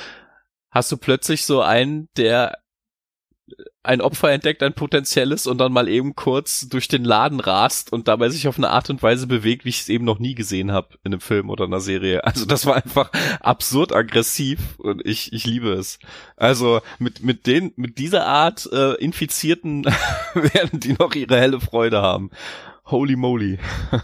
hast 0.70 0.90
du 0.92 0.96
plötzlich 0.96 1.44
so 1.44 1.62
einen, 1.62 2.08
der 2.16 2.58
ein 3.82 4.00
Opfer 4.00 4.32
entdeckt, 4.32 4.62
ein 4.62 4.74
potenzielles 4.74 5.46
und 5.46 5.58
dann 5.58 5.72
mal 5.72 5.88
eben 5.88 6.16
kurz 6.16 6.68
durch 6.68 6.88
den 6.88 7.04
Laden 7.04 7.38
rast 7.38 7.92
und 7.92 8.08
dabei 8.08 8.28
sich 8.28 8.48
auf 8.48 8.58
eine 8.58 8.70
Art 8.70 8.90
und 8.90 9.02
Weise 9.02 9.28
bewegt, 9.28 9.64
wie 9.64 9.68
ich 9.68 9.82
es 9.82 9.88
eben 9.88 10.04
noch 10.04 10.18
nie 10.18 10.34
gesehen 10.34 10.72
habe 10.72 10.96
in 11.04 11.12
einem 11.12 11.20
Film 11.20 11.50
oder 11.50 11.64
einer 11.64 11.80
Serie. 11.80 12.24
Also 12.24 12.44
das 12.44 12.66
war 12.66 12.74
einfach 12.74 13.10
absurd 13.40 13.94
aggressiv 13.94 14.58
und 14.78 15.06
ich 15.06 15.32
ich 15.32 15.46
liebe 15.46 15.72
es. 15.72 16.00
Also 16.36 16.80
mit 16.98 17.22
mit 17.22 17.46
den 17.46 17.72
mit 17.76 17.98
dieser 17.98 18.26
Art 18.26 18.68
äh, 18.72 18.94
Infizierten 18.94 19.84
werden 20.34 20.80
die 20.80 20.94
noch 20.94 21.14
ihre 21.14 21.38
helle 21.38 21.60
Freude 21.60 22.02
haben. 22.02 22.30
Holy 22.84 23.16
moly. 23.16 23.58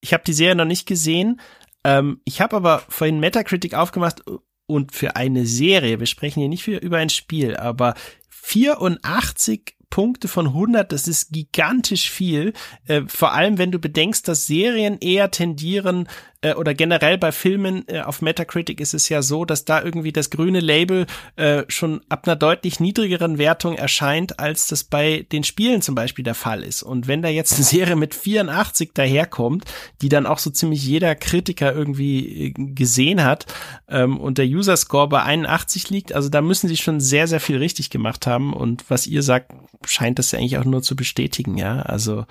Ich 0.00 0.12
habe 0.12 0.22
die 0.24 0.32
Serie 0.32 0.54
noch 0.54 0.64
nicht 0.64 0.86
gesehen. 0.86 1.40
Ähm, 1.88 2.20
ich 2.24 2.42
habe 2.42 2.56
aber 2.56 2.82
vorhin 2.88 3.18
Metacritic 3.18 3.72
aufgemacht 3.72 4.22
und 4.66 4.92
für 4.92 5.16
eine 5.16 5.46
Serie, 5.46 5.98
wir 5.98 6.06
sprechen 6.06 6.40
hier 6.40 6.50
nicht 6.50 6.62
für, 6.62 6.76
über 6.76 6.98
ein 6.98 7.08
Spiel, 7.08 7.56
aber 7.56 7.94
84 8.28 9.76
Punkte 9.88 10.28
von 10.28 10.48
100, 10.48 10.92
das 10.92 11.08
ist 11.08 11.32
gigantisch 11.32 12.10
viel. 12.10 12.52
Äh, 12.86 13.02
vor 13.06 13.32
allem, 13.32 13.56
wenn 13.56 13.72
du 13.72 13.78
bedenkst, 13.78 14.28
dass 14.28 14.46
Serien 14.46 14.98
eher 15.00 15.30
tendieren 15.30 16.08
äh, 16.40 16.54
oder 16.54 16.72
generell 16.72 17.18
bei 17.18 17.32
Filmen 17.32 17.84
äh, 17.88 18.00
auf 18.00 18.22
Metacritic 18.22 18.80
ist 18.80 18.94
es 18.94 19.08
ja 19.08 19.22
so, 19.22 19.44
dass 19.44 19.64
da 19.64 19.82
irgendwie 19.82 20.12
das 20.12 20.30
grüne 20.30 20.60
Label 20.60 21.06
äh, 21.36 21.64
schon 21.68 22.00
ab 22.08 22.26
einer 22.26 22.36
deutlich 22.36 22.78
niedrigeren 22.78 23.38
Wertung 23.38 23.74
erscheint, 23.74 24.38
als 24.38 24.68
das 24.68 24.84
bei 24.84 25.26
den 25.32 25.42
Spielen 25.42 25.82
zum 25.82 25.96
Beispiel 25.96 26.24
der 26.24 26.36
Fall 26.36 26.62
ist. 26.62 26.82
Und 26.82 27.08
wenn 27.08 27.22
da 27.22 27.28
jetzt 27.28 27.54
eine 27.54 27.64
Serie 27.64 27.96
mit 27.96 28.14
84 28.14 28.92
daherkommt, 28.94 29.64
die 30.00 30.08
dann 30.08 30.26
auch 30.26 30.38
so 30.38 30.50
ziemlich 30.50 30.84
jeder 30.84 31.14
Kritiker 31.16 31.74
irgendwie 31.74 32.46
äh, 32.46 32.50
gesehen 32.52 33.24
hat 33.24 33.46
ähm, 33.88 34.18
und 34.18 34.38
der 34.38 34.46
User 34.46 34.76
Score 34.76 35.08
bei 35.08 35.22
81 35.22 35.90
liegt, 35.90 36.12
also 36.12 36.28
da 36.28 36.40
müssen 36.40 36.68
sie 36.68 36.76
schon 36.76 37.00
sehr, 37.00 37.26
sehr 37.26 37.40
viel 37.40 37.58
richtig 37.58 37.90
gemacht 37.90 38.28
haben. 38.28 38.52
Und 38.52 38.84
was 38.88 39.08
ihr 39.08 39.24
sagt, 39.24 39.52
scheint 39.84 40.18
das 40.18 40.32
ja 40.32 40.38
eigentlich 40.38 40.58
auch 40.58 40.64
nur 40.64 40.82
zu 40.82 40.96
bestätigen, 40.96 41.56
ja. 41.56 41.82
Also. 41.82 42.26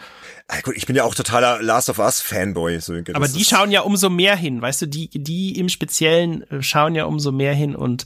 Ah, 0.47 0.61
gut, 0.61 0.75
ich 0.77 0.85
bin 0.85 0.95
ja 0.95 1.03
auch 1.03 1.15
totaler 1.15 1.61
Last 1.61 1.89
of 1.89 1.99
Us 1.99 2.21
Fanboy. 2.21 2.79
So, 2.79 2.93
aber 3.13 3.27
die 3.27 3.43
schauen 3.43 3.71
ja 3.71 3.81
umso 3.98 4.11
mehr 4.11 4.36
hin, 4.36 4.61
weißt 4.61 4.84
du, 4.84 4.86
die, 4.86 5.10
die 5.10 5.57
im 5.57 5.69
Speziellen 5.69 6.44
äh, 6.52 6.61
schauen 6.61 6.94
ja 6.94 7.06
umso 7.06 7.32
mehr 7.32 7.56
hin 7.56 7.76
und 7.76 8.06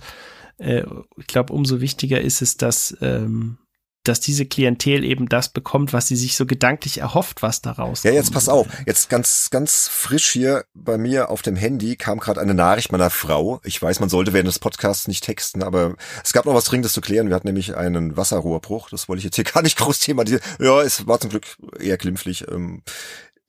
äh, 0.57 0.84
ich 1.18 1.27
glaube, 1.27 1.51
umso 1.51 1.81
wichtiger 1.81 2.22
ist 2.22 2.41
es, 2.41 2.55
dass 2.55 2.95
ähm, 3.01 3.57
dass 4.03 4.19
diese 4.19 4.47
Klientel 4.47 5.03
eben 5.03 5.30
das 5.30 5.49
bekommt, 5.49 5.93
was 5.93 6.07
sie 6.07 6.15
sich 6.15 6.35
so 6.35 6.47
gedanklich 6.47 6.99
erhofft, 6.99 7.43
was 7.43 7.61
daraus. 7.61 8.01
Ja, 8.01 8.11
jetzt 8.11 8.34
pass 8.34 8.49
auf. 8.49 8.65
Jetzt 8.88 9.09
ganz, 9.09 9.49
ganz 9.51 9.88
frisch 9.88 10.31
hier 10.31 10.65
bei 10.73 10.97
mir 10.97 11.30
auf 11.30 11.43
dem 11.43 11.55
Handy 11.55 11.97
kam 11.97 12.19
gerade 12.19 12.41
eine 12.41 12.55
Nachricht 12.55 12.91
meiner 12.91 13.11
Frau. 13.11 13.61
Ich 13.63 13.80
weiß, 13.80 13.99
man 13.99 14.09
sollte 14.09 14.34
während 14.34 14.47
des 14.47 14.57
Podcasts 14.57 15.07
nicht 15.07 15.23
texten, 15.23 15.61
aber 15.61 15.95
es 16.23 16.34
gab 16.34 16.45
noch 16.45 16.55
was 16.55 16.65
Dringendes 16.65 16.93
zu 16.93 17.01
klären. 17.01 17.30
Wir 17.30 17.35
hatten 17.35 17.47
nämlich 17.47 17.76
einen 17.76 18.18
Wasserrohrbruch. 18.18 18.89
Das 18.89 19.07
wollte 19.07 19.19
ich 19.19 19.26
jetzt 19.26 19.35
hier 19.35 19.43
gar 19.53 19.61
nicht 19.61 19.77
groß 19.77 19.99
thematisieren. 19.99 20.43
Ja, 20.59 20.81
es 20.81 21.05
war 21.05 21.19
zum 21.19 21.30
Glück 21.30 21.45
eher 21.80 21.97
glimpflich. 21.97 22.47
Ähm, 22.49 22.81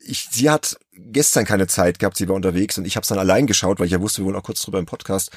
ich, 0.05 0.29
sie 0.31 0.51
hat 0.51 0.77
gestern 0.93 1.45
keine 1.45 1.67
Zeit 1.67 1.99
gehabt, 1.99 2.17
sie 2.17 2.29
war 2.29 2.37
unterwegs 2.37 2.79
und 2.79 2.85
ich 2.85 2.97
habe 2.97 3.03
es 3.03 3.09
dann 3.09 3.19
allein 3.19 3.47
geschaut, 3.47 3.79
weil 3.79 3.87
ich 3.87 3.93
ja 3.93 4.01
wusste, 4.01 4.23
wir 4.23 4.27
wollen 4.27 4.37
auch 4.37 4.43
kurz 4.43 4.63
drüber 4.63 4.79
im 4.79 4.87
Podcast 4.87 5.31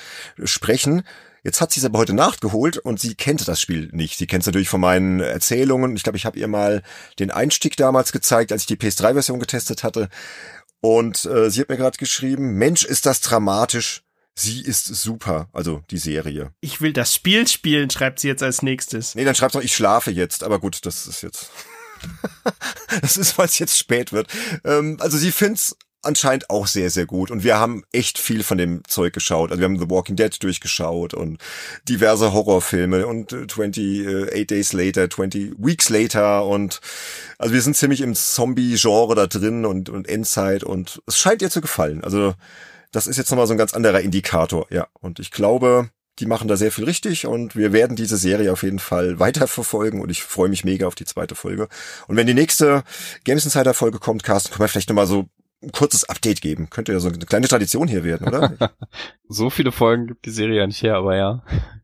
sprechen. 0.43 1.03
Jetzt 1.43 1.61
hat 1.61 1.71
sie 1.71 1.79
es 1.79 1.85
aber 1.85 1.99
heute 1.99 2.13
nachgeholt 2.13 2.77
und 2.77 2.99
sie 2.99 3.13
kennt 3.13 3.47
das 3.47 3.61
Spiel 3.61 3.89
nicht. 3.91 4.17
Sie 4.17 4.25
kennt 4.25 4.41
es 4.41 4.47
natürlich 4.47 4.69
von 4.69 4.81
meinen 4.81 5.19
Erzählungen. 5.19 5.95
Ich 5.95 6.01
glaube, 6.01 6.17
ich 6.17 6.25
habe 6.25 6.39
ihr 6.39 6.47
mal 6.47 6.81
den 7.19 7.29
Einstieg 7.29 7.77
damals 7.77 8.11
gezeigt, 8.11 8.51
als 8.51 8.63
ich 8.63 8.67
die 8.67 8.77
PS3-Version 8.77 9.39
getestet 9.39 9.83
hatte. 9.83 10.09
Und 10.81 11.25
äh, 11.25 11.51
sie 11.51 11.61
hat 11.61 11.69
mir 11.69 11.77
gerade 11.77 11.99
geschrieben, 11.99 12.53
Mensch, 12.53 12.83
ist 12.83 13.05
das 13.05 13.21
dramatisch. 13.21 14.01
Sie 14.33 14.61
ist 14.61 14.85
super, 14.85 15.47
also 15.53 15.83
die 15.91 15.99
Serie. 15.99 16.51
Ich 16.61 16.81
will 16.81 16.93
das 16.93 17.13
Spiel 17.13 17.47
spielen, 17.47 17.89
schreibt 17.91 18.19
sie 18.19 18.27
jetzt 18.27 18.43
als 18.43 18.63
nächstes. 18.63 19.13
Nee, 19.15 19.23
dann 19.23 19.35
schreibt 19.35 19.53
sie 19.53 19.59
noch, 19.59 19.65
ich 19.65 19.75
schlafe 19.75 20.11
jetzt. 20.11 20.43
Aber 20.43 20.59
gut, 20.59 20.85
das 20.85 21.05
ist 21.05 21.21
jetzt... 21.21 21.51
das 23.01 23.17
ist, 23.17 23.37
weil 23.37 23.45
es 23.45 23.59
jetzt 23.59 23.77
spät 23.77 24.11
wird. 24.11 24.27
Ähm, 24.63 24.97
also 24.99 25.17
sie 25.17 25.31
find's 25.31 25.75
anscheinend 26.05 26.49
auch 26.49 26.67
sehr, 26.67 26.89
sehr 26.89 27.05
gut. 27.05 27.31
Und 27.31 27.43
wir 27.43 27.59
haben 27.59 27.83
echt 27.91 28.17
viel 28.17 28.43
von 28.43 28.57
dem 28.57 28.83
Zeug 28.87 29.13
geschaut. 29.13 29.51
Also 29.51 29.59
wir 29.59 29.65
haben 29.65 29.79
The 29.79 29.89
Walking 29.89 30.15
Dead 30.15 30.31
durchgeschaut 30.41 31.13
und 31.13 31.39
diverse 31.89 32.31
Horrorfilme 32.31 33.07
und 33.07 33.33
28 33.33 34.05
äh, 34.05 34.45
Days 34.45 34.73
Later, 34.73 35.09
20 35.09 35.53
Weeks 35.57 35.89
Later 35.89 36.45
und 36.45 36.79
also 37.37 37.53
wir 37.53 37.61
sind 37.61 37.75
ziemlich 37.75 38.01
im 38.01 38.15
Zombie-Genre 38.15 39.15
da 39.15 39.27
drin 39.27 39.65
und, 39.65 39.89
und 39.89 40.07
Endzeit 40.07 40.63
und 40.63 41.01
es 41.07 41.17
scheint 41.17 41.41
ihr 41.41 41.49
zu 41.49 41.61
gefallen. 41.61 42.03
Also 42.03 42.35
das 42.91 43.07
ist 43.07 43.17
jetzt 43.17 43.29
nochmal 43.31 43.47
so 43.47 43.53
ein 43.53 43.57
ganz 43.57 43.73
anderer 43.73 43.99
Indikator, 43.99 44.67
ja. 44.69 44.87
Und 45.01 45.19
ich 45.19 45.31
glaube, 45.31 45.89
die 46.19 46.25
machen 46.25 46.47
da 46.47 46.55
sehr 46.55 46.71
viel 46.71 46.85
richtig 46.85 47.27
und 47.27 47.55
wir 47.55 47.73
werden 47.73 47.95
diese 47.95 48.17
Serie 48.17 48.51
auf 48.51 48.63
jeden 48.63 48.79
Fall 48.79 49.19
weiterverfolgen 49.19 49.99
und 50.01 50.09
ich 50.09 50.23
freue 50.23 50.49
mich 50.49 50.63
mega 50.63 50.87
auf 50.87 50.95
die 50.95 51.05
zweite 51.05 51.35
Folge. 51.35 51.67
Und 52.07 52.15
wenn 52.15 52.27
die 52.27 52.33
nächste 52.33 52.83
Games 53.23 53.45
Insider 53.45 53.73
Folge 53.73 53.99
kommt, 53.99 54.23
Carsten, 54.23 54.51
können 54.51 54.61
wir 54.61 54.67
vielleicht 54.69 54.89
nochmal 54.89 55.07
so 55.07 55.27
ein 55.61 55.71
kurzes 55.71 56.07
Update 56.07 56.41
geben. 56.41 56.69
Könnte 56.69 56.93
ja 56.93 56.99
so 56.99 57.09
eine 57.09 57.17
kleine 57.19 57.47
Tradition 57.47 57.87
hier 57.87 58.03
werden, 58.03 58.27
oder? 58.27 58.71
so 59.27 59.49
viele 59.49 59.71
Folgen 59.71 60.07
gibt 60.07 60.25
die 60.25 60.31
Serie 60.31 60.59
ja 60.59 60.67
nicht 60.67 60.81
her, 60.83 60.95
aber 60.95 61.15
ja. 61.15 61.43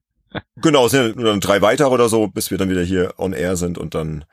genau, 0.61 0.85
es 0.85 0.91
sind 0.91 1.17
nur 1.17 1.25
dann 1.25 1.41
drei 1.41 1.61
weitere 1.61 1.89
oder 1.89 2.07
so, 2.07 2.27
bis 2.27 2.51
wir 2.51 2.57
dann 2.57 2.69
wieder 2.69 2.83
hier 2.83 3.13
on 3.17 3.33
air 3.33 3.57
sind 3.57 3.77
und 3.77 3.95
dann 3.95 4.23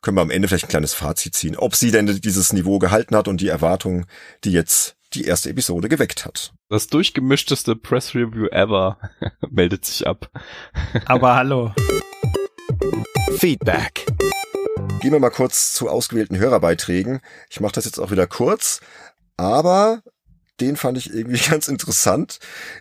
können 0.00 0.16
wir 0.16 0.22
am 0.22 0.30
Ende 0.30 0.48
vielleicht 0.48 0.66
ein 0.66 0.70
kleines 0.70 0.94
Fazit 0.94 1.34
ziehen, 1.34 1.56
ob 1.56 1.74
sie 1.74 1.90
denn 1.90 2.06
dieses 2.06 2.52
Niveau 2.52 2.78
gehalten 2.78 3.16
hat 3.16 3.26
und 3.26 3.40
die 3.40 3.48
Erwartungen, 3.48 4.06
die 4.44 4.52
jetzt 4.52 4.96
die 5.14 5.24
erste 5.24 5.50
Episode 5.50 5.88
geweckt 5.88 6.24
hat. 6.24 6.52
Das 6.68 6.88
durchgemischteste 6.88 7.76
Press 7.76 8.14
Review 8.14 8.46
ever 8.46 8.98
meldet 9.50 9.84
sich 9.84 10.06
ab. 10.06 10.30
Aber 11.06 11.36
hallo. 11.36 11.72
Feedback. 13.38 14.06
Gehen 15.00 15.12
wir 15.12 15.20
mal 15.20 15.30
kurz 15.30 15.72
zu 15.72 15.88
ausgewählten 15.88 16.38
Hörerbeiträgen. 16.38 17.20
Ich 17.50 17.60
mache 17.60 17.72
das 17.72 17.84
jetzt 17.84 17.98
auch 17.98 18.10
wieder 18.10 18.26
kurz, 18.26 18.80
aber 19.36 20.02
den 20.60 20.76
fand 20.76 20.98
ich 20.98 21.12
irgendwie 21.12 21.38
ganz 21.50 21.68
interessant. 21.68 22.38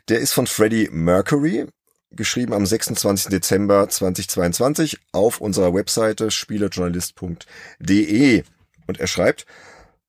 Der 0.10 0.20
ist 0.20 0.34
von 0.34 0.48
Freddie 0.48 0.90
Mercury, 0.92 1.68
geschrieben 2.12 2.54
am 2.54 2.66
26. 2.66 3.30
Dezember 3.30 3.88
2022 3.90 5.00
auf 5.12 5.42
unserer 5.42 5.74
Webseite 5.74 6.32
spielerjournalist.de. 6.32 8.44
Und 8.88 9.00
er 9.00 9.08
schreibt, 9.08 9.46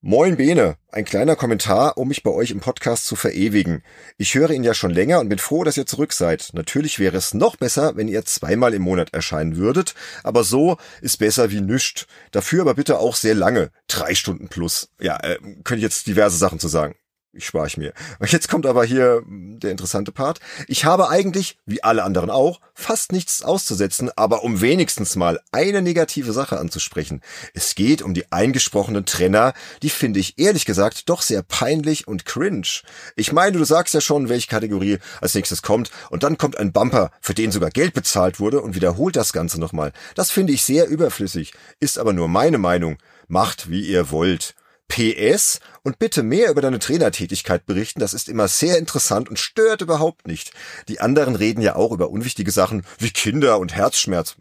Moin 0.06 0.36
Bene, 0.36 0.76
ein 0.93 1.06
kleiner 1.06 1.35
Kommentar, 1.35 1.97
um 1.97 2.09
mich 2.09 2.22
bei 2.22 2.31
euch 2.31 2.51
im 2.51 2.60
Podcast 2.60 3.06
zu 3.06 3.16
verewigen. 3.16 3.82
Ich 4.18 4.35
höre 4.35 4.51
ihn 4.51 4.62
ja 4.62 4.74
schon 4.74 4.90
länger 4.90 5.18
und 5.18 5.31
bin 5.31 5.39
froh, 5.39 5.64
dass 5.64 5.78
ihr 5.78 5.86
zurück 5.86 6.12
seid. 6.12 6.51
Natürlich 6.52 6.98
wäre 6.98 7.16
es 7.16 7.32
noch 7.32 7.56
besser, 7.56 7.97
wenn 7.97 8.09
ihr 8.09 8.22
zweimal 8.26 8.74
im 8.74 8.82
Monat 8.82 9.14
erscheinen 9.14 9.56
würdet, 9.56 9.94
aber 10.22 10.44
so 10.44 10.76
ist 11.01 11.20
besser 11.20 11.51
wie 11.51 11.62
nüscht. 11.62 12.06
Dafür 12.32 12.60
aber 12.60 12.74
bitte 12.74 12.98
auch 12.98 13.16
sehr 13.16 13.35
lange, 13.35 13.70
drei 13.89 14.14
Stunden 14.14 14.48
plus. 14.48 14.90
Ja, 15.01 15.16
äh, 15.22 15.39
könnte 15.64 15.76
ich 15.76 15.85
jetzt 15.85 16.06
diverse 16.06 16.36
Sachen 16.36 16.59
zu 16.59 16.68
sagen 16.68 16.97
ich 17.36 17.47
spare 17.47 17.66
ich 17.66 17.77
mir. 17.77 17.93
Jetzt 18.27 18.48
kommt 18.48 18.66
aber 18.66 18.85
hier 18.85 19.23
der 19.27 19.70
interessante 19.70 20.12
Part. 20.12 20.40
Ich 20.69 20.85
habe 20.85 21.09
eigentlich, 21.09 21.59
wie 21.66 21.82
alle 21.82 22.05
anderen 22.05 22.31
auch, 22.31 22.61
fast 22.74 23.12
nichts 23.12 23.43
auszusetzen, 23.43 24.11
aber 24.16 24.44
um 24.44 24.61
wenigstens 24.61 25.16
mal 25.16 25.40
eine 25.52 25.82
negative 25.82 26.32
Sache 26.32 26.59
anzusprechen. 26.59 27.20
Es 27.52 27.74
geht 27.74 28.02
um 28.02 28.15
die 28.15 28.31
eingesprochenen 28.32 29.05
Trenner, 29.05 29.55
die 29.82 29.90
finde 29.90 30.20
ich 30.20 30.39
ehrlich 30.39 30.65
gesagt 30.65 31.09
doch 31.09 31.23
sehr 31.23 31.43
peinlich 31.43 32.06
und 32.09 32.24
cringe. 32.24 32.82
Ich 33.16 33.32
meine, 33.32 33.59
du 33.59 33.65
sagst 33.65 33.94
ja 33.94 34.01
schon, 34.01 34.28
welche 34.28 34.48
Kategorie 34.48 34.98
als 35.20 35.35
nächstes 35.35 35.62
kommt 35.62 35.90
und 36.11 36.23
dann 36.23 36.39
kommt 36.39 36.59
ein 36.59 36.73
Bumper, 36.73 37.11
für 37.20 37.35
den 37.35 37.51
sogar 37.51 37.70
Geld 37.70 37.94
bezahlt 37.94 38.40
wurde 38.40 38.61
und 38.61 38.74
wiederholt 38.74 39.16
das 39.16 39.32
Ganze 39.32 39.61
nochmal. 39.61 39.93
Das 40.15 40.31
finde 40.31 40.52
ich 40.52 40.62
sehr 40.62 40.89
überflüssig, 40.89 41.52
ist 41.81 41.98
aber 41.98 42.12
nur 42.12 42.28
meine 42.28 42.59
Meinung. 42.59 42.98
Macht, 43.27 43.70
wie 43.70 43.81
ihr 43.81 44.11
wollt. 44.11 44.55
PS 44.89 45.61
und 45.82 45.98
bitte 45.98 46.23
mehr 46.23 46.51
über 46.51 46.62
deine 46.62 46.78
Trainertätigkeit 46.78 47.66
berichten, 47.66 48.01
das 48.01 48.15
ist 48.15 48.28
immer 48.28 48.48
sehr 48.48 48.78
interessant 48.78 49.28
und 49.28 49.39
stört 49.39 49.81
überhaupt 49.81 50.27
nicht. 50.27 50.52
Die 50.89 51.01
anderen 51.01 51.35
reden 51.36 51.62
ja 51.62 51.77
auch 51.77 51.93
über 51.93 52.11
unwichtige 52.11 52.51
Sachen 52.52 52.85
wie 52.98 53.11
Kinder 53.11 53.59
und 53.59 53.74
Herzschmerz. 53.74 54.36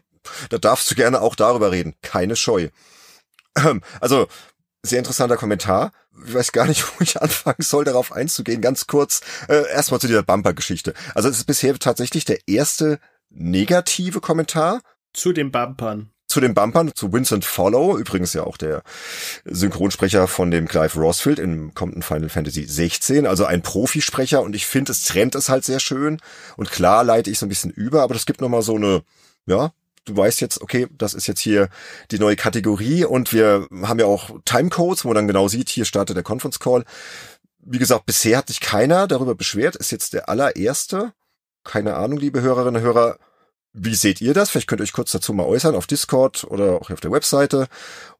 Da 0.50 0.58
darfst 0.58 0.90
du 0.90 0.94
gerne 0.94 1.20
auch 1.20 1.34
darüber 1.34 1.72
reden, 1.72 1.94
keine 2.02 2.36
Scheu. 2.36 2.68
Also, 4.00 4.26
Sehr 4.86 4.98
interessanter 4.98 5.38
Kommentar. 5.38 5.92
Ich 6.26 6.34
weiß 6.34 6.52
gar 6.52 6.66
nicht, 6.66 6.84
wo 6.98 7.02
ich 7.02 7.20
anfangen 7.20 7.62
soll, 7.62 7.84
darauf 7.84 8.12
einzugehen. 8.12 8.60
Ganz 8.60 8.86
kurz, 8.86 9.22
äh, 9.48 9.66
erstmal 9.70 10.00
zu 10.00 10.06
dieser 10.06 10.22
Bumper-Geschichte. 10.22 10.92
Also 11.14 11.30
es 11.30 11.38
ist 11.38 11.46
bisher 11.46 11.78
tatsächlich 11.78 12.26
der 12.26 12.46
erste 12.46 13.00
negative 13.30 14.20
Kommentar. 14.20 14.82
Zu 15.14 15.32
den 15.32 15.50
Bumpern 15.50 16.13
zu 16.34 16.40
den 16.40 16.52
Bumpern, 16.52 16.90
zu 16.96 17.12
Vincent 17.12 17.44
Follow, 17.44 17.96
übrigens 17.96 18.32
ja 18.32 18.42
auch 18.42 18.56
der 18.56 18.82
Synchronsprecher 19.44 20.26
von 20.26 20.50
dem 20.50 20.66
Clive 20.66 20.98
Rossfield 20.98 21.38
im 21.38 21.74
kommenden 21.74 22.02
Final 22.02 22.28
Fantasy 22.28 22.64
16, 22.64 23.24
also 23.24 23.44
ein 23.44 23.62
Profisprecher 23.62 24.42
und 24.42 24.56
ich 24.56 24.66
finde, 24.66 24.90
es 24.90 25.04
trennt 25.04 25.36
es 25.36 25.48
halt 25.48 25.64
sehr 25.64 25.78
schön 25.78 26.18
und 26.56 26.72
klar 26.72 27.04
leite 27.04 27.30
ich 27.30 27.38
so 27.38 27.46
ein 27.46 27.48
bisschen 27.48 27.70
über, 27.70 28.02
aber 28.02 28.14
das 28.14 28.26
gibt 28.26 28.40
nochmal 28.40 28.62
so 28.62 28.74
eine, 28.74 29.04
ja, 29.46 29.70
du 30.06 30.16
weißt 30.16 30.40
jetzt, 30.40 30.60
okay, 30.60 30.88
das 30.98 31.14
ist 31.14 31.28
jetzt 31.28 31.38
hier 31.38 31.68
die 32.10 32.18
neue 32.18 32.34
Kategorie 32.34 33.04
und 33.04 33.32
wir 33.32 33.68
haben 33.82 34.00
ja 34.00 34.06
auch 34.06 34.30
Timecodes, 34.44 35.04
wo 35.04 35.10
man 35.10 35.14
dann 35.14 35.28
genau 35.28 35.46
sieht, 35.46 35.68
hier 35.68 35.84
startet 35.84 36.16
der 36.16 36.24
Conference 36.24 36.58
Call. 36.58 36.84
Wie 37.60 37.78
gesagt, 37.78 38.06
bisher 38.06 38.38
hat 38.38 38.48
sich 38.48 38.58
keiner 38.58 39.06
darüber 39.06 39.36
beschwert, 39.36 39.76
ist 39.76 39.92
jetzt 39.92 40.14
der 40.14 40.28
allererste. 40.28 41.12
Keine 41.62 41.94
Ahnung, 41.94 42.18
liebe 42.18 42.42
Hörerinnen 42.42 42.82
und 42.82 42.82
Hörer, 42.82 43.18
wie 43.74 43.94
seht 43.94 44.20
ihr 44.20 44.34
das? 44.34 44.50
Vielleicht 44.50 44.68
könnt 44.68 44.80
ihr 44.80 44.84
euch 44.84 44.92
kurz 44.92 45.10
dazu 45.10 45.34
mal 45.34 45.46
äußern 45.46 45.74
auf 45.74 45.88
Discord 45.88 46.44
oder 46.44 46.80
auch 46.80 46.90
auf 46.90 47.00
der 47.00 47.10
Webseite 47.10 47.66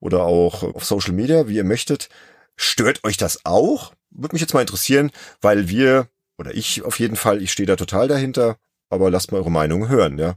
oder 0.01 0.25
auch 0.25 0.63
auf 0.63 0.85
Social 0.85 1.15
Media, 1.15 1.49
wie 1.49 1.57
ihr 1.57 1.65
möchtet. 1.65 2.09
Stört 2.57 3.05
euch 3.05 3.17
das 3.17 3.45
auch? 3.45 3.93
Würde 4.11 4.35
mich 4.35 4.43
jetzt 4.43 4.53
mal 4.53 4.61
interessieren, 4.61 5.13
weil 5.41 5.69
wir, 5.69 6.09
oder 6.39 6.55
ich 6.55 6.83
auf 6.83 6.99
jeden 6.99 7.17
Fall, 7.17 7.41
ich 7.41 7.53
stehe 7.53 7.67
da 7.67 7.77
total 7.77 8.09
dahinter, 8.09 8.57
aber 8.91 9.11
lasst 9.11 9.31
mal 9.31 9.39
eure 9.39 9.51
Meinung 9.51 9.89
hören, 9.89 10.19
ja. 10.19 10.35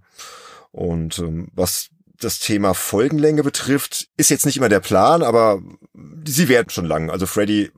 Und 0.71 1.17
ähm, 1.17 1.47
was 1.53 1.89
das 2.19 2.39
Thema 2.39 2.73
Folgenlänge 2.73 3.43
betrifft, 3.43 4.09
ist 4.17 4.29
jetzt 4.29 4.45
nicht 4.45 4.57
immer 4.57 4.69
der 4.69 4.79
Plan, 4.79 5.23
aber 5.23 5.61
sie 6.25 6.47
werden 6.47 6.69
schon 6.69 6.85
lang. 6.85 7.09
Also 7.09 7.25
Freddy 7.25 7.71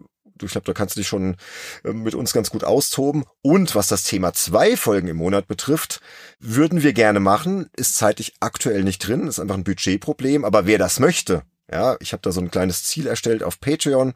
ich 0.45 0.52
glaube, 0.52 0.66
da 0.66 0.74
kannst 0.74 0.95
du 0.95 0.99
dich 0.99 1.07
schon 1.07 1.36
äh, 1.84 1.91
mit 1.91 2.16
uns 2.16 2.34
ganz 2.34 2.49
gut 2.49 2.64
austoben. 2.64 3.26
Und 3.41 3.76
was 3.76 3.88
das 3.88 4.03
Thema 4.03 4.34
zwei 4.34 4.78
Folgen 4.78 5.07
im 5.07 5.18
Monat 5.18 5.48
betrifft, 5.48 6.02
würden 6.40 6.84
wir 6.84 6.94
gerne 6.94 7.20
machen, 7.20 7.70
ist 7.76 7.95
zeitlich 7.95 8.34
aktuell 8.40 8.84
nicht 8.84 8.99
drin, 8.99 9.28
ist 9.28 9.40
einfach 9.40 9.56
ein 9.56 9.64
Budgetproblem. 9.64 10.45
Aber 10.45 10.66
wer 10.66 10.78
das 10.78 10.99
möchte, 10.99 11.44
ja, 11.72 11.98
ich 11.99 12.14
habe 12.14 12.22
da 12.22 12.32
so 12.32 12.41
ein 12.41 12.52
kleines 12.52 12.84
Ziel 12.84 13.07
erstellt 13.07 13.44
auf 13.44 13.60
Patreon. 13.60 14.14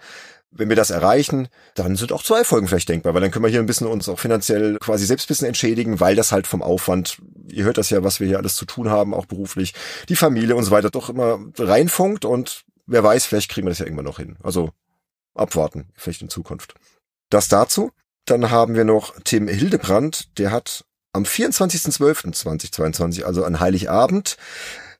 Wenn 0.55 0.69
wir 0.69 0.75
das 0.75 0.91
erreichen, 0.91 1.47
dann 1.73 1.95
sind 1.95 2.11
auch 2.11 2.21
zwei 2.21 2.43
Folgen 2.43 2.67
vielleicht 2.67 2.89
denkbar, 2.89 3.15
weil 3.15 3.21
dann 3.21 3.31
können 3.31 3.43
wir 3.43 3.49
hier 3.49 3.59
ein 3.59 3.65
bisschen 3.65 3.87
uns 3.87 4.07
auch 4.07 4.19
finanziell 4.19 4.77
quasi 4.79 5.05
selbst 5.05 5.25
ein 5.25 5.29
bisschen 5.29 5.47
entschädigen, 5.47 5.99
weil 5.99 6.15
das 6.15 6.31
halt 6.31 6.45
vom 6.45 6.61
Aufwand, 6.61 7.17
ihr 7.47 7.63
hört 7.63 7.79
das 7.79 7.89
ja, 7.89 8.03
was 8.03 8.19
wir 8.19 8.27
hier 8.27 8.37
alles 8.37 8.55
zu 8.55 8.65
tun 8.65 8.89
haben, 8.89 9.15
auch 9.15 9.25
beruflich, 9.25 9.73
die 10.09 10.15
Familie 10.15 10.55
und 10.55 10.63
so 10.63 10.69
weiter 10.69 10.91
doch 10.91 11.09
immer 11.09 11.39
reinfunkt 11.57 12.23
und 12.23 12.65
wer 12.85 13.03
weiß, 13.03 13.25
vielleicht 13.25 13.49
kriegen 13.49 13.65
wir 13.65 13.71
das 13.71 13.79
ja 13.79 13.85
irgendwann 13.85 14.05
noch 14.05 14.19
hin. 14.19 14.37
Also 14.43 14.69
abwarten, 15.35 15.89
vielleicht 15.95 16.21
in 16.21 16.29
Zukunft. 16.29 16.75
Das 17.29 17.47
dazu. 17.47 17.91
Dann 18.25 18.51
haben 18.51 18.75
wir 18.75 18.83
noch 18.85 19.15
Tim 19.25 19.49
Hildebrand, 19.49 20.37
der 20.37 20.51
hat 20.51 20.85
am 21.11 21.23
24.12.2022, 21.23 23.23
also 23.23 23.43
an 23.43 23.59
Heiligabend, 23.59 24.37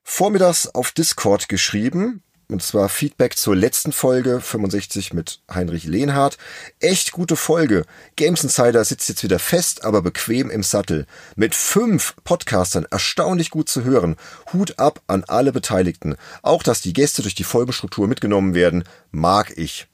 vormittags 0.04 0.68
auf 0.68 0.92
Discord 0.92 1.48
geschrieben, 1.48 2.22
und 2.50 2.62
zwar 2.62 2.90
Feedback 2.90 3.38
zur 3.38 3.56
letzten 3.56 3.92
Folge 3.92 4.42
65 4.42 5.14
mit 5.14 5.42
Heinrich 5.52 5.86
Lehnhardt. 5.86 6.38
Echt 6.80 7.12
gute 7.12 7.36
Folge. 7.36 7.86
Games 8.16 8.44
Insider 8.44 8.84
sitzt 8.84 9.10
jetzt 9.10 9.24
wieder 9.24 9.40
fest, 9.40 9.86
aber 9.86 10.02
bequem 10.02 10.52
im 10.52 10.62
Sattel. 10.62 11.08
Mit 11.36 11.56
fünf 11.56 12.16
Podcastern 12.24 12.86
erstaunlich 12.92 13.50
gut 13.50 13.70
zu 13.70 13.86
hören. 13.86 14.18
Hut 14.52 14.78
ab 14.78 15.02
an 15.08 15.24
alle 15.24 15.52
Beteiligten. 15.52 16.16
Auch 16.42 16.62
dass 16.62 16.82
die 16.82 16.94
Gäste 16.94 17.22
durch 17.22 17.34
die 17.34 17.44
Folgenstruktur 17.44 18.08
mitgenommen 18.08 18.54
werden, 18.54 18.84
mag 19.12 19.58
ich 19.58 19.88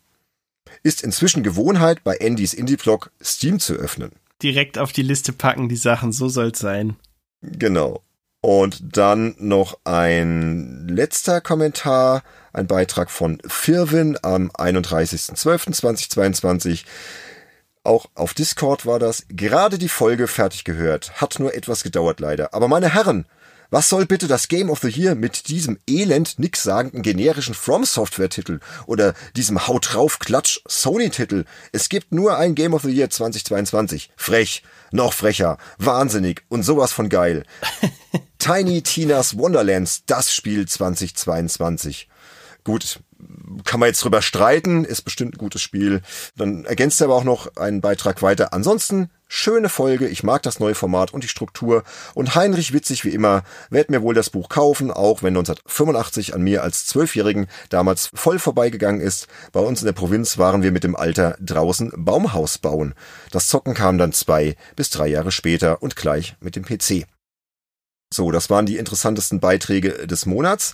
ist 0.84 1.03
inzwischen 1.03 1.43
Gewohnheit, 1.43 2.03
bei 2.03 2.19
Andys 2.19 2.53
Indie-Blog 2.53 3.11
Steam 3.22 3.60
zu 3.60 3.73
öffnen. 3.73 4.11
Direkt 4.41 4.77
auf 4.77 4.91
die 4.91 5.01
Liste 5.01 5.34
packen, 5.34 5.69
die 5.69 5.76
Sachen, 5.76 6.11
so 6.11 6.30
soll's 6.30 6.60
sein. 6.60 6.95
Genau. 7.41 8.03
Und 8.41 8.97
dann 8.97 9.35
noch 9.38 9.77
ein 9.84 10.88
letzter 10.88 11.41
Kommentar, 11.41 12.23
ein 12.53 12.68
Beitrag 12.68 13.11
von 13.11 13.41
Firwin 13.45 14.18
am 14.22 14.49
31.12.2022. 14.51 16.85
Auch 17.84 18.06
auf 18.15 18.34
Discord 18.34 18.85
war 18.85 18.99
das. 18.99 19.26
Gerade 19.30 19.77
die 19.77 19.89
Folge 19.89 20.27
fertig 20.27 20.64
gehört. 20.64 21.19
Hat 21.19 21.38
nur 21.39 21.53
etwas 21.53 21.84
gedauert 21.84 22.22
leider. 22.22 22.53
Aber 22.53 22.69
meine 22.69 22.93
Herren, 22.93 23.26
was 23.71 23.89
soll 23.89 24.05
bitte 24.05 24.27
das 24.27 24.47
Game 24.47 24.69
of 24.69 24.79
the 24.79 24.89
Year 24.89 25.15
mit 25.15 25.47
diesem 25.47 25.77
elend 25.87 26.39
nix 26.39 26.63
sagenden 26.63 27.01
generischen 27.01 27.53
From 27.53 27.85
Software 27.85 28.29
Titel 28.29 28.59
oder 28.87 29.13
diesem 29.35 29.67
Haut 29.67 29.93
drauf 29.93 30.19
Klatsch 30.19 30.61
Sony 30.67 31.09
Titel? 31.09 31.45
Es 31.71 31.89
gibt 31.89 32.11
nur 32.11 32.37
ein 32.37 32.55
Game 32.55 32.73
of 32.73 32.81
the 32.81 32.91
Year 32.91 33.09
2022. 33.09 34.11
Frech, 34.15 34.63
noch 34.91 35.13
frecher, 35.13 35.57
wahnsinnig 35.77 36.43
und 36.49 36.63
sowas 36.63 36.91
von 36.91 37.09
geil. 37.09 37.43
Tiny 38.39 38.81
Tina's 38.81 39.37
Wonderlands, 39.37 40.03
das 40.05 40.33
Spiel 40.33 40.67
2022. 40.67 42.07
Gut, 42.63 42.99
kann 43.65 43.79
man 43.79 43.87
jetzt 43.87 44.03
drüber 44.03 44.21
streiten, 44.21 44.85
ist 44.85 45.01
bestimmt 45.01 45.35
ein 45.35 45.39
gutes 45.39 45.61
Spiel. 45.61 46.01
Dann 46.35 46.65
ergänzt 46.65 47.01
er 47.01 47.05
aber 47.05 47.15
auch 47.15 47.23
noch 47.23 47.55
einen 47.57 47.81
Beitrag 47.81 48.21
weiter. 48.21 48.53
Ansonsten 48.53 49.09
schöne 49.30 49.69
Folge, 49.69 50.10
ich 50.10 50.23
mag 50.23 50.43
das 50.43 50.60
neue 50.60 50.76
Format 50.76 51.14
und 51.14 51.23
die 51.23 51.30
Struktur. 51.30 51.84
Und 52.15 52.35
Heinrich 52.35 52.73
witzig 52.73 53.06
wie 53.06 53.14
immer, 53.14 53.43
werd 53.69 53.89
mir 53.89 54.01
wohl 54.01 54.14
das 54.14 54.30
Buch 54.30 54.49
kaufen, 54.49 54.91
auch 54.91 55.23
wenn 55.23 55.38
1985 55.38 56.34
an 56.34 56.41
mir 56.41 56.64
als 56.64 56.85
Zwölfjährigen 56.88 57.47
damals 57.69 58.10
voll 58.14 58.39
vorbeigegangen 58.39 58.99
ist. 58.99 59.27
Bei 59.53 59.61
uns 59.61 59.80
in 59.80 59.85
der 59.85 59.93
Provinz 59.93 60.38
waren 60.38 60.64
wir 60.64 60.73
mit 60.73 60.84
dem 60.84 60.95
Alter 60.95 61.38
draußen 61.39 61.93
Baumhaus 61.95 62.57
bauen. 62.57 62.93
Das 63.31 63.47
Zocken 63.47 63.76
kam 63.76 63.97
dann 63.97 64.11
zwei 64.11 64.56
bis 64.76 64.89
drei 64.89 65.07
Jahre 65.07 65.31
später 65.31 65.81
und 65.81 65.95
gleich 65.95 66.35
mit 66.41 66.56
dem 66.56 66.65
PC. 66.65 67.06
So, 68.11 68.31
das 68.31 68.49
waren 68.49 68.65
die 68.65 68.77
interessantesten 68.77 69.39
Beiträge 69.39 70.07
des 70.07 70.26
Monats 70.26 70.73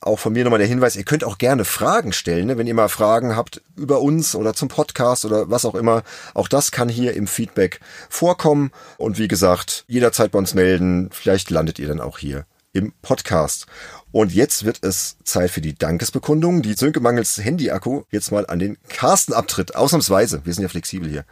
auch 0.00 0.18
von 0.18 0.32
mir 0.32 0.44
nochmal 0.44 0.58
der 0.58 0.68
Hinweis, 0.68 0.96
ihr 0.96 1.04
könnt 1.04 1.24
auch 1.24 1.38
gerne 1.38 1.64
Fragen 1.64 2.12
stellen, 2.12 2.46
ne? 2.46 2.58
wenn 2.58 2.66
ihr 2.66 2.74
mal 2.74 2.88
Fragen 2.88 3.36
habt 3.36 3.62
über 3.76 4.00
uns 4.00 4.34
oder 4.34 4.54
zum 4.54 4.68
Podcast 4.68 5.24
oder 5.24 5.50
was 5.50 5.64
auch 5.64 5.74
immer. 5.74 6.02
Auch 6.34 6.48
das 6.48 6.70
kann 6.70 6.88
hier 6.88 7.14
im 7.14 7.26
Feedback 7.26 7.80
vorkommen. 8.08 8.70
Und 8.98 9.18
wie 9.18 9.28
gesagt, 9.28 9.84
jederzeit 9.88 10.32
bei 10.32 10.38
uns 10.38 10.54
melden. 10.54 11.08
Vielleicht 11.12 11.50
landet 11.50 11.78
ihr 11.78 11.88
dann 11.88 12.00
auch 12.00 12.18
hier 12.18 12.46
im 12.72 12.92
Podcast. 13.00 13.66
Und 14.12 14.32
jetzt 14.32 14.64
wird 14.64 14.78
es 14.82 15.18
Zeit 15.24 15.50
für 15.50 15.60
die 15.60 15.74
Dankesbekundung. 15.74 16.62
Die 16.62 16.74
Sönke 16.74 17.00
Mangels 17.00 17.38
Handy-Akku 17.38 18.02
jetzt 18.10 18.30
mal 18.30 18.46
an 18.46 18.58
den 18.58 18.78
Carsten 18.88 19.32
abtritt. 19.32 19.74
Ausnahmsweise. 19.74 20.42
Wir 20.44 20.52
sind 20.54 20.62
ja 20.62 20.68
flexibel 20.68 21.08
hier. 21.08 21.24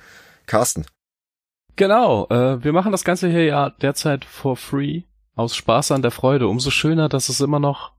Carsten. 0.46 0.86
Genau. 1.76 2.26
Äh, 2.28 2.64
wir 2.64 2.72
machen 2.72 2.92
das 2.92 3.04
Ganze 3.04 3.28
hier 3.28 3.44
ja 3.44 3.70
derzeit 3.70 4.24
for 4.24 4.56
free. 4.56 5.02
Aus 5.36 5.54
Spaß 5.54 5.92
an 5.92 6.02
der 6.02 6.12
Freude. 6.12 6.48
Umso 6.48 6.70
schöner, 6.70 7.08
dass 7.08 7.28
es 7.28 7.40
immer 7.40 7.58
noch 7.58 7.92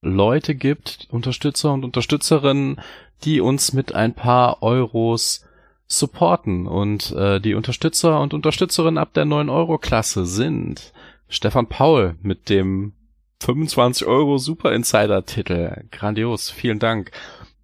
Leute 0.00 0.54
gibt, 0.54 1.08
Unterstützer 1.10 1.72
und 1.72 1.84
Unterstützerinnen, 1.84 2.80
die 3.24 3.40
uns 3.40 3.72
mit 3.72 3.94
ein 3.94 4.14
paar 4.14 4.62
Euros 4.62 5.44
supporten. 5.86 6.66
Und 6.66 7.12
äh, 7.12 7.40
die 7.40 7.54
Unterstützer 7.54 8.20
und 8.20 8.34
Unterstützerinnen 8.34 8.98
ab 8.98 9.14
der 9.14 9.24
9-Euro-Klasse 9.24 10.26
sind 10.26 10.92
Stefan 11.28 11.66
Paul 11.66 12.16
mit 12.22 12.48
dem 12.48 12.92
25 13.40 14.06
Euro 14.06 14.38
Super 14.38 14.72
Insider-Titel. 14.72 15.84
Grandios, 15.90 16.50
vielen 16.50 16.78
Dank. 16.78 17.10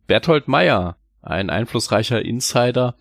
Berthold 0.07 0.49
Meyer, 0.49 0.97
ein 1.23 1.51
einflussreicher 1.51 2.23
Insider, 2.23 2.97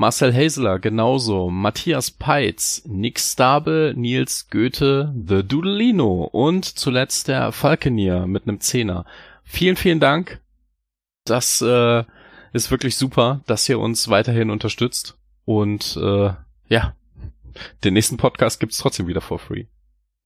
Marcel 0.00 0.34
Haseler 0.34 0.78
genauso, 0.78 1.50
Matthias 1.50 2.10
Peitz, 2.10 2.80
Nick 2.86 3.20
Stabel, 3.20 3.92
Nils 3.92 4.48
Goethe, 4.48 5.14
The 5.14 5.46
Doodlino 5.46 6.24
und 6.24 6.64
zuletzt 6.64 7.28
der 7.28 7.52
Falkenier 7.52 8.26
mit 8.26 8.48
einem 8.48 8.60
Zehner. 8.60 9.04
Vielen, 9.44 9.76
vielen 9.76 10.00
Dank. 10.00 10.40
Das 11.26 11.60
äh, 11.60 12.04
ist 12.54 12.70
wirklich 12.70 12.96
super, 12.96 13.42
dass 13.46 13.68
ihr 13.68 13.78
uns 13.78 14.08
weiterhin 14.08 14.48
unterstützt. 14.48 15.18
Und 15.44 15.98
äh, 15.98 16.32
ja, 16.68 16.96
den 17.84 17.92
nächsten 17.92 18.16
Podcast 18.16 18.58
gibt's 18.58 18.78
trotzdem 18.78 19.06
wieder 19.06 19.20
for 19.20 19.38
free. 19.38 19.66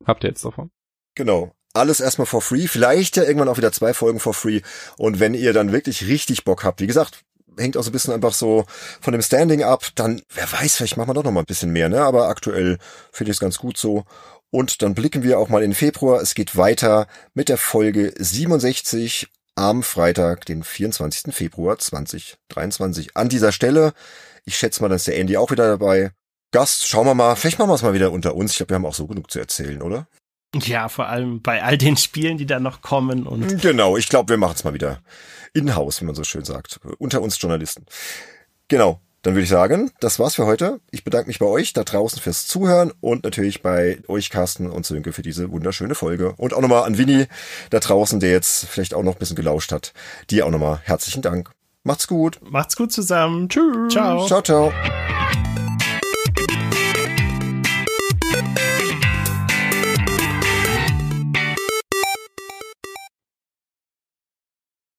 Habt 0.06 0.22
ihr 0.22 0.28
jetzt 0.28 0.44
davon? 0.44 0.70
Genau 1.16 1.52
alles 1.76 1.98
erstmal 1.98 2.26
for 2.26 2.40
free, 2.40 2.68
vielleicht 2.68 3.16
ja 3.16 3.24
irgendwann 3.24 3.48
auch 3.48 3.56
wieder 3.56 3.72
zwei 3.72 3.94
Folgen 3.94 4.20
for 4.20 4.32
free. 4.32 4.60
Und 4.96 5.18
wenn 5.18 5.34
ihr 5.34 5.52
dann 5.52 5.72
wirklich 5.72 6.06
richtig 6.06 6.44
Bock 6.44 6.62
habt, 6.62 6.80
wie 6.80 6.86
gesagt, 6.86 7.24
hängt 7.58 7.76
auch 7.76 7.82
so 7.82 7.90
ein 7.90 7.92
bisschen 7.92 8.14
einfach 8.14 8.34
so 8.34 8.64
von 9.00 9.12
dem 9.12 9.22
Standing 9.22 9.62
ab. 9.62 9.86
Dann, 9.94 10.22
wer 10.34 10.50
weiß, 10.50 10.76
vielleicht 10.76 10.96
machen 10.96 11.08
wir 11.08 11.14
doch 11.14 11.24
noch 11.24 11.32
mal 11.32 11.40
ein 11.40 11.46
bisschen 11.46 11.72
mehr, 11.72 11.88
ne? 11.88 12.02
Aber 12.02 12.28
aktuell 12.28 12.78
finde 13.12 13.30
ich 13.30 13.36
es 13.36 13.40
ganz 13.40 13.58
gut 13.58 13.76
so. 13.76 14.04
Und 14.50 14.82
dann 14.82 14.94
blicken 14.94 15.22
wir 15.22 15.38
auch 15.38 15.48
mal 15.48 15.62
in 15.62 15.74
Februar. 15.74 16.20
Es 16.20 16.34
geht 16.34 16.56
weiter 16.56 17.08
mit 17.34 17.48
der 17.48 17.58
Folge 17.58 18.14
67 18.16 19.28
am 19.56 19.82
Freitag, 19.82 20.46
den 20.46 20.62
24. 20.62 21.34
Februar 21.34 21.78
2023. 21.78 23.16
An 23.16 23.28
dieser 23.28 23.52
Stelle, 23.52 23.92
ich 24.44 24.56
schätze 24.56 24.82
mal, 24.82 24.88
dann 24.88 24.96
ist 24.96 25.06
der 25.06 25.18
Andy 25.18 25.36
auch 25.36 25.50
wieder 25.50 25.68
dabei. 25.68 26.12
Gast, 26.52 26.86
schauen 26.86 27.06
wir 27.06 27.14
mal, 27.14 27.34
vielleicht 27.34 27.58
machen 27.58 27.70
wir 27.70 27.74
es 27.74 27.82
mal 27.82 27.94
wieder 27.94 28.12
unter 28.12 28.36
uns. 28.36 28.52
Ich 28.52 28.58
glaube, 28.58 28.70
wir 28.70 28.74
haben 28.76 28.86
auch 28.86 28.94
so 28.94 29.06
genug 29.06 29.30
zu 29.30 29.40
erzählen, 29.40 29.82
oder? 29.82 30.06
Ja, 30.60 30.88
vor 30.88 31.08
allem 31.08 31.42
bei 31.42 31.62
all 31.62 31.78
den 31.78 31.96
Spielen, 31.96 32.38
die 32.38 32.46
da 32.46 32.60
noch 32.60 32.80
kommen 32.82 33.26
und. 33.26 33.60
Genau, 33.62 33.96
ich 33.96 34.08
glaube, 34.08 34.30
wir 34.30 34.36
machen 34.36 34.54
es 34.56 34.64
mal 34.64 34.74
wieder 34.74 35.00
in-house, 35.52 36.00
wie 36.00 36.04
man 36.04 36.14
so 36.14 36.24
schön 36.24 36.44
sagt. 36.44 36.80
Unter 36.98 37.22
uns 37.22 37.40
Journalisten. 37.40 37.86
Genau. 38.68 39.00
Dann 39.22 39.32
würde 39.32 39.44
ich 39.44 39.48
sagen, 39.48 39.90
das 40.00 40.18
war's 40.18 40.34
für 40.34 40.44
heute. 40.44 40.80
Ich 40.90 41.02
bedanke 41.02 41.28
mich 41.28 41.38
bei 41.38 41.46
euch 41.46 41.72
da 41.72 41.82
draußen 41.82 42.20
fürs 42.20 42.46
Zuhören 42.46 42.92
und 43.00 43.24
natürlich 43.24 43.62
bei 43.62 44.00
euch, 44.06 44.28
Carsten 44.28 44.70
und 44.70 44.84
Sönke, 44.84 45.14
für 45.14 45.22
diese 45.22 45.50
wunderschöne 45.50 45.94
Folge. 45.94 46.34
Und 46.36 46.52
auch 46.52 46.60
nochmal 46.60 46.82
an 46.82 46.98
Winnie 46.98 47.26
da 47.70 47.80
draußen, 47.80 48.20
der 48.20 48.32
jetzt 48.32 48.66
vielleicht 48.66 48.92
auch 48.92 49.02
noch 49.02 49.14
ein 49.14 49.18
bisschen 49.18 49.36
gelauscht 49.36 49.72
hat. 49.72 49.94
Dir 50.28 50.44
auch 50.44 50.50
nochmal 50.50 50.78
herzlichen 50.84 51.22
Dank. 51.22 51.50
Macht's 51.84 52.06
gut. 52.06 52.38
Macht's 52.42 52.76
gut 52.76 52.92
zusammen. 52.92 53.48
Tschüss. 53.48 53.94
Ciao. 53.94 54.26
Ciao, 54.26 54.42
ciao. 54.42 54.72